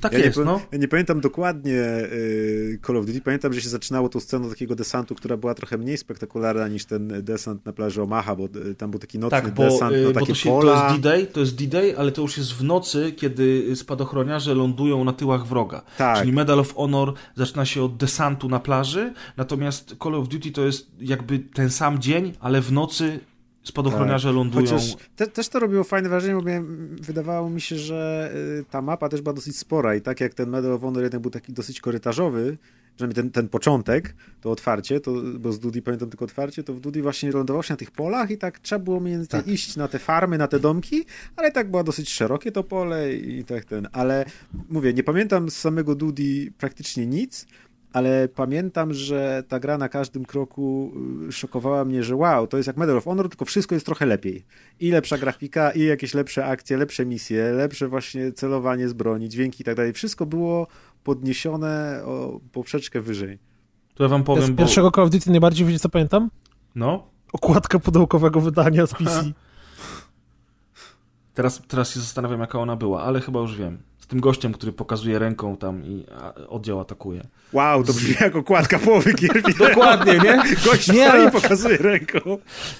Tak 0.00 0.12
ja 0.12 0.18
jest, 0.18 0.38
nie, 0.38 0.44
no. 0.44 0.60
Ja 0.72 0.78
nie 0.78 0.88
pamiętam 0.88 1.20
dokładnie 1.20 1.80
y, 2.12 2.78
Call 2.86 2.96
of 2.96 3.06
Duty. 3.06 3.20
Pamiętam, 3.20 3.52
że 3.52 3.60
się 3.60 3.68
zaczynało 3.68 4.08
tą 4.08 4.20
sceną 4.20 4.50
takiego 4.50 4.74
desantu, 4.74 5.14
która 5.14 5.36
była 5.36 5.54
trochę 5.54 5.78
mniej 5.78 5.98
spektakularna 5.98 6.68
niż 6.68 6.84
ten 6.84 7.22
desant 7.22 7.66
na 7.66 7.72
plaży 7.72 8.02
Omaha, 8.02 8.36
bo 8.36 8.44
y, 8.44 8.74
tam 8.74 8.90
był 8.90 9.00
taki 9.00 9.18
nocny 9.18 9.42
Tak, 9.42 9.54
bo, 9.54 9.62
desant 9.62 9.92
y, 9.92 10.02
na 10.02 10.08
bo 10.08 10.14
takie 10.14 10.26
to, 10.26 10.34
się, 10.34 10.50
pola. 10.50 10.80
to 10.80 10.88
jest 10.88 11.02
D-Day, 11.02 11.26
to 11.26 11.40
jest 11.40 11.54
D-Day, 11.56 11.98
ale 11.98 12.12
to 12.12 12.22
już 12.22 12.38
jest 12.38 12.52
w 12.52 12.64
nocy, 12.64 13.12
kiedy 13.16 13.76
spadochroniarze 13.76 14.54
lądują 14.54 15.04
na 15.04 15.12
tyłach 15.12 15.46
wroga. 15.46 15.82
Tak. 15.98 16.18
Czyli 16.18 16.32
Medal 16.32 16.60
of 16.60 16.74
Honor 16.74 17.12
zaczyna 17.36 17.64
się 17.64 17.82
od 17.82 17.96
desantu 17.96 18.48
na 18.48 18.60
plaży, 18.60 19.12
natomiast 19.36 19.96
Call 20.02 20.14
of 20.14 20.28
Duty 20.28 20.50
to 20.52 20.62
jest 20.66 20.90
jakby 21.00 21.38
ten 21.38 21.70
sam 21.70 21.81
dzień, 21.90 22.32
ale 22.40 22.60
w 22.60 22.72
nocy 22.72 23.20
spadochroniarze 23.64 24.28
Tak. 24.28 24.36
lądują. 24.36 24.66
Chociaż 24.66 24.96
te, 25.16 25.26
też 25.26 25.48
to 25.48 25.58
robiło 25.58 25.84
fajne 25.84 26.08
wrażenie, 26.08 26.34
bo 26.34 26.42
miałem, 26.42 26.96
wydawało 27.00 27.50
mi 27.50 27.60
się, 27.60 27.76
że 27.76 28.32
y, 28.60 28.64
ta 28.70 28.82
mapa 28.82 29.08
też 29.08 29.20
była 29.22 29.32
dosyć 29.32 29.58
spora 29.58 29.94
i 29.94 30.00
tak 30.00 30.20
jak 30.20 30.34
ten 30.34 30.50
Medal 30.50 30.72
of 30.72 30.80
Honor 30.80 31.02
jeden 31.02 31.20
był 31.20 31.30
taki 31.30 31.52
dosyć 31.52 31.80
korytarzowy, 31.80 32.58
przynajmniej 32.96 33.14
ten, 33.14 33.30
ten 33.30 33.48
początek, 33.48 34.14
to 34.40 34.50
otwarcie, 34.50 35.00
to, 35.00 35.12
bo 35.38 35.52
z 35.52 35.58
Dudi 35.58 35.82
pamiętam 35.82 36.10
tylko 36.10 36.24
otwarcie, 36.24 36.62
to 36.62 36.74
w 36.74 36.80
Dudi 36.80 37.02
właśnie 37.02 37.32
lądował 37.32 37.62
się 37.62 37.72
na 37.72 37.76
tych 37.76 37.90
polach 37.90 38.30
i 38.30 38.38
tak 38.38 38.58
trzeba 38.58 38.78
było 38.84 39.00
mniej 39.00 39.14
więcej 39.14 39.40
Tak. 39.40 39.48
iść 39.48 39.76
na 39.76 39.88
te 39.88 39.98
farmy, 39.98 40.38
na 40.38 40.48
te 40.48 40.60
domki, 40.60 41.04
ale 41.36 41.52
tak 41.52 41.70
było 41.70 41.84
dosyć 41.84 42.10
szerokie 42.10 42.52
to 42.52 42.64
pole 42.64 43.14
i 43.14 43.44
tak 43.44 43.64
ten, 43.64 43.88
ale 43.92 44.24
mówię, 44.70 44.92
nie 44.94 45.02
pamiętam 45.02 45.50
z 45.50 45.56
samego 45.56 45.94
Dudi 45.94 46.50
praktycznie 46.58 47.06
nic, 47.06 47.46
ale 47.92 48.28
pamiętam, 48.28 48.94
że 48.94 49.42
ta 49.48 49.60
gra 49.60 49.78
na 49.78 49.88
każdym 49.88 50.24
kroku 50.24 50.92
y, 51.28 51.32
szokowała 51.32 51.84
mnie, 51.84 52.04
że 52.04 52.16
wow, 52.16 52.46
to 52.46 52.56
jest 52.56 52.66
jak 52.66 52.76
Medal 52.76 52.96
of 52.96 53.04
Honor, 53.04 53.28
tylko 53.28 53.44
wszystko 53.44 53.74
jest 53.74 53.86
trochę 53.86 54.06
lepiej. 54.06 54.44
I 54.80 54.90
lepsza 54.90 55.18
grafika, 55.18 55.70
i 55.70 55.80
jakieś 55.84 56.14
lepsze 56.14 56.46
akcje, 56.46 56.76
lepsze 56.76 57.06
misje, 57.06 57.52
lepsze 57.52 57.88
właśnie 57.88 58.32
celowanie 58.32 58.88
z 58.88 58.92
broni, 58.92 59.28
dźwięki 59.28 59.62
i 59.62 59.64
tak 59.64 59.76
dalej. 59.76 59.92
Wszystko 59.92 60.26
było 60.26 60.66
podniesione 61.04 62.02
o 62.04 62.40
poprzeczkę 62.52 63.00
wyżej. 63.00 63.38
To 63.94 64.02
ja 64.02 64.08
wam 64.08 64.20
Ja 64.20 64.24
powiem, 64.24 64.46
z 64.46 64.50
bo... 64.50 64.56
pierwszego 64.56 64.90
Call 64.90 65.04
of 65.04 65.10
Duty 65.10 65.30
najbardziej 65.30 65.66
wiecie 65.66 65.78
co 65.78 65.88
pamiętam? 65.88 66.30
No, 66.74 67.06
okładka 67.32 67.78
pudełkowego 67.78 68.40
wydania 68.40 68.86
z 68.86 68.94
PC. 68.94 69.32
Teraz, 71.34 71.62
teraz 71.68 71.90
się 71.90 72.00
zastanawiam, 72.00 72.40
jaka 72.40 72.58
ona 72.58 72.76
była, 72.76 73.02
ale 73.02 73.20
chyba 73.20 73.40
już 73.40 73.56
wiem. 73.56 73.78
Tym 74.12 74.20
gościem, 74.20 74.52
który 74.52 74.72
pokazuje 74.72 75.18
ręką 75.18 75.56
tam 75.56 75.84
i 75.84 76.04
oddział 76.48 76.80
atakuje. 76.80 77.22
Wow, 77.52 77.84
to 77.84 77.92
brzmi 77.92 78.14
jak 78.20 78.36
okładka 78.36 78.78
połowy 78.78 79.14
Kirby. 79.20 79.54
Dokładnie, 79.54 80.12
nie? 80.12 80.42
Gość 80.64 80.92
nie, 80.92 81.12
ale... 81.12 81.30
pokazuje 81.30 81.76
ręką. 81.76 82.18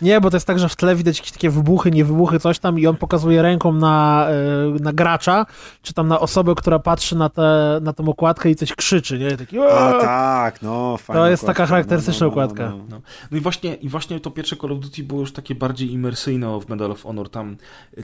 Nie, 0.02 0.20
bo 0.20 0.30
to 0.30 0.36
jest 0.36 0.46
tak, 0.46 0.58
że 0.58 0.68
w 0.68 0.76
tle 0.76 0.96
widać 0.96 1.18
jakieś 1.18 1.32
takie 1.32 1.50
wybuchy, 1.50 1.90
nie 1.90 2.04
wybuchy, 2.04 2.40
coś 2.40 2.58
tam 2.58 2.78
i 2.78 2.86
on 2.86 2.96
pokazuje 2.96 3.42
ręką 3.42 3.72
na, 3.72 4.26
e, 4.28 4.82
na 4.82 4.92
gracza, 4.92 5.46
czy 5.82 5.94
tam 5.94 6.08
na 6.08 6.20
osobę, 6.20 6.54
która 6.54 6.78
patrzy 6.78 7.16
na, 7.16 7.28
te, 7.28 7.78
na 7.82 7.92
tą 7.92 8.08
okładkę 8.08 8.50
i 8.50 8.56
coś 8.56 8.74
krzyczy, 8.74 9.18
nie? 9.18 9.36
Taki, 9.36 9.58
A 9.58 9.92
tak, 10.00 10.62
no, 10.62 10.98
To 11.06 11.28
jest 11.28 11.42
okładka. 11.42 11.60
taka 11.62 11.66
charakterystyczna 11.66 12.26
no, 12.26 12.30
no, 12.30 12.36
no, 12.36 12.42
okładka. 12.42 12.70
No, 12.70 12.84
no, 12.90 13.00
no, 13.30 13.38
i 13.38 13.40
właśnie, 13.40 13.74
i 13.74 13.88
właśnie 13.88 14.20
to 14.20 14.30
pierwsze 14.30 14.56
Call 14.56 14.72
of 14.72 14.78
Duty 14.78 15.02
było 15.02 15.20
już 15.20 15.32
takie 15.32 15.54
bardziej 15.54 15.92
imersyjne 15.92 16.60
w 16.60 16.68
Medal 16.68 16.90
of 16.90 17.02
Honor. 17.02 17.30
Tam, 17.30 17.56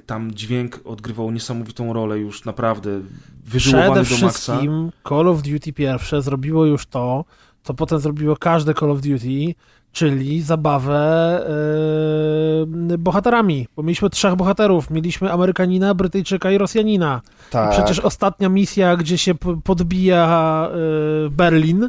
tam 0.07 0.33
dźwięk 0.35 0.81
odgrywał 0.85 1.31
niesamowitą 1.31 1.93
rolę 1.93 2.19
już 2.19 2.45
naprawdę 2.45 3.01
Przede 3.57 4.05
wszystkim 4.05 4.93
Call 5.09 5.29
of 5.29 5.43
Duty 5.43 5.73
pierwsze 5.73 6.23
zrobiło 6.23 6.65
już 6.65 6.87
to, 6.87 7.25
co 7.63 7.75
potem 7.75 7.99
zrobiło 7.99 8.37
każde 8.37 8.75
Call 8.75 8.91
of 8.91 9.01
Duty, 9.01 9.55
czyli 9.93 10.43
zabawę 10.43 11.47
yy, 12.89 12.99
bohaterami. 12.99 13.67
Bo 13.77 13.83
mieliśmy 13.83 14.11
trzech 14.11 14.37
bohaterów. 14.37 14.91
Mieliśmy 14.91 15.33
Amerykanina, 15.33 15.95
Brytyjczyka 15.95 16.51
i 16.51 16.59
Rosjanina. 16.59 17.21
Tak. 17.51 17.73
I 17.73 17.77
przecież 17.77 18.01
ostatnia 18.01 18.49
misja, 18.49 18.97
gdzie 18.97 19.19
się 19.19 19.35
podbija 19.65 20.69
yy, 21.23 21.31
Berlin, 21.31 21.89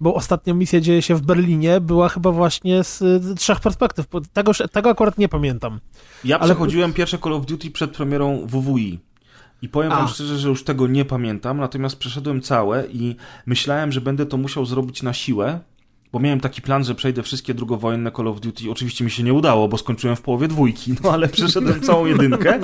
bo 0.00 0.14
ostatnia 0.14 0.54
misja 0.54 0.80
dzieje 0.80 1.02
się 1.02 1.14
w 1.14 1.22
Berlinie, 1.22 1.80
była 1.80 2.08
chyba 2.08 2.32
właśnie 2.32 2.84
z 2.84 3.02
y, 3.02 3.34
trzech 3.34 3.60
perspektyw. 3.60 4.06
Tego, 4.32 4.52
tego 4.72 4.90
akurat 4.90 5.18
nie 5.18 5.28
pamiętam. 5.28 5.80
Ja 6.24 6.38
Ale... 6.38 6.54
przechodziłem 6.54 6.92
pierwsze 6.92 7.18
Call 7.18 7.32
of 7.32 7.46
Duty 7.46 7.70
przed 7.70 7.90
premierą 7.90 8.46
WWI. 8.46 8.98
I 9.62 9.68
powiem 9.68 9.90
wam 9.90 10.08
szczerze, 10.08 10.38
że 10.38 10.48
już 10.48 10.64
tego 10.64 10.86
nie 10.86 11.04
pamiętam, 11.04 11.58
natomiast 11.58 11.96
przeszedłem 11.96 12.40
całe 12.40 12.86
i 12.86 13.16
myślałem, 13.46 13.92
że 13.92 14.00
będę 14.00 14.26
to 14.26 14.36
musiał 14.36 14.66
zrobić 14.66 15.02
na 15.02 15.12
siłę, 15.12 15.60
bo 16.12 16.20
miałem 16.20 16.40
taki 16.40 16.62
plan, 16.62 16.84
że 16.84 16.94
przejdę 16.94 17.22
wszystkie 17.22 17.54
drugowojenne 17.54 18.12
Call 18.12 18.28
of 18.28 18.40
Duty. 18.40 18.70
Oczywiście 18.70 19.04
mi 19.04 19.10
się 19.10 19.22
nie 19.22 19.34
udało, 19.34 19.68
bo 19.68 19.78
skończyłem 19.78 20.16
w 20.16 20.20
połowie 20.20 20.48
dwójki, 20.48 20.94
no 21.04 21.12
ale 21.12 21.28
przeszedłem 21.28 21.80
całą 21.80 22.06
jedynkę 22.06 22.60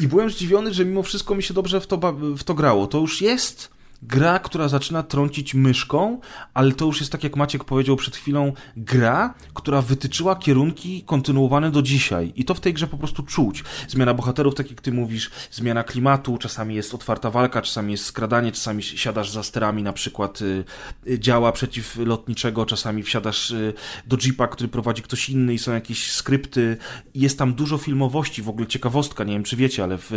i 0.00 0.08
byłem 0.08 0.30
zdziwiony, 0.30 0.74
że 0.74 0.84
mimo 0.84 1.02
wszystko 1.02 1.34
mi 1.34 1.42
się 1.42 1.54
dobrze 1.54 1.80
w 1.80 1.86
to, 1.86 2.14
w 2.36 2.44
to 2.44 2.54
grało. 2.54 2.86
To 2.86 2.98
już 2.98 3.20
jest 3.20 3.73
gra, 4.08 4.38
która 4.38 4.68
zaczyna 4.68 5.02
trącić 5.02 5.54
myszką, 5.54 6.20
ale 6.54 6.72
to 6.72 6.84
już 6.84 7.00
jest 7.00 7.12
tak 7.12 7.24
jak 7.24 7.36
Maciek 7.36 7.64
powiedział 7.64 7.96
przed 7.96 8.16
chwilą, 8.16 8.52
gra, 8.76 9.34
która 9.54 9.82
wytyczyła 9.82 10.36
kierunki 10.36 11.02
kontynuowane 11.02 11.70
do 11.70 11.82
dzisiaj. 11.82 12.32
I 12.36 12.44
to 12.44 12.54
w 12.54 12.60
tej 12.60 12.74
grze 12.74 12.86
po 12.86 12.98
prostu 12.98 13.22
czuć. 13.22 13.64
Zmiana 13.88 14.14
bohaterów, 14.14 14.54
tak 14.54 14.70
jak 14.70 14.80
ty 14.80 14.92
mówisz, 14.92 15.30
zmiana 15.50 15.84
klimatu, 15.84 16.38
czasami 16.38 16.74
jest 16.74 16.94
otwarta 16.94 17.30
walka, 17.30 17.62
czasami 17.62 17.92
jest 17.92 18.04
skradanie, 18.04 18.52
czasami 18.52 18.82
siadasz 18.82 19.30
za 19.30 19.42
sterami 19.42 19.82
na 19.82 19.92
przykład 19.92 20.42
y, 20.42 20.64
y, 21.08 21.18
działa 21.18 21.52
przeciwlotniczego, 21.52 22.66
czasami 22.66 23.02
wsiadasz 23.02 23.50
y, 23.50 23.72
do 24.06 24.16
jeepa, 24.16 24.48
który 24.48 24.68
prowadzi 24.68 25.02
ktoś 25.02 25.30
inny 25.30 25.54
i 25.54 25.58
są 25.58 25.72
jakieś 25.72 26.12
skrypty. 26.12 26.76
Jest 27.14 27.38
tam 27.38 27.54
dużo 27.54 27.78
filmowości, 27.78 28.42
w 28.42 28.48
ogóle 28.48 28.66
ciekawostka, 28.66 29.24
nie 29.24 29.32
wiem 29.32 29.42
czy 29.42 29.56
wiecie, 29.56 29.82
ale 29.82 29.98
w, 29.98 30.10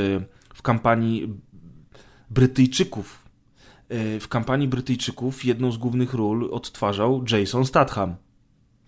w 0.53 0.61
kampanii 0.61 1.33
Brytyjczyków 2.29 3.26
w 3.89 4.25
kampanii 4.29 4.67
Brytyjczyków 4.67 5.45
jedną 5.45 5.71
z 5.71 5.77
głównych 5.77 6.13
ról 6.13 6.49
odtwarzał 6.51 7.23
Jason 7.31 7.65
Statham. 7.65 8.15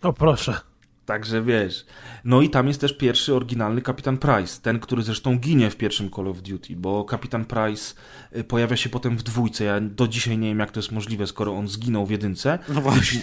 O 0.01 0.13
proszę. 0.13 0.59
Także 1.05 1.41
wiesz. 1.41 1.85
No 2.23 2.41
i 2.41 2.49
tam 2.49 2.67
jest 2.67 2.81
też 2.81 2.97
pierwszy 2.97 3.35
oryginalny 3.35 3.81
Kapitan 3.81 4.17
Price, 4.17 4.61
ten, 4.61 4.79
który 4.79 5.01
zresztą 5.01 5.37
ginie 5.37 5.69
w 5.69 5.75
pierwszym 5.75 6.11
Call 6.11 6.27
of 6.27 6.41
Duty, 6.41 6.75
bo 6.75 7.03
Kapitan 7.03 7.45
Price 7.45 7.95
e, 8.31 8.43
pojawia 8.43 8.77
się 8.77 8.89
potem 8.89 9.17
w 9.17 9.23
dwójce. 9.23 9.63
Ja 9.63 9.81
do 9.81 10.07
dzisiaj 10.07 10.37
nie 10.37 10.47
wiem, 10.47 10.59
jak 10.59 10.71
to 10.71 10.79
jest 10.79 10.91
możliwe, 10.91 11.27
skoro 11.27 11.53
on 11.53 11.67
zginął 11.67 12.05
w 12.05 12.11
jedynce. 12.11 12.59
No 12.69 12.81
właśnie. 12.81 13.21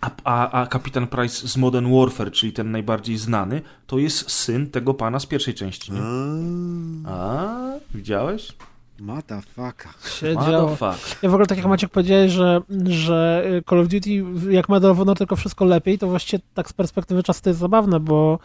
A, 0.00 0.10
a, 0.24 0.50
a 0.50 0.66
Kapitan 0.66 1.06
Price 1.06 1.48
z 1.48 1.56
Modern 1.56 1.94
Warfare, 1.96 2.30
czyli 2.30 2.52
ten 2.52 2.70
najbardziej 2.70 3.16
znany, 3.16 3.62
to 3.86 3.98
jest 3.98 4.30
syn 4.30 4.70
tego 4.70 4.94
pana 4.94 5.20
z 5.20 5.26
pierwszej 5.26 5.54
części. 5.54 5.92
Nie? 5.92 6.00
A, 7.06 7.56
widziałeś? 7.94 8.52
Motherfucker. 9.00 9.90
Ja 11.22 11.28
w 11.28 11.32
ogóle 11.34 11.46
tak 11.46 11.58
jak 11.58 11.66
Maciek 11.66 11.90
powiedziałeś, 11.90 12.32
że, 12.32 12.60
że 12.84 13.44
Call 13.68 13.80
of 13.80 13.88
Duty 13.88 14.10
jak 14.50 14.68
Medal 14.68 14.90
of 14.90 14.98
Honor 14.98 15.18
tylko 15.18 15.36
wszystko 15.36 15.64
lepiej, 15.64 15.98
to 15.98 16.08
właściwie 16.08 16.42
tak 16.54 16.68
z 16.68 16.72
perspektywy 16.72 17.22
czasu 17.22 17.42
to 17.42 17.50
jest 17.50 17.60
zabawne, 17.60 18.00
bo 18.00 18.38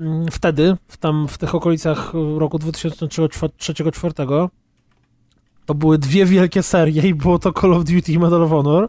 mm, 0.00 0.26
wtedy, 0.30 0.76
w, 0.88 0.96
tam 0.96 1.28
w 1.28 1.38
tych 1.38 1.54
okolicach 1.54 2.12
roku 2.38 2.58
2003-2004 2.58 4.48
to 5.66 5.74
były 5.74 5.98
dwie 5.98 6.26
wielkie 6.26 6.62
serie 6.62 7.02
i 7.02 7.14
było 7.14 7.38
to 7.38 7.52
Call 7.52 7.74
of 7.74 7.84
Duty 7.84 8.12
i 8.12 8.18
Medal 8.18 8.42
of 8.42 8.50
Honor, 8.50 8.88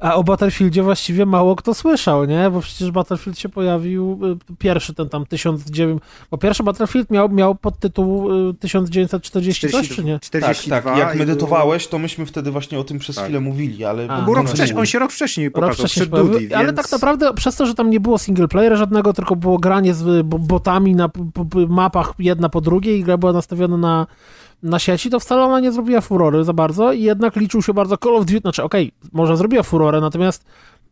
a 0.00 0.14
o 0.14 0.24
Battlefieldzie 0.24 0.82
właściwie 0.82 1.26
mało 1.26 1.56
kto 1.56 1.74
słyszał, 1.74 2.24
nie? 2.24 2.50
Bo 2.50 2.60
przecież 2.60 2.90
Battlefield 2.90 3.38
się 3.38 3.48
pojawił, 3.48 4.20
y, 4.50 4.56
pierwszy 4.58 4.94
ten 4.94 5.08
tam 5.08 5.26
1900, 5.26 6.02
bo 6.30 6.38
pierwszy 6.38 6.62
Battlefield 6.62 7.10
miał, 7.10 7.28
miał 7.28 7.54
podtytuł 7.54 8.28
1940 8.60 9.68
40, 9.68 9.88
coś, 9.88 9.96
czy 9.96 10.04
nie? 10.04 10.18
42 10.20 10.76
tak, 10.76 10.84
tak. 10.84 10.98
Jak 10.98 11.18
medytowałeś, 11.18 11.86
to 11.86 11.98
myśmy 11.98 12.26
wtedy 12.26 12.50
właśnie 12.50 12.78
o 12.78 12.84
tym 12.84 12.98
przez 12.98 13.16
tak. 13.16 13.24
chwilę 13.24 13.40
mówili, 13.40 13.84
ale... 13.84 14.08
A, 14.08 14.22
no, 14.22 14.34
rok 14.34 14.48
wcześniej, 14.48 14.78
on 14.78 14.86
się 14.86 14.98
rok 14.98 15.12
wcześniej 15.12 15.50
pokazał, 15.50 15.68
rok 15.68 15.78
wcześniej 15.78 16.08
Duty, 16.08 16.40
więc... 16.40 16.52
Ale 16.52 16.72
tak 16.72 16.92
naprawdę 16.92 17.34
przez 17.34 17.56
to, 17.56 17.66
że 17.66 17.74
tam 17.74 17.90
nie 17.90 18.00
było 18.00 18.18
single 18.18 18.48
playera 18.48 18.76
żadnego, 18.76 19.12
tylko 19.12 19.36
było 19.36 19.58
granie 19.58 19.94
z 19.94 20.26
botami 20.26 20.94
na 20.94 21.10
mapach 21.68 22.12
jedna 22.18 22.48
po 22.48 22.60
drugiej 22.60 22.98
i 22.98 23.04
gra 23.04 23.16
była 23.16 23.32
nastawiona 23.32 23.76
na 23.76 24.06
na 24.64 24.78
sieci, 24.78 25.10
to 25.10 25.20
wcale 25.20 25.42
ona 25.42 25.60
nie 25.60 25.72
zrobiła 25.72 26.00
furory 26.00 26.44
za 26.44 26.52
bardzo 26.52 26.92
i 26.92 27.02
jednak 27.02 27.36
liczył 27.36 27.62
się 27.62 27.74
bardzo 27.74 27.96
Call 27.96 28.16
of 28.16 28.26
Duty, 28.26 28.38
znaczy 28.38 28.62
okej, 28.62 28.92
okay, 28.98 29.10
może 29.12 29.36
zrobiła 29.36 29.62
furorę, 29.62 30.00
natomiast 30.00 30.44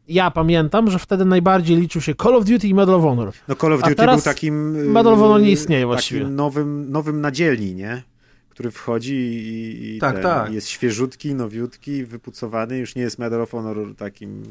ja 0.09 0.31
pamiętam, 0.31 0.91
że 0.91 0.99
wtedy 0.99 1.25
najbardziej 1.25 1.77
liczył 1.77 2.01
się 2.01 2.15
Call 2.15 2.35
of 2.35 2.45
Duty 2.45 2.69
i 2.69 2.75
Medal 2.75 2.95
of 2.95 3.03
Honor. 3.03 3.33
No 3.49 3.55
Call 3.55 3.73
of 3.73 3.83
Duty 3.83 4.07
był 4.07 4.21
takim... 4.21 4.71
Medal 4.93 5.13
of 5.13 5.19
Honor 5.19 5.41
nie 5.41 5.51
istnieje 5.51 5.87
właściwie. 5.87 6.25
nowym, 6.25 6.91
nowym 6.91 7.21
na 7.21 7.31
dzielni, 7.31 7.75
nie? 7.75 8.03
Który 8.49 8.71
wchodzi 8.71 9.15
i, 9.15 9.97
i 9.97 9.99
tak, 9.99 10.15
ten, 10.15 10.23
tak. 10.23 10.53
jest 10.53 10.69
świeżutki, 10.69 11.35
nowiutki, 11.35 12.05
wypucowany, 12.05 12.79
już 12.79 12.95
nie 12.95 13.03
jest 13.03 13.19
Medal 13.19 13.41
of 13.41 13.51
Honor 13.51 13.77
takim... 13.97 14.43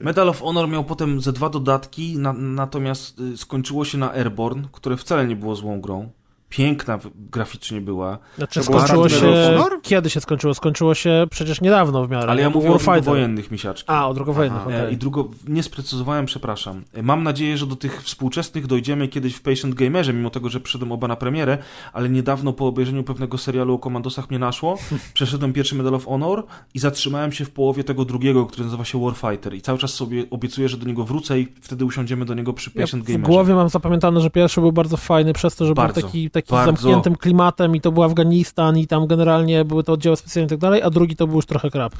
Medal 0.00 0.28
of 0.28 0.40
Honor 0.40 0.68
miał 0.68 0.84
potem 0.84 1.20
ze 1.20 1.32
dwa 1.32 1.48
dodatki, 1.48 2.18
na, 2.18 2.32
natomiast 2.32 3.20
y, 3.20 3.36
skończyło 3.36 3.84
się 3.84 3.98
na 3.98 4.12
Airborne, 4.12 4.68
które 4.72 4.96
wcale 4.96 5.26
nie 5.26 5.36
było 5.36 5.56
złą 5.56 5.80
grą 5.80 6.10
piękna 6.48 6.98
graficznie 7.30 7.80
była. 7.80 8.18
Znaczy 8.36 8.62
skończyło 8.62 9.08
się... 9.08 9.58
Kiedy 9.82 10.10
się 10.10 10.20
skończyło? 10.20 10.54
Skończyło 10.54 10.94
się 10.94 11.26
przecież 11.30 11.60
niedawno 11.60 12.06
w 12.06 12.10
miarę. 12.10 12.30
Ale 12.30 12.42
ja 12.42 12.50
mówię 12.50 12.72
o 12.72 12.78
drugowojennych 12.78 13.50
misiaczkach. 13.50 13.96
A, 13.96 14.08
o 14.08 14.14
drugowojennych, 14.14 14.62
okay. 14.62 14.92
I 14.92 14.96
drugo... 14.96 15.28
Nie 15.48 15.62
sprecyzowałem, 15.62 16.26
przepraszam. 16.26 16.84
Mam 17.02 17.22
nadzieję, 17.22 17.56
że 17.56 17.66
do 17.66 17.76
tych 17.76 18.02
współczesnych 18.02 18.66
dojdziemy 18.66 19.08
kiedyś 19.08 19.34
w 19.34 19.42
Patient 19.42 19.74
Gamerze, 19.74 20.12
mimo 20.12 20.30
tego, 20.30 20.48
że 20.48 20.60
przyszedłem 20.60 20.92
oba 20.92 21.08
na 21.08 21.16
premierę, 21.16 21.58
ale 21.92 22.08
niedawno 22.08 22.52
po 22.52 22.66
obejrzeniu 22.66 23.04
pewnego 23.04 23.38
serialu 23.38 23.74
o 23.74 23.78
komandosach 23.78 24.30
mnie 24.30 24.38
naszło, 24.38 24.78
przeszedłem 25.14 25.52
pierwszy 25.52 25.74
Medal 25.74 25.94
of 25.94 26.04
Honor 26.04 26.44
i 26.74 26.78
zatrzymałem 26.78 27.32
się 27.32 27.44
w 27.44 27.50
połowie 27.50 27.84
tego 27.84 28.04
drugiego, 28.04 28.46
który 28.46 28.64
nazywa 28.64 28.84
się 28.84 29.04
Warfighter 29.04 29.54
i 29.54 29.60
cały 29.60 29.78
czas 29.78 29.94
sobie 29.94 30.24
obiecuję, 30.30 30.68
że 30.68 30.76
do 30.76 30.86
niego 30.86 31.04
wrócę 31.04 31.40
i 31.40 31.48
wtedy 31.60 31.84
usiądziemy 31.84 32.24
do 32.24 32.34
niego 32.34 32.52
przy 32.52 32.70
Patient 32.70 33.08
ja 33.08 33.14
Gamerze. 33.14 33.18
W 33.18 33.26
głowie 33.26 33.54
mam 33.54 33.68
zapamiętane, 33.68 34.20
że 34.20 34.30
pierwszy 34.30 34.60
był 34.60 34.72
bardzo 34.72 34.96
fajny 34.96 35.32
przez 35.32 35.56
to, 35.56 35.66
że 35.66 35.74
bardzo. 35.74 36.00
był 36.00 36.02
taki 36.02 36.30
taki 36.30 36.45
Bardzo. 36.50 36.82
zamkniętym 36.82 37.16
klimatem 37.16 37.76
i 37.76 37.80
to 37.80 37.92
był 37.92 38.02
Afganistan 38.02 38.78
i 38.78 38.86
tam 38.86 39.06
generalnie 39.06 39.64
były 39.64 39.84
to 39.84 39.92
oddziały 39.92 40.16
specjalne 40.16 40.46
i 40.46 40.50
tak 40.50 40.58
dalej, 40.58 40.82
a 40.82 40.90
drugi 40.90 41.16
to 41.16 41.26
był 41.26 41.36
już 41.36 41.46
trochę 41.46 41.70
krap. 41.70 41.94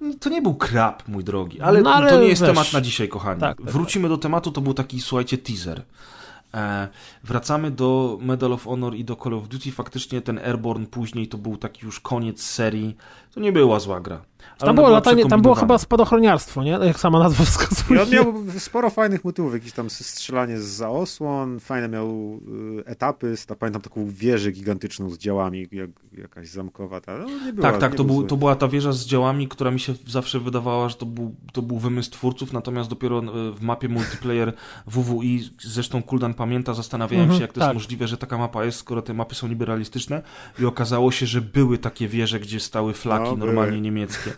No, 0.00 0.14
to 0.20 0.30
nie 0.30 0.42
był 0.42 0.54
krap, 0.54 1.08
mój 1.08 1.24
drogi, 1.24 1.60
ale, 1.60 1.82
no, 1.82 1.94
ale 1.94 2.10
to 2.10 2.20
nie 2.20 2.28
jest 2.28 2.42
wiesz, 2.42 2.50
temat 2.50 2.72
na 2.72 2.80
dzisiaj, 2.80 3.08
kochani. 3.08 3.40
Tak, 3.40 3.58
tak, 3.58 3.70
Wrócimy 3.70 4.02
tak. 4.02 4.10
do 4.10 4.18
tematu, 4.18 4.52
to 4.52 4.60
był 4.60 4.74
taki, 4.74 5.00
słuchajcie, 5.00 5.38
teaser. 5.38 5.82
E, 6.54 6.88
wracamy 7.24 7.70
do 7.70 8.18
Medal 8.20 8.52
of 8.52 8.64
Honor 8.64 8.94
i 8.94 9.04
do 9.04 9.16
Call 9.16 9.34
of 9.34 9.48
Duty. 9.48 9.72
Faktycznie 9.72 10.20
ten 10.20 10.38
Airborne 10.38 10.86
później 10.86 11.28
to 11.28 11.38
był 11.38 11.56
taki 11.56 11.86
już 11.86 12.00
koniec 12.00 12.42
serii. 12.42 12.96
To 13.34 13.40
nie 13.40 13.52
była 13.52 13.80
zła 13.80 14.00
gra. 14.00 14.20
Tam 14.58 14.74
było, 14.74 14.88
latanie, 14.88 15.26
tam 15.26 15.42
było 15.42 15.54
chyba 15.54 15.78
spadochroniarstwo, 15.78 16.62
nie? 16.62 16.70
Jak 16.70 17.00
sama 17.00 17.18
nazwa 17.18 17.44
wskazuje. 17.44 18.00
I 18.00 18.02
on 18.02 18.10
miał 18.10 18.34
sporo 18.58 18.90
fajnych 18.90 19.24
motywów, 19.24 19.52
jakieś 19.52 19.72
tam 19.72 19.90
strzelanie 19.90 20.58
z 20.58 20.64
zaosłon, 20.64 21.60
fajne 21.60 21.88
miał 21.88 22.40
y, 22.78 22.84
etapy, 22.86 23.34
pamiętam 23.58 23.82
taką 23.82 24.06
wieżę 24.06 24.52
gigantyczną 24.52 25.10
z 25.10 25.18
działami, 25.18 25.68
jak, 25.72 25.90
jakaś 26.12 26.48
zamkowa. 26.48 27.00
Ta, 27.00 27.18
no, 27.18 27.26
była, 27.52 27.70
tak, 27.70 27.80
tak, 27.80 27.94
to, 27.94 28.04
był, 28.04 28.22
to 28.22 28.36
była 28.36 28.56
ta 28.56 28.68
wieża 28.68 28.92
z 28.92 29.06
działami, 29.06 29.48
która 29.48 29.70
mi 29.70 29.80
się 29.80 29.94
zawsze 30.06 30.40
wydawała, 30.40 30.88
że 30.88 30.94
to 30.94 31.06
był, 31.06 31.34
to 31.52 31.62
był 31.62 31.78
wymysł 31.78 32.10
twórców, 32.10 32.52
natomiast 32.52 32.90
dopiero 32.90 33.18
y, 33.18 33.52
w 33.52 33.60
mapie 33.60 33.88
multiplayer 33.88 34.52
WWI, 34.86 35.50
zresztą 35.60 36.02
Kuldan 36.02 36.34
pamięta, 36.34 36.74
zastanawiałem 36.74 37.24
mhm, 37.24 37.38
się, 37.38 37.42
jak 37.42 37.52
to 37.52 37.60
tak. 37.60 37.68
jest 37.68 37.74
możliwe, 37.74 38.08
że 38.08 38.16
taka 38.16 38.38
mapa 38.38 38.64
jest, 38.64 38.78
skoro 38.78 39.02
te 39.02 39.14
mapy 39.14 39.34
są 39.34 39.48
niby 39.48 39.64
realistyczne 39.64 40.22
i 40.58 40.64
okazało 40.64 41.10
się, 41.10 41.26
że 41.26 41.40
były 41.40 41.78
takie 41.78 42.08
wieże, 42.08 42.40
gdzie 42.40 42.60
stały 42.60 42.94
flaki 42.94 43.30
no, 43.30 43.36
normalnie 43.36 43.72
były. 43.72 43.82
niemieckie. 43.82 44.32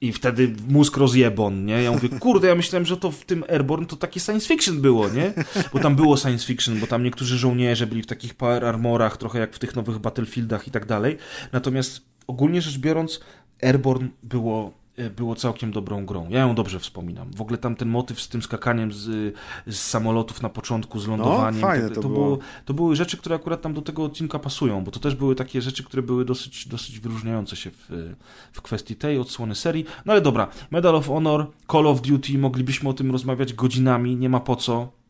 I 0.00 0.12
wtedy 0.12 0.54
mózg 0.68 0.96
rozjebon, 0.96 1.64
nie? 1.64 1.82
Ja 1.82 1.92
mówię, 1.92 2.08
kurde, 2.08 2.48
ja 2.48 2.54
myślałem, 2.54 2.86
że 2.86 2.96
to 2.96 3.10
w 3.10 3.24
tym 3.24 3.44
Airborne 3.48 3.86
to 3.86 3.96
takie 3.96 4.20
science 4.20 4.48
fiction 4.48 4.80
było, 4.80 5.08
nie? 5.08 5.32
Bo 5.72 5.78
tam 5.78 5.96
było 5.96 6.16
science 6.16 6.46
fiction, 6.46 6.80
bo 6.80 6.86
tam 6.86 7.02
niektórzy 7.02 7.38
żołnierze 7.38 7.86
byli 7.86 8.02
w 8.02 8.06
takich 8.06 8.34
power 8.34 8.64
armorach, 8.64 9.16
trochę 9.16 9.38
jak 9.38 9.54
w 9.54 9.58
tych 9.58 9.76
nowych 9.76 9.98
Battlefieldach 9.98 10.68
i 10.68 10.70
tak 10.70 10.86
dalej. 10.86 11.18
Natomiast 11.52 12.02
ogólnie 12.26 12.62
rzecz 12.62 12.78
biorąc, 12.78 13.20
Airborne 13.62 14.08
było 14.22 14.81
było 15.10 15.34
całkiem 15.34 15.72
dobrą 15.72 16.06
grą. 16.06 16.26
Ja 16.30 16.40
ją 16.40 16.54
dobrze 16.54 16.78
wspominam. 16.78 17.30
W 17.32 17.40
ogóle 17.40 17.58
tam 17.58 17.76
ten 17.76 17.88
motyw 17.88 18.20
z 18.20 18.28
tym 18.28 18.42
skakaniem 18.42 18.92
z, 18.92 19.34
z 19.66 19.78
samolotów 19.78 20.42
na 20.42 20.48
początku, 20.48 20.98
z 20.98 21.08
lądowaniem. 21.08 21.60
No, 21.60 21.66
fajne 21.66 21.88
to, 21.88 21.94
to, 21.94 22.00
to, 22.00 22.08
było. 22.08 22.24
było, 22.24 22.38
to 22.64 22.74
były 22.74 22.96
rzeczy, 22.96 23.16
które 23.16 23.34
akurat 23.34 23.62
tam 23.62 23.74
do 23.74 23.82
tego 23.82 24.04
odcinka 24.04 24.38
pasują, 24.38 24.84
bo 24.84 24.90
to 24.90 25.00
też 25.00 25.14
były 25.14 25.34
takie 25.34 25.62
rzeczy, 25.62 25.84
które 25.84 26.02
były 26.02 26.24
dosyć, 26.24 26.68
dosyć 26.68 27.00
wyróżniające 27.00 27.56
się 27.56 27.70
w, 27.70 28.14
w 28.52 28.62
kwestii 28.62 28.96
tej 28.96 29.18
odsłony 29.18 29.54
serii. 29.54 29.84
No 30.06 30.12
ale 30.12 30.20
dobra, 30.20 30.48
Medal 30.70 30.96
of 30.96 31.06
Honor, 31.06 31.46
Call 31.72 31.86
of 31.86 32.02
Duty, 32.02 32.38
moglibyśmy 32.38 32.88
o 32.88 32.92
tym 32.92 33.12
rozmawiać 33.12 33.54
godzinami, 33.54 34.16
nie 34.16 34.28
ma 34.28 34.40
po 34.40 34.56
co 34.56 35.01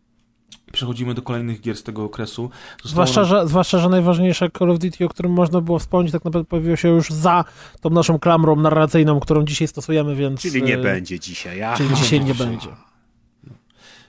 przechodzimy 0.72 1.14
do 1.14 1.22
kolejnych 1.22 1.60
gier 1.60 1.76
z 1.76 1.82
tego 1.82 2.04
okresu. 2.04 2.50
zwłaszcza, 2.84 3.24
że, 3.24 3.48
zwłaszcza, 3.48 3.78
że 3.78 3.88
najważniejsze 3.88 4.50
Call 4.58 4.70
of 4.70 4.78
Duty, 4.78 5.04
o 5.04 5.08
którym 5.08 5.32
można 5.32 5.60
było 5.60 5.78
wspomnieć, 5.78 6.12
tak 6.12 6.24
naprawdę 6.24 6.48
pojawiło 6.48 6.76
się 6.76 6.88
już 6.88 7.10
za 7.10 7.44
tą 7.80 7.90
naszą 7.90 8.18
klamrą 8.18 8.56
narracyjną, 8.56 9.20
którą 9.20 9.44
dzisiaj 9.44 9.68
stosujemy, 9.68 10.16
więc... 10.16 10.40
Czyli 10.40 10.62
nie 10.62 10.78
y, 10.78 10.82
będzie 10.82 11.20
dzisiaj. 11.20 11.62
Aha. 11.62 11.76
Czyli 11.76 11.94
dzisiaj 11.94 12.20
nie 12.20 12.34
będzie. 12.44 12.68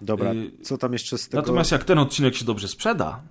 Dobra, 0.03 0.33
y, 0.33 0.51
co 0.61 0.77
tam 0.77 0.93
jeszcze 0.93 1.17
z 1.17 1.29
tego... 1.29 1.41
Natomiast 1.41 1.71
jak 1.71 1.83
ten 1.83 1.99
odcinek 1.99 2.35
się 2.35 2.45
dobrze 2.45 2.67
sprzeda... 2.67 3.21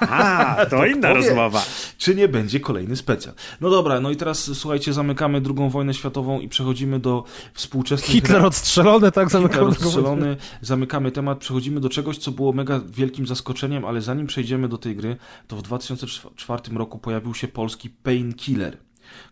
A, 0.00 0.56
to, 0.64 0.70
to 0.76 0.86
inna 0.86 1.12
rozmowa. 1.12 1.62
Czy 1.98 2.14
nie 2.14 2.28
będzie 2.28 2.60
kolejny 2.60 2.96
specjal. 2.96 3.34
No 3.60 3.70
dobra, 3.70 4.00
no 4.00 4.10
i 4.10 4.16
teraz 4.16 4.58
słuchajcie, 4.58 4.92
zamykamy 4.92 5.40
drugą 5.40 5.70
wojnę 5.70 5.94
światową 5.94 6.40
i 6.40 6.48
przechodzimy 6.48 6.98
do 6.98 7.24
współczesnych... 7.54 8.10
Hitler 8.10 8.44
odstrzelony, 8.44 9.12
tak? 9.12 9.30
Zamykamy 9.30 9.72
Hitler 9.72 9.86
odstrzelony, 9.86 10.36
zamykamy 10.60 11.12
temat, 11.12 11.38
przechodzimy 11.38 11.80
do 11.80 11.88
czegoś, 11.88 12.18
co 12.18 12.30
było 12.30 12.52
mega 12.52 12.80
wielkim 12.88 13.26
zaskoczeniem, 13.26 13.84
ale 13.84 14.02
zanim 14.02 14.26
przejdziemy 14.26 14.68
do 14.68 14.78
tej 14.78 14.96
gry, 14.96 15.16
to 15.46 15.56
w 15.56 15.62
2004 15.62 16.62
roku 16.74 16.98
pojawił 16.98 17.34
się 17.34 17.48
polski 17.48 17.90
Painkiller 17.90 18.76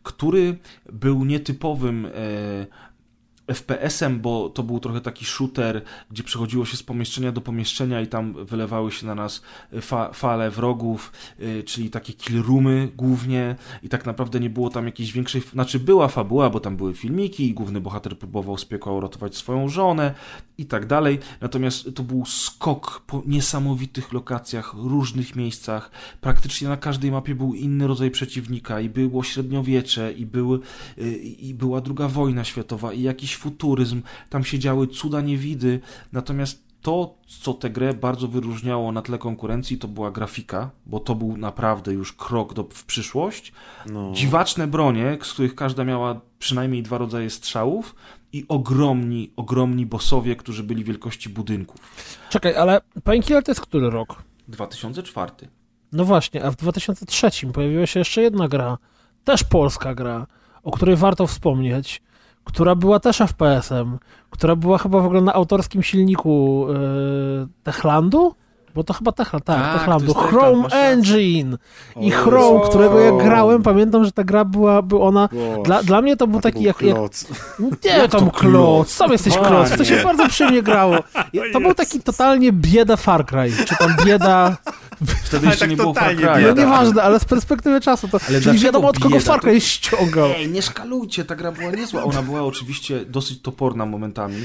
który 0.03 0.59
był 0.93 1.25
nietypowym 1.25 2.07
e, 2.07 2.11
FPS-em, 3.49 4.21
bo 4.21 4.49
to 4.49 4.63
był 4.63 4.81
trochę 4.81 5.01
taki 5.01 5.25
shooter, 5.25 5.83
gdzie 6.11 6.23
przechodziło 6.23 6.65
się 6.65 6.77
z 6.77 6.83
pomieszczenia 6.83 7.33
do 7.33 7.41
pomieszczenia 7.41 8.01
i 8.01 8.07
tam 8.07 8.47
wylewały 8.47 8.93
się 8.93 9.07
na 9.07 9.15
nas 9.15 9.43
fa 9.81 10.13
fale 10.13 10.51
wrogów, 10.51 11.13
yy, 11.39 11.63
czyli 11.63 11.91
takie 11.91 12.13
kill 12.13 12.43
roomy 12.43 12.89
głównie. 12.97 13.57
I 13.83 13.89
tak 13.89 14.07
naprawdę 14.07 14.41
nie 14.41 14.51
było 14.51 14.71
tam 14.71 14.87
jakiejś 14.87 15.13
większej, 15.13 15.43
znaczy 15.53 15.81
była 15.81 16.09
fabuła, 16.09 16.51
bo 16.51 16.61
tam 16.61 16.77
były 16.77 16.95
filmiki 16.95 17.49
i 17.49 17.55
główny 17.55 17.81
bohater 17.81 18.19
próbował 18.19 18.59
z 18.59 18.65
piekła 18.65 18.93
uratować 18.93 19.37
swoją 19.37 19.69
żonę 19.69 20.15
i 20.59 20.67
tak 20.67 20.87
dalej, 20.87 21.19
natomiast 21.41 21.95
to 21.95 22.03
był 22.03 22.25
skok 22.27 23.03
po 23.07 23.23
niesamowitych 23.27 24.13
lokacjach, 24.13 24.75
różnych 24.75 25.37
miejscach, 25.37 25.91
praktycznie 26.21 26.69
na 26.69 26.77
każdej 26.77 27.11
mapie 27.11 27.35
był 27.35 27.55
inny 27.55 27.87
rodzaj 27.87 28.11
przeciwnika 28.11 28.81
i 28.81 28.89
było 28.89 29.23
średniowiecze 29.23 30.13
i, 30.13 30.27
był, 30.27 30.61
yy, 30.97 31.17
i 31.19 31.55
była 31.55 31.81
druga 31.81 32.09
wojna 32.09 32.45
światowa 32.45 32.93
i 32.93 33.03
jakiś 33.03 33.37
futuryzm, 33.39 34.03
tam 34.31 34.45
się 34.45 34.59
działy 34.59 34.87
cuda 34.87 35.21
niewidy, 35.21 35.81
natomiast 36.13 36.69
to, 36.83 37.15
co 37.27 37.55
tę 37.55 37.71
grę 37.71 37.95
bardzo 37.95 38.29
wyróżniało 38.29 38.93
na 38.93 39.03
tle 39.03 39.19
konkurencji, 39.19 39.79
to 39.79 39.89
była 39.89 40.11
grafika, 40.11 40.71
bo 40.87 41.01
to 41.01 41.15
był 41.15 41.37
naprawdę 41.37 41.93
już 41.93 42.13
krok 42.13 42.55
do, 42.55 42.65
w 42.65 42.85
przyszłość. 42.85 43.53
No. 43.87 44.13
Dziwaczne 44.15 44.67
bronie, 44.67 45.19
z 45.23 45.33
których 45.33 45.55
każda 45.55 45.85
miała 45.85 46.21
przynajmniej 46.39 46.83
dwa 46.83 46.99
rodzaje 46.99 47.31
strzałów 47.31 47.95
i 48.33 48.45
ogromni, 48.49 49.33
ogromni 49.37 49.87
bossowie, 49.87 50.37
którzy 50.37 50.63
byli 50.63 50.85
wielkości 50.85 51.29
budynków. 51.29 51.81
Czekaj, 52.31 52.57
ale 52.57 52.81
Painkiller 53.05 53.45
to 53.45 53.51
jest 53.51 53.61
który 53.61 53.91
rok? 53.91 54.23
2004. 54.49 55.33
No 55.93 56.05
właśnie, 56.05 56.45
a 56.45 56.51
w 56.51 56.57
2003 56.57 57.47
pojawiła 57.53 57.87
się 57.87 58.01
jeszcze 58.01 58.23
jedna 58.23 58.49
gra, 58.49 58.79
też 59.25 59.45
polska 59.45 59.95
gra, 59.95 60.27
o 60.63 60.71
której 60.71 60.97
warto 60.97 61.27
wspomnieć, 61.27 62.03
która 62.49 62.75
była 62.75 63.01
też 63.01 63.19
FPS-em, 63.19 63.99
która 64.31 64.57
była 64.57 64.79
chyba 64.79 65.01
w 65.01 65.05
ogóle 65.05 65.21
na 65.21 65.35
autorskim 65.35 65.83
silniku 65.83 66.67
yy, 66.69 67.49
Techlandu? 67.63 68.35
Bo 68.79 68.85
to 68.85 68.95
chyba 68.95 69.13
Techland, 69.13 69.45
tak, 69.45 69.63
tak 69.63 69.79
Techlandu. 69.79 70.15
Chrome 70.15 70.69
Engine 70.69 71.59
i 72.01 72.11
Chrome, 72.11 72.61
którego 72.69 73.01
jak 73.01 73.17
grałem, 73.17 73.63
pamiętam, 73.63 74.05
że 74.05 74.13
ta 74.13 74.25
gra 74.25 74.45
była, 74.45 74.83
by 74.83 74.99
ona, 74.99 75.29
dla, 75.65 75.83
dla 75.83 76.03
mnie 76.03 76.17
to 76.17 76.27
był 76.27 76.41
taki 76.41 76.63
jak, 76.63 76.83
jak... 76.83 76.97
Nie, 77.85 77.91
jak 77.91 78.11
tam 78.11 78.31
kloc, 78.31 78.91
sam 78.91 79.13
jesteś 79.13 79.39
kloc, 79.39 79.77
to 79.77 79.85
się 79.85 79.97
bardzo 79.97 80.29
przyjemnie 80.29 80.63
grało. 80.63 80.97
To 81.53 81.61
był 81.61 81.75
taki 81.75 82.01
totalnie 82.01 82.53
bieda 82.53 82.97
Far 82.97 83.27
Cry, 83.27 83.53
czy 83.67 83.77
tam 83.77 83.97
bieda... 84.05 84.57
Wtedy 85.25 85.47
jeszcze 85.47 85.61
tak 85.61 85.71
nie 85.71 85.77
było 85.77 85.95
Far 85.95 86.17
Cry. 86.17 86.43
No 86.43 86.53
nieważne, 86.53 87.03
ale 87.03 87.21
z 87.21 87.25
perspektywy 87.25 87.81
czasu 87.81 88.09
to... 88.09 88.19
Ale 88.29 88.41
czyli 88.41 88.59
wiadomo 88.59 88.89
od 88.89 88.99
kogo 88.99 89.21
Far 89.21 89.41
Cry 89.41 89.61
ściągał. 89.61 90.31
Ej, 90.37 90.49
nie 90.49 90.63
szkalujcie, 90.63 91.25
ta 91.25 91.37
gra 91.37 91.53
była 91.53 91.71
niezła. 91.71 92.05
Ona 92.05 92.23
była 92.23 92.43
oczywiście 92.43 93.05
dosyć 93.05 93.43
toporna 93.43 93.87
momentami. 93.87 94.37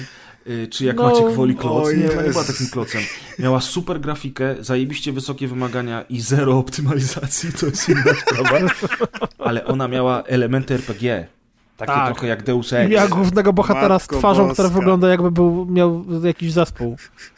Y, 0.48 0.68
czy 0.68 0.86
jak 0.86 0.96
no, 0.96 1.04
Maciek 1.04 1.32
woli 1.32 1.56
kloc. 1.56 1.94
Nie, 1.94 2.12
ona 2.12 2.22
nie 2.22 2.30
była 2.30 2.44
takim 2.44 2.68
klocem. 2.68 3.02
Miała 3.40 3.62
super 3.62 4.02
grafikę, 4.02 4.56
zajebiście 4.60 5.12
wysokie 5.12 5.48
wymagania 5.48 6.02
i 6.10 6.22
zero 6.22 6.58
optymalizacji, 6.58 7.54
to 7.54 7.66
jest 7.66 7.90
inna 7.90 8.14
sprawa. 8.22 8.60
Ale 9.38 9.66
ona 9.66 9.88
miała 9.88 10.24
elementy 10.24 10.74
RPG. 10.74 11.28
Takie 11.78 11.94
tak. 11.94 12.14
trochę 12.14 12.28
jak 12.28 12.44
Deus 12.44 12.74
Ex. 12.74 12.92
Jak 12.92 13.10
głównego 13.10 13.54
bohatera 13.54 13.96
Matko 13.96 14.16
z 14.16 14.20
twarzą, 14.20 14.48
Boska. 14.48 14.54
która 14.54 14.70
wygląda 14.80 15.10
jakby 15.10 15.32
był, 15.32 15.66
miał 15.66 16.06
jakiś 16.24 16.52
zespół. 16.52 16.98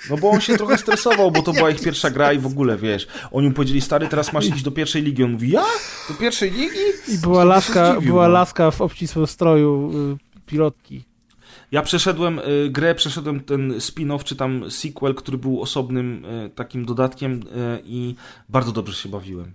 No 0.09 0.17
bo 0.17 0.29
on 0.29 0.41
się 0.41 0.57
trochę 0.57 0.77
stresował, 0.77 1.31
bo 1.31 1.41
to 1.41 1.53
była 1.53 1.69
ich 1.69 1.81
pierwsza 1.81 2.09
gra 2.09 2.33
i 2.33 2.39
w 2.39 2.45
ogóle, 2.45 2.77
wiesz, 2.77 3.07
oni 3.31 3.47
mu 3.47 3.53
powiedzieli, 3.53 3.81
stary, 3.81 4.07
teraz 4.07 4.33
masz 4.33 4.45
iść 4.45 4.63
do 4.63 4.71
pierwszej 4.71 5.03
ligi. 5.03 5.23
On 5.23 5.31
mówi, 5.31 5.49
ja? 5.49 5.63
Do 6.09 6.13
pierwszej 6.13 6.51
ligi? 6.51 6.79
I 7.07 7.17
była 7.17 7.43
laska, 7.43 8.01
była 8.01 8.27
no. 8.27 8.33
laska 8.33 8.71
w 8.71 8.81
obcisłym 8.81 9.27
stroju 9.27 9.91
y, 10.13 10.41
pilotki. 10.45 11.14
Ja 11.75 11.81
przeszedłem 11.81 12.39
y, 12.39 12.69
grę, 12.69 12.95
przeszedłem 12.95 13.39
ten 13.39 13.71
spin-off, 13.71 14.23
czy 14.23 14.35
tam 14.35 14.71
sequel, 14.71 15.15
który 15.15 15.37
był 15.37 15.61
osobnym 15.61 16.25
y, 16.25 16.49
takim 16.49 16.85
dodatkiem 16.85 17.33
y, 17.33 17.41
i 17.85 18.15
bardzo 18.49 18.71
dobrze 18.71 18.93
się 18.93 19.09
bawiłem. 19.09 19.51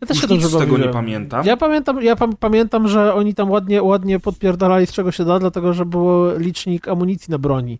Ja 0.00 0.06
też 0.06 0.20
się 0.20 0.26
dobrze 0.26 0.48
z 0.48 0.58
tego 0.58 0.78
nie 0.78 0.88
pamiętam. 0.88 1.46
Ja 1.46 1.56
pamiętam, 1.56 2.02
ja 2.02 2.16
pamiętam, 2.40 2.88
że 2.88 3.14
oni 3.14 3.34
tam 3.34 3.50
ładnie, 3.50 3.82
ładnie 3.82 4.20
podpierdalali 4.20 4.86
z 4.86 4.92
czego 4.92 5.12
się 5.12 5.24
da, 5.24 5.38
dlatego 5.38 5.72
że 5.72 5.84
było 5.84 6.34
licznik 6.34 6.88
amunicji 6.88 7.30
na 7.30 7.38
broni, 7.38 7.78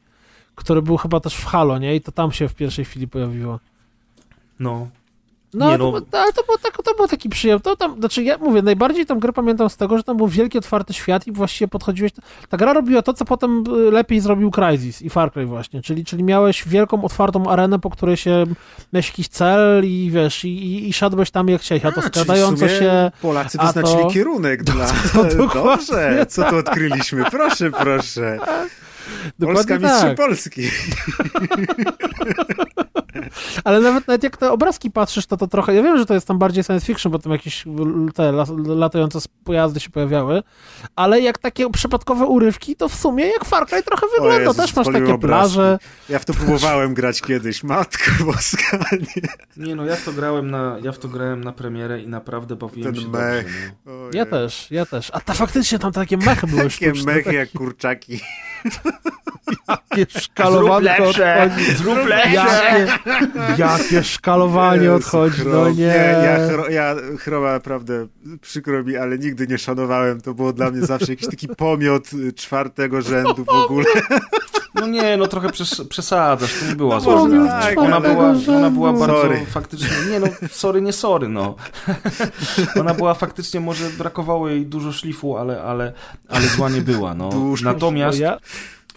który 0.54 0.82
był 0.82 0.96
chyba 0.96 1.20
też 1.20 1.34
w 1.34 1.44
Halo, 1.44 1.78
nie? 1.78 1.96
I 1.96 2.00
to 2.00 2.12
tam 2.12 2.32
się 2.32 2.48
w 2.48 2.54
pierwszej 2.54 2.84
chwili 2.84 3.08
pojawiło. 3.08 3.60
No. 4.60 4.88
No, 5.54 5.70
nie, 5.70 5.78
no. 5.78 6.00
To, 6.00 6.20
ale 6.20 6.32
to, 6.32 6.42
było 6.42 6.58
tak, 6.58 6.76
to 6.84 6.94
był 6.94 7.08
taki 7.08 7.28
przyjemny. 7.28 7.60
To 7.60 7.76
tam, 7.76 7.98
znaczy, 7.98 8.22
ja 8.22 8.38
mówię, 8.38 8.62
najbardziej 8.62 9.06
tą 9.06 9.18
grę 9.18 9.32
pamiętam 9.32 9.70
z 9.70 9.76
tego, 9.76 9.96
że 9.96 10.02
tam 10.02 10.16
był 10.16 10.28
wielki, 10.28 10.58
otwarty 10.58 10.92
świat 10.92 11.26
i 11.26 11.32
właściwie 11.32 11.68
podchodziłeś. 11.68 12.12
Ta 12.48 12.56
gra 12.56 12.72
robiła 12.72 13.02
to, 13.02 13.12
co 13.12 13.24
potem 13.24 13.64
y, 13.88 13.90
lepiej 13.90 14.20
zrobił 14.20 14.50
Crysis 14.50 15.02
i 15.02 15.10
Far 15.10 15.32
Cry 15.32 15.46
właśnie. 15.46 15.82
Czyli, 15.82 16.04
czyli 16.04 16.24
miałeś 16.24 16.68
wielką, 16.68 17.04
otwartą 17.04 17.50
arenę, 17.50 17.78
po 17.78 17.90
której 17.90 18.16
się 18.16 18.44
miałeś 18.92 19.08
jakiś 19.08 19.28
cel 19.28 19.84
i 19.84 20.10
wiesz, 20.12 20.44
i, 20.44 20.48
i, 20.48 20.88
i 20.88 20.92
szedłeś 20.92 21.30
tam 21.30 21.48
jak 21.48 21.60
chciałeś. 21.60 21.84
A 21.84 21.92
to 21.92 22.02
skradająco 22.02 22.68
się. 22.68 23.10
Polacy 23.22 23.58
wyznaczyli 23.58 24.02
to... 24.02 24.10
kierunek 24.10 24.62
dla. 24.68 24.86
To, 24.86 25.24
to, 25.24 25.54
Dobrze, 25.54 26.26
co 26.28 26.50
tu 26.50 26.56
odkryliśmy? 26.56 27.24
Proszę, 27.30 27.70
proszę. 27.70 28.38
Polska 29.40 29.78
mistrz 29.78 30.00
tak. 30.00 30.16
Polski. 30.16 30.62
Ale 33.64 33.80
nawet, 33.80 34.08
nawet 34.08 34.22
jak 34.22 34.36
te 34.36 34.52
obrazki 34.52 34.90
patrzysz, 34.90 35.26
to 35.26 35.36
to 35.36 35.46
trochę, 35.46 35.74
ja 35.74 35.82
wiem, 35.82 35.98
że 35.98 36.06
to 36.06 36.14
jest 36.14 36.26
tam 36.28 36.38
bardziej 36.38 36.64
science 36.64 36.86
fiction, 36.86 37.12
bo 37.12 37.18
tam 37.18 37.32
jakieś 37.32 37.64
te 38.14 38.32
latające 38.66 39.18
pojazdy 39.44 39.80
się 39.80 39.90
pojawiały, 39.90 40.42
ale 40.96 41.20
jak 41.20 41.38
takie 41.38 41.70
przypadkowe 41.70 42.26
urywki, 42.26 42.76
to 42.76 42.88
w 42.88 42.94
sumie 42.94 43.26
jak 43.26 43.44
Far 43.44 43.66
Cry 43.66 43.82
trochę 43.82 44.06
wygląda. 44.14 44.40
Jezus, 44.40 44.56
Też 44.56 44.76
masz 44.76 44.86
takie 44.86 44.98
obrazki. 45.14 45.18
plaże. 45.20 45.78
Ja 46.08 46.18
w 46.18 46.24
to 46.24 46.34
próbowałem 46.34 46.94
grać 46.94 47.20
kiedyś, 47.22 47.62
matko 47.64 48.10
boska. 48.24 48.78
Nie. 48.92 49.66
nie 49.66 49.76
no, 49.76 49.84
ja 49.84 49.96
w 49.96 50.04
to 50.04 50.12
grałem 50.12 50.50
na, 50.50 50.76
ja 50.82 50.92
w 50.92 50.98
to 50.98 51.08
grałem 51.08 51.44
na 51.44 51.52
premierę 51.52 52.00
i 52.00 52.08
naprawdę 52.08 52.56
bawiłem 52.56 52.94
Ten 52.94 53.02
się 53.02 53.08
mech. 53.08 53.44
dobrze. 53.44 53.72
No. 53.86 53.92
Ja 54.12 54.26
też, 54.26 54.70
ja 54.70 54.86
też. 54.86 55.10
A 55.14 55.20
ta 55.20 55.34
faktycznie 55.34 55.78
tam 55.78 55.92
takie 55.92 56.16
mechy 56.16 56.46
były 56.46 56.70
Takie 56.70 56.92
mechy 57.06 57.34
jak 57.34 57.50
kurczaki. 57.50 58.20
Jakie 59.68 60.20
szkalowanie 60.20 60.92
odchodzi. 60.92 61.74
Zrób 61.76 61.98
lepsze. 62.06 62.32
Jakie, 62.32 62.86
jakie 63.58 64.04
szkalowanie 64.04 64.82
Jezu, 64.82 64.94
odchodzi, 64.96 65.42
no 65.46 65.70
nie. 65.70 65.84
ja, 66.24 66.48
chro, 66.48 66.68
ja 66.70 66.94
chroma 67.18 67.52
naprawdę 67.52 68.06
przykro 68.40 68.84
mi, 68.84 68.96
ale 68.96 69.18
nigdy 69.18 69.46
nie 69.46 69.58
szanowałem. 69.58 70.20
To 70.20 70.34
było 70.34 70.52
dla 70.52 70.70
mnie 70.70 70.86
zawsze 70.86 71.12
jakiś 71.12 71.28
taki 71.28 71.48
pomiot 71.48 72.10
czwartego 72.36 73.02
rzędu 73.02 73.44
w 73.44 73.48
ogóle. 73.48 73.86
No 74.74 74.86
nie, 74.86 75.16
no 75.16 75.26
trochę 75.26 75.50
przes 75.50 75.82
przesadzasz, 75.88 76.60
to 76.60 76.66
nie 76.66 76.76
była 76.76 76.94
No 76.94 77.00
zła 77.00 77.28
tak, 77.60 77.78
Ona 77.78 77.96
ale- 77.96 78.08
była, 78.14 78.34
ona 78.58 78.70
była 78.70 78.92
bardzo 78.92 79.22
Sorry. 79.22 79.46
faktycznie, 79.46 79.88
nie 80.10 80.20
no, 80.20 80.26
sorry, 80.50 80.82
nie 80.82 80.92
sorry, 80.92 81.28
no. 81.28 81.54
Ona 82.80 82.94
była 82.94 83.14
faktycznie, 83.14 83.60
może 83.60 83.90
brakowało 83.90 84.48
jej 84.48 84.66
dużo 84.66 84.92
szlifu, 84.92 85.36
ale, 85.36 85.62
ale, 85.62 85.92
ale 86.28 86.46
zła 86.46 86.70
nie 86.70 86.80
była, 86.80 87.14
no. 87.14 87.30
Natomiast 87.64 88.18
Ja, 88.18 88.38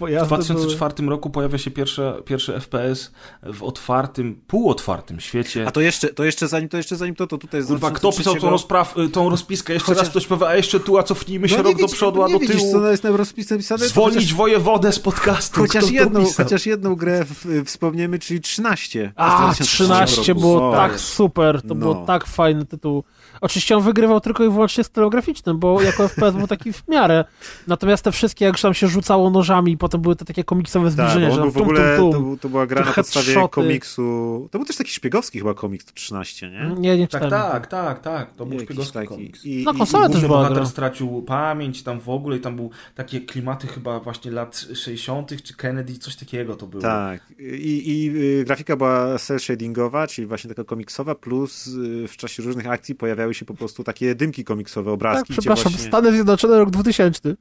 w 0.02 0.04
pojazdy 0.04 0.28
2004 0.36 1.08
roku 1.08 1.30
pojawia 1.30 1.58
się 1.58 1.72
pierwsze, 1.72 2.14
pierwszy 2.26 2.60
FPS 2.60 3.12
w 3.44 3.64
otwartym, 3.64 4.42
półotwartym 4.48 5.20
świecie. 5.20 5.68
A 5.68 5.72
to 5.72 5.82
jeszcze, 5.82 6.08
to 6.08 6.24
jeszcze 6.24 6.48
zanim 6.48 6.70
to, 6.70 6.78
jeszcze 6.78 6.96
zanim 6.96 7.16
to, 7.16 7.28
to 7.28 7.38
tutaj 7.38 7.64
Kurwa, 7.64 7.92
kto 7.92 8.10
pisał 8.12 8.24
tą, 8.34 8.40
2003 8.40 8.52
rozpraw, 8.52 8.98
y, 8.98 9.10
tą 9.10 9.30
rozpiskę? 9.30 9.74
Jeszcze 9.74 9.86
Chociaż- 9.86 10.02
raz 10.04 10.10
ktoś 10.10 10.28
powie, 10.28 10.48
a 10.48 10.56
jeszcze 10.56 10.80
tu, 10.80 10.98
a 10.98 11.04
cofnijmy 11.04 11.50
się 11.50 11.58
No 11.58 11.64
rok 11.64 11.72
do 11.74 11.78
widzisz- 11.78 11.96
przodu, 11.96 12.24
a 12.24 12.28
nie 12.28 12.34
do 12.34 12.40
widzisz, 12.40 12.58
tyłu. 12.58 12.72
co 12.72 12.92
jest 12.92 13.04
na 13.04 13.10
rozpisce 13.18 13.56
napisane? 13.56 13.80
to 13.84 13.88
Zwolnić 13.90 14.16
chociaż- 14.20 14.34
wojewodę 14.34 14.92
z 14.92 15.00
podcastu. 15.00 15.62
Chociaż 15.62 15.92
jedną, 15.92 16.26
chociaż 16.38 16.66
jedną 16.66 16.96
grę 16.96 17.26
w, 17.26 17.64
wspomniemy, 17.66 18.20
czyli 18.20 18.42
13. 18.42 19.12
A, 19.16 19.38
Z 19.38 19.40
2003 19.42 19.84
13 19.84 20.32
roku. 20.34 20.42
było 20.42 20.72
tak 20.72 21.00
super, 21.00 21.62
to 21.62 21.68
No. 21.68 21.76
było 21.76 21.96
tak 22.06 22.26
fajny 22.26 22.66
tytuł. 22.66 23.04
Oczywiście 23.42 23.78
on 23.78 23.84
wygrywał 23.84 24.22
tylko 24.22 24.44
i 24.44 24.50
wyłącznie 24.50 24.84
stylem 24.84 25.10
graficznym, 25.10 25.60
bo 25.60 25.82
jako 25.82 26.04
FPS 26.08 26.36
był 26.36 26.48
taki 26.48 26.74
w 26.74 26.88
miarę. 26.88 27.26
Natomiast 27.68 28.04
te 28.04 28.12
wszystkie, 28.12 28.46
jak 28.46 28.54
już 28.54 28.62
tam 28.62 28.74
się 28.74 28.88
rzucało 28.88 29.30
nożami 29.30 29.72
i 29.72 29.78
potem 29.92 30.02
były 30.02 30.16
te 30.16 30.26
takie 30.26 30.44
komiksowe 30.44 30.86
Tak, 30.86 30.94
zbliżenia, 30.94 31.28
bo 31.30 31.36
że 31.36 31.42
tam 31.42 31.50
w 31.52 31.53
tum, 31.53 31.61
ogóle, 31.61 31.98
tum, 31.98 32.11
to, 32.11 32.18
tum. 32.18 32.26
był- 32.28 32.38
to 32.38 32.50
była 32.50 32.68
gra 32.68 32.86
na 32.86 32.92
podstawie 32.94 33.26
headshoty. 33.26 33.53
komiksu, 33.53 34.48
to 34.52 34.58
był 34.58 34.66
też 34.68 34.76
taki 34.78 34.92
szpiegowski 34.92 35.40
chyba 35.40 35.53
komiks 35.53 35.86
13, 35.86 36.50
nie? 36.52 36.76
Nie, 36.78 36.98
nie 36.98 37.08
Tak, 37.08 37.30
tak, 37.30 37.68
tak, 37.68 38.00
tak. 38.02 38.34
To 38.36 38.45
był 38.45 38.53
Jakiś 38.53 38.66
szpiegowski 38.68 38.94
taki. 38.94 39.08
komiks. 39.08 39.45
I, 39.45 39.64
No, 39.66 39.74
konsola 39.74 40.08
i- 40.08 40.11
też 40.11 40.22
była 40.22 40.38
bohater 40.38 40.58
gra. 40.58 40.66
stracił 40.66 41.22
pamięć 41.22 41.84
tam 41.84 42.00
w 42.00 42.10
ogóle 42.10 42.38
i 42.38 42.40
tam 42.40 42.56
był 42.56 42.70
takie 42.95 43.22
klimaty 43.22 43.68
chyba 43.68 44.00
właśnie 44.00 44.32
lat 44.32 44.66
60. 44.74 45.42
czy 45.44 45.56
Kennedy, 45.56 45.98
coś 45.98 46.16
takiego 46.16 46.56
to 46.56 46.68
było. 46.68 46.82
Tak. 46.82 47.22
I, 47.40 47.84
i 48.03 48.10
y, 48.40 48.44
grafika 48.44 48.76
była 48.76 49.18
cel 49.20 49.40
shadingowa, 49.40 50.08
czyli 50.08 50.28
właśnie 50.28 50.50
taka 50.50 50.64
komiksowa, 50.64 51.16
plus 51.16 51.68
y, 51.68 52.08
w 52.08 52.18
czasie 52.18 52.44
różnych 52.44 52.68
akcji 52.68 52.95
pojawiały 52.95 53.34
się 53.34 53.45
po 53.45 53.53
prostu 53.53 53.84
takie 53.84 54.16
dymki 54.16 54.44
komiksowe, 54.44 54.86
Tak, 54.92 54.94
obrazki. 54.94 55.34
gdzie 55.34 55.42
przepraszam, 55.42 55.72
właśnie... 55.72 55.88
Stany 55.88 56.11
Zjednoczone, 56.11 56.60
rok 56.60 56.70
2000. 56.70 57.36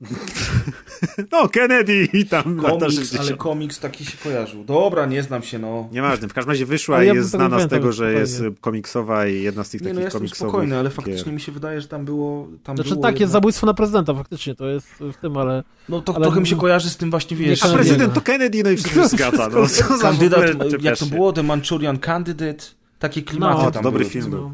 No, 1.32 1.48
Kennedy 1.48 2.08
i 2.12 2.26
tam 2.26 2.42
Komiks, 2.60 2.94
60. 2.94 3.20
ale 3.28 3.36
komiks 3.36 3.78
taki 3.80 4.04
się 4.04 4.16
kojarzył. 4.24 4.64
Dobra, 4.64 5.06
nie 5.06 5.22
znam 5.22 5.42
się, 5.42 5.58
no. 5.58 5.88
Nieważne, 5.92 6.28
w 6.28 6.34
każdym 6.34 6.50
razie 6.50 6.66
wyszła 6.66 6.96
Ale 6.96 7.04
i 7.04 7.08
ja 7.08 7.14
jest 7.14 7.30
znana 7.30 7.60
z 7.60 7.68
tego, 7.68 7.92
że 7.92 7.94
spokojnie. 8.04 8.20
jest 8.20 8.42
komiksowa 8.60 9.26
i 9.26 9.42
jedna 9.42 9.64
z 9.64 9.70
tych 9.70 9.80
Nie, 9.80 9.88
no 9.88 9.94
takich 9.94 10.04
jestem 10.04 10.20
komiksowych. 10.20 10.50
spokojny, 10.50 10.74
ale 10.78 10.88
gier. 10.88 10.92
faktycznie 10.96 11.32
mi 11.32 11.40
się 11.40 11.52
wydaje, 11.52 11.80
że 11.80 11.88
tam 11.88 12.04
było... 12.04 12.48
Tam 12.64 12.76
Znaczy 12.76 12.90
było 12.90 13.02
tak, 13.02 13.12
jest 13.12 13.20
jednak- 13.20 13.32
zabójstwo 13.32 13.66
na 13.66 13.74
prezydenta, 13.74 14.14
faktycznie, 14.14 14.54
to 14.54 14.66
jest 14.68 14.86
w 14.86 15.16
tym, 15.16 15.36
ale... 15.36 15.62
No 15.88 16.00
to 16.00 16.14
ale- 16.16 16.22
trochę 16.22 16.40
mi 16.40 16.46
się 16.46 16.56
kojarzy 16.56 16.90
z 16.90 16.96
tym 16.96 17.10
właśnie, 17.10 17.36
wiesz... 17.36 17.64
A 17.64 17.68
prezydent 17.74 18.14
to 18.14 18.20
Kennedy, 18.20 18.62
no 18.64 18.70
i 18.70 18.76
wszystko 18.76 19.02
się 19.02 19.08
zgadza. 19.08 19.48
No, 19.48 19.66
co 19.68 19.84
za 19.84 19.96
w 19.96 20.00
Kandydat, 20.00 20.50
ogóle 20.50 20.68
jak 20.80 20.98
to 20.98 21.06
było? 21.06 21.32
The 21.32 21.42
Manchurian 21.42 21.98
Candidate? 21.98 22.64
Takie 22.98 23.22
klimaty 23.22 23.62
No, 23.64 23.70
tam 23.70 23.82
dobry 23.82 24.00
były. 24.00 24.10
film 24.10 24.30
był. 24.30 24.50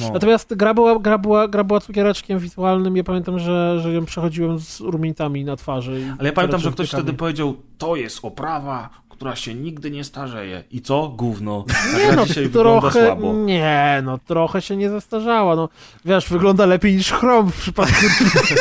No. 0.00 0.10
Natomiast 0.12 0.54
gra 0.54 0.74
była, 0.74 0.98
gra, 0.98 1.18
była, 1.18 1.48
gra 1.48 1.64
była 1.64 1.80
cukiereczkiem 1.80 2.38
wizualnym. 2.38 2.96
Ja 2.96 3.04
pamiętam, 3.04 3.38
że, 3.38 3.80
że 3.80 3.92
ją 3.92 4.04
przechodziłem 4.04 4.60
z 4.60 4.80
rumieńcami 4.80 5.44
na 5.44 5.56
twarzy. 5.56 6.00
i 6.00 6.04
Ale 6.18 6.28
ja 6.28 6.32
pamiętam, 6.32 6.60
że 6.60 6.72
ktoś 6.72 6.88
wtedy 6.88 7.12
powiedział, 7.12 7.56
to 7.78 7.96
jest 7.96 8.18
oprawa, 8.22 8.90
która 9.08 9.36
się 9.36 9.54
nigdy 9.54 9.90
nie 9.90 10.04
starzeje. 10.04 10.64
I 10.70 10.82
co? 10.82 11.08
Gówno. 11.08 11.64
Ta 11.68 11.98
Nie 11.98 12.06
gra 12.06 12.16
no, 12.16 12.50
trochę, 12.62 13.06
słabo. 13.06 13.32
nie 13.32 14.02
no, 14.04 14.18
trochę 14.18 14.62
się 14.62 14.76
nie 14.76 14.90
zestarzała, 14.90 15.56
no. 15.56 15.68
Wiesz, 16.04 16.28
wygląda 16.28 16.66
lepiej 16.66 16.96
niż 16.96 17.12
Chrom 17.12 17.50
w 17.52 17.60
przypadku 17.60 18.06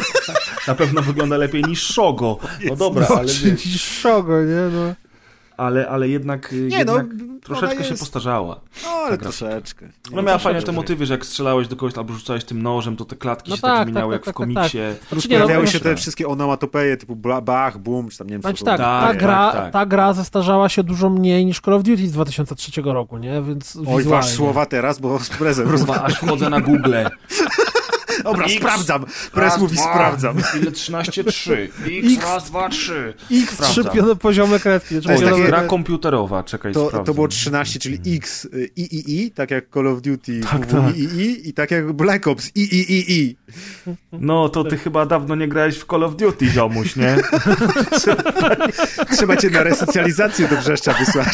Na 0.68 0.76
pewno 0.76 1.02
wygląda 1.02 1.38
lepiej 1.38 1.64
niż 1.64 1.94
Shogo. 1.94 2.38
No 2.70 2.76
dobra, 2.76 3.08
no, 3.10 3.16
ale, 3.16 3.28
niż 3.52 3.84
Shogo, 3.84 4.42
nie 4.42 4.70
no. 4.74 4.94
Ale, 5.62 5.90
ale 5.90 6.10
jednak, 6.10 6.52
Nie 6.52 6.78
jednak 6.78 7.06
no, 7.18 7.24
troszeczkę 7.44 7.76
ona 7.76 7.84
się 7.84 7.90
jest- 7.90 8.02
postarzała. 8.02 8.60
No, 8.84 8.90
ale 8.90 9.18
troszeczkę. 9.18 9.86
Nie, 9.86 9.92
No 10.06 10.12
miała 10.12 10.24
troszeczkę. 10.24 10.44
fajne 10.44 10.62
te 10.62 10.72
motywy, 10.72 11.06
że 11.06 11.14
jak 11.14 11.26
strzelałeś 11.26 11.68
do 11.68 11.76
kogoś 11.76 11.98
albo 11.98 12.14
rzucałeś 12.14 12.44
tym 12.44 12.62
nożem, 12.62 12.96
to 12.96 13.06
te 13.06 13.16
klatki 13.16 13.50
No 13.50 13.56
się 13.56 13.62
tak, 13.62 13.72
tak 13.72 13.80
tak, 13.80 13.88
zmieniały 13.88 14.14
tak, 14.14 14.20
jak 14.20 14.22
w 14.22 14.26
tak, 14.26 14.34
tak, 14.34 14.36
komiksie. 14.36 14.78
Znaczy 15.12 15.30
nie, 15.30 15.40
no, 15.40 15.44
Pojawiały 15.46 15.66
no, 15.66 15.72
się 15.72 15.80
te 15.80 15.96
wszystkie 15.96 16.28
onomatopeje 16.28 16.98
typu 16.98 17.16
bach, 17.42 17.78
boom, 17.78 18.10
czy 18.10 18.18
tam 18.18 18.28
nie 18.28 18.32
wiem 18.34 18.42
Znaczy 18.42 18.60
co 18.60 18.66
tak, 18.66 18.78
to 18.78 18.84
ta, 18.84 19.02
Tak, 19.08 19.18
gra, 19.18 19.52
tak, 19.52 19.62
tak. 19.64 19.74
ta 19.74 19.86
gra 19.86 20.14
zestarzała 20.14 20.70
się 20.70 20.84
dużo 20.84 21.10
mniej 21.10 21.46
niż 21.46 21.60
Call 21.60 21.74
of 21.74 21.84
Duty 21.84 22.08
z 22.08 22.12
2003 22.12 22.82
roku, 22.94 23.18
nie? 23.18 23.42
Więc 23.42 23.78
Oj, 23.88 24.04
wasz 24.04 24.30
słowa 24.30 24.66
teraz, 24.66 25.00
bo 25.00 25.20
z 25.24 25.30
prezem 25.30 25.68
aż 26.04 26.14
wchodzę 26.16 26.50
na 26.50 26.62
Google. 26.62 26.94
Dobra, 28.24 28.46
X, 28.46 28.56
sprawdzam. 28.56 29.06
Raz, 29.34 29.60
mówi 29.60 29.76
dwa, 29.76 29.84
sprawdzam. 29.94 30.38
Ile 30.62 30.72
13, 30.72 31.24
3. 31.24 31.54
X, 31.64 31.76
X. 32.18 32.24
raz, 32.24 32.46
dwa, 32.50 32.70
trzy. 32.70 33.14
X 33.32 33.54
Sprawdzam. 33.54 33.84
trzy 33.94 34.16
poziome. 34.16 34.60
Znaczy 34.60 35.02
To 35.04 35.12
jest 35.12 35.24
takie- 35.24 35.44
gra 35.44 35.64
komputerowa, 35.64 36.44
czekaj, 36.44 36.74
To, 36.74 36.88
sprawdzę. 36.88 37.06
to 37.06 37.14
było 37.14 37.28
13, 37.28 37.80
czyli 37.80 38.16
X 38.18 38.46
y, 38.46 38.72
III, 38.78 39.32
tak 39.32 39.52
jak 39.52 39.66
Call 39.74 39.88
of 39.88 40.02
Duty 40.02 40.42
Tak, 40.52 40.66
tak. 40.66 40.80
III 40.98 41.50
i 41.50 41.54
tak 41.54 41.72
jak 41.72 41.92
Black 41.94 42.28
Ops 42.28 42.52
III. 42.56 43.38
No, 44.12 44.50
to 44.50 44.64
ty 44.64 44.78
chyba 44.78 45.06
dawno 45.06 45.36
nie 45.36 45.48
grałeś 45.48 45.78
w 45.78 45.86
Call 45.86 46.04
of 46.04 46.16
Duty, 46.16 46.46
ziomuś, 46.48 46.96
nie? 46.96 47.16
Trzeba 49.18 49.38
cię 49.38 49.50
na 49.50 49.64
resocjalizację 49.64 50.48
do 50.48 50.58
Brzeszcza 50.58 50.94
wysłać. 50.94 51.28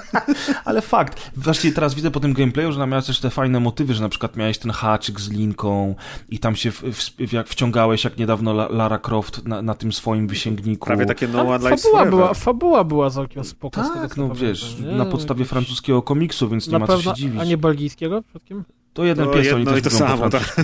Ale 0.64 0.82
fakt. 0.82 1.30
Właściwie 1.36 1.74
teraz 1.74 1.94
widzę 1.94 2.10
po 2.10 2.20
tym 2.20 2.32
gameplayu, 2.32 2.72
że 2.72 2.86
miała 2.86 3.02
też 3.02 3.20
te 3.20 3.30
fajne 3.30 3.60
motywy, 3.60 3.94
że 3.94 4.02
na 4.02 4.08
przykład 4.08 4.36
miałeś 4.36 4.58
ten 4.58 4.70
haczyk 4.70 5.20
z 5.20 5.30
linką 5.30 5.94
i 6.28 6.38
tam 6.38 6.56
się 6.56 6.70
w, 6.70 6.82
w, 6.82 7.32
jak 7.32 7.48
wciągałeś, 7.48 8.04
jak 8.04 8.18
niedawno 8.18 8.50
La- 8.50 8.68
Lara 8.70 8.98
Croft 8.98 9.44
na, 9.46 9.62
na 9.62 9.74
tym 9.74 9.92
swoim 9.92 10.26
wysięgniku. 10.28 10.86
Prawie 10.86 11.06
takie 11.06 11.28
No 11.28 11.40
One 11.48 11.58
Lives 11.58 11.82
fabuła, 11.82 11.98
Forever. 12.00 12.10
była, 12.10 12.34
fabuła 12.34 12.84
była 12.84 13.10
całkiem 13.10 13.44
spoko. 13.44 13.80
Tak, 13.82 14.14
co 14.14 14.28
no 14.28 14.34
wiesz, 14.34 14.76
nie? 14.80 14.92
na 14.92 15.04
podstawie 15.04 15.44
francuskiego 15.44 16.02
komiksu, 16.02 16.48
więc 16.48 16.66
nie 16.66 16.72
Na 16.72 16.78
ma 16.78 16.86
co 16.86 16.96
pewno, 16.96 17.14
się 17.14 17.16
dziwić. 17.20 17.40
a 17.40 17.44
nie 17.44 17.56
belgijskiego 17.56 18.22
przypadkiem? 18.22 18.64
To 18.92 19.04
jeden 19.04 19.26
To 19.26 19.32
pies, 19.32 19.52
oni 19.52 19.64
też 19.66 19.78
i 19.78 19.82
to 19.82 19.90
samo, 19.90 20.30
tak. 20.30 20.56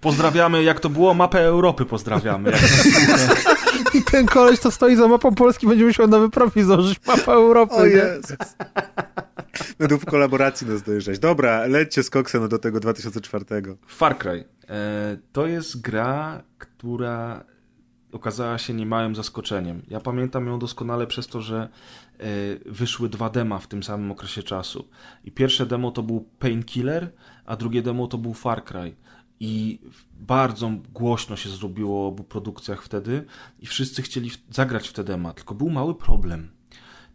Pozdrawiamy, 0.00 0.62
jak 0.62 0.80
to 0.80 0.88
było, 0.88 1.14
mapę 1.14 1.40
Europy 1.44 1.84
pozdrawiamy. 1.84 2.52
I 3.94 4.02
ten 4.02 4.26
koleś, 4.26 4.58
co 4.58 4.70
stoi 4.70 4.96
za 4.96 5.08
mapą 5.08 5.34
Polski, 5.34 5.66
będzie 5.66 5.84
musiał 5.84 6.08
nowy 6.08 6.30
profil 6.30 6.64
założyć 6.64 6.98
mapę 7.06 7.32
Europy, 7.32 7.74
O 7.74 7.86
nie? 7.86 7.92
Jezus. 7.92 8.36
Będą 9.78 9.98
w 9.98 10.04
kolaboracji 10.04 10.66
nas 10.66 10.82
dojeżdżać. 10.82 11.18
Dobra, 11.18 11.66
lećcie 11.66 12.02
z 12.02 12.10
koksem 12.10 12.48
do 12.48 12.58
tego 12.58 12.80
2004. 12.80 13.44
Far 13.86 14.18
Cry. 14.18 14.44
E, 14.68 15.16
to 15.32 15.46
jest 15.46 15.80
gra, 15.80 16.42
która 16.58 17.44
okazała 18.12 18.58
się 18.58 18.74
niemałym 18.74 19.14
zaskoczeniem. 19.14 19.82
Ja 19.88 20.00
pamiętam 20.00 20.46
ją 20.46 20.58
doskonale 20.58 21.06
przez 21.06 21.26
to, 21.26 21.40
że 21.40 21.68
e, 22.18 22.26
wyszły 22.66 23.08
dwa 23.08 23.30
dema 23.30 23.58
w 23.58 23.66
tym 23.66 23.82
samym 23.82 24.10
okresie 24.10 24.42
czasu. 24.42 24.88
I 25.24 25.32
pierwsze 25.32 25.66
demo 25.66 25.90
to 25.90 26.02
był 26.02 26.28
Painkiller, 26.38 27.12
a 27.44 27.56
drugie 27.56 27.82
demo 27.82 28.06
to 28.06 28.18
był 28.18 28.34
Far 28.34 28.64
Cry. 28.64 28.96
I 29.40 29.80
bardzo 30.12 30.70
głośno 30.92 31.36
się 31.36 31.48
zrobiło 31.48 32.04
o 32.04 32.08
obu 32.08 32.24
produkcjach 32.24 32.82
wtedy 32.82 33.24
i 33.60 33.66
wszyscy 33.66 34.02
chcieli 34.02 34.30
zagrać 34.50 34.88
w 34.88 34.92
te 34.92 35.04
dema, 35.04 35.32
tylko 35.32 35.54
był 35.54 35.70
mały 35.70 35.94
problem. 35.94 36.55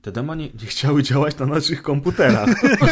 Te 0.02 0.12
dema 0.12 0.36
nie, 0.36 0.46
nie 0.46 0.66
chciały 0.66 1.04
działać 1.04 1.38
na 1.38 1.46
naszych 1.46 1.82
komputerach. 1.84 2.50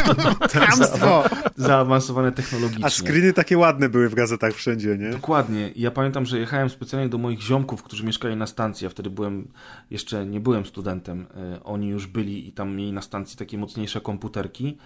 Kłamstwo! 0.52 1.24
Zaawansowane 1.56 2.32
technologicznie. 2.32 2.84
A 2.84 2.90
screeny 2.90 3.32
takie 3.32 3.58
ładne 3.58 3.88
były 3.88 4.08
w 4.08 4.14
gazetach 4.14 4.54
wszędzie, 4.54 4.98
nie? 4.98 5.10
Dokładnie. 5.10 5.70
Ja 5.76 5.90
pamiętam, 5.90 6.26
że 6.26 6.38
jechałem 6.38 6.70
specjalnie 6.70 7.08
do 7.08 7.18
moich 7.18 7.40
ziomków, 7.40 7.82
którzy 7.82 8.04
mieszkali 8.04 8.36
na 8.36 8.46
stacji. 8.46 8.84
Ja 8.84 8.90
wtedy 8.90 9.10
byłem, 9.10 9.48
jeszcze 9.90 10.26
nie 10.26 10.40
byłem 10.40 10.66
studentem. 10.66 11.26
E, 11.36 11.64
Oni 11.64 11.88
już 11.88 12.06
byli 12.06 12.48
i 12.48 12.52
tam 12.52 12.76
mieli 12.76 12.92
na 12.92 13.02
stacji 13.02 13.38
takie 13.38 13.58
mocniejsze 13.58 14.00
komputerki. 14.00 14.76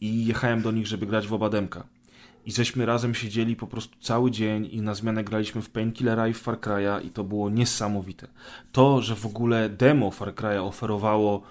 I 0.00 0.26
jechałem 0.26 0.62
do 0.62 0.70
nich, 0.70 0.86
żeby 0.86 1.06
grać 1.06 1.28
w 1.28 1.32
Obademka. 1.32 1.84
I 2.46 2.52
żeśmy 2.52 2.86
razem 2.86 3.14
siedzieli 3.14 3.56
po 3.56 3.66
prostu 3.66 3.96
cały 4.00 4.30
dzień 4.30 4.68
i 4.72 4.82
na 4.82 4.94
zmianę 4.94 5.24
graliśmy 5.24 5.62
w 5.62 5.70
Painkillera 5.70 6.28
i 6.28 6.32
w 6.32 6.38
Far 6.38 6.58
Cry'a 6.60 7.04
i 7.06 7.10
to 7.10 7.24
było 7.24 7.50
niesamowite. 7.50 8.26
To, 8.72 9.02
że 9.02 9.16
w 9.16 9.26
ogóle 9.26 9.68
demo 9.68 10.10
Far 10.10 10.34
Cry'a 10.34 10.66
oferowało 10.66 11.42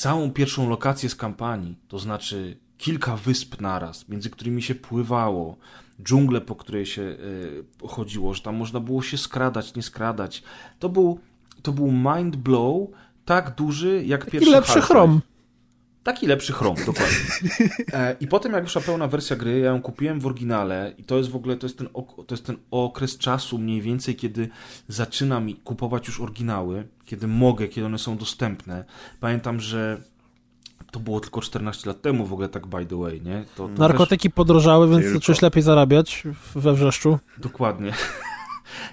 całą 0.00 0.30
pierwszą 0.30 0.68
lokację 0.68 1.08
z 1.08 1.14
kampanii, 1.14 1.76
to 1.88 1.98
znaczy 1.98 2.56
kilka 2.78 3.16
wysp 3.16 3.60
naraz, 3.60 4.08
między 4.08 4.30
którymi 4.30 4.62
się 4.62 4.74
pływało, 4.74 5.56
dżunglę, 6.02 6.40
po 6.40 6.56
której 6.56 6.86
się 6.86 7.02
y, 7.02 7.64
chodziło, 7.88 8.34
że 8.34 8.42
tam 8.42 8.56
można 8.56 8.80
było 8.80 9.02
się 9.02 9.18
skradać, 9.18 9.74
nie 9.74 9.82
skradać. 9.82 10.42
To 10.78 10.88
był, 10.88 11.20
to 11.62 11.72
był 11.72 11.92
mind 11.92 12.36
blow 12.36 12.88
tak 13.24 13.54
duży 13.54 14.04
jak 14.06 14.30
pierwszy 14.30 14.50
lepszy 14.50 14.72
Half-Life. 14.72 14.86
chrom. 14.86 15.20
Taki 16.10 16.26
lepszy 16.26 16.52
chrom, 16.52 16.76
dokładnie. 16.86 17.16
E, 17.92 18.16
I 18.20 18.26
potem 18.26 18.52
jak 18.52 18.64
wyszła 18.64 18.82
pełna 18.82 19.06
wersja 19.08 19.36
gry, 19.36 19.58
ja 19.58 19.66
ją 19.70 19.82
kupiłem 19.82 20.20
w 20.20 20.26
oryginale 20.26 20.92
i 20.98 21.04
to 21.04 21.16
jest 21.18 21.30
w 21.30 21.36
ogóle, 21.36 21.56
to 21.56 21.66
jest 21.66 21.78
ten, 21.78 21.86
ok- 21.94 22.24
to 22.26 22.34
jest 22.34 22.46
ten 22.46 22.56
okres 22.70 23.18
czasu 23.18 23.58
mniej 23.58 23.82
więcej, 23.82 24.16
kiedy 24.16 24.48
zaczynam 24.88 25.48
kupować 25.64 26.06
już 26.06 26.20
oryginały, 26.20 26.86
kiedy 27.04 27.26
mogę, 27.26 27.68
kiedy 27.68 27.86
one 27.86 27.98
są 27.98 28.16
dostępne. 28.16 28.84
Pamiętam, 29.20 29.60
że 29.60 30.00
to 30.90 31.00
było 31.00 31.20
tylko 31.20 31.40
14 31.40 31.90
lat 31.90 32.02
temu 32.02 32.26
w 32.26 32.32
ogóle 32.32 32.48
tak 32.48 32.66
by 32.66 32.86
the 32.86 32.96
way, 32.96 33.22
nie? 33.22 33.44
To, 33.56 33.68
to 33.68 33.74
Narkotyki 33.74 34.30
podrożały, 34.30 34.88
więc 34.88 35.02
Tylko. 35.02 35.18
zacząłeś 35.18 35.42
lepiej 35.42 35.62
zarabiać 35.62 36.22
w- 36.34 36.60
we 36.60 36.72
wrzeszczu. 36.74 37.18
Też, 37.34 37.42
dokładnie. 37.42 37.92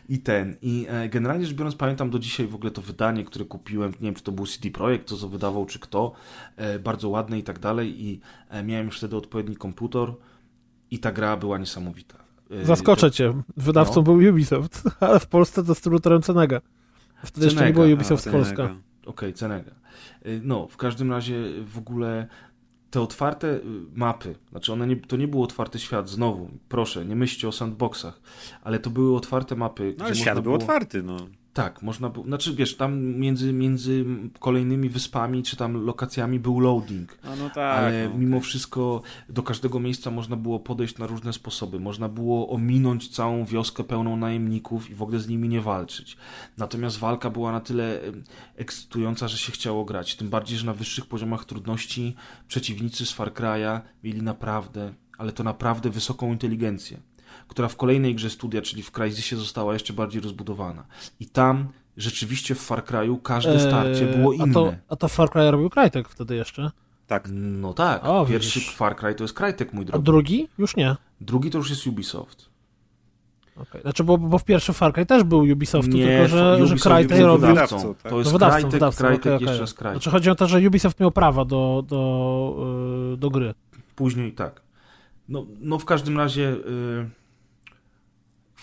I 0.09 0.19
ten, 0.19 0.56
i 0.61 0.85
e, 0.89 1.09
generalnie 1.09 1.45
rzecz 1.45 1.56
biorąc, 1.56 1.75
pamiętam 1.75 2.09
do 2.09 2.19
dzisiaj 2.19 2.47
w 2.47 2.56
ogóle 2.56 2.72
to 2.72 2.81
wydanie, 2.81 3.23
które 3.23 3.45
kupiłem, 3.45 3.91
nie 3.91 3.97
wiem, 4.07 4.15
czy 4.15 4.23
to 4.23 4.31
był 4.31 4.45
CD 4.47 4.72
Projekt, 4.72 5.07
co 5.07 5.17
to 5.17 5.30
wydawał, 5.30 5.65
czy 5.65 5.80
kto, 5.80 6.11
e, 6.56 6.80
bardzo 6.80 7.09
ładne 7.09 7.39
i 7.39 7.43
tak 7.43 7.59
dalej, 7.59 8.06
i 8.06 8.19
e, 8.49 8.64
miałem 8.64 8.85
już 8.85 8.97
wtedy 8.97 9.15
odpowiedni 9.15 9.56
komputer 9.56 10.14
i 10.91 10.99
ta 10.99 11.11
gra 11.11 11.38
była 11.38 11.57
niesamowita. 11.57 12.15
Zaskoczę 12.64 13.11
cię, 13.11 13.33
wydawcą 13.57 13.95
No. 13.95 14.03
był 14.03 14.30
Ubisoft, 14.30 14.83
ale 14.99 15.19
w 15.19 15.27
Polsce 15.27 15.64
dystrybutorem 15.64 16.22
Cenega. 16.22 16.61
Wtedy 17.25 17.45
jeszcze 17.45 17.56
nie 17.56 17.65
Cenega, 17.65 17.81
było 17.81 17.95
Ubisoft 17.95 18.27
A, 18.27 18.31
Polska. 18.31 18.56
Cenega. 18.56 18.75
Okej, 19.06 19.33
Cenega. 19.33 19.72
Y, 20.25 20.41
No, 20.43 20.67
w 20.67 20.77
każdym 20.77 21.11
razie 21.11 21.43
w 21.65 21.77
ogóle 21.77 22.27
te 22.91 23.01
otwarte 23.01 23.48
y, 23.48 23.61
mapy, 23.95 24.35
znaczy 24.49 24.74
one 24.74 24.88
nie, 24.88 24.95
to 24.95 25.17
nie 25.17 25.27
był 25.27 25.43
otwarty 25.43 25.80
świat, 25.80 26.09
znowu, 26.09 26.49
proszę, 26.69 27.06
nie 27.06 27.16
myślcie 27.16 27.48
o 27.48 27.51
sandboxach, 27.51 28.22
ale 28.64 28.80
to 28.80 28.90
były 28.90 29.16
otwarte 29.16 29.56
mapy, 29.56 29.95
No 29.98 30.06
ale 30.06 30.16
świat 30.16 30.33
był 30.33 30.43
było... 30.43 30.56
otwarty, 30.56 31.03
no. 31.03 31.17
Tak, 31.57 31.81
można 31.81 32.09
było, 32.09 32.25
znaczy 32.25 32.55
wiesz, 32.55 32.77
tam 32.77 33.03
między, 33.03 33.53
między 33.53 34.05
kolejnymi 34.39 34.89
wyspami, 34.89 35.43
czy 35.43 35.55
tam 35.55 35.85
lokacjami 35.85 36.39
był 36.39 36.59
loading, 36.59 37.17
A 37.23 37.35
no 37.35 37.49
tak. 37.49 37.77
ale 37.79 38.09
no, 38.09 38.17
mimo 38.17 38.39
wszystko 38.39 39.01
do 39.29 39.43
każdego 39.43 39.79
miejsca 39.79 40.11
można 40.11 40.35
było 40.35 40.59
podejść 40.59 40.97
na 40.97 41.07
różne 41.07 41.33
sposoby. 41.33 41.79
Można 41.79 42.09
było 42.09 42.49
ominąć 42.49 43.09
całą 43.09 43.45
wioskę 43.45 43.83
pełną 43.83 44.17
najemników 44.17 44.89
i 44.89 44.95
w 44.95 45.01
ogóle 45.01 45.19
z 45.19 45.27
nimi 45.27 45.49
nie 45.49 45.61
walczyć. 45.61 46.17
Natomiast 46.57 46.97
walka 46.97 47.29
była 47.29 47.51
na 47.51 47.59
tyle 47.59 48.01
ekscytująca, 48.55 49.27
że 49.27 49.37
się 49.37 49.51
chciało 49.51 49.85
grać. 49.85 50.15
Tym 50.15 50.29
bardziej, 50.29 50.57
że 50.57 50.65
na 50.65 50.73
wyższych 50.73 51.05
poziomach 51.05 51.45
trudności 51.45 52.15
przeciwnicy 52.47 53.05
z 53.05 53.11
Far 53.11 53.33
Cry'a 53.33 53.81
mieli 54.03 54.21
naprawdę, 54.21 54.93
ale 55.17 55.31
to 55.31 55.43
naprawdę 55.43 55.89
wysoką 55.89 56.31
inteligencję, 56.31 56.97
która 57.48 57.67
w 57.67 57.75
kolejnej 57.75 58.16
grze 58.16 58.30
studia, 58.30 58.61
czyli 58.61 58.83
w 58.83 58.91
Crysisie 58.91 59.35
została 59.35 59.74
jeszcze 59.74 59.93
bardziej 59.93 60.22
rozbudowana. 60.22 60.85
I 61.19 61.25
tam 61.25 61.67
rzeczywiście 61.98 62.56
w 62.56 62.59
Far 62.59 62.83
Cry'u 62.83 63.22
każde 63.22 63.59
starcie 63.59 64.09
Eee, 64.09 64.17
było 64.17 64.33
A 64.33 64.53
to, 64.53 64.61
inne. 64.66 64.80
a 64.90 64.95
to 64.95 65.07
Far 65.07 65.30
Cry 65.30 65.51
robił 65.51 65.69
Crytek 65.69 66.09
wtedy 66.09 66.35
jeszcze. 66.35 66.72
Tak. 67.07 67.30
No 67.33 67.74
tak, 67.74 68.06
O, 68.06 68.25
pierwszy 68.25 68.59
widzisz. 68.59 68.75
Far 68.75 68.95
Cry 68.95 69.16
to 69.16 69.24
jest 69.24 69.33
Crytek, 69.33 69.74
mój 69.74 69.83
A 69.83 69.85
drogi. 69.85 70.03
drugi? 70.03 70.48
Już 70.57 70.75
nie. 70.75 70.95
Drugi 71.22 71.49
to 71.49 71.57
już 71.57 71.69
jest 71.69 71.88
Ubisoft. 71.88 72.49
Okay. 73.61 73.82
Znaczy, 73.82 74.03
bo, 74.03 74.17
bo 74.17 74.38
w 74.38 74.43
pierwszy 74.45 74.74
Far 74.74 74.93
Cry 74.93 75.06
też 75.06 75.24
był 75.24 75.40
Ubisoftu, 75.40 75.91
tylko 75.91 76.27
że, 76.27 76.57
że 76.57 76.64
Ubisoft 76.64 76.83
Crytek 76.83 77.17
był 77.17 77.27
robił... 77.27 77.48
wydawcą, 77.48 77.95
tak? 77.95 78.11
To 78.11 78.17
jest 78.19 78.32
No 78.32 78.33
wydawcą, 78.33 78.56
Crytek, 78.56 78.72
wydawcą, 78.72 79.06
Crytek, 79.07 79.19
okej, 79.22 79.32
jeszcze 79.33 79.48
okej. 79.48 79.59
raz 79.59 79.74
Crytek. 79.74 79.93
Znaczy 79.93 80.09
chodzi 80.09 80.30
o 80.30 80.35
to, 80.35 80.48
że 80.48 80.67
Ubisoft 80.67 80.99
miał 80.99 81.11
prawa 81.11 81.45
do, 81.45 81.83
do, 81.88 82.56
yy, 83.11 83.17
do 83.17 83.30
gry. 83.30 83.53
Później 83.95 84.33
tak. 84.33 84.61
No, 85.30 85.45
no 85.59 85.80
w 85.80 85.85
każdym 85.85 86.17
razie 86.17 86.41
yy, 86.41 87.09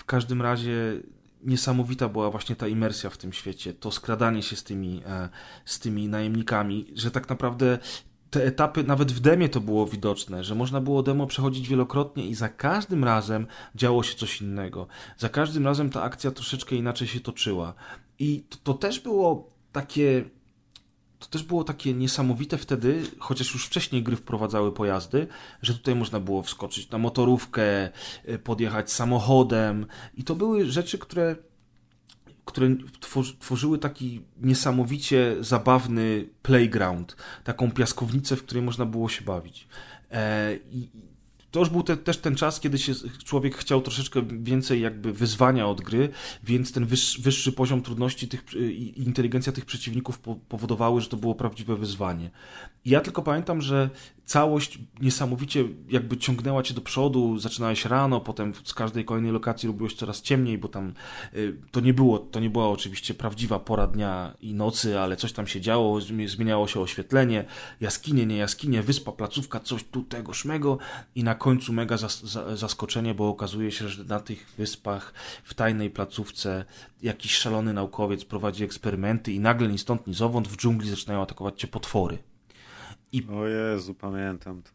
w 0.05 0.07
każdym 0.07 0.43
razie 0.43 1.01
niesamowita 1.43 2.09
była 2.09 2.31
właśnie 2.31 2.57
ta 2.57 2.69
imersja 2.69 3.11
w 3.11 3.17
tym 3.17 3.33
świecie, 3.33 3.75
to 3.75 3.91
skradanie 3.91 4.43
się 4.43 4.57
z 4.57 4.65
tymi, 4.65 5.03
e, 5.07 5.29
z 5.65 5.79
tymi 5.79 6.09
najemnikami, 6.09 6.87
że 6.95 7.11
tak 7.11 7.29
naprawdę 7.29 7.79
te 8.31 8.45
etapy, 8.45 8.85
nawet 8.85 9.13
w 9.13 9.21
demie 9.21 9.49
to 9.49 9.61
było 9.61 9.87
widoczne, 9.87 10.45
że 10.45 10.55
można 10.55 10.81
było 10.81 11.03
demo 11.03 11.27
przechodzić 11.27 11.69
wielokrotnie 11.69 12.27
i 12.27 12.35
za 12.35 12.49
każdym 12.49 13.05
razem 13.05 13.47
działo 13.75 14.03
się 14.03 14.15
coś 14.15 14.41
innego. 14.41 14.87
Za 15.19 15.29
każdym 15.29 15.65
razem 15.65 15.91
ta 15.91 16.03
akcja 16.03 16.31
troszeczkę 16.31 16.77
inaczej 16.77 17.09
się 17.09 17.21
toczyła. 17.21 17.75
I 18.19 18.45
to, 18.49 18.57
to 18.63 18.75
też 18.75 19.01
było 19.01 19.51
takie 19.73 20.25
to 21.25 21.31
też 21.31 21.43
było 21.43 21.65
takie 21.65 21.95
niesamowite 21.95 22.59
wtedy, 22.59 23.03
chociaż 23.19 23.55
już 23.55 23.67
wcześniej 23.67 24.03
gry 24.03 24.17
wprowadzały 24.17 24.73
pojazdy, 24.73 25.27
że 25.63 25.75
tutaj 25.75 25.95
można 25.95 26.21
było 26.21 26.43
wskoczyć 26.43 26.91
na 26.91 26.99
motorówkę, 26.99 27.91
y, 28.29 28.39
podjechać 28.39 28.93
samochodem 28.93 29.87
i 30.15 30.25
to 30.25 30.35
były 30.35 30.71
rzeczy, 30.71 30.99
które 30.99 31.37
które 32.45 32.69
tworzy- 33.01 33.39
tworzyły 33.39 33.79
taki 33.79 34.25
niesamowicie 34.37 35.37
zabawny 35.41 36.29
playground, 36.43 37.17
taką 37.45 37.71
piaskownicę, 37.71 38.37
w 38.37 38.43
której 38.43 38.63
można 38.65 38.87
było 38.87 39.09
się 39.09 39.25
bawić. 39.25 39.69
E, 40.11 40.55
I 40.71 40.89
to 41.55 41.61
już 41.61 41.69
był 41.69 41.83
te, 41.83 41.97
też 41.97 42.19
ten 42.19 42.37
czas, 42.37 42.61
kiedy 42.61 42.79
się 42.79 42.93
człowiek 43.25 43.57
chciał 43.57 43.83
troszeczkę 43.83 44.23
więcej 44.41 44.81
jakby 44.81 45.13
wyzwania 45.13 45.67
od 45.67 45.81
gry, 45.81 46.09
więc 46.45 46.73
ten 46.73 46.87
wyższy, 46.87 47.23
wyższy 47.23 47.53
poziom 47.53 47.83
trudności 47.83 48.29
tych, 48.29 48.45
i 48.55 49.03
inteligencja 49.03 49.53
tych 49.53 49.65
przeciwników 49.65 50.19
po, 50.19 50.35
powodowały, 50.35 51.01
że 51.01 51.09
to 51.09 51.17
było 51.17 51.35
prawdziwe 51.35 51.77
wyzwanie. 51.77 52.31
I 52.85 52.91
ja 52.91 53.01
tylko 53.01 53.23
pamiętam, 53.23 53.61
że 53.61 53.91
całość 54.25 54.79
niesamowicie 55.01 55.65
jakby 55.89 56.17
ciągnęła 56.17 56.63
cię 56.63 56.75
do 56.75 56.81
przodu, 56.81 57.39
zaczynałeś 57.39 57.85
rano, 57.85 58.21
potem 58.21 58.53
z 58.65 58.75
każdej 58.75 59.05
kolejnej 59.05 59.33
lokacji 59.33 59.67
robiłeś 59.67 59.95
coraz 59.95 60.23
ciemniej, 60.23 60.59
bo 60.59 60.69
tam 60.69 60.93
y, 61.35 61.57
to 61.71 61.81
nie 61.81 61.95
było, 61.95 62.19
to 62.19 62.41
nie 62.41 62.51
była 62.51 62.69
oczywiście 62.69 63.15
prawdziwa 63.15 63.59
pora 63.59 63.87
dnia 63.87 64.35
i 64.41 64.55
nocy, 64.55 65.01
ale 65.01 65.17
coś 65.17 65.33
tam 65.33 65.47
się 65.47 65.61
działo, 65.61 65.99
zmi- 65.99 66.29
zmieniało 66.29 66.69
się 66.69 66.81
oświetlenie, 66.81 67.45
jaskinie, 67.81 68.27
nie 68.27 68.37
jaskinie, 68.37 68.83
wyspa, 68.83 69.13
placówka, 69.13 69.61
coś 69.61 69.85
tu 69.85 70.03
tego 70.03 70.33
szmego 70.33 70.79
i 71.15 71.25
na 71.25 71.35
końcu 71.35 71.73
mega 71.73 71.97
zas 71.97 72.25
za 72.25 72.57
zaskoczenie, 72.57 73.15
bo 73.15 73.29
okazuje 73.29 73.73
się, 73.73 73.89
że 73.89 74.05
na 74.05 74.21
tych 74.21 74.53
wyspach 74.59 75.15
w 75.45 75.55
tajnej 75.55 75.91
placówce 75.91 76.65
jakiś 77.03 77.35
szalony 77.35 77.73
naukowiec 77.73 78.25
prowadzi 78.25 78.65
eksperymenty 78.65 79.33
i 79.33 79.41
nagle 79.41 79.69
ni 79.69 79.79
stąd 79.79 80.07
ni 80.07 80.15
zowąd 80.15 80.49
w 80.49 80.57
dżungli 80.57 80.91
zaczynają 80.91 81.23
atakować 81.23 81.61
cię 81.61 81.69
potwory. 81.69 82.34
O 83.23 83.47
Jezu, 83.47 83.95
pamiętam 83.95 84.63
to. 84.63 84.71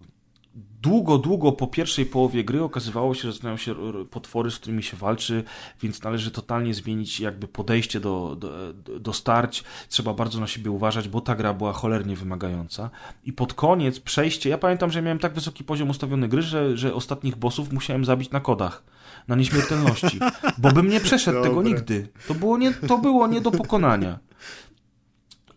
Długo, 0.81 1.17
długo 1.17 1.51
po 1.51 1.67
pierwszej 1.67 2.05
połowie 2.05 2.43
gry 2.43 2.63
okazywało 2.63 3.15
się, 3.15 3.21
że 3.21 3.31
zaczynają 3.31 3.57
się 3.57 3.75
potwory, 4.11 4.51
z 4.51 4.59
którymi 4.59 4.83
się 4.83 4.97
walczy, 4.97 5.43
więc 5.81 6.03
należy 6.03 6.31
totalnie 6.31 6.73
zmienić 6.73 7.19
jakby 7.19 7.47
podejście 7.47 7.99
do, 7.99 8.35
do, 8.39 8.73
do 8.99 9.13
starć. 9.13 9.63
Trzeba 9.89 10.13
bardzo 10.13 10.39
na 10.39 10.47
siebie 10.47 10.71
uważać, 10.71 11.07
bo 11.09 11.21
ta 11.21 11.35
gra 11.35 11.53
była 11.53 11.73
cholernie 11.73 12.15
wymagająca. 12.15 12.89
I 13.23 13.33
pod 13.33 13.53
koniec 13.53 13.99
przejście, 13.99 14.49
ja 14.49 14.57
pamiętam, 14.57 14.91
że 14.91 15.01
miałem 15.01 15.19
tak 15.19 15.33
wysoki 15.33 15.63
poziom 15.63 15.89
ustawiony 15.89 16.27
gry, 16.27 16.41
że, 16.41 16.77
że 16.77 16.93
ostatnich 16.93 17.35
bossów 17.35 17.73
musiałem 17.73 18.05
zabić 18.05 18.31
na 18.31 18.39
kodach, 18.39 18.83
na 19.27 19.35
nieśmiertelności, 19.35 20.19
bo 20.57 20.71
bym 20.71 20.89
nie 20.89 20.99
przeszedł 20.99 21.41
tego 21.41 21.55
Dobre. 21.55 21.69
nigdy. 21.69 22.07
To 22.27 22.33
było 22.33 22.57
nie, 22.57 22.73
to 22.73 22.97
było 22.97 23.27
nie 23.27 23.41
do 23.41 23.51
pokonania. 23.51 24.19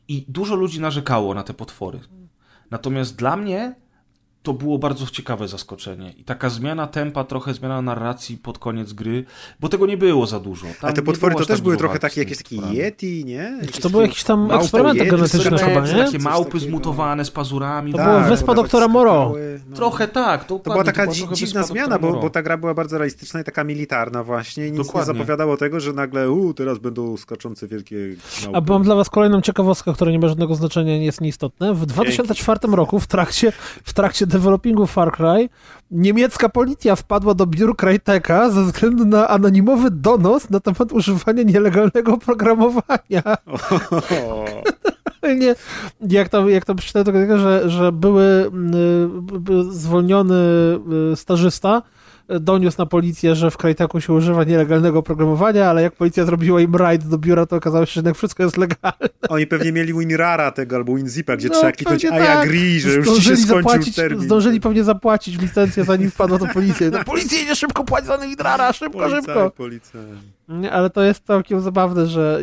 I 0.09 0.25
dużo 0.28 0.55
ludzi 0.55 0.81
narzekało 0.81 1.35
na 1.35 1.43
te 1.43 1.55
potwory. 1.55 2.01
Natomiast 2.73 3.17
dla 3.17 3.36
mnie 3.36 3.75
to 4.43 4.53
było 4.53 4.79
bardzo 4.79 5.07
ciekawe 5.07 5.49
zaskoczenie. 5.49 6.12
I 6.12 6.25
taka 6.25 6.51
zmiana 6.51 6.87
tempa, 6.87 7.25
trochę 7.25 7.55
zmiana 7.55 7.83
narracji 7.83 8.37
pod 8.39 8.59
koniec 8.59 8.93
gry, 8.93 9.25
bo 9.61 9.69
tego 9.69 9.87
nie 9.87 9.97
było 9.97 10.27
za 10.27 10.41
dużo. 10.41 10.67
Tam 10.81 10.91
A 10.91 10.93
te 10.93 11.03
potwory 11.03 11.35
to 11.35 11.41
aż 11.41 11.47
też 11.47 11.57
tak 11.57 11.65
były 11.65 11.77
trochę 11.77 11.99
takie 11.99 12.21
jakieś 12.21 12.39
takie. 12.39 12.57
Yeti, 12.57 13.25
nie? 13.25 13.57
Czy 13.61 13.67
Jakieś 13.67 13.81
to 13.81 13.91
były 13.91 14.03
jakieś 14.03 14.25
tam 14.25 14.51
eksperymenty 14.51 15.07
genetyczne 15.07 15.59
chyba, 15.59 15.87
nie? 15.87 16.05
Takie 16.05 16.19
małpy 16.19 16.51
takiego. 16.51 16.71
zmutowane 16.71 17.25
z 17.25 17.31
pazurami. 17.31 17.93
To 17.93 17.99
tak. 17.99 18.07
było 18.07 18.19
Tak, 18.21 18.29
Wyspa 18.29 18.47
tak 18.47 18.57
doktora 18.57 18.89
skakały, 18.89 19.61
no. 19.71 19.77
Trochę 19.77 20.09
tak. 20.09 20.45
To 20.45 20.59
była 20.59 20.85
taka 20.85 21.07
dzi- 21.07 21.21
trochę 21.21 21.35
dziwna 21.35 21.62
zmiana, 21.62 21.99
bo, 21.99 22.12
bo 22.12 22.31
ta 22.31 22.43
gra 22.43 22.57
była 22.57 22.75
bardzo 22.75 22.99
realistyczna 22.99 23.41
i 23.41 23.45
taka 23.45 23.65
militarna 23.65 24.25
właśnie. 24.25 24.71
Nic 24.71 24.87
Dokładnie. 24.87 25.12
nie 25.12 25.19
zapowiadało 25.19 25.57
tego, 25.57 25.81
że 25.81 25.93
nagle 25.93 26.31
u, 26.31 26.55
teraz 26.55 26.79
będą 26.79 27.17
skaczące 27.17 27.69
wielkie 27.69 27.97
małpy. 28.45 28.59
A 28.59 28.73
mam 28.73 28.83
dla 28.83 28.95
was 28.95 29.11
kolejną 29.11 29.41
ciekawostkę, 29.41 29.93
która 29.93 30.11
nie 30.11 30.19
ma 30.19 30.29
żadnego 30.29 30.55
znaczenia, 30.55 30.99
nie 30.99 31.05
jest 31.05 31.21
nieistotne. 31.21 31.75
W 31.75 31.87
2004 31.87 32.61
roku 32.73 33.01
w 33.01 33.07
trakcie, 33.07 33.53
w 33.85 33.93
trakcie 33.93 34.27
developingu 34.33 34.86
Far 34.86 35.12
Cry 35.12 35.49
niemiecka 35.91 36.49
policja 36.49 36.97
wpadła 36.97 37.35
do 37.35 37.47
biur 37.47 37.77
Cryteka 37.77 38.51
ze 38.51 38.65
względu 38.65 39.05
na 39.05 39.28
anonimowy 39.28 39.91
donos 39.91 40.51
na 40.51 40.61
temat 40.61 40.93
używania 40.93 41.43
nielegalnego 41.43 42.19
programowania. 42.19 43.23
Nie, 45.39 45.55
jak 46.09 46.28
to, 46.28 46.49
jak 46.49 46.65
to 46.65 46.75
przeczytałem, 46.75 47.39
że, 47.39 47.70
że 47.70 47.93
były 47.93 48.25
mm, 48.52 48.73
b- 49.27 49.65
zwolniony 49.70 50.35
y, 51.12 51.17
stażysta 51.17 51.78
y, 51.78 52.02
doniósł 52.41 52.78
na 52.78 52.86
policję, 52.86 53.35
że 53.35 53.51
w 53.51 53.57
Cryteku 53.57 54.01
się 54.01 54.12
używa 54.12 54.44
nielegalnego 54.44 55.02
programowania, 55.02 55.70
ale 55.70 55.83
jak 55.83 55.93
policja 55.97 56.25
zrobiła 56.25 56.61
im 56.61 56.77
raid 56.77 57.09
do 57.09 57.19
biura, 57.19 57.47
to 57.47 57.57
okazało 57.57 57.86
się, 57.86 57.93
że 57.93 57.99
jednak 57.99 58.17
wszystko 58.17 58.43
jest 58.43 58.57
legalne. 58.57 59.09
Oni 59.28 59.47
pewnie 59.47 59.73
mieli 59.73 59.93
WinRara 59.94 60.51
tego 60.52 60.77
albo 60.77 60.94
WinZipa, 60.97 61.36
gdzie 61.36 61.49
No, 61.49 61.55
trzeba 61.55 61.73
kliknąć 61.73 62.02
pewnie 62.02 62.19
I 62.19 62.20
tak. 62.20 62.39
agree, 62.47 62.81
że 62.81 62.89
już 62.89 63.07
ci 63.09 63.15
się 63.15 63.20
Zdążyli 63.20 63.36
skończył 63.47 63.62
zapłacić, 63.70 63.97
termin. 63.97 64.20
zdążyli 64.25 64.61
pewnie 64.61 64.85
zapłacić 64.85 65.39
licencję, 65.41 65.85
zanim 65.85 66.11
wpadła 66.11 66.39
to 66.39 66.47
policja. 66.47 66.91
No, 66.91 67.05
policja 67.05 67.43
idzie 67.43 67.57
szybko, 67.57 67.85
płać 67.85 68.07
za 68.07 68.19
Widrara, 68.19 68.73
szybko, 68.73 68.99
Policjant, 68.99 69.27
szybko. 69.27 69.51
policjant. 69.51 70.07
Nie, 70.49 70.73
ale 70.73 70.91
to 70.91 71.02
jest 71.02 71.27
całkiem 71.27 71.61
zabawne, 71.61 72.07
że, 72.07 72.41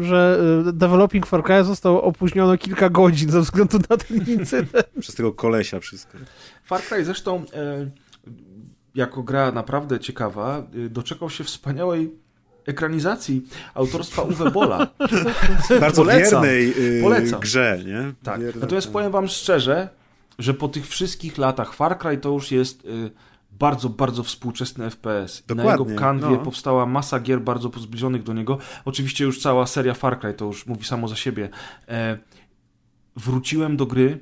że 0.00 0.38
y, 0.68 0.72
developing 0.72 1.26
Far 1.26 1.42
Cry 1.42 1.64
został 1.64 2.00
opóźniony 2.00 2.58
kilka 2.58 2.90
godzin 2.90 3.30
ze 3.30 3.40
względu 3.40 3.78
na 3.90 3.96
ten 3.96 4.16
incydent. 4.26 4.86
Przez 5.00 5.14
tego 5.14 5.32
kolesia 5.32 5.80
wszystko. 5.80 6.18
Far 6.64 6.80
Cry 6.82 7.04
zresztą 7.04 7.44
e, 7.52 7.86
jako 8.94 9.22
gra 9.22 9.52
naprawdę 9.52 10.00
ciekawa 10.00 10.58
e, 10.58 10.88
doczekał 10.88 11.30
się 11.30 11.44
wspaniałej 11.44 12.14
ekranizacji 12.66 13.42
autorstwa 13.74 14.22
Uwe 14.22 14.50
Bola. 14.50 14.86
Bardzo 15.80 16.02
Polecam. 16.02 16.42
wiernej 16.42 16.98
y, 16.98 17.02
Polecam. 17.02 17.40
grze, 17.40 17.80
nie? 17.86 18.12
Tak. 18.22 18.40
Natomiast 18.60 18.86
tak. 18.86 18.92
powiem 18.92 19.12
wam 19.12 19.28
szczerze, 19.28 19.88
że 20.38 20.54
po 20.54 20.68
tych 20.68 20.88
wszystkich 20.88 21.38
latach 21.38 21.74
Far 21.74 21.98
Cry 21.98 22.18
to 22.18 22.28
już 22.28 22.52
jest 22.52 22.84
y, 22.84 23.10
bardzo, 23.50 23.88
bardzo 23.88 24.22
współczesny 24.22 24.90
FPS. 24.90 25.42
Dokładnie, 25.46 25.64
Na 25.64 25.72
jego 25.72 26.00
kanwie 26.00 26.30
no. 26.30 26.38
powstała 26.38 26.86
masa 26.86 27.20
gier 27.20 27.40
bardzo 27.40 27.70
zbliżonych 27.76 28.22
do 28.22 28.32
niego. 28.32 28.58
Oczywiście 28.84 29.24
już 29.24 29.42
cała 29.42 29.66
seria 29.66 29.94
Far 29.94 30.20
Cry, 30.20 30.34
to 30.34 30.44
już 30.44 30.66
mówi 30.66 30.84
samo 30.84 31.08
za 31.08 31.16
siebie. 31.16 31.48
E, 31.88 32.18
wróciłem 33.16 33.76
do 33.76 33.86
gry 33.86 34.18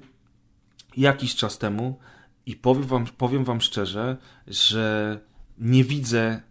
jakiś 0.97 1.35
czas 1.35 1.59
temu 1.59 1.99
i 2.47 2.57
powiem 2.57 2.83
wam, 2.83 3.07
powiem 3.07 3.45
wam 3.45 3.61
szczerze, 3.61 4.17
że 4.47 5.19
nie 5.59 5.85
widzę 5.85 6.43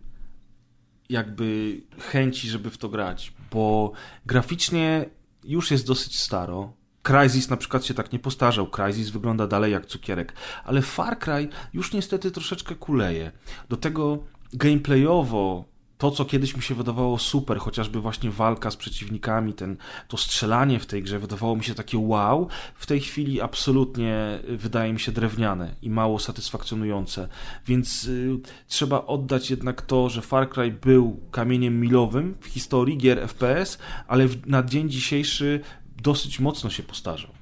jakby 1.09 1.81
chęci, 1.99 2.49
żeby 2.49 2.69
w 2.69 2.77
to 2.77 2.89
grać, 2.89 3.33
bo 3.51 3.91
graficznie 4.25 5.05
już 5.43 5.71
jest 5.71 5.87
dosyć 5.87 6.19
staro. 6.19 6.73
Crysis 7.03 7.49
na 7.49 7.57
przykład 7.57 7.85
się 7.85 7.93
tak 7.93 8.13
nie 8.13 8.19
postarzał. 8.19 8.67
Crysis 8.67 9.09
wygląda 9.09 9.47
dalej 9.47 9.71
jak 9.71 9.85
cukierek, 9.85 10.33
ale 10.63 10.81
Far 10.81 11.19
Cry 11.19 11.49
już 11.73 11.93
niestety 11.93 12.31
troszeczkę 12.31 12.75
kuleje. 12.75 13.31
Do 13.69 13.77
tego 13.77 14.23
gameplayowo 14.53 15.70
to, 16.01 16.11
co 16.11 16.25
kiedyś 16.25 16.55
mi 16.55 16.61
się 16.61 16.75
wydawało 16.75 17.19
super, 17.19 17.57
chociażby 17.57 18.01
właśnie 18.01 18.31
walka 18.31 18.71
z 18.71 18.75
przeciwnikami, 18.75 19.53
ten, 19.53 19.77
to 20.07 20.17
strzelanie 20.17 20.79
w 20.79 20.85
tej 20.85 21.03
grze 21.03 21.19
wydawało 21.19 21.55
mi 21.55 21.63
się 21.63 21.75
takie 21.75 21.97
wow, 21.97 22.47
w 22.75 22.85
tej 22.85 22.99
chwili 22.99 23.41
absolutnie 23.41 24.39
wydaje 24.47 24.93
mi 24.93 24.99
się 24.99 25.11
drewniane 25.11 25.75
i 25.81 25.89
mało 25.89 26.19
satysfakcjonujące. 26.19 27.27
Więc 27.67 28.05
y, 28.05 28.39
trzeba 28.67 29.05
oddać 29.05 29.49
jednak 29.49 29.81
to, 29.81 30.09
że 30.09 30.21
Far 30.21 30.49
Cry 30.49 30.71
był 30.71 31.19
kamieniem 31.31 31.79
milowym 31.79 32.35
w 32.39 32.45
historii 32.45 32.97
gier 32.97 33.27
FPS, 33.27 33.77
ale 34.07 34.27
w, 34.27 34.47
na 34.47 34.63
dzień 34.63 34.89
dzisiejszy 34.89 35.59
dosyć 36.03 36.39
mocno 36.39 36.69
się 36.69 36.83
postarzał. 36.83 37.40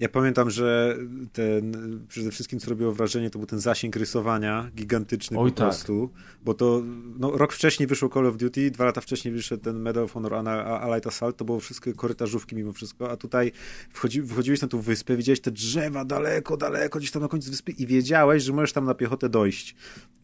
Ja 0.00 0.08
pamiętam, 0.08 0.50
że 0.50 0.96
ten, 1.32 1.72
przede 2.08 2.30
wszystkim 2.30 2.60
co 2.60 2.70
robiło 2.70 2.92
wrażenie, 2.92 3.30
to 3.30 3.38
był 3.38 3.46
ten 3.46 3.60
zasięg 3.60 3.96
rysowania 3.96 4.70
gigantyczny 4.74 5.38
Oj, 5.38 5.50
po 5.50 5.56
tak. 5.56 5.68
prostu, 5.68 6.10
bo 6.44 6.54
to 6.54 6.82
no, 7.18 7.30
rok 7.30 7.52
wcześniej 7.52 7.86
wyszło 7.86 8.08
Call 8.08 8.26
of 8.26 8.36
Duty, 8.36 8.70
dwa 8.70 8.84
lata 8.84 9.00
wcześniej 9.00 9.34
wyszedł 9.34 9.64
ten 9.64 9.78
Medal 9.78 10.04
of 10.04 10.12
Honor 10.12 10.34
Allied 10.34 11.06
Assault, 11.06 11.36
to 11.36 11.44
było 11.44 11.60
wszystko 11.60 11.92
korytarzówki 11.94 12.56
mimo 12.56 12.72
wszystko, 12.72 13.10
a 13.10 13.16
tutaj 13.16 13.52
wchodzi, 13.92 14.22
wchodziłeś 14.22 14.62
na 14.62 14.68
tą 14.68 14.80
wyspę, 14.80 15.16
widziałeś 15.16 15.40
te 15.40 15.50
drzewa 15.50 16.04
daleko, 16.04 16.56
daleko, 16.56 16.98
gdzieś 16.98 17.10
tam 17.10 17.22
na 17.22 17.28
końcu 17.28 17.50
wyspy 17.50 17.72
i 17.72 17.86
wiedziałeś, 17.86 18.42
że 18.42 18.52
możesz 18.52 18.72
tam 18.72 18.84
na 18.84 18.94
piechotę 18.94 19.28
dojść. 19.28 19.74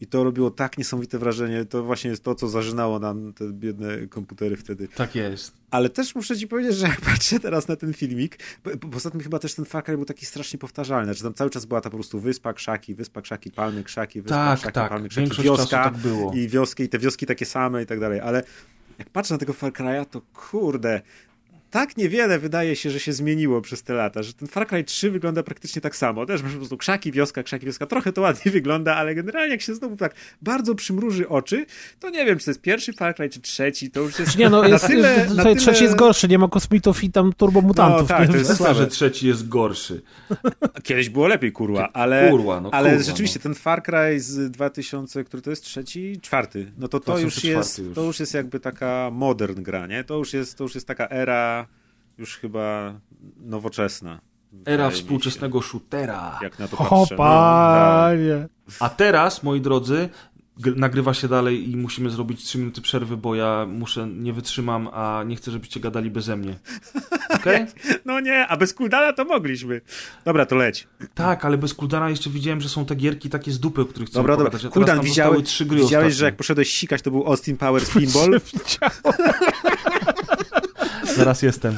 I 0.01 0.07
to 0.07 0.23
robiło 0.23 0.51
tak 0.51 0.77
niesamowite 0.77 1.19
wrażenie, 1.19 1.65
to 1.65 1.83
właśnie 1.83 2.09
jest 2.09 2.23
to, 2.23 2.35
co 2.35 2.47
zażynało 2.47 2.99
nam 2.99 3.33
te 3.33 3.53
biedne 3.53 4.07
komputery 4.07 4.55
wtedy. 4.55 4.87
Tak 4.95 5.15
jest. 5.15 5.53
Ale 5.71 5.89
też 5.89 6.15
muszę 6.15 6.37
ci 6.37 6.47
powiedzieć, 6.47 6.75
że 6.75 6.87
jak 6.87 7.01
patrzę 7.01 7.39
teraz 7.39 7.67
na 7.67 7.75
ten 7.75 7.93
filmik, 7.93 8.39
bo, 8.81 8.99
tym 9.11 9.21
chyba 9.21 9.39
też 9.39 9.53
ten 9.53 9.65
Far 9.65 9.83
Cry 9.83 9.95
był 9.95 10.05
taki 10.05 10.25
strasznie 10.25 10.59
powtarzalny, 10.59 11.13
że 11.13 11.23
tam 11.23 11.33
cały 11.33 11.49
czas 11.49 11.65
była 11.65 11.81
ta 11.81 11.89
po 11.89 11.97
prostu 11.97 12.19
wyspa, 12.19 12.53
krzaki, 12.53 12.95
wyspa, 12.95 13.21
krzaki, 13.21 13.51
palmy, 13.51 13.83
krzaki, 13.83 14.21
wyspa, 14.21 14.35
Tak, 14.35 14.59
krzaki, 14.59 14.73
tak. 14.73 14.89
palmy, 14.89 15.09
krzaki, 15.09 15.21
Większość 15.21 15.45
wioska 15.45 15.83
tak 15.83 15.97
było. 15.97 16.33
i 16.33 16.47
wioski, 16.47 16.83
i 16.83 16.89
te 16.89 16.99
wioski 16.99 17.25
takie 17.25 17.45
same 17.45 17.83
i 17.83 17.85
tak 17.85 17.99
dalej, 17.99 18.19
ale 18.19 18.43
jak 18.99 19.09
patrzę 19.09 19.33
na 19.33 19.37
tego 19.37 19.53
Far 19.53 19.71
Cry'a, 19.71 20.05
to 20.05 20.21
kurde, 20.33 21.01
tak 21.77 21.97
niewiele 21.97 22.39
wydaje 22.39 22.75
się, 22.75 22.89
że 22.89 22.99
się 22.99 23.13
zmieniło 23.13 23.61
przez 23.61 23.83
te 23.83 23.93
lata, 23.93 24.23
że 24.23 24.33
ten 24.33 24.47
Far 24.47 24.67
Cry 24.67 24.83
3 24.83 25.11
wygląda 25.11 25.43
praktycznie 25.43 25.81
tak 25.81 25.95
samo. 25.95 26.25
Też 26.25 26.43
masz 26.43 26.51
po 26.51 26.57
prostu 26.57 26.77
krzaki, 26.77 27.11
wioska, 27.11 27.43
krzaki, 27.43 27.65
wioska. 27.65 27.85
Trochę 27.85 28.13
to 28.13 28.21
ładnie 28.21 28.51
wygląda, 28.57 28.95
ale 28.95 29.15
generalnie 29.15 29.51
jak 29.51 29.61
się 29.61 29.75
znowu 29.75 29.95
tak 29.95 30.15
bardzo 30.41 30.75
przymruży 30.75 31.29
oczy, 31.29 31.65
to 31.99 32.09
nie 32.09 32.25
wiem, 32.25 32.39
czy 32.39 32.45
to 32.45 32.51
jest 32.51 32.61
pierwszy 32.61 32.93
Far 32.93 33.15
Cry, 33.15 33.29
czy 33.29 33.41
trzeci, 33.41 33.91
to 33.91 33.99
już 33.99 34.19
jest 34.19 34.37
Nie 34.37 34.49
no, 34.49 34.61
na 34.61 34.67
jest, 34.67 34.87
tyle... 34.87 35.21
tutaj 35.21 35.37
na 35.37 35.43
tyle... 35.43 35.55
trzeci 35.55 35.83
jest 35.83 35.95
gorszy, 35.95 36.27
nie 36.27 36.37
ma 36.37 36.47
kosmitów 36.47 37.03
i 37.03 37.11
tam 37.11 37.33
turbomutantów. 37.33 38.09
No 38.09 38.17
tak, 38.17 38.27
to 38.27 38.37
jest 38.37 38.57
słabe. 38.57 38.75
że 38.75 38.87
trzeci 38.87 39.27
jest 39.27 39.47
gorszy. 39.47 40.01
Kiedyś 40.83 41.09
było 41.09 41.27
lepiej, 41.27 41.51
kurwa, 41.51 41.89
ale, 41.93 42.29
Kurwa, 42.31 42.61
no 42.61 42.69
ale 42.71 42.89
kurwa, 42.89 43.03
rzeczywiście 43.03 43.39
ten 43.39 43.55
Far 43.55 43.83
Cry 43.83 44.19
z 44.19 44.51
2000, 44.51 45.23
który 45.23 45.41
to 45.43 45.49
jest 45.49 45.63
trzeci, 45.63 46.19
czwarty, 46.21 46.71
no 46.77 46.87
to 46.87 46.99
to 46.99 47.19
już 47.19 47.33
2004 47.33 47.57
jest, 47.57 47.79
już. 47.79 47.95
to 47.95 48.03
już 48.03 48.19
jest 48.19 48.33
jakby 48.33 48.59
taka 48.59 49.09
modern 49.13 49.63
gra, 49.63 49.87
nie? 49.87 50.03
To 50.03 50.17
już 50.17 50.33
jest, 50.33 50.57
to 50.57 50.63
już 50.63 50.75
jest 50.75 50.87
taka 50.87 51.09
era 51.09 51.66
już 52.17 52.37
chyba 52.37 52.93
nowoczesna. 53.37 54.19
Era 54.65 54.89
współczesnego 54.89 55.61
shootera. 55.61 56.39
Jak 56.41 56.59
na 56.59 56.67
to 56.67 56.77
O 56.77 56.79
patrzę. 56.79 56.95
No, 56.95 57.05
tak. 57.07 57.17
panie! 57.17 58.47
A 58.79 58.89
teraz, 58.89 59.43
moi 59.43 59.61
drodzy, 59.61 60.09
gr- 60.59 60.77
nagrywa 60.77 61.13
się 61.13 61.27
dalej 61.27 61.71
i 61.71 61.77
musimy 61.77 62.09
zrobić 62.09 62.43
3 62.43 62.57
minuty 62.57 62.81
przerwy, 62.81 63.17
bo 63.17 63.35
ja 63.35 63.65
muszę, 63.69 64.07
nie 64.07 64.33
wytrzymam, 64.33 64.87
a 64.93 65.23
nie 65.25 65.35
chcę, 65.35 65.51
żebyście 65.51 65.79
gadali 65.79 66.11
beze 66.11 66.37
mnie. 66.37 66.55
Okej? 67.29 67.65
no 68.05 68.19
nie, 68.19 68.47
a 68.47 68.57
bez 68.57 68.73
Kuldana 68.73 69.13
to 69.13 69.25
mogliśmy. 69.25 69.81
Dobra, 70.25 70.45
to 70.45 70.55
leć. 70.55 70.87
Tak, 71.13 71.45
ale 71.45 71.57
bez 71.57 71.73
Kuldana 71.73 72.09
jeszcze 72.09 72.29
widziałem, 72.29 72.61
że 72.61 72.69
są 72.69 72.85
te 72.85 72.95
gierki 72.95 73.29
takie 73.29 73.51
z 73.51 73.59
dupy, 73.59 73.81
o 73.81 73.85
których 73.85 74.09
chcę 74.09 74.19
Dobra, 74.19 74.37
dobra. 74.37 74.59
Kuldan, 74.71 74.95
nam 74.97 75.05
widziałeś, 75.05 75.43
trzy 75.43 75.65
gry 75.65 75.77
widziałeś 75.79 76.05
ostatnie. 76.07 76.19
że 76.19 76.25
jak 76.25 76.35
poszedłeś 76.35 76.73
sikać, 76.73 77.01
to 77.01 77.11
był 77.11 77.27
Austin 77.27 77.57
Powers 77.63 77.93
Pinball? 77.93 78.39
Zaraz 81.17 81.41
jestem. 81.41 81.77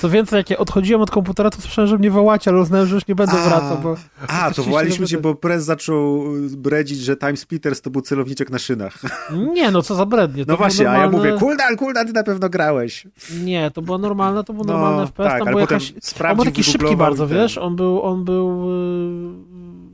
Co 0.00 0.08
więcej, 0.10 0.36
jak 0.36 0.50
ja 0.50 0.58
odchodziłem 0.58 1.02
od 1.02 1.10
komputera, 1.10 1.50
to 1.50 1.60
słyszałem, 1.60 1.88
że 1.88 1.98
mnie 1.98 2.10
wołacie, 2.10 2.50
ale 2.50 2.60
uznałem, 2.60 2.86
że 2.86 2.94
już 2.94 3.06
nie 3.06 3.14
będę 3.14 3.32
A. 3.32 3.48
wracał, 3.48 3.78
bo... 3.78 3.96
A, 4.28 4.50
to 4.50 4.62
wołaliśmy 4.62 5.06
cię, 5.06 5.18
bo 5.18 5.34
prez 5.34 5.64
zaczął 5.64 6.24
bredzić, 6.56 6.98
że 7.00 7.16
Time 7.16 7.36
Splitters 7.36 7.80
to 7.80 7.90
był 7.90 8.02
celowniczek 8.02 8.50
na 8.50 8.58
szynach. 8.58 8.94
Nie, 9.54 9.70
no 9.70 9.82
co 9.82 9.94
za 9.94 10.06
brednie. 10.06 10.46
To 10.46 10.52
No 10.52 10.56
właśnie, 10.58 10.90
a 10.90 10.94
ja 10.94 11.00
normalne- 11.02 11.28
mówię, 11.30 11.40
Kuldan, 11.46 11.76
Kuldan, 11.76 12.06
ty 12.06 12.12
na 12.12 12.22
pewno 12.22 12.48
grałeś. 12.48 13.06
Nie, 13.44 13.70
to 13.70 13.82
było 13.82 13.98
normalne, 13.98 14.44
to 14.44 14.52
był 14.52 14.64
No, 14.64 14.72
normalny 14.72 15.06
FPS, 15.06 15.16
tak, 15.28 15.38
tam 15.38 15.48
ale 15.48 15.50
był 15.56 15.60
potem 15.60 15.78
jakaś... 15.80 16.30
On 16.30 16.36
był 16.36 16.44
taki 16.44 16.64
szybki 16.64 16.96
bardzo, 16.96 17.26
wiesz? 17.28 17.58
On 17.58 17.76
był, 17.76 18.02
on 18.02 18.24
był... 18.24 18.70
Yy, 18.70 19.49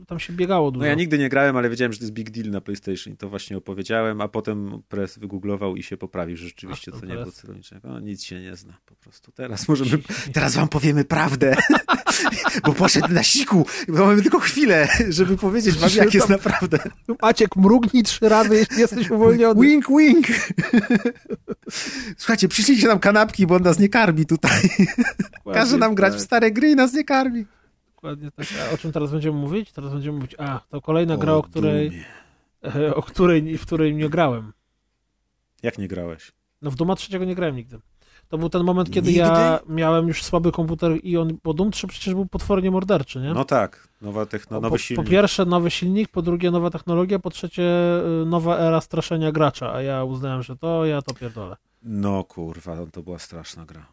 tam 0.07 0.19
się 0.19 0.33
biegało 0.33 0.71
dużo. 0.71 0.81
No 0.81 0.87
ja 0.87 0.95
nigdy 0.95 1.17
nie 1.17 1.29
grałem, 1.29 1.57
ale 1.57 1.69
wiedziałem, 1.69 1.93
że 1.93 1.99
to 1.99 2.05
jest 2.05 2.13
big 2.13 2.29
deal 2.29 2.49
na 2.49 2.61
PlayStation 2.61 3.13
i 3.13 3.17
to 3.17 3.29
właśnie 3.29 3.57
opowiedziałem, 3.57 4.21
a 4.21 4.27
potem 4.27 4.81
press 4.89 5.19
wygooglował 5.19 5.75
i 5.75 5.83
się 5.83 5.97
poprawił, 5.97 6.37
że 6.37 6.45
rzeczywiście 6.45 6.91
Ach, 6.93 6.95
to 6.95 6.99
ten 6.99 7.09
nie 7.09 7.15
było 7.15 7.25
press. 7.25 7.35
celowniczego. 7.35 7.87
No, 7.87 7.99
nic 7.99 8.23
się 8.23 8.41
nie 8.41 8.55
zna 8.55 8.77
po 8.85 8.95
prostu. 8.95 9.31
Teraz 9.31 9.67
możemy, 9.67 10.03
teraz 10.33 10.55
wam 10.55 10.67
powiemy 10.69 11.05
prawdę, 11.05 11.55
bo 12.65 12.73
poszedł 12.73 13.13
na 13.13 13.23
siku, 13.23 13.65
bo 13.87 14.05
mamy 14.05 14.21
tylko 14.21 14.39
chwilę, 14.39 14.87
żeby 15.09 15.37
powiedzieć 15.37 15.75
wam, 15.75 15.89
jak 15.95 16.13
jest 16.13 16.29
naprawdę. 16.29 16.79
Maciek, 17.21 17.55
mrugnij 17.55 18.03
trzy 18.03 18.29
razy, 18.29 18.55
jeśli 18.55 18.79
jesteś 18.79 19.11
uwolniony. 19.17 19.61
Wink, 19.61 19.85
wink. 19.97 20.27
Słuchajcie, 22.17 22.47
przyszliście 22.47 22.87
nam 22.87 22.99
kanapki, 22.99 23.47
bo 23.47 23.55
on 23.55 23.63
nas 23.63 23.79
nie 23.79 23.89
karmi 23.89 24.25
tutaj. 24.25 24.61
Każe 25.53 25.77
nam 25.77 25.95
grać 25.95 26.13
w 26.13 26.15
tak, 26.15 26.25
stare 26.25 26.51
gry 26.51 26.69
i 26.69 26.75
nas 26.75 26.93
nie 26.93 27.03
karmi. 27.03 27.45
Dokładnie 28.15 28.31
tak. 28.31 28.47
A 28.69 28.73
o 28.73 28.77
czym 28.77 28.91
teraz 28.91 29.11
będziemy 29.11 29.37
mówić? 29.39 29.71
Teraz 29.71 29.93
będziemy 29.93 30.15
mówić, 30.17 30.35
a, 30.39 30.59
to 30.69 30.81
kolejna 30.81 31.17
gra, 31.17 31.33
O 31.33 31.37
o 31.37 31.43
której, 31.43 31.91
Dumie. 32.63 32.95
o 32.95 33.01
której, 33.01 33.57
w 33.57 33.65
której 33.65 33.95
nie 33.95 34.09
grałem. 34.09 34.53
Jak 35.63 35.77
nie 35.77 35.87
grałeś? 35.87 36.31
No 36.61 36.71
w 36.71 36.75
Duma 36.75 36.95
trzeciego 36.95 37.25
nie 37.25 37.35
grałem 37.35 37.55
nigdy. 37.55 37.79
To 38.27 38.37
był 38.37 38.49
ten 38.49 38.63
moment, 38.63 38.91
kiedy 38.91 39.07
Nigdy? 39.07 39.19
ja 39.19 39.59
miałem 39.69 40.07
już 40.07 40.23
słaby 40.23 40.51
komputer 40.51 40.91
i 41.03 41.17
on, 41.17 41.37
bo 41.43 41.53
Doom 41.53 41.71
3 41.71 41.87
przecież 41.87 42.13
był 42.13 42.25
potwornie 42.25 42.71
morderczy, 42.71 43.19
nie? 43.19 43.33
No 43.33 43.45
tak, 43.45 43.87
nowa 44.01 44.25
techno, 44.25 44.57
po, 44.57 44.61
nowy 44.61 44.73
po 44.73 44.77
silnik. 44.77 45.09
pierwsze 45.09 45.45
nowy 45.45 45.71
silnik, 45.71 46.09
po 46.09 46.21
drugie 46.21 46.51
nowa 46.51 46.69
technologia, 46.69 47.19
po 47.19 47.29
trzecie 47.29 47.63
y, 48.23 48.25
nowa 48.25 48.57
era 48.57 48.81
straszenia 48.81 49.31
gracza, 49.31 49.73
a 49.73 49.81
ja 49.81 50.03
uznałem, 50.03 50.43
że 50.43 50.55
to 50.57 50.85
ja 50.85 51.01
to 51.01 51.13
pierdolę. 51.13 51.55
No 51.83 52.23
kurwa, 52.23 52.77
to 52.91 53.03
była 53.03 53.19
straszna 53.19 53.65
gra. 53.65 53.85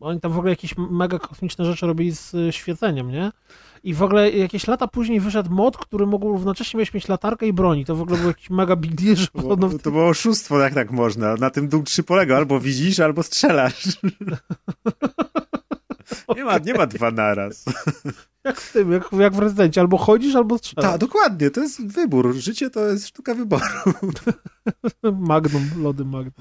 Oni 0.00 0.20
tam 0.20 0.32
w 0.32 0.38
ogóle 0.38 0.50
jakieś 0.50 0.74
mega 0.76 1.18
kosmiczne 1.18 1.64
rzeczy 1.64 1.86
robili 1.86 2.16
z 2.16 2.34
y, 2.34 2.52
świeceniem, 2.52 3.10
nie? 3.10 3.32
I 3.82 3.94
w 3.94 4.02
ogóle 4.02 4.30
jakieś 4.30 4.66
lata 4.66 4.88
później 4.88 5.20
wyszedł 5.20 5.50
mod, 5.50 5.76
który 5.76 6.06
mógł 6.06 6.28
równocześnie 6.28 6.78
mieć, 6.78 6.94
mieć 6.94 7.08
latarkę 7.08 7.46
i 7.46 7.52
broni. 7.52 7.84
To 7.84 7.96
w 7.96 8.02
ogóle 8.02 8.18
był 8.18 8.28
jakiś 8.28 8.50
mega 8.50 8.76
big 8.76 8.94
deal, 8.94 9.16
że 9.16 9.26
To 9.26 9.56
było, 9.56 9.68
w 9.68 9.82
to 9.82 9.90
było 9.90 10.08
oszustwo, 10.08 10.58
jak 10.58 10.74
tak 10.74 10.90
można. 10.90 11.34
Na 11.34 11.50
tym 11.50 11.68
Doom 11.68 11.84
3 11.84 12.02
polega, 12.02 12.36
albo 12.36 12.60
widzisz, 12.60 13.00
albo 13.00 13.22
strzelasz. 13.22 13.84
Nie 16.36 16.44
ma, 16.44 16.58
nie 16.58 16.74
ma 16.74 16.86
dwa 16.86 17.10
naraz. 17.10 17.64
Jak 18.44 18.62
z 18.62 18.72
tym, 18.72 18.92
jak, 18.92 19.12
jak 19.12 19.34
w 19.34 19.38
rezydencie, 19.38 19.80
albo 19.80 19.98
chodzisz, 19.98 20.34
albo 20.34 20.58
strzelasz. 20.58 20.90
Tak, 20.90 21.00
dokładnie, 21.00 21.50
to 21.50 21.60
jest 21.60 21.86
wybór. 21.86 22.34
Życie 22.34 22.70
to 22.70 22.86
jest 22.86 23.06
sztuka 23.06 23.34
wyboru. 23.34 23.64
Magnum, 25.28 25.62
lody 25.76 26.04
Magnum. 26.04 26.32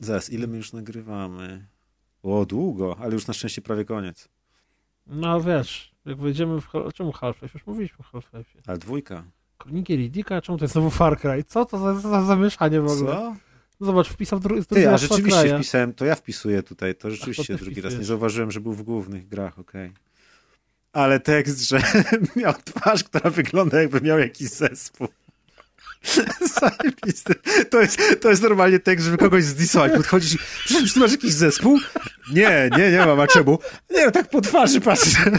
Zaraz, 0.00 0.30
ile 0.30 0.46
my 0.46 0.56
już 0.56 0.72
nagrywamy? 0.72 1.66
O, 2.24 2.46
długo, 2.46 2.96
ale 3.00 3.12
już 3.14 3.26
na 3.26 3.34
szczęście 3.34 3.62
prawie 3.62 3.84
koniec. 3.84 4.28
No 5.06 5.40
wiesz, 5.40 5.94
jak 6.06 6.16
wejdziemy 6.16 6.60
w... 6.60 6.68
Czemu 6.94 7.12
Half-Life? 7.12 7.48
Już 7.58 7.66
mówiliśmy 7.66 7.98
o 7.98 8.02
Half-Life. 8.02 8.50
Ale 8.66 8.78
dwójka. 8.78 9.24
Kroniki 9.58 9.96
Riddicka? 9.96 10.40
Czemu 10.42 10.58
to 10.58 10.64
jest 10.64 10.72
znowu 10.72 10.90
Far 10.90 11.18
Cry? 11.20 11.44
Co 11.44 11.64
to 11.64 11.78
za, 11.78 11.94
za 11.94 12.22
zamieszanie 12.24 12.80
w 12.80 12.86
ogóle? 12.92 13.12
Co? 13.12 13.36
Zobacz, 13.80 14.08
wpisał 14.08 14.38
dru- 14.38 14.48
drugi 14.48 14.66
Ty, 14.66 14.88
a 14.88 14.90
raz 14.90 15.00
Far 15.00 15.10
rzeczywiście 15.10 15.40
Cry'a. 15.48 15.56
wpisałem, 15.58 15.94
to 15.94 16.04
ja 16.04 16.14
wpisuję 16.14 16.62
tutaj, 16.62 16.94
to 16.94 17.10
rzeczywiście 17.10 17.58
ty 17.58 17.64
drugi 17.64 17.74
raz. 17.80 17.84
wpisujesz. 17.84 17.98
Nie 18.00 18.04
zauważyłem, 18.06 18.50
że 18.50 18.60
był 18.60 18.72
w 18.72 18.82
głównych 18.82 19.28
grach, 19.28 19.58
okej. 19.58 19.92
Ale 20.92 21.20
tekst, 21.20 21.68
że 21.68 21.82
miał 22.36 22.52
twarz, 22.64 23.04
która 23.04 23.30
wygląda 23.30 23.80
jakby 23.82 24.00
miał 24.00 24.18
jakiś 24.18 24.48
zespół. 24.48 25.08
Zajebisty. 26.60 27.34
To 27.70 27.80
jest, 27.80 27.98
to 28.20 28.30
jest 28.30 28.42
normalnie 28.42 28.78
tekst, 28.78 29.04
żeby 29.04 29.18
kogoś 29.18 29.44
zdisować. 29.44 29.92
Podchodzisz 29.92 30.34
i, 30.34 30.38
czy 30.86 30.94
ty 30.94 31.00
masz 31.00 31.12
jakiś 31.12 31.32
zespół? 31.32 31.78
Nie, 32.32 32.70
nie, 32.78 32.90
nie 32.90 33.06
mam, 33.06 33.20
a 33.20 33.26
czemu? 33.26 33.58
Nie, 33.90 34.04
no 34.04 34.10
tak 34.10 34.30
po 34.30 34.40
twarzy 34.40 34.80
patrzę. 34.80 35.18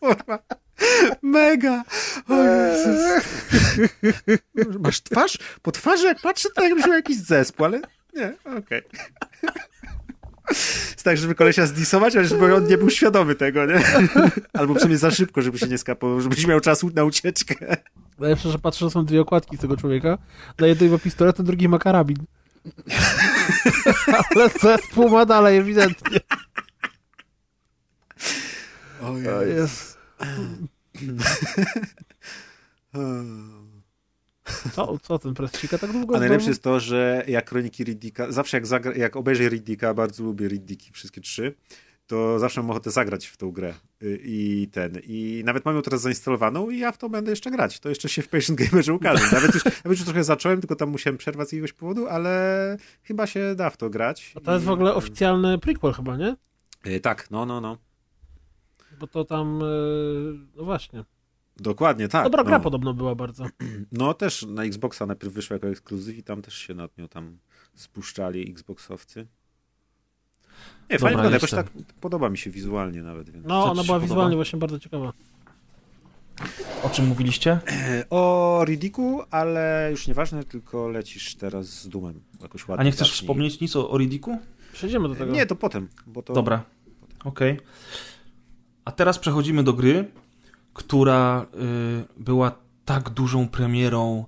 Kurwa. 0.00 0.38
Mega! 1.22 1.84
O 2.28 2.34
Jezus. 2.42 3.24
Masz 4.84 5.00
twarz? 5.00 5.38
Po 5.62 5.72
twarzy 5.72 6.06
jak 6.06 6.20
patrzę, 6.20 6.48
to 6.54 6.64
jakbyś 6.64 6.86
miał 6.86 6.94
jakiś 6.94 7.16
zespół, 7.16 7.66
ale 7.66 7.80
nie, 8.14 8.34
okej. 8.58 8.82
Jest 9.42 9.97
tak, 11.02 11.18
żeby 11.18 11.34
kolesia 11.34 11.66
zdisować, 11.66 12.16
ale 12.16 12.24
żeby 12.24 12.54
on 12.54 12.66
nie 12.66 12.78
był 12.78 12.90
świadomy 12.90 13.34
tego, 13.34 13.66
nie? 13.66 13.82
Albo 14.58 14.74
przynajmniej 14.74 14.98
za 14.98 15.10
szybko, 15.10 15.42
żeby 15.42 15.58
się 15.58 15.66
nie 15.66 15.78
skapował, 15.78 16.20
żebyś 16.20 16.46
miał 16.46 16.60
czas 16.60 16.82
na 16.94 17.04
ucieczkę. 17.04 17.76
Najlepsze, 18.18 18.50
że 18.50 18.58
patrzę, 18.58 18.84
że 18.84 18.90
są 18.90 19.04
dwie 19.04 19.20
okładki 19.20 19.56
z 19.56 19.60
tego 19.60 19.76
człowieka. 19.76 20.18
Na 20.58 20.66
jednej 20.66 20.90
ma 20.90 20.98
pistolet, 20.98 21.38
na 21.38 21.44
drugiej 21.44 21.68
ma 21.68 21.78
karabin. 21.78 22.16
Ale 24.34 24.50
zespół 24.62 25.08
ma 25.08 25.26
dalej, 25.26 25.58
ewidentnie. 25.58 26.20
O 29.00 29.14
To 29.24 29.42
jest... 29.42 29.98
Co, 34.72 34.98
co 35.02 35.18
ten 35.18 35.34
prescika 35.34 35.78
tak 35.78 35.92
długo 35.92 36.16
A 36.16 36.18
najlepsze 36.18 36.48
jest 36.48 36.62
to, 36.62 36.80
że 36.80 37.24
jak 37.28 37.44
kroniki 37.44 37.84
Riddicka, 37.84 38.32
zawsze 38.32 38.56
jak, 38.56 38.66
zagra, 38.66 38.94
jak 38.94 39.16
obejrzę 39.16 39.48
Riddicka, 39.48 39.94
bardzo 39.94 40.24
lubię 40.24 40.48
Riddicki, 40.48 40.92
wszystkie 40.92 41.20
trzy, 41.20 41.54
to 42.06 42.38
zawsze 42.38 42.62
mam 42.62 42.70
ochotę 42.70 42.90
zagrać 42.90 43.26
w 43.26 43.36
tą 43.36 43.50
grę 43.52 43.74
y, 44.02 44.20
i 44.24 44.68
ten. 44.72 44.92
I 45.04 45.42
nawet 45.44 45.64
mam 45.64 45.76
ją 45.76 45.82
teraz 45.82 46.00
zainstalowaną 46.00 46.70
i 46.70 46.78
ja 46.78 46.92
w 46.92 46.98
to 46.98 47.08
będę 47.08 47.30
jeszcze 47.30 47.50
grać. 47.50 47.80
To 47.80 47.88
jeszcze 47.88 48.08
się 48.08 48.22
w 48.22 48.28
Patient 48.28 48.60
Gamerze 48.60 48.94
ukaże. 48.94 49.24
Nawet 49.32 49.54
już, 49.54 49.64
nawet 49.84 49.98
już 49.98 50.04
trochę 50.04 50.24
zacząłem, 50.24 50.60
tylko 50.60 50.76
tam 50.76 50.88
musiałem 50.88 51.18
przerwać 51.18 51.48
z 51.48 51.52
jakiegoś 51.52 51.72
powodu, 51.72 52.06
ale 52.06 52.76
chyba 53.02 53.26
się 53.26 53.54
da 53.56 53.70
w 53.70 53.76
to 53.76 53.90
grać. 53.90 54.32
A 54.36 54.40
to 54.40 54.52
jest 54.52 54.64
I- 54.64 54.66
w 54.66 54.70
ogóle 54.70 54.94
oficjalny 54.94 55.58
prequel 55.58 55.92
chyba, 55.92 56.16
nie? 56.16 56.36
Y, 56.86 57.00
Tak, 57.00 57.30
no, 57.30 57.46
no, 57.46 57.60
no. 57.60 57.78
Bo 59.00 59.06
to 59.06 59.24
tam... 59.24 59.60
yy, 59.60 60.38
No 60.56 60.64
właśnie. 60.64 61.04
Dokładnie, 61.58 62.08
tak. 62.08 62.24
Dobra 62.24 62.44
gra 62.44 62.58
no. 62.58 62.64
podobno 62.64 62.94
była 62.94 63.14
bardzo. 63.14 63.46
No 63.92 64.14
też 64.14 64.46
na 64.48 64.64
Xboxa 64.64 65.06
najpierw 65.06 65.32
wyszła 65.32 65.54
jako 65.54 65.68
ekskluzyw 65.68 66.16
i 66.16 66.22
tam 66.22 66.42
też 66.42 66.54
się 66.54 66.74
nad 66.74 66.98
nią 66.98 67.08
tam 67.08 67.38
spuszczali 67.74 68.50
Xboxowcy. 68.50 69.26
Nie, 70.90 70.98
fajnie 70.98 70.98
Dobra, 70.98 71.08
wygląda, 71.10 71.30
jakoś 71.30 71.50
tak 71.50 71.66
podoba 72.00 72.30
mi 72.30 72.38
się 72.38 72.50
wizualnie 72.50 73.02
nawet, 73.02 73.30
więc... 73.30 73.46
No, 73.46 73.62
Co 73.62 73.70
ona 73.70 73.74
była 73.74 73.84
podoba? 73.84 73.98
wizualnie 74.00 74.36
właśnie 74.36 74.58
bardzo 74.58 74.78
ciekawa. 74.78 75.12
O 76.82 76.90
czym 76.90 77.06
mówiliście? 77.06 77.60
O 78.10 78.64
Ridiku, 78.66 79.22
ale 79.30 79.88
już 79.90 80.08
nieważne, 80.08 80.44
tylko 80.44 80.88
lecisz 80.88 81.34
teraz 81.34 81.66
z 81.66 81.88
Dumem. 81.88 82.20
Jakoś 82.42 82.68
ładnie 82.68 82.80
A 82.80 82.84
nie 82.84 82.92
chcesz 82.92 83.08
zacznij. 83.08 83.20
wspomnieć 83.20 83.60
nic 83.60 83.76
o, 83.76 83.90
o 83.90 83.98
Riddiku? 83.98 84.38
Przejdziemy 84.72 85.08
do 85.08 85.14
tego. 85.14 85.32
Nie, 85.32 85.46
to 85.46 85.56
potem, 85.56 85.88
bo 86.06 86.22
to... 86.22 86.32
Dobra, 86.32 86.62
okej. 87.24 87.60
A 88.84 88.92
teraz 88.92 89.18
przechodzimy 89.18 89.64
do 89.64 89.72
gry, 89.72 90.10
która 90.78 91.46
y, 91.54 92.22
była 92.22 92.52
tak 92.84 93.10
dużą 93.10 93.48
premierą 93.48 94.24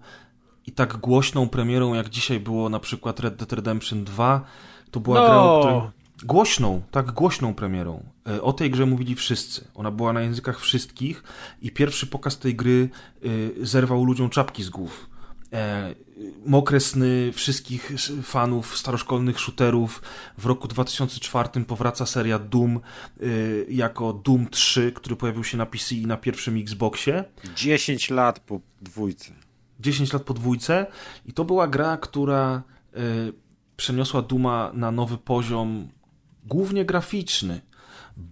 i 0.67 0.73
tak 0.73 0.97
głośną 0.97 1.49
premierą, 1.49 1.95
jak 1.95 2.09
dzisiaj 2.11 2.41
było 2.41 2.69
na 2.69 2.81
przykład 2.81 3.21
Red 3.21 3.37
Dead 3.37 3.53
Redemption 3.53 4.05
2. 4.05 4.45
To 4.91 5.01
była 5.01 5.21
No. 5.21 5.27
gra, 5.27 5.61
której... 5.61 5.91
Głośną, 6.25 6.83
tak 6.91 7.13
głośną 7.13 7.55
premierą. 7.55 8.03
Y, 8.29 8.43
O 8.43 8.53
tej 8.53 8.71
grze 8.71 8.87
mówili 8.87 9.15
wszyscy. 9.15 9.65
Ona 9.75 9.91
była 9.91 10.13
na 10.13 10.21
językach 10.21 10.61
wszystkich 10.61 11.23
i 11.63 11.71
pierwszy 11.71 12.07
pokaz 12.07 12.39
tej 12.39 12.55
gry 12.55 12.89
y, 13.25 13.55
zerwał 13.63 14.05
ludziom 14.05 14.31
czapki 14.31 14.63
z 14.63 14.71
głów. 14.71 15.10
E, 15.53 15.95
mokre 16.47 16.81
sny 16.81 17.33
wszystkich 17.33 17.93
fanów 18.23 18.79
staroszkolnych 18.79 19.41
shooterów. 19.41 20.03
W 20.39 20.47
roku 20.47 20.69
2004 20.69 21.65
powraca 21.65 22.07
seria 22.07 22.39
Doom 22.39 22.81
y, 23.23 23.67
jako 23.69 24.13
Doom 24.13 24.49
3, 24.51 24.93
który 24.93 25.17
pojawił 25.17 25.45
się 25.45 25.57
na 25.57 25.67
PC 25.67 25.95
i 25.95 26.07
na 26.07 26.17
pierwszym 26.17 26.57
Xboxie. 26.57 27.25
10 27.57 28.11
lat 28.11 28.41
po 28.41 28.61
dwójce. 28.83 29.33
10 29.81 30.13
lat 30.13 30.23
po 30.23 30.35
dwójce 30.35 30.87
i 31.27 31.33
to 31.33 31.45
była 31.45 31.69
gra, 31.69 31.97
która 31.97 32.63
y, 32.97 33.33
przeniosła 33.77 34.23
Duma 34.23 34.71
na 34.75 34.91
nowy 34.91 35.19
poziom, 35.19 35.89
głównie 36.47 36.85
graficzny. 36.85 37.61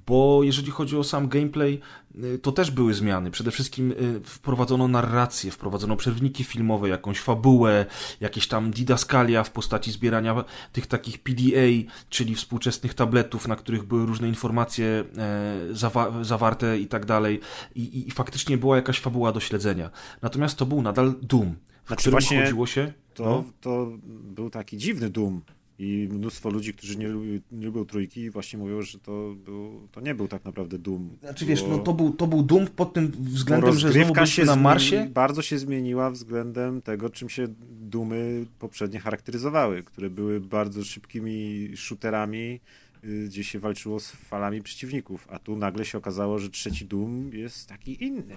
Bo 0.07 0.41
jeżeli 0.43 0.71
chodzi 0.71 0.97
o 0.97 1.05
sam 1.05 1.29
gameplay, 1.29 1.81
y, 2.25 2.39
to 2.39 2.53
też 2.53 2.71
były 2.71 2.95
zmiany. 2.95 3.31
Przede 3.31 3.51
wszystkim 3.51 3.93
y, 3.93 4.21
wprowadzono 4.25 4.89
narrację, 4.89 5.51
wprowadzono 5.51 5.97
przerwniki 5.97 6.45
filmowe, 6.45 6.89
jakąś 6.89 7.21
fabułę, 7.21 7.87
jakieś 8.21 8.49
tam 8.49 8.71
didaskalia 8.71 9.45
w 9.45 9.51
postaci 9.51 9.93
zbierania 9.93 10.45
tych 10.73 10.87
takich 10.87 11.19
PDA, 11.19 11.91
czyli 12.09 12.35
współczesnych 12.35 12.95
tabletów, 12.95 13.49
na 13.49 13.57
których 13.57 13.85
były 13.85 14.07
różne 14.07 14.29
informacje 14.29 14.87
e, 15.19 15.59
zawa- 15.73 16.25
zawarte 16.25 16.79
i 16.79 16.87
tak 16.87 17.07
dalej. 17.07 17.41
I, 17.75 18.09
i, 18.09 18.11
faktycznie 18.11 18.59
była 18.59 18.77
jakaś 18.77 19.01
fabuła 19.01 19.33
do 19.33 19.41
śledzenia. 19.41 19.91
Natomiast 20.23 20.59
to 20.59 20.67
był 20.67 20.83
nadal 20.83 21.15
Doom, 21.23 21.55
w 21.85 21.89
Znaczy 21.89 22.01
którym 22.11 22.43
chodziło 22.45 22.67
się... 22.67 22.93
To, 23.15 23.25
No. 23.25 23.45
to 23.61 23.89
był 24.09 24.51
taki 24.51 24.77
dziwny 24.77 25.11
Doom. 25.11 25.41
I 25.81 26.09
mnóstwo 26.13 26.51
ludzi, 26.51 26.75
którzy 26.75 26.99
nie, 26.99 27.09
lubi, 27.09 27.41
nie 27.53 27.67
lubią 27.67 27.85
trójki, 27.85 28.31
właśnie 28.31 28.59
mówią, 28.59 28.83
że 28.83 28.99
to, 28.99 29.35
był, 29.45 29.89
to 29.93 30.01
nie 30.01 30.15
był 30.15 30.29
tak 30.29 30.45
naprawdę 30.45 30.79
Doom. 30.79 31.11
Znaczy 31.21 31.47
wiesz, 31.47 31.63
no 31.69 31.79
to 31.79 31.93
był, 31.93 32.13
to 32.13 32.27
był 32.27 32.43
Doom 32.43 32.67
pod 32.67 32.93
tym 32.93 33.13
względem, 33.19 33.71
że 33.79 33.93
znowu 33.93 34.15
byliśmy 34.15 34.45
na 34.45 34.53
zmieni- 34.53 34.63
Marsie. 34.63 35.11
bardzo 35.15 35.43
się 35.43 35.59
zmieniła 35.59 36.11
względem 36.11 36.83
tego, 36.83 37.11
czym 37.11 37.29
się 37.29 37.49
Dumy 37.81 38.47
poprzednie 38.59 39.01
charakteryzowały, 39.01 39.83
które 39.83 40.11
były 40.11 40.41
bardzo 40.41 40.85
szybkimi 40.85 41.69
shooterami, 41.77 42.61
y, 43.05 43.25
gdzie 43.27 43.45
się 43.45 43.59
walczyło 43.59 44.01
z 44.01 44.11
falami 44.11 44.63
przeciwników, 44.63 45.27
a 45.31 45.39
tu 45.39 45.57
nagle 45.57 45.85
się 45.85 45.99
okazało, 45.99 46.39
że 46.39 46.51
trzeci 46.51 46.87
Doom 46.87 47.31
jest 47.33 47.69
taki 47.69 48.05
inny. 48.05 48.37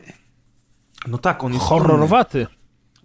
No 1.07 1.17
tak, 1.17 1.43
on 1.43 1.53
jest 1.53 1.65
inny. 1.97 2.07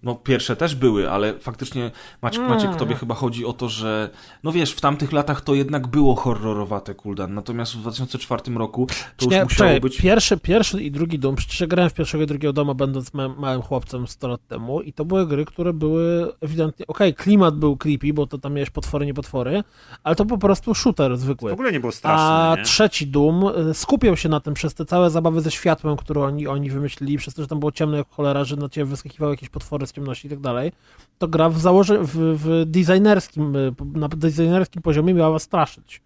No 0.07 0.15
pierwsze 0.15 0.57
też 0.57 0.75
były, 0.75 1.11
ale 1.11 1.39
faktycznie 1.39 1.91
Maciek, 2.23 2.41
Mm. 2.43 2.55
Maciek, 2.55 2.77
tobie 2.77 2.95
chyba 2.95 3.15
chodzi 3.15 3.45
o 3.45 3.53
to, 3.53 3.69
że 3.69 4.11
no 4.45 4.53
wiesz, 4.53 4.73
w 4.73 4.81
tamtych 4.81 5.13
latach 5.13 5.41
to 5.41 5.55
jednak 5.55 5.87
było 5.87 6.15
horrorowate 6.15 6.95
Kuldan, 6.95 7.35
natomiast 7.35 7.75
w 7.77 7.81
2004 7.81 8.43
roku 8.55 8.87
to 8.87 9.25
już 9.25 9.33
Nie, 9.35 9.45
musiało 9.45 9.49
czekaj, 9.69 9.81
być... 9.81 9.99
pierwszy, 9.99 10.37
pierwszy 10.37 10.83
i 10.83 10.91
drugi 10.91 11.19
Doom, 11.19 11.37
przecież 11.37 11.61
ja 11.61 11.67
grałem 11.67 11.91
w 11.91 11.95
pierwszego 11.95 12.25
i 12.25 12.27
drugiego 12.27 12.53
Doma 12.53 12.75
będąc 12.75 13.15
ma, 13.15 13.29
małym 13.29 13.63
chłopcem 13.63 14.07
100 14.07 14.29
lat 14.29 14.41
temu 14.49 14.81
i 14.81 14.93
to 14.93 15.05
były 15.05 15.27
gry, 15.27 15.45
które 15.45 15.73
były 15.73 16.33
ewidentnie, 16.41 16.87
okej, 16.87 17.15
klimat 17.15 17.57
był 17.57 17.77
creepy, 17.77 18.13
bo 18.13 18.27
to 18.27 18.39
tam 18.39 18.55
miałeś 18.55 18.71
potwory, 18.71 19.07
nie 19.07 19.15
potwory, 19.15 19.65
ale 20.05 20.17
to 20.17 20.25
po 20.25 20.39
prostu 20.39 20.75
shooter 20.75 21.17
W 21.17 21.21
zwykły. 21.21 21.53
ogóle 21.53 21.73
nie 21.73 21.81
było 21.81 21.91
A 21.91 21.93
straszne, 21.93 22.55
nie? 22.59 22.65
trzeci 22.65 23.07
Doom 23.07 23.45
y, 23.71 23.75
skupiał 23.75 24.17
się 24.17 24.29
na 24.29 24.41
tym 24.41 24.55
przez 24.55 24.75
te 24.75 24.85
całe 24.85 25.11
zabawy 25.11 25.41
ze 25.41 25.51
światłem, 25.51 25.97
które 25.97 26.21
oni, 26.23 26.47
oni 26.47 26.71
wymyślili, 26.71 27.19
przez 27.19 27.35
to, 27.35 27.43
że 27.43 27.49
tam 27.49 27.59
było 27.61 27.73
ciemno 27.73 27.97
jak 27.97 28.09
cholera, 28.11 28.45
że 28.45 28.57
na 28.57 28.69
ciebie 28.69 28.85
wyskakiwały 28.85 29.33
jakieś 29.33 29.49
potwory 29.49 29.87
z 29.87 29.96
ciemności 29.97 30.27
i 30.27 30.31
tak 30.31 30.41
dalej, 30.41 30.73
to 31.19 31.29
gra 31.29 31.49
w 31.49 31.59
założe 31.59 31.99
w, 32.03 32.11
w 32.15 32.65
designerskim, 32.67 33.57
y, 33.57 33.73
na 33.95 34.09
designerskim 34.09 34.83
poziomie 34.83 35.15
miała 35.15 35.31
was 35.31 35.43
straszyć. 35.43 36.03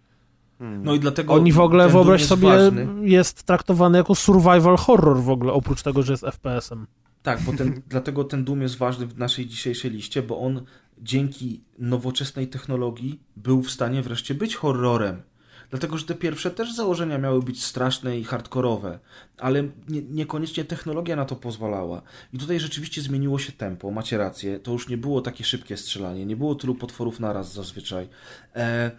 Hmm. 0.58 0.84
No 0.84 0.94
i 0.94 1.00
dlatego 1.00 1.34
Oni 1.34 1.52
w 1.52 1.60
ogóle, 1.60 1.88
wyobraź 1.88 2.20
jest 2.20 2.28
sobie, 2.28 2.48
ważny. 2.48 2.86
jest 3.02 3.42
traktowany 3.42 3.98
jako 3.98 4.14
survival 4.14 4.76
horror 4.76 5.20
w 5.22 5.30
ogóle, 5.30 5.52
oprócz 5.52 5.82
tego, 5.82 6.02
że 6.02 6.12
jest 6.12 6.24
FPS-em. 6.24 6.86
Tak, 7.22 7.40
bo 7.40 7.52
ten, 7.52 7.82
dlatego 7.88 8.24
ten 8.24 8.44
Doom 8.44 8.62
jest 8.62 8.76
ważny 8.76 9.06
w 9.06 9.18
naszej 9.18 9.46
dzisiejszej 9.46 9.90
liście, 9.90 10.22
bo 10.22 10.40
on 10.40 10.62
dzięki 10.98 11.60
nowoczesnej 11.78 12.48
technologii 12.48 13.20
był 13.36 13.62
w 13.62 13.70
stanie 13.70 14.02
wreszcie 14.02 14.34
być 14.34 14.56
horrorem. 14.56 15.22
Dlatego, 15.70 15.98
że 15.98 16.06
te 16.06 16.14
pierwsze 16.14 16.50
też 16.50 16.74
założenia 16.74 17.18
miały 17.18 17.42
być 17.42 17.64
straszne 17.64 18.18
i 18.18 18.24
hardkorowe, 18.24 18.98
ale 19.38 19.62
nie, 19.88 20.02
niekoniecznie 20.02 20.64
technologia 20.64 21.16
na 21.16 21.24
to 21.24 21.36
pozwalała. 21.36 22.02
I 22.32 22.38
tutaj 22.38 22.60
rzeczywiście 22.60 23.02
zmieniło 23.02 23.38
się 23.38 23.52
tempo, 23.52 23.90
macie 23.90 24.18
rację. 24.18 24.58
To 24.58 24.72
już 24.72 24.88
nie 24.88 24.96
było 24.96 25.20
takie 25.20 25.44
szybkie 25.44 25.76
strzelanie, 25.76 26.26
nie 26.26 26.36
było 26.36 26.54
tylu 26.54 26.74
potworów 26.74 27.20
naraz 27.20 27.52
zazwyczaj. 27.52 28.08
E, 28.56 28.90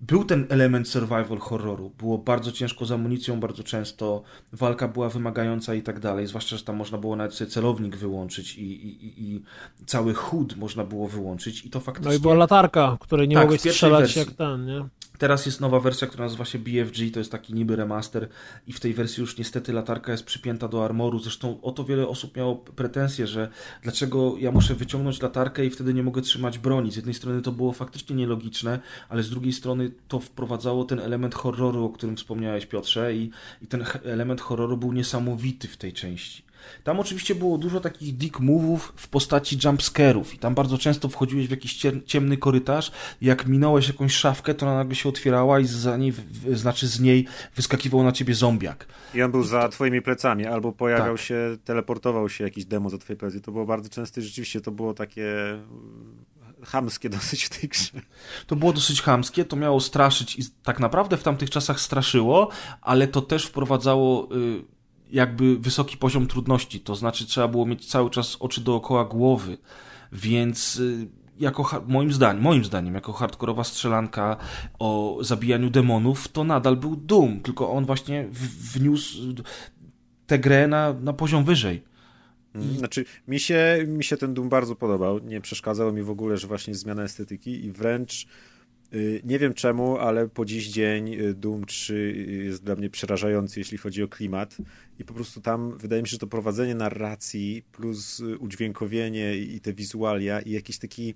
był 0.00 0.24
ten 0.24 0.46
element 0.48 0.88
survival 0.88 1.38
horroru. 1.38 1.90
Było 1.98 2.18
bardzo 2.18 2.52
ciężko 2.52 2.84
z 2.84 2.92
amunicją, 2.92 3.40
bardzo 3.40 3.62
często 3.64 4.22
walka 4.52 4.88
była 4.88 5.08
wymagająca 5.08 5.74
i 5.74 5.82
tak 5.82 6.00
dalej. 6.00 6.26
Zwłaszcza, 6.26 6.56
że 6.56 6.64
tam 6.64 6.76
można 6.76 6.98
było 6.98 7.16
nawet 7.16 7.34
sobie 7.34 7.50
celownik 7.50 7.96
wyłączyć 7.96 8.54
i, 8.58 8.62
i, 8.62 9.22
i, 9.34 9.42
cały 9.86 10.14
HUD 10.14 10.56
można 10.56 10.84
było 10.84 11.08
wyłączyć. 11.08 11.64
I 11.64 11.70
to 11.70 11.80
faktycznie. 11.80 12.10
No 12.10 12.16
i 12.16 12.20
była 12.20 12.34
latarka, 12.34 12.96
której 13.00 13.28
nie 13.28 13.34
Tak, 13.34 13.44
mogłeś 13.44 13.60
strzelać 13.60 14.00
wersji. 14.02 14.18
jak 14.18 14.30
ten, 14.30 14.66
nie? 14.66 14.88
Teraz 15.18 15.46
jest 15.46 15.60
nowa 15.60 15.80
wersja, 15.80 16.06
która 16.06 16.24
nazywa 16.24 16.44
się 16.44 16.58
BFG, 16.58 17.10
to 17.12 17.18
jest 17.18 17.32
taki 17.32 17.54
niby 17.54 17.76
remaster 17.76 18.28
i 18.66 18.72
w 18.72 18.80
tej 18.80 18.94
wersji 18.94 19.20
już 19.20 19.38
niestety 19.38 19.72
latarka 19.72 20.12
jest 20.12 20.24
przypięta 20.24 20.68
do 20.68 20.84
armoru. 20.84 21.18
Zresztą 21.18 21.60
o 21.62 21.72
to 21.72 21.84
wiele 21.84 22.08
osób 22.08 22.36
miało 22.36 22.56
pretensje, 22.56 23.26
że 23.26 23.48
dlaczego 23.82 24.34
ja 24.38 24.52
muszę 24.52 24.74
wyciągnąć 24.74 25.22
latarkę 25.22 25.66
i 25.66 25.70
wtedy 25.70 25.94
nie 25.94 26.02
mogę 26.02 26.22
trzymać 26.22 26.58
broni. 26.58 26.92
Z 26.92 26.96
jednej 26.96 27.14
strony 27.14 27.42
to 27.42 27.52
było 27.52 27.72
faktycznie 27.72 28.16
nielogiczne, 28.16 28.80
ale 29.08 29.22
z 29.22 29.30
drugiej 29.30 29.52
strony 29.52 29.90
to 30.08 30.20
wprowadzało 30.20 30.84
ten 30.84 31.00
element 31.00 31.34
horroru, 31.34 31.84
o 31.84 31.90
którym 31.90 32.16
wspomniałeś 32.16 32.66
Piotrze 32.66 33.14
i, 33.14 33.30
i 33.62 33.66
ten 33.66 33.84
element 34.04 34.40
horroru 34.40 34.76
był 34.76 34.92
niesamowity 34.92 35.68
w 35.68 35.76
tej 35.76 35.92
części. 35.92 36.47
Tam 36.84 37.00
oczywiście 37.00 37.34
było 37.34 37.58
dużo 37.58 37.80
takich 37.80 38.16
dick 38.16 38.40
move'ów 38.40 38.78
w 38.96 39.08
postaci 39.08 39.58
jumpscarów 39.64 40.34
i 40.34 40.38
tam 40.38 40.54
bardzo 40.54 40.78
często 40.78 41.08
wchodziłeś 41.08 41.48
w 41.48 41.50
jakiś 41.50 41.86
ciemny 42.06 42.36
korytarz 42.36 42.92
jak 43.20 43.46
minąłeś 43.46 43.88
jakąś 43.88 44.12
szafkę, 44.12 44.54
to 44.54 44.66
ona 44.66 44.74
nagle 44.74 44.94
się 44.94 45.08
otwierała 45.08 45.60
i 45.60 45.64
za 45.64 45.96
niej, 45.96 46.12
znaczy 46.52 46.88
z 46.88 47.00
niej 47.00 47.26
wyskakiwał 47.56 48.02
na 48.02 48.12
ciebie 48.12 48.34
zombiak. 48.34 48.86
I 49.14 49.22
on 49.22 49.30
był 49.30 49.44
za 49.44 49.62
to... 49.62 49.68
twoimi 49.68 50.02
plecami, 50.02 50.46
albo 50.46 50.72
pojawiał 50.72 51.16
tak. 51.16 51.24
się, 51.26 51.56
teleportował 51.64 52.28
się 52.28 52.44
jakiś 52.44 52.64
demo 52.64 52.90
za 52.90 52.98
twoje 52.98 53.16
plecy. 53.16 53.40
To 53.40 53.52
było 53.52 53.66
bardzo 53.66 53.88
częste 53.88 54.20
i 54.20 54.24
rzeczywiście 54.24 54.60
to 54.60 54.70
było 54.70 54.94
takie 54.94 55.50
mm, 55.50 56.24
chamskie 56.64 57.08
dosyć 57.18 57.44
w 57.44 57.60
tej 57.60 57.68
grze. 57.68 57.90
To 58.46 58.56
było 58.56 58.72
dosyć 58.72 59.02
chamskie, 59.02 59.44
to 59.44 59.56
miało 59.56 59.80
straszyć 59.80 60.38
i 60.38 60.42
tak 60.62 60.80
naprawdę 60.80 61.16
w 61.16 61.22
tamtych 61.22 61.50
czasach 61.50 61.80
straszyło, 61.80 62.48
ale 62.80 63.08
to 63.08 63.22
też 63.22 63.46
wprowadzało... 63.46 64.28
Y 64.36 64.77
jakby 65.10 65.58
wysoki 65.58 65.96
poziom 65.96 66.26
trudności, 66.26 66.80
to 66.80 66.94
znaczy 66.94 67.26
trzeba 67.26 67.48
było 67.48 67.66
mieć 67.66 67.86
cały 67.86 68.10
czas 68.10 68.36
oczy 68.40 68.60
dookoła 68.60 69.04
głowy, 69.04 69.58
więc 70.12 70.76
y, 70.76 71.08
jako, 71.38 71.84
moim 71.86 72.12
zdaniem, 72.12 72.42
moim 72.42 72.64
zdaniem, 72.64 72.94
jako 72.94 73.12
hardkorowa 73.12 73.64
strzelanka 73.64 74.36
o 74.78 75.18
zabijaniu 75.20 75.70
demonów, 75.70 76.28
to 76.28 76.44
nadal 76.44 76.76
był 76.76 76.96
Doom, 76.96 77.40
tylko 77.40 77.70
on 77.70 77.84
właśnie 77.84 78.28
wniósł 78.74 79.18
tę 80.26 80.38
grę 80.38 80.68
na, 80.68 80.92
na 80.92 81.12
poziom 81.12 81.44
wyżej. 81.44 81.82
I... 82.54 82.78
Znaczy, 82.78 83.04
mi 83.28 83.40
się, 83.40 83.84
mi 83.86 84.04
się 84.04 84.16
ten 84.16 84.34
Doom 84.34 84.48
bardzo 84.48 84.76
podobał. 84.76 85.18
Nie 85.18 85.40
przeszkadzało 85.40 85.92
mi 85.92 86.02
w 86.02 86.10
ogóle, 86.10 86.36
że 86.36 86.46
właśnie 86.46 86.74
zmiana 86.74 87.02
estetyki 87.02 87.64
i 87.64 87.72
wręcz 87.72 88.26
nie 89.24 89.38
wiem 89.38 89.54
czemu, 89.54 89.98
ale 89.98 90.28
po 90.28 90.44
dziś 90.44 90.68
dzień 90.68 91.14
y, 91.14 91.34
Doom 91.34 91.64
3 91.64 92.26
jest 92.44 92.64
dla 92.64 92.76
mnie 92.76 92.90
przerażający, 92.90 93.60
jeśli 93.60 93.78
chodzi 93.78 94.02
o 94.02 94.08
klimat. 94.08 94.56
I 94.98 95.04
po 95.04 95.14
prostu 95.14 95.40
tam 95.40 95.78
wydaje 95.78 96.02
mi 96.02 96.08
się, 96.08 96.12
że 96.12 96.18
to 96.18 96.26
prowadzenie 96.26 96.74
narracji 96.74 97.64
plus 97.72 98.20
y, 98.20 98.38
udźwiękowienie 98.38 99.36
i 99.36 99.60
te 99.60 99.72
wizualia 99.72 100.40
i 100.40 100.50
jakiś 100.50 100.78
taki. 100.78 101.14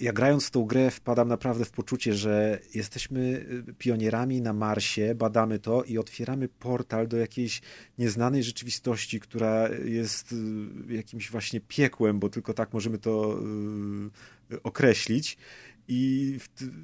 Ja 0.00 0.12
grając 0.12 0.46
w 0.46 0.50
tą 0.50 0.64
grę 0.64 0.90
wpadam 0.90 1.28
naprawdę 1.28 1.64
w 1.64 1.70
poczucie, 1.70 2.14
że 2.14 2.58
jesteśmy 2.74 3.46
pionierami 3.78 4.42
na 4.42 4.52
Marsie, 4.52 5.14
badamy 5.14 5.58
to 5.58 5.82
i 5.82 5.98
otwieramy 5.98 6.48
portal 6.48 7.08
do 7.08 7.16
jakiejś 7.16 7.62
nieznanej 7.98 8.42
rzeczywistości, 8.42 9.20
która 9.20 9.68
jest 9.84 10.34
jakimś 10.88 11.30
właśnie 11.30 11.60
piekłem, 11.60 12.18
bo 12.18 12.28
tylko 12.28 12.54
tak 12.54 12.72
możemy 12.72 12.98
to 12.98 13.38
określić 14.62 15.36
i, 15.88 16.38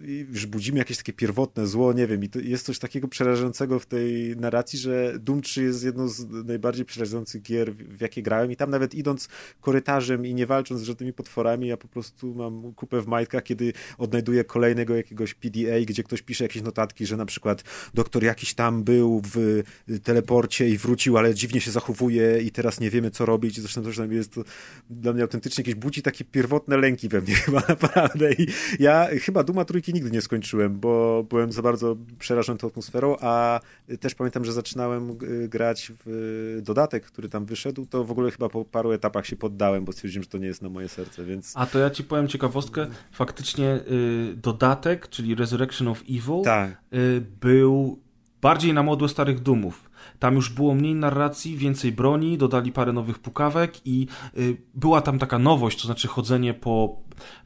i 0.05 0.27
już 0.33 0.47
budzimy 0.47 0.79
jakieś 0.79 0.97
takie 0.97 1.13
pierwotne 1.13 1.67
zło, 1.67 1.93
nie 1.93 2.07
wiem, 2.07 2.25
i 2.25 2.29
jest 2.43 2.67
coś 2.67 2.79
takiego 2.79 3.09
przerażającego 3.09 3.79
w 3.79 3.87
tej 3.87 4.37
narracji, 4.37 4.79
że 4.79 5.19
Doom 5.19 5.43
3 5.43 5.63
jest 5.63 5.85
jedną 5.85 6.09
z 6.09 6.31
najbardziej 6.47 6.85
przerażających 6.85 7.43
gier, 7.43 7.75
w 7.75 8.01
jakie 8.01 8.23
grałem 8.23 8.53
i 8.53 8.57
tam 8.57 8.71
nawet 8.71 8.95
idąc 8.95 9.29
korytarzem 9.61 10.27
i 10.27 10.35
nie 10.35 10.47
walcząc 10.47 10.81
z 10.81 10.85
żadnymi 10.85 11.13
potworami, 11.13 11.69
ja 11.69 11.77
po 11.77 11.89
prostu 11.89 12.35
mam 12.35 12.73
kupę 12.73 13.01
w 13.01 13.07
majtkach, 13.07 13.43
kiedy 13.43 13.73
odnajduję 13.99 14.45
kolejnego 14.45 14.97
jakiegoś 14.97 15.35
PDA, 15.35 15.81
gdzie 15.87 16.03
ktoś 16.03 16.23
pisze 16.23 16.45
jakieś 16.45 16.63
notatki, 16.63 17.07
że 17.07 17.17
na 17.17 17.27
przykład 17.27 17.65
doktor 17.95 18.25
jakiś 18.25 18.55
tam 18.55 18.85
był 18.85 19.23
w 19.35 19.63
teleporcie 20.03 20.69
i 20.69 20.79
wrócił, 20.79 21.19
ale 21.19 21.35
dziwnie 21.35 21.61
się 21.61 21.71
zachowuje 21.71 22.43
i 22.43 22.51
teraz 22.51 22.81
nie 22.81 22.91
wiemy, 22.91 23.11
co 23.11 23.27
robić, 23.27 23.61
zresztą 23.61 23.83
to, 23.83 23.93
że 23.93 24.07
jest 24.07 24.35
to 24.35 24.45
dla 24.91 25.13
mnie 25.13 25.23
autentycznie 25.23 25.63
jakieś 25.63 25.75
budzi 25.75 26.03
takie 26.03 26.25
pierwotne 26.25 26.77
lęki 26.77 27.09
we 27.09 27.21
mnie 27.21 27.35
chyba 27.45 27.63
naprawdę. 27.69 28.33
I 28.33 28.47
ja 28.79 28.90
ja 28.91 29.09
chyba 29.21 29.43
Duma 29.43 29.65
Trójki 29.65 29.95
nigdy 29.95 30.11
nie 30.11 30.21
skończyłem, 30.21 30.81
bo 30.81 31.25
byłem 31.29 31.53
za 31.53 31.63
bardzo 31.63 31.97
przerażony 32.19 32.59
tą 32.59 32.67
atmosferą, 32.67 33.17
a 33.21 33.61
też 34.01 34.15
pamiętam, 34.15 34.45
że 34.45 34.53
zaczynałem 34.53 35.19
grać 35.49 35.93
w 36.07 36.61
dodatek, 36.63 37.07
który 37.07 37.29
tam 37.29 37.45
wyszedł, 37.45 37.87
to 37.87 38.05
w 38.05 38.11
ogóle 38.11 38.31
chyba 38.31 38.49
po 38.49 38.65
paru 38.65 38.93
etapach 38.93 39.27
się 39.27 39.37
poddałem, 39.37 39.85
bo 39.85 39.93
stwierdziłem, 39.93 40.23
że 40.23 40.29
to 40.29 40.39
nie 40.39 40.47
jest 40.47 40.63
na 40.63 40.69
moje 40.69 40.89
serce, 40.89 41.25
więc... 41.25 41.53
A 41.57 41.67
to 41.67 41.79
ja 41.79 41.91
ci 41.91 42.05
powiem 42.05 42.29
ciekawostkę, 42.29 42.87
faktycznie 43.13 43.81
y, 43.91 44.37
dodatek, 44.37 45.09
czyli 45.09 45.35
Resurrection 45.35 45.89
of 45.89 46.03
Evil, 46.03 46.43
tak. 46.45 46.71
y, 46.95 47.23
był 47.41 47.99
bardziej 48.43 48.75
na 48.75 48.83
modłę 48.83 49.09
starych 49.09 49.41
Dumów. 49.41 49.91
Tam 50.19 50.35
już 50.35 50.51
było 50.51 50.75
mniej 50.75 50.95
narracji, 50.95 51.57
więcej 51.57 51.93
broni, 51.93 52.39
dodali 52.39 52.73
parę 52.73 52.93
nowych 52.93 53.19
pukawek 53.19 53.87
i 53.87 54.07
y, 54.39 54.57
była 54.75 55.01
tam 55.01 55.19
taka 55.19 55.39
nowość, 55.39 55.81
to 55.81 55.87
znaczy 55.87 56.09
chodzenie 56.09 56.55
po 56.55 57.03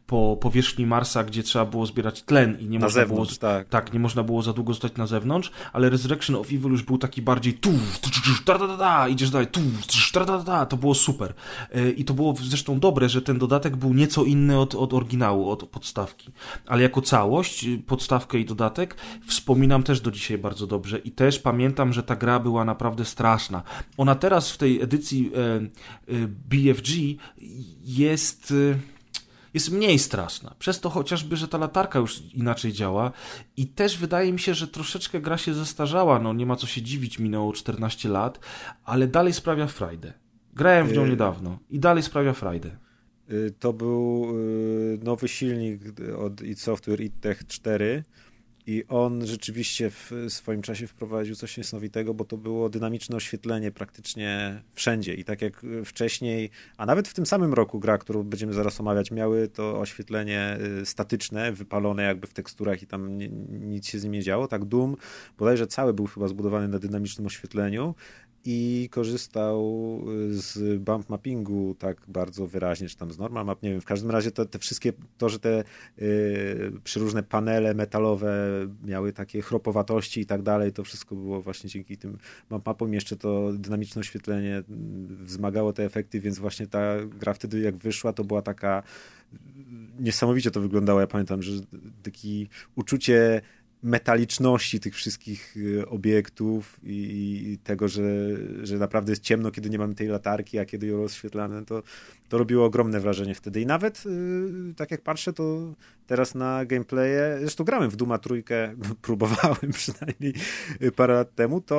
po 0.07 0.37
powierzchni 0.41 0.87
Marsa, 0.87 1.25
gdzie 1.25 1.43
trzeba 1.43 1.65
było 1.65 1.87
zbierać 1.87 2.23
tlen 2.23 2.59
i 2.61 2.69
nie 2.69 2.79
na 2.79 2.87
można 2.87 3.01
zewnątrz, 3.01 3.39
było 3.39 3.53
tak. 3.53 3.69
tak, 3.69 3.93
nie 3.93 4.01
można 4.01 4.23
było 4.23 4.43
za 4.43 4.53
długo 4.53 4.73
zostać 4.73 4.97
na 4.97 5.07
zewnątrz, 5.07 5.51
ale 5.73 5.91
Resurrection 5.91 6.37
of 6.37 6.47
Evil 6.47 6.71
już 6.71 6.83
był 6.83 6.99
taki 6.99 7.23
bardziej 7.23 7.55
tu, 7.55 7.73
da 8.47 8.59
da 8.59 8.77
da 8.77 9.09
idziesz 9.09 9.31
dalej, 9.31 9.47
tu, 9.47 9.61
da 10.15 10.25
da 10.25 10.39
da 10.39 10.67
to 10.67 10.77
było 10.77 10.95
super. 10.95 11.35
E, 11.71 11.91
I 11.91 12.05
to 12.05 12.15
było 12.15 12.35
zresztą 12.43 12.81
dobre, 12.81 13.09
że 13.09 13.23
ten 13.23 13.39
dodatek 13.39 13.77
był 13.77 13.95
nieco 13.95 14.25
inny 14.25 14.59
od, 14.59 14.75
od 14.75 14.95
oryginału, 14.95 15.51
od 15.51 15.69
podstawki. 15.69 16.33
Ale 16.67 16.83
jako 16.83 17.03
całość, 17.03 17.65
y, 17.65 17.79
podstawkę 17.79 18.39
i 18.39 18.45
dodatek 18.45 18.97
wspominam 19.27 19.83
też 19.83 20.01
do 20.01 20.11
dzisiaj 20.11 20.39
bardzo 20.39 20.67
dobrze 20.67 20.99
i 20.99 21.11
też 21.11 21.39
pamiętam, 21.39 21.93
że 21.93 22.03
ta 22.03 22.17
gra 22.17 22.41
była 22.41 22.65
naprawdę 22.65 23.05
straszna. 23.05 23.63
Ona 23.97 24.15
teraz 24.15 24.51
w 24.51 24.59
tej 24.59 24.83
edycji 24.83 25.31
e, 25.35 25.55
e, 25.57 26.29
BFG 26.49 26.91
jest 27.85 28.53
jest 29.55 29.71
mniej 29.71 29.99
straszna. 29.99 30.55
Przez 30.59 30.81
to 30.81 30.91
chociażby, 30.91 31.37
że 31.37 31.49
ta 31.49 31.59
latarka 31.59 31.99
już 31.99 32.23
inaczej 32.33 32.73
działa 32.73 33.13
i 33.57 33.67
też 33.67 33.99
wydaje 33.99 34.33
mi 34.33 34.39
się, 34.39 34.55
że 34.55 34.69
troszeczkę 34.69 35.21
gra 35.21 35.39
się 35.39 35.55
zestarzała, 35.55 36.19
no 36.19 36.33
nie 36.33 36.47
ma 36.47 36.57
co 36.57 36.67
się 36.67 36.83
dziwić, 36.83 37.19
minęło 37.19 37.53
14 37.53 38.09
lat, 38.09 38.41
ale 38.85 39.07
dalej 39.07 39.33
sprawia 39.33 39.67
frajdę. 39.67 40.13
Grałem 40.55 40.87
w 40.87 40.93
nią 40.93 41.05
y- 41.05 41.09
niedawno 41.09 41.59
i 41.71 41.79
dalej 41.79 42.03
sprawia 42.03 42.33
frajdę. 42.33 42.77
Y, 43.31 43.55
to 43.59 43.73
był 43.73 44.27
y, 44.39 44.99
nowy 45.03 45.29
silnik 45.29 45.83
od 46.19 46.43
id 46.43 46.61
Software 46.61 47.01
id 47.01 47.21
Tech 47.21 47.47
4 47.47 48.05
i 48.67 48.85
on 48.89 49.27
rzeczywiście 49.27 49.91
w 49.91 50.11
swoim 50.29 50.63
czasie 50.63 50.87
wprowadził 50.87 51.35
coś 51.35 51.57
niesamowitego, 51.57 52.15
bo 52.15 52.25
to 52.25 52.37
było 52.37 52.69
dynamiczne 52.69 53.17
oświetlenie 53.17 53.71
praktycznie 53.71 54.63
wszędzie. 54.75 55.15
I 55.15 55.25
tak 55.25 55.43
jak 55.43 55.63
wcześniej, 55.85 56.51
a 56.77 56.87
nawet 56.87 57.09
w 57.09 57.15
tym 57.15 57.27
samym 57.27 57.55
roku 57.55 57.81
gra, 57.81 57.99
którą 57.99 58.23
będziemy 58.23 58.53
zaraz 58.53 58.81
omawiać, 58.81 59.11
miały 59.11 59.49
to 59.49 59.81
oświetlenie 59.81 60.59
y, 60.83 60.87
statyczne, 60.87 61.53
wypalone 61.53 62.03
jakby 62.03 62.27
w 62.27 62.35
teksturach 62.35 62.83
i 62.83 62.87
tam 62.87 63.19
nic 63.49 63.89
się 63.89 63.99
z 63.99 64.05
nim 64.05 64.13
nie 64.13 64.23
działo. 64.23 64.49
Tak 64.49 64.65
Doom 64.65 64.97
bodajże 65.39 65.67
cały 65.67 65.95
był 65.95 66.07
chyba 66.07 66.29
zbudowany 66.29 66.69
na 66.69 66.79
dynamicznym 66.79 67.27
oświetleniu 67.27 67.95
i 68.45 68.89
korzystał 68.91 70.01
y, 70.31 70.39
z 70.39 70.81
bump 70.81 71.09
mappingu 71.09 71.75
tak 71.79 71.97
bardzo 72.09 72.47
wyraźnie, 72.47 72.89
czy 72.89 72.97
tam 72.97 73.13
z 73.13 73.19
normal 73.19 73.45
map, 73.45 73.63
nie 73.63 73.71
wiem, 73.71 73.81
w 73.81 73.85
każdym 73.85 74.11
razie 74.11 74.31
to, 74.31 74.45
te 74.47 74.59
wszystkie, 74.59 74.93
to, 75.19 75.29
że 75.29 75.39
te 75.39 75.65
y, 75.99 76.73
przyróżne 76.85 77.23
panele 77.23 77.75
metalowe 77.75 78.35
miały 78.85 79.13
takie 79.13 79.43
chropowatości 79.43 80.21
i 80.21 80.27
tak 80.27 80.43
dalej, 80.43 80.73
to 80.73 80.85
wszystko 80.85 81.15
było 81.15 81.43
właśnie 81.43 81.71
dzięki 81.71 81.97
tym 81.97 82.19
bump 82.51 82.67
mapom, 82.67 82.95
jeszcze 82.95 83.17
to 83.17 83.53
dynamiczne 83.53 84.01
oświetlenie 84.01 84.57
mm, 84.57 85.25
wzmagało 85.25 85.73
te 85.73 85.85
efekty, 85.85 86.21
więc 86.21 86.39
właśnie 86.39 86.67
ta 86.67 87.07
gra 87.07 87.35
wtedy 87.35 87.61
jak 87.61 87.77
wyszła, 87.77 88.13
to 88.13 88.25
była 88.25 88.43
taka 88.43 88.83
niesamowicie 89.99 90.51
to 90.51 90.61
wyglądało, 90.61 91.01
ja 91.01 91.07
pamiętam, 91.07 91.43
że 91.43 91.53
taki 92.03 92.49
uczucie 92.75 93.41
metaliczności 93.85 94.81
tych 94.81 94.95
wszystkich 94.95 95.57
y, 95.57 95.89
obiektów 95.89 96.81
i 96.83 97.59
tego, 97.65 97.89
że, 97.89 98.03
że 98.63 98.79
naprawdę 98.79 99.13
jest 99.13 99.23
ciemno, 99.23 99.51
kiedy 99.51 99.71
nie 99.71 99.79
mamy 99.79 99.95
tej 99.95 100.09
latarki, 100.09 100.59
a 100.59 100.65
kiedy 100.65 100.87
ją 100.87 100.97
rozświetlamy, 100.97 101.65
to, 101.65 101.83
to 102.35 102.39
robiło 102.39 102.65
ogromne 102.65 103.01
wrażenie 103.01 103.35
wtedy. 103.35 103.61
I 103.61 103.67
nawet, 103.67 104.05
y, 104.07 104.75
tak 104.77 104.91
jak 104.91 105.01
patrzę, 105.01 105.33
to 105.33 105.75
teraz 106.07 106.35
na 106.35 106.65
gameplaye, 106.65 107.37
zresztą 107.41 107.65
grałem 107.65 107.91
w 107.91 107.97
Duma 107.97 108.19
trójkę, 108.19 108.75
próbowałem 109.03 109.73
przynajmniej 109.73 110.35
parę 110.97 111.15
lat 111.15 111.35
temu, 111.35 111.61
to 111.61 111.77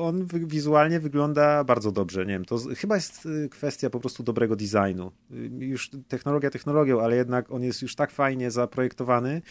on 0.00 0.26
wizualnie 0.26 1.00
wygląda 1.00 1.64
bardzo 1.64 1.92
dobrze. 1.92 2.26
Nie 2.26 2.32
wiem, 2.32 2.44
to 2.44 2.58
chyba 2.76 2.94
jest 2.94 3.26
y, 3.26 3.48
kwestia 3.48 3.90
po 3.90 4.00
prostu 4.00 4.22
dobrego 4.22 4.56
designu. 4.56 5.12
Już 5.58 5.90
technologia 6.08 6.50
technologią, 6.50 7.00
ale 7.00 7.16
jednak 7.16 7.50
on 7.52 7.62
jest 7.62 7.82
już 7.82 7.94
tak 7.94 8.10
fajnie 8.10 8.50
zaprojektowany, 8.50 9.42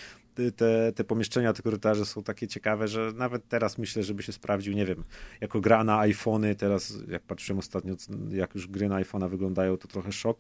te, 0.56 0.92
te 0.92 1.04
pomieszczenia, 1.04 1.54
te 1.54 1.62
korytarze 1.62 2.06
są 2.06 2.24
takie 2.24 2.48
ciekawe, 2.48 2.88
że 2.88 3.12
nawet 3.16 3.48
teraz 3.48 3.78
myślę, 3.78 4.04
żeby 4.04 4.24
się 4.24 4.32
sprawdził, 4.32 4.74
nie 4.74 4.86
wiem, 4.86 5.04
jako 5.42 5.62
gra 5.62 5.84
na 5.84 6.00
iPhony, 6.00 6.56
teraz 6.56 6.98
jak 7.08 7.24
patrzyłem 7.24 7.60
ostatnio, 7.60 7.96
jak 8.30 8.56
już 8.56 8.68
gry 8.68 8.90
na 8.90 8.96
iPhona 8.96 9.28
wyglądają, 9.28 9.78
to 9.78 9.88
trochę 9.88 10.12
szok, 10.12 10.33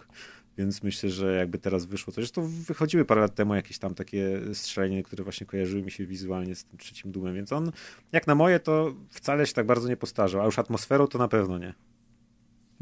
więc 0.57 0.83
myślę, 0.83 1.09
że 1.09 1.35
jakby 1.35 1.57
teraz 1.57 1.85
wyszło 1.85 2.13
coś. 2.13 2.23
Zresztą 2.23 2.47
wychodziły 2.47 3.05
parę 3.05 3.21
lat 3.21 3.35
temu 3.35 3.55
jakieś 3.55 3.79
tam 3.79 3.95
takie 3.95 4.41
strzelenie, 4.53 5.03
które 5.03 5.23
właśnie 5.23 5.47
kojarzyły 5.47 5.81
mi 5.81 5.91
się 5.91 6.05
wizualnie 6.05 6.55
z 6.55 6.63
tym 6.63 6.79
trzecim 6.79 7.11
dumem, 7.11 7.35
więc 7.35 7.51
on, 7.51 7.71
jak 8.11 8.27
na 8.27 8.35
moje, 8.35 8.59
to 8.59 8.93
wcale 9.09 9.47
się 9.47 9.53
tak 9.53 9.65
bardzo 9.65 9.89
nie 9.89 9.97
postarzał, 9.97 10.41
a 10.41 10.45
już 10.45 10.59
atmosferą 10.59 11.07
to 11.07 11.17
na 11.17 11.27
pewno 11.27 11.57
nie. 11.57 11.73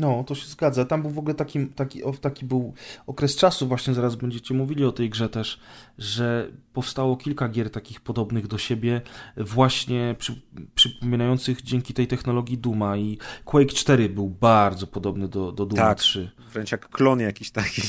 No, 0.02 0.24
to 0.24 0.36
się 0.36 0.48
zgadza. 0.48 0.86
Tam 0.86 1.02
był 1.02 1.12
w 1.12 1.20
ogóle 1.20 1.36
taki, 1.36 1.68
taki, 1.68 2.02
taki 2.22 2.46
był 2.46 2.74
okres 3.08 3.36
czasu, 3.36 3.68
właśnie 3.68 3.94
zaraz 3.94 4.16
będziecie 4.16 4.54
mówili 4.54 4.86
o 4.86 4.92
tej 4.92 5.10
grze 5.10 5.30
też, 5.30 5.60
że 5.98 6.52
powstało 6.74 7.18
kilka 7.18 7.50
gier 7.50 7.70
takich 7.70 8.02
podobnych 8.02 8.48
do 8.48 8.58
siebie, 8.58 9.02
właśnie 9.38 10.16
przy, 10.20 10.42
przypominających 10.76 11.62
dzięki 11.62 11.94
tej 11.94 12.08
technologii 12.08 12.58
Duma 12.58 12.98
i 12.98 13.18
Quake 13.46 13.74
4 13.74 14.10
był 14.10 14.30
bardzo 14.30 14.88
podobny 14.88 15.28
do, 15.28 15.52
do 15.52 15.66
Duma 15.66 15.82
tak, 15.82 16.00
3. 16.00 16.32
Wręcz 16.54 16.72
jak 16.72 16.90
klon 16.90 17.20
jakiś 17.20 17.52
taki. 17.52 17.82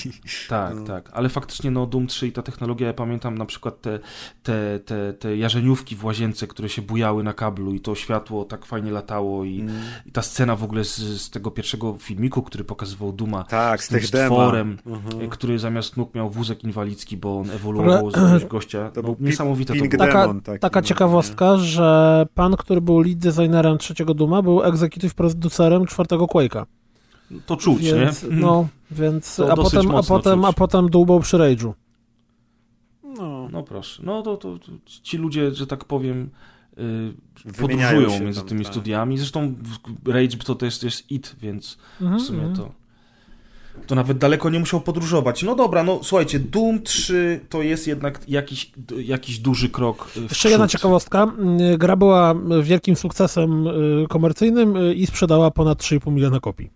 Tak, 0.48 0.74
no. 0.74 0.84
tak, 0.84 1.10
ale 1.12 1.28
faktycznie 1.28 1.70
no 1.70 1.86
Doom 1.86 2.06
3 2.06 2.26
i 2.26 2.32
ta 2.32 2.42
technologia, 2.42 2.86
ja 2.86 2.94
pamiętam 2.94 3.38
na 3.38 3.46
przykład 3.46 3.80
te, 3.80 3.98
te, 4.42 4.80
te, 4.80 5.12
te 5.12 5.36
jarzeniówki 5.36 5.96
w 5.96 6.04
łazience, 6.04 6.46
które 6.46 6.68
się 6.68 6.82
bujały 6.82 7.22
na 7.22 7.32
kablu 7.32 7.74
i 7.74 7.80
to 7.80 7.94
światło 7.94 8.44
tak 8.44 8.66
fajnie 8.66 8.90
latało 8.90 9.44
i, 9.44 9.60
mm. 9.60 9.82
i 10.06 10.12
ta 10.12 10.22
scena 10.22 10.56
w 10.56 10.64
ogóle 10.64 10.84
z, 10.84 10.96
z 10.96 11.30
tego 11.30 11.50
pierwszego 11.50 11.94
filmiku, 12.02 12.42
który 12.42 12.64
pokazywał 12.64 13.12
Duma 13.12 13.44
tak, 13.44 13.82
z, 13.82 13.86
z 13.86 13.88
tym 13.88 14.02
stworem, 14.02 14.78
mhm. 14.86 15.30
który 15.30 15.58
zamiast 15.58 15.96
nóg 15.96 16.14
miał 16.14 16.30
wózek 16.30 16.64
inwalidzki, 16.64 17.16
bo 17.16 17.38
on 17.38 17.50
ewoluował 17.50 18.10
z 18.10 18.14
jakiegoś 18.14 18.44
gościa. 18.44 18.90
To 18.90 19.02
no, 19.02 19.02
był 19.02 19.16
niesamowite 19.20 19.74
to 19.74 19.78
było. 19.78 19.90
Taka, 19.98 20.34
taka 20.60 20.80
no, 20.80 20.86
ciekawostka, 20.86 21.52
nie? 21.52 21.58
że 21.58 22.26
pan, 22.34 22.56
który 22.56 22.80
był 22.80 23.00
lead 23.00 23.18
designerem 23.18 23.78
trzeciego 23.78 24.14
Duma, 24.14 24.42
był 24.42 24.62
executive 24.62 25.14
producerem 25.14 25.86
czwartego 25.86 26.24
Quake'a. 26.24 26.64
To 27.46 27.56
czuć, 27.56 27.82
więc, 27.82 28.22
nie? 28.22 28.30
No, 28.30 28.68
więc 28.90 29.40
a 29.40 29.56
potem, 29.56 29.94
a 29.94 30.02
potem, 30.02 30.44
a 30.44 30.52
potem 30.52 30.90
dłubał 30.90 31.20
przy 31.20 31.36
Rage'u. 31.36 31.72
No. 33.18 33.48
no 33.52 33.62
proszę. 33.62 34.02
No 34.06 34.22
to, 34.22 34.36
to, 34.36 34.58
to, 34.58 34.72
ci 35.02 35.18
ludzie, 35.18 35.54
że 35.54 35.66
tak 35.66 35.84
powiem, 35.84 36.30
podróżują 37.60 38.20
między 38.20 38.40
tam, 38.40 38.48
tymi 38.48 38.64
tak. 38.64 38.72
studiami. 38.72 39.18
Zresztą 39.18 39.54
Rage 40.06 40.36
to, 40.36 40.54
to 40.54 40.64
jest, 40.64 40.82
jest 40.82 41.10
IT, 41.10 41.36
więc 41.40 41.78
mhm, 42.00 42.20
w 42.20 42.24
sumie 42.24 42.42
mhm. 42.42 42.56
to 42.56 42.81
to 43.86 43.94
nawet 43.94 44.18
daleko 44.18 44.50
nie 44.50 44.58
musiał 44.58 44.80
podróżować. 44.80 45.42
No 45.42 45.54
dobra, 45.54 45.84
no 45.84 46.00
słuchajcie, 46.02 46.38
Doom 46.38 46.82
3 46.82 47.40
to 47.48 47.62
jest 47.62 47.86
jednak 47.86 48.20
jakiś, 48.28 48.72
jakiś 48.96 49.38
duży 49.38 49.68
krok. 49.68 50.08
W 50.08 50.30
Jeszcze 50.30 50.50
jedna 50.50 50.68
ciekawostka. 50.68 51.32
Gra 51.78 51.96
była 51.96 52.34
wielkim 52.62 52.96
sukcesem 52.96 53.66
y, 53.66 54.06
komercyjnym 54.08 54.76
y, 54.76 54.94
i 54.94 55.06
sprzedała 55.06 55.50
ponad 55.50 55.78
3,5 55.78 56.12
miliona 56.12 56.40
kopii. 56.40 56.70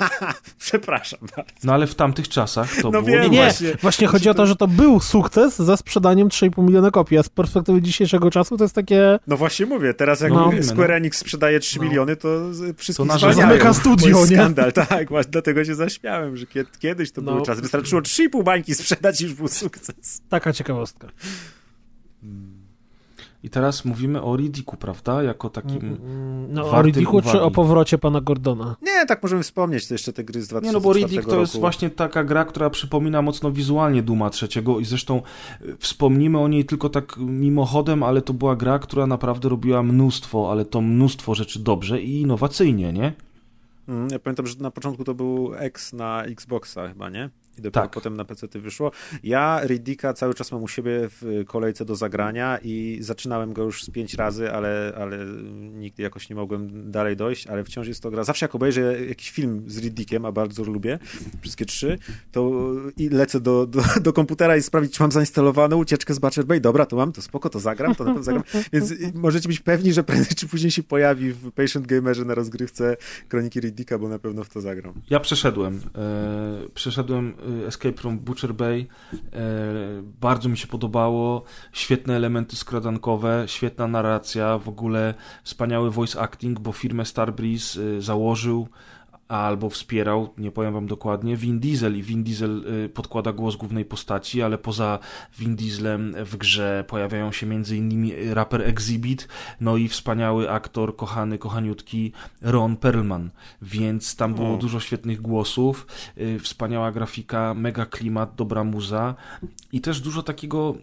Przepraszam 0.58 1.20
bardzo. 1.36 1.52
No 1.64 1.72
ale 1.72 1.86
w 1.86 1.94
tamtych 1.94 2.28
czasach 2.28 2.76
to 2.82 2.90
no 2.90 3.02
było... 3.02 3.16
Nie, 3.16 3.28
nie, 3.28 3.42
właśnie, 3.42 3.74
właśnie 3.82 4.06
chodzi 4.06 4.28
o 4.28 4.34
to, 4.34 4.46
że 4.46 4.56
to 4.56 4.68
był 4.68 5.00
sukces 5.00 5.56
za 5.56 5.76
sprzedaniem 5.76 6.28
3,5 6.28 6.62
miliona 6.64 6.90
kopii, 6.90 7.18
a 7.18 7.22
z 7.22 7.28
perspektywy 7.28 7.82
dzisiejszego 7.82 8.30
czasu 8.30 8.56
to 8.56 8.64
jest 8.64 8.74
takie... 8.74 9.18
No 9.26 9.36
właśnie 9.36 9.66
mówię, 9.66 9.94
teraz 9.94 10.20
jak 10.20 10.32
no, 10.32 10.50
Square 10.62 10.88
no. 10.88 10.94
Enix 10.94 11.18
sprzedaje 11.18 11.60
3 11.60 11.78
no. 11.78 11.84
miliony, 11.84 12.16
to 12.16 12.28
wszystko 12.76 13.06
to 13.06 13.32
zamyka 13.32 13.74
studio, 13.74 14.26
nie? 14.26 14.36
skandal, 14.36 14.72
tak, 14.88 15.08
właśnie 15.08 15.30
dlatego 15.30 15.64
się 15.64 15.74
zaśmiałem, 15.74 16.31
że 16.36 16.46
kiedyś 16.78 17.12
to 17.12 17.22
no. 17.22 17.32
były 17.32 17.46
czasy. 17.46 17.62
Wystarczyło 17.62 18.00
3,5 18.00 18.44
bańki 18.44 18.74
sprzedać 18.74 19.20
i 19.20 19.24
już 19.24 19.34
był 19.34 19.48
sukces. 19.48 20.22
Taka 20.28 20.52
ciekawostka. 20.52 21.08
I 23.42 23.50
teraz 23.50 23.84
mówimy 23.84 24.22
o 24.22 24.36
Ridiku, 24.36 24.76
prawda? 24.76 25.22
Jako 25.22 25.50
takim. 25.50 25.78
Mm, 25.78 25.98
mm, 26.04 26.52
no, 26.52 26.70
o 26.70 26.82
Ridiku 26.82 27.22
czy 27.22 27.40
o 27.40 27.50
powrocie 27.50 27.98
pana 27.98 28.20
Gordona? 28.20 28.76
Nie, 28.82 29.06
tak 29.06 29.22
możemy 29.22 29.42
wspomnieć, 29.42 29.88
to 29.88 29.94
jeszcze 29.94 30.12
te 30.12 30.24
gry 30.24 30.42
z 30.42 30.48
2004 30.48 30.66
Nie, 30.66 30.72
no 30.72 30.80
bo 30.80 30.92
Ridik 30.92 31.30
to 31.30 31.40
jest 31.40 31.60
właśnie 31.60 31.90
taka 31.90 32.24
gra, 32.24 32.44
która 32.44 32.70
przypomina 32.70 33.22
mocno 33.22 33.52
wizualnie 33.52 34.02
Duma 34.02 34.30
trzeciego 34.30 34.80
i 34.80 34.84
zresztą 34.84 35.22
e, 35.60 35.64
wspomnimy 35.78 36.38
o 36.38 36.48
niej 36.48 36.64
tylko 36.64 36.88
tak 36.88 37.16
mimochodem, 37.16 38.02
ale 38.02 38.22
to 38.22 38.32
była 38.32 38.56
gra, 38.56 38.78
która 38.78 39.06
naprawdę 39.06 39.48
robiła 39.48 39.82
mnóstwo, 39.82 40.50
ale 40.50 40.64
to 40.64 40.80
mnóstwo 40.80 41.34
rzeczy 41.34 41.58
dobrze 41.58 42.02
i 42.02 42.20
innowacyjnie, 42.20 42.92
nie? 42.92 43.12
Mm, 43.88 44.08
ja 44.12 44.18
pamiętam, 44.18 44.46
że 44.46 44.56
na 44.58 44.70
początku 44.70 45.04
to 45.04 45.14
był 45.14 45.54
X 45.54 45.92
na 45.92 46.24
Xboxa 46.24 46.88
chyba, 46.88 47.10
nie? 47.10 47.30
I 47.58 47.62
dopiero 47.62 47.82
tak. 47.82 47.90
potem 47.90 48.16
na 48.16 48.24
PC 48.24 48.46
wyszło. 48.54 48.90
Ja 49.22 49.60
Riddicka 49.64 50.12
cały 50.12 50.34
czas 50.34 50.52
mam 50.52 50.62
u 50.62 50.68
siebie 50.68 50.90
w 51.08 51.44
kolejce 51.46 51.84
do 51.84 51.96
zagrania 51.96 52.58
i 52.62 52.98
zaczynałem 53.00 53.52
go 53.52 53.62
już 53.62 53.84
z 53.84 53.90
pięć 53.90 54.14
razy, 54.14 54.52
ale, 54.52 54.92
ale 54.96 55.18
nigdy 55.72 56.02
jakoś 56.02 56.28
nie 56.28 56.36
mogłem 56.36 56.90
dalej 56.90 57.16
dojść, 57.16 57.46
ale 57.46 57.64
wciąż 57.64 57.88
jest 57.88 58.02
to 58.02 58.10
gra. 58.10 58.24
Zawsze 58.24 58.44
jak 58.44 58.54
obejrzę 58.54 59.06
jakiś 59.06 59.30
film 59.30 59.64
z 59.66 59.78
Riddickiem, 59.78 60.24
a 60.24 60.32
bardzo 60.32 60.64
lubię, 60.64 60.98
wszystkie 61.40 61.64
trzy, 61.64 61.98
to 62.32 62.72
i 62.96 63.08
lecę 63.08 63.40
do, 63.40 63.66
do, 63.66 63.82
do 64.00 64.12
komputera 64.12 64.56
i 64.56 64.62
sprawdzić, 64.62 64.94
czy 64.94 65.02
mam 65.02 65.12
zainstalowaną 65.12 65.76
ucieczkę 65.76 66.14
z 66.14 66.18
Butcher 66.18 66.44
Bay. 66.44 66.60
Dobra, 66.60 66.86
to 66.86 66.96
mam, 66.96 67.12
to 67.12 67.22
spoko, 67.22 67.50
to 67.50 67.60
zagram, 67.60 67.94
to 67.94 68.04
na 68.04 68.10
pewno 68.10 68.22
zagram. 68.22 68.44
Więc 68.72 68.94
możecie 69.14 69.48
być 69.48 69.60
pewni, 69.60 69.92
że 69.92 70.04
prędzej 70.04 70.36
czy 70.36 70.48
później 70.48 70.70
się 70.70 70.82
pojawi 70.82 71.32
w 71.32 71.52
Patient 71.52 71.86
Gamerze 71.86 72.24
na 72.24 72.34
rozgrywce 72.34 72.96
Kroniki 73.28 73.60
Riddicka, 73.60 73.98
bo 73.98 74.08
na 74.08 74.18
pewno 74.18 74.44
w 74.44 74.48
to 74.48 74.60
zagram. 74.60 74.92
Ja 75.10 75.20
przeszedłem. 75.20 75.80
E, 75.94 76.68
przeszedłem 76.74 77.34
Escape 77.66 78.00
from 78.00 78.18
Butcher 78.18 78.54
Bay. 78.54 78.86
E, 79.12 79.16
bardzo 80.20 80.48
mi 80.48 80.58
się 80.58 80.66
podobało. 80.66 81.42
Świetne 81.72 82.16
elementy 82.16 82.56
skradankowe, 82.56 83.44
świetna 83.46 83.86
narracja, 83.86 84.58
w 84.58 84.68
ogóle 84.68 85.14
wspaniały 85.44 85.90
voice 85.90 86.20
acting, 86.20 86.60
bo 86.60 86.72
firmę 86.72 87.04
Starbreeze 87.04 87.80
y, 87.80 88.02
założył 88.02 88.68
albo 89.28 89.70
wspierał, 89.70 90.28
nie 90.38 90.50
powiem 90.50 90.72
wam 90.72 90.86
dokładnie, 90.86 91.36
Vin 91.36 91.60
Diesel 91.60 91.98
i 91.98 92.02
Vin 92.02 92.24
Diesel 92.24 92.64
y, 92.84 92.88
podkłada 92.88 93.32
głos 93.32 93.56
głównej 93.56 93.84
postaci, 93.84 94.42
ale 94.42 94.58
poza 94.58 94.98
Vin 95.38 95.56
Dieslem 95.56 96.14
w 96.24 96.36
grze 96.36 96.84
pojawiają 96.88 97.32
się 97.32 97.46
m.in. 97.46 98.12
raper 98.32 98.62
Exhibit, 98.62 99.28
no 99.60 99.76
i 99.76 99.88
wspaniały 99.88 100.50
aktor, 100.50 100.96
kochany, 100.96 101.38
kochaniutki 101.38 102.12
Ron 102.42 102.76
Perlman, 102.76 103.30
więc 103.62 104.16
tam 104.16 104.34
było 104.34 104.56
dużo 104.56 104.80
świetnych 104.80 105.20
głosów, 105.20 105.86
y, 106.18 106.38
wspaniała 106.38 106.92
grafika, 106.92 107.54
mega 107.54 107.86
klimat, 107.86 108.34
dobra 108.34 108.64
muza 108.64 109.14
i 109.72 109.80
też 109.80 110.00
dużo 110.00 110.22
takiego 110.22 110.74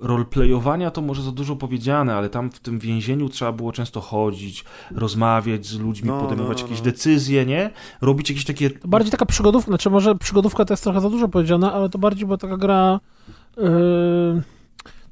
roleplayowania 0.00 0.90
to 0.90 1.00
może 1.00 1.22
za 1.22 1.32
dużo 1.32 1.56
powiedziane, 1.56 2.14
ale 2.14 2.28
tam 2.28 2.50
w 2.50 2.60
tym 2.60 2.78
więzieniu 2.78 3.28
trzeba 3.28 3.52
było 3.52 3.72
często 3.72 4.00
chodzić, 4.00 4.64
rozmawiać 4.90 5.66
z 5.66 5.78
ludźmi, 5.78 6.08
no, 6.08 6.20
podejmować 6.20 6.58
no, 6.58 6.64
no, 6.64 6.68
jakieś 6.68 6.84
decyzje, 6.84 7.46
nie? 7.46 7.70
Robić 8.00 8.30
jakieś 8.30 8.44
takie... 8.44 8.70
To 8.70 8.88
bardziej 8.88 9.10
taka 9.10 9.26
przygodówka, 9.26 9.70
znaczy 9.70 9.90
może 9.90 10.14
przygodówka 10.14 10.64
to 10.64 10.72
jest 10.72 10.82
trochę 10.82 11.00
za 11.00 11.10
dużo 11.10 11.28
powiedziane, 11.28 11.72
ale 11.72 11.88
to 11.88 11.98
bardziej 11.98 12.26
była 12.26 12.38
taka 12.38 12.56
gra... 12.56 13.00
Yy 13.56 14.57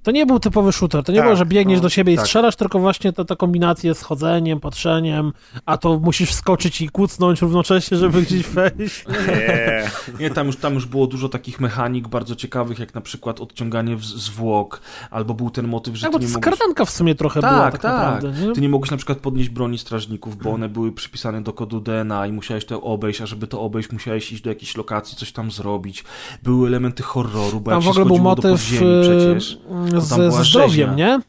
to 0.07 0.11
nie 0.11 0.27
był 0.27 0.41
typowy 0.41 0.73
shooter, 0.73 1.05
to 1.05 1.13
nie 1.13 1.19
tak, 1.19 1.27
było, 1.27 1.37
że 1.37 1.47
biegniesz 1.47 1.79
no, 1.79 1.83
do 1.83 1.89
siebie 1.89 2.13
i 2.13 2.17
tak. 2.17 2.27
strzelasz, 2.27 2.57
tylko 2.57 2.79
właśnie 2.79 3.13
ta, 3.13 3.25
ta 3.25 3.37
kombinacja 3.37 3.95
z 3.95 4.03
chodzeniem, 4.03 4.61
patrzeniem, 4.61 5.33
a 5.65 5.77
to 5.77 5.99
musisz 5.99 6.35
skoczyć 6.35 6.81
i 6.81 6.89
kucnąć 6.89 7.43
równocześnie, 7.43 7.99
żeby 7.99 8.23
gdzieś 8.23 8.47
wejść. 8.57 9.05
Nie, 9.09 9.91
nie 10.21 10.31
tam, 10.31 10.47
już, 10.47 10.57
tam 10.57 10.75
już 10.75 10.87
było 10.87 11.07
dużo 11.07 11.29
takich 11.29 11.61
mechanik 11.61 12.09
bardzo 12.09 12.37
ciekawych, 12.37 12.79
jak 12.79 12.95
na 12.95 13.01
przykład 13.01 13.41
odciąganie 13.41 13.97
zwłok, 14.01 14.81
albo 15.11 15.35
był 15.35 15.51
ten 15.51 15.69
motyw, 15.69 15.97
że 15.97 16.03
tak, 16.03 16.13
ty 16.13 16.19
bo 16.19 16.25
nie 16.25 16.33
mogłeś... 16.33 16.89
w 16.89 16.91
sumie 16.91 17.15
trochę 17.15 17.41
tak, 17.41 17.55
była 17.55 17.71
tak, 17.71 17.83
tak. 17.83 17.93
Naprawdę, 17.93 18.47
nie? 18.47 18.53
Ty 18.53 18.61
nie 18.61 18.69
mogłeś 18.69 18.91
na 18.91 18.97
przykład 18.97 19.19
podnieść 19.19 19.51
broni 19.51 19.79
strażników, 19.79 20.37
bo 20.37 20.53
one 20.53 20.69
były 20.69 20.93
przypisane 20.93 21.43
do 21.43 21.53
kodu 21.53 21.81
DNA 21.81 22.27
i 22.27 22.33
musiałeś 22.33 22.65
to 22.65 22.83
obejść, 22.83 23.21
a 23.21 23.27
żeby 23.27 23.47
to 23.47 23.61
obejść, 23.61 23.93
musiałeś 23.93 24.33
iść 24.33 24.43
do 24.43 24.51
jakiejś 24.51 24.77
lokacji, 24.77 25.17
coś 25.17 25.33
tam 25.33 25.51
zrobić. 25.51 26.05
Były 26.43 26.69
elementy 26.69 27.03
horroru, 27.03 27.61
bo 27.61 27.71
tam 27.71 27.81
jak 27.81 27.89
w 27.89 27.89
ogóle 27.89 28.07
był 28.07 28.19
motyw 28.19 28.63
przecież 28.63 29.59
z, 30.01 30.09
ze 30.35 30.45
zdrowiem, 30.45 30.97
nie? 30.97 31.21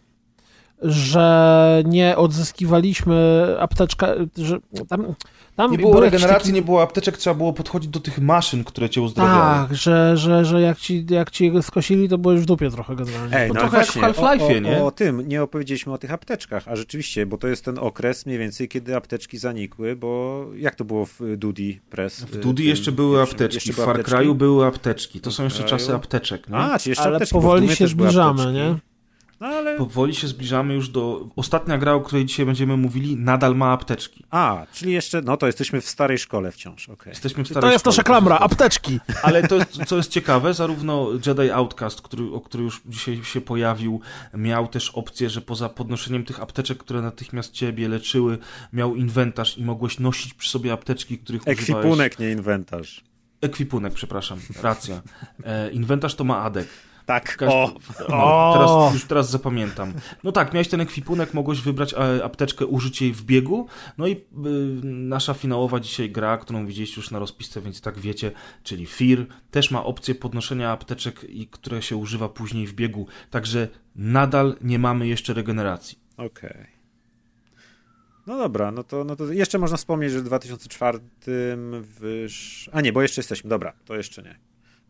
Że 0.82 1.82
nie 1.86 2.18
odzyskiwaliśmy 2.18 3.46
apteczka, 3.60 4.08
że 4.38 4.58
tam 4.90 5.16
tam 5.58 5.72
nie 5.72 5.78
było 5.78 6.00
regeneracji, 6.00 6.40
taki... 6.40 6.54
nie 6.54 6.62
było 6.62 6.82
apteczek, 6.82 7.18
trzeba 7.18 7.34
było 7.34 7.54
podchodzić 7.54 7.90
do 7.90 8.00
tych 8.00 8.20
maszyn, 8.20 8.64
które 8.64 8.90
cię 8.90 9.02
uzdrawiały. 9.02 9.68
Tak, 9.68 9.78
że, 9.78 10.18
że, 10.18 10.46
że 10.46 10.62
jak, 10.62 10.78
ci, 10.78 11.06
jak 11.10 11.32
ci 11.32 11.52
skosili, 11.62 12.10
to 12.10 12.18
byłeś 12.18 12.42
w 12.42 12.46
dupie 12.46 12.72
trochę 12.72 12.96
generalnie. 12.96 13.38
Ej, 13.38 13.48
no 13.48 13.54
trochę 13.54 13.78
właśnie, 13.78 14.02
jak 14.02 14.16
w 14.16 14.20
Half-Life'ie, 14.20 14.62
nie? 14.62 14.84
O, 14.84 14.92
tym 14.92 15.28
nie 15.28 15.44
opowiedzieliśmy 15.44 15.94
o 15.94 15.98
tych 15.98 16.14
apteczkach, 16.14 16.68
a 16.68 16.76
rzeczywiście, 16.76 17.26
bo 17.26 17.38
to 17.38 17.48
jest 17.48 17.66
ten 17.66 17.80
okres 17.80 18.26
mniej 18.26 18.40
więcej, 18.40 18.68
kiedy 18.68 18.96
apteczki 18.96 19.38
zanikły, 19.38 19.96
bo 19.96 20.46
jak 20.56 20.76
to 20.76 20.86
było 20.86 21.06
w 21.06 21.20
Dudi 21.38 21.80
Press? 21.90 22.20
W 22.20 22.40
Dudi 22.40 22.66
jeszcze 22.66 22.92
były 22.92 23.22
apteczki, 23.22 23.70
jeszcze 23.70 23.82
w 23.82 23.86
Far 23.86 24.04
Cry'u 24.04 24.36
były 24.36 24.66
apteczki, 24.66 25.20
to 25.20 25.32
są 25.32 25.44
jeszcze 25.44 25.64
czasy 25.64 25.96
apteczek, 25.96 26.50
nie? 26.50 26.56
A, 26.56 26.80
czy 26.80 26.90
jeszcze 26.90 27.06
Ale 27.06 27.16
apteczki, 27.16 27.34
powoli 27.34 27.76
się 27.76 27.88
zbliżamy, 27.88 28.54
nie? 28.54 28.76
No, 29.40 29.48
ale... 29.48 29.78
Powoli 29.78 30.16
się 30.16 30.28
zbliżamy 30.28 30.74
już 30.74 30.90
do... 30.90 31.28
Ostatnia 31.36 31.78
gra, 31.78 31.94
o 31.94 32.02
której 32.02 32.26
dzisiaj 32.26 32.46
będziemy 32.46 32.78
mówili, 32.78 33.16
nadal 33.16 33.56
ma 33.56 33.72
apteczki. 33.72 34.24
A, 34.30 34.66
czyli 34.74 34.92
jeszcze, 34.92 35.22
no 35.22 35.38
to 35.38 35.46
jesteśmy 35.46 35.82
w 35.82 35.90
starej 35.90 36.18
szkole 36.18 36.52
wciąż, 36.52 36.90
okay. 36.90 37.14
Jesteśmy 37.14 37.44
w 37.44 37.48
starej 37.48 37.62
To 37.62 37.72
jest 37.72 37.84
szkole, 37.84 37.92
nasza 37.92 38.04
klamra, 38.04 38.40
apteczki! 38.40 39.00
Ale 39.24 39.48
to 39.48 39.56
jest, 39.56 39.86
co 39.86 39.98
jest 39.98 40.12
ciekawe, 40.12 40.54
zarówno 40.54 41.08
Jedi 41.26 41.52
Outcast, 41.52 42.02
który, 42.02 42.34
o 42.34 42.42
który 42.42 42.64
już 42.64 42.82
dzisiaj 42.86 43.24
się 43.24 43.42
pojawił, 43.42 44.02
miał 44.34 44.68
też 44.68 44.90
opcję, 44.90 45.30
że 45.30 45.42
poza 45.42 45.70
podnoszeniem 45.70 46.26
tych 46.26 46.42
apteczek, 46.42 46.78
które 46.78 47.02
natychmiast 47.02 47.52
ciebie 47.52 47.88
leczyły, 47.88 48.38
miał 48.74 48.96
inwentarz 48.96 49.58
i 49.58 49.64
mogłeś 49.64 50.00
nosić 50.00 50.34
przy 50.34 50.50
sobie 50.50 50.74
apteczki, 50.74 51.18
których 51.18 51.42
Ekwipunek, 51.46 51.86
używałeś. 51.86 52.20
nie 52.20 52.32
inwentarz. 52.32 53.04
Ekwipunek, 53.42 53.94
przepraszam, 53.94 54.40
racja. 54.62 55.02
E, 55.44 55.72
inwentarz 55.72 56.16
to 56.16 56.24
ma 56.24 56.42
adek. 56.42 56.68
Tak. 57.08 57.38
O! 57.48 57.74
No, 58.10 58.54
teraz, 58.54 58.94
już 58.94 59.06
teraz 59.06 59.30
zapamiętam. 59.30 59.94
No 60.24 60.32
tak, 60.32 60.54
miałeś 60.54 60.68
ten 60.68 60.82
ekwipunek, 60.82 61.34
mogłeś 61.34 61.62
wybrać 61.62 61.94
e, 61.94 62.24
apteczkę, 62.24 62.66
użyć 62.66 63.02
jej 63.02 63.14
w 63.14 63.24
biegu. 63.24 63.68
No 63.98 64.08
i 64.08 64.12
y, 64.12 64.20
nasza 64.84 65.34
finałowa 65.34 65.80
dzisiaj 65.80 66.10
gra, 66.10 66.38
którą 66.38 66.66
widzieliście 66.66 67.02
już 67.02 67.12
na 67.12 67.20
rozpisce, 67.20 67.62
więc 67.62 67.82
tak 67.82 68.00
wiecie, 68.00 68.32
czyli 68.64 68.86
Fear, 68.86 69.26
też 69.52 69.72
ma 69.72 69.84
opcję 69.86 70.16
podnoszenia 70.16 70.72
apteczek, 70.72 71.24
i 71.24 71.48
które 71.48 71.82
się 71.82 71.96
używa 71.96 72.30
później 72.30 72.68
w 72.68 72.74
biegu. 72.74 73.08
Także 73.30 73.68
nadal 73.96 74.56
nie 74.62 74.80
mamy 74.80 75.08
jeszcze 75.08 75.34
regeneracji. 75.34 76.00
Okej. 76.18 76.68
No 78.28 78.38
dobra, 78.38 78.72
no 78.72 78.84
to, 78.84 79.04
no 79.04 79.16
to 79.16 79.34
jeszcze 79.34 79.60
można 79.60 79.78
wspomnieć, 79.78 80.12
że 80.12 80.20
w 80.20 80.24
2004 80.24 81.00
wysz... 81.82 82.70
A 82.74 82.82
nie, 82.82 82.94
bo 82.94 83.02
jeszcze 83.02 83.20
jesteśmy. 83.20 83.50
Dobra, 83.50 83.74
to 83.86 83.96
jeszcze 83.96 84.24
nie. 84.24 84.40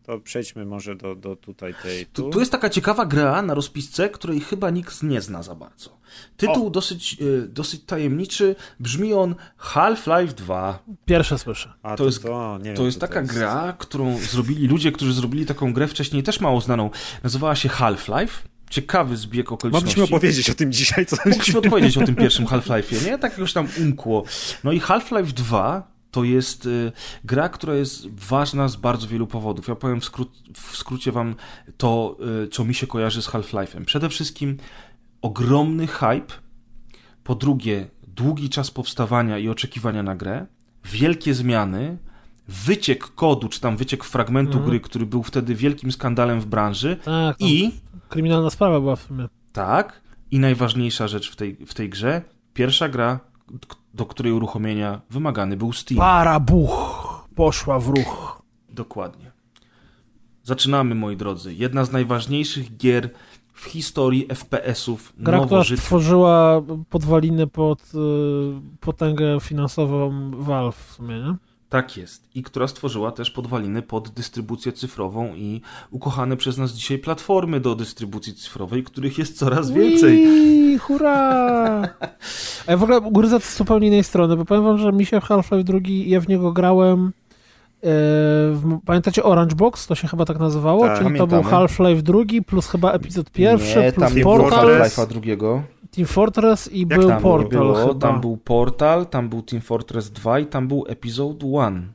To 0.08 0.20
przejdźmy 0.20 0.66
może 0.66 0.96
do, 0.96 1.14
do 1.14 1.36
tutaj 1.36 1.74
tej... 1.82 2.06
Tu. 2.06 2.22
Tu, 2.22 2.30
tu 2.30 2.40
jest 2.40 2.52
taka 2.52 2.70
ciekawa 2.70 3.06
gra 3.06 3.42
na 3.42 3.54
rozpisce, 3.54 4.08
której 4.08 4.40
chyba 4.40 4.70
nikt 4.70 5.02
nie 5.02 5.20
zna 5.20 5.42
za 5.42 5.54
bardzo. 5.54 5.98
Tytuł 6.36 6.70
dosyć, 6.70 7.16
y, 7.20 7.48
dosyć 7.48 7.84
tajemniczy, 7.84 8.56
brzmi 8.80 9.14
on 9.14 9.34
Half-Life 9.58 10.34
2. 10.34 10.78
Pierwsze 11.06 11.38
słyszę. 11.38 11.72
A, 11.82 11.90
to 11.90 11.96
to, 11.96 12.04
jest- 12.04 12.22
to, 12.22 12.58
nie 12.58 12.64
wiem, 12.64 12.76
To 12.76 12.86
jest 12.86 13.00
taka 13.00 13.22
gra, 13.22 13.74
którą 13.78 14.18
zrobili 14.18 14.68
ludzie, 14.68 14.92
którzy 14.92 15.12
zrobili 15.14 15.46
taką 15.46 15.72
grę 15.72 15.86
wcześniej 15.88 16.22
też 16.22 16.40
mało 16.40 16.60
znaną. 16.60 16.90
Nazywała 17.22 17.54
się 17.54 17.68
Half-Life. 17.68 18.48
Ciekawy 18.70 19.16
zbieg 19.16 19.52
okoliczności. 19.52 19.86
Mogliśmy 19.86 20.16
opowiedzieć 20.16 20.50
o 20.50 20.54
tym 20.54 20.72
dzisiaj, 20.72 21.06
co 21.06 21.16
Mogliśmy 21.26 21.58
odpowiedzieć 21.58 21.98
o 21.98 22.06
tym 22.06 22.14
pierwszym 22.16 22.46
Half-Life'ie, 22.46 23.06
nie? 23.06 23.18
Tak 23.18 23.32
jakoś 23.32 23.52
tam 23.52 23.68
umkło. 23.80 24.24
No 24.64 24.72
i 24.72 24.80
Half-Life 24.80 25.32
2 25.32 25.97
to 26.18 26.24
jest 26.24 26.66
y, 26.66 26.92
gra, 27.24 27.48
która 27.48 27.74
jest 27.74 28.06
ważna 28.10 28.68
z 28.68 28.76
bardzo 28.76 29.06
wielu 29.08 29.26
powodów. 29.26 29.68
Ja 29.68 29.74
powiem 29.74 30.00
w, 30.00 30.04
skró- 30.04 30.52
w 30.54 30.76
skrócie 30.76 31.12
wam 31.12 31.34
to, 31.76 32.16
y, 32.44 32.48
co 32.48 32.64
mi 32.64 32.74
się 32.74 32.86
kojarzy 32.86 33.22
z 33.22 33.28
Half-Life'em. 33.28 33.84
Przede 33.84 34.08
wszystkim 34.08 34.56
ogromny 35.22 35.86
hype, 35.86 36.34
po 37.24 37.34
drugie 37.34 37.88
długi 38.16 38.48
czas 38.50 38.70
powstawania 38.70 39.38
i 39.38 39.48
oczekiwania 39.48 40.02
na 40.02 40.16
grę, 40.16 40.46
wielkie 40.84 41.34
zmiany, 41.34 41.98
wyciek 42.48 43.04
kodu, 43.14 43.48
czy 43.48 43.60
tam 43.60 43.76
wyciek 43.76 44.04
fragmentu 44.04 44.52
Mhm. 44.52 44.70
gry, 44.70 44.80
który 44.80 45.06
był 45.06 45.22
wtedy 45.22 45.54
wielkim 45.54 45.92
skandalem 45.92 46.40
w 46.40 46.46
branży 46.46 46.96
Tak, 47.04 47.36
no, 47.40 47.46
i 47.46 47.70
kryminalna 48.08 48.50
sprawa 48.50 48.80
była 48.80 48.96
w 48.96 49.02
sumie. 49.02 49.28
tak, 49.52 50.00
i 50.30 50.38
najważniejsza 50.38 51.08
rzecz 51.08 51.30
w 51.30 51.36
tej, 51.36 51.56
w 51.66 51.74
tej 51.74 51.88
grze, 51.88 52.22
pierwsza 52.54 52.88
gra, 52.88 53.20
do 53.98 54.06
której 54.06 54.32
uruchomienia 54.32 55.00
wymagany 55.10 55.56
był 55.56 55.72
Steam. 55.72 55.98
Para 55.98 56.40
buch 56.40 57.28
poszła 57.34 57.78
w 57.78 57.88
ruch. 57.88 58.42
Dokładnie. 58.70 59.30
Zaczynamy, 60.42 60.94
moi 60.94 61.16
drodzy. 61.16 61.54
Jedna 61.54 61.84
z 61.84 61.92
najważniejszych 61.92 62.76
gier 62.76 63.10
w 63.52 63.64
historii 63.64 64.26
FPS-ów 64.34 65.12
Gra, 65.18 65.46
która 65.46 65.64
stworzyła 65.64 66.62
podwaliny 66.90 67.46
pod 67.46 67.82
y, 67.82 67.98
potęgę 68.80 69.40
finansową 69.40 70.30
Valve 70.30 70.76
w 70.76 70.92
sumie, 70.92 71.14
nie? 71.14 71.47
Tak 71.68 71.96
jest. 71.96 72.28
I 72.34 72.42
która 72.42 72.68
stworzyła 72.68 73.12
też 73.12 73.30
podwaliny 73.30 73.82
pod 73.82 74.08
dystrybucję 74.08 74.72
cyfrową 74.72 75.34
i 75.34 75.60
ukochane 75.90 76.36
przez 76.36 76.58
nas 76.58 76.72
dzisiaj 76.72 76.98
platformy 76.98 77.60
do 77.60 77.74
dystrybucji 77.74 78.34
cyfrowej, 78.34 78.84
których 78.84 79.18
jest 79.18 79.38
coraz 79.38 79.70
więcej. 79.70 80.28
Ui, 80.28 80.78
hurra! 80.78 81.14
A 82.66 82.70
ja 82.70 82.76
w 82.76 82.82
ogóle 82.82 83.00
gryzę 83.10 83.40
z 83.40 83.56
zupełnie 83.56 83.86
innej 83.86 84.04
strony, 84.04 84.36
bo 84.36 84.44
powiem 84.44 84.64
wam, 84.64 84.78
że 84.78 84.92
mi 84.92 85.06
się 85.06 85.20
Half-Life 85.20 85.64
2, 85.64 85.78
ja 86.06 86.20
w 86.20 86.28
niego 86.28 86.52
grałem 86.52 87.06
e, 87.06 87.10
w, 88.52 88.80
pamiętacie 88.86 89.22
Orange 89.22 89.56
Box? 89.56 89.86
To 89.86 89.94
się 89.94 90.08
chyba 90.08 90.24
tak 90.24 90.38
nazywało? 90.38 90.86
Tak, 90.86 90.98
Czyli 90.98 91.18
to 91.18 91.26
był 91.26 91.42
pamiętamy. 91.42 91.68
Half-Life 91.68 92.02
2 92.02 92.18
plus 92.46 92.68
chyba 92.68 92.92
epizod 92.92 93.30
pierwszy, 93.30 93.78
nie, 93.78 93.92
plus 93.92 94.08
tam 94.08 94.16
nie 94.16 94.22
było 94.22 94.38
Portal. 94.38 94.66
Half-Life'a 94.68 95.06
drugiego. 95.06 95.62
Team 95.90 96.06
Fortress 96.06 96.72
i 96.72 96.80
Jak 96.80 96.88
był 96.88 97.08
tam 97.08 97.22
Portal 97.22 97.48
było, 97.60 97.74
chyba. 97.74 97.94
tam 97.94 98.20
był 98.20 98.36
Portal, 98.36 99.06
tam 99.06 99.28
był 99.28 99.42
Team 99.42 99.62
Fortress 99.62 100.10
2 100.10 100.38
i 100.40 100.46
tam 100.46 100.68
był 100.68 100.84
Episode 100.88 101.46
1. 101.46 101.92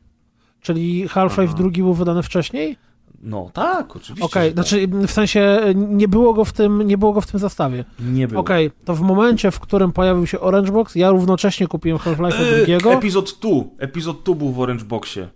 Czyli 0.61 1.07
Half-Life 1.07 1.53
Aha. 1.55 1.57
2 1.57 1.69
był 1.69 1.93
wydany 1.93 2.23
wcześniej? 2.23 2.77
No 3.25 3.49
tak, 3.53 3.95
oczywiście. 3.95 4.25
Okej, 4.25 4.53
tak. 4.53 4.53
znaczy 4.53 4.87
w 5.07 5.11
sensie 5.11 5.59
nie 5.75 6.07
było 6.07 6.33
go 6.33 6.45
w 6.45 6.53
tym, 6.53 6.81
nie 6.87 6.97
było 6.97 7.13
go 7.13 7.21
w 7.21 7.27
tym 7.27 7.39
zestawie. 7.39 7.85
nie 7.99 8.27
było. 8.27 8.41
Okej, 8.41 8.71
to 8.85 8.95
w 8.95 9.01
momencie, 9.01 9.51
w 9.51 9.59
którym 9.59 9.91
pojawił 9.91 10.27
się 10.27 10.39
Orange 10.39 10.71
Box, 10.71 10.95
ja 10.95 11.09
równocześnie 11.09 11.67
kupiłem 11.67 11.99
Half-Life 11.99 12.37
E, 12.37 12.57
drugiego. 12.57 12.93
Epizod 12.93 13.37
2. 13.41 13.49
Epizod 13.77 14.23
2 14.23 14.35
był 14.35 14.51
w 14.51 14.59
Orange 14.59 14.85
Boxie. 14.85 15.27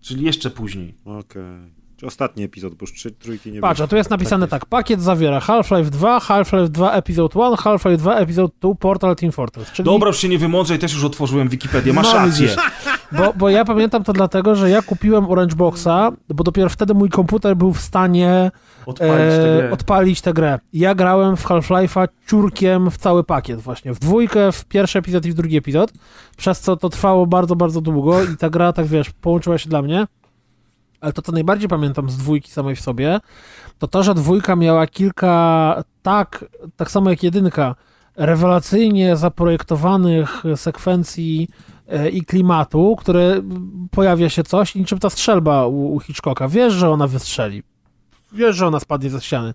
Czyli 0.00 0.24
jeszcze 0.24 0.50
później. 0.50 0.94
Okej. 1.04 1.42
Czy 1.74 1.79
ostatni 2.04 2.44
epizod, 2.44 2.74
bo 2.74 2.78
już 2.82 2.92
trzy, 2.92 3.10
trójki 3.10 3.52
nie 3.52 3.60
Patrz, 3.60 3.80
a 3.80 3.86
tu 3.86 3.96
jest 3.96 4.10
napisane 4.10 4.48
tak. 4.48 4.66
Pakiet 4.66 5.02
zawiera 5.02 5.40
Half-Life 5.40 5.90
2, 5.90 6.18
Half-Life 6.20 6.68
2 6.68 6.92
Episode 6.92 7.40
1, 7.40 7.56
Half-Life 7.58 7.96
2 7.96 8.14
Episode 8.16 8.52
2, 8.60 8.74
Portal 8.74 9.16
Team 9.16 9.32
Fortress. 9.32 9.72
Czyli, 9.72 9.84
Dobra, 9.86 10.06
już 10.08 10.18
się 10.18 10.28
nie 10.28 10.38
wymądrzaj, 10.38 10.78
też 10.78 10.92
już 10.92 11.04
otworzyłem 11.04 11.48
Wikipedię, 11.48 11.92
masz 11.92 12.12
No, 12.12 12.18
rację. 12.18 12.48
bo, 13.12 13.32
bo 13.36 13.48
ja 13.48 13.64
pamiętam 13.64 14.04
to 14.04 14.12
dlatego, 14.12 14.54
że 14.54 14.70
ja 14.70 14.82
kupiłem 14.82 15.30
Orange 15.30 15.56
Boxa, 15.56 16.12
bo 16.28 16.44
dopiero 16.44 16.68
wtedy 16.68 16.94
mój 16.94 17.08
komputer 17.08 17.56
był 17.56 17.72
w 17.72 17.80
stanie 17.80 18.50
Odpalić 18.86 19.14
tę 19.34 19.54
e, 19.54 19.58
grę. 19.58 19.70
odpalić 19.70 20.20
tę 20.20 20.32
grę. 20.32 20.58
Ja 20.72 20.94
grałem 20.94 21.36
w 21.36 21.44
Half-Life'a 21.46 22.08
ciurkiem 22.30 22.90
w 22.90 22.96
cały 22.98 23.24
pakiet 23.24 23.60
właśnie. 23.60 23.92
W 23.94 23.98
dwójkę, 23.98 24.52
w 24.52 24.64
pierwszy 24.64 24.98
epizod 24.98 25.26
i 25.26 25.30
w 25.32 25.34
drugi 25.34 25.56
epizod, 25.56 25.92
przez 26.36 26.60
co 26.60 26.76
to 26.76 26.88
trwało 26.88 27.26
bardzo, 27.26 27.56
bardzo 27.56 27.80
długo 27.80 28.22
i 28.24 28.36
ta 28.36 28.50
gra, 28.50 28.72
tak 28.72 28.86
wiesz, 28.86 29.10
połączyła 29.10 29.58
się 29.58 29.68
dla 29.68 29.82
mnie. 29.82 30.06
Ale 31.00 31.12
to, 31.12 31.22
co 31.22 31.32
najbardziej 31.32 31.68
pamiętam 31.68 32.10
z 32.10 32.16
dwójki 32.16 32.50
samej 32.50 32.76
w 32.76 32.80
sobie, 32.80 33.20
to 33.78 33.88
to, 33.88 34.02
że 34.02 34.14
dwójka 34.14 34.56
miała 34.56 34.86
kilka 34.86 35.84
tak, 36.02 36.44
tak 36.76 36.90
samo 36.90 37.10
jak 37.10 37.22
jedynka, 37.22 37.74
rewelacyjnie 38.16 39.16
zaprojektowanych 39.16 40.42
sekwencji 40.56 41.48
e, 41.88 42.08
i 42.08 42.24
klimatu, 42.24 42.96
które 42.98 43.42
pojawia 43.90 44.28
się 44.28 44.42
coś 44.42 44.76
i 44.76 44.78
niczym 44.78 44.98
ta 44.98 45.10
strzelba 45.10 45.66
u, 45.66 45.94
u 45.94 46.00
Hitchcocka. 46.00 46.48
Wiesz, 46.48 46.72
że 46.72 46.90
ona 46.90 47.06
wystrzeli. 47.06 47.62
Wiesz, 48.32 48.56
że 48.56 48.66
ona 48.66 48.80
spadnie 48.80 49.10
ze 49.10 49.20
ściany. 49.20 49.54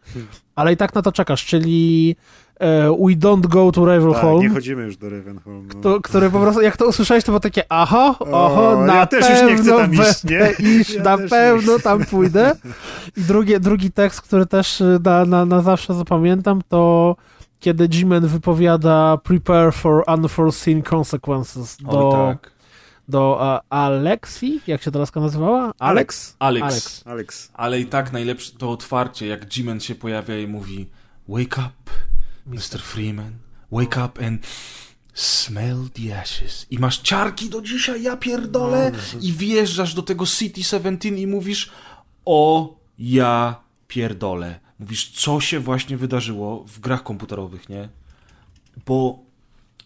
Ale 0.56 0.74
i 0.74 0.78
tak 0.78 0.96
na 0.96 1.02
to 1.02 1.12
czekasz, 1.12 1.46
czyli 1.46 2.16
We 2.60 3.16
Don't 3.16 3.48
Go 3.48 3.72
to 3.72 3.82
Tak, 3.82 3.88
Ravenholm. 3.90 4.42
nie 4.42 4.50
chodzimy 4.50 4.84
już 4.84 4.98
do 4.98 5.10
Ravenholm. 5.10 5.68
No. 5.76 5.82
To, 5.82 6.02
które 6.02 6.30
po 6.30 6.40
prostu, 6.40 6.62
jak 6.62 6.78
to 6.78 6.88
usłyszałeś, 6.88 7.24
to 7.24 7.32
było 7.32 7.40
takie, 7.40 7.64
aha, 7.70 8.16
O, 8.20 8.26
oho, 8.46 8.72
ja 8.72 8.86
na 8.86 9.06
też 9.06 9.30
już 9.30 9.40
pewno 9.40 9.50
nie 9.50 9.58
chcę 9.58 9.70
tam 9.78 9.94
iść, 9.94 10.24
nie? 10.24 10.70
iść, 10.80 10.94
Ja 10.94 11.04
na 11.04 11.18
też 11.18 11.24
nie 11.24 11.30
pewno 11.30 11.80
tam 11.80 12.06
pójdę. 12.06 12.56
I 13.18 13.22
drugi, 13.22 13.60
drugi 13.60 13.92
tekst, 13.92 14.22
który 14.22 14.46
też 14.46 14.82
y, 14.82 15.00
na, 15.04 15.26
na, 15.26 15.46
na 15.46 15.62
zawsze 15.62 15.94
zapamiętam, 15.94 16.62
to 16.70 17.16
kiedy 17.60 17.88
Jimen 17.94 18.28
wypowiada 18.28 19.18
prepare 19.18 19.72
for 19.74 20.04
unforeseen 20.08 20.84
consequences 20.84 21.78
do, 21.78 22.10
Oj, 22.10 22.34
tak. 22.36 22.52
do 23.10 23.38
a, 23.42 23.62
Alexi, 23.86 24.62
jak 24.68 24.82
się 24.84 24.92
ta 24.92 25.00
laska 25.00 25.20
nazywała? 25.20 25.72
Alex. 25.80 26.36
Alex. 26.40 26.64
Alex. 26.64 27.04
Alex. 27.08 27.52
Ale 27.54 27.80
i 27.80 27.86
tak 27.86 28.14
najlepsze 28.14 28.52
to 28.58 28.72
otwarcie, 28.72 29.28
jak 29.28 29.58
Jimen 29.58 29.80
się 29.80 29.96
pojawia 29.96 30.40
i 30.40 30.48
mówi 30.48 30.88
Wake 31.30 31.58
up, 31.58 31.92
Mr. 32.48 32.80
Freeman. 32.80 33.34
Wake 33.72 34.06
up 34.06 34.26
and 34.28 34.48
smell 35.14 35.78
the 35.94 36.20
ashes. 36.22 36.68
I 36.70 36.80
masz 36.80 36.98
ciarki 37.02 37.50
do 37.50 37.62
dzisiaj, 37.62 38.04
ja 38.04 38.18
pierdolę. 38.18 38.92
I 39.22 39.32
wjeżdżasz 39.34 39.94
do 39.94 40.02
tego 40.02 40.26
City 40.26 40.64
17 40.64 41.10
i 41.10 41.28
mówisz 41.28 41.72
o 42.26 42.74
ja 43.00 43.56
pierdolę. 43.88 44.60
Mówisz, 44.80 45.12
co 45.12 45.40
się 45.42 45.60
właśnie 45.60 45.98
wydarzyło 45.98 46.64
w 46.68 46.80
grach 46.80 47.04
komputerowych, 47.04 47.70
nie? 47.70 47.90
Bo 48.86 49.20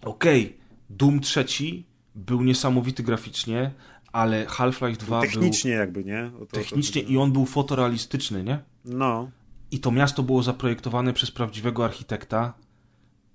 okej, 0.02 0.58
Doom 0.90 1.20
trzeci 1.20 1.86
był 2.16 2.42
niesamowity 2.44 3.04
graficznie, 3.04 3.72
ale 4.12 4.46
Half-Life 4.46 4.98
2 4.98 5.22
był 5.22 5.30
Technicznie 5.32 5.72
jakby, 5.72 6.04
nie? 6.06 6.32
To- 6.40 6.46
technicznie 6.46 7.04
to- 7.04 7.10
i 7.10 7.18
on 7.18 7.32
był 7.32 7.46
fotorealistyczny, 7.46 8.44
nie? 8.44 8.60
No. 8.86 9.30
I 9.72 9.80
to 9.80 9.92
miasto 9.92 10.24
było 10.24 10.44
zaprojektowane 10.44 11.14
przez 11.14 11.32
prawdziwego 11.32 11.86
architekta 11.86 12.54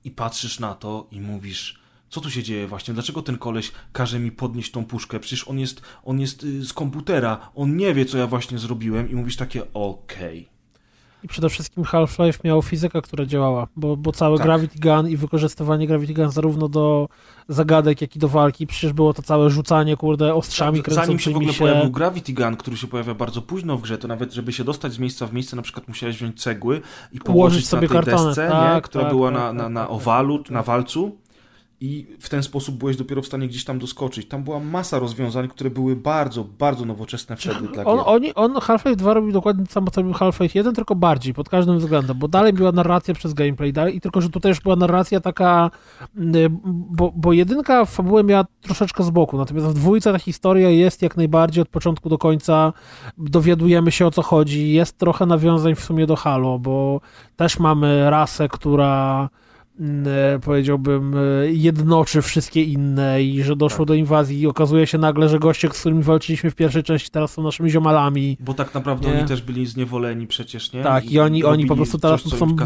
i 0.04 0.10
patrzysz 0.10 0.60
na 0.60 0.74
to 0.74 1.06
i 1.10 1.20
mówisz, 1.20 1.80
co 2.08 2.20
tu 2.20 2.30
się 2.30 2.42
dzieje 2.42 2.66
właśnie? 2.66 2.94
Dlaczego 2.94 3.22
ten 3.22 3.38
koleś 3.38 3.72
każe 3.92 4.18
mi 4.18 4.32
podnieść 4.32 4.70
tą 4.70 4.84
puszkę? 4.84 5.20
Przecież 5.20 5.48
on 5.48 5.58
jest, 5.58 5.82
on 6.04 6.20
jest 6.20 6.44
y, 6.44 6.64
z 6.64 6.72
komputera, 6.72 7.50
on 7.54 7.76
nie 7.76 7.94
wie, 7.94 8.04
co 8.04 8.18
ja 8.18 8.26
właśnie 8.26 8.58
zrobiłem 8.58 9.10
i 9.10 9.14
mówisz 9.14 9.36
takie, 9.36 9.72
okej. 9.72 10.53
I 11.24 11.28
przede 11.28 11.48
wszystkim 11.48 11.84
Half-Life 11.84 12.38
miał 12.44 12.62
fizykę, 12.62 13.02
która 13.02 13.26
działała, 13.26 13.66
bo, 13.76 13.96
bo 13.96 14.12
cały 14.12 14.38
Tak. 14.38 14.46
Gravity 14.46 14.78
Gun 14.78 15.08
i 15.08 15.16
wykorzystywanie 15.16 15.86
Gravity 15.86 16.14
Gun 16.14 16.30
zarówno 16.30 16.68
do 16.68 17.08
zagadek, 17.48 18.00
jak 18.00 18.16
i 18.16 18.18
do 18.18 18.28
walki, 18.28 18.66
przecież 18.66 18.92
było 18.92 19.14
to 19.14 19.22
całe 19.22 19.50
rzucanie, 19.50 19.96
kurde, 19.96 20.34
ostrzami 20.34 20.82
Tak, 20.82 20.94
Zanim 20.94 21.18
się 21.18 21.30
w 21.30 21.36
ogóle 21.36 21.46
kręcącymi 21.46 21.72
pojawił 21.72 21.92
Gravity 21.92 22.32
Gun, 22.32 22.56
który 22.56 22.76
się 22.76 22.86
pojawia 22.86 23.14
bardzo 23.14 23.42
późno 23.42 23.76
w 23.76 23.82
grze, 23.82 23.98
to 23.98 24.08
nawet 24.08 24.32
żeby 24.32 24.52
się 24.52 24.64
dostać 24.64 24.92
z 24.92 24.98
miejsca 24.98 25.26
w 25.26 25.32
miejsce, 25.32 25.56
na 25.56 25.62
przykład 25.62 25.88
musiałeś 25.88 26.16
wziąć 26.16 26.42
cegły 26.42 26.80
i 27.12 27.20
położyć 27.20 27.68
sobie 27.68 27.82
na 27.82 27.88
tej 27.88 27.96
kartony. 27.96 28.26
desce, 28.26 28.44
nie? 28.44 28.50
Tak, 28.50 28.84
która 28.84 29.04
tak, 29.04 29.12
była 29.12 29.28
tak, 29.28 29.38
na, 29.38 29.46
tak, 29.46 29.56
na, 29.56 29.68
na 29.68 29.80
tak, 29.80 29.90
owalu, 29.90 30.38
tak. 30.38 30.50
na 30.50 30.62
walcu 30.62 31.16
i 31.80 32.06
w 32.20 32.28
ten 32.28 32.42
sposób 32.42 32.74
byłeś 32.74 32.96
dopiero 32.96 33.22
w 33.22 33.26
stanie 33.26 33.48
gdzieś 33.48 33.64
tam 33.64 33.78
doskoczyć. 33.78 34.28
Tam 34.28 34.42
była 34.42 34.60
masa 34.60 34.98
rozwiązań, 34.98 35.48
które 35.48 35.70
były 35.70 35.96
bardzo, 35.96 36.44
bardzo 36.44 36.84
nowoczesne 36.84 37.36
wtedy 37.36 37.68
dla 37.68 37.84
On, 37.84 38.00
oni, 38.04 38.34
on 38.34 38.52
Half-Life 38.52 38.96
2 38.96 39.14
robił 39.14 39.32
dokładnie 39.32 39.66
to 39.66 39.72
samo, 39.72 39.90
co 39.90 40.00
robił 40.00 40.14
Half-Life 40.14 40.50
1, 40.54 40.74
tylko 40.74 40.94
bardziej, 40.94 41.34
pod 41.34 41.48
każdym 41.48 41.78
względem, 41.78 42.18
bo 42.18 42.28
dalej 42.28 42.52
była 42.52 42.72
narracja 42.72 43.14
przez 43.14 43.34
gameplay, 43.34 43.72
dalej, 43.72 43.96
i 43.96 44.00
tylko, 44.00 44.20
że 44.20 44.30
tutaj 44.30 44.50
już 44.50 44.60
była 44.60 44.76
narracja 44.76 45.20
taka, 45.20 45.70
mm, 46.16 46.60
bo, 46.90 47.12
bo 47.16 47.32
jedynka 47.32 47.84
fabułę 47.84 48.24
miała 48.24 48.44
troszeczkę 48.60 49.02
z 49.02 49.10
boku, 49.10 49.38
natomiast 49.38 49.66
w 49.66 49.74
dwójce 49.74 50.12
ta 50.12 50.18
historia 50.18 50.70
jest 50.70 51.02
jak 51.02 51.16
najbardziej 51.16 51.62
od 51.62 51.68
początku 51.68 52.08
do 52.08 52.18
końca, 52.18 52.72
dowiadujemy 53.18 53.92
się 53.92 54.06
o 54.06 54.10
co 54.10 54.22
chodzi, 54.22 54.72
jest 54.72 54.98
trochę 54.98 55.26
nawiązań 55.26 55.74
w 55.74 55.80
sumie 55.80 56.06
do 56.06 56.16
Halo, 56.16 56.58
bo 56.58 57.00
też 57.36 57.58
mamy 57.58 58.10
rasę, 58.10 58.48
która 58.48 59.28
powiedziałbym, 60.42 61.14
e, 61.16 61.20
jednoczy 61.52 62.22
wszystkie 62.22 62.62
inne 62.62 63.22
i 63.22 63.42
że 63.42 63.56
doszło 63.56 63.78
Tak. 63.78 63.86
do 63.88 63.94
inwazji 63.94 64.40
i 64.40 64.46
okazuje 64.46 64.86
się 64.86 64.98
nagle, 64.98 65.28
że 65.28 65.38
goście, 65.38 65.68
z 65.72 65.80
którymi 65.80 66.02
walczyliśmy 66.02 66.50
w 66.50 66.54
pierwszej 66.54 66.82
części, 66.82 67.10
teraz 67.10 67.32
są 67.32 67.42
naszymi 67.42 67.70
ziomalami. 67.70 68.36
Bo 68.40 68.54
tak 68.54 68.74
naprawdę 68.74 69.08
Nie. 69.08 69.18
oni 69.18 69.28
też 69.28 69.42
byli 69.42 69.66
zniewoleni 69.66 70.26
przecież, 70.26 70.72
nie? 70.72 70.82
Tak, 70.82 71.10
i 71.10 71.20
oni, 71.20 71.44
oni 71.44 71.66
po 71.66 71.76
prostu 71.76 71.98
teraz 71.98 72.22
coś, 72.22 72.32
co 72.32 72.38
są 72.38 72.48
im 72.48 72.56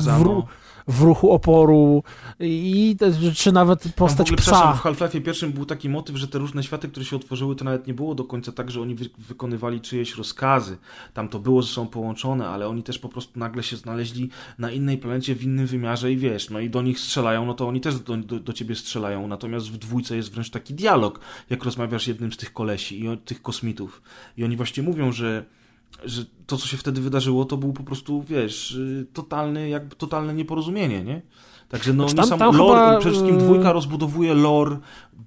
w, 0.89 1.03
ruchu 1.03 1.31
oporu 1.31 2.03
i 2.41 2.97
czy 3.35 3.53
nawet 3.53 3.83
Tam 3.83 3.93
w 3.93 3.95
postać 3.95 4.27
ogóle, 4.27 4.43
psa. 4.43 4.73
w 4.73 4.81
Half-Life 4.81 5.21
pierwszym 5.21 5.53
był 5.53 5.65
taki 5.67 5.89
motyw, 5.89 6.17
że 6.17 6.29
te 6.29 6.39
różne 6.39 6.63
światy, 6.63 6.89
które 6.89 7.07
się 7.07 7.17
otworzyły, 7.17 7.57
to 7.57 7.65
nawet 7.65 7.87
nie 7.87 7.95
było 7.95 8.15
do 8.15 8.25
końca 8.25 8.53
tak, 8.53 8.71
że 8.71 8.81
oni 8.81 8.95
wy 8.95 9.11
wykonywali 9.19 9.81
czyjeś 9.81 10.17
rozkazy. 10.17 10.79
Tam 11.15 11.29
to 11.29 11.39
było 11.39 11.63
ze 11.63 11.69
sobą 11.69 11.89
połączone, 11.89 12.49
ale 12.49 12.69
oni 12.69 12.83
też 12.83 12.99
po 12.99 13.09
prostu 13.09 13.39
nagle 13.39 13.63
się 13.63 13.77
znaleźli 13.77 14.31
na 14.59 14.71
innej 14.71 14.99
planecie, 14.99 15.35
w 15.35 15.43
innym 15.43 15.67
wymiarze 15.67 16.13
i 16.13 16.17
wiesz, 16.17 16.51
no 16.51 16.61
i 16.61 16.71
do 16.71 16.83
nich 16.83 16.99
strzelają, 17.01 17.47
no 17.47 17.55
to 17.55 17.69
oni 17.69 17.81
też 17.81 17.99
do, 18.01 18.17
do, 18.17 18.41
do 18.41 18.53
ciebie 18.53 18.75
strzelają. 18.75 19.29
Natomiast 19.29 19.71
w 19.71 19.77
dwójce 19.77 20.17
jest 20.17 20.33
wręcz 20.33 20.51
taki 20.51 20.75
dialog, 20.75 21.21
jak 21.51 21.65
rozmawiasz 21.65 22.09
jednym 22.09 22.33
z 22.33 22.37
tych 22.37 22.53
kolesi 22.53 23.01
i 23.01 23.09
o, 23.09 23.17
tych 23.17 23.43
kosmitów. 23.43 24.03
I 24.37 24.45
oni 24.45 24.57
właśnie 24.57 24.83
mówią, 24.83 25.13
że 25.13 25.45
że 26.05 26.25
to, 26.47 26.57
co 26.57 26.67
się 26.67 26.77
wtedy 26.77 27.01
wydarzyło, 27.01 27.45
to 27.45 27.57
był 27.57 27.73
po 27.73 27.83
prostu, 27.83 28.23
wiesz, 28.23 28.71
y, 28.75 29.07
totalny, 29.13 29.69
jakby 29.69 29.97
totalne 29.97 30.35
nieporozumienie, 30.35 31.05
nie? 31.05 31.23
Także 31.69 31.93
no, 31.93 32.09
Znaczy 32.09 32.29
tam- 32.31 32.39
sam, 32.39 32.39
tam 32.39 32.57
lore, 32.57 32.81
chyba, 32.81 32.99
przede 32.99 33.13
wszystkim 33.15 33.37
y- 33.37 33.39
dwójka 33.39 33.73
rozbudowuje 33.73 34.35
lore 34.35 34.77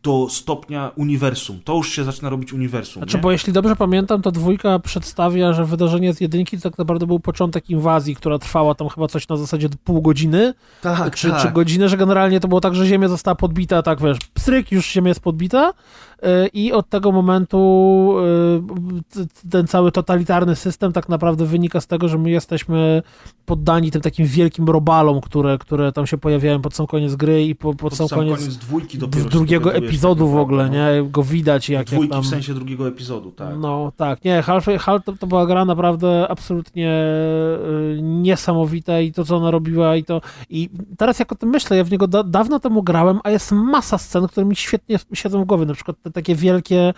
do 0.03 0.27
stopnia 0.29 0.91
uniwersum. 0.95 1.59
To 1.63 1.75
już 1.75 1.89
się 1.89 2.03
zaczyna 2.03 2.29
robić 2.29 2.53
uniwersum, 2.53 2.99
Znaczy, 3.03 3.17
nie? 3.17 3.23
bo 3.23 3.31
jeśli 3.31 3.53
dobrze 3.53 3.75
pamiętam, 3.75 4.21
to 4.21 4.31
dwójka 4.31 4.79
przedstawia, 4.79 5.53
że 5.53 5.65
wydarzenie 5.65 6.13
z 6.13 6.21
jedynki 6.21 6.57
to 6.57 6.69
tak 6.69 6.77
naprawdę 6.77 7.07
był 7.07 7.19
początek 7.19 7.69
inwazji, 7.69 8.15
która 8.15 8.39
trwała 8.39 8.75
tam 8.75 8.89
chyba 8.89 9.07
coś 9.07 9.27
na 9.27 9.37
zasadzie 9.37 9.69
pół 9.83 10.01
godziny, 10.01 10.53
tak, 10.81 11.15
czy, 11.15 11.31
czy 11.41 11.51
godzinę, 11.51 11.89
że 11.89 11.97
generalnie 11.97 12.39
to 12.39 12.47
było 12.47 12.61
tak, 12.61 12.75
że 12.75 12.85
Ziemia 12.85 13.07
została 13.07 13.35
podbita, 13.35 13.83
tak 13.83 14.01
wiesz, 14.01 14.17
pstryk, 14.33 14.71
już 14.71 14.91
Ziemia 14.91 15.07
jest 15.07 15.21
podbita 15.21 15.73
yy, 16.21 16.29
i 16.53 16.71
od 16.73 16.89
tego 16.89 17.11
momentu 17.11 18.15
t- 19.13 19.49
ten 19.49 19.67
cały 19.67 19.91
totalitarny 19.91 20.55
system 20.55 20.93
tak 20.93 21.09
naprawdę 21.09 21.45
wynika 21.45 21.81
z 21.81 21.87
tego, 21.87 22.07
że 22.07 22.17
my 22.17 22.29
jesteśmy 22.29 23.03
poddani 23.45 23.91
tym 23.91 24.01
takim 24.01 24.25
wielkim 24.25 24.65
robalom, 24.65 25.21
które, 25.21 25.57
które 25.57 25.91
tam 25.91 26.07
się 26.07 26.17
pojawiają 26.17 26.61
pod 26.61 26.75
sam 26.75 26.87
koniec 26.87 27.15
gry 27.15 27.43
i 27.45 27.55
po, 27.55 27.69
pod, 27.73 27.77
Pod 27.77 27.95
sam 27.95 28.07
sam 28.07 28.19
koniec, 28.19 28.39
koniec 28.39 28.57
dwójki 28.57 28.97
dopiero 28.97 29.29
drugiego 29.29 29.73
epizodu 29.87 30.25
tak 30.25 30.33
w 30.33 30.37
ogóle, 30.37 30.63
naprawdę, 30.63 31.03
nie? 31.03 31.09
Go 31.09 31.23
widać 31.23 31.69
no. 31.69 31.73
jak, 31.73 31.79
jak 31.79 31.89
Dwójki 31.95 32.13
tam... 32.13 32.23
w 32.23 32.27
sensie 32.27 32.53
drugiego 32.53 32.87
epizodu, 32.87 33.31
tak. 33.31 33.55
No 33.59 33.91
tak, 33.97 34.23
nie, 34.25 34.41
Half, 34.41 34.65
Half 34.79 35.03
to, 35.03 35.13
to 35.19 35.27
była 35.27 35.45
gra 35.45 35.65
naprawdę 35.65 36.27
absolutnie 36.29 36.91
y, 37.97 37.99
niesamowita 38.01 38.99
i 38.99 39.11
to, 39.11 39.23
co 39.25 39.37
ona 39.37 39.51
robiła 39.51 39.95
i 39.95 40.03
to... 40.03 40.21
I 40.49 40.69
teraz 40.97 41.19
jak 41.19 41.31
o 41.31 41.35
tym 41.35 41.49
myślę, 41.49 41.77
ja 41.77 41.83
w 41.83 41.91
niego 41.91 42.07
da, 42.07 42.23
dawno 42.23 42.59
temu 42.59 42.83
grałem, 42.83 43.19
a 43.23 43.29
jest 43.29 43.51
masa 43.51 43.97
scen, 43.97 44.27
które 44.27 44.45
mi 44.45 44.55
świetnie 44.55 44.99
siedzą 45.13 45.43
w 45.43 45.45
głowie, 45.45 45.65
na 45.65 45.73
przykład 45.73 45.97
te 46.03 46.11
takie 46.11 46.35
wielkie, 46.35 46.93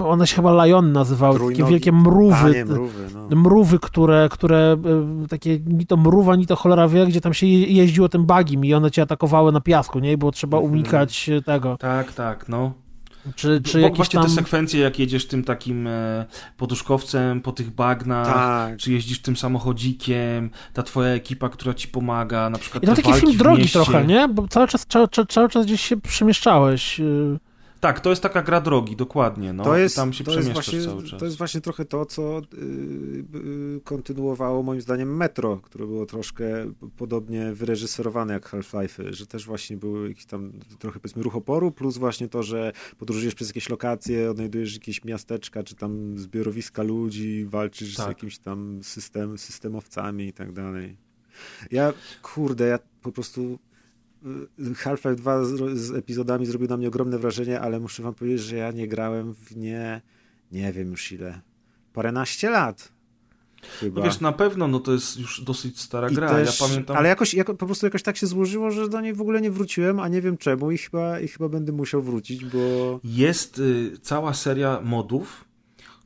y, 0.00 0.04
one 0.04 0.26
się 0.26 0.36
chyba 0.36 0.64
Lion 0.66 0.92
nazywały, 0.92 1.34
takie 1.34 1.44
Trójnogi. 1.46 1.70
wielkie 1.72 1.90
A, 1.90 1.94
mrówy, 1.94 2.50
nie, 2.54 2.64
mrówy, 2.64 3.06
no. 3.30 3.36
mrówy, 3.36 3.78
które, 3.78 4.28
które 4.30 4.76
y, 5.24 5.28
takie, 5.28 5.58
ni 5.66 5.86
to 5.86 5.96
mrówa, 5.96 6.36
ni 6.36 6.46
to 6.46 6.56
cholera 6.56 6.88
wie, 6.88 7.06
gdzie 7.06 7.20
tam 7.20 7.34
się 7.34 7.46
je- 7.46 7.66
jeździło 7.66 8.08
tym 8.08 8.24
bagim 8.26 8.64
i 8.64 8.74
one 8.74 8.90
cię 8.90 9.02
atakowały 9.02 9.52
na 9.52 9.60
piasku, 9.60 9.98
nie? 9.98 10.12
I 10.12 10.16
było 10.16 10.30
trzeba 10.32 10.56
Mhm. 10.58 10.72
unikać 10.74 11.30
tego. 11.60 11.76
Tak, 11.76 12.12
tak, 12.12 12.48
no. 12.48 12.72
Czy, 13.36 13.60
czy 13.64 13.72
Bo 13.72 13.78
jakieś 13.78 13.96
właśnie 13.96 14.20
tam... 14.20 14.28
te 14.28 14.34
sekwencje, 14.34 14.80
jak 14.80 14.98
jedziesz 14.98 15.26
tym 15.26 15.44
takim 15.44 15.86
e, 15.86 16.24
poduszkowcem 16.56 17.40
po 17.40 17.52
tych 17.52 17.70
bagnach, 17.70 18.26
Tak. 18.26 18.76
czy 18.78 18.92
jeździsz 18.92 19.22
tym 19.22 19.36
samochodzikiem, 19.36 20.50
ta 20.72 20.82
twoja 20.82 21.08
ekipa, 21.08 21.48
która 21.48 21.74
ci 21.74 21.88
pomaga, 21.88 22.50
na 22.50 22.58
przykład 22.58 22.82
I 22.84 22.86
to 22.86 22.92
te 22.92 22.96
taki 22.96 23.10
walki 23.10 23.26
film 23.26 23.38
drogi 23.38 23.62
mieście. 23.62 23.78
trochę, 23.84 24.04
nie? 24.06 24.28
Bo 24.28 24.48
cały 24.48 24.68
czas, 24.68 24.86
cały, 24.88 25.08
cały, 25.08 25.26
cały 25.26 25.48
czas 25.48 25.66
gdzieś 25.66 25.80
się 25.80 25.96
przemieszczałeś. 25.96 27.00
y, 27.00 27.38
Tak, 27.80 28.00
to 28.00 28.10
jest 28.10 28.22
taka 28.22 28.42
gra 28.42 28.60
drogi, 28.60 28.96
dokładnie. 28.96 29.52
No. 29.52 29.64
to 29.64 29.76
jest, 29.76 29.96
tam 29.96 30.12
się 30.12 30.24
to 30.24 30.32
jest, 30.34 30.52
właśnie, 30.52 30.82
cały 30.82 31.02
czas. 31.04 31.20
to 31.20 31.24
jest 31.24 31.38
właśnie 31.38 31.60
trochę 31.60 31.84
to, 31.84 32.06
co 32.06 32.38
y, 32.38 32.58
y, 33.76 33.80
kontynuowało 33.84 34.62
moim 34.62 34.80
zdaniem 34.80 35.16
Metro, 35.16 35.56
które 35.56 35.86
było 35.86 36.06
troszkę 36.06 36.72
podobnie 36.96 37.52
wyreżyserowane 37.52 38.34
jak 38.34 38.50
Half-Life, 38.50 39.12
że 39.12 39.26
też 39.26 39.46
właśnie 39.46 39.76
były 39.76 40.08
jakiś 40.08 40.26
tam 40.26 40.52
trochę 40.78 41.00
powiedzmy 41.00 41.22
ruch 41.22 41.36
oporu, 41.36 41.72
plus 41.72 41.98
właśnie 41.98 42.28
to, 42.28 42.42
że 42.42 42.72
podróżujesz 42.98 43.34
przez 43.34 43.48
jakieś 43.48 43.68
lokacje, 43.68 44.30
odnajdujesz 44.30 44.74
jakieś 44.74 45.04
miasteczka, 45.04 45.62
czy 45.62 45.74
tam 45.74 46.18
zbiorowiska 46.18 46.82
ludzi, 46.82 47.44
walczysz 47.44 47.94
z 47.94 47.96
Tak. 47.96 48.08
jakimiś 48.08 48.38
tam 48.38 48.80
system, 48.82 49.38
systemowcami 49.38 50.26
i 50.26 50.32
tak 50.32 50.52
dalej. 50.52 50.96
Ja, 51.70 51.92
kurde, 52.22 52.66
ja 52.66 52.78
po 53.02 53.12
prostu 53.12 53.58
Half-Life 54.76 55.16
2 55.16 55.44
z, 55.44 55.78
z 55.78 55.94
epizodami 55.94 56.46
zrobił 56.46 56.68
na 56.68 56.76
mnie 56.76 56.88
ogromne 56.88 57.18
wrażenie, 57.18 57.60
ale 57.60 57.80
muszę 57.80 58.02
wam 58.02 58.14
powiedzieć, 58.14 58.40
że 58.40 58.56
ja 58.56 58.70
nie 58.70 58.88
grałem 58.88 59.34
w 59.34 59.56
nie, 59.56 60.00
nie 60.52 60.72
wiem 60.72 60.90
już 60.90 61.12
ile, 61.12 61.40
paręnaście 61.92 62.50
lat. 62.50 62.92
Chyba. 63.62 64.00
No 64.00 64.06
wiesz, 64.06 64.20
na 64.20 64.32
pewno 64.32 64.68
no 64.68 64.80
to 64.80 64.92
jest 64.92 65.18
już 65.18 65.40
dosyć 65.40 65.80
stara 65.80 66.08
I 66.08 66.14
gra. 66.14 66.28
też, 66.28 66.60
ja 66.60 66.66
pamiętam. 66.66 66.96
Ale 66.96 67.08
jakoś, 67.08 67.34
jako, 67.34 67.54
po 67.54 67.66
prostu 67.66 67.86
jakoś 67.86 68.02
tak 68.02 68.16
się 68.16 68.26
złożyło, 68.26 68.70
że 68.70 68.88
do 68.88 69.00
niej 69.00 69.14
w 69.14 69.20
ogóle 69.20 69.40
nie 69.40 69.50
wróciłem, 69.50 70.00
a 70.00 70.08
nie 70.08 70.20
wiem 70.20 70.36
czemu 70.36 70.70
i 70.70 70.78
chyba, 70.78 71.20
i 71.20 71.28
chyba 71.28 71.48
będę 71.48 71.72
musiał 71.72 72.02
wrócić, 72.02 72.44
bo... 72.44 73.00
Jest 73.04 73.58
y, 73.58 73.92
cała 74.02 74.34
seria 74.34 74.80
modów, 74.84 75.44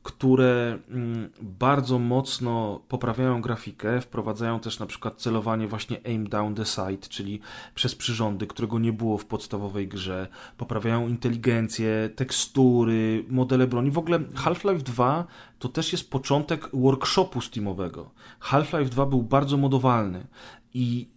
które 0.03 0.79
mm, 0.89 1.29
bardzo 1.41 1.99
mocno 1.99 2.81
poprawiają 2.87 3.41
grafikę, 3.41 4.01
wprowadzają 4.01 4.59
też 4.59 4.79
na 4.79 4.85
przykład 4.85 5.15
celowanie 5.15 5.67
właśnie 5.67 5.97
aim 6.05 6.29
down 6.29 6.55
the 6.55 6.65
sight, 6.65 7.09
czyli 7.09 7.39
przez 7.75 7.95
przyrządy, 7.95 8.47
którego 8.47 8.79
nie 8.79 8.93
było 8.93 9.17
w 9.17 9.25
podstawowej 9.25 9.87
grze, 9.87 10.27
poprawiają 10.57 11.07
inteligencję, 11.07 12.09
tekstury, 12.15 13.25
modele 13.29 13.67
broni. 13.67 13.91
W 13.91 13.97
ogóle 13.97 14.19
Half-Life 14.19 14.83
2 14.83 15.27
to 15.59 15.69
też 15.69 15.91
jest 15.91 16.09
początek 16.09 16.69
workshopu 16.73 17.41
Steamowego. 17.41 18.11
Half-Life 18.39 18.89
2 18.89 19.05
był 19.05 19.23
bardzo 19.23 19.57
modowalny 19.57 20.27
i 20.73 21.12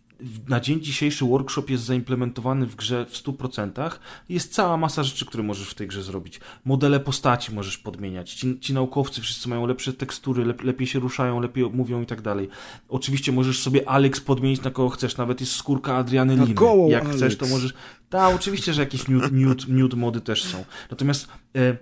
na 0.49 0.61
dzień 0.61 0.81
dzisiejszy 0.81 1.25
workshop 1.25 1.65
jest 1.71 1.85
zaimplementowany 1.85 2.67
w 2.67 2.77
grze 2.77 3.07
w 3.07 3.13
100%. 3.13 3.91
Jest 4.29 4.55
cała 4.55 4.77
masa 4.77 5.03
rzeczy, 5.03 5.27
które 5.27 5.43
możesz 5.43 5.69
w 5.69 5.75
tej 5.75 5.87
grze 5.87 6.03
zrobić. 6.03 6.41
Modele 6.65 7.01
postaci 7.01 7.55
możesz 7.55 7.79
podmieniać. 7.79 8.35
Ci, 8.35 8.61
ci 8.61 8.75
naukowcy 8.75 9.21
wszyscy 9.21 9.49
mają 9.49 9.67
lepsze 9.67 9.93
tekstury, 9.93 10.45
lep, 10.45 10.63
lepiej 10.63 10.87
się 10.87 10.99
ruszają, 10.99 11.41
lepiej 11.41 11.71
mówią 11.71 12.03
i 12.03 12.07
tak 12.07 12.21
dalej. 12.21 12.49
Oczywiście 12.89 13.33
możesz 13.33 13.59
sobie 13.59 13.89
Alex 13.89 14.21
podmienić 14.21 14.63
na 14.63 14.71
kogo 14.71 14.89
chcesz. 14.89 15.17
Nawet 15.17 15.41
jest 15.41 15.53
skórka 15.53 15.97
Adriany 15.97 16.55
gołą 16.55 16.89
Jak 16.89 17.05
Alex. 17.05 17.17
chcesz, 17.17 17.37
to 17.37 17.47
możesz... 17.47 17.75
Tak, 18.09 18.35
oczywiście, 18.35 18.73
że 18.73 18.83
jakieś 18.83 19.09
nude, 19.09 19.29
nude, 19.31 19.65
nude 19.69 19.97
mody 19.97 20.21
też 20.21 20.45
są. 20.45 20.65
Natomiast 20.91 21.29
e, 21.57 21.77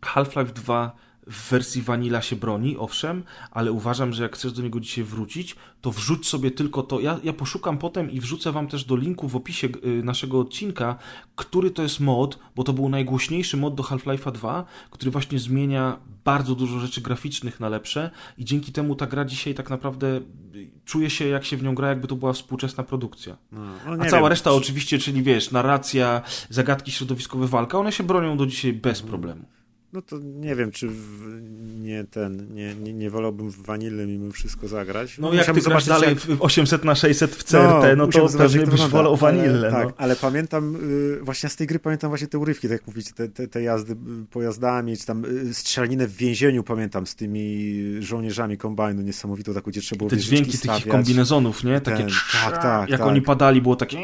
Half-Life 0.00 0.52
2 0.52 0.96
w 1.26 1.50
wersji 1.50 1.82
Vanilla 1.82 2.22
się 2.22 2.36
broni, 2.36 2.76
owszem, 2.76 3.24
ale 3.50 3.72
uważam, 3.72 4.12
że 4.12 4.22
jak 4.22 4.36
chcesz 4.36 4.52
do 4.52 4.62
niego 4.62 4.80
dzisiaj 4.80 5.04
wrócić, 5.04 5.56
to 5.80 5.90
wrzuć 5.90 6.28
sobie 6.28 6.50
tylko 6.50 6.82
to. 6.82 7.00
Ja, 7.00 7.20
ja 7.24 7.32
poszukam 7.32 7.78
potem 7.78 8.10
i 8.10 8.20
wrzucę 8.20 8.52
wam 8.52 8.68
też 8.68 8.84
do 8.84 8.96
linku 8.96 9.28
w 9.28 9.36
opisie 9.36 9.68
y, 9.84 10.02
naszego 10.02 10.40
odcinka, 10.40 10.96
który 11.36 11.70
to 11.70 11.82
jest 11.82 12.00
mod, 12.00 12.38
bo 12.56 12.64
to 12.64 12.72
był 12.72 12.88
najgłośniejszy 12.88 13.56
mod 13.56 13.74
do 13.74 13.82
Half-Life'a 13.82 14.32
2, 14.32 14.64
który 14.90 15.10
właśnie 15.10 15.38
zmienia 15.38 15.98
bardzo 16.24 16.54
dużo 16.54 16.78
rzeczy 16.78 17.00
graficznych 17.00 17.60
na 17.60 17.68
lepsze 17.68 18.10
i 18.38 18.44
dzięki 18.44 18.72
temu 18.72 18.94
ta 18.94 19.06
gra 19.06 19.24
dzisiaj 19.24 19.54
tak 19.54 19.70
naprawdę 19.70 20.06
y, 20.54 20.70
czuje 20.84 21.10
się, 21.10 21.28
jak 21.28 21.44
się 21.44 21.56
w 21.56 21.62
nią 21.62 21.74
gra, 21.74 21.88
jakby 21.88 22.08
to 22.08 22.16
była 22.16 22.32
współczesna 22.32 22.84
produkcja. 22.84 23.36
No, 23.52 23.60
no 23.86 24.04
A 24.04 24.06
cała 24.06 24.22
wiem, 24.22 24.26
reszta 24.26 24.52
oczywiście, 24.52 24.98
czyli 24.98 25.22
wiesz, 25.22 25.50
narracja, 25.50 26.22
zagadki 26.50 26.92
środowiskowe, 26.92 27.46
walka, 27.46 27.78
one 27.78 27.92
się 27.92 28.04
bronią 28.04 28.36
do 28.36 28.46
dzisiaj 28.46 28.72
bez 28.72 29.02
problemu. 29.02 29.44
No 29.92 30.02
to 30.02 30.18
nie 30.18 30.54
wiem, 30.54 30.70
czy 30.70 30.88
w, 30.88 31.42
nie 31.80 32.04
ten, 32.04 32.54
nie, 32.54 32.74
nie, 32.74 32.92
nie 32.92 33.10
wolałbym 33.10 33.50
w 33.50 33.62
wanilę 33.62 34.06
mimo 34.06 34.32
wszystko 34.32 34.68
zagrać. 34.68 35.18
No 35.18 35.32
jak 35.32 35.54
ty 35.54 35.60
grasz 35.60 35.86
dalej 35.86 36.08
jak... 36.08 36.18
w 36.18 36.42
800 36.42 36.84
na 36.84 36.94
600 36.94 37.34
w 37.34 37.44
CRT, 37.44 37.96
no, 37.96 37.96
no 37.96 38.06
to 38.06 38.28
pewnie 38.38 38.66
byś 38.66 38.80
wolał 38.80 39.16
wanilę. 39.16 39.68
Ale, 39.68 39.70
no. 39.70 39.76
Tak, 39.76 39.94
ale 39.96 40.16
pamiętam, 40.16 40.76
y, 40.76 41.20
właśnie 41.22 41.48
z 41.48 41.56
tej 41.56 41.66
gry 41.66 41.78
pamiętam 41.78 42.10
właśnie 42.10 42.28
te 42.28 42.38
urywki, 42.38 42.68
tak 42.68 42.72
jak 42.72 42.86
mówicie, 42.86 43.12
te, 43.12 43.28
te, 43.28 43.48
te 43.48 43.62
jazdy 43.62 43.92
y, 43.92 43.96
pojazdami, 44.30 44.96
czy 44.96 45.06
tam 45.06 45.24
y, 45.24 45.54
strzelaninę 45.54 46.06
w 46.06 46.16
więzieniu 46.16 46.62
pamiętam 46.62 47.06
z 47.06 47.14
tymi 47.14 47.74
żołnierzami 48.00 48.58
kombajnu 48.58 49.02
niesamowitą 49.02 49.54
taką, 49.54 49.70
gdzie 49.70 49.80
trzeba 49.80 49.98
było 49.98 50.10
Te 50.10 50.16
dźwięki 50.16 50.56
stawiać. 50.56 50.82
tych 50.82 50.92
kombinezonów, 50.92 51.64
nie? 51.64 51.80
Takie 51.80 52.04
ten, 52.04 52.08
tak, 52.32 52.62
tak, 52.62 52.90
jak 52.90 53.00
tak. 53.00 53.08
oni 53.08 53.22
padali, 53.22 53.62
było 53.62 53.76
takie... 53.76 53.98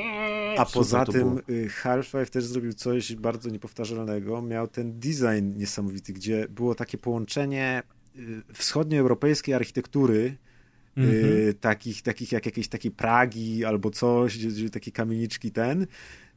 A 0.58 0.65
poza 0.65 1.05
tym 1.05 1.41
Half-Life 1.83 2.26
też 2.26 2.44
zrobił 2.44 2.73
coś 2.73 3.15
bardzo 3.15 3.50
niepowtarzalnego. 3.50 4.42
Miał 4.42 4.68
ten 4.68 5.00
design 5.00 5.57
niesamowity, 5.57 5.78
gdzie 5.87 6.47
było 6.49 6.75
takie 6.75 6.99
połączenie 6.99 7.83
wschodnioeuropejskiej 8.55 9.55
architektury, 9.55 10.37
mm 10.97 11.11
-hmm. 11.11 11.55
takich, 11.61 12.03
takich 12.03 12.33
jak 12.33 12.47
jakieś 12.47 12.69
takie 12.69 12.91
Pragi 12.91 13.65
albo 13.65 13.91
coś, 13.91 14.39
gdzie, 14.39 14.49
gdzie 14.49 14.71
takie 14.71 14.93
kamieniczki 14.93 15.51
ten, 15.51 15.87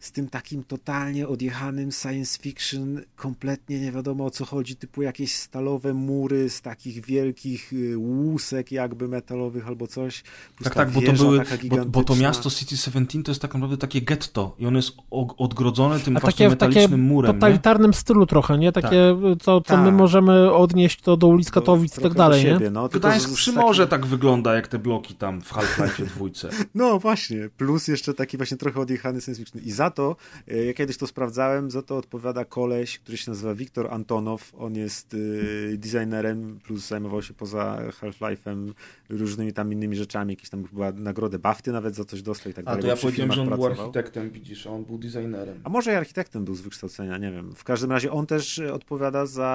z 0.01 0.11
tym 0.11 0.30
takim 0.30 0.63
totalnie 0.63 1.27
odjechanym 1.27 1.91
science 1.91 2.39
fiction, 2.41 3.01
kompletnie 3.15 3.80
nie 3.80 3.91
wiadomo 3.91 4.25
o 4.25 4.30
co 4.30 4.45
chodzi, 4.45 4.75
typu 4.75 5.01
jakieś 5.01 5.35
stalowe 5.35 5.93
mury 5.93 6.49
z 6.49 6.61
takich 6.61 7.05
wielkich 7.05 7.73
y, 7.73 7.97
łusek 7.97 8.71
jakby 8.71 9.07
metalowych 9.07 9.67
albo 9.67 9.88
coś. 9.88 10.23
Tak, 10.63 10.75
tak, 10.75 10.91
bo 10.91 11.01
to, 11.01 11.13
były, 11.13 11.43
bo, 11.63 11.85
bo, 11.85 12.03
to 12.03 12.15
miasto 12.15 12.49
City 12.49 12.77
17 12.77 13.23
to 13.23 13.31
jest 13.31 13.41
tak 13.41 13.53
naprawdę 13.53 13.77
takie 13.77 14.01
getto 14.01 14.55
i 14.59 14.65
on 14.65 14.75
jest 14.75 14.91
odgrodzone 15.38 15.99
tym 15.99 16.17
A 16.17 16.19
właśnie 16.19 16.38
takie, 16.38 16.49
metalicznym 16.49 16.83
takie 16.83 16.97
murem. 16.97 17.31
W 17.31 17.35
totalitarnym 17.35 17.91
nie? 17.91 17.97
stylu 17.97 18.25
trochę, 18.25 18.57
nie? 18.57 18.71
Takie, 18.71 18.89
tak. 18.89 19.43
co, 19.43 19.61
co 19.61 19.73
tak. 19.73 19.85
my 19.85 19.91
możemy 19.91 20.53
odnieść 20.53 21.01
to 21.01 21.17
do 21.17 21.27
ulic 21.27 21.51
Katowic 21.51 21.97
i 21.97 22.01
tak 22.01 22.13
dalej, 22.13 22.41
siebie, 22.41 22.65
nie? 22.65 22.69
No, 22.69 22.89
Gdańsk 22.89 23.33
przy 23.33 23.51
morze 23.51 23.88
tak 23.88 24.05
wygląda 24.05 24.55
jak 24.55 24.67
te 24.67 24.80
bloki 24.80 25.15
tam 25.15 25.41
w 25.41 25.53
Half-Life 25.53 26.05
dwójce. 26.05 26.49
No 26.75 26.99
właśnie, 26.99 27.49
plus 27.57 27.88
jeszcze 27.88 28.13
taki 28.13 28.38
właśnie 28.38 28.57
trochę 28.57 28.80
odjechany 28.80 29.21
science 29.21 29.41
fiction 29.41 29.61
i 29.61 29.71
za 29.71 29.91
to, 29.92 30.16
e, 30.48 30.66
ja 30.66 30.74
kiedyś 30.74 30.98
to 30.98 31.08
sprawdzałem, 31.08 31.72
za 31.72 31.82
to 31.82 31.98
odpowiada 31.98 32.45
koleś, 32.45 33.00
który 33.00 33.18
się 33.18 33.32
nazywa 33.32 33.56
Wiktor 33.56 33.94
Antonow. 33.94 34.52
On 34.58 34.76
jest 34.76 35.14
y, 35.14 35.78
designerem, 35.78 36.60
plus 36.64 36.88
zajmował 36.88 37.22
się 37.22 37.34
poza 37.34 37.82
Half-Life'em 38.02 38.74
różnymi 39.10 39.53
tam 39.53 39.74
innymi 39.74 39.95
rzeczami, 39.95 40.34
jakieś 40.34 40.50
tam 40.50 40.68
chyba 40.68 40.92
nagrodę 40.92 41.40
BAFTY 41.40 41.72
nawet 41.72 41.95
za 41.95 42.06
coś 42.06 42.22
dostał 42.22 42.52
i 42.52 42.53
tak 42.56 42.66
dalej. 42.66 42.80
A 42.80 42.82
to 42.82 42.88
ja 42.88 42.95
powiedziałem, 42.95 43.32
że 43.32 43.42
on 43.42 43.48
pracował. 43.48 43.72
był 43.72 43.82
architektem, 43.82 44.30
widzisz, 44.30 44.68
a 44.68 44.70
on 44.70 44.86
był 44.86 44.98
designerem. 44.98 45.61
A 45.64 45.70
może 45.70 45.92
i 45.92 45.95
architektem 45.95 46.45
był 46.45 46.56
z 46.56 46.61
wykształcenia, 46.61 47.18
nie 47.18 47.32
wiem. 47.32 47.56
W 47.56 47.64
każdym 47.64 47.92
razie 47.92 48.11
on 48.11 48.26
też 48.26 48.60
odpowiada 48.60 49.26
za 49.26 49.48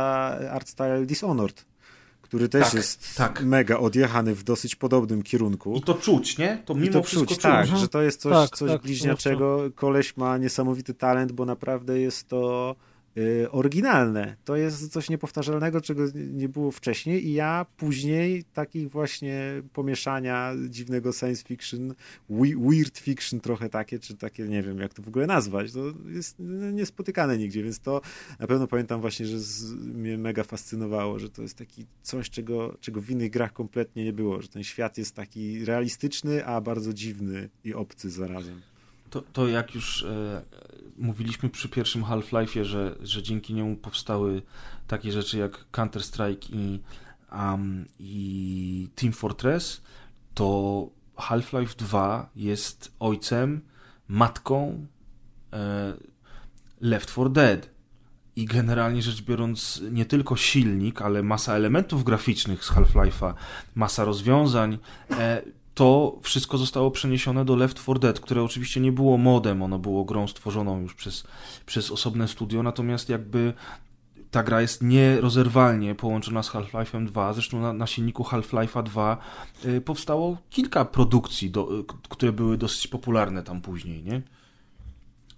art 0.51 0.69
style 0.69 1.07
Dishonored 1.07 1.65
który 2.29 2.49
też 2.49 2.65
tak, 2.65 2.75
jest 2.75 3.17
tak. 3.17 3.43
mega 3.43 3.79
odjechany 3.79 4.35
w 4.35 4.43
dosyć 4.43 4.77
podobnym 4.77 5.23
kierunku. 5.23 5.77
I 5.77 5.83
to 5.83 5.95
czuć, 5.95 6.39
nie? 6.39 6.63
To 6.65 6.75
mimo 6.75 6.93
to 6.93 7.03
wszystko 7.03 7.29
czuć, 7.29 7.43
tak, 7.43 7.67
że 7.67 7.89
to 7.89 8.03
jest 8.03 8.21
coś, 8.21 8.33
tak, 8.33 8.59
coś 8.59 8.71
tak, 8.71 8.83
bliźniaczego. 8.83 9.61
Koleś 9.75 10.17
ma 10.17 10.39
niesamowity 10.39 10.95
talent, 10.95 11.33
bo 11.33 11.45
naprawdę 11.45 11.99
jest 12.01 12.29
to 12.29 12.77
oryginalne. 13.51 14.37
To 14.45 14.57
jest 14.57 14.93
coś 14.93 15.11
niepowtarzalnego, 15.11 15.81
czego 15.81 16.03
nie 16.15 16.49
było 16.49 16.71
wcześniej 16.71 17.27
i 17.27 17.33
ja 17.33 17.67
później 17.77 18.45
takich 18.45 18.91
właśnie 18.91 19.63
pomieszania 19.73 20.53
dziwnego 20.69 21.13
science 21.13 21.45
fiction, 21.45 21.95
weird 22.31 22.99
fiction 22.99 23.41
trochę 23.41 23.69
takie, 23.69 23.99
czy 23.99 24.17
takie, 24.17 24.49
nie 24.49 24.63
wiem 24.63 24.79
jak 24.79 24.95
to 24.95 25.03
w 25.03 25.09
ogóle 25.09 25.27
nazwać, 25.27 25.73
to 25.73 25.81
jest 26.07 26.37
niespotykane 26.73 27.39
nigdzie, 27.39 27.63
więc 27.63 27.81
to 27.81 28.01
na 28.39 28.47
pewno 28.47 28.67
pamiętam 28.67 29.01
właśnie, 29.01 29.27
że 29.27 29.41
z, 29.41 29.73
mnie 29.73 30.19
mega 30.19 30.45
fascynowało, 30.45 31.19
że 31.19 31.31
to 31.31 31.43
jest 31.43 31.59
taki 31.59 31.87
coś, 32.03 32.31
czego, 32.31 32.77
czego 32.81 33.01
w 33.01 33.11
innych 33.11 33.31
grach 33.31 33.53
kompletnie 33.53 34.05
nie 34.05 34.13
było, 34.13 34.43
że 34.43 34.49
ten 34.49 34.65
świat 34.65 34.99
jest 34.99 35.15
taki 35.15 35.65
realistyczny, 35.65 36.47
a 36.47 36.61
bardzo 36.61 36.93
dziwny 36.93 37.49
i 37.65 37.75
obcy 37.75 38.11
zarazem. 38.11 38.61
To, 39.11 39.23
to 39.33 39.49
jak 39.49 39.75
już 39.75 40.03
e, 40.03 40.43
mówiliśmy 40.99 41.51
przy 41.51 41.69
pierwszym 41.69 42.05
Half-Life'ie, 42.05 42.65
że, 42.65 42.97
że 43.01 43.23
dzięki 43.23 43.55
niemu 43.55 43.77
powstały 43.77 44.43
takie 44.87 45.13
rzeczy 45.13 45.39
jak 45.39 45.65
Counter-Strike 45.73 46.47
i, 46.51 46.81
um, 47.33 47.87
i 47.99 48.89
Team 48.95 49.13
Fortress, 49.13 49.83
to 50.35 50.89
Half-Life 51.17 51.75
2 51.77 52.31
jest 52.37 52.93
ojcem, 53.01 53.61
matką 54.09 54.87
e, 55.53 55.95
Left 56.81 57.11
4 57.11 57.31
Dead. 57.31 57.71
I 58.37 58.45
generalnie 58.45 59.03
rzecz 59.03 59.23
biorąc, 59.23 59.83
nie 59.91 60.05
tylko 60.05 60.37
silnik, 60.37 61.03
ale 61.03 61.23
masa 61.23 61.55
elementów 61.55 62.05
graficznych 62.05 62.65
z 62.65 62.71
Half-Life'a, 62.71 63.35
masa 63.75 64.05
rozwiązań. 64.05 64.79
E, 65.11 65.43
to 65.77 66.19
wszystko 66.23 66.59
zostało 66.59 66.91
przeniesione 66.91 67.45
do 67.45 67.57
Left 67.57 67.79
4 67.79 68.01
Dead, 68.01 68.21
które 68.21 68.43
oczywiście 68.43 68.81
nie 68.81 68.93
było 68.93 69.19
modem, 69.19 69.63
ono 69.63 69.79
było 69.79 70.05
grą 70.05 70.29
stworzoną 70.29 70.81
już 70.81 70.95
przez, 70.95 71.25
przez 71.67 71.91
osobne 71.91 72.29
studio, 72.29 72.63
natomiast 72.63 73.09
jakby 73.09 73.53
ta 74.31 74.43
gra 74.43 74.61
jest 74.61 74.83
nierozerwalnie 74.83 75.95
połączona 75.95 76.43
z 76.43 76.51
Half-Life'em 76.51 77.07
2. 77.07 77.33
Zresztą 77.33 77.61
na, 77.61 77.73
na 77.73 77.87
silniku 77.87 78.23
Half-Life'a 78.23 78.83
2 78.83 79.19
y, 79.65 79.81
powstało 79.81 80.39
kilka 80.51 80.85
produkcji, 80.85 81.51
do, 81.51 81.79
y, 81.79 81.85
które 82.09 82.33
były 82.33 82.59
dosyć 82.59 82.89
popularne 82.89 83.43
tam 83.43 83.61
później, 83.61 84.03
nie? 84.03 84.23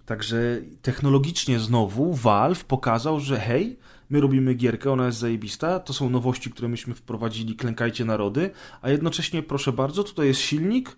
Także 0.05 0.61
technologicznie 0.81 1.59
znowu 1.59 2.13
Valve 2.13 2.63
pokazał, 2.63 3.19
że 3.19 3.39
hej, 3.39 3.79
my 4.09 4.21
robimy 4.21 4.53
gierkę, 4.53 4.91
ona 4.91 5.05
jest 5.05 5.17
zajebista, 5.17 5.79
to 5.79 5.93
są 5.93 6.09
nowości, 6.09 6.51
które 6.51 6.67
myśmy 6.67 6.93
wprowadzili, 6.95 7.55
klękajcie 7.55 8.05
narody, 8.05 8.51
a 8.81 8.89
jednocześnie, 8.89 9.43
proszę 9.43 9.71
bardzo, 9.71 10.03
tutaj 10.03 10.27
jest 10.27 10.41
silnik, 10.41 10.97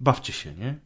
bawcie 0.00 0.32
się, 0.32 0.54
nie? 0.54 0.78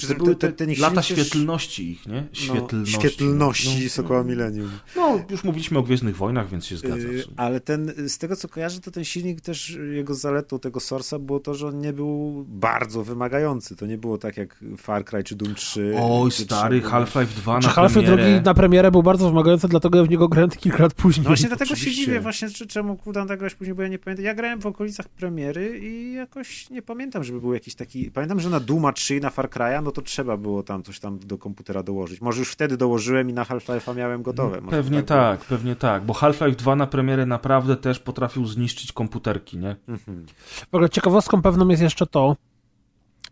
Czy 0.00 0.08
to 0.08 0.14
były 0.14 0.36
te, 0.36 0.52
te, 0.52 0.66
te 0.66 0.80
lata 0.80 1.02
świetlności 1.02 1.90
ich, 1.90 2.06
nie? 2.06 2.26
Świetlności. 2.32 2.94
No, 2.94 3.00
świetlności 3.00 3.82
no, 3.84 3.90
Sokoła 3.90 4.24
Millennium. 4.24 4.70
No, 4.96 5.20
już 5.30 5.44
mówiliśmy 5.44 5.78
o 5.78 5.82
Gwiezdnych 5.82 6.16
Wojnach, 6.16 6.48
więc 6.48 6.66
się 6.66 6.76
zgadza. 6.76 6.96
Yy, 6.96 7.24
ale 7.36 7.60
ten, 7.60 7.92
z 8.08 8.18
tego 8.18 8.36
co 8.36 8.48
kojarzę, 8.48 8.80
to 8.80 8.90
ten 8.90 9.04
silnik 9.04 9.40
też, 9.40 9.78
jego 9.92 10.14
zaletą 10.14 10.58
tego 10.58 10.80
Source'a 10.80 11.18
było 11.18 11.40
to, 11.40 11.54
że 11.54 11.66
on 11.66 11.78
nie 11.78 11.92
był 11.92 12.44
bardzo 12.48 13.04
wymagający. 13.04 13.76
To 13.76 13.86
nie 13.86 13.98
było 13.98 14.18
tak 14.18 14.36
jak 14.36 14.64
Far 14.78 15.04
Cry 15.04 15.24
czy 15.24 15.36
Doom 15.36 15.54
3. 15.54 15.94
Oj, 16.00 16.30
stary, 16.30 16.80
Half-Life 16.80 17.40
2 17.40 17.60
na 17.60 17.68
Half-Life 17.68 18.16
2 18.16 18.40
na 18.44 18.54
premierę 18.54 18.90
był 18.90 19.02
bardzo 19.02 19.28
wymagający, 19.28 19.68
dlatego 19.68 19.98
ja 19.98 20.04
w 20.04 20.10
niego 20.10 20.28
grałem 20.28 20.50
kilka 20.50 20.82
lat 20.82 20.94
później. 20.94 21.24
No 21.24 21.30
właśnie 21.30 21.48
dlatego 21.48 21.76
się 21.76 21.90
dziwię, 21.90 22.20
właśnie 22.20 22.48
czemu 22.50 22.96
Kudan 22.96 23.28
tak 23.28 23.38
grać 23.38 23.54
później, 23.54 23.74
bo 23.74 23.82
ja 23.82 23.88
nie 23.88 23.98
pamiętam. 23.98 24.24
Ja 24.24 24.34
grałem 24.34 24.60
w 24.60 24.66
okolicach 24.66 25.08
premiery 25.08 25.78
i 25.82 26.12
jakoś 26.12 26.70
nie 26.70 26.82
pamiętam, 26.82 27.24
żeby 27.24 27.40
był 27.40 27.54
jakiś 27.54 27.74
taki... 27.74 28.10
Pamiętam, 28.10 28.40
że 28.40 28.50
na 28.50 28.60
Duma 28.60 28.92
3 28.92 29.16
i 29.16 29.20
na 29.20 29.30
Far 29.30 29.48
Cry'a, 29.48 29.82
no 29.82 29.89
to 29.92 30.02
trzeba 30.02 30.36
było 30.36 30.62
tam 30.62 30.82
coś 30.82 31.00
tam 31.00 31.18
do 31.18 31.38
komputera 31.38 31.82
dołożyć. 31.82 32.20
Może 32.20 32.38
już 32.38 32.52
wtedy 32.52 32.76
dołożyłem 32.76 33.30
i 33.30 33.32
na 33.32 33.44
Half-Life'a 33.44 33.96
miałem 33.96 34.22
gotowe. 34.22 34.60
Może 34.60 34.76
pewnie 34.76 35.02
tak, 35.02 35.40
tak 35.40 35.48
pewnie 35.48 35.76
tak, 35.76 36.04
bo 36.04 36.14
Half-Life 36.14 36.56
2 36.56 36.76
na 36.76 36.86
premierę 36.86 37.26
naprawdę 37.26 37.76
też 37.76 37.98
potrafił 37.98 38.46
zniszczyć 38.46 38.92
komputerki, 38.92 39.58
nie? 39.58 39.76
Mhm. 39.88 40.26
W 40.70 40.74
ogóle 40.74 40.90
ciekawostką 40.90 41.42
pewną 41.42 41.68
jest 41.68 41.82
jeszcze 41.82 42.06
to, 42.06 42.36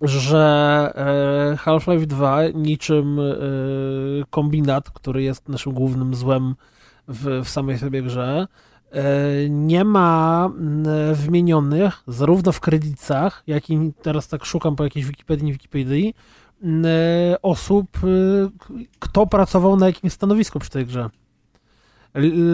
że 0.03 0.93
e, 1.53 1.57
Half-Life 1.57 2.07
2 2.07 2.49
niczym 2.55 3.19
e, 3.21 3.25
kombinat, 4.31 4.91
który 4.91 5.23
jest 5.23 5.49
naszym 5.49 5.73
głównym 5.73 6.15
złem 6.15 6.55
w, 7.09 7.45
w 7.45 7.49
samej 7.49 7.79
sobie 7.79 8.03
grze, 8.03 8.47
e, 8.91 9.05
nie 9.49 9.85
ma 9.85 10.51
wymienionych 11.13 12.03
zarówno 12.07 12.53
w 12.53 12.61
kredytach, 12.61 13.43
jak 13.47 13.71
i 13.71 13.93
teraz 14.03 14.29
tak 14.29 14.45
szukam 14.45 14.77
po 14.77 14.85
jakiejś 14.85 15.07
Wikipedii, 15.07 15.53
Wikipedii, 15.53 16.15
osób, 17.43 17.99
e, 18.05 18.07
kto 18.99 19.27
pracował 19.27 19.77
na 19.77 19.87
jakim 19.87 20.11
stanowisku 20.11 20.59
przy 20.59 20.71
tej 20.71 20.87
grze. 20.87 21.11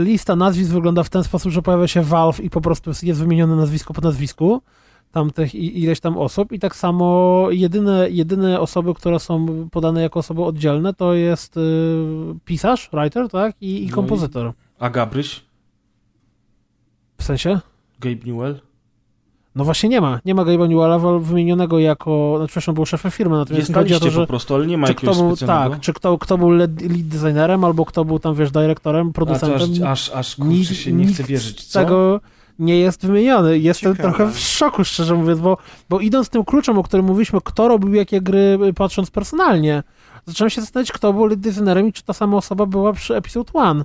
Lista 0.00 0.36
nazwisk 0.36 0.70
wygląda 0.70 1.02
w 1.02 1.10
ten 1.10 1.24
sposób, 1.24 1.52
że 1.52 1.62
pojawia 1.62 1.89
się 1.89 2.02
Valve 2.02 2.41
i 2.41 2.50
po 2.50 2.60
prostu 2.60 2.91
jest 3.02 3.20
wymienione 3.20 3.57
nazwisko 3.57 3.94
po 3.94 4.00
nazwisku 4.00 4.62
tamtych 5.12 5.55
ileś 5.55 6.00
tam 6.00 6.18
osób 6.18 6.52
i 6.52 6.58
tak 6.58 6.76
samo 6.76 7.47
jedyne, 7.50 8.10
jedyne 8.10 8.60
osoby, 8.60 8.94
które 8.94 9.20
są 9.20 9.68
podane 9.70 10.02
jako 10.02 10.18
osoby 10.18 10.42
oddzielne 10.42 10.94
to 10.94 11.15
jest 11.15 11.57
y, 11.57 11.60
pisarz, 12.44 12.91
writer, 12.92 13.28
tak? 13.28 13.57
I, 13.60 13.84
i 13.84 13.86
no 13.86 13.94
kompozytor. 13.94 14.47
I... 14.47 14.52
A 14.78 14.91
Gabryś? 14.91 15.44
W 17.18 17.24
sensie? 17.24 17.60
Gabe 18.00 18.24
Newell? 18.26 18.60
No 19.55 19.65
właśnie 19.65 19.89
nie 19.89 20.00
ma. 20.00 20.20
Nie 20.24 20.34
ma 20.34 20.44
Gabe'a 20.44 20.68
Newella 20.68 21.18
wymienionego 21.18 21.78
jako, 21.78 22.34
znaczy 22.36 22.49
przepraszam, 22.49 22.74
był 22.74 22.86
szefem 22.86 23.10
firmy, 23.10 23.36
natomiast 23.36 23.68
nie 23.68 23.74
chodzi 23.74 23.94
o 23.94 24.00
to, 24.00 24.10
że... 24.10 24.20
po 24.20 24.26
prostu, 24.26 24.55
ale 24.55 24.66
nie 24.66 24.78
ma 24.78 24.89
jakiegoś 24.89 25.16
był, 25.16 25.36
Tak, 25.36 25.81
czy 25.81 25.92
kto, 25.92 26.18
kto 26.18 26.39
był 26.39 26.50
lead, 26.50 26.81
lead 26.81 27.08
designerem, 27.08 27.65
albo 27.65 27.84
kto 27.84 28.05
był 28.05 28.18
tam, 28.18 28.34
wiesz, 28.34 28.50
dyrektorem, 28.50 29.12
producentem. 29.12 29.70
Aż, 29.73 29.81
aż, 29.81 30.10
aż 30.10 30.36
kurczę 30.36 30.74
się 30.74 30.92
nie 30.92 31.07
chce 31.07 31.24
wierzyć, 31.24 31.65
co? 31.65 31.78
tego 31.78 32.20
nie 32.58 32.78
jest 32.78 33.07
wymieniony. 33.07 33.58
Jestem 33.58 33.97
Ciekawe. 33.97 34.15
trochę 34.15 34.33
w 34.33 34.39
szoku, 34.39 34.84
szczerze 34.84 35.15
mówiąc, 35.15 35.41
bo, 35.41 35.58
bo 35.91 36.00
idąc 36.00 36.28
tym 36.28 36.44
kluczem, 36.44 36.78
o 36.78 36.83
którym 36.83 37.07
mówiliśmy, 37.07 37.39
kto 37.44 37.68
robił 37.68 37.94
jakie 37.94 38.20
gry, 38.20 38.58
patrząc 38.76 39.10
personalnie, 39.10 39.83
zacząłem 40.26 40.50
się 40.50 40.60
zastanawiać, 40.60 40.92
kto 40.92 41.12
był 41.12 41.26
lead 41.26 41.41
designerem 41.41 41.89
i 41.89 41.92
czy 41.92 42.02
ta 42.02 42.12
sama 42.12 42.36
osoba 42.36 42.66
była 42.66 42.92
przy 42.92 43.16
Episode 43.16 43.52
1. 43.55 43.84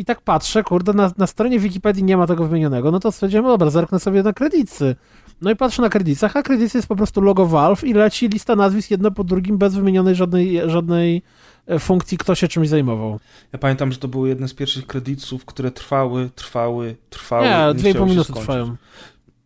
I 0.00 0.04
tak 0.04 0.20
patrzę, 0.20 0.62
kurde, 0.62 0.92
na, 0.92 1.12
na 1.18 1.26
stronie 1.26 1.58
Wikipedii 1.58 2.04
nie 2.04 2.16
ma 2.16 2.26
tego 2.26 2.44
wymienionego, 2.44 2.90
no 2.90 3.00
to 3.00 3.12
stwierdziłem, 3.12 3.44
no 3.44 3.50
dobra, 3.50 3.70
zerknę 3.70 3.98
sobie 3.98 4.22
na 4.22 4.32
kredycy. 4.32 4.96
No 5.40 5.50
i 5.50 5.56
patrzę 5.56 5.82
na 5.82 5.88
kredycach, 5.88 6.36
a 6.36 6.42
kredycy 6.42 6.78
jest 6.78 6.88
po 6.88 6.96
prostu 6.96 7.20
logo 7.20 7.46
Valve 7.46 7.84
i 7.84 7.92
leci 7.92 8.28
lista 8.28 8.56
nazwisk 8.56 8.90
jedno 8.90 9.10
po 9.10 9.24
drugim 9.24 9.58
bez 9.58 9.74
wymienionej 9.74 10.14
żadnej, 10.14 10.60
żadnej 10.66 11.22
e, 11.66 11.78
funkcji, 11.78 12.18
kto 12.18 12.34
się 12.34 12.48
czymś 12.48 12.68
zajmował. 12.68 13.20
Ja 13.52 13.58
pamiętam, 13.58 13.92
że 13.92 13.98
to 13.98 14.08
były 14.08 14.28
jedne 14.28 14.48
z 14.48 14.54
pierwszych 14.54 14.86
kredytów, 14.86 15.44
które 15.44 15.70
trwały, 15.70 16.30
trwały, 16.34 16.96
trwały. 17.10 17.46
Nie, 17.46 17.74
dwie 17.74 17.90
i 17.90 17.94
pół 17.94 18.06
minuty 18.06 18.32
trwają. 18.32 18.76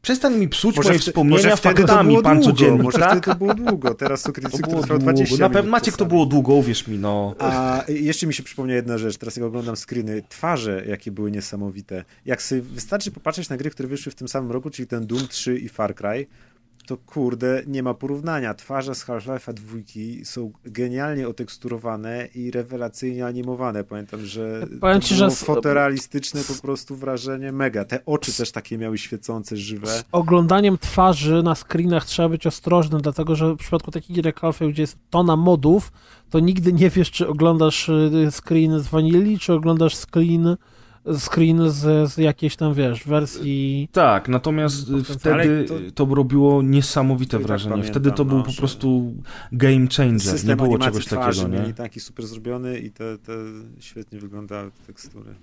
Przestań 0.04 0.36
mi 0.36 0.48
psuć 0.48 0.76
może 0.76 0.88
moje 0.88 0.98
wspomnienia 0.98 1.56
faktami, 1.56 2.22
pan 2.22 2.36
długo, 2.36 2.52
codziennie. 2.52 2.82
Może 2.82 2.98
tak? 2.98 3.10
wtedy 3.10 3.26
to 3.26 3.34
było 3.34 3.54
długo, 3.54 3.94
teraz 3.94 4.20
są 4.20 4.32
kredyty, 4.32 4.62
które 4.62 4.80
trwają 4.80 5.00
20 5.00 5.36
Na 5.36 5.50
pewno 5.50 5.70
Maciek 5.70 5.96
to 5.96 6.06
było 6.06 6.26
długo, 6.26 6.54
uwierz 6.54 6.86
mi, 6.86 6.98
no. 6.98 7.34
A 7.38 7.82
jeszcze 7.88 8.26
mi 8.26 8.34
się 8.34 8.42
przypomniała 8.42 8.76
jedna 8.76 8.98
rzecz, 8.98 9.16
teraz 9.16 9.36
jak 9.36 9.44
oglądam 9.44 9.76
screeny, 9.76 10.22
twarze, 10.28 10.84
jakie 10.88 11.10
były 11.10 11.30
niesamowite. 11.30 12.04
Jak 12.26 12.42
sobie 12.42 12.62
wystarczy 12.62 13.10
popatrzeć 13.10 13.48
na 13.48 13.56
gry, 13.56 13.70
które 13.70 13.88
wyszły 13.88 14.12
w 14.12 14.14
tym 14.14 14.28
samym 14.28 14.52
roku, 14.52 14.70
czyli 14.70 14.88
ten 14.88 15.06
Doom 15.06 15.28
3 15.28 15.58
i 15.58 15.68
Far 15.68 15.94
Cry, 15.94 16.26
to 16.86 16.96
kurde, 16.96 17.62
nie 17.66 17.82
ma 17.82 17.94
porównania. 17.94 18.54
Twarze 18.54 18.94
z 18.94 19.06
Half-Life'a 19.06 19.52
dwójki 19.52 20.24
są 20.24 20.52
genialnie 20.64 21.28
oteksturowane 21.28 22.28
i 22.34 22.50
rewelacyjnie 22.50 23.26
animowane. 23.26 23.84
Pamiętam, 23.84 24.26
że 24.26 24.66
Powiem 24.80 25.00
to 25.00 25.06
ci, 25.06 25.14
że 25.14 25.30
fotorealistyczne 25.30 26.40
po 26.48 26.62
prostu 26.62 26.96
wrażenie 26.96 27.52
mega. 27.52 27.84
Te 27.84 28.04
oczy 28.06 28.36
też 28.36 28.52
takie 28.52 28.78
miały 28.78 28.98
świecące, 28.98 29.56
żywe. 29.56 29.86
Z 29.86 30.04
oglądaniem 30.12 30.78
twarzy 30.78 31.42
na 31.42 31.54
screenach 31.54 32.04
trzeba 32.04 32.28
być 32.28 32.46
ostrożnym, 32.46 33.00
dlatego 33.00 33.36
że 33.36 33.54
w 33.54 33.56
przypadku 33.56 33.90
takich 33.90 34.16
gier 34.16 34.26
jak 34.26 34.40
Half-Life, 34.40 34.72
gdzie 34.72 34.82
jest 34.82 34.98
tona 35.10 35.36
modów, 35.36 35.92
to 36.30 36.40
nigdy 36.40 36.72
nie 36.72 36.90
wiesz, 36.90 37.10
czy 37.10 37.28
oglądasz 37.28 37.88
y, 37.88 38.28
screen 38.30 38.80
z 38.80 38.88
Vanilli, 38.88 39.38
czy 39.38 39.52
oglądasz 39.52 39.96
screen 39.96 40.56
screen 41.18 41.70
z, 41.70 42.12
z 42.12 42.16
jakiejś 42.16 42.56
tam, 42.56 42.74
wiesz, 42.74 43.04
wersji... 43.04 43.88
Tak, 43.92 44.28
natomiast 44.28 44.90
wtedy 45.18 45.64
to, 45.94 46.06
to, 46.06 46.14
robiło 46.14 46.62
niesamowite 46.62 47.36
tak 47.36 47.46
wrażenie. 47.46 47.82
Tak 47.82 47.90
wtedy 47.90 48.12
to 48.12 48.24
był 48.24 48.38
no, 48.38 48.44
po 48.44 48.52
prostu 48.52 49.14
game 49.52 49.86
changer. 49.96 50.44
Nie 50.44 50.56
było 50.56 50.78
czegoś 50.78 51.06
takiego, 51.06 51.48
nie? 51.48 51.74
Taki 51.74 52.00
super 52.00 52.26
zrobiony 52.26 52.78
i 52.78 52.90
te, 52.90 53.18
te 53.18 53.32
świetnie 53.80 54.18
wyglądały 54.18 54.70
te 54.70 54.86
tekstury. 54.86 55.34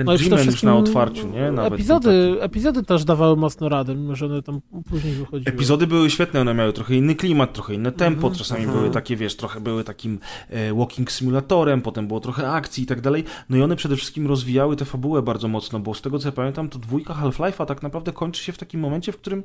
Ten 0.00 0.06
no 0.06 0.16
G-Man 0.16 0.46
już 0.46 0.62
na 0.62 0.76
otwarciu, 0.76 1.28
nie? 1.28 1.52
Nawet 1.52 1.72
epizody, 1.72 2.36
epizody 2.40 2.82
też 2.82 3.04
dawały 3.04 3.36
mocno 3.36 3.68
radę, 3.68 3.94
mimo 3.94 4.16
że 4.16 4.26
one 4.26 4.42
tam 4.42 4.60
później 4.90 5.14
wychodziły. 5.14 5.54
Epizody 5.54 5.86
były 5.86 6.10
świetne, 6.10 6.40
one 6.40 6.54
miały 6.54 6.72
trochę 6.72 6.94
inny 6.94 7.14
klimat, 7.14 7.52
trochę 7.52 7.74
inne 7.74 7.92
tempo, 7.92 8.26
mm 8.26 8.34
-hmm. 8.34 8.38
czasami 8.38 8.62
mm 8.62 8.74
-hmm. 8.74 8.78
były 8.78 8.90
takie, 8.90 9.16
wiesz, 9.16 9.36
trochę 9.36 9.60
były 9.60 9.84
takim 9.84 10.18
e, 10.48 10.74
walking 10.74 11.10
simulatorem, 11.10 11.82
potem 11.82 12.06
było 12.06 12.20
trochę 12.20 12.50
akcji 12.50 12.84
i 12.84 12.86
tak 12.86 13.00
dalej. 13.00 13.24
No 13.48 13.56
i 13.56 13.62
one 13.62 13.76
przede 13.76 13.96
wszystkim 13.96 14.26
rozwijały 14.26 14.76
tę 14.76 14.84
fabułę 14.84 15.22
bardzo 15.22 15.48
mocno, 15.48 15.80
bo 15.80 15.94
z 15.94 16.02
tego 16.02 16.18
co 16.18 16.28
ja 16.28 16.32
pamiętam, 16.32 16.68
to 16.68 16.78
dwójka 16.78 17.14
Half-Life'a 17.14 17.66
tak 17.66 17.82
naprawdę 17.82 18.12
kończy 18.12 18.44
się 18.44 18.52
w 18.52 18.58
takim 18.58 18.80
momencie, 18.80 19.12
w 19.12 19.16
którym 19.16 19.42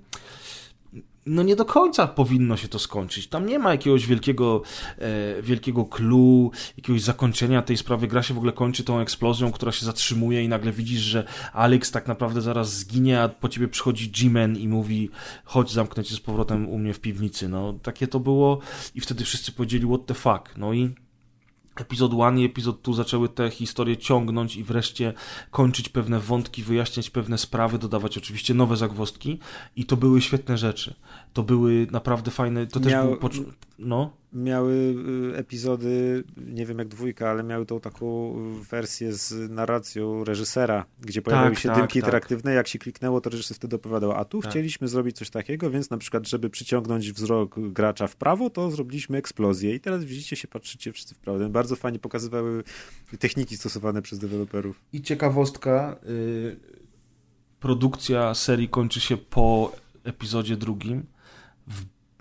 no 1.26 1.44
nie 1.44 1.56
do 1.56 1.66
końca 1.66 2.08
powinno 2.08 2.58
się 2.58 2.68
to 2.68 2.80
skończyć. 2.80 3.28
Tam 3.28 3.45
nie 3.45 3.60
ma 3.60 3.72
jakiegoś 3.72 4.08
wielkiego, 4.08 4.62
e, 4.98 5.42
wielkiego 5.42 5.86
clue, 5.86 6.52
jakiegoś 6.78 7.02
zakończenia 7.02 7.62
tej 7.62 7.78
sprawy. 7.78 8.08
Gra 8.08 8.24
się 8.24 8.34
w 8.34 8.38
ogóle 8.38 8.52
kończy 8.52 8.84
tą 8.84 9.00
eksplozją, 9.00 9.52
która 9.52 9.72
się 9.72 9.86
zatrzymuje 9.86 10.44
i 10.44 10.50
nagle 10.50 10.72
widzisz, 10.72 11.02
że 11.02 11.24
Alex 11.54 11.92
tak 11.92 12.08
naprawdę 12.08 12.42
zaraz 12.42 12.78
zginie, 12.78 13.22
a 13.22 13.30
po 13.30 13.50
ciebie 13.50 13.68
przychodzi 13.68 14.10
G-Man 14.10 14.58
i 14.58 14.68
mówi 14.68 15.10
chodź 15.44 15.72
zamknę 15.72 16.04
cię 16.04 16.16
z 16.16 16.20
powrotem 16.20 16.70
u 16.70 16.78
mnie 16.78 16.94
w 16.94 17.00
piwnicy. 17.00 17.50
No 17.50 17.74
takie 17.74 18.08
to 18.08 18.20
było 18.20 18.60
i 18.95 19.02
wtedy 19.02 19.24
wszyscy 19.24 19.52
powiedzieli 19.52 19.88
what 19.88 20.06
the 20.06 20.14
fuck. 20.14 20.58
No 20.58 20.74
i 20.74 20.95
epizod 21.76 22.14
1 22.14 22.40
i 22.40 22.45
epizod 22.45 22.82
2 22.82 22.94
zaczęły 22.94 23.30
te 23.30 23.50
historie 23.50 23.98
ciągnąć 23.98 24.56
i 24.56 24.64
wreszcie 24.64 25.14
kończyć 25.52 25.90
pewne 25.90 26.20
wątki, 26.20 26.64
wyjaśniać 26.64 27.10
pewne 27.10 27.38
sprawy, 27.38 27.80
dodawać 27.80 28.18
oczywiście 28.18 28.54
nowe 28.54 28.78
zagwozdki 28.78 29.40
i 29.76 29.86
to 29.86 29.98
były 29.98 30.22
świetne 30.22 30.58
rzeczy. 30.58 30.94
To 31.36 31.44
były 31.44 31.88
naprawdę 31.92 32.32
fajne, 32.32 32.68
to 32.68 32.80
Miał... 32.80 33.18
też 33.18 33.40
był... 33.40 33.52
No 33.80 34.12
miały 34.36 34.96
y, 35.34 35.38
epizody, 35.38 36.24
nie 36.38 36.66
wiem 36.66 36.80
jak 36.80 36.88
dwójka, 36.88 37.30
ale 37.30 37.44
miały 37.44 37.66
tą 37.66 37.80
taką 37.80 38.34
wersję 38.72 39.14
z 39.14 39.52
narracją 39.52 40.24
reżysera, 40.24 40.86
gdzie 41.02 41.22
pojawiały 41.22 41.50
tak, 41.50 41.60
się 41.60 41.70
tak, 41.70 41.78
dymki 41.78 41.94
tak. 41.94 41.96
interaktywne, 41.96 42.54
jak 42.54 42.68
się 42.68 42.80
kliknęło, 42.80 43.22
to 43.22 43.30
reżyser 43.30 43.58
wtedy 43.58 43.76
opowiadał, 43.76 44.12
a 44.12 44.26
tu 44.26 44.42
tak. 44.42 44.52
chcieliśmy 44.52 44.88
zrobić 44.88 45.18
coś 45.18 45.30
takiego, 45.30 45.70
więc 45.70 45.90
na 45.90 45.98
przykład, 45.98 46.28
żeby 46.28 46.50
przyciągnąć 46.50 47.12
wzrok 47.12 47.60
gracza 47.60 48.08
w 48.08 48.16
prawo, 48.16 48.50
to 48.50 48.72
zrobiliśmy 48.72 49.18
eksplozję 49.18 49.76
i 49.76 49.80
teraz 49.80 50.04
widzicie 50.04 50.36
się, 50.36 50.48
patrzycie 50.48 50.92
wszyscy 50.94 51.16
w 51.16 51.18
prawo. 51.18 51.50
Bardzo 51.50 51.76
fajnie 51.76 52.00
pokazywały 52.00 52.64
techniki 53.20 53.58
stosowane 53.58 54.02
przez 54.02 54.20
deweloperów. 54.20 54.82
I 54.94 55.02
ciekawostka, 55.02 56.00
yy, 56.06 56.60
produkcja 57.60 58.34
serii 58.34 58.70
kończy 58.70 59.00
się 59.00 59.18
po 59.18 59.72
epizodzie 60.04 60.58
drugim 60.58 61.15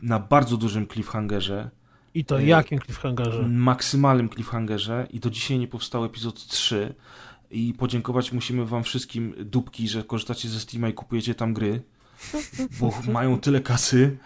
na 0.05 0.19
bardzo 0.19 0.57
dużym 0.57 0.87
cliffhangerze, 0.87 1.71
i 2.15 2.25
to 2.25 2.39
jakim 2.39 2.81
cliffhangerze? 2.81 3.49
Maksymalnym 3.49 4.29
cliffhangerze 4.29 5.07
i 5.11 5.21
do 5.21 5.31
dzisiaj 5.31 5.59
nie 5.59 5.69
powstał 5.69 6.05
epizod 6.05 6.47
3 6.47 6.95
i 7.51 7.75
podziękować 7.79 8.33
musimy 8.33 8.67
wam 8.67 8.85
wszystkim 8.85 9.35
dupki, 9.39 9.89
że 9.89 10.05
korzystacie 10.05 10.49
ze 10.49 10.61
Steama 10.61 10.89
i 10.89 10.93
kupujecie 10.93 11.35
tam 11.35 11.55
gry, 11.55 11.83
bo 12.81 12.93
mają 13.13 13.41
tyle 13.41 13.61
kasy, 13.61 14.17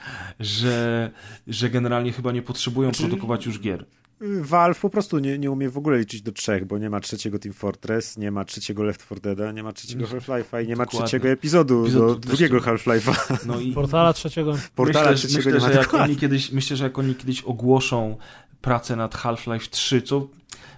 że, 0.41 1.11
że 1.47 1.71
generalnie 1.71 2.13
chyba 2.13 2.33
nie 2.33 2.43
potrzebują 2.43 2.89
znaczy, 2.89 3.03
produkować 3.03 3.47
już 3.47 3.61
gier. 3.61 3.85
Valve 4.21 4.81
po 4.81 4.91
prostu 4.91 5.19
nie, 5.19 5.39
nie 5.39 5.51
umie 5.51 5.71
w 5.71 5.79
ogóle 5.79 5.99
liczyć 5.99 6.23
do 6.23 6.33
trzech, 6.33 6.65
bo 6.65 6.79
nie 6.79 6.91
ma 6.91 7.01
trzeciego 7.01 7.39
Team 7.39 7.55
Fortress, 7.55 8.17
nie 8.17 8.31
ma 8.31 8.45
trzeciego 8.45 8.83
Left 8.83 9.07
4 9.07 9.21
Dead, 9.21 9.55
nie 9.55 9.63
ma 9.63 9.73
trzeciego 9.73 10.07
Half-Life'a 10.07 10.65
i 10.65 10.69
nie 10.69 10.77
ma 10.77 10.87
trzeciego 10.87 11.29
epizodu 11.29 11.89
do 11.89 12.15
drugiego 12.15 12.59
Half-Life'a. 12.59 13.47
No 13.47 13.61
i 13.61 13.73
Portala 13.73 14.13
trzeciego. 14.13 14.59
Portala 14.75 15.11
myślę, 15.11 15.29
trzeciego 15.29 15.57
myślę, 15.57 15.73
że 15.73 15.79
jak 15.79 15.95
oni 15.95 16.17
kiedyś, 16.17 16.53
myślę, 16.53 16.77
że 16.77 16.85
jak 16.85 16.99
oni 16.99 17.15
kiedyś 17.15 17.43
ogłoszą 17.43 18.17
pracę 18.61 18.97
nad 18.97 19.15
Half-Life 19.15 19.71
3, 19.71 20.03
co 20.03 20.29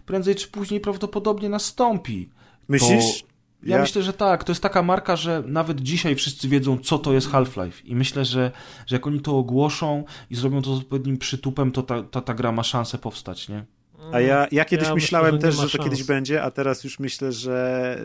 prędzej 0.07 0.35
czy 0.35 0.49
później 0.49 0.81
prawdopodobnie 0.81 1.49
nastąpi. 1.49 2.29
Myślisz? 2.69 3.25
Ja, 3.63 3.77
ja, 3.77 3.83
myślę, 3.83 4.03
że 4.03 4.13
tak. 4.13 4.45
To 4.45 4.53
jest 4.53 4.63
taka 4.63 4.83
marka, 4.83 5.17
że 5.17 5.43
nawet 5.47 5.81
dzisiaj 5.81 6.15
wszyscy 6.15 6.49
wiedzą, 6.49 6.79
co 6.79 6.99
to 6.99 7.13
jest 7.13 7.29
Half-Life. 7.29 7.85
I 7.85 7.97
myślę, 7.97 8.25
że, 8.25 8.51
że 8.87 8.97
jak 8.97 9.07
oni 9.07 9.21
to 9.21 9.39
ogłoszą 9.39 10.05
i 10.31 10.37
zrobią 10.37 10.63
to 10.63 10.75
z 10.75 10.79
odpowiednim 10.79 11.19
przytupem, 11.19 11.73
to 11.73 11.83
ta, 11.83 12.03
ta, 12.03 12.21
ta 12.21 12.35
gra 12.35 12.53
ma 12.53 12.63
szansę 12.63 12.99
powstać, 12.99 13.49
nie? 13.49 13.65
A 14.13 14.21
ja, 14.21 14.47
ja 14.53 14.65
kiedyś 14.65 14.89
ja 14.89 14.95
myślałem 14.95 15.35
myślę, 15.35 15.53
że 15.53 15.63
też, 15.63 15.73
że 15.73 15.79
to 15.79 15.85
kiedyś 15.85 16.05
będzie, 16.05 16.43
a 16.43 16.51
teraz 16.51 16.85
już 16.85 16.99
myślę, 16.99 17.33
że 17.33 17.99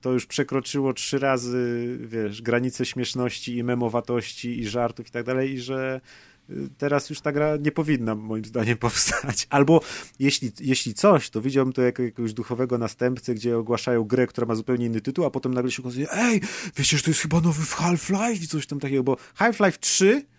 to 0.00 0.12
już 0.12 0.26
przekroczyło 0.26 0.92
trzy 0.92 1.18
razy, 1.18 1.98
wiesz, 2.00 2.42
granice 2.42 2.86
śmieszności 2.86 3.56
i 3.56 3.64
memowatości 3.64 4.60
i 4.60 4.68
żartów 4.68 5.08
i 5.08 5.10
tak 5.10 5.24
dalej 5.24 5.52
i 5.52 5.60
że 5.60 6.00
teraz 6.78 7.10
już 7.10 7.20
ta 7.20 7.32
gra 7.32 7.56
nie 7.56 7.72
powinna 7.72 8.14
moim 8.14 8.44
zdaniem 8.44 8.78
powstać. 8.86 9.46
Albo 9.50 9.80
jeśli, 10.18 10.52
jeśli 10.60 10.94
coś, 10.94 11.30
to 11.30 11.40
widziałbym 11.40 11.72
to 11.72 11.82
jako 11.82 12.02
jakiegoś 12.02 12.32
duchowego 12.32 12.78
następcę, 12.78 13.34
gdzie 13.34 13.58
ogłaszają 13.58 14.04
grę, 14.04 14.26
która 14.26 14.46
ma 14.46 14.54
zupełnie 14.54 14.86
inny 14.86 15.00
tytuł, 15.00 15.24
a 15.24 15.30
potem 15.30 15.54
nagle 15.54 15.70
się 15.70 15.82
okazuje, 15.82 16.12
ej, 16.12 16.40
wiecie, 16.76 16.96
że 16.96 17.02
to 17.02 17.10
jest 17.10 17.20
chyba 17.20 17.40
nowy 17.40 17.62
Half-Life 17.62 18.44
i 18.44 18.46
coś 18.46 18.66
tam 18.66 18.80
takiego, 18.80 19.02
bo 19.02 19.16
Half-Life 19.34 19.78
3 19.80 20.29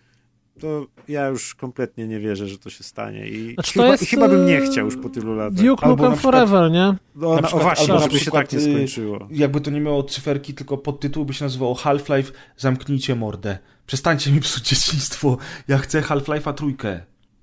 to 0.62 0.86
ja 1.08 1.26
już 1.26 1.54
kompletnie 1.54 2.08
nie 2.08 2.20
wierzę, 2.20 2.48
że 2.48 2.58
to 2.58 2.70
się 2.70 2.84
stanie 2.84 3.28
i 3.28 3.54
znaczy, 3.54 3.72
chyba, 3.72 3.86
jest, 3.86 4.04
chyba 4.04 4.28
bym 4.28 4.46
nie 4.46 4.58
y, 4.62 4.66
chciał 4.66 4.84
już 4.84 4.96
po 4.96 5.08
tylu 5.08 5.34
latach. 5.34 5.54
Duke 5.54 5.88
Nukem 5.88 6.12
przykład, 6.12 6.20
Forever, 6.20 6.70
nie? 6.70 6.94
No, 7.16 7.34
na, 7.34 7.42
przykład, 7.42 7.62
o 7.62 7.64
właśnie, 7.64 7.98
żeby 7.98 8.20
się 8.20 8.30
tak 8.30 8.52
nie 8.52 8.58
y, 8.58 8.62
skończyło. 8.62 9.28
Jakby 9.30 9.60
to 9.60 9.70
nie 9.70 9.80
miało 9.80 10.02
cyferki, 10.02 10.54
tylko 10.54 10.78
podtytuł 10.78 11.24
by 11.24 11.34
się 11.34 11.44
nazywał 11.44 11.74
Half-Life 11.74 12.32
Zamknijcie 12.56 13.16
mordę. 13.16 13.58
Przestańcie 13.86 14.32
mi 14.32 14.40
psuć 14.40 14.68
dzieciństwo. 14.68 15.36
Ja 15.68 15.78
chcę 15.78 16.00
Half-Life'a 16.00 16.54
trójkę. 16.54 17.00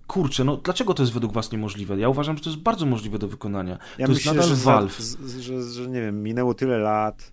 Kurczę, 0.08 0.44
no 0.44 0.58
dlaczego 0.58 0.94
to 0.94 1.04
jest 1.04 1.14
według 1.14 1.34
was 1.34 1.52
niemożliwe? 1.52 2.00
Ja 2.00 2.10
uważam, 2.10 2.38
że 2.38 2.44
to 2.44 2.50
jest 2.50 2.62
bardzo 2.62 2.86
możliwe 2.86 3.20
do 3.20 3.28
wykonania. 3.28 3.78
Ja 3.98 4.06
to 4.06 4.14
myślę, 4.14 4.34
jest 4.34 4.50
nadal 4.50 4.58
że, 4.58 4.64
Valve. 4.64 5.00
Że, 5.00 5.42
że, 5.42 5.64
że, 5.64 5.88
nie 5.88 6.02
wiem, 6.02 6.24
minęło 6.24 6.54
tyle 6.54 6.78
lat, 6.78 7.32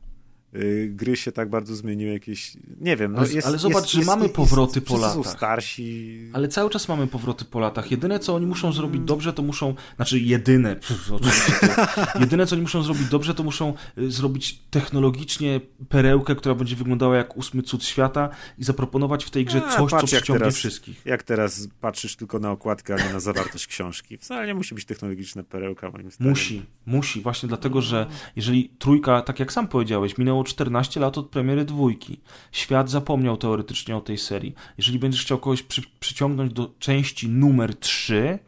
gry 0.89 1.17
się 1.17 1.33
tak 1.33 1.51
bardzo 1.51 1.77
zmieniły 1.77 2.13
jakieś, 2.13 2.57
nie 2.81 2.97
wiem. 2.97 3.13
No 3.13 3.19
ale, 3.19 3.33
jest, 3.33 3.47
ale 3.47 3.59
zobacz, 3.59 3.83
jest, 3.83 3.91
że 3.91 3.99
jest, 3.99 4.09
mamy 4.09 4.29
powroty 4.29 4.81
po 4.81 4.95
latach. 4.95 5.15
są 5.15 5.25
starsi. 5.25 6.19
Ale 6.33 6.49
cały 6.49 6.71
czas 6.71 6.89
mamy 6.89 7.07
powroty 7.07 7.45
po 7.45 7.61
latach. 7.61 7.91
Jedyne, 7.91 8.19
co 8.19 8.35
oni 8.35 8.47
muszą 8.47 8.73
zrobić 8.73 8.97
mm. 8.97 9.07
dobrze, 9.07 9.33
to 9.33 9.43
muszą, 9.43 9.75
znaczy 9.97 10.21
jedyne, 10.21 10.77
pff, 10.77 11.13
oczywiście, 11.13 11.53
to, 11.53 12.19
jedyne, 12.21 12.47
co 12.47 12.55
oni 12.55 12.63
muszą 12.63 12.83
zrobić 12.83 13.09
dobrze, 13.09 13.35
to 13.35 13.43
muszą 13.43 13.75
y, 13.99 14.11
zrobić 14.11 14.59
technologicznie 14.71 15.61
perełkę, 15.89 16.35
która 16.35 16.55
będzie 16.55 16.77
wyglądała 16.77 17.17
jak 17.17 17.37
ósmy 17.37 17.63
cud 17.63 17.85
świata 17.85 18.29
i 18.59 18.65
zaproponować 18.65 19.25
w 19.25 19.31
tej 19.31 19.45
grze 19.45 19.63
a, 19.67 19.77
coś, 19.77 19.91
co 19.91 20.07
przyciągnie 20.07 20.39
teraz, 20.39 20.57
wszystkich. 20.57 21.03
Jak 21.05 21.23
teraz 21.23 21.69
patrzysz 21.81 22.17
tylko 22.17 22.39
na 22.39 22.51
okładkę, 22.51 22.95
a 22.95 23.07
nie 23.07 23.13
na 23.13 23.21
zawartość 23.21 23.67
książki. 23.67 24.19
Wcale 24.19 24.47
nie 24.47 24.55
musi 24.55 24.75
być 24.75 24.85
technologiczna 24.85 25.43
perełka, 25.43 25.91
moim 25.91 26.11
zdaniem. 26.11 26.31
Musi, 26.31 26.63
musi, 26.87 27.21
właśnie 27.21 27.49
dlatego, 27.49 27.83
że 27.83 28.07
jeżeli 28.37 28.69
trójka, 28.79 29.23
tak 29.23 29.41
jak 29.41 29.53
sam 29.53 29.69
powiedziałeś, 29.69 30.19
minęło 30.19 30.45
14 30.47 31.01
lat 31.01 31.19
od 31.19 31.29
premiery 31.29 31.65
dwójki. 31.65 32.21
Świat 32.53 32.91
zapomniał 32.91 33.37
teoretycznie 33.37 33.97
o 33.97 34.01
tej 34.01 34.19
serii. 34.19 34.55
Jeżeli 34.79 34.99
będziesz 34.99 35.23
chciał 35.23 35.39
kogoś 35.39 35.63
przy, 35.63 35.83
przyciągnąć 36.01 36.53
do 36.53 36.71
części 36.79 37.29
numer 37.29 37.75
3, 37.77 38.39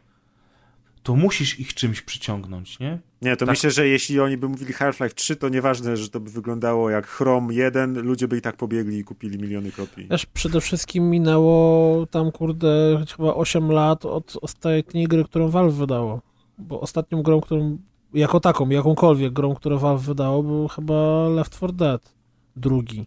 to 1.03 1.15
musisz 1.15 1.59
ich 1.59 1.73
czymś 1.73 2.01
przyciągnąć, 2.01 2.79
nie? 2.79 2.99
Nie, 3.21 3.35
to 3.35 3.45
Tak. 3.45 3.49
myślę, 3.53 3.71
że 3.71 3.87
jeśli 3.87 4.19
oni 4.19 4.37
by 4.37 4.49
mówili 4.49 4.73
Half-Life 4.73 5.15
3, 5.15 5.35
to 5.35 5.49
nieważne, 5.49 5.97
że 5.97 6.09
to 6.09 6.19
by 6.19 6.31
wyglądało 6.31 6.89
jak 6.89 7.07
Chrome 7.07 7.53
1, 7.53 8.01
ludzie 8.01 8.27
by 8.27 8.37
i 8.37 8.41
tak 8.41 8.55
pobiegli 8.57 8.97
i 8.97 9.03
kupili 9.03 9.37
miliony 9.37 9.71
kopii. 9.71 10.07
Wiesz, 10.11 10.25
przede 10.25 10.61
wszystkim 10.61 11.09
minęło 11.09 12.05
tam, 12.05 12.31
kurde, 12.31 13.03
chyba 13.17 13.33
8 13.33 13.71
lat 13.71 14.05
od 14.05 14.37
ostatniej 14.41 15.07
gry, 15.07 15.23
którą 15.23 15.49
Valve 15.49 15.75
wydało. 15.75 16.21
Bo 16.57 16.81
ostatnią 16.81 17.21
grą, 17.23 17.41
którą, 17.41 17.77
jako 18.13 18.39
taką, 18.39 18.69
jakąkolwiek 18.69 19.33
grą, 19.33 19.55
którą 19.55 19.77
Valve 19.77 20.01
wydało, 20.05 20.43
był 20.43 20.67
chyba 20.67 21.27
Left 21.27 21.53
4 21.55 21.73
Dead 21.73 22.13
drugi. 22.55 23.05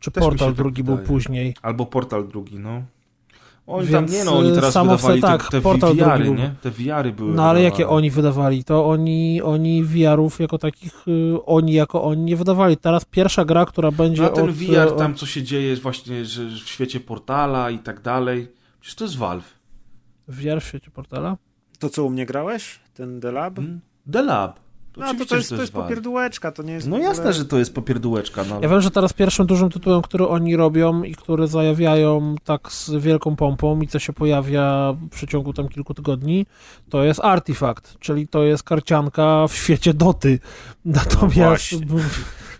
Czy 0.00 0.10
Też 0.10 0.24
Portal 0.24 0.48
tak 0.48 0.56
drugi 0.56 0.82
był 0.84 0.94
wydaje. 0.96 1.08
później. 1.08 1.54
Albo 1.62 1.86
Portal 1.86 2.28
drugi, 2.28 2.58
no. 2.58 2.82
Oni 3.66 3.86
Więc, 3.86 4.10
tam, 4.10 4.18
nie 4.18 4.24
no, 4.24 4.38
oni 4.38 4.50
y, 4.50 4.54
teraz 4.54 4.72
samo 4.74 4.96
wydawali 4.96 5.20
tak, 5.22 5.44
te, 5.44 5.50
te 5.50 5.60
Portal 5.60 5.94
VR-y, 5.94 6.04
drugi 6.04 6.24
był. 6.24 6.34
nie? 6.34 6.54
Te 6.62 6.70
VR-y 6.70 7.12
były 7.12 7.34
No 7.34 7.44
ale 7.44 7.62
jakie 7.62 7.76
wydawane. 7.76 7.96
oni 7.96 8.10
wydawali? 8.10 8.64
To 8.64 8.86
oni, 8.86 9.42
oni 9.42 9.84
VR-ów 9.84 10.40
jako 10.40 10.58
takich, 10.58 11.08
y, 11.08 11.44
oni 11.46 11.72
jako 11.72 12.02
oni 12.04 12.22
nie 12.22 12.36
wydawali. 12.36 12.76
Teraz 12.76 13.04
pierwsza 13.04 13.44
gra, 13.44 13.66
która 13.66 13.90
będzie 13.90 14.22
No 14.22 14.28
a 14.28 14.32
ten 14.32 14.44
od, 14.44 14.50
VR 14.50 14.88
od- 14.88 14.98
tam, 14.98 15.14
co 15.14 15.26
się 15.26 15.42
dzieje 15.42 15.76
właśnie 15.76 16.24
że 16.24 16.44
w 16.44 16.68
świecie 16.68 17.00
Portala 17.00 17.70
i 17.70 17.78
tak 17.78 18.00
dalej. 18.00 18.48
Przecież 18.80 18.96
to 18.96 19.04
jest 19.04 19.16
Valve. 19.16 19.54
VR 20.28 20.60
w 20.60 20.64
świecie 20.64 20.90
portala? 20.90 21.36
To 21.78 21.88
co 21.88 22.04
u 22.04 22.10
mnie 22.10 22.26
grałeś? 22.26 22.80
Ten 22.94 23.20
The 23.20 23.32
Lab? 23.32 23.56
Hmm? 23.56 23.80
The 24.12 24.22
Lab. 24.22 24.60
No 24.96 25.04
to, 25.04 25.10
Oczywiście, 25.10 25.28
to 25.28 25.36
jest, 25.36 25.50
to 25.50 25.60
jest 25.60 25.72
popierdółeczka, 25.72 26.52
to 26.52 26.62
nie 26.62 26.72
jest 26.72 26.86
No 26.86 26.96
ogóle... 26.96 27.08
jasne, 27.08 27.32
że 27.32 27.44
to 27.44 27.58
jest 27.58 27.74
popierdółeczka. 27.74 28.44
No, 28.48 28.60
Ja 28.62 28.68
wiem, 28.68 28.80
że 28.80 28.90
teraz 28.90 29.12
pierwszym 29.12 29.46
dużym 29.46 29.70
tytułem, 29.70 30.02
który 30.02 30.28
oni 30.28 30.56
robią 30.56 31.02
i 31.02 31.14
który 31.14 31.46
zajawiają 31.46 32.36
tak 32.44 32.72
z 32.72 32.90
wielką 32.90 33.36
pompą 33.36 33.80
i 33.80 33.88
co 33.88 33.98
się 33.98 34.12
pojawia 34.12 34.92
w 34.92 35.08
przeciągu 35.08 35.52
tam 35.52 35.68
kilku 35.68 35.94
tygodni, 35.94 36.46
to 36.88 37.04
jest 37.04 37.20
Artifact, 37.20 37.98
czyli 37.98 38.28
to 38.28 38.42
jest 38.42 38.62
karcianka 38.62 39.48
w 39.48 39.54
świecie 39.54 39.94
Doty. 39.94 40.38
Natomiast... 40.84 41.36
właśnie. 41.36 41.86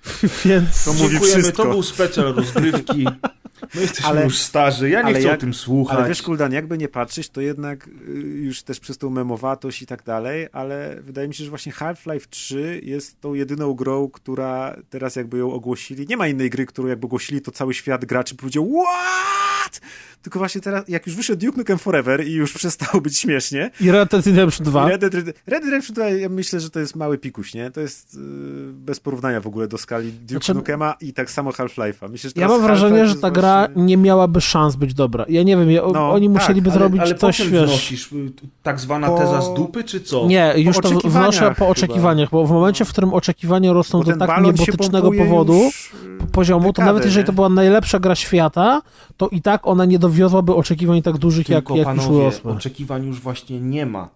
więc... 0.44 0.84
To 0.84 0.92
mówi 0.92 1.18
wszystko. 1.18 1.62
to 1.62 1.70
był 1.70 1.82
specjal 1.82 2.34
rozgrywki. 2.34 3.06
My 3.74 3.80
jesteśmy 3.80 4.06
Ale- 4.06 4.24
już 4.24 4.38
starzy, 4.38 4.90
ja 4.90 5.02
nie 5.02 5.14
chcę 5.14 5.22
jak- 5.22 5.38
o 5.38 5.40
tym 5.40 5.54
słuchać. 5.54 5.98
Ale 5.98 6.08
wiesz, 6.08 6.22
Kuldan, 6.22 6.52
jakby 6.52 6.78
nie 6.78 6.88
patrzeć, 6.88 7.30
to 7.30 7.40
jednak 7.40 7.88
y, 7.88 7.90
już 8.20 8.62
też 8.62 8.80
przez 8.80 8.98
tą 8.98 9.10
memowatość 9.10 9.82
i 9.82 9.86
tak 9.86 10.02
dalej, 10.02 10.48
ale 10.52 10.96
wydaje 11.02 11.28
mi 11.28 11.34
się, 11.34 11.44
że 11.44 11.50
właśnie 11.50 11.72
Half-Life 11.72 12.26
3 12.30 12.80
jest 12.84 13.20
tą 13.20 13.34
jedyną 13.34 13.74
grą, 13.74 14.08
która 14.10 14.76
teraz 14.90 15.16
jakby 15.16 15.38
ją 15.38 15.52
ogłosili. 15.52 16.06
Nie 16.06 16.16
ma 16.16 16.28
innej 16.28 16.50
gry, 16.50 16.66
którą 16.66 16.88
jakby 16.88 17.06
ogłosili, 17.06 17.40
to 17.40 17.50
cały 17.50 17.74
świat 17.74 18.04
graczy 18.04 18.34
powiedział 18.34 18.72
What? 18.84 19.80
Tylko 20.22 20.38
właśnie 20.38 20.60
teraz, 20.60 20.84
jak 20.88 21.06
już 21.06 21.16
wyszedł 21.16 21.46
Duke 21.46 21.58
Nukem 21.58 21.78
Forever 21.78 22.26
i 22.26 22.32
już 22.32 22.52
przestało 22.52 23.00
być 23.00 23.18
śmiesznie, 23.18 23.70
I 23.80 23.90
Red 23.90 24.10
Dead 24.10 24.26
Redemption 24.26 24.66
2. 24.66 24.88
Red 24.88 25.00
Dead, 25.00 25.14
Red 25.14 25.24
Dead 25.46 25.64
Redemption 25.64 25.94
2, 25.94 26.08
ja 26.08 26.28
myślę, 26.28 26.60
że 26.60 26.70
to 26.70 26.80
jest 26.80 26.96
mały 26.96 27.18
pikuś, 27.18 27.54
nie? 27.54 27.70
To 27.70 27.80
jest 27.80 28.14
y, 28.14 28.18
bez 28.72 29.00
porównania 29.00 29.40
w 29.40 29.46
ogóle 29.46 29.68
do 29.68 29.78
skali 29.78 30.12
Duke 30.12 30.30
Znaczy- 30.30 30.54
Nukema 30.54 30.94
i 31.00 31.12
tak 31.12 31.30
samo 31.30 31.50
Half-Life'a. 31.50 32.10
Myślę, 32.10 32.30
że 32.36 32.40
Ja 32.40 32.48
mam 32.48 32.62
wrażenie, 32.62 33.06
że 33.06 33.14
ta 33.14 33.30
gra 33.30 33.66
właśnie- 33.66 33.82
nie 33.82 33.96
miałaby 33.96 34.40
szans 34.40 34.76
być 34.76 34.94
dobra. 34.94 35.24
Ja 35.28 35.42
nie 35.42 35.56
wiem, 35.56 35.70
ja, 35.70 35.82
No, 35.92 36.10
oni 36.10 36.28
tak, 36.28 36.40
musieliby 36.42 36.70
ale- 36.70 36.78
zrobić 36.78 37.00
Ale 37.02 37.14
coś, 37.14 37.42
wiesz... 37.48 37.68
wnosisz? 37.68 38.12
Y, 38.12 38.32
Tak 38.62 38.80
zwana 38.80 39.06
Po- 39.06 39.18
teza 39.18 39.42
z 39.42 39.54
dupy, 39.54 39.84
czy 39.84 40.00
co? 40.00 40.26
Nie, 40.26 40.54
już 40.56 40.76
to 40.78 40.88
wnoszę 41.04 41.48
po 41.48 41.54
chyba. 41.54 41.66
oczekiwaniach, 41.66 42.30
bo 42.30 42.46
w 42.46 42.50
momencie, 42.50 42.84
w 42.84 42.88
którym 42.88 43.14
oczekiwania 43.14 43.72
rosną 43.72 43.98
Bo 44.02 44.04
do 44.12 44.16
tak 44.26 44.42
niebotycznego 44.44 45.12
powodu, 45.12 45.70
y, 46.22 46.26
poziomu, 46.32 46.72
to 46.72 46.84
nawet 46.84 47.04
jeżeli 47.04 47.22
nie? 47.22 47.26
to 47.26 47.32
była 47.32 47.48
najlepsza 47.48 47.98
gra 47.98 48.14
świata, 48.14 48.82
to 49.16 49.28
i 49.28 49.42
tak 49.42 49.66
ona 49.66 49.84
nie 49.84 49.98
dowiozłaby 50.14 50.54
oczekiwań 50.54 51.02
tak 51.02 51.18
dużych, 51.18 51.48
jak, 51.48 51.58
Tylko 51.58 51.76
jak 51.76 51.88
już 51.88 51.96
panowie, 52.04 52.18
urosły. 52.18 52.52
oczekiwań 52.52 53.06
już 53.06 53.20
właśnie 53.20 53.60
nie 53.60 53.86
ma. 53.86 54.08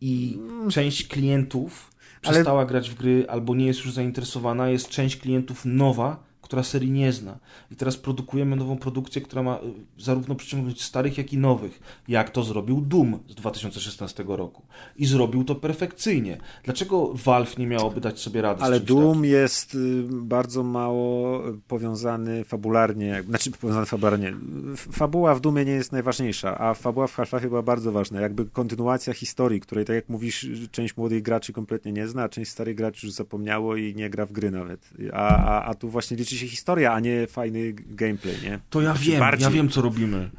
I 0.00 0.38
część 0.70 1.08
klientów 1.08 1.90
Ale- 2.24 2.32
przestała 2.32 2.66
grać 2.66 2.90
w 2.90 2.94
gry 2.94 3.26
albo 3.28 3.54
nie 3.54 3.66
jest 3.66 3.80
już 3.84 3.92
zainteresowana, 3.92 4.68
jest 4.68 4.88
część 4.88 5.16
klientów 5.16 5.62
nowa, 5.64 6.16
która 6.48 6.62
serii 6.62 6.90
nie 6.90 7.12
zna. 7.12 7.38
I 7.70 7.76
teraz 7.76 7.96
produkujemy 7.96 8.56
nową 8.56 8.76
produkcję, 8.76 9.22
która 9.22 9.42
ma 9.42 9.56
y, 9.56 9.60
zarówno 10.02 10.34
przyciągnąć 10.34 10.82
starych, 10.82 11.18
jak 11.18 11.32
i 11.32 11.38
nowych. 11.38 11.80
Jak 12.08 12.30
to 12.30 12.42
zrobił 12.42 12.80
Doom 12.80 13.18
z 13.28 13.34
2016 13.34 14.24
roku. 14.28 14.62
I 14.96 15.06
zrobił 15.06 15.44
to 15.44 15.54
perfekcyjnie. 15.54 16.38
Dlaczego 16.64 17.12
Valve 17.14 17.58
nie 17.58 17.66
miałoby 17.66 18.00
dać 18.00 18.20
sobie 18.20 18.42
rady 18.42 18.62
Ale 18.62 18.80
Doom 18.80 19.14
takim? 19.14 19.24
jest 19.24 19.74
y, 19.74 20.04
bardzo 20.10 20.62
mało 20.62 21.42
powiązany 21.68 22.44
fabularnie, 22.44 23.22
znaczy 23.28 23.50
powiązany 23.50 23.86
fabularnie. 23.86 24.34
Fabuła 24.76 25.34
w 25.34 25.40
Doomie 25.40 25.64
nie 25.64 25.72
jest 25.72 25.92
najważniejsza, 25.92 26.58
a 26.58 26.74
fabuła 26.74 27.06
w 27.06 27.16
Half-Life 27.16 27.48
była 27.48 27.62
bardzo 27.62 27.92
ważna. 27.92 28.20
Jakby 28.20 28.46
kontynuacja 28.46 29.14
historii, 29.14 29.60
której, 29.60 29.84
tak 29.84 29.96
jak 29.96 30.08
mówisz, 30.08 30.46
część 30.70 30.96
młodych 30.96 31.22
graczy 31.22 31.52
kompletnie 31.52 31.92
nie 31.92 32.08
zna, 32.08 32.22
a 32.22 32.28
część 32.28 32.50
starych 32.50 32.74
graczy 32.74 33.06
już 33.06 33.14
zapomniało 33.14 33.76
i 33.76 33.94
nie 33.94 34.10
gra 34.10 34.26
w 34.26 34.32
gry 34.32 34.50
nawet. 34.50 34.90
A, 35.12 35.36
a, 35.36 35.64
a 35.64 35.74
tu 35.74 35.88
właśnie 35.88 36.16
liczy 36.16 36.36
się 36.38 36.46
historia, 36.46 36.92
a 36.92 37.00
nie 37.00 37.26
fajny 37.26 37.72
gameplay, 37.72 38.34
nie? 38.42 38.58
To 38.70 38.80
ja 38.80 38.92
Znaczy 38.94 39.10
wiem, 39.10 39.20
bardziej. 39.20 39.44
ja 39.44 39.50
wiem 39.50 39.68
co 39.68 39.82
robimy. 39.82 40.30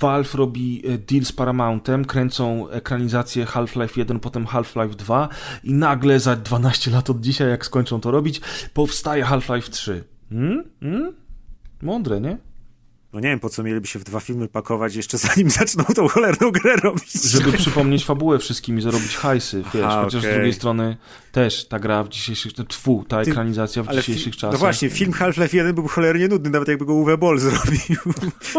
Valve 0.00 0.34
robi 0.34 0.82
e, 0.86 0.98
deal 0.98 1.24
z 1.24 1.32
Paramountem, 1.32 2.04
kręcą 2.04 2.68
ekranizację 2.68 3.44
Half-Life 3.44 3.98
1, 3.98 4.20
potem 4.20 4.46
Half-Life 4.46 4.94
2 4.94 5.28
i 5.64 5.72
nagle 5.74 6.20
za 6.20 6.36
12 6.36 6.90
lat 6.90 7.10
od 7.10 7.20
dzisiaj, 7.20 7.48
jak 7.50 7.66
skończą 7.66 8.00
to 8.00 8.10
robić, 8.10 8.40
powstaje 8.74 9.24
Half-Life 9.24 9.70
3. 9.70 10.04
Hmm? 10.30 10.64
Hmm? 10.80 11.12
Mądre, 11.82 12.20
nie? 12.20 12.38
No 13.12 13.20
nie 13.20 13.28
wiem, 13.28 13.40
po 13.40 13.48
co 13.48 13.62
mieliby 13.62 13.86
się 13.86 13.98
w 13.98 14.04
dwa 14.04 14.20
filmy 14.20 14.48
pakować 14.48 14.94
jeszcze 14.94 15.18
zanim 15.28 15.50
zaczną 15.50 15.84
tą 15.84 16.08
cholerną 16.08 16.50
grę 16.50 16.76
robić. 16.76 17.12
Żeby 17.12 17.52
przypomnieć 17.52 18.04
fabułę 18.04 18.38
wszystkim 18.38 18.78
i 18.78 18.82
zarobić 18.82 19.16
hajsy, 19.16 19.62
wiesz, 19.74 19.84
Aha, 19.86 20.02
chociaż 20.04 20.22
z 20.22 20.24
okej. 20.24 20.34
drugiej 20.34 20.52
strony 20.52 20.96
też 21.32 21.68
ta 21.68 21.78
gra 21.78 22.04
w 22.04 22.08
dzisiejszych, 22.08 22.52
tfu, 22.68 23.04
ta 23.08 23.24
Ty- 23.24 23.30
ekranizacja 23.30 23.82
w 23.82 23.88
dzisiejszych 23.94 24.34
fi- 24.34 24.36
czasach. 24.36 24.52
No 24.52 24.58
właśnie, 24.58 24.90
film 24.90 25.12
Half-Life 25.12 25.56
1 25.56 25.74
był 25.74 25.88
cholernie 25.88 26.28
nudny, 26.28 26.50
nawet 26.50 26.68
jakby 26.68 26.84
go 26.84 26.94
Uwe 26.94 27.18
Boll 27.18 27.38
zrobił. 27.48 27.96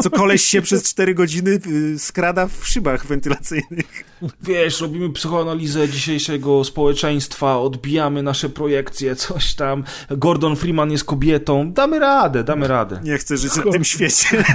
Co 0.01 0.09
koleś 0.09 0.43
się 0.43 0.61
przez 0.61 0.83
4 0.83 1.14
godziny 1.15 1.59
y, 1.67 1.99
skrada 1.99 2.48
w 2.48 2.67
szybach 2.67 3.06
wentylacyjnych. 3.06 4.03
Wiesz, 4.41 4.82
robimy 4.82 5.09
psychoanalizę 5.09 5.90
dzisiejszego 5.90 6.64
społeczeństwa, 6.64 7.59
odbijamy 7.59 8.23
nasze 8.23 8.49
projekcje, 8.49 9.15
coś 9.15 9.53
tam. 9.53 9.83
Gordon 10.11 10.56
Freeman 10.56 10.91
jest 10.91 11.03
kobietą. 11.03 11.72
Damy 11.73 11.99
radę, 11.99 12.43
damy 12.43 12.67
radę. 12.67 12.99
Nie 13.03 13.17
chcę 13.17 13.38
żyć 13.38 13.51
w 13.51 13.72
tym 13.72 13.83
świecie. 13.83 14.42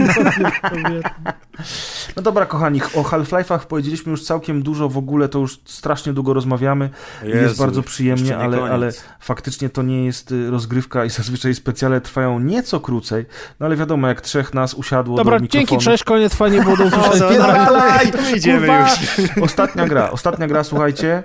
No 2.16 2.22
dobra, 2.22 2.46
kochani, 2.46 2.80
o 2.94 3.02
Half-Life'ach 3.02 3.58
powiedzieliśmy 3.58 4.10
już 4.10 4.24
całkiem 4.24 4.62
dużo, 4.62 4.88
w 4.88 4.98
ogóle 4.98 5.28
to 5.28 5.38
już 5.38 5.60
strasznie 5.64 6.12
długo 6.12 6.34
rozmawiamy. 6.34 6.90
i 7.24 7.28
jest 7.28 7.42
Jezu, 7.42 7.62
bardzo 7.62 7.82
przyjemnie, 7.82 8.36
ale, 8.38 8.62
ale 8.62 8.90
faktycznie 9.20 9.68
to 9.68 9.82
nie 9.82 10.04
jest 10.04 10.32
y, 10.32 10.50
rozgrywka 10.50 11.04
i 11.04 11.10
zazwyczaj 11.20 11.54
specjale 11.54 12.00
trwają 12.00 12.38
nieco 12.40 12.80
krócej. 12.80 13.26
No 13.60 13.66
ale 13.66 13.76
wiadomo, 13.76 14.08
jak 14.08 14.20
trzech 14.20 14.54
nas 14.54 14.74
usiadło 14.74 15.16
Dobra, 15.16 15.36
do 15.38 15.42
mikrofonu. 15.42 15.66
dzięki, 15.68 15.84
cześć, 15.84 16.04
koniec, 16.04 16.34
fajnie 16.34 16.62
było 16.62 16.76
do 16.76 16.84
usłyszenia. 16.96 17.70
no, 18.12 18.36
idziemy 18.36 18.58
kurwa. 18.66 18.88
już. 19.18 19.30
Ostatnia 19.42 19.86
gra, 19.88 20.10
ostatnia 20.10 20.46
gra, 20.46 20.64
słuchajcie. 20.64 21.22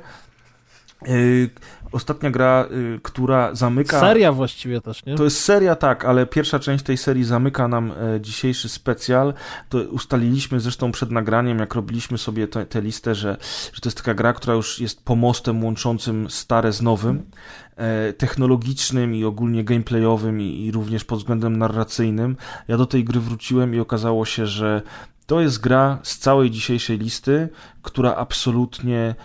Yy, 1.07 1.49
ostatnia 1.93 2.31
gra, 2.31 2.65
yy, 2.71 2.99
która 3.03 3.55
zamyka... 3.55 3.99
Seria 3.99 4.31
właściwie 4.31 4.81
też, 4.81 5.05
nie? 5.05 5.15
To 5.15 5.23
jest 5.23 5.39
seria, 5.39 5.75
tak, 5.75 6.05
ale 6.05 6.25
pierwsza 6.25 6.59
część 6.59 6.83
tej 6.83 6.97
serii 6.97 7.23
zamyka 7.23 7.67
nam 7.67 7.91
e, 7.91 8.21
dzisiejszy 8.21 8.69
specjal. 8.69 9.33
To 9.69 9.77
ustaliliśmy 9.77 10.59
zresztą 10.59 10.91
przed 10.91 11.11
nagraniem, 11.11 11.59
jak 11.59 11.75
robiliśmy 11.75 12.17
sobie 12.17 12.47
tę 12.47 12.65
tę 12.65 12.81
listę, 12.81 13.15
że, 13.15 13.37
że 13.73 13.81
to 13.81 13.89
jest 13.89 13.97
taka 13.97 14.13
gra, 14.13 14.33
która 14.33 14.53
już 14.53 14.79
jest 14.79 15.05
pomostem 15.05 15.63
łączącym 15.63 16.29
stare 16.29 16.73
z 16.73 16.81
nowym, 16.81 17.23
e, 17.75 18.13
technologicznym 18.13 19.15
i 19.15 19.23
ogólnie 19.25 19.63
gameplayowym 19.63 20.41
i, 20.41 20.65
i 20.65 20.71
również 20.71 21.05
pod 21.05 21.19
względem 21.19 21.57
narracyjnym. 21.57 22.37
Ja 22.67 22.77
do 22.77 22.85
tej 22.85 23.03
gry 23.03 23.19
wróciłem 23.19 23.75
i 23.75 23.79
okazało 23.79 24.25
się, 24.25 24.47
że 24.47 24.81
to 25.25 25.41
jest 25.41 25.61
gra 25.61 25.99
z 26.03 26.17
całej 26.17 26.51
dzisiejszej 26.51 26.97
listy, 26.97 27.49
która 27.81 28.15
absolutnie 28.15 29.15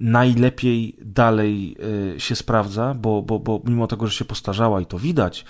najlepiej 0.00 0.96
dalej 1.00 1.76
e, 2.16 2.20
się 2.20 2.36
sprawdza, 2.36 2.94
bo, 2.94 3.22
bo, 3.22 3.38
bo 3.38 3.60
mimo 3.64 3.86
tego, 3.86 4.06
że 4.06 4.12
się 4.12 4.24
postarzała 4.24 4.80
i 4.80 4.86
to 4.86 4.98
widać, 4.98 5.44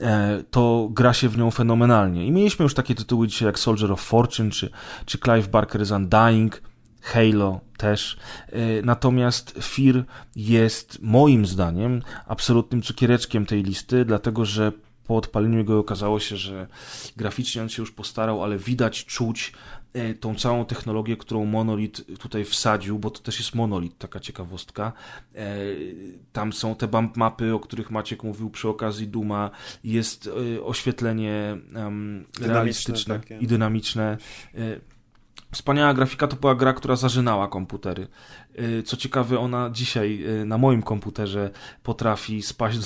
e, 0.00 0.42
to 0.50 0.88
gra 0.92 1.12
się 1.12 1.28
w 1.28 1.38
nią 1.38 1.50
fenomenalnie. 1.50 2.26
I 2.26 2.32
mieliśmy 2.32 2.62
już 2.62 2.74
takie 2.74 2.94
tytuły 2.94 3.28
dzisiaj 3.28 3.46
jak 3.46 3.58
Soldier 3.58 3.92
of 3.92 4.00
Fortune, 4.00 4.50
czy, 4.50 4.70
czy 5.04 5.18
Clive 5.18 5.50
Barker's 5.50 5.96
Undying, 5.96 6.62
Halo 7.02 7.60
też. 7.76 8.16
E, 8.48 8.82
Natomiast 8.82 9.58
Fear 9.62 10.04
jest 10.36 10.98
moim 11.02 11.46
zdaniem 11.46 12.02
absolutnym 12.26 12.82
cukiereczkiem 12.82 13.46
tej 13.46 13.62
listy, 13.62 14.04
dlatego 14.04 14.44
że 14.44 14.72
po 15.06 15.16
odpaleniu 15.16 15.64
go 15.64 15.78
okazało 15.78 16.20
się, 16.20 16.36
że 16.36 16.66
graficznie 17.16 17.62
on 17.62 17.68
się 17.68 17.82
już 17.82 17.92
postarał, 17.92 18.44
ale 18.44 18.58
widać, 18.58 19.04
czuć 19.04 19.52
tą 20.20 20.34
całą 20.34 20.64
technologię, 20.64 21.16
którą 21.16 21.44
Monolith 21.44 22.18
tutaj 22.18 22.44
wsadził, 22.44 22.98
bo 22.98 23.10
to 23.10 23.20
też 23.20 23.38
jest 23.38 23.54
Monolith, 23.54 23.98
taka 23.98 24.20
ciekawostka. 24.20 24.92
E, 25.34 25.46
Tam 26.32 26.52
są 26.52 26.74
te 26.74 26.88
bump 26.88 27.16
mapy, 27.16 27.54
o 27.54 27.60
których 27.60 27.90
Maciek 27.90 28.22
mówił 28.22 28.50
przy 28.50 28.68
okazji 28.68 29.08
Duma, 29.08 29.50
jest 29.84 30.30
e, 30.56 30.62
oświetlenie 30.64 31.56
Dynamiczne 31.68 32.46
realistyczne 32.48 33.20
takie. 33.20 33.38
i 33.38 33.46
dynamiczne. 33.46 34.18
E, 34.54 34.80
Wspaniała 35.52 35.94
grafika 35.94 36.26
to 36.26 36.36
była 36.36 36.54
gra, 36.54 36.72
która 36.72 36.96
zażynała 36.96 37.48
komputery. 37.48 38.06
Y, 38.58 38.82
co 38.82 38.96
ciekawe, 38.96 39.38
ona 39.38 39.70
dzisiaj 39.72 40.24
y, 40.42 40.44
na 40.44 40.58
moim 40.58 40.82
komputerze 40.82 41.50
potrafi 41.82 42.42
spaść 42.42 42.78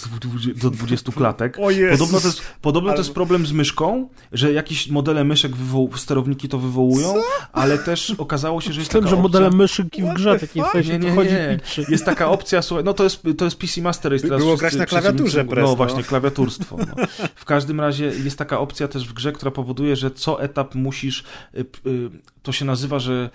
do 0.63 0.71
20 0.71 1.13
klatek. 1.13 1.57
O 1.65 1.71
Jezus. 1.71 1.99
Podobno, 1.99 2.21
to 2.21 2.27
jest, 2.27 2.43
podobno 2.63 2.93
to 2.93 2.99
jest 2.99 3.13
problem 3.13 3.47
z 3.47 3.53
myszką, 3.53 4.09
że 4.33 4.53
jakieś 4.53 4.89
modele 4.89 5.25
myszek, 5.25 5.53
sterowniki 5.97 6.49
to 6.49 6.59
wywołują, 6.59 7.15
ale 7.53 7.79
też 7.79 8.15
okazało 8.19 8.61
się, 8.61 8.73
że 8.73 8.81
jest 8.81 8.91
Z 8.91 8.93
tym, 8.93 9.01
taka 9.01 9.17
że 9.17 9.23
modele 9.23 9.47
opcja... 9.47 9.59
myszki 9.59 10.03
w 10.03 10.15
grze 10.15 10.39
takiej 10.39 10.63
sensie 10.73 10.93
Nie, 10.93 10.99
nie, 10.99 11.15
chodzi 11.15 11.31
nie. 11.31 11.59
Jest 11.89 12.05
taka 12.05 12.31
opcja, 12.31 12.63
słuchaj, 12.63 12.85
no 12.85 12.95
to 12.95 13.05
jest, 13.05 13.23
to 13.39 13.45
jest 13.45 13.59
PC 13.59 13.81
Master 13.81 14.13
Race. 14.13 14.25
Teraz 14.25 14.41
Było 14.41 14.57
grać 14.57 14.75
na 14.75 14.87
klawiaturze 14.87 15.45
No 15.57 15.77
właśnie, 15.77 16.03
klawiaturstwo. 16.03 16.77
No. 16.77 17.07
W 17.35 17.45
każdym 17.45 17.81
razie 17.81 18.05
jest 18.05 18.39
taka 18.39 18.61
opcja 18.61 18.89
też 18.89 19.09
w 19.09 19.13
grze, 19.13 19.33
która 19.33 19.51
powoduje, 19.51 19.97
że 19.97 20.11
co 20.11 20.43
etap 20.43 20.75
musisz, 20.75 21.25
y, 21.55 21.61
y, 21.87 22.11
to 22.43 22.53
się 22.53 22.65
nazywa, 22.65 22.99
że 22.99 23.31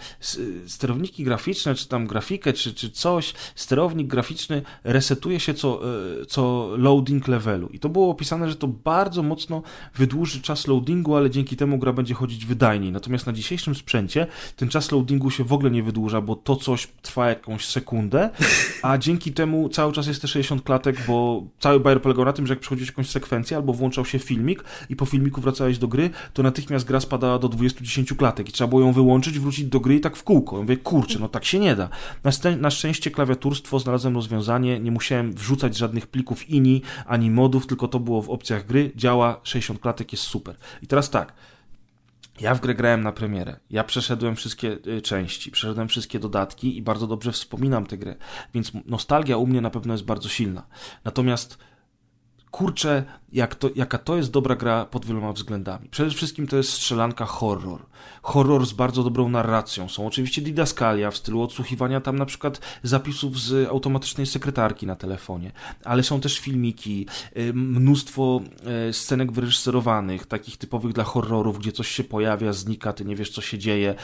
sterowniki 0.68 1.24
graficzne, 1.24 1.76
czy 1.76 1.88
tam 1.88 2.08
grafikę, 2.20 2.54
czy, 2.54 2.74
czy 2.74 2.92
coś, 2.92 3.34
sterownik 3.56 4.08
graficzny 4.08 4.62
resetuje 4.84 5.40
się 5.40 5.54
co, 5.54 5.82
y, 6.22 6.26
co 6.26 6.70
loading 6.78 7.28
levelu. 7.28 7.68
I 7.68 7.80
to 7.80 7.90
było 7.90 8.10
opisane, 8.10 8.50
że 8.50 8.56
to 8.56 8.68
bardzo 8.68 9.24
mocno 9.24 9.64
wydłuży 9.96 10.42
czas 10.42 10.68
loadingu, 10.68 11.16
ale 11.16 11.30
dzięki 11.30 11.56
temu 11.56 11.78
gra 11.78 11.94
będzie 11.94 12.14
chodzić 12.14 12.46
wydajniej. 12.46 12.92
Natomiast 12.92 13.26
na 13.26 13.34
dzisiejszym 13.34 13.76
sprzęcie 13.76 14.28
ten 14.56 14.70
czas 14.70 14.92
loadingu 14.92 15.32
się 15.32 15.44
w 15.44 15.54
ogóle 15.54 15.72
nie 15.72 15.84
wydłuża, 15.84 16.22
bo 16.22 16.36
to 16.36 16.56
coś 16.56 16.88
trwa 17.02 17.30
jakąś 17.30 17.66
sekundę, 17.66 18.30
a 18.82 18.98
dzięki 18.98 19.32
temu 19.32 19.70
cały 19.70 19.94
czas 19.94 20.08
jest 20.08 20.22
te 20.22 20.28
60 20.28 20.64
klatek, 20.64 20.96
bo 21.08 21.44
cały 21.60 21.80
bajer 21.80 22.02
polegał 22.02 22.26
na 22.26 22.34
tym, 22.34 22.48
że 22.48 22.54
jak 22.54 22.60
przychodziłeś 22.60 22.90
jakąś 22.90 23.10
sekwencję 23.10 23.58
albo 23.58 23.74
włączał 23.74 24.06
się 24.06 24.20
filmik 24.20 24.64
i 24.90 24.96
po 24.96 25.06
filmiku 25.06 25.42
wracałeś 25.42 25.78
do 25.78 25.88
gry, 25.88 26.10
to 26.34 26.44
natychmiast 26.44 26.86
gra 26.86 27.00
spadała 27.00 27.40
do 27.40 27.50
20-10 27.50 28.16
klatek 28.16 28.50
i 28.50 28.52
trzeba 28.52 28.68
było 28.68 28.82
ją 28.82 28.94
wyłączyć, 28.94 29.40
wrócić 29.40 29.66
do 29.66 29.80
gry 29.80 29.96
i 29.96 30.00
tak 30.00 30.16
w 30.16 30.24
kółko. 30.24 30.56
Ja 30.56 30.62
mówię, 30.62 30.78
kurczę, 30.78 31.20
no 31.20 31.30
tak 31.30 31.46
się 31.46 31.60
nie 31.60 31.76
da. 31.76 31.90
Na, 32.24 32.32
ste- 32.32 32.58
na 32.58 32.70
szczęście 32.72 33.12
klawiaturstwo 33.12 33.80
znalazłem 33.80 34.16
rozwiązanie, 34.16 34.80
nie 34.80 34.92
musiałem 34.92 35.34
wrzucać 35.34 35.78
żadnych 35.78 36.08
plików 36.08 36.50
INI 36.50 36.82
ani 37.06 37.32
modów, 37.32 37.68
tylko 37.68 37.88
to 37.88 38.00
było 38.00 38.22
w 38.22 38.30
opcjach 38.30 38.66
gry, 38.66 38.92
działa, 38.96 39.40
60 39.44 39.80
klatek 39.80 40.12
jest 40.12 40.24
super. 40.24 40.56
I 40.82 40.88
teraz 40.88 41.10
tak, 41.10 41.34
ja 42.42 42.56
w 42.56 42.62
grę 42.62 42.76
grałem 42.76 43.04
na 43.04 43.12
premierę. 43.12 43.60
Ja 43.70 43.84
przeszedłem 43.84 44.36
wszystkie 44.36 44.78
y, 44.88 45.02
części, 45.02 45.52
przeszedłem 45.52 45.88
wszystkie 45.88 46.20
dodatki 46.20 46.78
i 46.78 46.82
bardzo 46.82 47.08
dobrze 47.08 47.32
wspominam 47.32 47.86
tę 47.86 47.98
grę. 47.98 48.16
Więc 48.54 48.72
nostalgia 48.86 49.38
u 49.38 49.48
mnie 49.48 49.62
na 49.62 49.70
pewno 49.70 49.94
jest 49.94 50.06
bardzo 50.06 50.30
silna. 50.30 50.64
Natomiast 51.04 51.58
kurczę, 52.52 53.04
jak 53.34 53.56
to, 53.56 53.70
jaka 53.76 53.98
to 53.98 54.18
jest 54.18 54.32
dobra 54.32 54.56
gra 54.56 54.86
pod 54.86 55.06
wieloma 55.06 55.34
względami. 55.34 55.90
Przede 55.90 56.12
wszystkim 56.12 56.48
to 56.48 56.58
jest 56.58 56.74
strzelanka 56.74 57.26
horror. 57.26 57.86
Horror 58.22 58.66
z 58.66 58.74
bardzo 58.74 59.04
dobrą 59.04 59.30
narracją. 59.30 59.90
Są 59.90 60.08
oczywiście 60.08 60.42
didaskalia 60.42 61.12
w 61.12 61.18
stylu 61.18 61.42
odsłuchiwania 61.42 62.02
tam 62.02 62.20
na 62.20 62.26
przykład 62.26 62.62
zapisów 62.84 63.40
z 63.40 63.70
automatycznej 63.70 64.28
sekretarki 64.28 64.88
na 64.88 64.96
telefonie, 64.96 65.52
ale 65.84 66.04
są 66.04 66.22
też 66.22 66.40
filmiki, 66.40 67.08
y, 67.38 67.54
mnóstwo 67.54 68.42
y, 68.90 68.94
scenek 68.94 69.32
wyreżyserowanych, 69.32 70.26
takich 70.26 70.58
typowych 70.58 70.94
dla 70.94 71.04
horrorów, 71.04 71.60
gdzie 71.60 71.72
coś 71.72 71.88
się 71.88 72.04
pojawia, 72.04 72.54
znika, 72.54 72.94
ty 72.94 73.06
nie 73.06 73.16
wiesz 73.16 73.30
co 73.30 73.42
się 73.42 73.58
dzieje. 73.58 73.96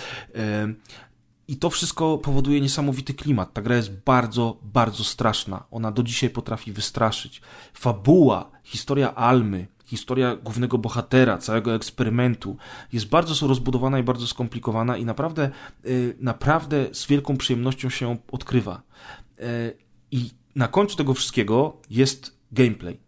I 1.47 1.57
to 1.57 1.69
wszystko 1.69 2.17
powoduje 2.17 2.61
niesamowity 2.61 3.13
klimat. 3.13 3.53
Ta 3.53 3.61
gra 3.61 3.75
jest 3.75 3.91
bardzo, 3.91 4.57
bardzo 4.63 5.03
straszna. 5.03 5.63
Ona 5.71 5.91
do 5.91 6.03
dzisiaj 6.03 6.29
potrafi 6.29 6.71
wystraszyć. 6.71 7.41
Fabuła, 7.73 8.51
historia 8.63 9.15
Almy, 9.15 9.67
historia 9.85 10.35
głównego 10.35 10.77
bohatera, 10.77 11.37
całego 11.37 11.75
eksperymentu 11.75 12.57
jest 12.93 13.09
bardzo 13.09 13.47
rozbudowana 13.47 13.99
i 13.99 14.03
bardzo 14.03 14.27
skomplikowana 14.27 14.97
i 14.97 15.05
naprawdę, 15.05 15.49
y, 15.85 16.15
naprawdę 16.19 16.87
z 16.91 17.07
wielką 17.07 17.37
przyjemnością 17.37 17.89
się 17.89 18.17
odkrywa. 18.31 18.81
Y, 19.39 19.77
I 20.11 20.29
na 20.55 20.67
końcu 20.67 20.97
tego 20.97 21.13
wszystkiego 21.13 21.77
jest 21.89 22.37
gameplay. 22.51 22.99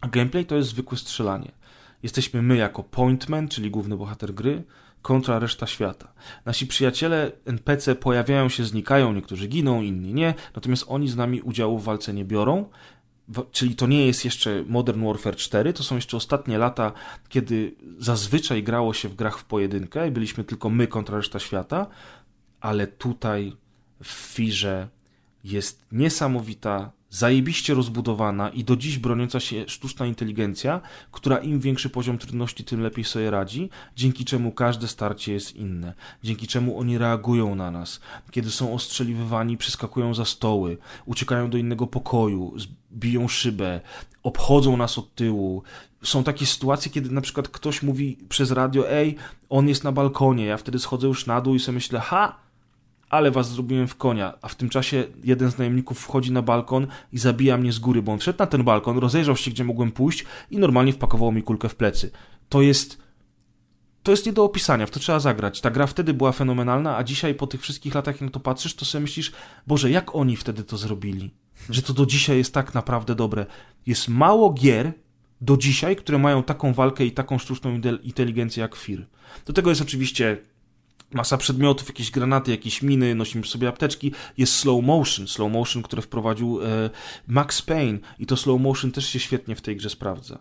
A 0.00 0.08
gameplay 0.08 0.46
to 0.46 0.56
jest 0.56 0.68
zwykłe 0.68 0.98
strzelanie. 0.98 1.52
Jesteśmy 2.02 2.42
my 2.42 2.56
jako 2.56 2.82
pointman, 2.82 3.48
czyli 3.48 3.70
główny 3.70 3.96
bohater 3.96 4.34
gry, 4.34 4.64
kontra 5.06 5.38
reszta 5.38 5.66
świata. 5.66 6.12
Nasi 6.44 6.66
przyjaciele 6.66 7.32
NPC 7.44 7.94
pojawiają 7.94 8.48
się, 8.48 8.64
znikają, 8.64 9.12
niektórzy 9.12 9.48
giną, 9.48 9.82
inni 9.82 10.14
nie, 10.14 10.34
natomiast 10.54 10.84
oni 10.88 11.08
z 11.08 11.16
nami 11.16 11.40
udziału 11.40 11.78
w 11.78 11.84
walce 11.84 12.12
nie 12.12 12.24
biorą. 12.24 12.68
Czyli 13.50 13.76
to 13.76 13.86
nie 13.86 14.06
jest 14.06 14.24
jeszcze 14.24 14.64
Modern 14.68 15.06
Warfare 15.06 15.36
4, 15.36 15.72
to 15.72 15.82
są 15.82 15.94
jeszcze 15.94 16.16
ostatnie 16.16 16.58
lata, 16.58 16.92
kiedy 17.28 17.74
zazwyczaj 17.98 18.62
grało 18.62 18.94
się 18.94 19.08
w 19.08 19.14
grach 19.14 19.38
w 19.38 19.44
pojedynkę 19.44 20.08
i 20.08 20.10
byliśmy 20.10 20.44
tylko 20.44 20.70
my 20.70 20.86
kontra 20.86 21.16
reszta 21.16 21.38
świata, 21.38 21.86
ale 22.60 22.86
tutaj 22.86 23.56
w 24.02 24.08
Firze 24.08 24.88
jest 25.44 25.86
niesamowita, 25.92 26.92
zajebiście 27.10 27.74
rozbudowana 27.74 28.48
i 28.48 28.64
do 28.64 28.76
dziś 28.76 28.98
broniąca 28.98 29.40
się 29.40 29.64
sztuczna 29.68 30.06
inteligencja, 30.06 30.80
która 31.12 31.38
im 31.38 31.60
większy 31.60 31.90
poziom 31.90 32.18
trudności, 32.18 32.64
tym 32.64 32.80
lepiej 32.80 33.04
sobie 33.04 33.30
radzi, 33.30 33.70
dzięki 33.96 34.24
czemu 34.24 34.52
każde 34.52 34.88
starcie 34.88 35.32
jest 35.32 35.56
inne, 35.56 35.94
dzięki 36.22 36.46
czemu 36.46 36.78
oni 36.78 36.98
reagują 36.98 37.54
na 37.54 37.70
nas. 37.70 38.00
Kiedy 38.30 38.50
są 38.50 38.74
ostrzeliwywani, 38.74 39.56
przeskakują 39.56 40.14
za 40.14 40.24
stoły, 40.24 40.78
uciekają 41.06 41.50
do 41.50 41.58
innego 41.58 41.86
pokoju, 41.86 42.54
biją 42.92 43.28
szybę, 43.28 43.80
obchodzą 44.22 44.76
nas 44.76 44.98
od 44.98 45.14
tyłu. 45.14 45.62
Są 46.02 46.24
takie 46.24 46.46
sytuacje, 46.46 46.92
kiedy 46.92 47.10
na 47.10 47.20
przykład 47.20 47.48
ktoś 47.48 47.82
mówi 47.82 48.18
przez 48.28 48.50
radio, 48.50 48.90
ej, 48.90 49.16
on 49.48 49.68
jest 49.68 49.84
na 49.84 49.92
balkonie, 49.92 50.44
ja 50.44 50.56
wtedy 50.56 50.78
schodzę 50.78 51.06
już 51.06 51.26
na 51.26 51.40
dół 51.40 51.54
i 51.54 51.60
sobie 51.60 51.74
myślę, 51.74 52.00
ha, 52.00 52.45
ale 53.10 53.30
was 53.30 53.50
zrobiłem 53.50 53.88
w 53.88 53.96
konia, 53.96 54.34
a 54.42 54.48
w 54.48 54.54
tym 54.54 54.68
czasie 54.68 55.04
jeden 55.24 55.50
z 55.50 55.58
najemników 55.58 55.98
wchodzi 55.98 56.32
na 56.32 56.42
balkon 56.42 56.86
i 57.12 57.18
zabija 57.18 57.56
mnie 57.56 57.72
z 57.72 57.78
góry, 57.78 58.02
bo 58.02 58.12
on 58.12 58.18
wszedł 58.18 58.38
na 58.38 58.46
ten 58.46 58.64
balkon, 58.64 58.98
rozejrzał 58.98 59.36
się, 59.36 59.50
gdzie 59.50 59.64
mogłem 59.64 59.92
pójść 59.92 60.24
i 60.50 60.58
normalnie 60.58 60.92
wpakował 60.92 61.32
mi 61.32 61.42
kulkę 61.42 61.68
w 61.68 61.74
plecy. 61.74 62.10
To 62.48 62.62
jest... 62.62 63.06
To 64.02 64.10
jest 64.10 64.26
nie 64.26 64.32
do 64.32 64.44
opisania, 64.44 64.86
w 64.86 64.90
to 64.90 65.00
trzeba 65.00 65.20
zagrać. 65.20 65.60
Ta 65.60 65.70
gra 65.70 65.86
wtedy 65.86 66.14
była 66.14 66.32
fenomenalna, 66.32 66.96
a 66.96 67.04
dzisiaj 67.04 67.34
po 67.34 67.46
tych 67.46 67.62
wszystkich 67.62 67.94
latach, 67.94 68.20
jak 68.20 68.30
to 68.30 68.40
patrzysz, 68.40 68.74
to 68.74 68.84
sobie 68.84 69.02
myślisz, 69.02 69.32
Boże, 69.66 69.90
jak 69.90 70.14
oni 70.14 70.36
wtedy 70.36 70.64
to 70.64 70.76
zrobili? 70.76 71.30
Że 71.70 71.82
to 71.82 71.92
do 71.92 72.06
dzisiaj 72.06 72.38
jest 72.38 72.54
tak 72.54 72.74
naprawdę 72.74 73.14
dobre. 73.14 73.46
Jest 73.86 74.08
mało 74.08 74.52
gier 74.52 74.92
do 75.40 75.56
dzisiaj, 75.56 75.96
które 75.96 76.18
mają 76.18 76.42
taką 76.42 76.74
walkę 76.74 77.04
i 77.04 77.12
taką 77.12 77.38
sztuczną 77.38 77.78
intel- 77.78 77.98
inteligencję 78.02 78.60
jak 78.60 78.76
Fir. 78.76 79.06
Do 79.46 79.52
tego 79.52 79.70
jest 79.70 79.82
oczywiście 79.82 80.36
masa 81.12 81.36
przedmiotów, 81.36 81.88
jakieś 81.88 82.10
granaty, 82.10 82.50
jakieś 82.50 82.82
miny, 82.82 83.14
nosimy 83.14 83.46
sobie 83.46 83.68
apteczki. 83.68 84.12
Jest 84.38 84.54
slow 84.54 84.84
motion, 84.84 85.28
slow 85.28 85.52
motion, 85.52 85.82
które 85.82 86.02
wprowadził 86.02 86.62
e, 86.62 86.90
Max 87.26 87.62
Payne 87.62 87.98
i 88.18 88.26
to 88.26 88.36
slow 88.36 88.60
motion 88.60 88.92
też 88.92 89.06
się 89.06 89.18
świetnie 89.18 89.56
w 89.56 89.60
tej 89.60 89.76
grze 89.76 89.90
sprawdza. 89.90 90.38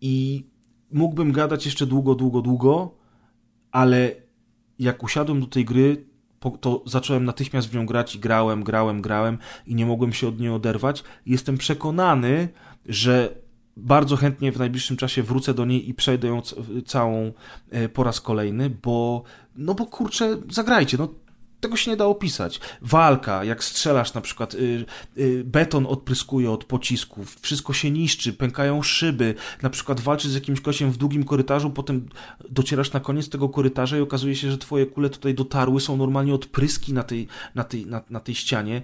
I 0.00 0.46
mógłbym 0.92 1.32
gadać 1.32 1.64
jeszcze 1.64 1.86
długo, 1.86 2.14
długo, 2.14 2.42
długo, 2.42 2.94
ale 3.70 4.12
jak 4.78 5.02
usiadłem 5.02 5.40
do 5.40 5.46
tej 5.46 5.64
gry, 5.64 6.06
to 6.60 6.82
zacząłem 6.86 7.24
natychmiast 7.24 7.68
w 7.68 7.74
nią 7.74 7.86
grać 7.86 8.14
i 8.14 8.18
grałem, 8.18 8.64
grałem, 8.64 9.02
grałem 9.02 9.38
i 9.66 9.74
nie 9.74 9.86
mogłem 9.86 10.12
się 10.12 10.28
od 10.28 10.40
niej 10.40 10.50
oderwać. 10.50 11.04
Jestem 11.26 11.58
przekonany, 11.58 12.48
że 12.86 13.45
bardzo 13.76 14.16
chętnie 14.16 14.52
w 14.52 14.58
najbliższym 14.58 14.96
czasie 14.96 15.22
wrócę 15.22 15.54
do 15.54 15.64
niej 15.64 15.88
i 15.88 15.94
przejdę 15.94 16.28
ją 16.28 16.42
całą 16.86 17.32
e, 17.70 17.88
po 17.88 18.04
raz 18.04 18.20
kolejny, 18.20 18.70
bo 18.70 19.22
no 19.56 19.74
bo 19.74 19.86
kurczę, 19.86 20.36
zagrajcie, 20.50 20.98
no 20.98 21.08
tego 21.60 21.76
się 21.76 21.90
nie 21.90 21.96
da 21.96 22.06
opisać. 22.06 22.60
Walka, 22.82 23.44
jak 23.44 23.64
strzelasz 23.64 24.14
na 24.14 24.20
przykład, 24.20 24.54
y, 24.54 24.84
y, 25.18 25.44
beton 25.44 25.86
odpryskuje 25.86 26.50
od 26.50 26.64
pocisków, 26.64 27.36
wszystko 27.40 27.72
się 27.72 27.90
niszczy, 27.90 28.32
pękają 28.32 28.82
szyby, 28.82 29.34
na 29.62 29.70
przykład 29.70 30.00
walczysz 30.00 30.30
z 30.30 30.34
jakimś 30.34 30.60
kosiem 30.60 30.90
w 30.90 30.96
długim 30.96 31.24
korytarzu, 31.24 31.70
potem 31.70 32.08
docierasz 32.50 32.92
na 32.92 33.00
koniec 33.00 33.28
tego 33.28 33.48
korytarza 33.48 33.98
i 33.98 34.00
okazuje 34.00 34.36
się, 34.36 34.50
że 34.50 34.58
twoje 34.58 34.86
kule 34.86 35.10
tutaj 35.10 35.34
dotarły, 35.34 35.80
są 35.80 35.96
normalnie 35.96 36.34
odpryski 36.34 36.92
na 36.92 37.02
tej, 37.02 37.28
na 37.54 37.64
tej, 37.64 37.86
na, 37.86 38.02
na 38.10 38.20
tej 38.20 38.34
ścianie. 38.34 38.82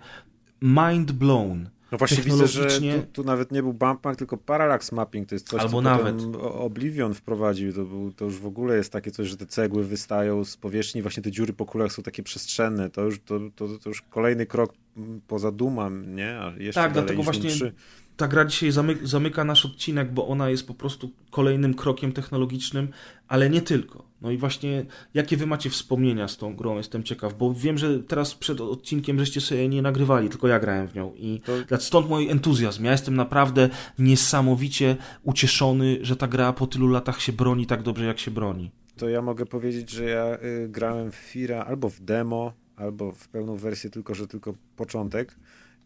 Mind 0.62 1.12
blown. 1.12 1.68
No 1.92 1.98
właśnie 1.98 2.22
widzę, 2.22 2.46
że 2.46 2.66
tu, 2.66 3.06
tu 3.12 3.24
nawet 3.24 3.52
nie 3.52 3.62
był 3.62 3.72
bump 3.72 4.04
map, 4.04 4.16
tylko 4.16 4.36
parallax 4.36 4.92
mapping, 4.92 5.28
to 5.28 5.34
jest 5.34 5.48
coś, 5.48 5.60
Albo 5.60 5.72
co 5.72 5.80
nawet. 5.80 6.16
Oblivion 6.42 7.14
wprowadził, 7.14 7.72
to, 7.72 7.84
był, 7.84 8.12
to 8.12 8.24
już 8.24 8.38
w 8.38 8.46
ogóle 8.46 8.76
jest 8.76 8.92
takie 8.92 9.10
coś, 9.10 9.28
że 9.28 9.36
te 9.36 9.46
cegły 9.46 9.84
wystają 9.84 10.44
z 10.44 10.56
powierzchni, 10.56 11.02
właśnie 11.02 11.22
te 11.22 11.30
dziury 11.30 11.52
po 11.52 11.66
kulach 11.66 11.92
są 11.92 12.02
takie 12.02 12.22
przestrzenne, 12.22 12.90
to 12.90 13.02
już, 13.02 13.20
to, 13.20 13.40
to, 13.56 13.68
to 13.78 13.88
już 13.88 14.02
kolejny 14.02 14.46
krok 14.46 14.74
mm, 14.96 15.20
poza 15.26 15.52
Dumam, 15.52 16.16
nie? 16.16 16.38
A 16.38 16.52
jeszcze 16.58 16.80
Tak, 16.80 16.92
dalej 16.92 17.06
dlatego 17.06 17.22
właśnie 17.22 17.50
3. 17.50 17.72
ta 18.16 18.28
gra 18.28 18.44
dzisiaj 18.44 18.72
zamy, 18.72 18.98
zamyka 19.02 19.44
nasz 19.44 19.66
odcinek, 19.66 20.12
bo 20.12 20.28
ona 20.28 20.50
jest 20.50 20.66
po 20.66 20.74
prostu 20.74 21.10
kolejnym 21.30 21.74
krokiem 21.74 22.12
technologicznym, 22.12 22.88
ale 23.28 23.50
nie 23.50 23.62
tylko. 23.62 24.11
No 24.22 24.30
i 24.30 24.36
właśnie, 24.38 24.84
jakie 25.14 25.36
wy 25.36 25.46
macie 25.46 25.70
wspomnienia 25.70 26.28
z 26.28 26.36
tą 26.36 26.56
grą, 26.56 26.76
jestem 26.76 27.02
ciekaw, 27.02 27.38
bo 27.38 27.54
wiem, 27.54 27.78
że 27.78 27.98
teraz 28.02 28.34
przed 28.34 28.60
odcinkiem 28.60 29.18
żeście 29.18 29.40
sobie 29.40 29.68
nie 29.68 29.82
nagrywali, 29.82 30.28
tylko 30.28 30.48
ja 30.48 30.60
grałem 30.60 30.88
w 30.88 30.94
nią 30.94 31.12
i 31.16 31.40
To- 31.68 31.80
stąd 31.80 32.08
mój 32.08 32.28
entuzjazm. 32.30 32.84
Ja 32.84 32.92
jestem 32.92 33.16
naprawdę 33.16 33.68
niesamowicie 33.98 34.96
ucieszony, 35.22 35.98
że 36.02 36.16
ta 36.16 36.28
gra 36.28 36.52
po 36.52 36.66
tylu 36.66 36.88
latach 36.88 37.20
się 37.20 37.32
broni 37.32 37.66
tak 37.66 37.82
dobrze, 37.82 38.04
jak 38.04 38.18
się 38.18 38.30
broni. 38.30 38.70
To 38.96 39.08
ja 39.08 39.22
mogę 39.22 39.46
powiedzieć, 39.46 39.90
że 39.90 40.04
ja 40.04 40.38
y, 40.64 40.68
grałem 40.68 41.12
w 41.12 41.14
Fira 41.14 41.64
albo 41.64 41.88
w 41.90 42.00
demo, 42.00 42.52
albo 42.76 43.12
w 43.12 43.28
pełną 43.28 43.56
wersję, 43.56 43.90
tylko 43.90 44.14
że 44.14 44.26
tylko 44.28 44.54
początek. 44.76 45.36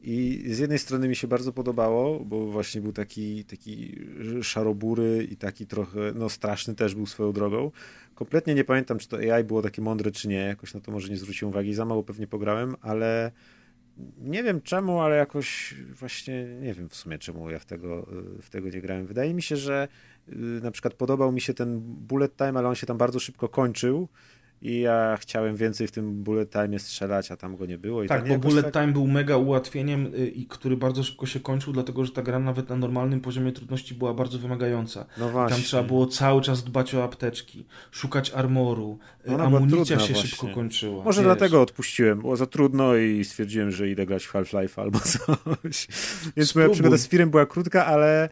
I 0.08 0.44
z 0.46 0.58
jednej 0.58 0.78
strony 0.78 1.08
mi 1.08 1.16
się 1.16 1.28
bardzo 1.28 1.52
podobało, 1.52 2.20
bo 2.20 2.46
właśnie 2.46 2.80
był 2.80 2.92
taki, 2.92 3.44
taki 3.44 4.00
szarobury 4.42 5.28
i 5.30 5.36
taki 5.36 5.66
trochę, 5.66 6.12
no 6.14 6.28
straszny 6.28 6.74
też 6.74 6.94
był 6.94 7.06
swoją 7.06 7.32
drogą. 7.32 7.70
Kompletnie 8.14 8.54
nie 8.54 8.64
pamiętam, 8.64 8.98
czy 8.98 9.08
to 9.08 9.16
AI 9.16 9.44
było 9.44 9.62
takie 9.62 9.82
mądre, 9.82 10.10
czy 10.10 10.28
nie. 10.28 10.36
Jakoś 10.36 10.74
na 10.74 10.80
to 10.80 10.92
może 10.92 11.08
nie 11.08 11.16
zwróciłem 11.16 11.50
uwagi. 11.50 11.74
Za 11.74 11.84
mało 11.84 12.02
pewnie 12.02 12.26
pograłem, 12.26 12.76
ale 12.80 13.32
nie 14.18 14.42
wiem 14.42 14.60
czemu, 14.62 15.00
ale 15.00 15.16
jakoś 15.16 15.74
właśnie 15.92 16.44
nie 16.44 16.74
wiem 16.74 16.88
w 16.88 16.94
sumie 16.94 17.18
czemu 17.18 17.50
ja 17.50 17.58
w 17.58 17.66
tego, 17.66 18.06
w 18.42 18.50
tego 18.50 18.68
nie 18.68 18.80
grałem. 18.80 19.06
Wydaje 19.06 19.34
mi 19.34 19.42
się, 19.42 19.56
że 19.56 19.88
y, 20.28 20.34
na 20.36 20.70
przykład 20.70 20.94
podobał 20.94 21.32
mi 21.32 21.40
się 21.40 21.54
ten 21.54 21.80
bullet 21.80 22.36
time, 22.36 22.58
ale 22.58 22.68
on 22.68 22.74
się 22.74 22.86
tam 22.86 22.98
bardzo 22.98 23.20
szybko 23.20 23.48
kończył 23.48 24.08
i 24.62 24.80
ja 24.80 25.16
chciałem 25.20 25.56
więcej 25.56 25.86
w 25.86 25.92
tym 25.92 26.22
bullet 26.22 26.50
time 26.50 26.78
strzelać, 26.78 27.30
a 27.30 27.36
tam 27.36 27.56
go 27.56 27.66
nie 27.66 27.78
było. 27.78 28.02
I 28.02 28.08
tak, 28.08 28.28
bo 28.28 28.38
bullet 28.38 28.64
tak... 28.64 28.72
time 28.72 28.92
był 28.92 29.06
mega 29.06 29.36
ułatwieniem, 29.36 30.06
y, 30.06 30.28
i 30.28 30.46
który 30.46 30.76
bardzo 30.76 31.02
szybko 31.02 31.26
się 31.26 31.40
kończył, 31.40 31.72
dlatego 31.72 32.04
że 32.04 32.12
ta 32.12 32.22
gra 32.22 32.38
nawet 32.38 32.68
na 32.68 32.76
normalnym 32.76 33.20
poziomie 33.20 33.52
trudności 33.52 33.94
była 33.94 34.14
bardzo 34.14 34.38
wymagająca. 34.38 35.06
No 35.18 35.28
właśnie. 35.28 35.56
Tam 35.56 35.64
trzeba 35.64 35.82
było 35.82 36.06
cały 36.06 36.42
czas 36.42 36.64
dbać 36.64 36.94
o 36.94 37.04
apteczki, 37.04 37.66
szukać 37.90 38.30
armoru, 38.30 38.98
y, 39.28 39.34
Ona 39.34 39.44
amunicja 39.44 39.98
się 39.98 40.12
właśnie. 40.12 40.28
szybko 40.28 40.48
kończyła. 40.54 41.04
Może 41.04 41.20
wiesz. 41.20 41.26
dlatego 41.26 41.62
odpuściłem, 41.62 42.20
było 42.20 42.36
za 42.36 42.46
trudno 42.46 42.96
i 42.96 43.24
stwierdziłem, 43.24 43.70
że 43.70 43.90
idę 43.90 44.06
grać 44.06 44.24
w 44.24 44.32
Half-Life 44.32 44.82
albo 44.82 44.98
coś. 45.14 45.88
Więc 46.36 46.48
Spróbuj. 46.50 46.66
moja 46.68 46.74
przygoda 46.74 46.96
z 46.96 47.08
Firem 47.08 47.30
była 47.30 47.46
krótka, 47.46 47.86
ale 47.86 48.28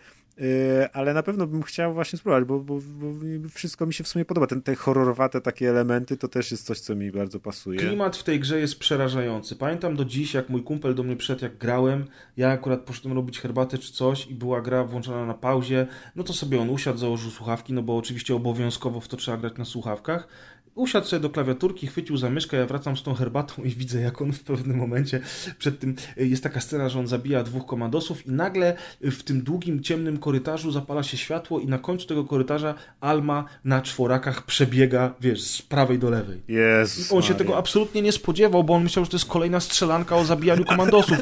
ale 0.93 1.15
na 1.15 1.23
pewno 1.23 1.47
bym 1.47 1.63
chciał 1.63 1.95
właśnie 1.95 2.19
spróbować, 2.19 2.45
bo, 2.45 2.61
bo, 2.61 2.79
bo, 2.81 3.07
wszystko 3.49 3.87
mi 3.87 3.95
się 3.95 4.05
w 4.05 4.09
sumie 4.09 4.25
podoba. 4.25 4.47
Ten, 4.47 4.63
te 4.63 4.75
horrorowate 4.75 5.41
takie 5.41 5.71
elementy 5.71 6.17
to 6.17 6.29
też 6.29 6.51
jest 6.51 6.67
coś, 6.67 6.81
co 6.81 6.95
mi 6.95 7.13
bardzo 7.13 7.41
pasuje. 7.41 7.79
Klimat 7.79 8.17
w 8.17 8.23
tej 8.23 8.41
grze 8.41 8.61
jest 8.61 8.79
przerażający. 8.79 9.57
Pamiętam 9.57 9.97
do 9.97 10.05
dziś, 10.05 10.35
jak 10.35 10.49
mój 10.49 10.63
kumpel 10.63 10.95
do 10.95 11.03
mnie 11.03 11.17
przyszedł, 11.17 11.45
jak 11.45 11.59
grałem, 11.59 12.05
ja 12.37 12.51
akurat 12.51 12.81
poszedłem 12.81 13.17
robić 13.17 13.41
herbatę 13.41 13.79
czy 13.79 13.93
coś 13.93 14.27
i 14.27 14.35
była 14.35 14.61
gra 14.61 14.85
włączona 14.85 15.27
na 15.27 15.35
pauzie, 15.35 15.87
no 16.17 16.25
to 16.25 16.33
sobie 16.33 16.61
on 16.61 16.71
usiadł, 16.71 16.99
założył 16.99 17.31
słuchawki, 17.31 17.73
no 17.73 17.83
bo 17.83 17.97
oczywiście 17.97 18.35
obowiązkowo 18.35 19.01
w 19.01 19.09
to 19.09 19.17
trzeba 19.17 19.37
grać 19.37 19.57
na 19.59 19.65
słuchawkach 19.65 20.29
usiadł 20.75 21.07
sobie 21.07 21.21
do 21.21 21.31
klawiaturki, 21.31 21.87
chwycił 21.87 22.17
za 22.17 22.31
myszkę, 22.31 22.57
ja 22.57 22.67
wracam 22.67 22.97
z 22.97 23.03
tą 23.03 23.15
herbatą 23.15 23.63
i 23.63 23.71
widzę, 23.71 24.01
jak 24.01 24.23
on 24.23 24.33
w 24.33 24.41
pewnym 24.41 24.77
momencie 24.77 25.21
przed 25.59 25.81
tym, 25.81 25.97
y, 26.19 26.27
jest 26.27 26.43
taka 26.43 26.61
scena, 26.61 26.89
że 26.89 26.99
on 26.99 27.07
zabija 27.07 27.43
dwóch 27.43 27.67
komandosów 27.67 28.27
i 28.27 28.31
nagle 28.31 28.77
w 29.01 29.23
tym 29.23 29.43
długim, 29.43 29.83
ciemnym 29.83 30.19
korytarzu 30.19 30.73
zapala 30.73 31.03
się 31.03 31.17
światło 31.17 31.61
i 31.61 31.67
na 31.67 31.79
końcu 31.79 32.07
tego 32.07 32.25
korytarza 32.25 32.75
Alma 33.01 33.45
na 33.65 33.83
czworakach 33.83 34.43
przebiega, 34.43 35.15
wiesz, 35.21 35.43
z 35.43 35.63
prawej 35.63 35.99
do 35.99 36.11
lewej. 36.11 36.43
Jezus 36.49 37.13
on 37.13 37.23
się 37.23 37.35
tego 37.35 37.57
absolutnie 37.57 38.03
nie 38.03 38.13
spodziewał, 38.13 38.65
bo 38.65 38.75
on 38.75 38.83
myślał, 38.83 39.05
że 39.05 39.11
to 39.11 39.17
jest 39.17 39.29
kolejna 39.29 39.61
strzelanka 39.61 40.17
o 40.17 40.25
zabijaniu 40.25 40.65
komandosów. 40.65 41.19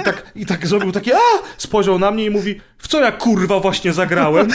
I 0.00 0.02
tak, 0.02 0.32
i 0.34 0.46
tak 0.46 0.66
zrobił 0.66 0.92
takie, 0.92 1.16
a! 1.16 1.18
Spojrzał 1.56 1.98
na 1.98 2.10
mnie 2.10 2.24
i 2.24 2.30
mówi, 2.30 2.60
w 2.78 2.88
co 2.88 3.00
ja 3.00 3.12
kurwa 3.12 3.60
właśnie 3.60 3.92
zagrałem? 3.92 4.48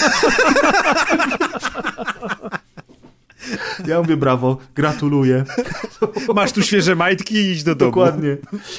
Ja 3.88 4.02
mówię 4.02 4.18
brawo, 4.18 4.58
gratuluję. 4.76 5.44
Masz 6.36 6.52
tu 6.52 6.62
świeże 6.62 6.96
majtki 6.96 7.36
i 7.36 7.52
idź 7.52 7.64
do 7.64 7.76
domu. 7.76 7.92
Dokładnie. 7.92 8.38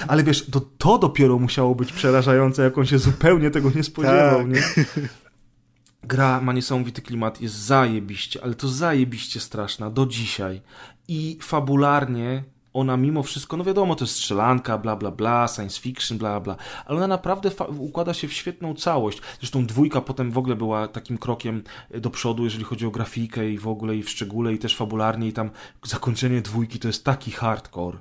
Ale 0.09 0.23
wiesz, 0.23 0.47
to, 0.47 0.61
to 0.61 0.99
dopiero 0.99 1.39
musiało 1.39 1.75
być 1.75 1.93
przerażające, 1.93 2.63
jak 2.63 2.79
on 2.79 2.87
się 2.87 2.99
zupełnie 2.99 3.51
tego 3.51 3.71
nie 3.75 3.83
spodziewał, 3.83 4.39
tak. 4.39 4.49
nie? 4.49 4.63
Gra 6.03 6.41
ma 6.41 6.53
niesamowity 6.53 7.03
klimat, 7.03 7.41
jest 7.41 7.55
zajebiście, 7.55 8.45
ale 8.45 8.55
to 8.55 8.69
zajebiście 8.69 9.41
straszna 9.41 9.91
do 9.91 10.07
dzisiaj. 10.07 10.61
I 11.09 11.39
fabularnie 11.43 12.45
ona 12.75 12.97
mimo 12.97 13.23
wszystko, 13.23 13.57
no 13.57 13.65
wiadomo, 13.65 13.95
to 13.95 14.05
jest 14.05 14.15
strzelanka, 14.15 14.79
bla, 14.79 14.97
bla, 14.97 15.11
bla, 15.11 15.49
science 15.49 15.81
fiction, 15.81 16.19
bla, 16.19 16.41
bla, 16.41 16.57
ale 16.87 16.97
ona 16.97 17.07
naprawdę 17.07 17.51
układa 17.79 18.15
się 18.15 18.29
w 18.29 18.33
świetną 18.33 18.75
całość. 18.75 19.21
Zresztą 19.41 19.67
dwójka 19.67 20.01
potem 20.01 20.31
w 20.31 20.39
ogóle 20.39 20.57
była 20.57 20.89
takim 20.89 21.19
krokiem 21.19 21.63
do 21.91 22.11
przodu, 22.11 22.45
jeżeli 22.45 22.65
chodzi 22.65 22.87
o 22.87 22.91
grafikę 22.91 23.51
i 23.51 23.59
w 23.59 23.69
ogóle 23.69 23.97
i 23.97 24.03
w 24.03 24.11
szczególe 24.11 24.55
i 24.55 24.59
też 24.59 24.77
fabularnie 24.77 25.29
i 25.29 25.33
tam 25.33 25.51
zakończenie 25.85 26.43
dwójki 26.43 26.79
to 26.79 26.89
jest 26.89 27.05
taki 27.05 27.31
hardcore 27.31 27.99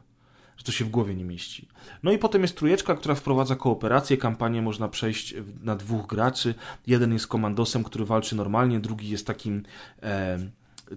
że 0.57 0.63
to 0.63 0.71
się 0.71 0.85
w 0.85 0.89
głowie 0.89 1.15
nie 1.15 1.25
mieści. 1.25 1.67
No 2.03 2.11
i 2.11 2.17
potem 2.17 2.41
jest 2.41 2.57
trójeczka, 2.57 2.95
która 2.95 3.15
wprowadza 3.15 3.55
kooperację, 3.55 4.17
kampanię 4.17 4.61
można 4.61 4.87
przejść 4.87 5.35
na 5.63 5.75
dwóch 5.75 6.07
graczy. 6.07 6.55
Jeden 6.87 7.13
jest 7.13 7.27
komandosem, 7.27 7.83
który 7.83 8.05
walczy 8.05 8.35
normalnie, 8.35 8.79
drugi 8.79 9.09
jest 9.09 9.27
takim 9.27 9.63
e, 10.03 10.39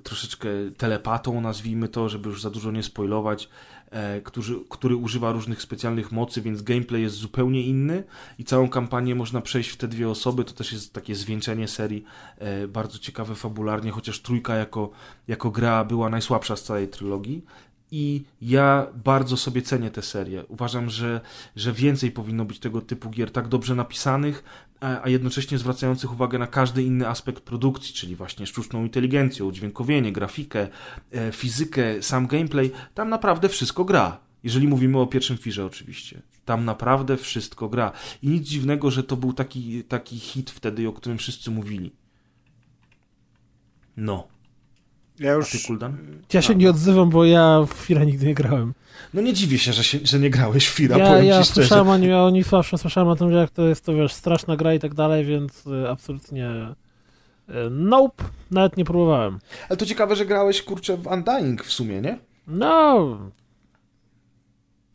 troszeczkę 0.03 0.49
telepatą, 0.77 1.41
nazwijmy 1.41 1.89
to, 1.89 2.09
żeby 2.09 2.29
już 2.29 2.43
za 2.43 2.51
dużo 2.51 2.71
nie 2.71 2.83
spoilować, 2.83 3.49
e, 3.91 4.21
który, 4.21 4.55
który 4.71 4.97
używa 4.97 5.33
różnych 5.33 5.63
specjalnych 5.63 6.13
mocy, 6.13 6.43
więc 6.43 6.63
gameplay 6.63 7.03
jest 7.03 7.17
zupełnie 7.17 7.63
inny 7.63 8.05
i 8.39 8.45
całą 8.45 8.69
kampanię 8.69 9.15
można 9.15 9.41
przejść 9.41 9.71
w 9.71 9.77
te 9.77 9.89
dwie 9.89 10.09
osoby. 10.09 10.45
To 10.45 10.53
też 10.53 10.73
jest 10.73 10.93
takie 10.93 11.15
zwieńczenie 11.15 11.69
serii, 11.69 12.05
e, 12.39 12.69
bardzo 12.69 12.99
ciekawe 12.99 13.35
fabularnie, 13.35 13.91
chociaż 13.91 14.21
trójka 14.21 14.55
jako, 14.55 14.91
jako 15.29 15.51
gra 15.51 15.85
była 15.85 16.11
najsłabsza 16.11 16.57
z 16.57 16.63
całej 16.63 16.89
trylogii. 16.89 17.45
I 17.91 18.25
ja 18.43 18.87
bardzo 19.05 19.37
sobie 19.37 19.63
cenię 19.63 19.91
tę 19.91 20.03
serię. 20.03 20.45
Uważam, 20.49 20.91
że, 20.91 21.21
że 21.57 21.73
więcej 21.73 22.11
powinno 22.11 22.45
być 22.45 22.59
tego 22.59 22.81
typu 22.81 23.11
gier 23.11 23.31
tak 23.31 23.49
dobrze 23.49 23.75
napisanych, 23.75 24.45
a 24.81 25.09
jednocześnie 25.09 25.59
zwracających 25.59 26.13
uwagę 26.13 26.39
na 26.39 26.47
każdy 26.47 26.83
inny 26.83 27.09
aspekt 27.09 27.43
produkcji, 27.43 27.95
czyli 27.95 28.17
właśnie 28.17 28.47
sztuczną 28.47 28.83
inteligencję, 28.83 29.45
udźwiękowienie, 29.45 30.13
grafikę, 30.13 30.69
e, 31.13 31.33
fizykę, 31.33 32.03
sam 32.03 32.27
gameplay. 32.27 32.71
Tam 32.95 33.09
naprawdę 33.09 33.49
wszystko 33.49 33.85
gra. 33.85 34.19
Jeżeli 34.45 34.69
mówimy 34.69 34.99
o 34.99 35.07
pierwszym 35.07 35.39
firze 35.39 35.67
oczywiście. 35.67 36.23
Tam 36.45 36.65
naprawdę 36.65 37.17
wszystko 37.17 37.69
gra. 37.69 37.93
I 38.23 38.29
nic 38.29 38.49
dziwnego, 38.49 38.91
że 38.91 39.03
to 39.03 39.17
był 39.17 39.33
taki, 39.33 39.85
taki 39.85 40.19
hit 40.19 40.51
wtedy, 40.51 40.89
o 40.89 40.93
którym 40.93 41.19
wszyscy 41.19 41.51
mówili. 41.51 41.93
No. 43.97 44.29
Ja 45.19 45.33
już... 45.33 45.55
A 45.55 45.59
ty, 45.59 45.67
Kuldan? 45.67 45.97
Ja 46.33 46.43
się 46.43 46.55
nie 46.55 46.71
odzywam, 46.71 47.11
bo 47.11 47.25
ja 47.25 47.61
w 47.69 47.75
Fira 47.75 48.05
nigdy 48.05 48.27
nie 48.27 48.35
grałem. 48.35 48.75
No 49.15 49.23
nie 49.23 49.33
dziwię 49.33 49.59
się, 49.59 49.73
że, 49.73 49.85
się, 49.85 49.99
że 50.05 50.19
nie 50.19 50.31
grałeś 50.31 50.69
w 50.69 50.73
Fira, 50.73 50.99
ja, 50.99 51.23
ja 51.23 51.45
słyszałem 51.45 51.89
o 51.89 51.97
nim, 51.97 52.11
ja 52.11 52.25
o 52.25 52.31
nim 52.31 52.43
zawsze 52.43 52.79
słyszałem 52.79 53.09
o 53.09 53.17
tym, 53.17 53.33
że 53.33 53.37
jak 53.39 53.51
to 53.51 53.69
jest 53.69 53.85
to, 53.85 53.95
wiesz, 53.95 54.13
straszna 54.13 54.57
gra 54.57 54.75
i 54.75 54.79
tak 54.79 54.95
dalej, 54.95 55.25
więc 55.25 55.67
y, 55.67 55.89
absolutnie 55.89 56.51
y, 57.49 57.53
nope, 57.71 58.25
nawet 58.51 58.77
nie 58.77 58.85
próbowałem. 58.85 59.39
Ale 59.69 59.77
to 59.77 59.87
ciekawe, 59.87 60.17
że 60.17 60.27
grałeś, 60.27 60.63
kurczę, 60.63 60.97
w 60.97 61.07
Undying 61.07 61.65
w 61.65 61.73
sumie, 61.73 62.01
nie? 62.01 62.19
No... 62.47 63.19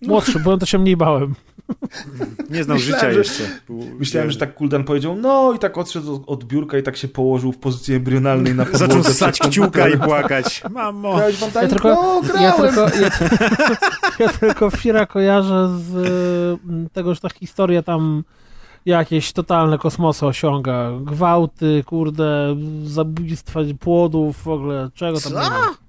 Młodszy, 0.01 0.37
no. 0.39 0.45
bo 0.45 0.57
to 0.57 0.65
się 0.65 0.79
mniej 0.79 0.97
bałem. 0.97 1.35
Nie 2.49 2.63
znał 2.63 2.77
myślałem, 2.77 2.79
życia 2.79 3.11
że, 3.11 3.17
jeszcze. 3.17 3.43
Myślałem, 3.99 4.31
że 4.31 4.37
tak 4.37 4.55
Kuldan 4.55 4.83
powiedział, 4.83 5.15
no 5.15 5.53
i 5.55 5.59
tak 5.59 5.77
odszedł 5.77 6.23
od 6.27 6.43
biurka 6.43 6.77
i 6.77 6.83
tak 6.83 6.97
się 6.97 7.07
położył 7.07 7.51
w 7.51 7.57
pozycji 7.57 7.95
embrionalnej 7.95 8.55
na 8.55 8.65
podłodze. 8.71 8.87
Zaczął 8.87 9.03
ssać 9.03 9.39
kciuka 9.39 9.89
i 9.89 9.97
płakać. 9.97 10.63
Mamo. 10.71 11.15
Grałeś 11.15 11.35
w 11.35 11.55
ja 11.55 11.67
tylko, 11.67 12.21
no, 12.33 12.41
ja 12.41 12.51
tylko, 12.51 12.81
ja, 12.81 13.09
ja 14.25 14.29
tylko 14.29 14.69
Fira 14.69 15.05
kojarzę 15.05 15.69
z 15.89 15.95
mm, 16.65 16.89
tego, 16.89 17.15
że 17.15 17.21
ta 17.21 17.29
historia 17.29 17.83
tam 17.83 18.23
jakieś 18.85 19.33
totalne 19.33 19.77
kosmosy 19.77 20.25
osiąga. 20.25 20.91
Gwałty, 21.01 21.83
kurde, 21.85 22.55
zabójstwa 22.83 23.59
płodów, 23.79 24.43
w 24.43 24.47
ogóle, 24.47 24.89
czego 24.93 25.19
tam 25.19 25.33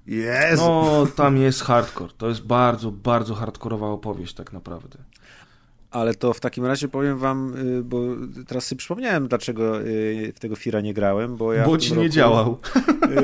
Jezu. 0.07 0.63
No, 0.63 1.07
tam 1.15 1.37
jest 1.37 1.61
hardcore. 1.61 2.13
To 2.17 2.29
jest 2.29 2.45
bardzo, 2.45 2.91
bardzo 2.91 3.35
hardkorowa 3.35 3.87
opowieść 3.87 4.33
tak 4.33 4.53
naprawdę. 4.53 4.97
Ale 5.93 6.13
to 6.13 6.33
w 6.33 6.39
takim 6.39 6.65
razie 6.65 6.87
powiem 6.87 7.17
wam, 7.17 7.53
y, 7.79 7.83
bo 7.83 8.01
teraz 8.47 8.65
sobie 8.65 8.79
przypomniałem, 8.79 9.27
dlaczego 9.27 9.81
y, 9.81 10.33
w 10.35 10.39
tego 10.39 10.55
Fira 10.55 10.81
nie 10.81 10.93
grałem, 10.93 11.37
bo 11.37 11.53
ja... 11.53 11.65
Bo 11.65 11.77
ci 11.77 11.89
roku, 11.89 12.01
nie 12.01 12.09
działał. 12.09 12.57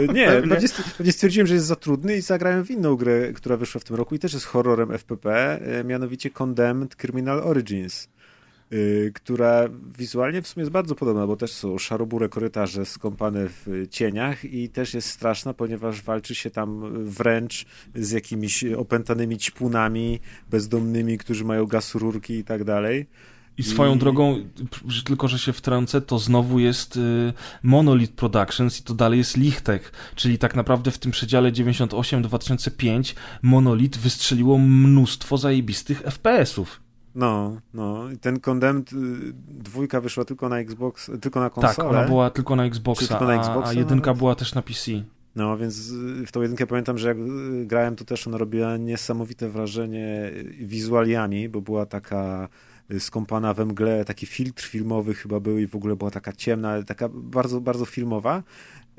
Y, 0.02 0.08
nie, 0.14 0.32
pewnie 0.98 1.12
stwierdziłem, 1.12 1.48
że 1.48 1.54
jest 1.54 1.66
za 1.66 1.76
trudny 1.76 2.18
i 2.18 2.22
zagrałem 2.22 2.66
w 2.66 2.72
inną 2.72 2.96
grę, 2.96 3.34
która 3.34 3.58
wyszła 3.58 3.82
w 3.82 3.84
tym 3.84 3.96
roku 3.96 4.16
i 4.16 4.20
też 4.20 4.34
jest 4.34 4.46
horrorem 4.46 4.92
FPP, 4.92 5.60
mianowicie 5.86 6.30
Condemned 6.30 6.96
Criminal 6.96 7.40
Origins. 7.40 8.08
Y, 8.74 9.12
która 9.16 9.70
wizualnie 9.98 10.42
w 10.42 10.48
sumie 10.48 10.62
jest 10.62 10.72
bardzo 10.72 10.96
podobna, 10.96 11.28
bo 11.28 11.36
też 11.36 11.52
są 11.52 11.78
szarobure 11.78 12.30
korytarze 12.30 12.86
skąpane 12.86 13.48
w 13.50 13.88
cieniach 13.90 14.46
i 14.46 14.70
też 14.70 14.94
jest 14.94 15.10
straszna, 15.10 15.54
ponieważ 15.54 16.02
walczy 16.02 16.36
się 16.36 16.50
tam 16.50 16.94
wręcz 17.06 17.66
z 17.96 18.12
jakimiś 18.12 18.64
opętanymi 18.64 19.38
ćpunami 19.38 20.20
bezdomnymi, 20.50 21.18
którzy 21.18 21.46
mają 21.46 21.66
gaz 21.66 21.96
rurki 21.96 22.34
i 22.34 22.44
tak 22.44 22.64
dalej. 22.64 23.08
I 23.58 23.64
swoją 23.64 23.98
drogą, 23.98 24.50
że 24.88 25.04
tylko 25.04 25.28
że 25.28 25.40
się 25.40 25.54
wtrącę, 25.54 26.02
to 26.02 26.20
znowu 26.20 26.60
jest 26.60 26.98
y, 26.98 27.34
Monolith 27.64 28.14
Productions 28.14 28.80
i 28.80 28.84
to 28.84 28.94
dalej 28.94 29.18
jest 29.18 29.38
Lichtek, 29.38 29.92
czyli 30.16 30.38
tak 30.38 30.56
naprawdę 30.56 30.92
w 30.92 30.98
tym 30.98 31.12
przedziale 31.12 31.52
98-2005 31.52 33.16
Monolith 33.42 34.00
wystrzeliło 34.00 34.58
mnóstwo 34.58 35.38
zajebistych 35.38 36.02
FPS-ów. 36.02 36.89
No, 37.16 37.62
no. 37.74 38.12
I 38.12 38.18
ten 38.18 38.40
Condemned 38.40 38.94
y, 38.94 38.96
dwójka 39.48 40.02
wyszła 40.02 40.26
tylko 40.26 40.50
na 40.50 40.60
Xbox, 40.60 41.12
tylko 41.22 41.40
na 41.40 41.50
konsolę. 41.50 41.76
Tak, 41.76 41.86
ona 41.86 42.04
była 42.04 42.30
tylko 42.30 42.56
na 42.56 42.66
Xboxa, 42.66 43.08
tylko 43.08 43.26
na 43.26 43.40
Xboxa 43.40 43.70
a, 43.70 43.70
a 43.70 43.74
jedynka 43.74 44.14
była 44.14 44.36
też 44.36 44.56
na 44.56 44.62
PC. 44.62 44.92
No, 45.36 45.58
więc 45.58 45.92
w 46.26 46.32
tą 46.32 46.42
jedynkę 46.42 46.68
pamiętam, 46.68 46.98
że 46.98 47.08
jak 47.08 47.18
grałem, 47.68 47.96
to 47.96 48.06
też 48.06 48.28
ona 48.28 48.38
robiła 48.38 48.78
niesamowite 48.78 49.50
wrażenie 49.50 50.32
wizualiami, 50.60 51.50
bo 51.50 51.62
była 51.62 51.86
taka 51.86 52.50
skąpana 53.00 53.54
we 53.54 53.66
mgle, 53.66 54.06
taki 54.06 54.26
filtr 54.26 54.64
filmowy 54.64 55.14
chyba 55.14 55.40
był 55.40 55.58
i 55.58 55.68
w 55.68 55.76
ogóle 55.76 55.96
była 55.96 56.12
taka 56.12 56.34
ciemna, 56.34 56.84
taka 56.84 57.10
bardzo, 57.14 57.62
bardzo 57.62 57.86
filmowa. 57.86 58.44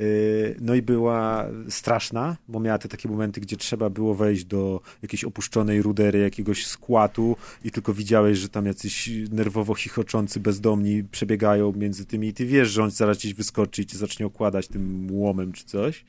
Y, 0.00 0.56
no 0.60 0.74
i 0.74 0.82
była 0.82 1.46
straszna, 1.68 2.36
bo 2.48 2.60
miała 2.60 2.78
te 2.78 2.88
takie 2.88 3.08
momenty, 3.08 3.40
gdzie 3.40 3.56
trzeba 3.56 3.90
było 3.90 4.14
wejść 4.14 4.44
do 4.44 4.80
jakiejś 5.02 5.24
opuszczonej 5.24 5.82
rudery, 5.82 6.18
jakiegoś 6.18 6.66
składu 6.66 7.36
i 7.64 7.70
tylko 7.70 7.94
widziałeś, 7.94 8.38
że 8.38 8.48
tam 8.48 8.66
jacyś 8.66 9.10
nerwowo 9.32 9.74
chichoczący 9.74 10.40
bezdomni 10.40 11.04
przebiegają 11.04 11.72
między 11.72 12.06
tymi 12.06 12.28
i 12.28 12.34
ty 12.34 12.46
wiesz, 12.46 12.68
że 12.68 12.82
on 12.82 12.90
zaraz 12.90 13.18
gdzieś 13.18 13.34
wyskoczy 13.34 13.82
i 13.82 13.86
cię 13.86 13.98
zacznie 13.98 14.26
okładać 14.26 14.68
tym 14.68 15.08
łomem 15.10 15.52
czy 15.52 15.64
coś. 15.64 16.04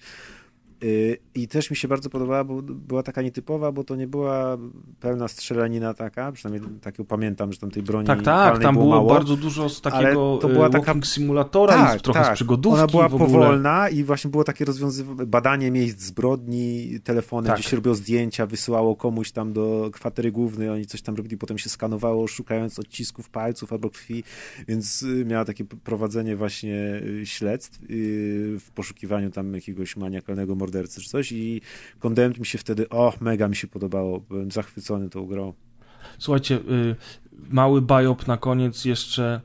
Y, 0.83 1.17
I 1.35 1.47
też 1.47 1.69
mi 1.69 1.75
się 1.75 1.87
bardzo 1.87 2.09
podobała, 2.09 2.43
bo 2.43 2.61
była 2.61 3.03
taka 3.03 3.21
nietypowa, 3.21 3.71
bo 3.71 3.83
to 3.83 3.95
nie 3.95 4.07
była 4.07 4.57
pełna 4.99 5.27
strzelanina 5.27 5.93
taka, 5.93 6.31
przynajmniej 6.31 6.71
taką 6.81 7.05
pamiętam, 7.05 7.53
że 7.53 7.59
tam 7.59 7.71
tej 7.71 7.83
broni 7.83 8.07
Tak, 8.07 8.21
tak, 8.21 8.59
tam 8.59 8.75
było, 8.75 8.89
mało, 8.89 9.09
bardzo 9.09 9.35
dużo 9.35 9.69
z 9.69 9.81
takiego 9.81 10.37
to 10.41 10.49
była 10.49 10.69
taka 10.69 10.93
simulatora 11.03 11.73
tak, 11.73 11.99
i 11.99 12.03
trochę 12.03 12.19
tak. 12.19 12.33
z 12.33 12.35
przygodówki 12.35 12.79
Ona 12.79 12.87
była 12.87 13.09
powolna 13.09 13.89
i 13.89 14.03
właśnie 14.03 14.31
było 14.31 14.43
takie 14.43 14.65
rozwiązywanie, 14.65 15.25
badanie 15.25 15.71
miejsc 15.71 16.01
zbrodni 16.01 16.99
telefonem, 17.03 17.47
Tak. 17.47 17.59
gdzie 17.59 17.69
się 17.69 17.75
robiło 17.75 17.95
zdjęcia, 17.95 18.45
wysyłało 18.45 18.95
komuś 18.95 19.31
tam 19.31 19.53
do 19.53 19.89
kwatery 19.93 20.31
głównej, 20.31 20.69
oni 20.69 20.85
coś 20.85 21.01
tam 21.01 21.15
robili, 21.15 21.37
potem 21.37 21.57
się 21.57 21.69
skanowało, 21.69 22.27
szukając 22.27 22.79
odcisków 22.79 23.29
palców 23.29 23.73
albo 23.73 23.89
krwi, 23.89 24.23
więc 24.67 25.03
y, 25.03 25.25
miała 25.25 25.45
takie 25.45 25.65
prowadzenie 25.65 26.35
właśnie 26.35 27.01
y, 27.21 27.25
śledztw 27.25 27.79
y, 27.83 28.57
w 28.59 28.71
poszukiwaniu 28.75 29.31
tam 29.31 29.53
jakiegoś 29.53 29.97
maniakalnego 29.97 30.55
mordercy 30.71 31.01
czy 31.01 31.09
coś 31.09 31.31
i 31.31 31.61
Condemned 31.99 32.39
mi 32.39 32.45
się 32.45 32.57
wtedy, 32.57 32.89
o, 32.89 33.13
mega 33.21 33.47
mi 33.47 33.55
się 33.55 33.67
podobało, 33.67 34.19
byłem 34.19 34.51
zachwycony 34.51 35.09
tą 35.09 35.25
grą. 35.25 35.53
Słuchajcie, 36.19 36.55
y, 36.55 36.95
mały 37.49 37.81
biop 37.81 38.27
na 38.27 38.37
koniec 38.37 38.85
jeszcze. 38.85 39.41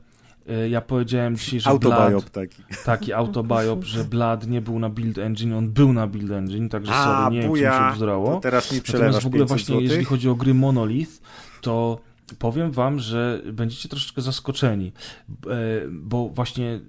y, 0.65 0.69
Ja 0.69 0.81
powiedziałem 0.81 1.35
dzisiaj, 1.37 1.59
że 1.59 1.69
Autobiop 1.69 2.09
Blood, 2.09 2.31
taki. 2.31 2.63
taki 2.85 3.13
autobiop, 3.13 3.83
że 3.83 4.03
Blood 4.03 4.47
nie 4.47 4.61
był 4.61 4.79
na 4.79 4.89
build 4.89 5.17
engine, 5.17 5.53
on 5.53 5.69
był 5.69 5.93
na 5.93 6.07
build 6.07 6.31
engine, 6.31 6.69
także 6.69 6.91
A, 6.95 7.03
sorry, 7.03 7.35
nie 7.35 7.41
wiem, 7.41 7.41
czy 7.41 7.47
mi 7.47 7.49
buja, 7.49 7.89
się 7.91 7.95
wzrało. 7.95 8.33
to 8.35 8.39
teraz 8.39 8.71
mi 8.71 8.77
Natomiast 8.77 8.83
przelewasz 8.97 9.23
w 9.23 9.27
ogóle 9.27 9.41
500 9.43 9.47
właśnie, 9.47 9.65
złotych. 9.73 9.83
jeżeli 9.89 10.05
chodzi 10.05 10.29
o 10.29 10.35
gry 10.35 10.53
Monolith, 10.53 11.21
to 11.61 11.99
powiem 12.39 12.71
wam, 12.71 12.99
że 12.99 13.41
będziecie 13.53 13.89
troszeczkę 13.89 14.21
zaskoczeni, 14.21 14.91
e, 15.29 15.31
bo 15.91 16.29
właśnie 16.29 16.79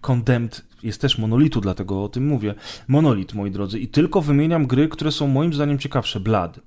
Condemned 0.00 0.66
jest 0.82 1.00
też 1.00 1.18
monolitu, 1.18 1.60
dlatego 1.60 2.04
o 2.04 2.08
tym 2.08 2.26
mówię. 2.26 2.54
Monolit, 2.88 3.34
moi 3.34 3.50
drodzy, 3.50 3.78
i 3.78 3.88
tylko 3.88 4.20
wymieniam 4.20 4.66
gry, 4.66 4.88
które 4.88 5.12
są 5.12 5.28
moim 5.28 5.54
zdaniem 5.54 5.78
ciekawsze. 5.78 6.20
Blood, 6.20 6.60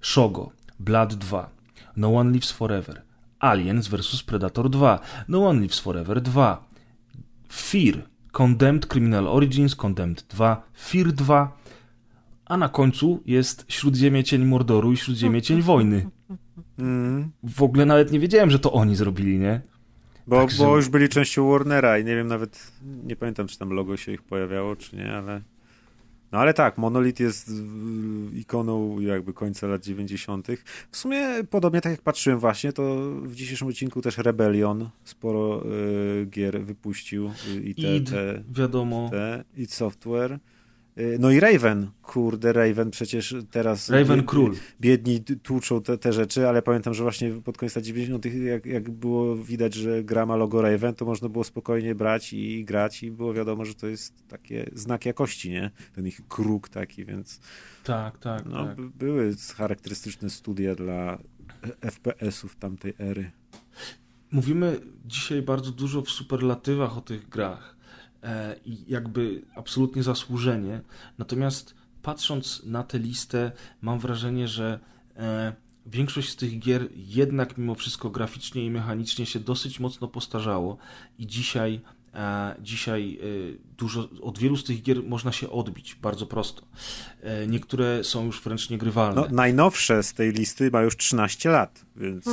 Shogo, 0.00 0.50
Blood 0.80 1.14
2, 1.14 1.50
No 1.96 2.16
One 2.16 2.30
Lives 2.30 2.52
Forever, 2.52 3.02
Aliens 3.38 3.88
vs 3.88 4.22
Predator 4.22 4.70
2, 4.70 5.00
No 5.28 5.46
One 5.48 5.60
Lives 5.60 5.78
Forever 5.78 6.20
2, 6.20 6.68
Fear, 7.52 8.02
Condemned 8.32 8.86
Criminal 8.86 9.28
Origins, 9.28 9.74
Condemned 9.74 10.26
2, 10.28 10.62
Fear 10.78 11.12
2, 11.12 11.58
a 12.44 12.56
na 12.56 12.68
końcu 12.68 13.22
jest 13.26 13.64
Śródziemie 13.68 14.24
Cień 14.24 14.44
Mordoru 14.44 14.92
i 14.92 14.96
Śródziemie 14.96 15.42
Cień 15.42 15.62
Wojny. 15.62 16.10
Mm. 16.78 17.30
W 17.42 17.62
ogóle 17.62 17.86
nawet 17.86 18.12
nie 18.12 18.20
wiedziałem, 18.20 18.50
że 18.50 18.58
to 18.58 18.72
oni 18.72 18.96
zrobili, 18.96 19.38
nie? 19.38 19.60
Bo, 20.26 20.36
Także- 20.36 20.64
bo 20.64 20.76
już 20.76 20.88
byli 20.88 21.08
częścią 21.08 21.50
Warnera 21.50 21.98
i 21.98 22.04
nie 22.04 22.16
wiem 22.16 22.26
nawet, 22.26 22.72
nie 23.04 23.16
pamiętam 23.16 23.46
czy 23.46 23.58
tam 23.58 23.70
logo 23.70 23.96
się 23.96 24.12
ich 24.12 24.22
pojawiało, 24.22 24.76
czy 24.76 24.96
nie, 24.96 25.12
ale... 25.12 25.40
No 26.32 26.38
ale 26.38 26.54
tak, 26.54 26.78
Monolith 26.78 27.20
jest 27.20 27.52
ikoną 28.34 29.00
jakby 29.00 29.32
końca 29.32 29.66
lat 29.66 29.84
90. 29.84 30.48
W 30.90 30.96
sumie 30.96 31.44
podobnie 31.50 31.80
tak 31.80 31.92
jak 31.92 32.02
patrzyłem 32.02 32.38
właśnie, 32.38 32.72
to 32.72 33.12
w 33.22 33.34
dzisiejszym 33.34 33.68
odcinku 33.68 34.02
też 34.02 34.18
Rebellion 34.18 34.88
sporo 35.04 35.64
y, 35.66 36.26
gier 36.26 36.64
wypuścił 36.64 37.30
y, 37.56 37.62
i 37.62 37.74
te, 37.74 37.96
id, 37.96 38.10
te, 38.10 38.42
wiadomo. 38.50 39.08
te 39.10 39.44
id 39.56 39.72
Software. 39.72 40.38
No 41.18 41.30
i 41.30 41.40
Raven, 41.40 41.90
kurde 42.02 42.52
Raven 42.52 42.90
przecież 42.90 43.34
teraz... 43.50 43.90
Raven 43.90 44.20
y, 44.20 44.22
Król. 44.22 44.54
biedni 44.80 45.20
tłuczą 45.42 45.82
te, 45.82 45.98
te 45.98 46.12
rzeczy, 46.12 46.48
ale 46.48 46.62
pamiętam, 46.62 46.94
że 46.94 47.02
właśnie 47.02 47.30
pod 47.30 47.58
koniec 47.58 47.76
lat 47.76 47.84
90. 47.84 48.26
Jak, 48.26 48.66
jak 48.66 48.90
było 48.90 49.36
widać, 49.36 49.74
że 49.74 50.04
gra 50.04 50.26
ma 50.26 50.36
logo 50.36 50.62
Raven, 50.62 50.94
to 50.94 51.04
można 51.04 51.28
było 51.28 51.44
spokojnie 51.44 51.94
brać 51.94 52.32
i 52.32 52.64
grać 52.64 53.02
i 53.02 53.10
było 53.10 53.34
wiadomo, 53.34 53.64
że 53.64 53.74
to 53.74 53.86
jest 53.86 54.28
takie 54.28 54.70
znak 54.74 55.06
jakości, 55.06 55.50
nie? 55.50 55.70
Ten 55.94 56.06
ich 56.06 56.20
kruk 56.28 56.68
taki, 56.68 57.04
więc 57.04 57.40
Tak, 57.84 58.18
tak, 58.18 58.44
no, 58.46 58.64
tak. 58.66 58.76
by- 58.76 58.90
były 58.90 59.34
charakterystyczne 59.56 60.30
studia 60.30 60.74
dla 60.74 61.18
FPS-ów 61.80 62.56
tamtej 62.56 62.94
ery. 62.98 63.30
Mówimy 64.32 64.80
dzisiaj 65.06 65.42
bardzo 65.42 65.70
dużo 65.70 66.02
w 66.02 66.10
superlatywach 66.10 66.98
o 66.98 67.00
tych 67.00 67.28
grach 67.28 67.77
i 68.64 68.84
jakby 68.88 69.42
absolutnie 69.54 70.02
zasłużenie. 70.02 70.80
Natomiast 71.18 71.74
patrząc 72.02 72.62
na 72.64 72.82
tę 72.82 72.98
listę, 72.98 73.52
mam 73.82 73.98
wrażenie, 73.98 74.48
że 74.48 74.80
e, 75.16 75.52
większość 75.86 76.28
z 76.30 76.36
tych 76.36 76.58
gier 76.58 76.88
jednak 76.94 77.58
mimo 77.58 77.74
wszystko 77.74 78.10
graficznie 78.10 78.64
i 78.64 78.70
mechanicznie 78.70 79.26
się 79.26 79.40
dosyć 79.40 79.80
mocno 79.80 80.08
postarzało 80.08 80.78
i 81.18 81.26
dzisiaj 81.26 81.80
e, 82.14 82.54
dzisiaj 82.60 83.18
e, 83.22 83.24
dużo, 83.78 84.08
od 84.22 84.38
wielu 84.38 84.56
z 84.56 84.64
tych 84.64 84.82
gier 84.82 85.02
można 85.02 85.32
się 85.32 85.50
odbić 85.50 85.94
bardzo 85.94 86.26
prosto. 86.26 86.62
E, 87.22 87.46
niektóre 87.46 88.04
są 88.04 88.26
już 88.26 88.42
wręcz 88.42 88.70
niegrywalne. 88.70 89.20
No, 89.20 89.26
najnowsze 89.30 90.02
z 90.02 90.14
tej 90.14 90.32
listy 90.32 90.70
ma 90.70 90.82
już 90.82 90.96
13 90.96 91.50
lat, 91.50 91.84
więc 91.96 92.24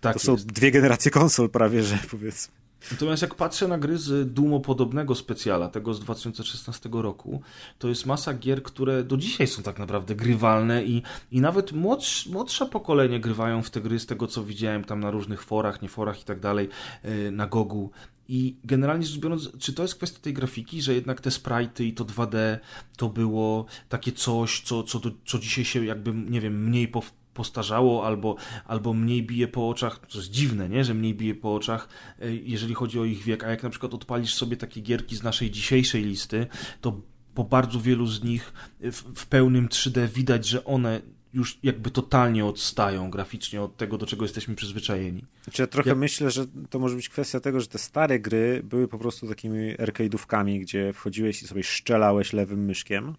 tak 0.00 0.12
to 0.14 0.18
są 0.18 0.32
jest. 0.32 0.46
dwie 0.46 0.70
generacje 0.70 1.10
konsol 1.10 1.50
prawie, 1.50 1.82
że 1.82 1.98
powiedzmy. 2.10 2.55
Natomiast 2.90 3.22
jak 3.22 3.34
patrzę 3.34 3.68
na 3.68 3.78
gry 3.78 3.98
z 3.98 4.32
Dumo 4.32 4.60
podobnego 4.60 5.14
specjala, 5.14 5.68
tego 5.68 5.94
z 5.94 6.00
2016 6.00 6.88
roku, 6.92 7.42
to 7.78 7.88
jest 7.88 8.06
masa 8.06 8.34
gier, 8.34 8.62
które 8.62 9.04
do 9.04 9.16
dzisiaj 9.16 9.46
są 9.46 9.62
tak 9.62 9.78
naprawdę 9.78 10.14
grywalne 10.14 10.84
i, 10.84 11.02
i 11.32 11.40
nawet 11.40 11.72
młodsze, 11.72 12.30
młodsze 12.30 12.66
pokolenie 12.66 13.20
grywają 13.20 13.62
w 13.62 13.70
te 13.70 13.80
gry 13.80 13.98
z 13.98 14.06
tego, 14.06 14.26
co 14.26 14.44
widziałem 14.44 14.84
tam 14.84 15.00
na 15.00 15.10
różnych 15.10 15.42
forach, 15.42 15.82
nie 15.82 15.88
forach 15.88 16.20
i 16.20 16.24
tak 16.24 16.40
dalej, 16.40 16.68
yy, 17.04 17.30
na 17.30 17.46
Gogu. 17.46 17.90
I 18.28 18.56
generalnie 18.64 19.06
rzecz 19.06 19.18
biorąc, 19.18 19.58
czy 19.58 19.72
to 19.72 19.82
jest 19.82 19.94
kwestia 19.94 20.20
tej 20.20 20.32
grafiki, 20.32 20.82
że 20.82 20.94
jednak 20.94 21.20
te 21.20 21.30
sprite'y 21.30 21.84
i 21.84 21.92
to 21.92 22.04
2D 22.04 22.58
to 22.96 23.08
było 23.08 23.66
takie 23.88 24.12
coś, 24.12 24.60
co, 24.60 24.82
co, 24.82 25.00
co 25.26 25.38
dzisiaj 25.38 25.64
się 25.64 25.84
jakby, 25.84 26.12
nie 26.12 26.40
wiem, 26.40 26.64
mniej 26.64 26.88
pow 26.88 27.12
postarzało 27.36 28.06
albo, 28.06 28.36
albo 28.66 28.94
mniej 28.94 29.22
bije 29.22 29.48
po 29.48 29.68
oczach, 29.68 29.98
to 30.06 30.18
jest 30.18 30.30
dziwne, 30.30 30.68
nie, 30.68 30.84
że 30.84 30.94
mniej 30.94 31.14
bije 31.14 31.34
po 31.34 31.54
oczach, 31.54 31.88
y, 32.22 32.42
jeżeli 32.44 32.74
chodzi 32.74 33.00
o 33.00 33.04
ich 33.04 33.22
wiek, 33.22 33.44
a 33.44 33.50
jak 33.50 33.62
na 33.62 33.70
przykład 33.70 33.94
odpalisz 33.94 34.34
sobie 34.34 34.56
takie 34.56 34.80
gierki 34.80 35.16
z 35.16 35.22
naszej 35.22 35.50
dzisiejszej 35.50 36.04
listy, 36.04 36.46
to 36.80 37.00
po 37.34 37.44
bardzo 37.44 37.80
wielu 37.80 38.06
z 38.06 38.24
nich 38.24 38.52
w, 38.80 39.02
w 39.20 39.26
pełnym 39.26 39.68
3D 39.68 40.08
widać, 40.08 40.46
że 40.46 40.64
one 40.64 41.00
już 41.34 41.58
jakby 41.62 41.90
totalnie 41.90 42.44
odstają 42.44 43.10
graficznie 43.10 43.62
od 43.62 43.76
tego, 43.76 43.98
do 43.98 44.06
czego 44.06 44.24
jesteśmy 44.24 44.54
przyzwyczajeni. 44.54 45.24
Znaczy, 45.44 45.62
ja 45.62 45.66
trochę 45.66 45.90
Ja- 45.90 45.96
myślę, 45.96 46.30
że 46.30 46.46
to 46.70 46.78
może 46.78 46.96
być 46.96 47.08
kwestia 47.08 47.40
tego, 47.40 47.60
że 47.60 47.66
te 47.66 47.78
stare 47.78 48.20
gry 48.20 48.62
były 48.64 48.88
po 48.88 48.98
prostu 48.98 49.28
takimi 49.28 49.74
arcade'ówkami, 49.76 50.60
gdzie 50.60 50.92
wchodziłeś 50.92 51.42
i 51.42 51.46
sobie 51.46 51.62
szczelałeś 51.62 52.32
lewym 52.32 52.64
myszkiem, 52.64 53.14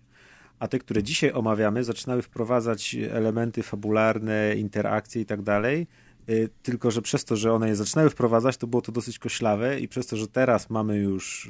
a 0.59 0.67
te, 0.67 0.79
które 0.79 1.03
dzisiaj 1.03 1.31
omawiamy, 1.31 1.83
zaczynały 1.83 2.21
wprowadzać 2.21 2.95
elementy 3.11 3.63
fabularne, 3.63 4.55
interakcje 4.55 5.21
i 5.21 5.25
tak 5.25 5.41
dalej, 5.41 5.87
tylko 6.63 6.91
że 6.91 7.01
przez 7.01 7.25
to, 7.25 7.35
że 7.35 7.53
one 7.53 7.67
je 7.67 7.75
zaczynały 7.75 8.09
wprowadzać, 8.09 8.57
to 8.57 8.67
było 8.67 8.81
to 8.81 8.91
dosyć 8.91 9.19
koślawe 9.19 9.79
i 9.79 9.87
przez 9.87 10.07
to, 10.07 10.17
że 10.17 10.27
teraz 10.27 10.69
mamy 10.69 10.97
już 10.97 11.45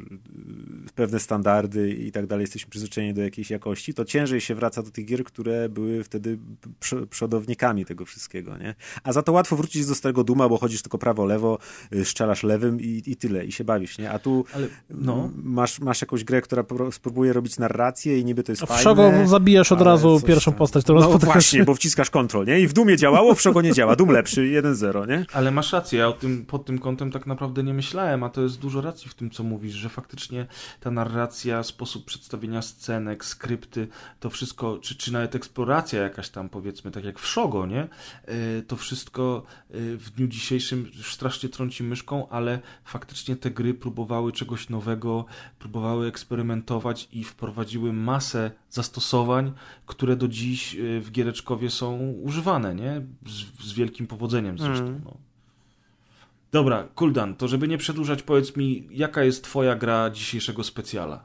y, 0.90 0.94
pewne 0.96 1.20
standardy 1.20 1.90
i 1.90 2.12
tak 2.12 2.28
dalej, 2.28 2.44
jesteśmy 2.44 2.70
przyzwyczajeni 2.70 3.14
do 3.14 3.22
jakiejś 3.22 3.50
jakości, 3.50 3.94
to 3.94 4.06
ciężej 4.06 4.42
się 4.42 4.56
wraca 4.56 4.84
do 4.84 4.92
tych 4.92 5.06
gier, 5.06 5.24
które 5.24 5.70
były 5.70 6.04
wtedy 6.04 6.38
prz- 6.82 7.06
przodownikami 7.06 7.86
tego 7.86 8.06
wszystkiego, 8.06 8.58
nie? 8.58 8.76
A 9.04 9.14
za 9.14 9.22
to 9.22 9.32
łatwo 9.32 9.56
wrócić 9.56 9.86
do 9.86 9.96
starego 9.96 10.24
Duma, 10.24 10.50
bo 10.50 10.58
chodzisz 10.58 10.82
tylko 10.82 10.98
prawo, 10.98 11.26
lewo, 11.26 11.60
y, 11.94 12.06
strzelasz 12.06 12.44
lewym 12.44 12.82
i, 12.82 13.04
i 13.06 13.16
tyle, 13.16 13.46
i 13.46 13.52
się 13.52 13.64
bawisz, 13.64 13.98
nie? 13.98 14.12
A 14.12 14.20
tu 14.20 14.46
Ale 14.54 14.68
no, 14.90 15.32
masz, 15.44 15.80
masz 15.80 16.02
jakąś 16.02 16.24
grę, 16.24 16.42
która 16.42 16.64
spróbuje 16.92 17.34
robić 17.34 17.60
narrację 17.60 18.20
i 18.20 18.26
niby 18.26 18.44
to 18.44 18.52
jest 18.52 18.62
W 18.62 18.66
fajne. 18.68 18.84
Szogo 18.84 19.12
zabijasz 19.26 19.72
od 19.72 19.82
razu 19.82 20.22
pierwszą 20.28 20.52
tam- 20.52 20.58
postać, 20.58 20.84
którą 20.84 21.00
No 21.00 21.18
właśnie, 21.18 21.64
bo 21.64 21.76
wciskasz 21.76 22.10
kontrol, 22.10 22.46
nie? 22.46 22.60
I 22.60 22.68
w 22.68 22.74
Dumie 22.74 22.98
działało, 22.98 23.36
w 23.36 23.42
Szogo 23.42 23.62
nie 23.62 23.74
działa. 23.74 23.96
Dum 23.96 24.10
lepszy, 24.10 24.48
jeden 24.48 24.67
1-0, 24.74 25.08
nie? 25.08 25.26
Ale 25.34 25.52
masz 25.52 25.74
rację, 25.74 26.00
ja 26.00 26.08
o 26.08 26.14
tym, 26.14 26.46
pod 26.46 26.66
tym 26.66 26.80
kątem 26.80 27.12
tak 27.12 27.28
naprawdę 27.28 27.64
nie 27.64 27.74
myślałem, 27.74 28.24
a 28.24 28.30
to 28.30 28.42
jest 28.42 28.60
dużo 28.60 28.82
racji 28.82 29.10
w 29.10 29.14
tym, 29.14 29.30
co 29.30 29.44
mówisz, 29.44 29.74
że 29.74 29.90
faktycznie 29.90 30.48
ta 30.80 30.92
narracja, 30.92 31.64
sposób 31.64 32.06
przedstawienia 32.06 32.62
scenek, 32.62 33.26
skrypty, 33.26 33.88
to 34.20 34.30
wszystko, 34.30 34.78
czy, 34.82 34.96
czy 34.96 35.14
nawet 35.14 35.36
eksploracja 35.36 36.02
jakaś 36.02 36.30
tam, 36.30 36.50
powiedzmy, 36.50 36.92
tak 36.92 37.04
jak 37.06 37.20
w 37.20 37.28
Szogo, 37.28 37.66
nie? 37.66 37.88
E, 38.26 38.62
to 38.68 38.76
wszystko 38.76 39.44
e, 39.70 39.74
w 39.98 40.10
dniu 40.10 40.28
dzisiejszym 40.28 40.92
strasznie 41.04 41.50
trąci 41.50 41.84
myszką, 41.84 42.30
ale 42.30 42.60
faktycznie 42.86 43.36
te 43.36 43.52
gry 43.52 43.74
próbowały 43.74 44.32
czegoś 44.32 44.70
nowego, 44.70 45.26
próbowały 45.60 46.08
eksperymentować 46.08 47.10
i 47.12 47.24
wprowadziły 47.24 47.94
masę 47.94 48.52
zastosowań, 48.70 49.54
które 49.86 50.16
do 50.16 50.28
dziś 50.28 50.76
e, 50.76 51.02
w 51.02 51.12
Giereczkowie 51.12 51.70
są 51.70 51.98
używane, 52.24 52.76
nie? 52.76 53.02
Z, 53.26 53.68
z 53.68 53.74
wielkim 53.74 54.08
powodzeniem 54.08 54.57
zresztą. 54.60 54.86
Mm. 54.86 55.02
No. 55.06 55.18
Dobra, 56.52 56.84
Kuldan, 56.96 57.36
to 57.36 57.48
żeby 57.48 57.68
nie 57.68 57.78
przedłużać, 57.78 58.24
powiedz 58.24 58.56
mi, 58.56 58.88
jaka 58.92 59.24
jest 59.24 59.44
twoja 59.44 59.76
gra 59.76 60.10
dzisiejszego 60.10 60.64
specjala? 60.64 61.24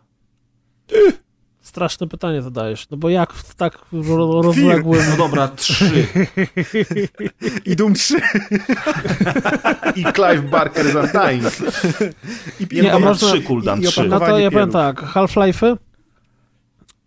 Straszne 1.60 2.08
pytanie 2.08 2.42
zadajesz, 2.42 2.90
no 2.90 2.96
bo 2.96 3.08
jak 3.10 3.32
w 3.32 3.54
tak 3.54 3.78
ro- 3.92 4.42
rozległym... 4.42 5.00
No 5.10 5.16
dobra, 5.16 5.48
trzy. 5.48 6.06
I 7.66 7.76
Doom 7.76 7.94
3. 7.94 8.16
I 9.96 10.04
Clive 10.14 10.50
Barker 10.50 10.86
z 10.92 10.94
Undying. 10.96 11.44
I 12.60 12.82
Nie, 12.82 12.92
no, 12.92 12.98
można- 13.00 13.28
trzy, 13.28 13.42
Kuldan, 13.42 13.80
i 13.80 13.82
trzy. 13.82 14.08
No 14.08 14.20
to 14.20 14.38
ja 14.38 14.50
powiem 14.50 14.70
tak, 14.70 15.02
Half-Life'y, 15.02 15.76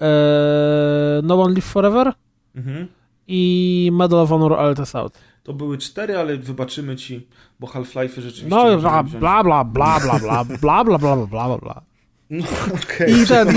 e, 0.01 1.21
No 1.23 1.41
One 1.41 1.53
Live 1.53 1.65
Forever 1.65 2.13
Mhm. 2.55 2.87
i 3.27 3.89
Medal 3.93 4.19
of 4.19 4.29
Honor 4.29 4.53
Altes 4.53 4.95
Out. 4.95 5.17
To 5.45 5.53
były 5.53 5.77
cztery, 5.77 6.17
ale 6.17 6.37
wybaczymy 6.37 6.95
ci, 6.95 7.27
bo 7.59 7.67
Half-Life 7.67 8.21
rzeczywiście... 8.21 8.49
No 8.49 8.77
bla, 8.77 9.03
bla, 9.03 9.43
bla, 9.43 9.63
bla, 9.63 9.63
bla, 9.99 10.19
bla, 10.19 10.43
bla, 10.45 10.83
bla, 10.83 10.83
bla, 10.83 11.15
bla, 11.15 11.27
bla, 11.27 11.57
bla. 11.57 11.81
No, 12.29 12.45
okej. 12.83 13.21
I 13.21 13.27
ten, 13.27 13.47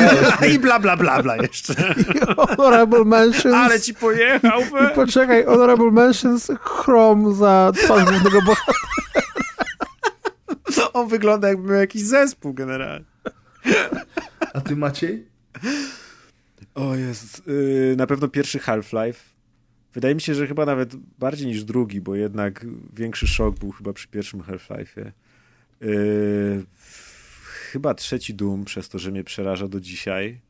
i, 0.48 0.54
I 0.54 0.58
bla 0.58 0.78
bla 0.78 0.96
bla 0.96 1.22
bla 1.22 1.36
jeszcze. 1.36 1.72
i 1.72 2.36
Honorable 2.56 3.04
Mentions. 3.04 3.54
Ale 3.54 3.80
ci 3.80 3.94
pojechał, 3.94 4.60
I 4.60 4.94
poczekaj, 4.94 5.44
Honorable 5.44 5.90
Mentions, 5.90 6.50
Chrome 6.60 7.34
za 7.34 7.72
twarz 7.74 8.04
głównego 8.04 8.42
bohatera. 8.42 8.78
On 10.92 11.08
wygląda 11.08 11.48
jakby 11.48 11.68
miał 11.68 11.80
jakiś 11.80 12.02
zespół 12.02 12.54
generalnie. 12.54 13.06
A 14.54 14.60
ty 14.60 14.76
Maciej? 14.76 15.28
O 16.74 16.94
jest, 16.94 17.42
yy, 17.46 17.94
na 17.98 18.06
pewno 18.06 18.28
pierwszy 18.28 18.58
Half-Life. 18.58 19.37
Wydaje 19.94 20.14
mi 20.14 20.20
się, 20.20 20.34
że 20.34 20.46
chyba 20.46 20.66
nawet 20.66 20.96
bardziej 20.96 21.46
niż 21.46 21.64
drugi, 21.64 22.00
bo 22.00 22.14
jednak 22.14 22.66
większy 22.92 23.26
szok 23.26 23.58
był 23.58 23.70
chyba 23.70 23.92
przy 23.92 24.08
pierwszym 24.08 24.40
Half-Life'ie. 24.40 25.12
Yy, 25.80 26.64
chyba 27.44 27.94
trzeci 27.94 28.34
Doom, 28.34 28.64
przez 28.64 28.88
to, 28.88 28.98
że 28.98 29.10
mnie 29.10 29.24
przeraża 29.24 29.68
do 29.68 29.80
dzisiaj. 29.80 30.40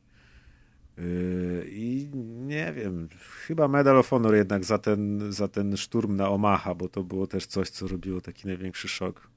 Yy, 0.97 1.67
I 1.69 2.09
nie 2.47 2.73
wiem, 2.73 3.09
chyba 3.47 3.67
Medal 3.67 3.97
of 3.97 4.09
Honor 4.09 4.35
jednak 4.35 4.65
za 4.65 4.77
ten, 4.77 5.31
za 5.31 5.47
ten 5.47 5.77
szturm 5.77 6.15
na 6.15 6.29
Omaha, 6.29 6.75
bo 6.75 6.89
to 6.89 7.03
było 7.03 7.27
też 7.27 7.45
coś, 7.45 7.69
co 7.69 7.87
robiło 7.87 8.21
taki 8.21 8.47
największy 8.47 8.87
szok. 8.87 9.29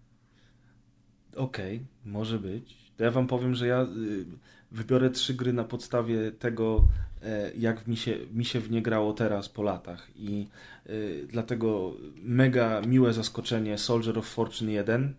Okej, 1.36 1.84
może 2.04 2.38
być. 2.38 2.92
To 2.96 3.04
ja 3.04 3.10
wam 3.10 3.26
powiem, 3.26 3.54
że 3.54 3.66
ja 3.66 3.82
y, 3.82 4.24
wybiorę 4.72 5.10
trzy 5.10 5.34
gry 5.34 5.52
na 5.52 5.64
podstawie 5.64 6.32
tego, 6.32 6.88
e, 7.22 7.52
jak 7.58 7.86
mi 7.86 7.96
się, 7.96 8.18
mi 8.32 8.44
się 8.44 8.60
w 8.60 8.70
nie 8.70 8.82
grało 8.82 9.12
teraz 9.12 9.48
po 9.48 9.62
latach. 9.62 10.08
I 10.16 10.48
y, 10.90 11.26
dlatego 11.28 11.92
mega 12.22 12.80
miłe 12.80 13.12
zaskoczenie 13.12 13.78
Soldier 13.78 14.18
of 14.18 14.26
Fortune 14.26 14.72
1, 14.72 15.14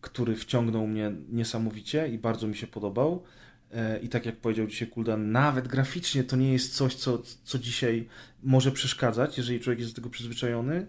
który 0.00 0.36
wciągnął 0.36 0.86
mnie 0.86 1.12
niesamowicie 1.28 2.08
i 2.08 2.18
bardzo 2.18 2.48
mi 2.48 2.56
się 2.56 2.66
podobał. 2.66 3.22
E, 3.72 3.98
I 3.98 4.08
tak 4.08 4.26
jak 4.26 4.36
powiedział 4.36 4.66
dzisiaj 4.66 4.88
Kuldan, 4.88 5.32
nawet 5.32 5.68
graficznie 5.68 6.24
to 6.24 6.36
nie 6.36 6.52
jest 6.52 6.74
coś, 6.74 6.94
co, 6.94 7.22
co 7.44 7.58
dzisiaj 7.58 8.08
może 8.42 8.72
przeszkadzać, 8.72 9.38
jeżeli 9.38 9.60
człowiek 9.60 9.80
jest 9.80 9.92
do 9.92 9.96
tego 9.96 10.10
przyzwyczajony. 10.10 10.86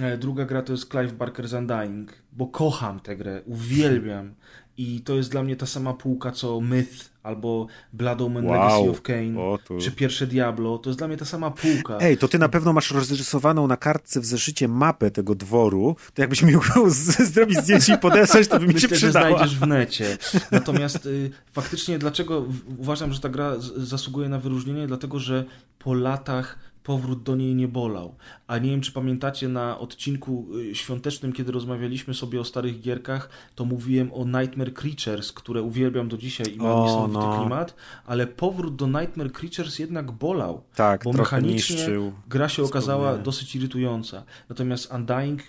E, 0.00 0.18
Druga 0.18 0.44
gra 0.44 0.62
to 0.62 0.72
jest 0.72 0.90
Clive 0.90 1.14
Barker's 1.14 1.58
Undying, 1.58 2.12
bo 2.32 2.46
kocham 2.46 3.00
tę 3.00 3.16
grę, 3.16 3.42
uwielbiam. 3.46 4.34
I 4.80 5.00
to 5.00 5.14
jest 5.14 5.30
dla 5.30 5.42
mnie 5.42 5.56
ta 5.56 5.66
sama 5.66 5.94
półka 5.94 6.32
co 6.32 6.60
Myth 6.60 7.10
albo 7.22 7.66
Blood 7.92 8.20
Omen 8.20 8.46
Wow. 8.46 8.54
Legacy 8.54 8.90
of 8.90 9.02
Kane, 9.02 9.40
O, 9.40 9.58
czy 9.80 9.92
pierwsze 9.92 10.26
Diablo. 10.26 10.78
To 10.78 10.90
jest 10.90 10.98
dla 11.00 11.08
mnie 11.08 11.16
ta 11.16 11.24
sama 11.24 11.50
półka. 11.50 11.98
Ej, 12.00 12.18
to 12.18 12.28
ty 12.28 12.38
na 12.38 12.48
pewno 12.48 12.72
masz 12.72 12.90
rozrysowaną 12.90 13.66
na 13.66 13.76
kartce 13.76 14.20
w 14.20 14.24
zeszycie 14.26 14.68
mapę 14.68 15.10
tego 15.10 15.34
dworu. 15.34 15.96
To 16.14 16.22
jakbyś 16.22 16.42
mi 16.42 16.52
mógł 16.52 16.90
zrobić 17.18 17.58
zdjęcie 17.58 17.94
i 17.94 17.98
podesłać, 17.98 18.48
to 18.48 18.58
by 18.60 18.66
mi 18.66 18.72
się 18.72 18.74
Myślę, 18.74 18.88
że 18.88 18.96
przydała. 18.96 19.28
znajdziesz 19.28 19.58
w 19.58 19.66
necie. 19.66 20.18
Natomiast 20.50 21.06
y, 21.06 21.30
faktycznie 21.52 21.98
dlaczego 21.98 22.44
uważam, 22.78 23.12
że 23.12 23.20
ta 23.20 23.28
gra 23.28 23.52
zasługuje 23.76 24.28
na 24.28 24.38
wyróżnienie? 24.38 24.86
Dlatego, 24.86 25.18
że 25.18 25.44
po 25.78 25.94
latach 25.94 26.58
powrót 26.90 27.22
do 27.22 27.36
niej 27.36 27.54
nie 27.54 27.68
bolał. 27.68 28.14
A 28.46 28.58
nie 28.58 28.70
wiem, 28.70 28.80
czy 28.80 28.92
pamiętacie 28.92 29.48
na 29.48 29.78
odcinku 29.78 30.46
y, 30.58 30.74
świątecznym, 30.74 31.32
kiedy 31.32 31.52
rozmawialiśmy 31.52 32.14
sobie 32.14 32.40
o 32.40 32.44
starych 32.44 32.80
gierkach, 32.80 33.28
to 33.54 33.64
mówiłem 33.64 34.12
o 34.12 34.24
Nightmare 34.24 34.72
Creatures, 34.74 35.32
które 35.32 35.62
uwielbiam 35.62 36.08
do 36.08 36.16
dzisiaj 36.16 36.54
i 36.54 36.56
mam 36.56 36.66
O, 36.66 36.84
niesamowity 36.84 37.18
no. 37.18 37.40
klimat, 37.40 37.74
ale 38.06 38.26
powrót 38.26 38.76
do 38.76 38.86
Nightmare 38.86 39.32
Creatures 39.32 39.78
jednak 39.78 40.10
bolał. 40.12 40.62
Tak, 40.74 41.04
bo 41.04 41.12
mechanicznie 41.12 41.76
niszczył. 41.76 42.12
gra 42.28 42.48
się 42.48 42.62
okazała 42.62 43.18
dosyć 43.18 43.56
irytująca. 43.56 44.24
Natomiast 44.48 44.92
Undying 44.94 45.42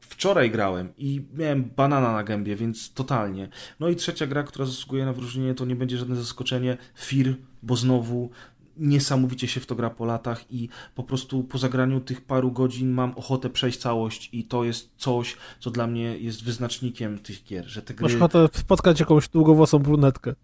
wczoraj 0.00 0.50
grałem 0.50 0.88
i 0.98 1.22
miałem 1.34 1.64
banana 1.76 2.12
na 2.12 2.24
gębie, 2.24 2.56
więc 2.56 2.92
totalnie. 2.92 3.48
No 3.80 3.88
i 3.88 3.96
trzecia 3.96 4.26
gra, 4.26 4.42
która 4.42 4.64
zasługuje 4.66 5.04
na 5.04 5.12
wyróżnienie, 5.12 5.54
to 5.54 5.64
nie 5.64 5.76
będzie 5.76 5.98
żadne 5.98 6.16
zaskoczenie. 6.16 6.76
Fear, 6.98 7.34
bo 7.62 7.76
znowu 7.76 8.30
niesamowicie 8.76 9.48
się 9.48 9.60
w 9.60 9.66
to 9.66 9.74
gra 9.74 9.90
po 9.90 10.04
latach 10.04 10.52
i 10.52 10.68
po 10.94 11.02
prostu 11.02 11.44
po 11.44 11.58
zagraniu 11.58 12.00
tych 12.00 12.20
paru 12.20 12.52
godzin 12.52 12.90
mam 12.90 13.12
ochotę 13.16 13.50
przejść 13.50 13.78
całość 13.78 14.28
i 14.32 14.44
to 14.44 14.64
jest 14.64 14.90
coś, 14.96 15.36
co 15.60 15.70
dla 15.70 15.86
mnie 15.86 16.18
jest 16.18 16.44
wyznacznikiem 16.44 17.18
tych 17.18 17.44
gier, 17.44 17.66
że 17.66 17.82
te 17.82 17.94
gry... 17.94 18.04
Masz 18.04 18.14
ochotę 18.14 18.48
spotkać 18.52 19.00
jakąś 19.00 19.28
długowłosą 19.28 19.78
brunetkę. 19.78 20.34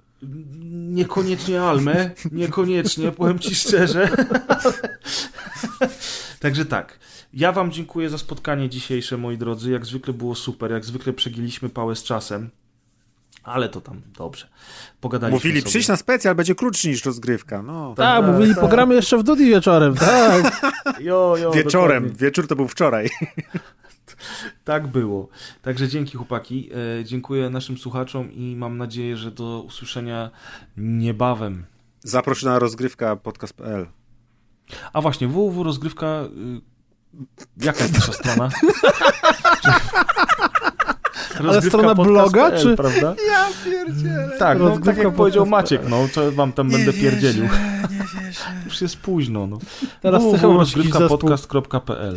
Niekoniecznie 0.73 1.63
Almę, 1.63 2.11
niekoniecznie, 2.33 3.13
powiem 3.13 3.39
ci 3.39 3.55
szczerze. 3.55 4.09
Także 6.41 6.65
tak. 6.65 6.99
Ja 7.35 7.53
wam 7.53 7.73
dziękuję 7.73 8.11
za 8.11 8.19
spotkanie 8.19 8.69
dzisiejsze, 8.69 9.17
moi 9.17 9.39
drodzy. 9.39 9.71
Jak 9.71 9.87
zwykle 9.87 10.15
było 10.15 10.35
super, 10.35 10.71
jak 10.71 10.85
zwykle 10.85 11.13
przegięliśmy 11.13 11.69
pałę 11.69 11.97
z 11.97 12.03
czasem. 12.03 12.51
Ale 13.43 13.69
to 13.69 13.81
tam 13.81 14.01
dobrze. 14.19 14.49
Pogadaliśmy 15.01 15.37
Mówili, 15.37 15.61
sobie. 15.61 15.71
przyjdź 15.71 15.89
na 15.89 15.97
specjal, 15.97 16.35
będzie 16.35 16.55
krótszy 16.55 16.89
niż 16.89 17.05
rozgrywka. 17.05 17.63
No. 17.63 17.95
Tak, 17.97 18.25
tak, 18.25 18.33
mówili, 18.33 18.55
tak. 18.55 18.61
pogramy 18.61 18.95
jeszcze 18.95 19.19
w 19.19 19.23
Dudi 19.23 19.45
wieczorem, 19.47 19.95
tak. 19.95 20.61
Jo, 21.01 21.35
jo, 21.39 21.51
Wieczorem, 21.51 22.03
dokładnie. 22.03 22.27
wieczór 22.27 22.47
to 22.49 22.57
był 22.57 22.69
wczoraj. 22.69 23.11
Tak 24.65 24.87
było. 24.87 25.29
Także 25.63 25.89
dzięki 25.89 26.17
chłopaki. 26.17 26.71
E, 27.01 27.05
dziękuję 27.05 27.51
naszym 27.51 27.79
słuchaczom 27.79 28.33
i 28.33 28.57
mam 28.57 28.79
nadzieję, 28.79 29.17
że 29.17 29.31
do 29.31 29.63
usłyszenia 29.67 30.31
niebawem. 30.77 31.65
Zaprosz 32.01 32.43
na 32.43 32.59
rozgrywka 32.59 33.17
podcast.pl. 33.17 33.87
A 34.93 35.01
właśnie, 35.01 35.29
www.rozgrywka... 35.29 36.07
Y, 36.07 36.61
jaka 37.65 37.83
jest 37.83 37.95
nasza 37.95 38.13
strona? 38.13 38.49
Ale 41.39 41.63
strona 41.63 41.95
bloga, 41.95 42.53
czy- 42.59 42.77
Prawda? 42.77 43.15
Ja 43.29 43.49
pierdzielę. 43.65 44.31
Tak, 44.39 44.59
no, 44.59 44.79
tak 44.79 44.97
jak 44.97 45.15
powiedział. 45.15 45.47
Maciek, 45.47 45.89
no, 45.89 46.09
co 46.13 46.33
wam 46.33 46.53
tam 46.53 46.71
będę 46.71 46.93
pierdzielił. 46.93 47.45
Nie 47.45 47.51
wierzę. 47.51 48.43
Już 48.65 48.81
jest 48.81 48.97
późno, 48.97 49.47
no. 49.47 49.59
Teraz 50.01 50.23
www.rozgrywkapodcast.pl 50.23 52.17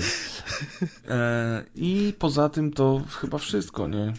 e, 1.09 1.63
I 1.75 2.13
poza 2.19 2.49
tym 2.49 2.73
to 2.73 3.01
chyba 3.21 3.37
wszystko, 3.37 3.87
nie? 3.87 4.13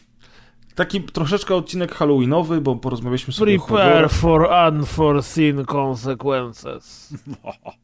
Taki 0.74 1.02
troszeczkę 1.02 1.54
odcinek 1.54 1.94
halloweenowy, 1.94 2.60
bo 2.60 2.76
porozmawialiśmy 2.76 3.32
sobie 3.32 3.56
o 3.56 3.66
Prepare 3.66 4.08
for 4.08 4.48
unforeseen 4.72 5.64
consequences. 5.66 7.14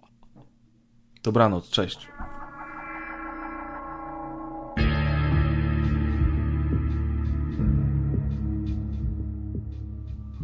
Dobranoc, 1.22 1.68
cześć. 1.70 2.08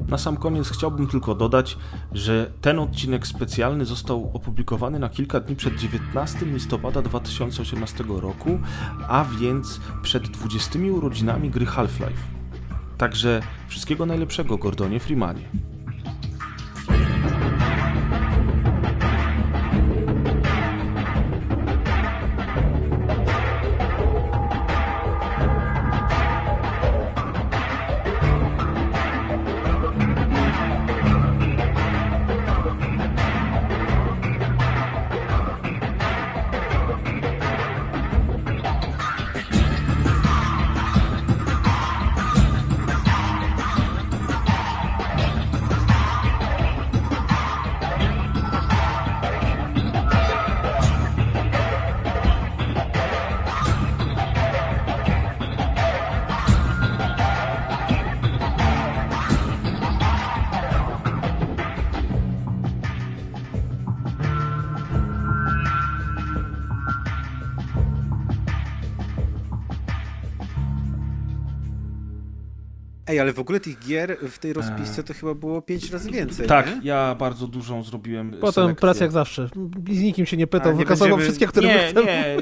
Na 0.09 0.18
sam 0.18 0.36
koniec 0.36 0.68
chciałbym 0.68 1.07
tylko 1.07 1.35
dodać, 1.35 1.78
że 2.12 2.51
ten 2.60 2.78
odcinek 2.78 3.26
specjalny 3.26 3.85
został 3.85 4.31
opublikowany 4.35 4.99
na 4.99 5.09
kilka 5.09 5.41
dni 5.41 5.57
przed 5.57 5.76
19 5.76 6.47
listopada 6.47 7.02
2018 7.02 8.05
roku, 8.09 8.59
a 9.09 9.25
więc 9.25 9.81
przed 10.02 10.28
20 10.28 10.78
urodzinami 10.93 11.51
gry 11.51 11.67
Half-Life. 11.67 12.23
Także 12.99 13.43
wszystkiego 13.68 14.07
najlepszego, 14.07 14.59
Gordonie 14.59 15.01
Freemanie. 15.01 15.49
Ale 73.27 73.33
w 73.33 73.39
ogóle 73.39 73.61
tych 73.61 73.79
gier 73.87 74.17
w 74.31 74.39
tej 74.39 74.53
rozpisce 74.53 75.03
to 75.05 75.15
chyba 75.15 75.35
było 75.35 75.63
pięć 75.63 75.91
razy 75.91 76.11
więcej, 76.11 76.47
Tak, 76.47 76.67
nie? 76.67 76.81
ja 76.85 77.15
bardzo 77.19 77.47
dużą 77.47 77.83
zrobiłem 77.83 78.31
Potem 78.31 78.53
selekcję. 78.53 78.81
press 78.81 79.01
jak 79.01 79.13
zawsze. 79.13 79.49
Z 79.91 80.01
nikim 80.01 80.27
się 80.27 80.37
nie 80.37 80.47
pytał, 80.47 80.77
wykasował 80.77 81.09
będziemy- 81.09 81.23
wszystkie, 81.23 81.47
które 81.47 81.69
Nie, 81.69 81.89
chcemy. 81.91 82.07
nie. 82.07 82.37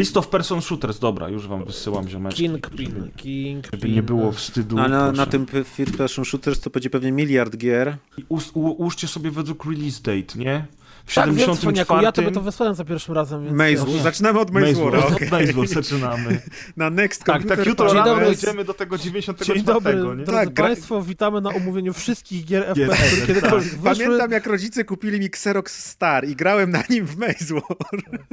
List 0.00 0.16
of 0.16 0.28
Person 0.28 0.62
Shooters, 0.62 0.98
dobra, 0.98 1.28
już 1.28 1.48
wam 1.48 1.64
wysyłam 1.64 2.08
ziomeczki. 2.08 2.42
Kingpin, 2.42 3.10
Kingpin. 3.16 3.62
Żeby 3.72 3.88
nie 3.88 4.02
było 4.02 4.32
wstydu. 4.32 4.78
A 4.78 4.88
na, 4.88 5.12
na 5.12 5.26
tym 5.26 5.46
First 5.64 5.96
Person 5.96 6.24
Shooters 6.24 6.60
to 6.60 6.70
będzie 6.70 6.90
pewnie 6.90 7.12
miliard 7.12 7.56
gier. 7.56 7.96
I 8.18 8.24
us- 8.28 8.50
u- 8.54 8.60
Ułóżcie 8.60 9.08
sobie 9.08 9.30
według 9.30 9.64
release 9.64 10.00
date, 10.02 10.38
nie? 10.38 10.66
W 11.06 11.14
Tak, 11.14 11.26
wiem, 11.26 11.38
74. 11.38 11.84
Cwaniaku, 11.84 12.04
ja 12.04 12.12
tobie 12.12 12.30
to 12.30 12.40
wysłałem 12.40 12.74
za 12.74 12.84
pierwszym 12.84 13.14
razem, 13.14 13.44
więc... 13.44 13.56
Maze 13.56 13.92
War. 13.92 14.02
Zaczynamy 14.02 14.40
od 14.40 14.50
Maze 14.50 14.74
War, 14.74 14.94
okej. 14.96 15.26
od 15.28 15.30
Maze 15.32 15.52
War 15.52 15.66
zaczynamy. 15.66 16.40
Na 16.76 16.90
Next 16.90 17.24
Tak, 17.24 17.34
Computer 17.34 17.58
tak, 17.58 17.66
jutro 17.66 17.86
Dzień 17.88 17.96
rano 17.96 18.10
dobry. 18.10 18.24
dojdziemy 18.26 18.64
do 18.64 18.74
tego 18.74 18.98
94, 18.98 19.54
Dzień 19.58 19.66
dobry, 19.66 20.02
nie? 20.16 20.24
Tak, 20.24 20.48
gra- 20.50 20.62
Państwo, 20.66 21.02
witamy 21.02 21.40
na 21.40 21.50
omówieniu 21.50 21.92
wszystkich 21.92 22.44
gier 22.44 22.64
FPS, 22.66 23.00
które 23.12 23.26
kiedykolwiek 23.26 23.68
wyszły. 23.78 24.04
Pamiętam, 24.04 24.30
jak 24.30 24.46
rodzice 24.46 24.84
kupili 24.84 25.20
mi 25.20 25.26
Xerox 25.26 25.84
Star 25.90 26.28
i 26.28 26.36
grałem 26.36 26.70
na 26.70 26.82
nim 26.90 27.06
w 27.06 27.16
Maze 27.16 27.54
War. 27.54 27.62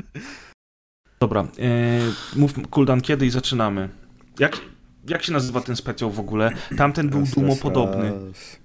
Dobra, 1.19 1.42
e, 1.42 2.00
mów 2.35 2.53
Kuldan, 2.69 3.02
kiedy 3.02 3.26
i 3.26 3.30
zaczynamy. 3.30 3.90
Jak, 4.40 4.58
jak 5.10 5.24
się 5.24 5.32
nazywa 5.34 5.61
ten 5.61 5.76
specjal 5.76 6.11
w 6.11 6.19
ogóle? 6.19 6.52
Tamten 6.77 7.10
był 7.10 7.19
Raz, 7.19 7.30
Dumo 7.32 7.48
raz, 7.48 7.60
podobny. 7.60 8.11
raz. 8.11 8.60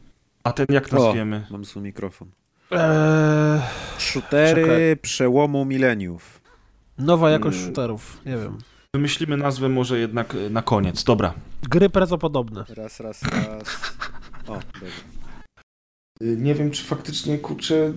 A 0.45 0.53
ten 0.53 0.67
jak 0.71 0.93
nazwiemy? 0.93 1.47
Mam 1.51 1.65
zły 1.65 1.83
mikrofon. 1.83 2.29
Eee, 2.71 3.61
Shootery 3.99 4.63
Czekaj. 4.63 4.97
przełomu 5.03 5.65
mileniów. 5.65 6.41
nowa 6.99 7.31
jakość 7.31 7.57
Mm. 7.57 7.67
shooterów, 7.67 8.21
nie 8.27 8.37
wiem. 8.37 8.59
Wymyślimy 8.95 9.37
nazwę 9.37 9.69
może 9.69 9.99
jednak 9.99 10.35
e, 10.35 10.51
na 10.51 10.63
koniec. 10.63 11.05
Dobra. 11.05 11.35
Gry 11.63 11.91
prezopodobne. 11.91 12.65
Raz, 12.77 13.01
raz, 13.01 13.23
raz. 13.23 13.93
O, 14.47 14.53
dobra. 14.53 14.61
Y, 16.23 16.37
Nie 16.41 16.55
wiem, 16.55 16.71
czy 16.71 16.85
faktycznie, 16.85 17.39
kurczę, 17.39 17.93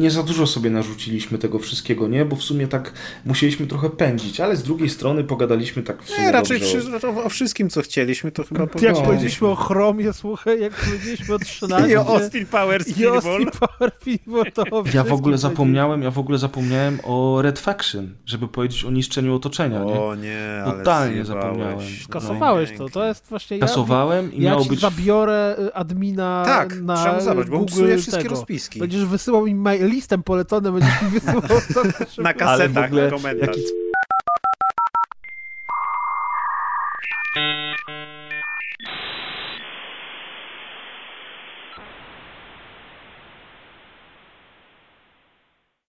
nie 0.00 0.10
za 0.10 0.22
dużo 0.22 0.46
sobie 0.46 0.70
narzuciliśmy 0.70 1.38
tego 1.38 1.58
wszystkiego, 1.58 2.08
nie? 2.08 2.24
Bo 2.24 2.36
w 2.36 2.42
sumie 2.42 2.68
tak 2.68 2.92
musieliśmy 3.24 3.66
trochę 3.66 3.90
pędzić, 3.90 4.40
ale 4.40 4.56
z 4.56 4.62
drugiej 4.62 4.88
strony 4.88 5.24
pogadaliśmy 5.24 5.82
tak 5.82 6.02
w 6.02 6.10
sumie 6.10 6.22
Nie, 6.22 6.32
raczej 6.32 6.60
wszy, 6.60 6.82
o, 7.18 7.24
o 7.24 7.28
wszystkim, 7.28 7.70
co 7.70 7.82
chcieliśmy, 7.82 8.32
to 8.32 8.44
chyba 8.44 8.60
Jak 8.60 8.70
powiedzieliśmy. 8.70 9.04
powiedzieliśmy 9.06 9.48
o 9.48 9.54
Chromie, 9.54 10.12
słuchaj, 10.12 10.60
jak 10.60 10.72
powiedzieliśmy 10.72 11.34
o 11.34 11.38
13. 11.38 11.90
I 11.92 11.96
o 11.96 12.06
Austin 12.06 12.46
Powers 12.46 12.98
i 12.98 13.06
o 13.06 13.12
Pinball. 13.12 13.32
Austin 13.32 13.50
Power 13.60 13.98
Pinball, 14.04 14.52
to 14.52 14.62
o 14.70 14.84
Ja 14.94 15.04
w 15.04 15.12
ogóle 15.12 15.38
zapomniałem, 15.38 16.02
ja 16.02 16.10
w 16.10 16.18
ogóle 16.18 16.38
zapomniałem 16.38 16.98
o 17.04 17.42
Red 17.42 17.58
Faction, 17.58 18.14
żeby 18.26 18.48
powiedzieć 18.48 18.84
o 18.84 18.90
niszczeniu 18.90 19.34
otoczenia, 19.34 19.84
nie? 19.84 20.00
O 20.00 20.14
nie, 20.14 20.62
ale 20.64 20.78
Totalnie 20.78 21.24
zapomniałem. 21.24 21.78
Skasowałeś 22.04 22.70
to, 22.70 22.76
Pięknie. 22.78 22.94
to 22.94 23.06
jest 23.06 23.26
właśnie... 23.28 23.56
Ja, 23.56 23.66
Kasowałem 23.66 24.32
i 24.34 24.42
ja 24.42 24.50
miało 24.50 24.62
ci 24.62 24.68
być... 24.70 24.80
zabiorę 24.80 25.56
y, 25.58 25.74
admina 25.74 26.42
Tak, 26.46 26.80
na 26.80 27.19
no 27.20 27.24
zabrać, 27.24 27.50
bo 27.50 27.58
Google 27.58 27.98
wszystkie 27.98 28.22
tego. 28.22 28.34
rozpiski. 28.34 28.78
Będziesz 28.78 29.04
wysyłał 29.04 29.46
mi 29.46 29.54
mail, 29.54 29.86
listem 29.86 30.22
poleconym, 30.22 30.74
będziesz 30.74 31.02
mi 31.02 31.08
wysyłał. 31.08 31.42
na 32.18 32.34
kasetach, 32.34 32.92
na 32.92 33.10
komentarz. 33.10 33.56
Jaki... 33.56 33.90